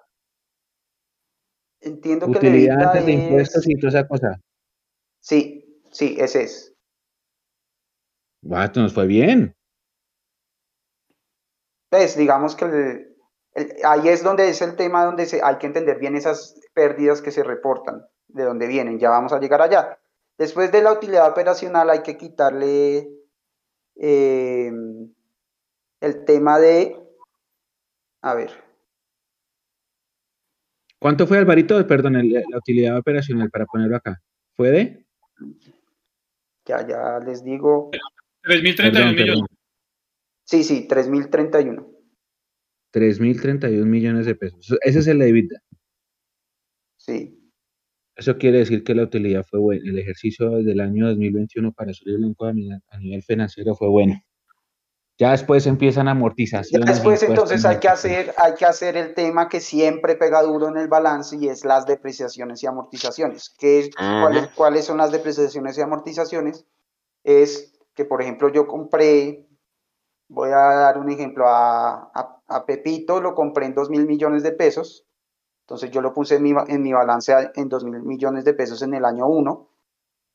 Entiendo 1.83 2.31
que 2.31 2.47
el 2.47 2.71
antes 2.71 3.07
de 3.07 3.12
impuestos 3.12 3.67
y 3.67 3.75
toda 3.79 3.89
esa 3.89 4.09
cosa. 4.09 4.41
Sí, 5.21 5.83
sí, 5.91 6.17
ese 6.19 6.43
es. 6.43 6.75
Bueno, 8.43 8.71
nos 8.77 8.93
fue 8.93 9.07
bien. 9.07 9.55
Pues 11.91 12.17
digamos 12.17 12.55
que 12.55 13.11
ahí 13.85 14.09
es 14.09 14.23
donde 14.23 14.49
es 14.49 14.62
el 14.62 14.77
tema 14.77 15.05
donde 15.05 15.27
se, 15.27 15.41
hay 15.43 15.57
que 15.57 15.67
entender 15.67 15.99
bien 15.99 16.17
esas 16.17 16.61
pérdidas 16.73 17.21
que 17.21 17.33
se 17.33 17.43
reportan, 17.43 18.07
de 18.29 18.45
dónde 18.45 18.67
vienen, 18.67 18.99
ya 18.99 19.11
vamos 19.11 19.33
a 19.33 19.41
llegar 19.41 19.61
allá. 19.61 20.00
Después 20.41 20.73
de 20.73 20.81
la 20.81 20.95
utilidad 20.95 21.31
operacional 21.31 21.91
hay 21.91 22.03
que 22.03 22.17
quitarle 22.17 23.11
eh, 23.97 24.73
el 26.01 26.25
tema 26.25 26.59
de 26.59 26.97
a 28.23 28.35
ver. 28.35 28.51
¿Cuánto 30.99 31.27
fue, 31.27 31.36
Alvarito? 31.36 31.86
Perdón, 31.86 32.15
la 32.15 32.57
utilidad 32.57 32.97
operacional 32.97 33.51
para 33.51 33.67
ponerlo 33.67 33.97
acá. 33.97 34.23
¿Fue 34.55 34.70
de? 34.70 35.07
Ya, 36.65 36.89
ya 36.89 37.19
les 37.19 37.44
digo. 37.44 37.91
3.031 38.43 39.15
millones. 39.15 39.44
Sí, 40.44 40.65
sí, 40.65 40.89
3.031. 40.89 41.86
3.031 42.94 43.85
millones 43.85 44.25
de 44.25 44.35
pesos. 44.36 44.75
Ese 44.81 45.01
es 45.01 45.07
el 45.07 45.20
EBITDA. 45.20 45.62
Sí. 46.97 47.40
Eso 48.20 48.36
quiere 48.36 48.58
decir 48.58 48.84
que 48.84 48.94
la 48.94 49.05
utilidad 49.05 49.47
fue 49.49 49.58
buena. 49.58 49.81
El 49.82 49.99
ejercicio 49.99 50.50
del 50.50 50.81
año 50.81 51.08
2021 51.08 51.73
para 51.73 51.94
subir 51.94 52.16
el 52.16 52.36
a 52.90 52.99
nivel 52.99 53.23
financiero 53.23 53.74
fue 53.74 53.89
bueno. 53.89 54.20
Ya 55.18 55.31
después 55.31 55.66
empiezan 55.66 56.07
amortizaciones. 56.07 56.86
Ya 56.86 56.92
después 56.92 57.23
entonces 57.23 57.65
hay 57.65 57.78
que, 57.78 57.89
hacer, 57.89 58.34
hay 58.36 58.55
que 58.57 58.66
hacer 58.66 58.99
el 58.99 59.15
tema 59.15 59.49
que 59.49 59.60
siempre 59.60 60.16
pega 60.16 60.42
duro 60.42 60.68
en 60.68 60.76
el 60.76 60.89
balance 60.89 61.34
y 61.34 61.49
es 61.49 61.65
las 61.65 61.86
depreciaciones 61.86 62.62
y 62.62 62.66
amortizaciones. 62.66 63.55
¿Qué, 63.58 63.89
cuáles, 64.55 64.84
son 64.84 64.99
las 64.99 65.12
depreciaciones 65.12 65.78
y 65.78 65.81
amortizaciones? 65.81 66.66
Es 67.24 67.73
que, 67.94 68.05
por 68.05 68.20
ejemplo, 68.20 68.50
yo 68.50 68.66
compré, 68.66 69.49
voy 70.28 70.50
a 70.50 70.58
dar 70.58 70.99
un 70.99 71.08
ejemplo, 71.08 71.47
a, 71.49 72.10
a, 72.49 72.66
Pepito 72.66 73.23
lo 73.23 73.34
compré 73.34 73.65
en 73.65 73.74
2 73.74 73.89
mil 73.89 74.07
millones 74.07 74.42
de 74.42 74.52
pesos. 74.52 75.07
Entonces 75.70 75.90
yo 75.92 76.00
lo 76.00 76.12
puse 76.12 76.36
en 76.36 76.42
mi, 76.42 76.52
en 76.66 76.82
mi 76.82 76.92
balance 76.92 77.32
en 77.55 77.68
2 77.68 77.84
mil 77.84 78.02
millones 78.02 78.44
de 78.44 78.55
pesos 78.55 78.82
en 78.82 78.94
el 78.94 79.05
año 79.05 79.26
1 79.28 79.70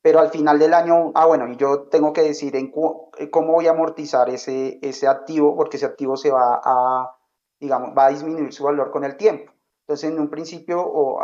pero 0.06 0.20
al 0.20 0.30
final 0.30 0.56
del 0.56 0.72
año, 0.72 1.10
ah, 1.16 1.26
bueno, 1.26 1.48
y 1.48 1.56
yo 1.56 1.88
tengo 1.88 2.12
que 2.12 2.22
decir 2.22 2.54
en 2.54 2.72
eh, 3.18 3.28
cómo 3.28 3.54
voy 3.54 3.66
a 3.66 3.72
amortizar 3.72 4.30
ese, 4.30 4.78
ese 4.80 5.08
activo, 5.08 5.56
porque 5.56 5.78
ese 5.78 5.86
activo 5.86 6.16
se 6.16 6.30
va 6.30 6.60
a, 6.62 7.18
digamos, 7.58 7.90
va 7.90 8.06
a 8.06 8.10
disminuir 8.10 8.52
su 8.52 8.62
valor 8.62 8.92
con 8.92 9.02
el 9.02 9.16
tiempo. 9.16 9.52
Entonces, 9.80 10.08
en 10.08 10.20
un 10.20 10.30
principio, 10.30 10.80
o 10.80 11.20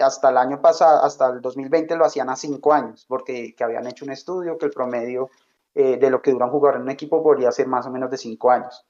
hasta 0.00 0.30
el 0.30 0.36
año 0.38 0.60
pasado, 0.60 1.04
hasta 1.04 1.28
el 1.28 1.40
2020, 1.40 1.94
lo 1.94 2.06
hacían 2.06 2.28
a 2.28 2.34
cinco 2.34 2.72
años, 2.72 3.06
porque 3.08 3.54
que 3.54 3.62
habían 3.62 3.86
hecho 3.86 4.04
un 4.04 4.10
estudio 4.10 4.58
que 4.58 4.66
el 4.66 4.72
promedio 4.72 5.30
eh, 5.72 5.96
de 5.96 6.10
lo 6.10 6.20
que 6.20 6.32
dura 6.32 6.46
un 6.46 6.50
jugador 6.50 6.80
en 6.80 6.82
un 6.82 6.90
equipo 6.90 7.22
podría 7.22 7.52
ser 7.52 7.68
más 7.68 7.86
o 7.86 7.92
menos 7.92 8.10
de 8.10 8.16
cinco 8.16 8.50
años. 8.50 8.84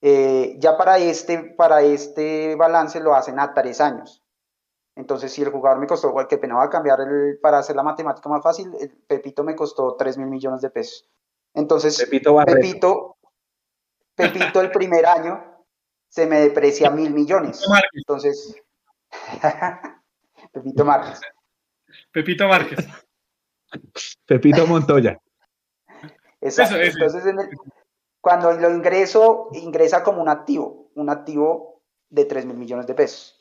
Eh, 0.00 0.56
ya 0.58 0.76
para 0.76 0.98
este, 0.98 1.54
para 1.56 1.82
este 1.82 2.54
balance 2.54 3.00
lo 3.00 3.14
hacen 3.14 3.40
a 3.40 3.52
tres 3.52 3.80
años. 3.80 4.22
Entonces, 4.94 5.32
si 5.32 5.42
el 5.42 5.50
jugador 5.50 5.78
me 5.78 5.86
costó, 5.86 6.12
que 6.28 6.38
pena 6.38 6.56
va 6.56 6.64
a 6.64 6.70
cambiar 6.70 7.00
el, 7.00 7.38
para 7.40 7.58
hacer 7.58 7.76
la 7.76 7.84
matemática 7.84 8.28
más 8.28 8.42
fácil, 8.42 8.72
el 8.80 8.90
Pepito 8.90 9.44
me 9.44 9.54
costó 9.54 9.94
3 9.96 10.18
mil 10.18 10.26
millones 10.26 10.60
de 10.60 10.70
pesos. 10.70 11.08
Entonces, 11.54 11.96
Pepito, 12.02 12.36
Pepito, 12.44 13.16
Pepito 14.16 14.60
el 14.60 14.72
primer 14.72 15.06
año 15.06 15.64
se 16.08 16.26
me 16.26 16.40
deprecia 16.40 16.90
mil 16.90 17.12
millones. 17.12 17.64
Entonces, 17.92 18.56
Pepito 20.52 20.84
Márquez. 20.84 21.20
Pepito 22.10 22.48
Márquez. 22.48 22.86
Pepito 24.26 24.66
Montoya. 24.66 25.16
Exacto. 26.40 26.76
Entonces, 26.76 27.24
cuando 28.28 28.52
lo 28.52 28.70
ingreso, 28.70 29.48
ingresa 29.52 30.02
como 30.02 30.20
un 30.20 30.28
activo, 30.28 30.90
un 30.94 31.08
activo 31.08 31.80
de 32.10 32.26
3 32.26 32.44
mil 32.44 32.58
millones 32.58 32.86
de 32.86 32.94
pesos 32.94 33.38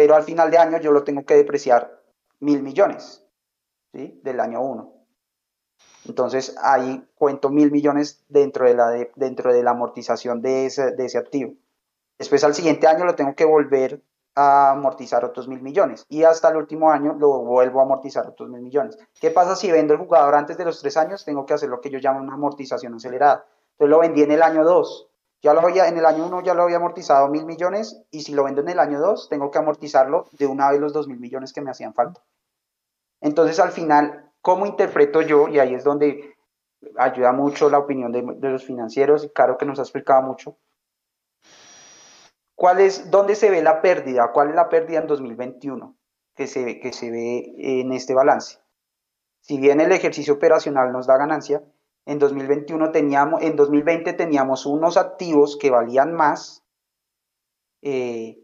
pero 0.00 0.14
al 0.14 0.22
final 0.22 0.50
de 0.50 0.56
año 0.56 0.78
yo 0.78 0.92
lo 0.92 1.04
tengo 1.04 1.26
que 1.26 1.34
depreciar 1.34 2.02
mil 2.38 2.62
millones, 2.62 3.22
¿sí? 3.92 4.18
Del 4.24 4.40
año 4.40 4.62
1. 4.62 4.94
Entonces 6.06 6.56
ahí 6.62 7.06
cuento 7.14 7.50
mil 7.50 7.70
millones 7.70 8.24
dentro 8.28 8.66
de 8.66 8.74
la, 8.74 8.90
dentro 9.16 9.52
de 9.52 9.62
la 9.62 9.72
amortización 9.72 10.40
de 10.40 10.64
ese, 10.64 10.92
de 10.92 11.04
ese 11.04 11.18
activo. 11.18 11.52
Después 12.18 12.42
al 12.44 12.54
siguiente 12.54 12.86
año 12.86 13.04
lo 13.04 13.14
tengo 13.14 13.34
que 13.34 13.44
volver 13.44 14.02
a 14.34 14.70
amortizar 14.70 15.22
otros 15.22 15.48
mil 15.48 15.60
millones 15.60 16.06
y 16.08 16.22
hasta 16.22 16.48
el 16.48 16.56
último 16.56 16.90
año 16.90 17.14
lo 17.18 17.42
vuelvo 17.42 17.80
a 17.80 17.82
amortizar 17.82 18.26
otros 18.26 18.48
mil 18.48 18.62
millones. 18.62 18.96
¿Qué 19.20 19.30
pasa 19.30 19.54
si 19.54 19.70
vendo 19.70 19.92
el 19.92 20.00
jugador 20.00 20.34
antes 20.34 20.56
de 20.56 20.64
los 20.64 20.80
tres 20.80 20.96
años? 20.96 21.24
Tengo 21.26 21.44
que 21.44 21.52
hacer 21.52 21.68
lo 21.68 21.80
que 21.82 21.90
yo 21.90 21.98
llamo 21.98 22.20
una 22.20 22.34
amortización 22.34 22.94
acelerada. 22.94 23.44
Entonces 23.80 23.90
lo 23.90 24.00
vendí 24.00 24.22
en 24.22 24.32
el 24.32 24.42
año 24.42 24.62
2 24.62 25.10
ya 25.42 25.54
lo 25.54 25.62
había, 25.62 25.88
en 25.88 25.96
el 25.96 26.04
año 26.04 26.26
1 26.26 26.42
ya 26.42 26.52
lo 26.52 26.64
había 26.64 26.76
amortizado 26.76 27.28
mil 27.28 27.46
millones 27.46 28.02
y 28.10 28.20
si 28.20 28.34
lo 28.34 28.44
vendo 28.44 28.60
en 28.60 28.68
el 28.68 28.78
año 28.78 29.00
2 29.00 29.30
tengo 29.30 29.50
que 29.50 29.58
amortizarlo 29.58 30.26
de 30.32 30.46
una 30.46 30.70
vez 30.70 30.80
los 30.80 30.92
dos 30.92 31.08
mil 31.08 31.18
millones 31.18 31.54
que 31.54 31.62
me 31.62 31.70
hacían 31.70 31.94
falta. 31.94 32.22
Entonces 33.22 33.58
al 33.58 33.72
final, 33.72 34.30
¿cómo 34.42 34.66
interpreto 34.66 35.22
yo? 35.22 35.48
Y 35.48 35.58
ahí 35.58 35.74
es 35.74 35.82
donde 35.82 36.34
ayuda 36.98 37.32
mucho 37.32 37.70
la 37.70 37.78
opinión 37.78 38.12
de, 38.12 38.50
los 38.50 38.66
financieros 38.66 39.24
y 39.24 39.30
Caro 39.30 39.56
que 39.56 39.64
nos 39.64 39.78
ha 39.78 39.82
explicado 39.82 40.20
mucho. 40.20 40.58
¿Cuál 42.54 42.80
es, 42.80 43.10
¿Dónde 43.10 43.34
se 43.34 43.50
ve 43.50 43.62
la 43.62 43.80
pérdida? 43.80 44.32
¿Cuál 44.32 44.50
es 44.50 44.54
la 44.54 44.68
pérdida 44.68 45.00
en 45.00 45.06
2021 45.06 45.96
que 46.34 46.46
se, 46.46 46.80
que 46.80 46.92
se 46.92 47.10
ve 47.10 47.54
en 47.56 47.92
este 47.92 48.12
balance? 48.12 48.58
si 49.40 49.58
bien 49.58 49.80
el 49.80 49.92
ejercicio 49.92 50.34
operacional 50.34 50.92
nos 50.92 51.06
da 51.06 51.16
ganancia, 51.16 51.62
en 52.06 52.18
2021 52.18 52.92
teníamos, 52.92 53.42
en 53.42 53.56
2020 53.56 54.12
teníamos 54.14 54.66
unos 54.66 54.96
activos 54.96 55.56
que 55.56 55.70
valían 55.70 56.12
más, 56.12 56.64
eh, 57.82 58.38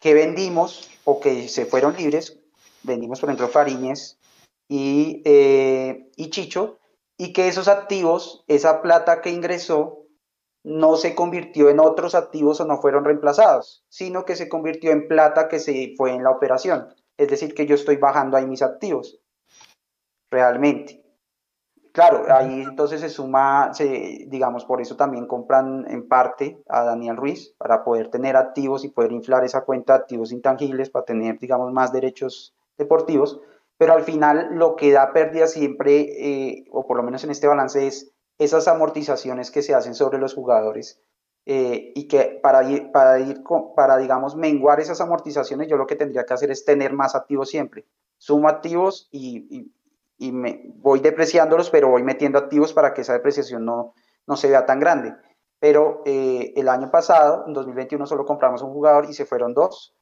que 0.00 0.14
vendimos 0.14 0.90
o 1.04 1.20
que 1.20 1.48
se 1.48 1.66
fueron 1.66 1.96
libres, 1.96 2.38
vendimos 2.82 3.20
por 3.20 3.30
ejemplo 3.30 3.48
Fariñez 3.48 4.18
y, 4.68 5.22
eh, 5.24 6.10
y 6.16 6.30
Chicho, 6.30 6.78
y 7.16 7.32
que 7.32 7.48
esos 7.48 7.68
activos, 7.68 8.44
esa 8.48 8.82
plata 8.82 9.20
que 9.20 9.30
ingresó, 9.30 10.04
no 10.64 10.96
se 10.96 11.14
convirtió 11.14 11.68
en 11.68 11.78
otros 11.78 12.14
activos 12.14 12.60
o 12.60 12.64
no 12.64 12.80
fueron 12.80 13.04
reemplazados, 13.04 13.84
sino 13.90 14.24
que 14.24 14.34
se 14.34 14.48
convirtió 14.48 14.90
en 14.90 15.06
plata 15.06 15.48
que 15.48 15.60
se 15.60 15.94
fue 15.96 16.12
en 16.12 16.24
la 16.24 16.30
operación. 16.30 16.88
Es 17.18 17.28
decir, 17.28 17.54
que 17.54 17.66
yo 17.66 17.74
estoy 17.74 17.96
bajando 17.96 18.36
ahí 18.36 18.46
mis 18.46 18.62
activos, 18.62 19.20
realmente. 20.30 21.03
Claro, 21.94 22.24
ahí 22.28 22.62
entonces 22.62 23.00
se 23.00 23.08
suma, 23.08 23.72
se, 23.72 24.24
digamos, 24.26 24.64
por 24.64 24.80
eso 24.80 24.96
también 24.96 25.28
compran 25.28 25.86
en 25.88 26.08
parte 26.08 26.60
a 26.68 26.82
Daniel 26.82 27.16
Ruiz, 27.16 27.54
para 27.56 27.84
poder 27.84 28.08
tener 28.08 28.36
activos 28.36 28.84
y 28.84 28.88
poder 28.88 29.12
inflar 29.12 29.44
esa 29.44 29.60
cuenta 29.60 29.92
de 29.92 30.00
activos 30.00 30.32
intangibles, 30.32 30.90
para 30.90 31.04
tener, 31.04 31.38
digamos, 31.38 31.72
más 31.72 31.92
derechos 31.92 32.52
deportivos, 32.76 33.40
pero 33.78 33.92
al 33.92 34.02
final 34.02 34.48
lo 34.56 34.74
que 34.74 34.90
da 34.90 35.12
pérdida 35.12 35.46
siempre, 35.46 36.00
eh, 36.18 36.64
o 36.72 36.84
por 36.84 36.96
lo 36.96 37.04
menos 37.04 37.22
en 37.22 37.30
este 37.30 37.46
balance, 37.46 37.86
es 37.86 38.10
esas 38.38 38.66
amortizaciones 38.66 39.52
que 39.52 39.62
se 39.62 39.76
hacen 39.76 39.94
sobre 39.94 40.18
los 40.18 40.34
jugadores 40.34 41.00
eh, 41.46 41.92
y 41.94 42.08
que 42.08 42.40
para 42.42 42.62
para 42.92 43.20
ir, 43.20 43.44
para 43.76 43.98
digamos, 43.98 44.34
menguar 44.34 44.80
esas 44.80 45.00
amortizaciones, 45.00 45.68
yo 45.68 45.76
lo 45.76 45.86
que 45.86 45.94
tendría 45.94 46.24
que 46.24 46.34
hacer 46.34 46.50
es 46.50 46.64
tener 46.64 46.92
más 46.92 47.14
activos 47.14 47.50
siempre. 47.50 47.86
Sumo 48.18 48.48
activos 48.48 49.08
y, 49.12 49.70
me, 50.18 50.62
voy 50.76 51.00
depreciándolos, 51.00 51.70
pero 51.70 51.88
voy 51.88 52.02
metiendo 52.02 52.38
activos 52.38 52.72
para 52.72 52.94
que 52.94 53.02
esa 53.02 53.12
depreciación 53.12 53.64
no, 53.64 53.94
no 54.26 54.36
se 54.36 54.48
vea 54.48 54.66
tan 54.66 54.80
grande. 54.80 55.14
Pero 55.58 56.02
eh, 56.04 56.52
el 56.56 56.68
año 56.68 56.90
pasado, 56.90 57.44
en 57.46 57.52
2021, 57.52 58.06
solo 58.06 58.24
compramos 58.24 58.62
un 58.62 58.72
jugador 58.72 59.06
y 59.08 59.14
se 59.14 59.26
fueron 59.26 59.54
dos. 59.54 59.94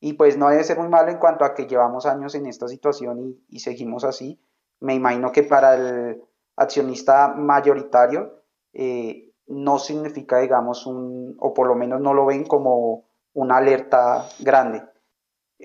Y 0.00 0.14
pues 0.14 0.38
no 0.38 0.48
debe 0.48 0.64
ser 0.64 0.78
muy 0.78 0.88
malo 0.88 1.10
en 1.10 1.18
cuanto 1.18 1.44
a 1.44 1.54
que 1.54 1.66
llevamos 1.66 2.06
años 2.06 2.34
en 2.34 2.46
esta 2.46 2.66
situación 2.68 3.36
y, 3.48 3.60
seguimos 3.60 4.04
así. 4.04 4.40
Me 4.80 4.94
imagino 4.94 5.30
que 5.30 5.42
para 5.42 5.74
el 5.74 6.22
accionista 6.56 7.28
mayoritario 7.28 8.42
eh, 8.72 9.30
no 9.46 9.78
significa, 9.78 10.38
digamos, 10.38 10.86
un, 10.86 11.36
o 11.38 11.52
por 11.52 11.66
lo 11.66 11.74
menos 11.74 12.00
no 12.00 12.14
lo 12.14 12.24
ven 12.24 12.44
como 12.44 13.04
una 13.34 13.58
alerta 13.58 14.26
grande. 14.38 14.82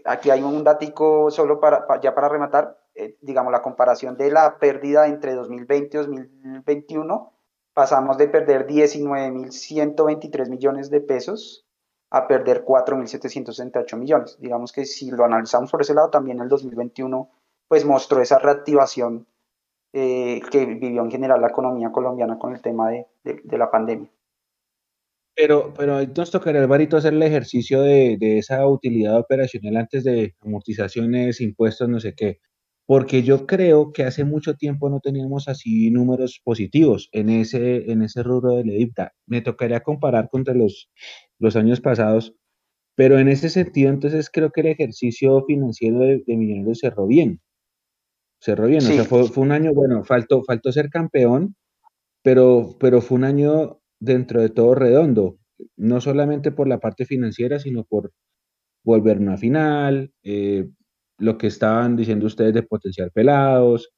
Aquí 0.03 0.29
hay 0.29 0.43
un 0.43 0.63
datico 0.63 1.31
solo 1.31 1.59
para, 1.59 1.85
ya 2.01 2.13
para 2.13 2.27
rematar, 2.29 2.77
eh, 2.95 3.17
digamos, 3.21 3.51
la 3.51 3.61
comparación 3.61 4.17
de 4.17 4.31
la 4.31 4.57
pérdida 4.57 5.07
entre 5.07 5.33
2020 5.33 5.95
y 5.95 5.99
2021. 5.99 7.31
Pasamos 7.73 8.17
de 8.17 8.27
perder 8.27 8.67
19.123 8.67 10.49
millones 10.49 10.89
de 10.89 11.01
pesos 11.01 11.65
a 12.09 12.27
perder 12.27 12.63
4.768 12.63 13.97
millones. 13.97 14.37
Digamos 14.39 14.71
que 14.71 14.85
si 14.85 15.11
lo 15.11 15.25
analizamos 15.25 15.71
por 15.71 15.81
ese 15.81 15.93
lado, 15.93 16.09
también 16.09 16.39
el 16.39 16.49
2021 16.49 17.29
pues 17.67 17.85
mostró 17.85 18.21
esa 18.21 18.39
reactivación 18.39 19.27
eh, 19.91 20.41
que 20.51 20.65
vivió 20.65 21.01
en 21.01 21.11
general 21.11 21.41
la 21.41 21.47
economía 21.47 21.91
colombiana 21.91 22.37
con 22.37 22.53
el 22.53 22.61
tema 22.61 22.89
de, 22.89 23.07
la 23.57 23.71
pandemia. 23.71 24.09
Pero, 25.35 25.73
pero 25.77 26.05
nos 26.05 26.31
tocaría, 26.31 26.61
Alvarito, 26.61 26.97
hacer 26.97 27.13
el 27.13 27.23
ejercicio 27.23 27.81
de, 27.81 28.17
de, 28.17 28.37
esa 28.37 28.65
utilidad 28.67 29.19
operacional 29.19 29.77
antes 29.77 30.03
de 30.03 30.33
amortizaciones, 30.41 31.41
impuestos, 31.41 31.89
no 31.89 31.99
sé 31.99 32.13
qué. 32.15 32.39
Porque 32.85 33.23
yo 33.23 33.47
creo 33.47 33.91
que 33.91 34.03
hace 34.03 34.23
mucho 34.23 34.55
tiempo 34.55 34.89
no 34.89 34.99
teníamos 35.01 35.47
así 35.47 35.89
números 35.91 36.39
positivos 36.43 37.09
en 37.11 37.29
ese, 37.29 37.91
en 37.91 38.03
ese 38.03 38.23
rubro 38.23 38.55
del 38.55 38.69
EBITDA. 38.69 39.13
Me 39.25 39.41
tocaría 39.41 39.81
comparar 39.81 40.29
contra 40.29 40.53
los 40.53 40.89
los 41.39 41.55
años 41.55 41.81
pasados, 41.81 42.35
pero 42.95 43.19
en 43.19 43.27
ese 43.27 43.49
sentido, 43.49 43.89
entonces 43.89 44.29
creo 44.31 44.51
que 44.51 44.61
el 44.61 44.67
ejercicio 44.67 45.43
financiero 45.45 45.99
de, 45.99 46.23
de 46.25 46.37
Millonarios 46.37 46.79
cerró 46.79 47.07
bien. 47.07 47.41
Cerró 48.39 48.67
bien, 48.67 48.79
o 48.79 48.85
sea, 48.85 49.05
fue, 49.05 49.23
un 49.37 49.51
año, 49.51 49.73
bueno, 49.73 50.03
faltó, 50.03 50.43
faltó 50.43 50.71
ser 50.71 50.89
campeón, 50.89 51.55
pero, 52.21 52.75
pero 52.79 53.01
fue 53.01 53.17
un 53.17 53.23
año 53.23 53.79
dentro 53.99 54.41
de 54.41 54.49
todo 54.49 54.75
redondo, 54.75 55.37
no 55.77 56.01
solamente 56.01 56.51
por 56.51 56.67
la 56.67 56.79
parte 56.79 57.05
financiera, 57.05 57.59
sino 57.59 57.83
por 57.85 58.11
volver 58.83 59.17
a 59.17 59.21
una 59.21 59.37
final, 59.37 60.11
eh, 60.23 60.69
lo 61.17 61.37
que 61.37 61.47
estaban 61.47 61.95
diciendo 61.95 62.27
ustedes 62.27 62.53
de 62.53 62.63
potenciar 62.63 63.11
pelados, 63.11 63.91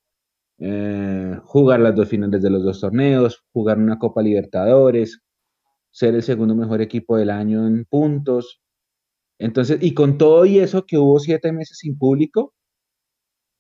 eh, 0.60 1.38
jugar 1.44 1.82
las 1.82 1.96
dos 1.96 2.10
finales 2.10 2.42
de 2.44 2.50
los 2.52 2.64
dos 2.64 2.82
torneos, 2.82 3.44
jugar 3.54 3.80
una 3.80 4.00
Copa 4.00 4.22
Libertadores, 4.24 5.22
ser 5.92 6.16
el 6.16 6.24
segundo 6.24 6.56
mejor 6.56 6.82
equipo 6.82 7.18
del 7.18 7.30
año 7.32 7.68
en 7.68 7.86
puntos. 7.86 8.62
Entonces, 9.40 9.80
y 9.82 9.94
con 9.96 10.18
todo 10.20 10.46
y 10.46 10.60
eso 10.60 10.86
que 10.86 10.98
hubo 10.98 11.20
siete 11.20 11.52
meses 11.54 11.80
sin 11.80 11.98
público, 11.98 12.54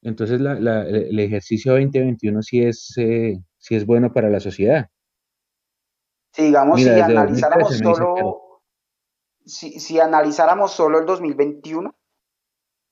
entonces 0.01 0.40
el 0.40 1.19
ejercicio 1.19 1.74
2021 1.74 2.41
sí 2.41 2.61
es, 2.61 2.93
eh, 2.98 3.38
sí 3.57 3.75
es 3.75 3.85
bueno 3.85 4.14
para 4.14 4.30
la 4.30 4.40
sociedad. 4.40 4.88
Si 6.38 6.43
digamos, 6.43 6.80
si 6.80 6.88
analizáramos 6.88 7.77
solo, 7.80 8.61
si, 9.43 9.80
si 9.80 9.99
analizáramos 9.99 10.72
solo 10.72 10.99
el 10.99 11.07
2021 11.07 11.95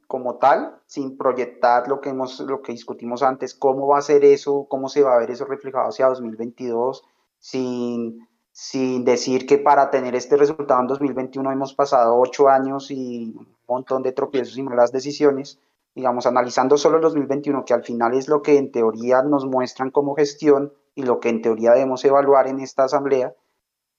como 0.08 0.38
tal, 0.38 0.82
sin 0.88 1.16
proyectar 1.16 1.88
lo 1.88 2.02
que 2.02 2.10
hemos, 2.10 2.40
lo 2.40 2.64
que 2.64 2.72
discutimos 2.72 3.22
antes, 3.22 3.54
cómo 3.54 3.86
va 3.86 4.00
a 4.00 4.02
ser 4.02 4.26
eso, 4.26 4.66
cómo 4.68 4.90
se 4.90 5.04
va 5.04 5.14
a 5.14 5.20
ver 5.20 5.30
eso 5.30 5.46
reflejado 5.46 5.90
hacia 5.90 6.08
2022, 6.08 7.04
sin 7.38 8.28
sin 8.52 9.04
decir 9.04 9.46
que 9.46 9.60
para 9.60 9.92
tener 9.92 10.16
este 10.16 10.38
resultado 10.38 10.80
en 10.80 10.88
2021 10.88 11.52
hemos 11.52 11.76
pasado 11.76 12.18
ocho 12.18 12.48
años 12.48 12.90
y 12.90 13.36
un 13.36 13.48
montón 13.68 14.02
de 14.02 14.12
tropiezos 14.12 14.58
y 14.58 14.64
malas 14.64 14.92
decisiones, 14.92 15.60
digamos, 15.94 16.26
analizando 16.26 16.78
solo 16.78 16.96
el 16.96 17.04
2021, 17.04 17.64
que 17.64 17.74
al 17.76 17.84
final 17.84 18.16
es 18.16 18.28
lo 18.28 18.42
que 18.42 18.58
en 18.58 18.72
teoría 18.72 19.22
nos 19.22 19.46
muestran 19.46 19.92
como 19.92 20.16
gestión 20.16 20.74
y 20.96 21.04
lo 21.04 21.20
que 21.20 21.30
en 21.30 21.42
teoría 21.42 21.74
debemos 21.74 22.04
evaluar 22.06 22.48
en 22.48 22.60
esta 22.60 22.86
asamblea, 22.86 23.36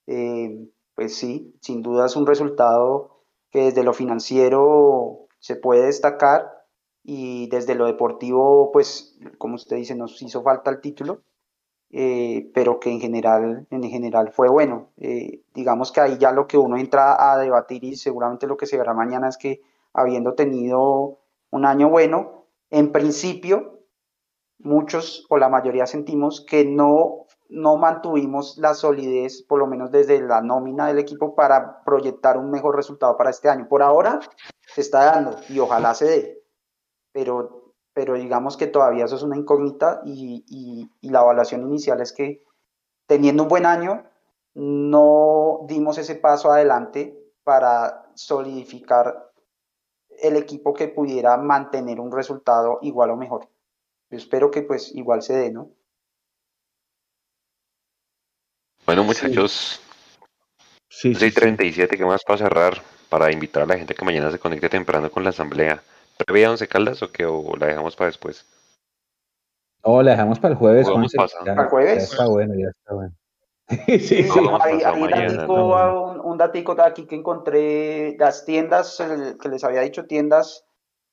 eh, 0.06 0.66
pues 0.94 1.16
sí, 1.16 1.54
sin 1.60 1.82
duda 1.82 2.06
es 2.06 2.16
un 2.16 2.26
resultado 2.26 3.22
que 3.50 3.64
desde 3.64 3.84
lo 3.84 3.92
financiero 3.92 5.26
se 5.38 5.56
puede 5.56 5.86
destacar 5.86 6.50
y 7.04 7.48
desde 7.48 7.74
lo 7.74 7.86
deportivo, 7.86 8.72
pues, 8.72 9.16
como 9.38 9.54
usted 9.54 9.76
dice, 9.76 9.94
nos 9.94 10.20
hizo 10.22 10.42
falta 10.42 10.70
el 10.70 10.80
título, 10.80 11.22
eh, 11.90 12.50
pero 12.52 12.80
que 12.80 12.90
en 12.90 13.00
general, 13.00 13.66
en 13.70 13.82
general 13.84 14.32
fue 14.32 14.48
bueno. 14.48 14.90
Eh, 14.96 15.42
digamos 15.54 15.92
que 15.92 16.00
ahí 16.00 16.18
ya 16.18 16.32
lo 16.32 16.48
que 16.48 16.58
uno 16.58 16.76
entra 16.76 17.32
a 17.32 17.38
debatir 17.38 17.84
y 17.84 17.96
seguramente 17.96 18.46
lo 18.46 18.56
que 18.56 18.66
se 18.66 18.76
verá 18.76 18.92
mañana 18.92 19.28
es 19.28 19.36
que 19.36 19.60
habiendo 19.92 20.34
tenido 20.34 21.20
un 21.50 21.64
año 21.64 21.88
bueno, 21.88 22.46
en 22.70 22.90
principio 22.90 23.75
muchos 24.58 25.26
o 25.28 25.38
la 25.38 25.48
mayoría 25.48 25.86
sentimos 25.86 26.44
que 26.46 26.64
no, 26.64 27.26
no 27.48 27.76
mantuvimos 27.76 28.58
la 28.58 28.74
solidez, 28.74 29.42
por 29.42 29.58
lo 29.58 29.66
menos 29.66 29.90
desde 29.90 30.20
la 30.20 30.40
nómina 30.40 30.86
del 30.88 30.98
equipo, 30.98 31.34
para 31.34 31.82
proyectar 31.84 32.36
un 32.36 32.50
mejor 32.50 32.76
resultado 32.76 33.16
para 33.16 33.30
este 33.30 33.48
año. 33.48 33.68
Por 33.68 33.82
ahora, 33.82 34.20
se 34.66 34.80
está 34.80 35.04
dando 35.04 35.36
y 35.48 35.58
ojalá 35.58 35.94
se 35.94 36.04
dé. 36.06 36.42
Pero, 37.12 37.74
pero 37.92 38.14
digamos 38.14 38.56
que 38.56 38.66
todavía 38.66 39.04
eso 39.04 39.16
es 39.16 39.22
una 39.22 39.36
incógnita 39.36 40.00
y, 40.04 40.44
y 41.00 41.10
la 41.10 41.20
evaluación 41.20 41.62
inicial 41.62 42.00
es 42.00 42.12
que 42.12 42.42
teniendo 43.06 43.44
un 43.44 43.48
buen 43.48 43.66
año, 43.66 44.04
no 44.54 45.60
dimos 45.66 45.98
ese 45.98 46.14
paso 46.14 46.50
adelante 46.50 47.16
para 47.44 48.10
solidificar 48.14 49.30
el 50.22 50.36
equipo 50.36 50.72
que 50.72 50.88
pudiera 50.88 51.36
mantener 51.36 52.00
un 52.00 52.10
resultado 52.10 52.78
igual 52.82 53.10
o 53.10 53.16
mejor. 53.16 53.48
Yo 54.10 54.18
espero 54.18 54.50
que 54.50 54.62
pues 54.62 54.94
igual 54.94 55.22
se 55.22 55.34
dé, 55.34 55.50
¿no? 55.50 55.70
Bueno, 58.84 59.02
muchachos, 59.02 59.80
sí. 60.88 61.12
37, 61.12 61.96
¿qué 61.96 62.04
más 62.04 62.22
para 62.22 62.38
cerrar? 62.38 62.82
Para 63.08 63.32
invitar 63.32 63.64
a 63.64 63.66
la 63.66 63.76
gente 63.76 63.94
que 63.94 64.04
mañana 64.04 64.30
se 64.30 64.38
conecte 64.38 64.68
temprano 64.68 65.10
con 65.10 65.24
la 65.24 65.30
asamblea. 65.30 65.82
¿Prevé 66.24 66.46
11 66.46 66.68
Caldas 66.68 67.02
o 67.02 67.10
que 67.10 67.26
o 67.26 67.56
la 67.56 67.66
dejamos 67.66 67.96
para 67.96 68.06
después? 68.06 68.46
No, 69.84 70.02
la 70.02 70.12
dejamos 70.12 70.38
para 70.38 70.52
el 70.52 70.58
jueves. 70.58 70.88
¿Para 70.88 71.62
el 71.62 71.68
jueves? 71.68 71.96
Ya 71.96 72.02
está 72.04 72.26
bueno, 72.28 72.54
ya 72.54 72.68
está 72.68 72.94
bueno. 72.94 73.14
sí, 73.86 73.98
sí. 73.98 74.28
hay, 74.60 74.74
un, 75.48 76.38
datico, 76.38 76.76
aquí 76.80 77.06
que 77.06 77.16
encontré, 77.16 78.16
las 78.18 78.44
tiendas, 78.44 79.02
que 79.42 79.48
les 79.48 79.64
había 79.64 79.80
dicho, 79.80 80.06
tiendas 80.06 80.64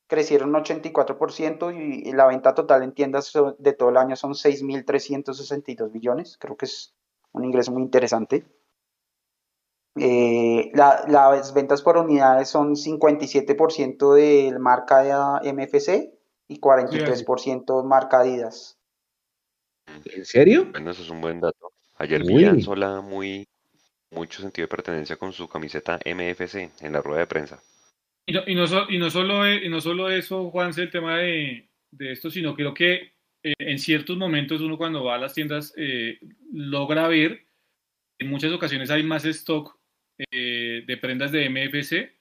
crecieron 0.08 0.50
un 0.50 0.64
84% 0.64 1.74
y 1.74 2.12
la 2.12 2.28
venta 2.28 2.54
total 2.54 2.84
en 2.84 2.94
tiendas 2.94 3.32
de 3.58 3.74
todo 3.74 3.90
el 3.90 3.98
año 3.98 4.16
son 4.16 4.34
6.362 4.34 5.92
billones. 5.92 6.38
Creo 6.38 6.56
que 6.56 6.66
es 6.66 6.94
un 7.32 7.46
ingreso 7.46 7.72
muy 7.72 7.82
interesante. 7.82 8.46
Eh, 9.96 10.72
las 10.74 11.54
ventas 11.54 11.82
por 11.82 11.98
unidades 11.98 12.50
son 12.50 12.76
57% 12.76 14.14
de 14.14 14.58
marca 14.60 15.42
MFC 15.44 16.14
y 16.48 16.60
43% 16.60 17.84
marca 17.84 18.22
Adidas. 18.22 18.78
¿En 20.06 20.26
serio? 20.26 20.68
Bueno, 20.72 20.92
eso 20.92 21.04
es 21.04 21.10
un 21.10 21.22
buen 21.22 21.40
dato. 21.40 21.72
Ayer 21.98 22.24
vi 22.24 22.46
a 22.46 22.60
Sola 22.60 23.02
muy 23.02 23.48
mucho 24.12 24.42
sentido 24.42 24.66
de 24.66 24.70
pertenencia 24.70 25.16
con 25.16 25.34
su 25.34 25.48
camiseta 25.48 26.00
MFC 26.06 26.72
en 26.82 26.94
la 26.94 27.02
rueda 27.02 27.22
de 27.22 27.28
prensa. 27.28 27.62
Y 28.26 28.34
no, 28.34 28.44
y 28.48 28.56
no, 28.56 28.68
solo, 28.68 28.88
y 29.52 29.70
no 29.70 29.82
solo 29.82 30.10
eso, 30.10 30.50
Juanse, 30.50 30.84
el 30.84 30.92
tema 30.92 31.18
de, 31.18 31.68
de 31.92 32.12
esto, 32.12 32.32
sino 32.32 32.56
creo 32.56 32.74
que 32.74 33.14
eh, 33.44 33.54
en 33.60 33.80
ciertos 33.80 34.18
momentos 34.18 34.62
uno 34.62 34.78
cuando 34.78 35.04
va 35.04 35.16
a 35.16 35.18
las 35.18 35.34
tiendas 35.34 35.74
eh, 35.76 36.20
logra 36.54 37.08
ver 37.10 37.46
en 38.20 38.30
muchas 38.30 38.54
ocasiones 38.54 38.90
hay 38.90 39.04
más 39.04 39.26
stock 39.26 39.78
eh, 40.32 40.84
de 40.88 40.98
prendas 40.98 41.32
de 41.32 41.50
MFC 41.50 42.14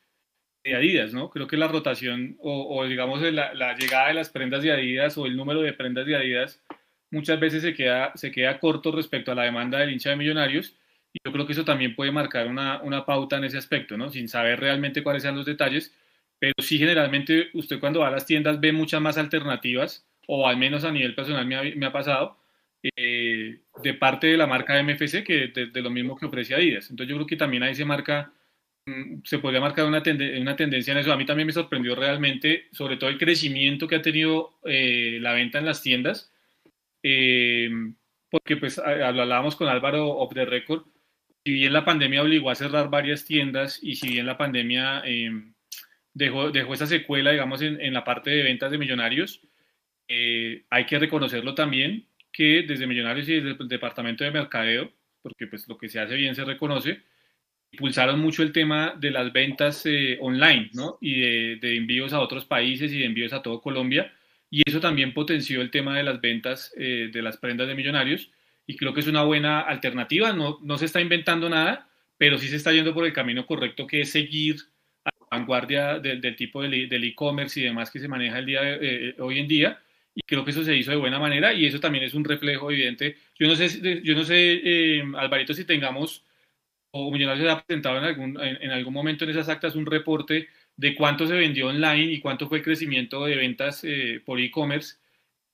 de 0.65 0.75
Adidas, 0.75 1.13
¿no? 1.13 1.31
Creo 1.31 1.47
que 1.47 1.57
la 1.57 1.69
rotación 1.69 2.37
o, 2.41 2.85
digamos 2.87 3.21
la, 3.21 3.55
la, 3.55 3.77
llegada 3.77 4.09
de 4.09 4.15
las 4.15 4.31
prendas 4.31 4.63
de 4.63 4.73
Adidas 4.73 5.17
o 5.19 5.27
el 5.27 5.37
número 5.37 5.61
de 5.61 5.73
prendas 5.73 6.07
de 6.07 6.17
Adidas 6.17 6.63
muchas 7.11 7.39
veces 7.39 7.63
se 7.63 7.75
queda, 7.75 8.13
se 8.17 8.31
queda 8.33 8.59
corto 8.59 8.91
respecto 8.93 9.33
a 9.33 9.35
la 9.35 9.45
demanda 9.45 9.79
del 9.79 9.91
hincha 9.91 10.11
de 10.11 10.17
millonarios 10.17 10.77
yo 11.25 11.33
creo 11.33 11.47
que 11.47 11.53
eso 11.53 11.65
también 11.65 11.95
puede 11.95 12.11
marcar 12.13 12.47
una, 12.47 12.81
una 12.83 13.05
pauta 13.05 13.37
en 13.37 13.45
ese 13.45 13.59
aspecto, 13.59 13.97
¿no? 13.97 14.11
Sin 14.11 14.29
saber 14.29 14.61
realmente 14.61 15.03
cuáles 15.03 15.23
sean 15.23 15.37
los 15.37 15.47
detalles, 15.47 15.95
pero 16.39 16.55
sí 16.59 16.79
generalmente 16.79 17.51
usted 17.55 17.81
cuando 17.81 18.01
va 18.01 18.09
a 18.09 18.11
las 18.13 18.27
tiendas 18.27 18.61
ve 18.61 18.73
muchas 18.73 19.01
más 19.01 19.19
alternativas 19.19 20.07
o 20.27 20.47
al 20.47 20.57
menos 20.57 20.85
a 20.85 20.93
nivel 20.93 21.15
personal 21.15 21.47
me 21.47 21.57
ha, 21.57 21.63
me 21.77 21.87
ha 21.87 21.93
pasado, 21.93 22.39
eh, 22.83 23.61
de 23.83 23.95
parte 23.95 24.27
de 24.27 24.37
la 24.37 24.47
marca 24.47 24.83
MFC 24.83 25.23
que 25.25 25.49
de, 25.49 25.83
lo 25.83 25.91
mismo 25.91 26.17
que 26.17 26.27
ofrece 26.27 26.55
Adidas. 26.55 26.91
Entonces 26.91 27.11
yo 27.11 27.17
creo 27.17 27.27
que 27.27 27.37
también 27.37 27.63
ahí 27.63 27.75
se 27.75 27.85
marca, 27.85 28.33
mm, 28.87 29.23
se 29.25 29.39
podría 29.39 29.61
marcar 29.61 29.87
una, 29.87 30.03
una 30.41 30.57
tendencia 30.57 30.93
en 30.93 30.99
eso. 30.99 31.13
A 31.13 31.17
mí 31.17 31.25
también 31.27 31.47
me 31.47 31.53
sorprendió 31.53 31.95
realmente, 31.95 32.69
sobre 32.73 32.97
todo 32.97 33.11
el 33.11 33.19
crecimiento 33.19 33.87
que 33.87 33.97
ha 33.97 34.03
tenido 34.03 34.59
eh, 34.65 35.19
la 35.21 35.33
venta 35.33 35.59
en 35.59 35.67
las 35.67 35.83
tiendas, 35.83 36.33
eh, 37.03 37.71
porque 38.31 38.57
pues 38.57 38.79
hablábamos 38.79 39.57
con 39.57 39.69
Álvaro 39.69 40.09
of 40.19 40.35
the 40.35 40.45
Record, 40.45 40.85
si 41.45 41.53
bien 41.53 41.73
la 41.73 41.85
pandemia 41.85 42.23
obligó 42.23 42.51
a 42.51 42.55
cerrar 42.55 42.91
varias 42.91 43.25
tiendas 43.25 43.79
y 43.83 43.97
si 43.97 44.09
bien 44.11 44.27
la 44.27 44.39
pandemia 44.39 45.03
dejó, 46.15 46.51
dejó 46.51 46.75
esa 46.75 46.87
secuela, 46.87 47.31
digamos, 47.33 47.63
en, 47.63 47.81
en 47.81 47.95
la 47.95 48.05
parte 48.05 48.31
de 48.31 48.43
ventas 48.43 48.71
de 48.71 48.79
millonarios, 48.79 49.41
eh, 50.09 50.65
hay 50.69 50.85
que 50.85 50.99
reconocerlo 50.99 51.55
también 51.55 52.07
que 52.33 52.65
desde 52.67 52.87
Millonarios 52.87 53.29
y 53.29 53.41
desde 53.41 53.63
el 53.63 53.69
Departamento 53.69 54.25
de 54.25 54.31
Mercadeo, 54.31 54.93
porque 55.23 55.47
pues 55.47 55.69
lo 55.69 55.79
que 55.79 55.89
se 55.89 56.01
hace 56.01 56.17
bien 56.17 56.35
se 56.35 56.45
reconoce, 56.45 57.01
impulsaron 57.71 58.21
mucho 58.21 58.43
el 58.43 58.53
tema 58.53 58.95
de 58.99 59.11
las 59.11 59.33
ventas 59.33 59.87
eh, 59.87 60.19
online, 60.21 60.71
¿no? 60.75 60.99
Y 61.01 61.21
de, 61.57 61.77
envíos 61.77 62.13
a 62.13 62.21
otros 62.21 62.45
países 62.45 62.93
y 62.93 62.99
de 62.99 63.07
envíos 63.07 63.33
a 63.33 63.43
todo 63.43 63.61
Colombia. 63.61 64.13
Y 64.51 64.63
eso 64.69 64.81
también 64.81 65.15
potenció 65.15 65.63
el 65.63 65.71
tema 65.71 65.97
de 65.97 66.03
las 66.03 66.21
ventas 66.21 66.75
eh, 66.77 67.11
de 67.13 67.23
las 67.23 67.39
prendas 67.39 67.69
de 67.69 67.75
Millonarios. 67.75 68.31
Y 68.67 68.77
creo 68.77 68.95
que 68.95 69.01
es 69.01 69.07
una 69.07 69.23
buena 69.23 69.61
alternativa. 69.61 70.33
No, 70.33 70.59
no 70.63 70.79
se 70.79 70.87
está 70.87 71.01
inventando 71.01 71.49
nada, 71.49 71.89
pero 72.17 72.39
sí 72.39 72.49
se 72.49 72.57
está 72.57 72.73
yendo 72.73 72.95
por 72.95 73.05
el 73.05 73.13
camino 73.13 73.47
correcto, 73.47 73.87
que 73.87 74.03
es 74.03 74.11
seguir 74.11 74.57
a 75.05 75.11
la 75.19 75.39
vanguardia 75.39 75.99
del, 75.99 76.37
tipo 76.37 76.63
del 76.63 77.05
e-commerce 77.05 77.61
y 77.61 77.65
demás 77.65 77.91
que 77.91 77.99
se 77.99 78.09
maneja 78.09 78.39
el 78.39 78.47
día, 78.47 78.61
hoy 79.19 79.39
en 79.39 79.49
día 79.49 79.81
y 80.15 80.21
creo 80.23 80.45
que 80.45 80.51
eso 80.51 80.65
se 80.65 80.77
hizo 80.77 80.91
de 80.91 80.97
buena 80.97 81.19
manera 81.19 81.53
y 81.53 81.67
eso 81.67 81.81
también 81.81 82.05
es 82.05 82.15
un 82.15 82.25
reflejo 82.25 82.71
evidente. 82.71 83.17
Yo 83.39 83.47
no 83.49 83.57
sé, 83.57 84.03
yo 84.03 84.15
no 84.15 84.25
sé 84.25 84.61
eh, 84.63 85.05
Alvarito, 85.17 85.55
si 85.55 85.65
tengamos 85.65 86.25
o 86.91 87.11
Millonarios 87.11 87.51
ha 87.51 87.63
presentado 87.65 87.99
en 87.99 88.05
algún, 88.05 88.41
en, 88.41 88.71
algún 88.71 88.93
momento 88.93 89.25
en 89.25 89.31
esas 89.31 89.49
actas 89.49 89.77
un 89.77 89.87
reporte 89.87 90.49
de 90.77 90.95
cuánto 90.95 91.27
se 91.27 91.35
vendió 91.35 91.69
online 91.69 92.13
y 92.13 92.21
cuánto 92.21 92.49
fue 92.49 92.59
el 92.59 92.65
crecimiento 92.65 93.25
de 93.25 93.37
ventas 93.37 93.83
eh, 93.85 94.21
por 94.25 94.39
e-commerce 94.41 94.97
eh, 94.97 94.99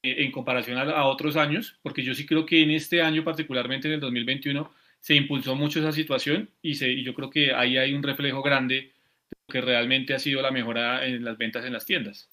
en 0.02 0.30
comparación 0.32 0.78
a, 0.78 1.04
otros 1.06 1.36
años, 1.36 1.78
porque 1.82 2.02
yo 2.02 2.14
sí 2.14 2.26
creo 2.26 2.46
que 2.46 2.62
en 2.62 2.70
este 2.70 3.02
año, 3.02 3.24
particularmente 3.24 3.88
en 3.88 3.94
el 3.94 4.00
2021, 4.00 4.70
se 5.00 5.14
impulsó 5.14 5.54
mucho 5.54 5.80
esa 5.80 5.92
situación 5.92 6.50
y, 6.62 6.74
se, 6.74 7.02
yo 7.02 7.14
creo 7.14 7.30
que 7.30 7.54
ahí 7.54 7.76
hay 7.76 7.94
un 7.94 8.02
reflejo 8.02 8.42
grande 8.42 8.74
de 8.74 9.36
lo 9.46 9.52
que 9.52 9.60
realmente 9.60 10.14
ha 10.14 10.18
sido 10.18 10.42
la 10.42 10.50
mejora 10.50 11.04
en 11.06 11.24
las 11.24 11.38
ventas 11.38 11.64
en 11.64 11.72
las 11.72 11.84
tiendas. 11.84 12.28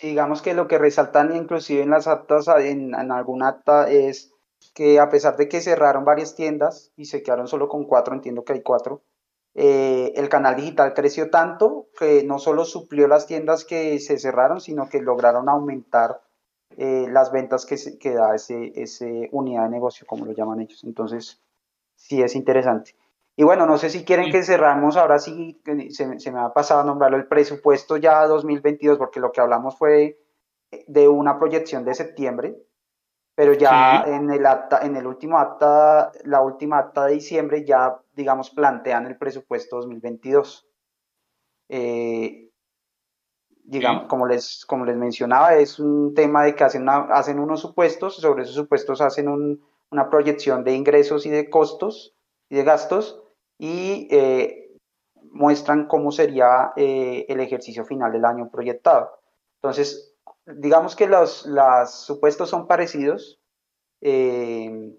Digamos 0.00 0.42
que 0.42 0.54
lo 0.54 0.68
que 0.68 0.78
resaltan 0.78 1.34
inclusive 1.34 1.82
en 1.82 1.90
las 1.90 2.06
actas, 2.06 2.46
en, 2.48 2.94
en 2.94 3.10
algún 3.12 3.42
acta, 3.42 3.90
es 3.90 4.32
que 4.74 5.00
a 5.00 5.10
pesar 5.10 5.36
de 5.36 5.48
que 5.48 5.60
cerraron 5.60 6.04
varias 6.04 6.36
tiendas 6.36 6.92
y 6.96 7.06
se 7.06 7.22
quedaron 7.22 7.48
solo 7.48 7.68
con 7.68 7.84
cuatro, 7.84 8.14
entiendo 8.14 8.44
que 8.44 8.52
hay 8.52 8.62
cuatro, 8.62 9.02
eh, 9.54 10.12
el 10.16 10.28
canal 10.28 10.56
digital 10.56 10.94
creció 10.94 11.30
tanto 11.30 11.88
que 11.98 12.22
no 12.24 12.38
solo 12.38 12.64
suplió 12.64 13.08
las 13.08 13.26
tiendas 13.26 13.64
que 13.64 13.98
se 13.98 14.18
cerraron, 14.18 14.60
sino 14.60 14.88
que 14.88 15.00
lograron 15.00 15.48
aumentar 15.48 16.20
eh, 16.76 17.06
las 17.10 17.32
ventas 17.32 17.66
que, 17.66 17.76
que 17.98 18.14
da 18.14 18.34
ese, 18.34 18.72
ese 18.76 19.28
unidad 19.32 19.64
de 19.64 19.70
negocio, 19.70 20.06
como 20.06 20.26
lo 20.26 20.32
llaman 20.32 20.60
ellos. 20.60 20.84
Entonces, 20.84 21.42
sí 21.96 22.22
es 22.22 22.36
interesante. 22.36 22.94
Y 23.36 23.44
bueno, 23.44 23.66
no 23.66 23.78
sé 23.78 23.90
si 23.90 24.04
quieren 24.04 24.30
que 24.32 24.42
cerramos, 24.42 24.96
ahora 24.96 25.18
sí, 25.18 25.60
se, 25.90 26.18
se, 26.18 26.32
me 26.32 26.40
ha 26.40 26.52
pasado 26.52 26.80
a 26.80 26.84
nombrarlo 26.84 27.16
el 27.16 27.28
presupuesto 27.28 27.96
ya 27.96 28.26
2022, 28.26 28.98
porque 28.98 29.20
lo 29.20 29.30
que 29.30 29.40
hablamos 29.40 29.78
fue 29.78 30.18
de 30.86 31.08
una 31.08 31.38
proyección 31.38 31.84
de 31.84 31.94
septiembre, 31.94 32.56
pero 33.34 33.52
ya 33.52 34.02
en, 34.06 34.30
el 34.30 34.44
acta, 34.44 34.80
en 34.84 34.96
el 34.96 35.06
último 35.06 35.38
acta, 35.38 36.10
la 36.24 36.42
última 36.42 36.78
acta 36.78 37.06
de 37.06 37.14
diciembre, 37.14 37.64
ya, 37.64 38.00
digamos, 38.18 38.50
plantean 38.50 39.06
el 39.06 39.16
presupuesto 39.16 39.76
2022. 39.76 40.66
Eh, 41.68 42.50
digamos, 43.62 44.08
como, 44.08 44.26
les, 44.26 44.66
como 44.66 44.84
les 44.84 44.96
mencionaba, 44.96 45.54
es 45.54 45.78
un 45.78 46.14
tema 46.14 46.42
de 46.42 46.56
que 46.56 46.64
hacen, 46.64 46.88
hacen 46.88 47.38
unos 47.38 47.60
supuestos, 47.60 48.16
sobre 48.16 48.42
esos 48.42 48.56
supuestos 48.56 49.00
hacen 49.00 49.28
un, 49.28 49.64
una 49.90 50.10
proyección 50.10 50.64
de 50.64 50.74
ingresos 50.74 51.26
y 51.26 51.30
de 51.30 51.48
costos 51.48 52.16
y 52.50 52.56
de 52.56 52.64
gastos, 52.64 53.22
y 53.56 54.08
eh, 54.10 54.76
muestran 55.30 55.86
cómo 55.86 56.10
sería 56.10 56.72
eh, 56.76 57.24
el 57.28 57.38
ejercicio 57.38 57.84
final 57.84 58.10
del 58.10 58.24
año 58.24 58.50
proyectado. 58.50 59.12
Entonces, 59.58 60.16
digamos 60.44 60.96
que 60.96 61.06
los, 61.06 61.46
supuestos 62.04 62.50
son 62.50 62.66
parecidos, 62.66 63.40
eh, 64.00 64.92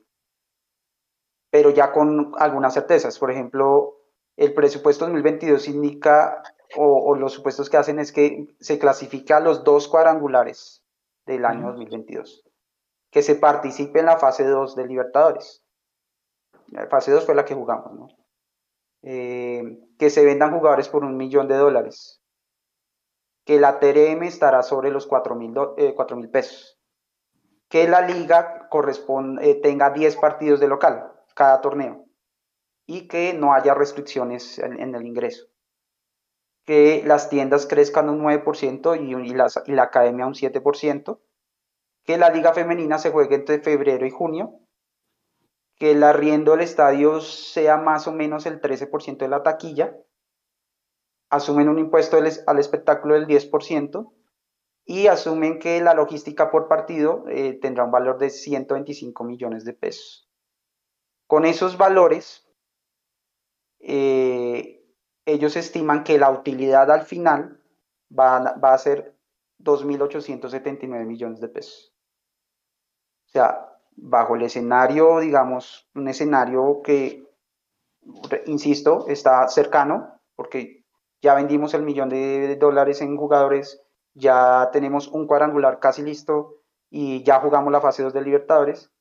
pero 1.49 1.71
ya 1.71 1.91
con 1.91 2.33
algunas 2.37 2.73
certezas. 2.73 3.17
Por 3.17 3.31
ejemplo, 3.31 3.97
el 4.37 4.53
presupuesto 4.53 5.05
2022 5.05 5.67
indica, 5.67 6.43
o, 6.77 7.15
los 7.15 7.33
supuestos 7.33 7.69
que 7.69 7.77
hacen 7.77 7.99
es 7.99 8.11
que 8.11 8.47
se 8.59 8.79
clasifica 8.79 9.39
los 9.39 9.63
dos 9.63 9.87
cuadrangulares 9.87 10.83
del 11.25 11.45
año 11.45 11.67
2022, 11.67 12.45
que 13.11 13.21
se 13.21 13.35
participe 13.35 13.99
en 13.99 14.05
la 14.05 14.17
fase 14.17 14.45
2 14.45 14.75
de 14.75 14.87
Libertadores. 14.87 15.63
La 16.67 16.87
fase 16.87 17.11
2 17.11 17.25
fue 17.25 17.35
la 17.35 17.45
que 17.45 17.55
jugamos, 17.55 17.93
¿no? 17.93 18.07
Eh, 19.01 19.63
que 19.97 20.09
se 20.09 20.25
vendan 20.25 20.53
jugadores 20.53 20.89
por 20.89 21.03
un 21.03 21.15
millón 21.15 21.47
de 21.47 21.55
dólares, 21.55 22.21
que 23.45 23.59
la 23.59 23.79
TRM 23.79 24.23
estará 24.23 24.61
sobre 24.61 24.91
los 24.91 25.07
4 25.07 25.35
mil 25.35 25.53
eh, 25.77 25.95
pesos, 26.31 26.77
que 27.69 27.87
la 27.87 28.01
liga 28.01 28.67
corresponde, 28.69 29.49
eh, 29.49 29.55
tenga 29.55 29.91
10 29.91 30.17
partidos 30.17 30.59
de 30.59 30.67
local 30.67 31.18
cada 31.39 31.61
torneo 31.61 32.05
y 32.85 33.07
que 33.07 33.33
no 33.33 33.53
haya 33.53 33.73
restricciones 33.73 34.59
en, 34.59 34.93
el 34.93 35.07
ingreso, 35.07 35.45
que 36.65 37.01
las 37.05 37.29
tiendas 37.29 37.65
crezcan 37.65 38.09
un 38.09 38.19
9% 38.21 38.99
y, 38.99 39.71
y, 39.71 39.73
la 39.73 39.83
academia 39.83 40.27
un 40.27 40.33
7%, 40.33 41.21
que 42.03 42.17
la 42.17 42.29
liga 42.29 42.53
femenina 42.53 42.97
se 42.97 43.11
juegue 43.11 43.35
entre 43.35 43.61
febrero 43.61 44.05
y 44.05 44.09
junio, 44.09 44.59
que 45.77 45.91
el 45.91 46.03
arriendo 46.03 46.51
del 46.51 46.61
estadio 46.61 47.21
sea 47.21 47.77
más 47.77 48.05
o 48.07 48.11
menos 48.11 48.45
el 48.45 48.59
13% 48.59 49.19
de 49.19 49.29
la 49.29 49.43
taquilla, 49.43 49.95
asumen 51.29 51.69
un 51.69 51.79
impuesto 51.79 52.17
al 52.17 52.59
espectáculo 52.59 53.13
del 53.13 53.27
10% 53.27 54.11
y 54.83 55.07
asumen 55.07 55.59
que 55.59 55.79
la 55.79 55.93
logística 55.93 56.51
por 56.51 56.67
partido 56.67 57.23
eh, 57.29 57.53
tendrá 57.61 57.85
un 57.85 57.91
valor 57.91 58.17
de 58.17 58.29
125 58.29 59.23
millones 59.23 59.63
de 59.63 59.73
pesos. 59.73 60.28
Con 61.29 61.45
esos 61.45 61.77
valores, 61.77 62.43
eh, 63.79 64.83
ellos 65.25 65.55
estiman 65.55 66.03
que 66.03 66.17
la 66.17 66.31
utilidad 66.31 66.89
al 66.89 67.03
final 67.03 67.61
va, 68.09 68.55
va 68.55 68.73
a 68.73 68.77
ser 68.79 69.15
2.879 69.59 71.05
millones 71.05 71.39
de 71.39 71.47
pesos. 71.49 71.93
O 73.27 73.29
sea, 73.29 73.77
bajo 73.95 74.37
el 74.37 74.41
escenario, 74.41 75.19
digamos, 75.19 75.87
un 75.93 76.07
escenario 76.07 76.81
que, 76.83 77.31
insisto, 78.47 79.05
está 79.07 79.47
cercano, 79.49 80.19
porque 80.35 80.83
ya 81.21 81.35
vendimos 81.35 81.75
el 81.75 81.83
millón 81.83 82.09
de 82.09 82.55
dólares 82.55 83.01
en 83.01 83.15
jugadores, 83.15 83.83
ya 84.15 84.71
tenemos 84.73 85.07
un 85.07 85.27
cuadrangular 85.27 85.79
casi 85.79 86.01
listo 86.01 86.63
y 86.89 87.21
ya 87.21 87.39
jugamos 87.39 87.71
la 87.71 87.81
fase 87.81 88.01
2 88.01 88.13
de 88.13 88.21
Libertadores. 88.23 88.91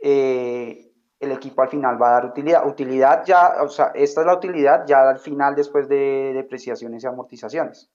Eh, 0.00 0.87
el 1.20 1.32
equipo 1.32 1.62
al 1.62 1.68
final 1.68 2.00
va 2.00 2.08
a 2.08 2.12
dar 2.12 2.26
utilidad. 2.26 2.66
Utilidad 2.66 3.24
ya, 3.24 3.62
o 3.62 3.68
sea, 3.68 3.92
esta 3.94 4.20
es 4.20 4.26
la 4.26 4.34
utilidad 4.34 4.86
ya 4.86 5.08
al 5.08 5.18
final 5.18 5.54
después 5.54 5.88
de 5.88 6.32
depreciaciones 6.34 7.02
y 7.02 7.06
amortizaciones 7.06 7.90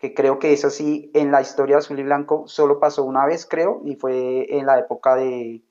que 0.00 0.14
creo 0.14 0.38
que 0.38 0.54
es 0.54 0.64
así 0.64 1.10
en 1.14 1.30
la 1.30 1.42
historia 1.42 1.76
de 1.76 1.80
azul 1.80 1.98
y 1.98 2.02
blanco 2.02 2.44
solo 2.46 2.80
pasó 2.80 3.04
una 3.04 3.26
vez, 3.26 3.46
creo, 3.46 3.82
y 3.84 3.96
fue 3.96 4.46
en 4.56 4.64
la 4.64 4.78
época 4.78 5.14
de, 5.14 5.62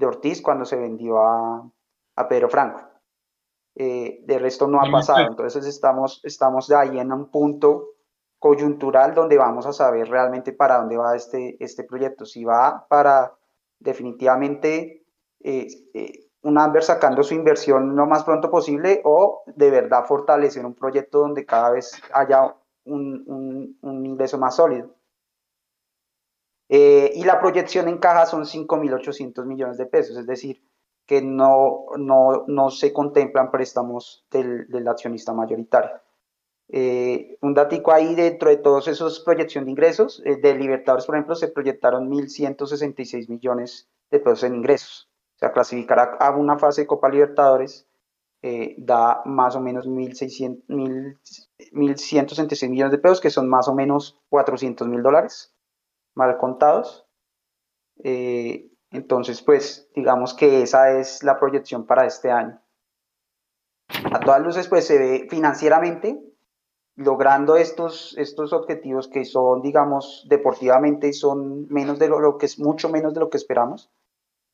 Ortiz 0.00 0.40
cuando 0.40 0.64
se 0.64 0.76
vendió 0.76 1.18
a, 1.18 1.70
Pedro 2.28 2.48
Franco. 2.48 2.80
Eh, 3.74 4.20
de 4.24 4.38
resto 4.38 4.68
no 4.68 4.80
ha 4.80 4.90
pasado, 4.90 5.26
entonces 5.26 5.66
estamos, 5.66 6.20
estamos 6.24 6.68
de 6.68 6.76
ahí 6.76 6.98
en 6.98 7.12
un 7.12 7.30
punto 7.30 7.88
coyuntural 8.38 9.14
donde 9.14 9.38
vamos 9.38 9.66
a 9.66 9.72
saber 9.72 10.08
realmente 10.08 10.52
para 10.52 10.78
dónde 10.78 10.96
va 10.96 11.16
este, 11.16 11.56
este 11.58 11.84
proyecto, 11.84 12.24
si 12.24 12.44
va 12.44 12.86
para 12.88 13.34
definitivamente 13.78 15.01
eh, 15.44 15.66
eh, 15.94 16.28
un 16.42 16.58
Amber 16.58 16.82
sacando 16.82 17.22
su 17.22 17.34
inversión 17.34 17.96
lo 17.96 18.06
más 18.06 18.24
pronto 18.24 18.50
posible 18.50 19.00
o 19.04 19.42
de 19.46 19.70
verdad 19.70 20.04
fortalecer 20.06 20.64
un 20.64 20.74
proyecto 20.74 21.18
donde 21.18 21.44
cada 21.44 21.70
vez 21.70 22.00
haya 22.12 22.54
un, 22.84 23.78
ingreso 23.82 24.38
más 24.38 24.56
sólido. 24.56 24.94
Eh, 26.68 27.12
y 27.14 27.24
la 27.24 27.38
proyección 27.40 27.88
en 27.88 27.98
caja 27.98 28.26
son 28.26 28.44
5.800 28.44 29.44
millones 29.44 29.76
de 29.76 29.86
pesos, 29.86 30.16
es 30.16 30.26
decir, 30.26 30.64
que 31.06 31.20
no, 31.20 31.84
no, 31.96 32.70
se 32.70 32.92
contemplan 32.92 33.50
préstamos 33.50 34.24
del, 34.30 34.88
accionista 34.88 35.32
mayoritario. 35.32 36.00
Un 36.68 37.54
datico 37.54 37.92
ahí 37.92 38.14
dentro 38.14 38.48
de 38.48 38.56
todos 38.56 38.88
esos 38.88 39.20
proyección 39.20 39.66
de 39.66 39.72
ingresos, 39.72 40.22
de 40.24 40.54
Libertadores, 40.54 41.04
por 41.04 41.16
ejemplo, 41.16 41.34
se 41.34 41.48
proyectaron 41.48 42.10
1.166 42.10 43.28
millones 43.28 43.88
de 44.10 44.20
pesos 44.20 44.44
en 44.44 44.54
ingresos. 44.54 45.11
Sea, 45.42 45.50
clasificar 45.50 46.18
a 46.20 46.30
una 46.30 46.56
fase 46.56 46.82
de 46.82 46.86
Copa 46.86 47.08
Libertadores 47.08 47.88
eh, 48.42 48.76
da 48.78 49.22
más 49.24 49.56
o 49.56 49.60
menos 49.60 49.88
1.166 49.88 52.70
millones 52.70 52.92
de 52.92 52.98
pesos, 52.98 53.20
que 53.20 53.28
son 53.28 53.48
más 53.48 53.66
o 53.66 53.74
menos 53.74 54.20
400 54.28 54.86
mil 54.86 55.02
dólares, 55.02 55.52
mal 56.14 56.38
contados. 56.38 57.08
Eh, 58.04 58.70
entonces, 58.92 59.42
pues, 59.42 59.90
digamos 59.96 60.32
que 60.32 60.62
esa 60.62 60.96
es 60.96 61.24
la 61.24 61.40
proyección 61.40 61.86
para 61.86 62.06
este 62.06 62.30
año. 62.30 62.62
A 64.12 64.20
todas 64.20 64.42
luces, 64.42 64.68
pues, 64.68 64.86
se 64.86 64.96
ve 64.96 65.26
financieramente 65.28 66.22
logrando 66.94 67.56
estos, 67.56 68.14
estos 68.16 68.52
objetivos 68.52 69.08
que 69.08 69.24
son, 69.24 69.60
digamos, 69.60 70.24
deportivamente 70.28 71.12
son 71.12 71.66
menos 71.66 71.98
de 71.98 72.06
lo, 72.06 72.38
que 72.38 72.46
es 72.46 72.60
mucho 72.60 72.88
menos 72.88 73.12
de 73.12 73.18
lo 73.18 73.28
que 73.28 73.38
esperamos. 73.38 73.90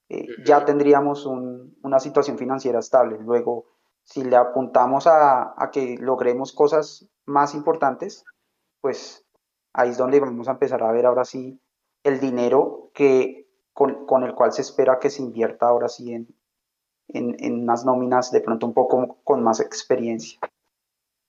Eh, 0.08 0.26
ya 0.44 0.64
tendríamos 0.64 1.26
una 1.26 2.00
situación 2.00 2.38
financiera 2.38 2.78
estable. 2.78 3.18
Luego, 3.20 3.66
si 4.04 4.24
le 4.24 4.36
apuntamos 4.36 5.06
a, 5.06 5.54
que 5.70 5.96
logremos 5.98 6.52
cosas 6.52 7.06
más 7.26 7.54
importantes, 7.54 8.24
pues 8.80 9.26
ahí 9.74 9.90
es 9.90 9.98
donde 9.98 10.20
vamos 10.20 10.48
a 10.48 10.52
empezar 10.52 10.82
a 10.82 10.92
ver 10.92 11.04
ahora 11.04 11.24
sí 11.24 11.60
el 12.04 12.20
dinero 12.20 12.90
que, 12.94 13.50
con, 13.74 14.24
el 14.24 14.34
cual 14.34 14.52
se 14.52 14.62
espera 14.62 14.98
que 14.98 15.10
se 15.10 15.22
invierta 15.22 15.66
ahora 15.66 15.88
sí 15.88 16.14
en, 16.14 16.34
en, 17.08 17.62
unas 17.62 17.84
nóminas 17.84 18.30
de 18.32 18.40
pronto 18.40 18.66
un 18.66 18.72
poco 18.72 19.18
con 19.24 19.42
más 19.42 19.60
experiencia. 19.60 20.38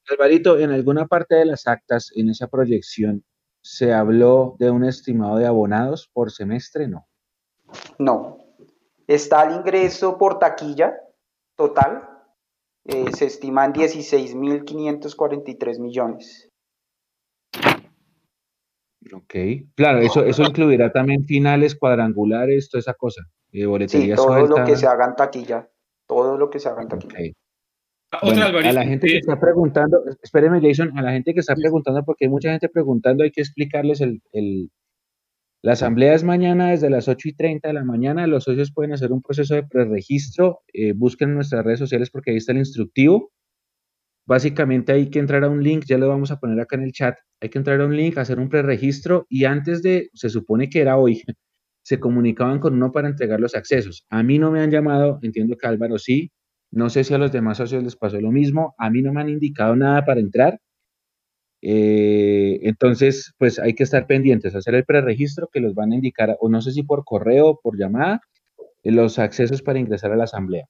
Alvarito, 0.09 0.57
en 0.57 0.71
alguna 0.71 1.05
parte 1.05 1.35
de 1.35 1.45
las 1.45 1.67
actas, 1.67 2.11
en 2.15 2.29
esa 2.29 2.47
proyección, 2.47 3.25
¿se 3.61 3.93
habló 3.93 4.55
de 4.57 4.71
un 4.71 4.85
estimado 4.85 5.37
de 5.37 5.45
abonados 5.45 6.09
por 6.13 6.31
semestre? 6.31 6.87
No. 6.87 7.07
No. 7.99 8.48
Está 9.09 9.43
el 9.43 9.55
ingreso 9.55 10.17
por 10.19 10.37
taquilla 10.37 10.93
total, 11.55 12.07
eh, 12.85 13.11
se 13.11 13.25
estiman 13.25 13.73
16.543 13.73 15.79
millones. 15.79 16.47
Ok, 19.11 19.33
claro, 19.73 19.97
eso, 19.97 20.23
eso 20.23 20.43
incluirá 20.43 20.91
también 20.91 21.25
finales 21.25 21.75
cuadrangulares, 21.75 22.69
toda 22.69 22.81
esa 22.81 22.93
cosa, 22.93 23.23
eh, 23.51 23.65
boletería 23.65 24.15
sí, 24.15 24.23
todo 24.23 24.45
lo 24.45 24.63
que 24.63 24.75
se 24.75 24.85
haga 24.85 25.05
en 25.05 25.15
taquilla, 25.15 25.67
todo 26.05 26.37
lo 26.37 26.51
que 26.51 26.59
se 26.59 26.69
haga 26.69 26.83
en 26.83 26.89
taquilla. 26.89 27.31
a 28.11 28.73
la 28.73 28.83
gente 28.83 29.07
que 29.07 29.15
eh, 29.15 29.21
está 29.21 29.39
preguntando, 29.39 30.03
espéreme 30.21 30.61
Jason, 30.61 30.95
a 30.95 31.01
la 31.01 31.13
gente 31.13 31.33
que 31.33 31.39
está 31.39 31.55
preguntando, 31.55 32.05
porque 32.05 32.25
hay 32.25 32.29
mucha 32.29 32.51
gente 32.51 32.69
preguntando, 32.69 33.23
hay 33.23 33.31
que 33.31 33.41
explicarles 33.41 34.01
el, 34.01 34.21
la 35.61 35.73
asamblea 35.73 36.13
es 36.13 36.23
mañana 36.23 36.69
desde 36.71 36.89
las 36.89 37.09
8 37.09 37.29
y 37.29 37.33
30 37.33 37.67
de 37.67 37.73
la 37.73 37.83
mañana. 37.83 38.27
Los 38.27 38.45
socios 38.45 38.71
pueden 38.71 38.93
hacer 38.93 39.11
un 39.11 39.21
proceso 39.21 39.55
de 39.55 39.63
preregistro. 39.63 40.61
Eh, 40.73 40.93
busquen 40.93 41.29
en 41.29 41.35
nuestras 41.35 41.65
redes 41.65 41.79
sociales 41.79 42.09
porque 42.09 42.31
ahí 42.31 42.37
está 42.37 42.53
el 42.53 42.59
instructivo. 42.59 43.31
Básicamente 44.25 44.93
hay 44.93 45.09
que 45.09 45.19
entrar 45.19 45.43
a 45.43 45.49
un 45.49 45.63
link, 45.63 45.85
ya 45.85 45.97
lo 45.97 46.07
vamos 46.07 46.31
a 46.31 46.39
poner 46.39 46.59
acá 46.61 46.77
en 46.77 46.83
el 46.83 46.91
chat. 46.93 47.15
Hay 47.41 47.49
que 47.49 47.57
entrar 47.57 47.81
a 47.81 47.85
un 47.85 47.97
link, 47.97 48.17
hacer 48.17 48.39
un 48.39 48.47
preregistro 48.47 49.25
y 49.27 49.45
antes 49.45 49.81
de, 49.81 50.09
se 50.13 50.29
supone 50.29 50.69
que 50.69 50.81
era 50.81 50.97
hoy, 50.97 51.23
se 51.83 51.99
comunicaban 51.99 52.59
con 52.59 52.75
uno 52.75 52.91
para 52.91 53.09
entregar 53.09 53.39
los 53.39 53.55
accesos. 53.55 54.05
A 54.09 54.23
mí 54.23 54.39
no 54.39 54.51
me 54.51 54.61
han 54.61 54.71
llamado, 54.71 55.19
entiendo 55.23 55.57
que 55.57 55.67
Álvaro 55.67 55.97
sí. 55.97 56.31
No 56.71 56.89
sé 56.89 57.03
si 57.03 57.13
a 57.15 57.17
los 57.17 57.31
demás 57.31 57.57
socios 57.57 57.83
les 57.83 57.95
pasó 57.95 58.21
lo 58.21 58.31
mismo. 58.31 58.75
A 58.77 58.89
mí 58.91 59.01
no 59.01 59.11
me 59.11 59.21
han 59.21 59.29
indicado 59.29 59.75
nada 59.75 60.05
para 60.05 60.19
entrar. 60.19 60.59
Eh, 61.61 62.59
entonces, 62.63 63.33
pues 63.37 63.59
hay 63.59 63.73
que 63.73 63.83
estar 63.83 64.07
pendientes, 64.07 64.55
hacer 64.55 64.75
el 64.75 64.85
preregistro 64.85 65.49
que 65.51 65.59
los 65.59 65.75
van 65.75 65.91
a 65.91 65.95
indicar, 65.95 66.37
o 66.39 66.49
no 66.49 66.61
sé 66.61 66.71
si 66.71 66.83
por 66.83 67.03
correo 67.05 67.59
por 67.61 67.77
llamada, 67.77 68.21
los 68.83 69.19
accesos 69.19 69.61
para 69.61 69.79
ingresar 69.79 70.11
a 70.11 70.17
la 70.17 70.23
asamblea. 70.25 70.65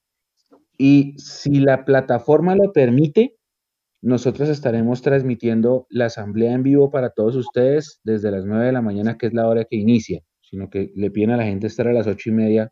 Y 0.77 1.15
si 1.17 1.59
la 1.59 1.85
plataforma 1.85 2.55
lo 2.55 2.71
permite, 2.73 3.35
nosotros 4.01 4.49
estaremos 4.49 5.01
transmitiendo 5.01 5.85
la 5.89 6.05
asamblea 6.05 6.53
en 6.53 6.63
vivo 6.63 6.89
para 6.89 7.09
todos 7.09 7.35
ustedes 7.35 7.99
desde 8.03 8.31
las 8.31 8.45
9 8.45 8.65
de 8.67 8.71
la 8.71 8.81
mañana, 8.81 9.17
que 9.17 9.27
es 9.27 9.33
la 9.33 9.47
hora 9.47 9.65
que 9.65 9.75
inicia, 9.75 10.21
sino 10.41 10.69
que 10.69 10.91
le 10.95 11.11
piden 11.11 11.31
a 11.31 11.37
la 11.37 11.43
gente 11.43 11.67
estar 11.67 11.87
a 11.87 11.93
las 11.93 12.07
8 12.07 12.29
y 12.29 12.33
media 12.33 12.71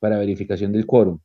para 0.00 0.18
verificación 0.18 0.72
del 0.72 0.86
quórum. 0.86 1.20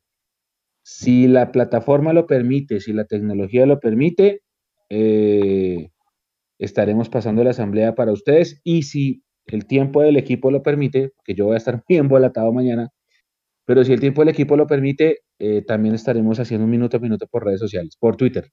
Si 0.83 1.27
la 1.27 1.51
plataforma 1.51 2.13
lo 2.13 2.27
permite, 2.27 2.79
si 2.79 2.93
la 2.93 3.05
tecnología 3.05 3.65
lo 3.65 3.79
permite, 3.79 4.41
eh, 4.89 5.89
estaremos 6.61 7.09
pasando 7.09 7.43
la 7.43 7.49
asamblea 7.49 7.95
para 7.95 8.11
ustedes 8.11 8.61
y 8.63 8.83
si 8.83 9.23
el 9.47 9.65
tiempo 9.65 10.03
del 10.03 10.15
equipo 10.15 10.51
lo 10.51 10.61
permite, 10.61 11.11
que 11.25 11.33
yo 11.33 11.45
voy 11.45 11.55
a 11.55 11.57
estar 11.57 11.81
muy 11.89 11.97
embolatado 11.97 12.53
mañana, 12.53 12.89
pero 13.65 13.83
si 13.83 13.93
el 13.93 13.99
tiempo 13.99 14.21
del 14.21 14.29
equipo 14.29 14.55
lo 14.55 14.67
permite, 14.67 15.19
eh, 15.39 15.63
también 15.65 15.95
estaremos 15.95 16.39
haciendo 16.39 16.65
un 16.65 16.71
minuto 16.71 16.97
a 16.97 16.99
minuto 16.99 17.27
por 17.27 17.45
redes 17.45 17.59
sociales, 17.59 17.97
por 17.99 18.15
Twitter, 18.15 18.49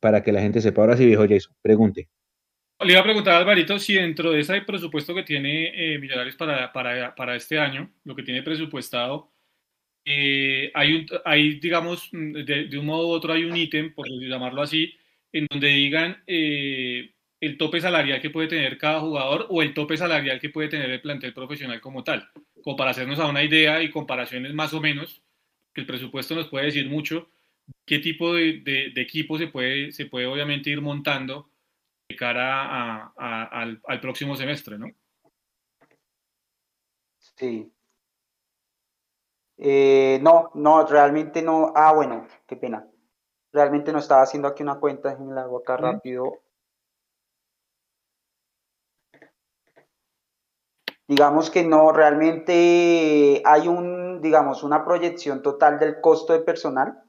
para 0.00 0.22
que 0.22 0.32
la 0.32 0.40
gente 0.40 0.60
sepa. 0.60 0.82
Ahora 0.82 0.96
sí, 0.96 1.06
viejo 1.06 1.24
Jason, 1.28 1.54
pregunte. 1.62 2.08
Le 2.80 2.92
iba 2.92 3.00
a 3.00 3.04
preguntar 3.04 3.34
a 3.34 3.38
Alvarito 3.38 3.78
si 3.78 3.94
dentro 3.94 4.32
de 4.32 4.40
ese 4.40 4.60
presupuesto 4.62 5.14
que 5.14 5.22
tiene 5.22 5.94
eh, 5.94 5.98
Millonarios 5.98 6.34
para, 6.34 6.72
para, 6.72 7.36
este 7.36 7.58
año, 7.58 7.92
lo 8.02 8.16
que 8.16 8.24
tiene 8.24 8.42
presupuestado, 8.42 9.30
eh, 10.04 10.72
hay, 10.74 10.94
un, 10.94 11.06
hay, 11.24 11.60
digamos, 11.60 12.08
de, 12.10 12.66
de, 12.68 12.78
un 12.78 12.86
modo 12.86 13.06
u 13.06 13.10
otro 13.12 13.32
hay 13.32 13.44
un 13.44 13.56
ítem, 13.56 13.94
por 13.94 14.08
llamarlo 14.08 14.62
así, 14.62 14.92
en 15.32 15.46
donde 15.50 15.68
digan 15.68 16.22
eh, 16.26 17.14
el 17.40 17.58
tope 17.58 17.80
salarial 17.80 18.20
que 18.20 18.30
puede 18.30 18.48
tener 18.48 18.78
cada 18.78 19.00
jugador 19.00 19.46
o 19.48 19.62
el 19.62 19.74
tope 19.74 19.96
salarial 19.96 20.40
que 20.40 20.50
puede 20.50 20.68
tener 20.68 20.90
el 20.90 21.00
plantel 21.00 21.34
profesional 21.34 21.80
como 21.80 22.04
tal, 22.04 22.28
como 22.62 22.76
para 22.76 22.90
hacernos 22.90 23.18
a 23.18 23.28
una 23.28 23.42
idea 23.42 23.82
y 23.82 23.90
comparaciones 23.90 24.54
más 24.54 24.72
o 24.74 24.80
menos, 24.80 25.22
que 25.72 25.80
el 25.80 25.86
presupuesto 25.86 26.34
nos 26.34 26.48
puede 26.48 26.66
decir 26.66 26.88
mucho 26.88 27.28
qué 27.84 27.98
tipo 27.98 28.34
de, 28.34 28.92
equipo 28.96 29.38
se 29.38 29.48
puede, 29.48 29.92
se 29.92 30.06
puede 30.06 30.26
obviamente 30.26 30.70
ir 30.70 30.80
montando 30.80 31.50
de 32.08 32.16
cara 32.16 33.12
al, 33.16 33.80
al, 33.84 34.00
próximo 34.00 34.36
semestre, 34.36 34.78
¿no? 34.78 34.88
Sí. 37.18 37.72
Eh, 39.56 40.18
no, 40.22 40.50
no, 40.54 40.86
realmente 40.86 41.42
no. 41.42 41.72
Ah, 41.74 41.92
bueno, 41.92 42.26
qué 42.46 42.56
pena. 42.56 42.86
Realmente 43.52 43.92
no 43.92 43.98
estaba 43.98 44.22
haciendo 44.22 44.48
aquí 44.48 44.62
una 44.62 44.80
cuenta 44.80 45.12
en 45.12 45.30
el 45.30 45.38
agua 45.38 45.60
acá 45.60 45.76
rápido. 45.76 46.40
Digamos 51.06 51.50
que 51.50 51.62
no, 51.62 51.92
realmente 51.92 53.42
hay 53.44 53.68
un, 53.68 54.22
digamos, 54.22 54.62
una 54.62 54.84
proyección 54.84 55.42
total 55.42 55.78
del 55.78 56.00
costo 56.00 56.32
de 56.32 56.40
personal. 56.40 57.02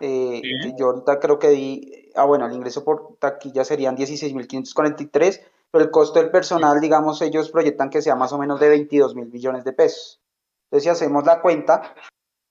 Eh, 0.00 0.42
yo 0.78 0.86
ahorita 0.86 1.18
creo 1.18 1.38
que 1.38 1.48
di, 1.48 2.10
ah, 2.14 2.26
bueno, 2.26 2.46
el 2.46 2.52
ingreso 2.52 2.84
por 2.84 3.16
taquilla 3.18 3.64
serían 3.64 3.96
16.543, 3.96 5.42
pero 5.70 5.84
el 5.84 5.90
costo 5.90 6.20
del 6.20 6.30
personal, 6.30 6.80
digamos, 6.80 7.22
ellos 7.22 7.50
proyectan 7.50 7.88
que 7.88 8.02
sea 8.02 8.14
más 8.14 8.32
o 8.34 8.38
menos 8.38 8.60
de 8.60 8.68
22 8.68 9.14
mil 9.14 9.28
millones 9.28 9.64
de 9.64 9.72
pesos. 9.72 10.20
Entonces, 10.66 10.84
si 10.84 10.90
hacemos 10.90 11.24
la 11.24 11.40
cuenta, 11.40 11.94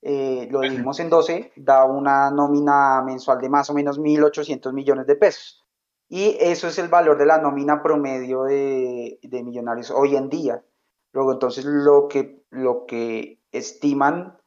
eh, 0.02 0.48
lo 0.52 0.62
dividimos 0.62 1.00
en 1.00 1.10
12, 1.10 1.54
da 1.56 1.86
una 1.86 2.30
nómina 2.32 3.02
mensual 3.04 3.40
de 3.40 3.50
más 3.50 3.70
o 3.70 3.74
menos 3.74 4.00
1.800 4.00 4.72
millones 4.74 5.08
de 5.08 5.16
pesos. 5.16 5.66
Y 6.10 6.38
eso 6.40 6.68
es 6.68 6.78
el 6.78 6.88
valor 6.88 7.18
de 7.18 7.26
la 7.26 7.40
nómina 7.40 7.82
promedio 7.82 8.44
de, 8.44 9.20
millonarios 9.44 9.92
hoy 9.92 10.16
en 10.16 10.30
día. 10.30 10.64
Luego, 11.12 11.34
entonces, 11.34 11.66
lo 11.66 12.08
que, 12.08 12.44
lo 12.50 12.86
que 12.86 13.42
estiman, 13.52 14.38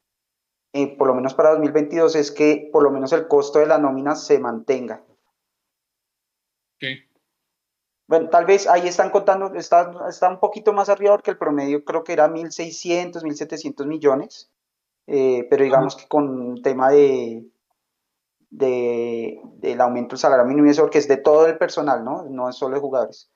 eh, 0.73 0.97
por 0.97 1.09
lo 1.09 1.15
menos 1.15 1.35
para 1.35 1.51
2022, 1.51 2.17
es 2.17 2.31
que 2.31 2.71
por 2.73 2.83
lo 2.83 2.91
menos 2.91 3.13
el 3.13 3.29
costo 3.29 3.59
de 3.59 3.67
la 3.67 3.79
nómina 3.79 4.15
se 4.15 4.39
mantenga. 4.39 5.05
Bueno, 8.07 8.31
tal 8.31 8.47
vez 8.47 8.67
ahí 8.67 8.89
están 8.89 9.11
contando, 9.11 9.55
está, 9.55 10.09
está 10.09 10.31
un 10.31 10.41
poquito 10.41 10.73
más 10.73 10.89
arriba 10.89 11.13
porque 11.13 11.31
el 11.31 11.39
promedio 11.39 11.85
creo 11.85 12.03
que 12.03 12.13
era 12.13 12.29
1.600, 12.29 13.23
1.700 13.23 13.87
millones, 13.87 14.51
eh, 15.07 15.47
pero 15.49 15.65
digamos 15.65 15.97
que 15.97 16.07
con 16.07 16.29
un 16.29 16.63
tema 16.63 16.91
de, 16.91 17.45
de, 18.51 19.41
del 19.57 19.81
aumento 19.81 20.15
del 20.15 20.21
salario 20.21 20.45
mínimo 20.45 20.67
y 20.67 20.71
eso, 20.71 20.83
porque 20.83 20.99
es 20.99 21.09
de 21.09 21.17
todo 21.17 21.47
el 21.47 21.59
personal, 21.59 22.05
¿no? 22.05 22.25
No 22.25 22.49
es 22.49 22.57
solo 22.57 22.75
de 22.75 22.81
jugadores. 22.81 23.31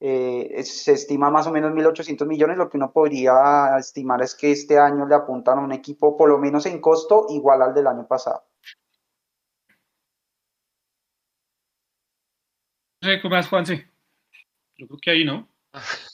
Eh, 0.00 0.62
se 0.64 0.92
estima 0.92 1.30
más 1.30 1.46
o 1.46 1.52
menos 1.52 1.72
1.800 1.72 2.26
millones, 2.26 2.56
lo 2.56 2.68
que 2.68 2.76
uno 2.76 2.92
podría 2.92 3.76
estimar 3.78 4.20
es 4.22 4.34
que 4.34 4.50
este 4.50 4.78
año 4.78 5.06
le 5.06 5.14
apuntan 5.14 5.58
a 5.58 5.62
un 5.62 5.72
equipo, 5.72 6.16
por 6.16 6.28
lo 6.28 6.38
menos 6.38 6.66
en 6.66 6.80
costo, 6.80 7.26
igual 7.28 7.62
al 7.62 7.72
del 7.72 7.86
año 7.86 8.06
pasado. 8.08 8.42
¿Cómo 13.20 13.34
más, 13.34 13.48
Juanse? 13.48 13.88
Yo 14.76 14.86
creo 14.86 14.98
que 15.00 15.10
ahí 15.10 15.24
no. 15.24 15.48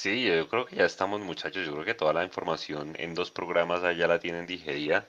Sí, 0.00 0.24
yo 0.24 0.48
creo 0.48 0.64
que 0.64 0.76
ya 0.76 0.86
estamos 0.86 1.20
muchachos, 1.20 1.66
yo 1.66 1.72
creo 1.72 1.84
que 1.84 1.92
toda 1.92 2.14
la 2.14 2.24
información 2.24 2.94
en 2.98 3.14
dos 3.14 3.30
programas 3.30 3.84
allá 3.84 4.06
la 4.08 4.18
tienen 4.18 4.46
digerida. 4.46 5.06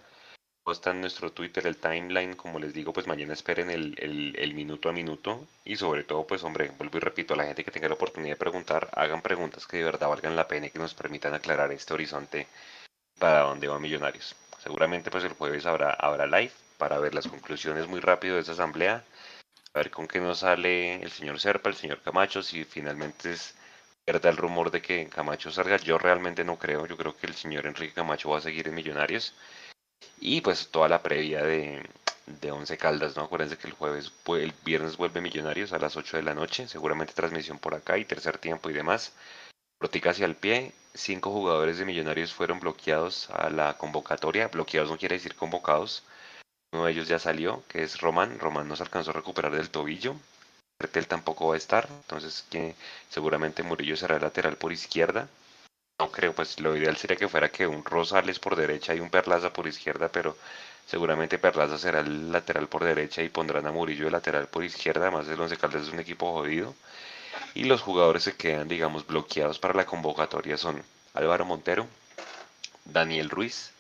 Está 0.68 0.92
en 0.92 1.00
nuestro 1.00 1.32
Twitter 1.32 1.66
el 1.66 1.78
timeline, 1.78 2.36
como 2.36 2.60
les 2.60 2.74
digo, 2.74 2.92
pues 2.92 3.08
mañana 3.08 3.32
esperen 3.32 3.70
el, 3.70 3.96
el, 4.38 4.54
minuto 4.54 4.90
a 4.90 4.92
minuto 4.92 5.48
y 5.64 5.78
sobre 5.78 6.04
todo, 6.04 6.28
pues 6.28 6.44
hombre, 6.44 6.72
vuelvo 6.78 6.98
y 6.98 7.00
repito, 7.00 7.34
a 7.34 7.38
la 7.38 7.46
gente 7.46 7.64
que 7.64 7.72
tenga 7.72 7.88
la 7.88 7.94
oportunidad 7.94 8.34
de 8.34 8.40
preguntar, 8.40 8.90
hagan 8.92 9.22
preguntas 9.22 9.66
que 9.66 9.78
de 9.78 9.86
verdad 9.86 10.10
valgan 10.10 10.36
la 10.36 10.50
pena 10.50 10.68
y 10.68 10.72
que 10.72 10.80
nos 10.80 10.94
permitan 10.94 11.34
aclarar 11.34 11.72
este 11.72 11.94
horizonte 11.94 12.48
para 13.18 13.44
dónde 13.44 13.70
va 13.70 13.80
Millonarios. 13.80 14.36
Seguramente 14.60 15.10
pues 15.10 15.24
el 15.24 15.34
jueves 15.34 15.66
habrá, 15.66 15.92
habrá 15.94 16.28
live 16.28 16.52
para 16.78 17.00
ver 17.00 17.16
las 17.16 17.30
conclusiones 17.30 17.88
muy 17.88 18.02
rápido 18.02 18.36
de 18.36 18.42
esa 18.42 18.52
asamblea 18.52 19.06
a 19.74 19.80
ver 19.80 19.90
con 19.90 20.08
qué 20.08 20.20
nos 20.20 20.40
sale 20.40 20.96
el 20.96 21.12
señor 21.12 21.40
Serpa, 21.40 21.70
el 21.70 21.76
señor 21.76 22.02
Camacho, 22.02 22.44
si 22.44 22.66
finalmente 22.66 23.32
es 23.32 23.56
verdad 24.06 24.32
el 24.32 24.38
rumor 24.38 24.72
de 24.72 24.82
que 24.82 25.08
Camacho 25.08 25.52
salga. 25.52 25.78
Yo 25.78 25.98
realmente 25.98 26.44
no 26.44 26.58
creo, 26.58 26.86
yo 26.86 26.98
creo 26.98 27.16
que 27.16 27.28
el 27.28 27.36
señor 27.36 27.66
Enrique 27.68 27.94
Camacho 27.94 28.30
va 28.30 28.38
a 28.40 28.42
seguir 28.42 28.68
en 28.68 28.76
Millonarios. 28.76 29.34
Y 30.20 30.42
pues 30.42 30.70
toda 30.70 30.90
la 30.90 31.02
previa 31.04 31.44
de, 31.44 31.88
de 32.26 32.52
Once 32.52 32.78
Caldas, 32.78 33.16
¿no? 33.16 33.24
Acuérdense 33.24 33.58
que 33.58 33.68
el 33.68 33.74
jueves, 33.74 34.12
el 34.28 34.54
viernes 34.64 34.98
vuelve 34.98 35.22
Millonarios 35.22 35.74
a 35.74 35.80
las 35.80 35.96
8 35.98 36.18
de 36.18 36.24
la 36.24 36.34
noche, 36.34 36.68
seguramente 36.68 37.14
transmisión 37.14 37.60
por 37.60 37.76
acá 37.76 37.98
y 37.98 38.06
tercer 38.06 38.38
tiempo 38.38 38.70
y 38.70 38.74
demás. 38.74 39.14
Protica 39.80 40.12
hacia 40.12 40.26
el 40.26 40.36
pie, 40.36 40.74
cinco 40.94 41.32
jugadores 41.32 41.78
de 41.78 41.86
Millonarios 41.86 42.34
fueron 42.34 42.60
bloqueados 42.60 43.30
a 43.32 43.50
la 43.50 43.78
convocatoria. 43.78 44.48
Bloqueados 44.48 44.92
no 44.92 44.98
quiere 44.98 45.16
decir 45.16 45.36
convocados. 45.36 46.04
Uno 46.74 46.86
de 46.86 46.92
ellos 46.92 47.08
ya 47.08 47.20
salió, 47.20 47.64
que 47.68 47.84
es 47.84 48.00
Román. 48.00 48.40
Román 48.40 48.68
no 48.68 48.76
se 48.76 48.84
alcanzó 48.84 49.12
a 49.12 49.14
recuperar 49.14 49.54
del 49.54 49.70
tobillo. 49.70 50.16
Tampoco 50.90 51.48
va 51.50 51.56
a 51.56 51.58
estar. 51.58 51.88
Entonces 51.90 52.46
que 52.50 52.76
seguramente 53.10 53.64
Murillo 53.64 53.96
será 53.98 54.20
lateral 54.20 54.58
por 54.58 54.72
izquierda. 54.72 55.28
No 56.00 56.12
creo, 56.12 56.34
pues 56.34 56.60
lo 56.60 56.76
ideal 56.76 56.98
sería 56.98 57.18
que 57.18 57.28
fuera 57.28 57.50
que 57.52 57.68
un 57.68 57.86
Rosales 57.86 58.40
por 58.40 58.56
derecha 58.56 58.96
y 58.96 59.00
un 59.00 59.10
Perlaza 59.10 59.54
por 59.54 59.68
izquierda, 59.68 60.10
pero 60.10 60.36
seguramente 60.88 61.38
Perlaza 61.38 61.78
será 61.78 62.00
el 62.00 62.32
lateral 62.32 62.68
por 62.68 62.84
derecha 62.84 63.22
y 63.22 63.30
pondrán 63.30 63.68
a 63.68 63.72
Murillo 63.72 64.06
de 64.06 64.12
lateral 64.12 64.48
por 64.48 64.64
izquierda. 64.64 65.08
Además 65.08 65.28
el 65.28 65.40
Once 65.40 65.58
Caldas 65.58 65.84
es 65.84 65.94
un 65.94 66.00
equipo 66.00 66.32
jodido. 66.34 66.74
Y 67.54 67.66
los 67.66 67.82
jugadores 67.82 68.24
se 68.24 68.36
quedan, 68.36 68.68
digamos, 68.68 69.06
bloqueados 69.06 69.60
para 69.60 69.74
la 69.74 69.86
convocatoria 69.86 70.58
son 70.58 70.84
Álvaro 71.14 71.46
Montero, 71.46 71.88
Daniel 72.86 73.30
Ruiz, 73.30 73.72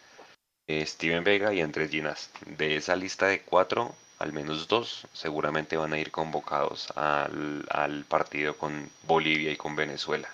eh, 0.67 0.85
Steven 0.85 1.23
Vega 1.23 1.53
y 1.53 1.61
Andrés 1.61 1.89
Ginas. 1.89 2.29
De 2.45 2.75
esa 2.75 2.95
lista 2.95 3.27
de 3.27 3.41
cuatro, 3.41 3.95
al 4.21 4.33
menos 4.33 4.67
dos 4.67 5.07
seguramente 5.13 5.77
van 5.77 5.93
a 5.93 5.99
ir 5.99 6.11
convocados 6.11 6.91
al, 6.95 8.05
partido 8.07 8.55
con 8.55 8.87
Bolivia 9.07 9.51
y 9.51 9.57
con 9.57 9.75
Venezuela 9.75 10.29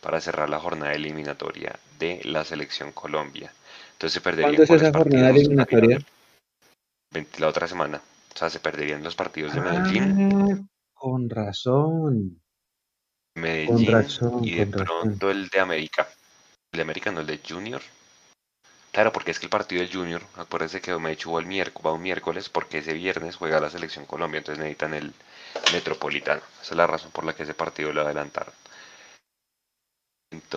para 0.00 0.20
cerrar 0.20 0.48
la 0.48 0.60
jornada 0.60 0.92
eliminatoria 0.92 1.76
de 1.98 2.20
la 2.24 2.44
selección 2.44 2.92
Colombia. 2.92 3.52
Entonces 3.92 4.12
se 4.12 4.20
perderían 4.20 4.54
¿Cuándo 4.54 4.74
es 4.74 4.82
esa 4.82 4.96
jornada 4.96 5.30
eliminatoria? 5.30 5.98
La 7.38 7.48
otra 7.48 7.66
semana. 7.66 8.00
O 8.34 8.38
sea, 8.38 8.50
se 8.50 8.60
perderían 8.60 9.02
los 9.02 9.16
partidos 9.16 9.54
de 9.54 9.60
Medellín. 9.60 10.28
Ah, 10.32 10.66
con 10.92 11.28
razón. 11.28 12.40
Medellín 13.34 13.86
con 13.86 13.86
razón, 13.86 14.44
y 14.44 14.54
de 14.54 14.66
pronto 14.66 15.30
el 15.30 15.48
de 15.48 15.58
América. 15.58 16.06
El 16.72 16.78
de 16.78 16.82
América 16.82 17.10
no 17.10 17.20
el 17.20 17.26
de 17.26 17.40
Junior. 17.48 17.82
Claro, 18.94 19.12
porque 19.12 19.32
es 19.32 19.40
que 19.40 19.46
el 19.46 19.50
partido 19.50 19.82
del 19.82 19.92
Junior, 19.92 20.22
acuérdense 20.36 20.80
que 20.80 20.96
me 20.96 21.16
va 21.16 21.40
el 21.40 21.46
miércoles, 21.46 21.84
va 21.84 21.92
un 21.92 22.02
miércoles 22.02 22.48
porque 22.48 22.78
ese 22.78 22.92
viernes 22.92 23.34
juega 23.34 23.58
la 23.58 23.68
selección 23.68 24.06
Colombia, 24.06 24.38
entonces 24.38 24.60
necesitan 24.60 24.94
el 24.94 25.12
Metropolitano. 25.72 26.40
Esa 26.62 26.74
es 26.74 26.76
la 26.76 26.86
razón 26.86 27.10
por 27.10 27.24
la 27.24 27.34
que 27.34 27.42
ese 27.42 27.54
partido 27.54 27.92
lo 27.92 28.02
adelantaron. 28.02 28.54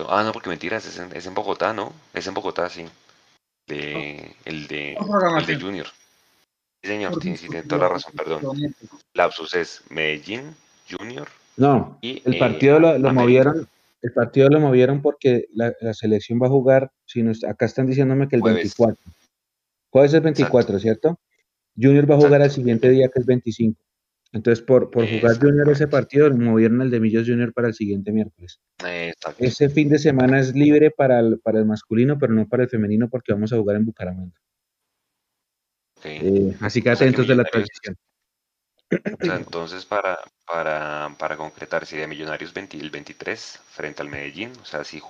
ah, 0.08 0.22
no, 0.22 0.32
porque 0.32 0.50
mentiras, 0.50 0.86
es 0.86 0.98
en, 1.00 1.16
es 1.16 1.26
en, 1.26 1.34
Bogotá, 1.34 1.72
¿no? 1.72 1.92
Es 2.14 2.28
en 2.28 2.34
Bogotá, 2.34 2.70
sí. 2.70 2.86
De, 3.66 4.36
el, 4.44 4.68
de, 4.68 4.96
el 5.36 5.46
de 5.46 5.60
Junior. 5.60 5.88
Sí, 6.80 6.90
señor, 6.90 7.20
sí, 7.20 7.36
sí, 7.36 7.48
tiene 7.48 7.64
toda 7.64 7.82
la 7.82 7.88
razón, 7.88 8.12
perdón. 8.16 8.72
Lapsus 9.14 9.54
es 9.54 9.82
Medellín, 9.88 10.54
Junior. 10.88 11.28
No, 11.56 11.98
y, 12.00 12.22
el 12.24 12.38
partido 12.38 12.78
lo, 12.78 12.96
lo 12.98 13.12
movieron 13.12 13.68
el 14.02 14.12
partido 14.12 14.48
lo 14.48 14.60
movieron 14.60 15.02
porque 15.02 15.46
la, 15.52 15.72
selección 15.92 16.40
va 16.40 16.46
a 16.46 16.50
jugar, 16.50 16.92
si 17.04 17.22
no, 17.22 17.32
acá 17.48 17.66
están 17.66 17.86
diciéndome 17.86 18.28
que 18.28 18.36
el 18.36 18.42
24. 18.42 18.96
Jueves 19.90 20.14
es 20.14 20.22
24, 20.22 20.78
¿cierto? 20.78 21.18
Junior 21.76 22.10
va 22.10 22.16
a 22.16 22.20
jugar 22.20 22.42
al 22.42 22.50
siguiente 22.50 22.88
día 22.90 23.08
que 23.08 23.20
es 23.20 23.26
25. 23.26 23.80
Entonces, 24.32 24.62
por, 24.62 24.90
por 24.90 25.08
jugar 25.08 25.38
Junior 25.38 25.70
ese 25.70 25.88
partido, 25.88 26.30
movieron 26.36 26.82
el 26.82 26.90
de 26.90 27.00
Millos 27.00 27.26
Junior 27.26 27.52
para 27.54 27.68
el 27.68 27.74
siguiente 27.74 28.12
miércoles. 28.12 28.60
Ese 29.38 29.70
fin 29.70 29.88
de 29.88 29.98
semana 29.98 30.38
es 30.38 30.54
libre 30.54 30.90
para 30.90 31.18
el, 31.20 31.40
para 31.40 31.58
el 31.58 31.64
masculino, 31.64 32.18
pero 32.18 32.34
no 32.34 32.46
para 32.46 32.64
el 32.64 32.68
femenino 32.68 33.08
porque 33.08 33.32
vamos 33.32 33.52
a 33.52 33.56
jugar 33.56 33.76
en 33.76 33.86
Bucaramanga. 33.86 34.36
Eh, 36.04 36.54
así 36.60 36.82
que 36.82 36.90
atentos 36.90 37.26
de 37.26 37.34
la 37.34 37.44
transición 38.88 39.36
entonces, 39.46 39.84
para, 39.84 40.18
para, 40.46 41.14
para 41.18 41.36
concretar, 41.36 41.86
sería 41.86 42.06
Millonarios 42.06 42.52
el 42.54 42.90
23 42.90 43.60
frente 43.70 44.02
al 44.02 44.08
Medellín. 44.08 44.52
O 44.62 44.64
sea, 44.64 44.84
si 44.84 45.02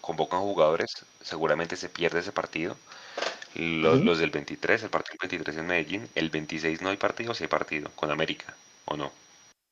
convocan 0.00 0.40
jugadores, 0.40 1.04
seguramente 1.20 1.76
se 1.76 1.88
pierde 1.88 2.20
ese 2.20 2.32
partido. 2.32 2.76
Los, 3.54 4.02
los, 4.02 4.18
del 4.18 4.30
23, 4.30 4.82
el 4.82 4.90
partido 4.90 5.16
del 5.20 5.30
23 5.30 5.56
en 5.58 5.66
Medellín. 5.66 6.08
El 6.14 6.30
26 6.30 6.82
no 6.82 6.90
hay 6.90 6.96
partido, 6.96 7.34
si 7.34 7.44
hay 7.44 7.48
partido 7.48 7.90
con 7.94 8.10
América, 8.10 8.54
¿o 8.86 8.96
no? 8.96 9.12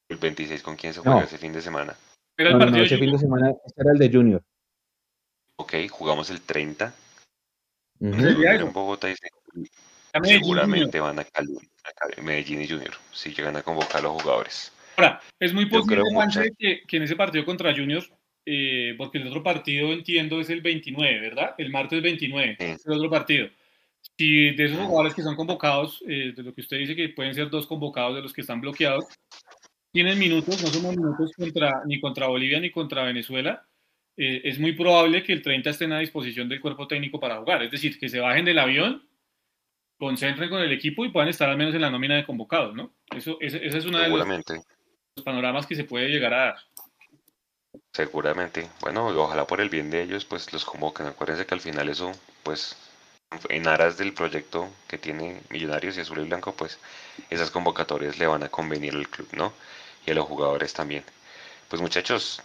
El 0.08 0.16
26 0.16 0.62
con 0.62 0.76
quién 0.76 0.94
se 0.94 1.00
juega 1.00 1.24
ese 1.24 1.38
fin 1.38 1.52
de 1.52 1.60
semana. 1.60 1.96
Pero 2.36 2.50
el 2.50 2.58
partido 2.58 2.84
ese 2.84 2.98
fin 2.98 3.12
de 3.12 3.18
semana 3.18 3.52
era 3.76 3.92
el 3.92 3.98
de 3.98 4.10
Junior. 4.10 4.42
Ok, 5.56 5.74
jugamos 5.90 6.30
el 6.30 6.40
30. 6.40 6.94
En 8.00 8.72
Bogotá 8.72 9.08
y 9.08 9.14
seguramente 10.24 11.00
van 11.00 11.18
a 11.18 11.24
Cali. 11.24 11.56
Medellín 12.22 12.62
y 12.62 12.68
Junior, 12.68 12.94
si 13.12 13.32
llegan 13.32 13.56
a 13.56 13.62
convocar 13.62 13.98
a 13.98 14.02
los 14.02 14.22
jugadores. 14.22 14.72
Ahora, 14.96 15.20
es 15.40 15.52
muy 15.52 15.66
posible, 15.66 16.02
que, 16.58 16.82
que, 16.86 16.96
en 16.96 17.02
ese 17.02 17.16
partido 17.16 17.44
contra 17.44 17.74
Junior, 17.74 18.04
eh, 18.46 18.94
porque 18.96 19.18
el 19.18 19.26
otro 19.26 19.42
partido 19.42 19.92
entiendo 19.92 20.40
es 20.40 20.50
el 20.50 20.60
29, 20.60 21.20
¿verdad? 21.20 21.54
El 21.58 21.70
martes 21.70 22.02
29, 22.02 22.56
es 22.58 22.86
el 22.86 22.92
otro 22.92 23.10
partido. 23.10 23.48
Si 24.16 24.50
de 24.50 24.66
esos 24.66 24.78
jugadores 24.78 25.14
que 25.14 25.22
son 25.22 25.34
convocados, 25.34 26.02
eh, 26.06 26.32
de 26.36 26.42
lo 26.42 26.54
que 26.54 26.60
usted 26.60 26.78
dice 26.78 26.94
que 26.94 27.08
pueden 27.08 27.34
ser 27.34 27.50
dos 27.50 27.66
convocados 27.66 28.14
de 28.14 28.22
los 28.22 28.32
que 28.32 28.42
están 28.42 28.60
bloqueados, 28.60 29.06
tienen 29.92 30.18
minutos, 30.18 30.62
no 30.62 30.68
somos 30.68 30.96
minutos 30.96 31.32
contra, 31.36 31.82
ni 31.86 32.00
contra 32.00 32.26
Bolivia 32.26 32.60
ni 32.60 32.70
contra 32.70 33.04
Venezuela, 33.04 33.66
eh, 34.16 34.42
es 34.44 34.58
muy 34.58 34.72
probable 34.72 35.22
que 35.22 35.32
el 35.32 35.42
30 35.42 35.70
estén 35.70 35.92
a 35.92 35.98
disposición 35.98 36.48
del 36.48 36.60
cuerpo 36.60 36.86
técnico 36.86 37.18
para 37.18 37.38
jugar. 37.38 37.62
Es 37.62 37.70
decir, 37.70 37.98
que 37.98 38.08
se 38.08 38.20
bajen 38.20 38.44
del 38.44 38.58
avión, 38.58 39.06
concentren 39.98 40.50
con 40.50 40.60
el 40.60 40.72
equipo 40.72 41.04
y 41.04 41.10
puedan 41.10 41.28
estar 41.28 41.48
al 41.48 41.56
menos 41.56 41.74
en 41.74 41.80
la 41.80 41.90
nómina 41.90 42.16
de 42.16 42.26
convocados, 42.26 42.74
¿no? 42.74 42.92
Eso, 43.14 43.38
es 43.40 43.84
una 43.84 44.02
de 44.02 44.08
los 44.08 45.24
panoramas 45.24 45.66
que 45.66 45.76
se 45.76 45.84
puede 45.84 46.08
llegar 46.08 46.34
a 46.34 46.44
dar. 46.46 46.56
Seguramente. 47.92 48.68
Bueno, 48.80 49.06
ojalá 49.06 49.46
por 49.46 49.60
el 49.60 49.68
bien 49.68 49.90
de 49.90 50.02
ellos, 50.02 50.24
pues 50.24 50.52
los 50.52 50.64
convoquen. 50.64 51.06
Acuérdense 51.06 51.46
que 51.46 51.54
al 51.54 51.60
final 51.60 51.88
eso, 51.88 52.12
pues, 52.42 52.76
en 53.48 53.66
aras 53.68 53.96
del 53.98 54.12
proyecto 54.12 54.68
que 54.88 54.98
tiene 54.98 55.40
Millonarios 55.50 55.96
y 55.96 56.00
Azul 56.00 56.18
y 56.18 56.24
Blanco, 56.24 56.54
pues 56.54 56.78
esas 57.30 57.50
convocatorias 57.50 58.18
le 58.18 58.26
van 58.26 58.42
a 58.42 58.48
convenir 58.48 58.94
al 58.94 59.08
club, 59.08 59.28
¿no? 59.32 59.52
Y 60.06 60.10
a 60.10 60.14
los 60.14 60.26
jugadores 60.26 60.72
también. 60.72 61.04
Pues 61.68 61.80
muchachos, 61.80 62.42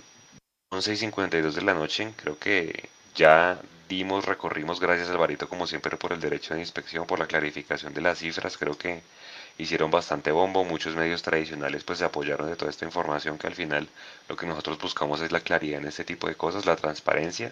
11 0.71 0.93
y 0.93 0.97
52 0.97 1.55
de 1.55 1.61
la 1.61 1.73
noche, 1.73 2.13
creo 2.15 2.37
que 2.39 2.89
ya 3.15 3.59
dimos, 3.89 4.25
recorrimos, 4.25 4.79
gracias 4.79 5.09
Alvarito 5.09 5.49
como 5.49 5.65
siempre 5.65 5.97
por 5.97 6.13
el 6.13 6.21
derecho 6.21 6.53
de 6.53 6.59
inspección, 6.61 7.07
por 7.07 7.19
la 7.19 7.25
clarificación 7.25 7.93
de 7.93 8.01
las 8.01 8.19
cifras, 8.19 8.57
creo 8.57 8.77
que 8.77 9.01
hicieron 9.57 9.89
bastante 9.89 10.31
bombo, 10.31 10.63
muchos 10.63 10.95
medios 10.95 11.23
tradicionales 11.23 11.83
pues 11.83 11.99
se 11.99 12.05
apoyaron 12.05 12.47
de 12.47 12.55
toda 12.55 12.69
esta 12.69 12.85
información 12.85 13.37
que 13.39 13.47
al 13.47 13.55
final 13.55 13.89
lo 14.29 14.37
que 14.37 14.45
nosotros 14.45 14.77
buscamos 14.79 15.21
es 15.21 15.31
la 15.31 15.41
claridad 15.41 15.81
en 15.81 15.87
este 15.87 16.05
tipo 16.05 16.27
de 16.27 16.35
cosas, 16.35 16.67
la 16.67 16.75
transparencia 16.75 17.51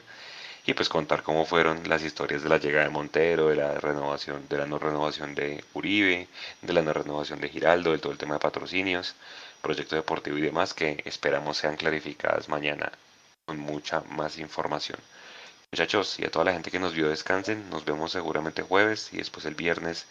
y 0.67 0.74
pues 0.75 0.90
contar 0.90 1.24
cómo 1.24 1.45
fueron 1.45 1.90
las 1.90 2.03
historias 2.03 2.43
de 2.43 2.49
la 2.49 2.59
llegada 2.59 2.85
de 2.85 2.91
Montero, 2.91 3.48
de 3.48 3.56
la 3.56 3.74
renovación, 3.75 4.48
de 4.48 4.57
la 4.57 4.67
no 4.67 4.77
renovación 4.77 5.33
de 5.33 5.64
Uribe, 5.74 6.27
de 6.61 6.74
la 6.74 6.83
no 6.83 6.93
renovación 6.93 7.41
de 7.41 7.49
Giraldo, 7.49 7.93
de 7.93 7.98
todo 7.99 8.11
el 8.11 8.17
tema 8.19 8.35
de 8.35 8.41
patrocinios, 8.41 9.16
proyecto 9.61 9.95
deportivo 9.95 10.38
y 10.38 10.41
demás 10.41 10.74
que 10.75 11.01
esperamos 11.06 11.57
sean 11.57 11.77
clarificadas 11.77 12.48
mañana 12.48 12.91
con 13.45 13.57
mucha 13.57 14.01
más 14.01 14.38
información. 14.38 14.99
Muchachos 15.74 16.18
y 16.20 16.26
a 16.26 16.32
toda 16.32 16.46
la 16.46 16.54
gente 16.54 16.72
que 16.72 16.80
nos 16.80 16.94
vio 16.94 17.10
descansen, 17.10 17.70
nos 17.70 17.84
vemos 17.84 18.14
seguramente 18.14 18.62
jueves 18.62 19.14
y 19.14 19.18
después 19.18 19.46
el 19.46 19.56
viernes 19.56 20.08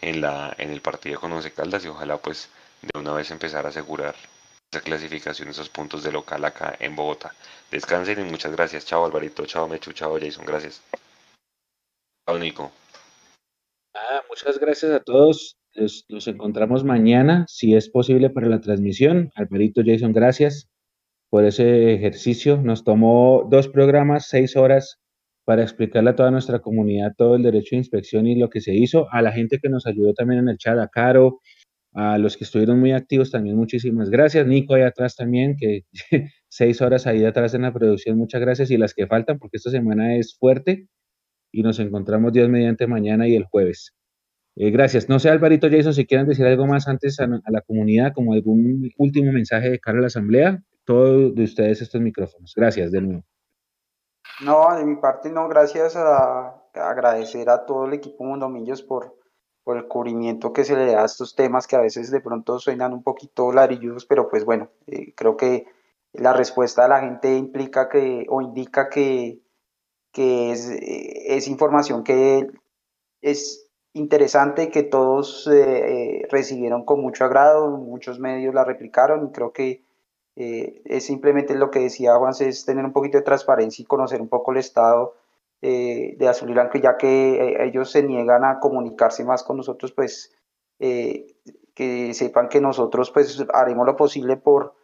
en, 0.00 0.22
la, 0.22 0.54
en 0.56 0.70
el 0.70 0.80
partido 0.80 1.20
con 1.20 1.30
Once 1.32 1.52
Caldas 1.52 1.84
y 1.84 1.88
ojalá 1.88 2.16
pues 2.16 2.48
de 2.80 2.98
una 2.98 3.12
vez 3.12 3.30
empezar 3.30 3.66
a 3.66 3.68
asegurar 3.68 4.14
esa 4.72 4.82
clasificación, 4.82 5.48
esos 5.48 5.68
puntos 5.68 6.02
de 6.02 6.10
local 6.10 6.44
acá 6.46 6.74
en 6.80 6.96
Bogotá. 6.96 7.34
Descansen 7.70 8.26
y 8.26 8.30
muchas 8.30 8.52
gracias. 8.52 8.86
Chao 8.86 9.04
Alvarito, 9.04 9.44
chao 9.44 9.68
Mechu, 9.68 9.92
chao 9.92 10.18
Jason, 10.18 10.46
gracias. 10.46 10.82
Chao 12.26 12.38
Nico. 12.38 12.72
Ah, 13.94 14.22
muchas 14.28 14.58
gracias 14.58 14.90
a 14.90 15.00
todos. 15.00 15.58
Nos, 16.08 16.28
encontramos 16.28 16.82
mañana, 16.82 17.44
si 17.46 17.74
es 17.74 17.90
posible, 17.90 18.30
para 18.30 18.48
la 18.48 18.60
transmisión. 18.60 19.30
Alvarito, 19.34 19.82
Jason, 19.84 20.12
gracias 20.12 20.68
por 21.34 21.44
ese 21.44 21.94
ejercicio. 21.94 22.62
Nos 22.62 22.84
tomó 22.84 23.48
dos 23.50 23.66
programas, 23.66 24.28
seis 24.28 24.54
horas 24.54 25.00
para 25.44 25.64
explicarle 25.64 26.10
a 26.10 26.14
toda 26.14 26.30
nuestra 26.30 26.60
comunidad 26.60 27.14
todo 27.18 27.34
el 27.34 27.42
derecho 27.42 27.70
de 27.72 27.78
inspección 27.78 28.28
y 28.28 28.38
lo 28.38 28.48
que 28.48 28.60
se 28.60 28.72
hizo, 28.72 29.08
a 29.10 29.20
la 29.20 29.32
gente 29.32 29.58
que 29.60 29.68
nos 29.68 29.84
ayudó 29.84 30.14
también 30.14 30.42
en 30.42 30.48
el 30.48 30.58
chat, 30.58 30.78
a 30.78 30.86
Caro, 30.86 31.40
a 31.92 32.18
los 32.18 32.36
que 32.36 32.44
estuvieron 32.44 32.78
muy 32.78 32.92
activos 32.92 33.32
también, 33.32 33.56
muchísimas 33.56 34.10
gracias. 34.10 34.46
Nico 34.46 34.74
ahí 34.76 34.82
atrás 34.82 35.16
también, 35.16 35.56
que 35.58 35.80
seis 36.48 36.80
horas 36.80 37.08
ahí 37.08 37.24
atrás 37.24 37.52
en 37.54 37.62
la 37.62 37.72
producción, 37.72 38.16
muchas 38.16 38.40
gracias. 38.40 38.70
Y 38.70 38.76
las 38.76 38.94
que 38.94 39.08
faltan, 39.08 39.40
porque 39.40 39.56
esta 39.56 39.72
semana 39.72 40.16
es 40.16 40.36
fuerte 40.38 40.86
y 41.50 41.64
nos 41.64 41.80
encontramos 41.80 42.32
Dios 42.32 42.48
mediante 42.48 42.86
mañana 42.86 43.26
y 43.26 43.34
el 43.34 43.42
jueves. 43.42 43.92
Eh, 44.54 44.70
gracias. 44.70 45.08
No 45.08 45.18
sé, 45.18 45.30
Alvarito 45.30 45.68
Jason, 45.68 45.94
si 45.94 46.06
quieren 46.06 46.28
decir 46.28 46.46
algo 46.46 46.68
más 46.68 46.86
antes 46.86 47.18
a, 47.18 47.26
la 47.26 47.60
comunidad, 47.62 48.12
como 48.12 48.34
algún 48.34 48.88
último 48.98 49.32
mensaje 49.32 49.68
de 49.68 49.80
cara 49.80 49.98
a 49.98 50.02
la 50.02 50.06
asamblea, 50.06 50.62
todos 50.84 51.34
de 51.34 51.44
ustedes 51.44 51.82
estos 51.82 52.00
micrófonos. 52.00 52.52
Gracias 52.54 52.92
de 52.92 53.00
nuevo. 53.00 53.24
No, 54.40 54.76
de 54.76 54.84
mi 54.84 54.96
parte 54.96 55.30
no, 55.30 55.48
gracias 55.48 55.96
a, 55.96 56.60
agradecer 56.74 57.48
a 57.50 57.66
todo 57.66 57.86
el 57.86 57.92
equipo 57.92 58.24
Mundomillos 58.24 58.82
por, 58.82 59.16
por 59.62 59.76
el 59.76 59.86
cubrimiento 59.86 60.52
que 60.52 60.64
se 60.64 60.76
le 60.76 60.92
da 60.92 61.02
a 61.02 61.06
estos 61.06 61.36
temas 61.36 61.66
que 61.66 61.76
a 61.76 61.80
veces 61.80 62.10
de 62.10 62.20
pronto 62.20 62.58
suenan 62.58 62.92
un 62.92 63.02
poquito 63.02 63.52
larilludos, 63.52 64.06
pero 64.06 64.28
pues 64.28 64.44
bueno, 64.44 64.70
eh, 64.86 65.14
creo 65.14 65.36
que 65.36 65.66
la 66.12 66.32
respuesta 66.32 66.82
de 66.82 66.88
la 66.88 67.00
gente 67.00 67.36
implica 67.36 67.88
que 67.88 68.26
o 68.28 68.40
indica 68.40 68.88
que, 68.88 69.40
que 70.12 70.50
es, 70.50 70.68
eh, 70.68 71.36
es 71.36 71.46
información 71.46 72.02
que 72.02 72.48
es 73.20 73.70
interesante, 73.92 74.70
que 74.70 74.82
todos 74.82 75.48
eh, 75.52 76.26
recibieron 76.28 76.84
con 76.84 77.00
mucho 77.00 77.24
agrado, 77.24 77.70
muchos 77.70 78.18
medios 78.18 78.52
la 78.52 78.64
replicaron 78.64 79.28
y 79.28 79.32
creo 79.32 79.52
que 79.52 79.83
eh, 80.36 80.82
es 80.84 81.06
simplemente 81.06 81.54
lo 81.54 81.70
que 81.70 81.80
decía 81.80 82.16
Juan, 82.16 82.32
es 82.40 82.64
tener 82.64 82.84
un 82.84 82.92
poquito 82.92 83.18
de 83.18 83.24
transparencia 83.24 83.82
y 83.82 83.86
conocer 83.86 84.20
un 84.20 84.28
poco 84.28 84.52
el 84.52 84.58
estado 84.58 85.14
eh, 85.62 86.16
de 86.18 86.28
Azul 86.28 86.50
y 86.50 86.54
Blanco, 86.54 86.78
ya 86.78 86.96
que 86.96 87.34
eh, 87.34 87.66
ellos 87.66 87.90
se 87.90 88.02
niegan 88.02 88.44
a 88.44 88.58
comunicarse 88.58 89.24
más 89.24 89.42
con 89.42 89.56
nosotros, 89.56 89.92
pues 89.92 90.32
que 90.76 92.12
sepan 92.12 92.48
que 92.48 92.60
nosotros 92.60 93.10
pues 93.10 93.42
haremos 93.54 93.86
lo 93.86 93.96
posible 93.96 94.36
por, 94.36 94.74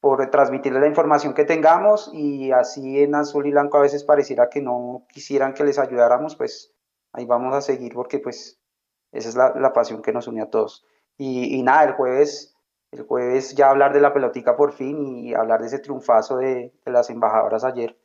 por 0.00 0.28
transmitirles 0.28 0.82
la 0.82 0.88
información 0.88 1.32
que 1.32 1.44
tengamos 1.44 2.10
y 2.12 2.52
así 2.52 3.00
en 3.00 3.14
Azul 3.14 3.46
y 3.46 3.52
Blanco 3.52 3.78
a 3.78 3.82
veces 3.82 4.04
pareciera 4.04 4.50
que 4.50 4.60
no 4.60 5.06
quisieran 5.08 5.54
que 5.54 5.64
les 5.64 5.78
ayudáramos, 5.78 6.36
pues 6.36 6.74
ahí 7.12 7.24
vamos 7.24 7.54
a 7.54 7.62
seguir 7.62 7.94
porque 7.94 8.18
pues 8.18 8.60
esa 9.12 9.28
es 9.30 9.36
la, 9.36 9.54
la 9.54 9.72
pasión 9.72 10.02
que 10.02 10.12
nos 10.12 10.28
une 10.28 10.42
a 10.42 10.50
todos. 10.50 10.84
Y, 11.16 11.56
y 11.56 11.62
nada, 11.62 11.84
el 11.84 11.92
jueves 11.92 12.55
el 12.96 13.04
jueves 13.04 13.54
ya 13.54 13.70
hablar 13.70 13.92
de 13.92 14.00
la 14.00 14.12
pelotica 14.12 14.56
por 14.56 14.72
fin 14.72 15.24
y 15.24 15.34
hablar 15.34 15.60
de 15.60 15.66
ese 15.66 15.78
triunfazo 15.78 16.38
de, 16.38 16.72
las 16.86 17.10
embajadoras 17.10 17.64
ayer. 17.64 17.96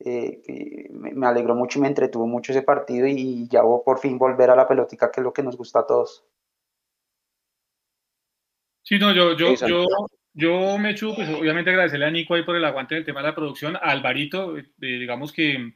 Eh, 0.00 0.88
me, 0.90 1.26
alegró 1.26 1.54
mucho 1.54 1.78
y 1.78 1.82
me 1.82 1.88
entretuvo 1.88 2.26
mucho 2.26 2.52
ese 2.52 2.62
partido 2.62 3.06
y 3.06 3.48
ya 3.48 3.62
por 3.62 3.98
fin 4.00 4.18
volver 4.18 4.50
a 4.50 4.56
la 4.56 4.66
pelotica 4.66 5.10
que 5.10 5.20
es 5.20 5.24
lo 5.24 5.32
que 5.32 5.42
nos 5.42 5.56
gusta 5.56 5.80
a 5.80 5.86
todos. 5.86 6.24
Sí, 8.82 8.98
no, 8.98 9.12
yo, 9.12 9.34
yo, 9.36 9.54
yo, 9.54 9.86
yo 10.34 10.78
me 10.78 10.90
echo, 10.90 11.14
pues 11.14 11.28
obviamente 11.30 11.70
agradecerle 11.70 12.06
a 12.06 12.10
Nico 12.10 12.34
ahí 12.34 12.42
por 12.42 12.56
el 12.56 12.64
aguante 12.64 12.96
del 12.96 13.04
tema 13.04 13.20
de 13.20 13.28
la 13.28 13.34
producción, 13.34 13.76
a 13.76 13.78
Alvarito, 13.78 14.58
eh, 14.58 14.64
digamos 14.78 15.32
que 15.32 15.74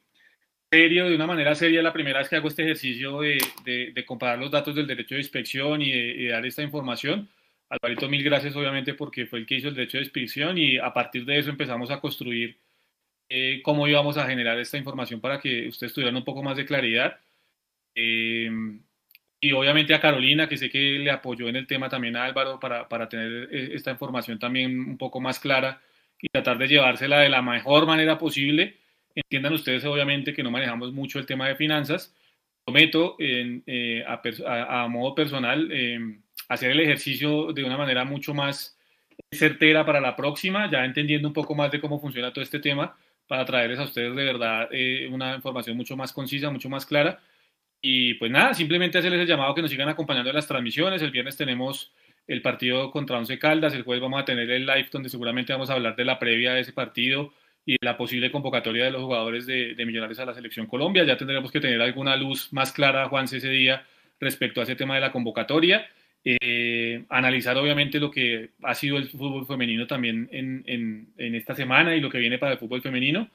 serio, 0.70 1.08
de 1.08 1.14
una 1.14 1.26
manera 1.26 1.54
seria, 1.54 1.82
la 1.82 1.92
primera 1.92 2.18
vez 2.18 2.28
que 2.28 2.36
hago 2.36 2.48
este 2.48 2.64
ejercicio 2.64 3.20
de, 3.20 3.38
de, 3.64 4.04
comparar 4.04 4.38
los 4.38 4.50
datos 4.50 4.74
del 4.74 4.86
derecho 4.86 5.14
de 5.14 5.22
inspección 5.22 5.80
y 5.80 5.90
de 5.90 6.28
dar 6.28 6.44
esta 6.44 6.62
información 6.62 7.30
Alvarito, 7.70 8.08
mil 8.08 8.22
gracias 8.22 8.56
obviamente 8.56 8.94
porque 8.94 9.26
fue 9.26 9.40
el 9.40 9.46
que 9.46 9.56
hizo 9.56 9.68
el 9.68 9.74
derecho 9.74 9.98
de 9.98 10.04
inscripción 10.04 10.56
y 10.56 10.78
a 10.78 10.92
partir 10.92 11.24
de 11.24 11.38
eso 11.38 11.50
empezamos 11.50 11.90
a 11.90 12.00
construir 12.00 12.58
eh, 13.28 13.60
cómo 13.62 13.86
íbamos 13.86 14.16
a 14.16 14.26
generar 14.26 14.58
esta 14.58 14.78
información 14.78 15.20
para 15.20 15.38
que 15.38 15.68
ustedes 15.68 15.92
tuvieran 15.92 16.16
un 16.16 16.24
poco 16.24 16.42
más 16.42 16.56
de 16.56 16.64
claridad. 16.64 17.18
Eh, 17.94 18.50
y 19.40 19.52
obviamente 19.52 19.94
a 19.94 20.00
Carolina, 20.00 20.48
que 20.48 20.56
sé 20.56 20.70
que 20.70 20.98
le 20.98 21.10
apoyó 21.10 21.48
en 21.48 21.56
el 21.56 21.66
tema 21.66 21.88
también 21.88 22.16
a 22.16 22.24
Álvaro 22.24 22.58
para, 22.58 22.88
para 22.88 23.08
tener 23.08 23.48
eh, 23.52 23.70
esta 23.74 23.90
información 23.90 24.38
también 24.38 24.78
un 24.80 24.98
poco 24.98 25.20
más 25.20 25.38
clara 25.38 25.82
y 26.20 26.28
tratar 26.28 26.58
de 26.58 26.68
llevársela 26.68 27.20
de 27.20 27.28
la 27.28 27.42
mejor 27.42 27.86
manera 27.86 28.18
posible. 28.18 28.78
Entiendan 29.14 29.52
ustedes 29.52 29.84
obviamente 29.84 30.32
que 30.32 30.42
no 30.42 30.50
manejamos 30.50 30.92
mucho 30.92 31.18
el 31.18 31.26
tema 31.26 31.48
de 31.48 31.56
finanzas. 31.56 32.14
Prometo 32.64 33.16
en, 33.18 33.64
a, 34.06 34.82
a, 34.82 34.88
modo 34.88 35.14
personal 35.14 35.70
hacer 36.48 36.70
el 36.70 36.80
ejercicio 36.80 37.52
de 37.52 37.64
una 37.64 37.76
manera 37.76 38.04
mucho 38.04 38.34
más 38.34 38.78
certera 39.30 39.84
para 39.84 40.00
la 40.00 40.16
próxima, 40.16 40.70
ya 40.70 40.84
entendiendo 40.84 41.28
un 41.28 41.34
poco 41.34 41.54
más 41.54 41.70
de 41.70 41.80
cómo 41.80 42.00
funciona 42.00 42.32
todo 42.32 42.42
este 42.42 42.60
tema, 42.60 42.96
para 43.26 43.44
traerles 43.44 43.78
a 43.78 43.84
ustedes 43.84 44.16
de 44.16 44.24
verdad 44.24 44.68
eh, 44.72 45.08
una 45.12 45.34
información 45.34 45.76
mucho 45.76 45.96
más 45.96 46.12
concisa, 46.12 46.50
mucho 46.50 46.68
más 46.70 46.86
clara. 46.86 47.20
Y 47.80 48.14
pues 48.14 48.30
nada, 48.30 48.54
simplemente 48.54 48.98
hacerles 48.98 49.20
el 49.20 49.26
llamado 49.26 49.54
que 49.54 49.62
nos 49.62 49.70
sigan 49.70 49.88
acompañando 49.88 50.30
en 50.30 50.36
las 50.36 50.48
transmisiones. 50.48 51.02
El 51.02 51.10
viernes 51.10 51.36
tenemos 51.36 51.92
el 52.26 52.42
partido 52.42 52.90
contra 52.90 53.18
Once 53.18 53.38
Caldas, 53.38 53.74
el 53.74 53.82
jueves 53.82 54.02
vamos 54.02 54.20
a 54.20 54.24
tener 54.24 54.50
el 54.50 54.66
live 54.66 54.88
donde 54.90 55.08
seguramente 55.08 55.52
vamos 55.52 55.70
a 55.70 55.74
hablar 55.74 55.94
de 55.94 56.04
la 56.04 56.18
previa 56.18 56.54
de 56.54 56.60
ese 56.60 56.72
partido 56.72 57.32
y 57.64 57.72
de 57.72 57.78
la 57.82 57.96
posible 57.96 58.30
convocatoria 58.30 58.84
de 58.84 58.90
los 58.90 59.02
jugadores 59.02 59.46
de, 59.46 59.74
de 59.74 59.86
Millonarios 59.86 60.18
a 60.18 60.24
la 60.24 60.34
selección 60.34 60.66
Colombia. 60.66 61.04
Ya 61.04 61.16
tendremos 61.16 61.52
que 61.52 61.60
tener 61.60 61.80
alguna 61.80 62.16
luz 62.16 62.52
más 62.52 62.72
clara, 62.72 63.08
Juan, 63.08 63.26
ese 63.26 63.48
día 63.48 63.86
respecto 64.18 64.60
a 64.60 64.64
ese 64.64 64.74
tema 64.74 64.94
de 64.94 65.02
la 65.02 65.12
convocatoria. 65.12 65.86
Eh, 66.24 67.04
analizar 67.08 67.56
obviamente 67.56 68.00
lo 68.00 68.10
que 68.10 68.50
ha 68.62 68.74
sido 68.74 68.98
el 68.98 69.08
fútbol 69.08 69.46
femenino 69.46 69.86
también 69.86 70.28
en, 70.32 71.12
esta 71.16 71.54
semana 71.54 71.94
y 71.94 72.00
lo 72.00 72.10
que 72.10 72.18
viene 72.18 72.38
para 72.38 72.52
el 72.52 72.58
fútbol 72.58 72.82
femenino. 72.82 73.30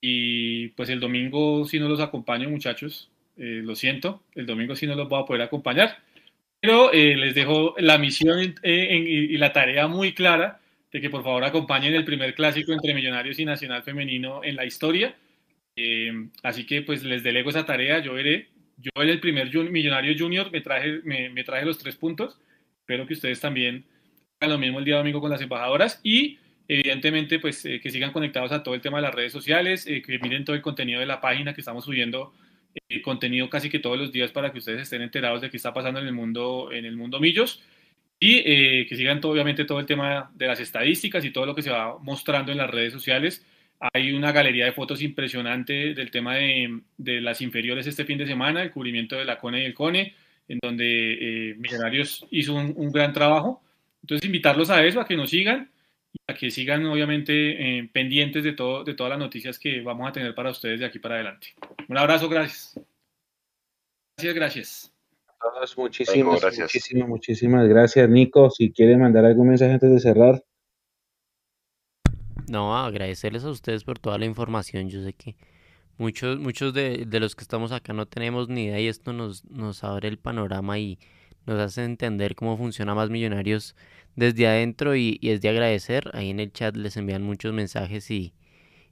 Y 0.00 0.68
pues 0.68 0.88
el 0.90 1.00
domingo 1.00 1.64
si 1.64 1.78
no 1.78 1.88
los 1.88 2.00
acompaño 2.00 2.50
muchachos, 2.50 3.10
eh, 3.36 3.62
lo 3.64 3.74
siento, 3.76 4.22
el 4.34 4.46
domingo 4.46 4.76
si 4.76 4.86
no 4.86 4.94
los 4.94 5.08
voy 5.08 5.22
a 5.22 5.24
poder 5.26 5.42
acompañar, 5.42 5.98
pero 6.60 6.92
eh, 6.92 7.16
les 7.16 7.34
dejo 7.34 7.74
la 7.78 7.98
misión 7.98 8.54
y 8.62 9.36
la 9.38 9.52
tarea 9.52 9.88
muy 9.88 10.12
clara 10.12 10.60
de 10.92 11.00
que 11.00 11.10
por 11.10 11.24
favor 11.24 11.44
acompañen 11.44 11.94
el 11.94 12.04
primer 12.04 12.34
clásico 12.34 12.72
entre 12.72 12.94
Millonarios 12.94 13.38
y 13.38 13.44
Nacional 13.44 13.82
Femenino 13.82 14.44
en 14.44 14.56
la 14.56 14.66
historia. 14.66 15.16
así 16.42 16.66
que 16.66 16.82
pues 16.82 17.02
les 17.02 17.22
delego 17.22 17.50
esa 17.50 17.66
tarea, 17.66 18.00
yo 18.00 18.14
veré 18.14 18.51
Yo 18.82 19.02
en 19.02 19.08
el 19.08 19.20
primer 19.20 19.48
Millonario 19.70 20.14
Junior 20.18 20.50
me 20.50 20.60
traje, 20.60 21.00
me, 21.04 21.44
traje 21.44 21.64
los 21.64 21.78
tres 21.78 21.94
puntos. 21.94 22.36
Espero 22.80 23.06
que 23.06 23.14
ustedes 23.14 23.40
también 23.40 23.84
hagan 24.40 24.54
lo 24.54 24.58
mismo 24.58 24.80
el 24.80 24.84
día 24.84 24.96
domingo 24.96 25.20
con 25.20 25.30
las 25.30 25.40
embajadoras 25.40 26.00
y 26.02 26.38
evidentemente 26.66 27.38
pues 27.38 27.64
eh, 27.64 27.80
que 27.80 27.90
sigan 27.90 28.12
conectados 28.12 28.50
a 28.50 28.62
todo 28.62 28.74
el 28.74 28.80
tema 28.80 28.98
de 28.98 29.02
las 29.02 29.14
redes 29.14 29.32
sociales, 29.32 29.86
eh, 29.86 30.02
que 30.02 30.18
miren 30.18 30.44
todo 30.44 30.56
el 30.56 30.62
contenido 30.62 30.98
de 30.98 31.06
la 31.06 31.20
página 31.20 31.54
que 31.54 31.60
estamos 31.60 31.84
subiendo 31.84 32.34
eh, 32.88 33.02
contenido 33.02 33.48
casi 33.48 33.70
que 33.70 33.78
todos 33.78 33.98
los 33.98 34.10
días 34.10 34.32
para 34.32 34.50
que 34.52 34.58
ustedes 34.58 34.82
estén 34.82 35.02
enterados 35.02 35.40
de 35.42 35.50
qué 35.50 35.56
está 35.56 35.72
pasando 35.72 36.00
en 36.00 36.06
el 36.06 36.12
mundo 36.12 36.70
en 36.72 36.84
el 36.84 36.96
mundo 36.96 37.20
Millos 37.20 37.62
y 38.18 38.42
que 38.86 38.96
sigan 38.96 39.20
obviamente 39.22 39.64
todo 39.64 39.80
el 39.80 39.86
tema 39.86 40.30
de 40.34 40.46
las 40.46 40.60
estadísticas 40.60 41.24
y 41.24 41.30
todo 41.30 41.46
lo 41.46 41.54
que 41.54 41.62
se 41.62 41.70
va 41.70 41.98
mostrando 41.98 42.52
en 42.52 42.58
las 42.58 42.70
redes 42.70 42.92
sociales 42.92 43.44
hay 43.92 44.12
una 44.12 44.30
galería 44.30 44.66
de 44.66 44.72
fotos 44.72 45.02
impresionante 45.02 45.94
del 45.94 46.10
tema 46.10 46.36
de, 46.36 46.80
las 47.20 47.40
inferiores 47.40 47.86
este 47.86 48.04
fin 48.04 48.16
de 48.16 48.26
semana, 48.26 48.62
el 48.62 48.70
cubrimiento 48.70 49.16
de 49.16 49.24
la 49.24 49.38
CONE 49.38 49.62
y 49.62 49.64
el 49.64 49.74
CONE, 49.74 50.14
en 50.46 50.58
donde 50.62 51.50
eh, 51.50 51.54
Millonarios 51.56 52.24
hizo 52.30 52.54
un, 52.54 52.92
gran 52.92 53.12
trabajo. 53.12 53.60
Entonces, 54.02 54.24
invitarlos 54.24 54.70
a 54.70 54.84
eso, 54.84 55.00
a 55.00 55.06
que 55.06 55.16
nos 55.16 55.30
sigan 55.30 55.70
y 56.12 56.18
a 56.28 56.34
que 56.34 56.50
sigan, 56.50 56.86
obviamente, 56.86 57.78
eh, 57.78 57.88
pendientes 57.92 58.44
de, 58.44 58.52
todo, 58.52 58.84
de 58.84 58.94
todas 58.94 59.10
las 59.10 59.18
noticias 59.18 59.58
que 59.58 59.80
vamos 59.80 60.08
a 60.08 60.12
tener 60.12 60.34
para 60.34 60.50
ustedes 60.50 60.78
de 60.78 60.86
aquí 60.86 61.00
para 61.00 61.16
adelante. 61.16 61.48
Un 61.88 61.98
abrazo, 61.98 62.28
gracias. 62.28 62.78
Gracias, 64.16 64.34
gracias. 64.34 64.92
Todos, 65.40 65.76
muchísimas, 65.76 66.40
gracias. 66.40 66.66
muchísimas, 66.66 67.08
muchísimas 67.08 67.68
gracias, 67.68 68.08
Nico. 68.08 68.48
Si 68.50 68.70
quiere 68.70 68.96
mandar 68.96 69.24
algún 69.24 69.48
mensaje 69.48 69.72
antes 69.72 69.90
de 69.90 69.98
cerrar. 69.98 70.44
No, 72.48 72.76
agradecerles 72.76 73.44
a 73.44 73.50
ustedes 73.50 73.84
por 73.84 73.98
toda 73.98 74.18
la 74.18 74.26
información. 74.26 74.88
Yo 74.88 75.02
sé 75.02 75.12
que 75.12 75.36
muchos, 75.98 76.38
muchos 76.38 76.74
de, 76.74 77.06
los 77.10 77.36
que 77.36 77.42
estamos 77.42 77.72
acá 77.72 77.92
no 77.92 78.06
tenemos 78.06 78.48
ni 78.48 78.64
idea 78.64 78.80
y 78.80 78.88
esto 78.88 79.12
nos, 79.12 79.44
nos 79.46 79.84
abre 79.84 80.08
el 80.08 80.18
panorama 80.18 80.78
y 80.78 80.98
nos 81.46 81.58
hace 81.60 81.84
entender 81.84 82.34
cómo 82.34 82.56
funciona 82.56 82.94
más 82.94 83.10
Millonarios 83.10 83.74
desde 84.16 84.46
adentro 84.46 84.94
y, 84.96 85.18
es 85.22 85.40
de 85.40 85.48
agradecer. 85.48 86.10
Ahí 86.12 86.30
en 86.30 86.40
el 86.40 86.52
chat 86.52 86.76
les 86.76 86.96
envían 86.96 87.22
muchos 87.22 87.52
mensajes 87.52 88.10
y, 88.10 88.34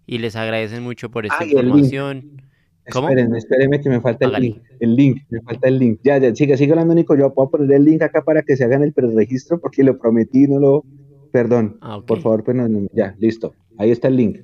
y 0.07 0.19
les 0.19 0.37
agradecen 0.37 0.83
mucho 0.83 1.11
por 1.11 1.27
esta 1.27 1.45
información. 1.45 2.43
¿Cómo? 2.91 3.09
Esperen, 3.09 3.37
espérenme 3.37 3.81
que 3.81 3.89
me 3.89 4.01
falta 4.01 4.27
el 4.27 4.33
link, 4.43 4.63
el 4.81 4.97
link, 4.97 5.23
me 5.29 5.41
falta 5.43 5.69
el 5.69 5.79
link. 5.79 6.01
Ya, 6.03 6.19
ya, 6.19 6.35
sigue, 6.35 6.57
sigue 6.57 6.73
hablando 6.73 6.95
Nico, 6.95 7.17
yo 7.17 7.33
puedo 7.33 7.51
poner 7.51 7.71
el 7.73 7.85
link 7.85 8.03
acá 8.03 8.23
para 8.23 8.43
que 8.43 8.57
se 8.57 8.65
hagan 8.65 8.83
el 8.83 8.93
preregistro 8.93 9.61
porque 9.61 9.85
lo 9.85 9.99
prometí, 9.99 10.49
no 10.49 10.59
lo, 10.59 10.85
Perdón, 11.33 11.79
ah, 11.81 12.01
por 12.07 12.21
favor, 12.21 12.45
pues 12.45 12.57
ya, 12.93 13.15
listo. 13.19 13.55
Ahí 13.79 13.91
está 13.91 14.09
el 14.09 14.17
link. 14.17 14.41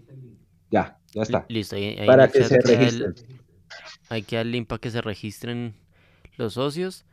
Ya, 0.71 0.99
ya 1.13 1.23
está. 1.23 1.47
Listo, 1.49 1.77
ahí, 1.77 1.97
para 2.07 2.29
que 2.29 2.45
se 2.45 2.61
registren. 2.61 3.15
Hay 4.09 4.23
que 4.23 4.37
dar 4.37 4.47
el 4.47 4.53
link 4.53 4.69
para 4.69 4.81
que 4.81 4.91
se 4.91 5.01
registren 5.01 5.75
los 6.37 6.55
socios. 6.55 7.05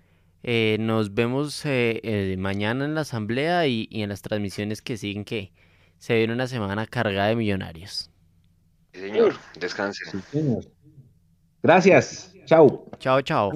Eh, 0.43 0.77
nos 0.79 1.13
vemos 1.13 1.65
eh, 1.65 2.01
eh, 2.03 2.35
mañana 2.37 2.85
en 2.85 2.95
la 2.95 3.01
asamblea 3.01 3.65
y, 3.67 3.87
en 3.91 4.09
las 4.09 4.21
transmisiones 4.21 4.81
que 4.81 4.97
siguen 4.97 5.23
que 5.23 5.53
se 5.99 6.15
viene 6.15 6.33
una 6.33 6.47
semana 6.47 6.85
cargada 6.85 7.29
de 7.29 7.35
millonarios. 7.35 8.11
Sí, 8.93 8.99
señor, 8.99 9.33
descanse. 9.59 10.03
Gracias. 11.63 12.33
Chao. 12.45 12.89
Chao, 12.99 13.21
chao. 13.21 13.51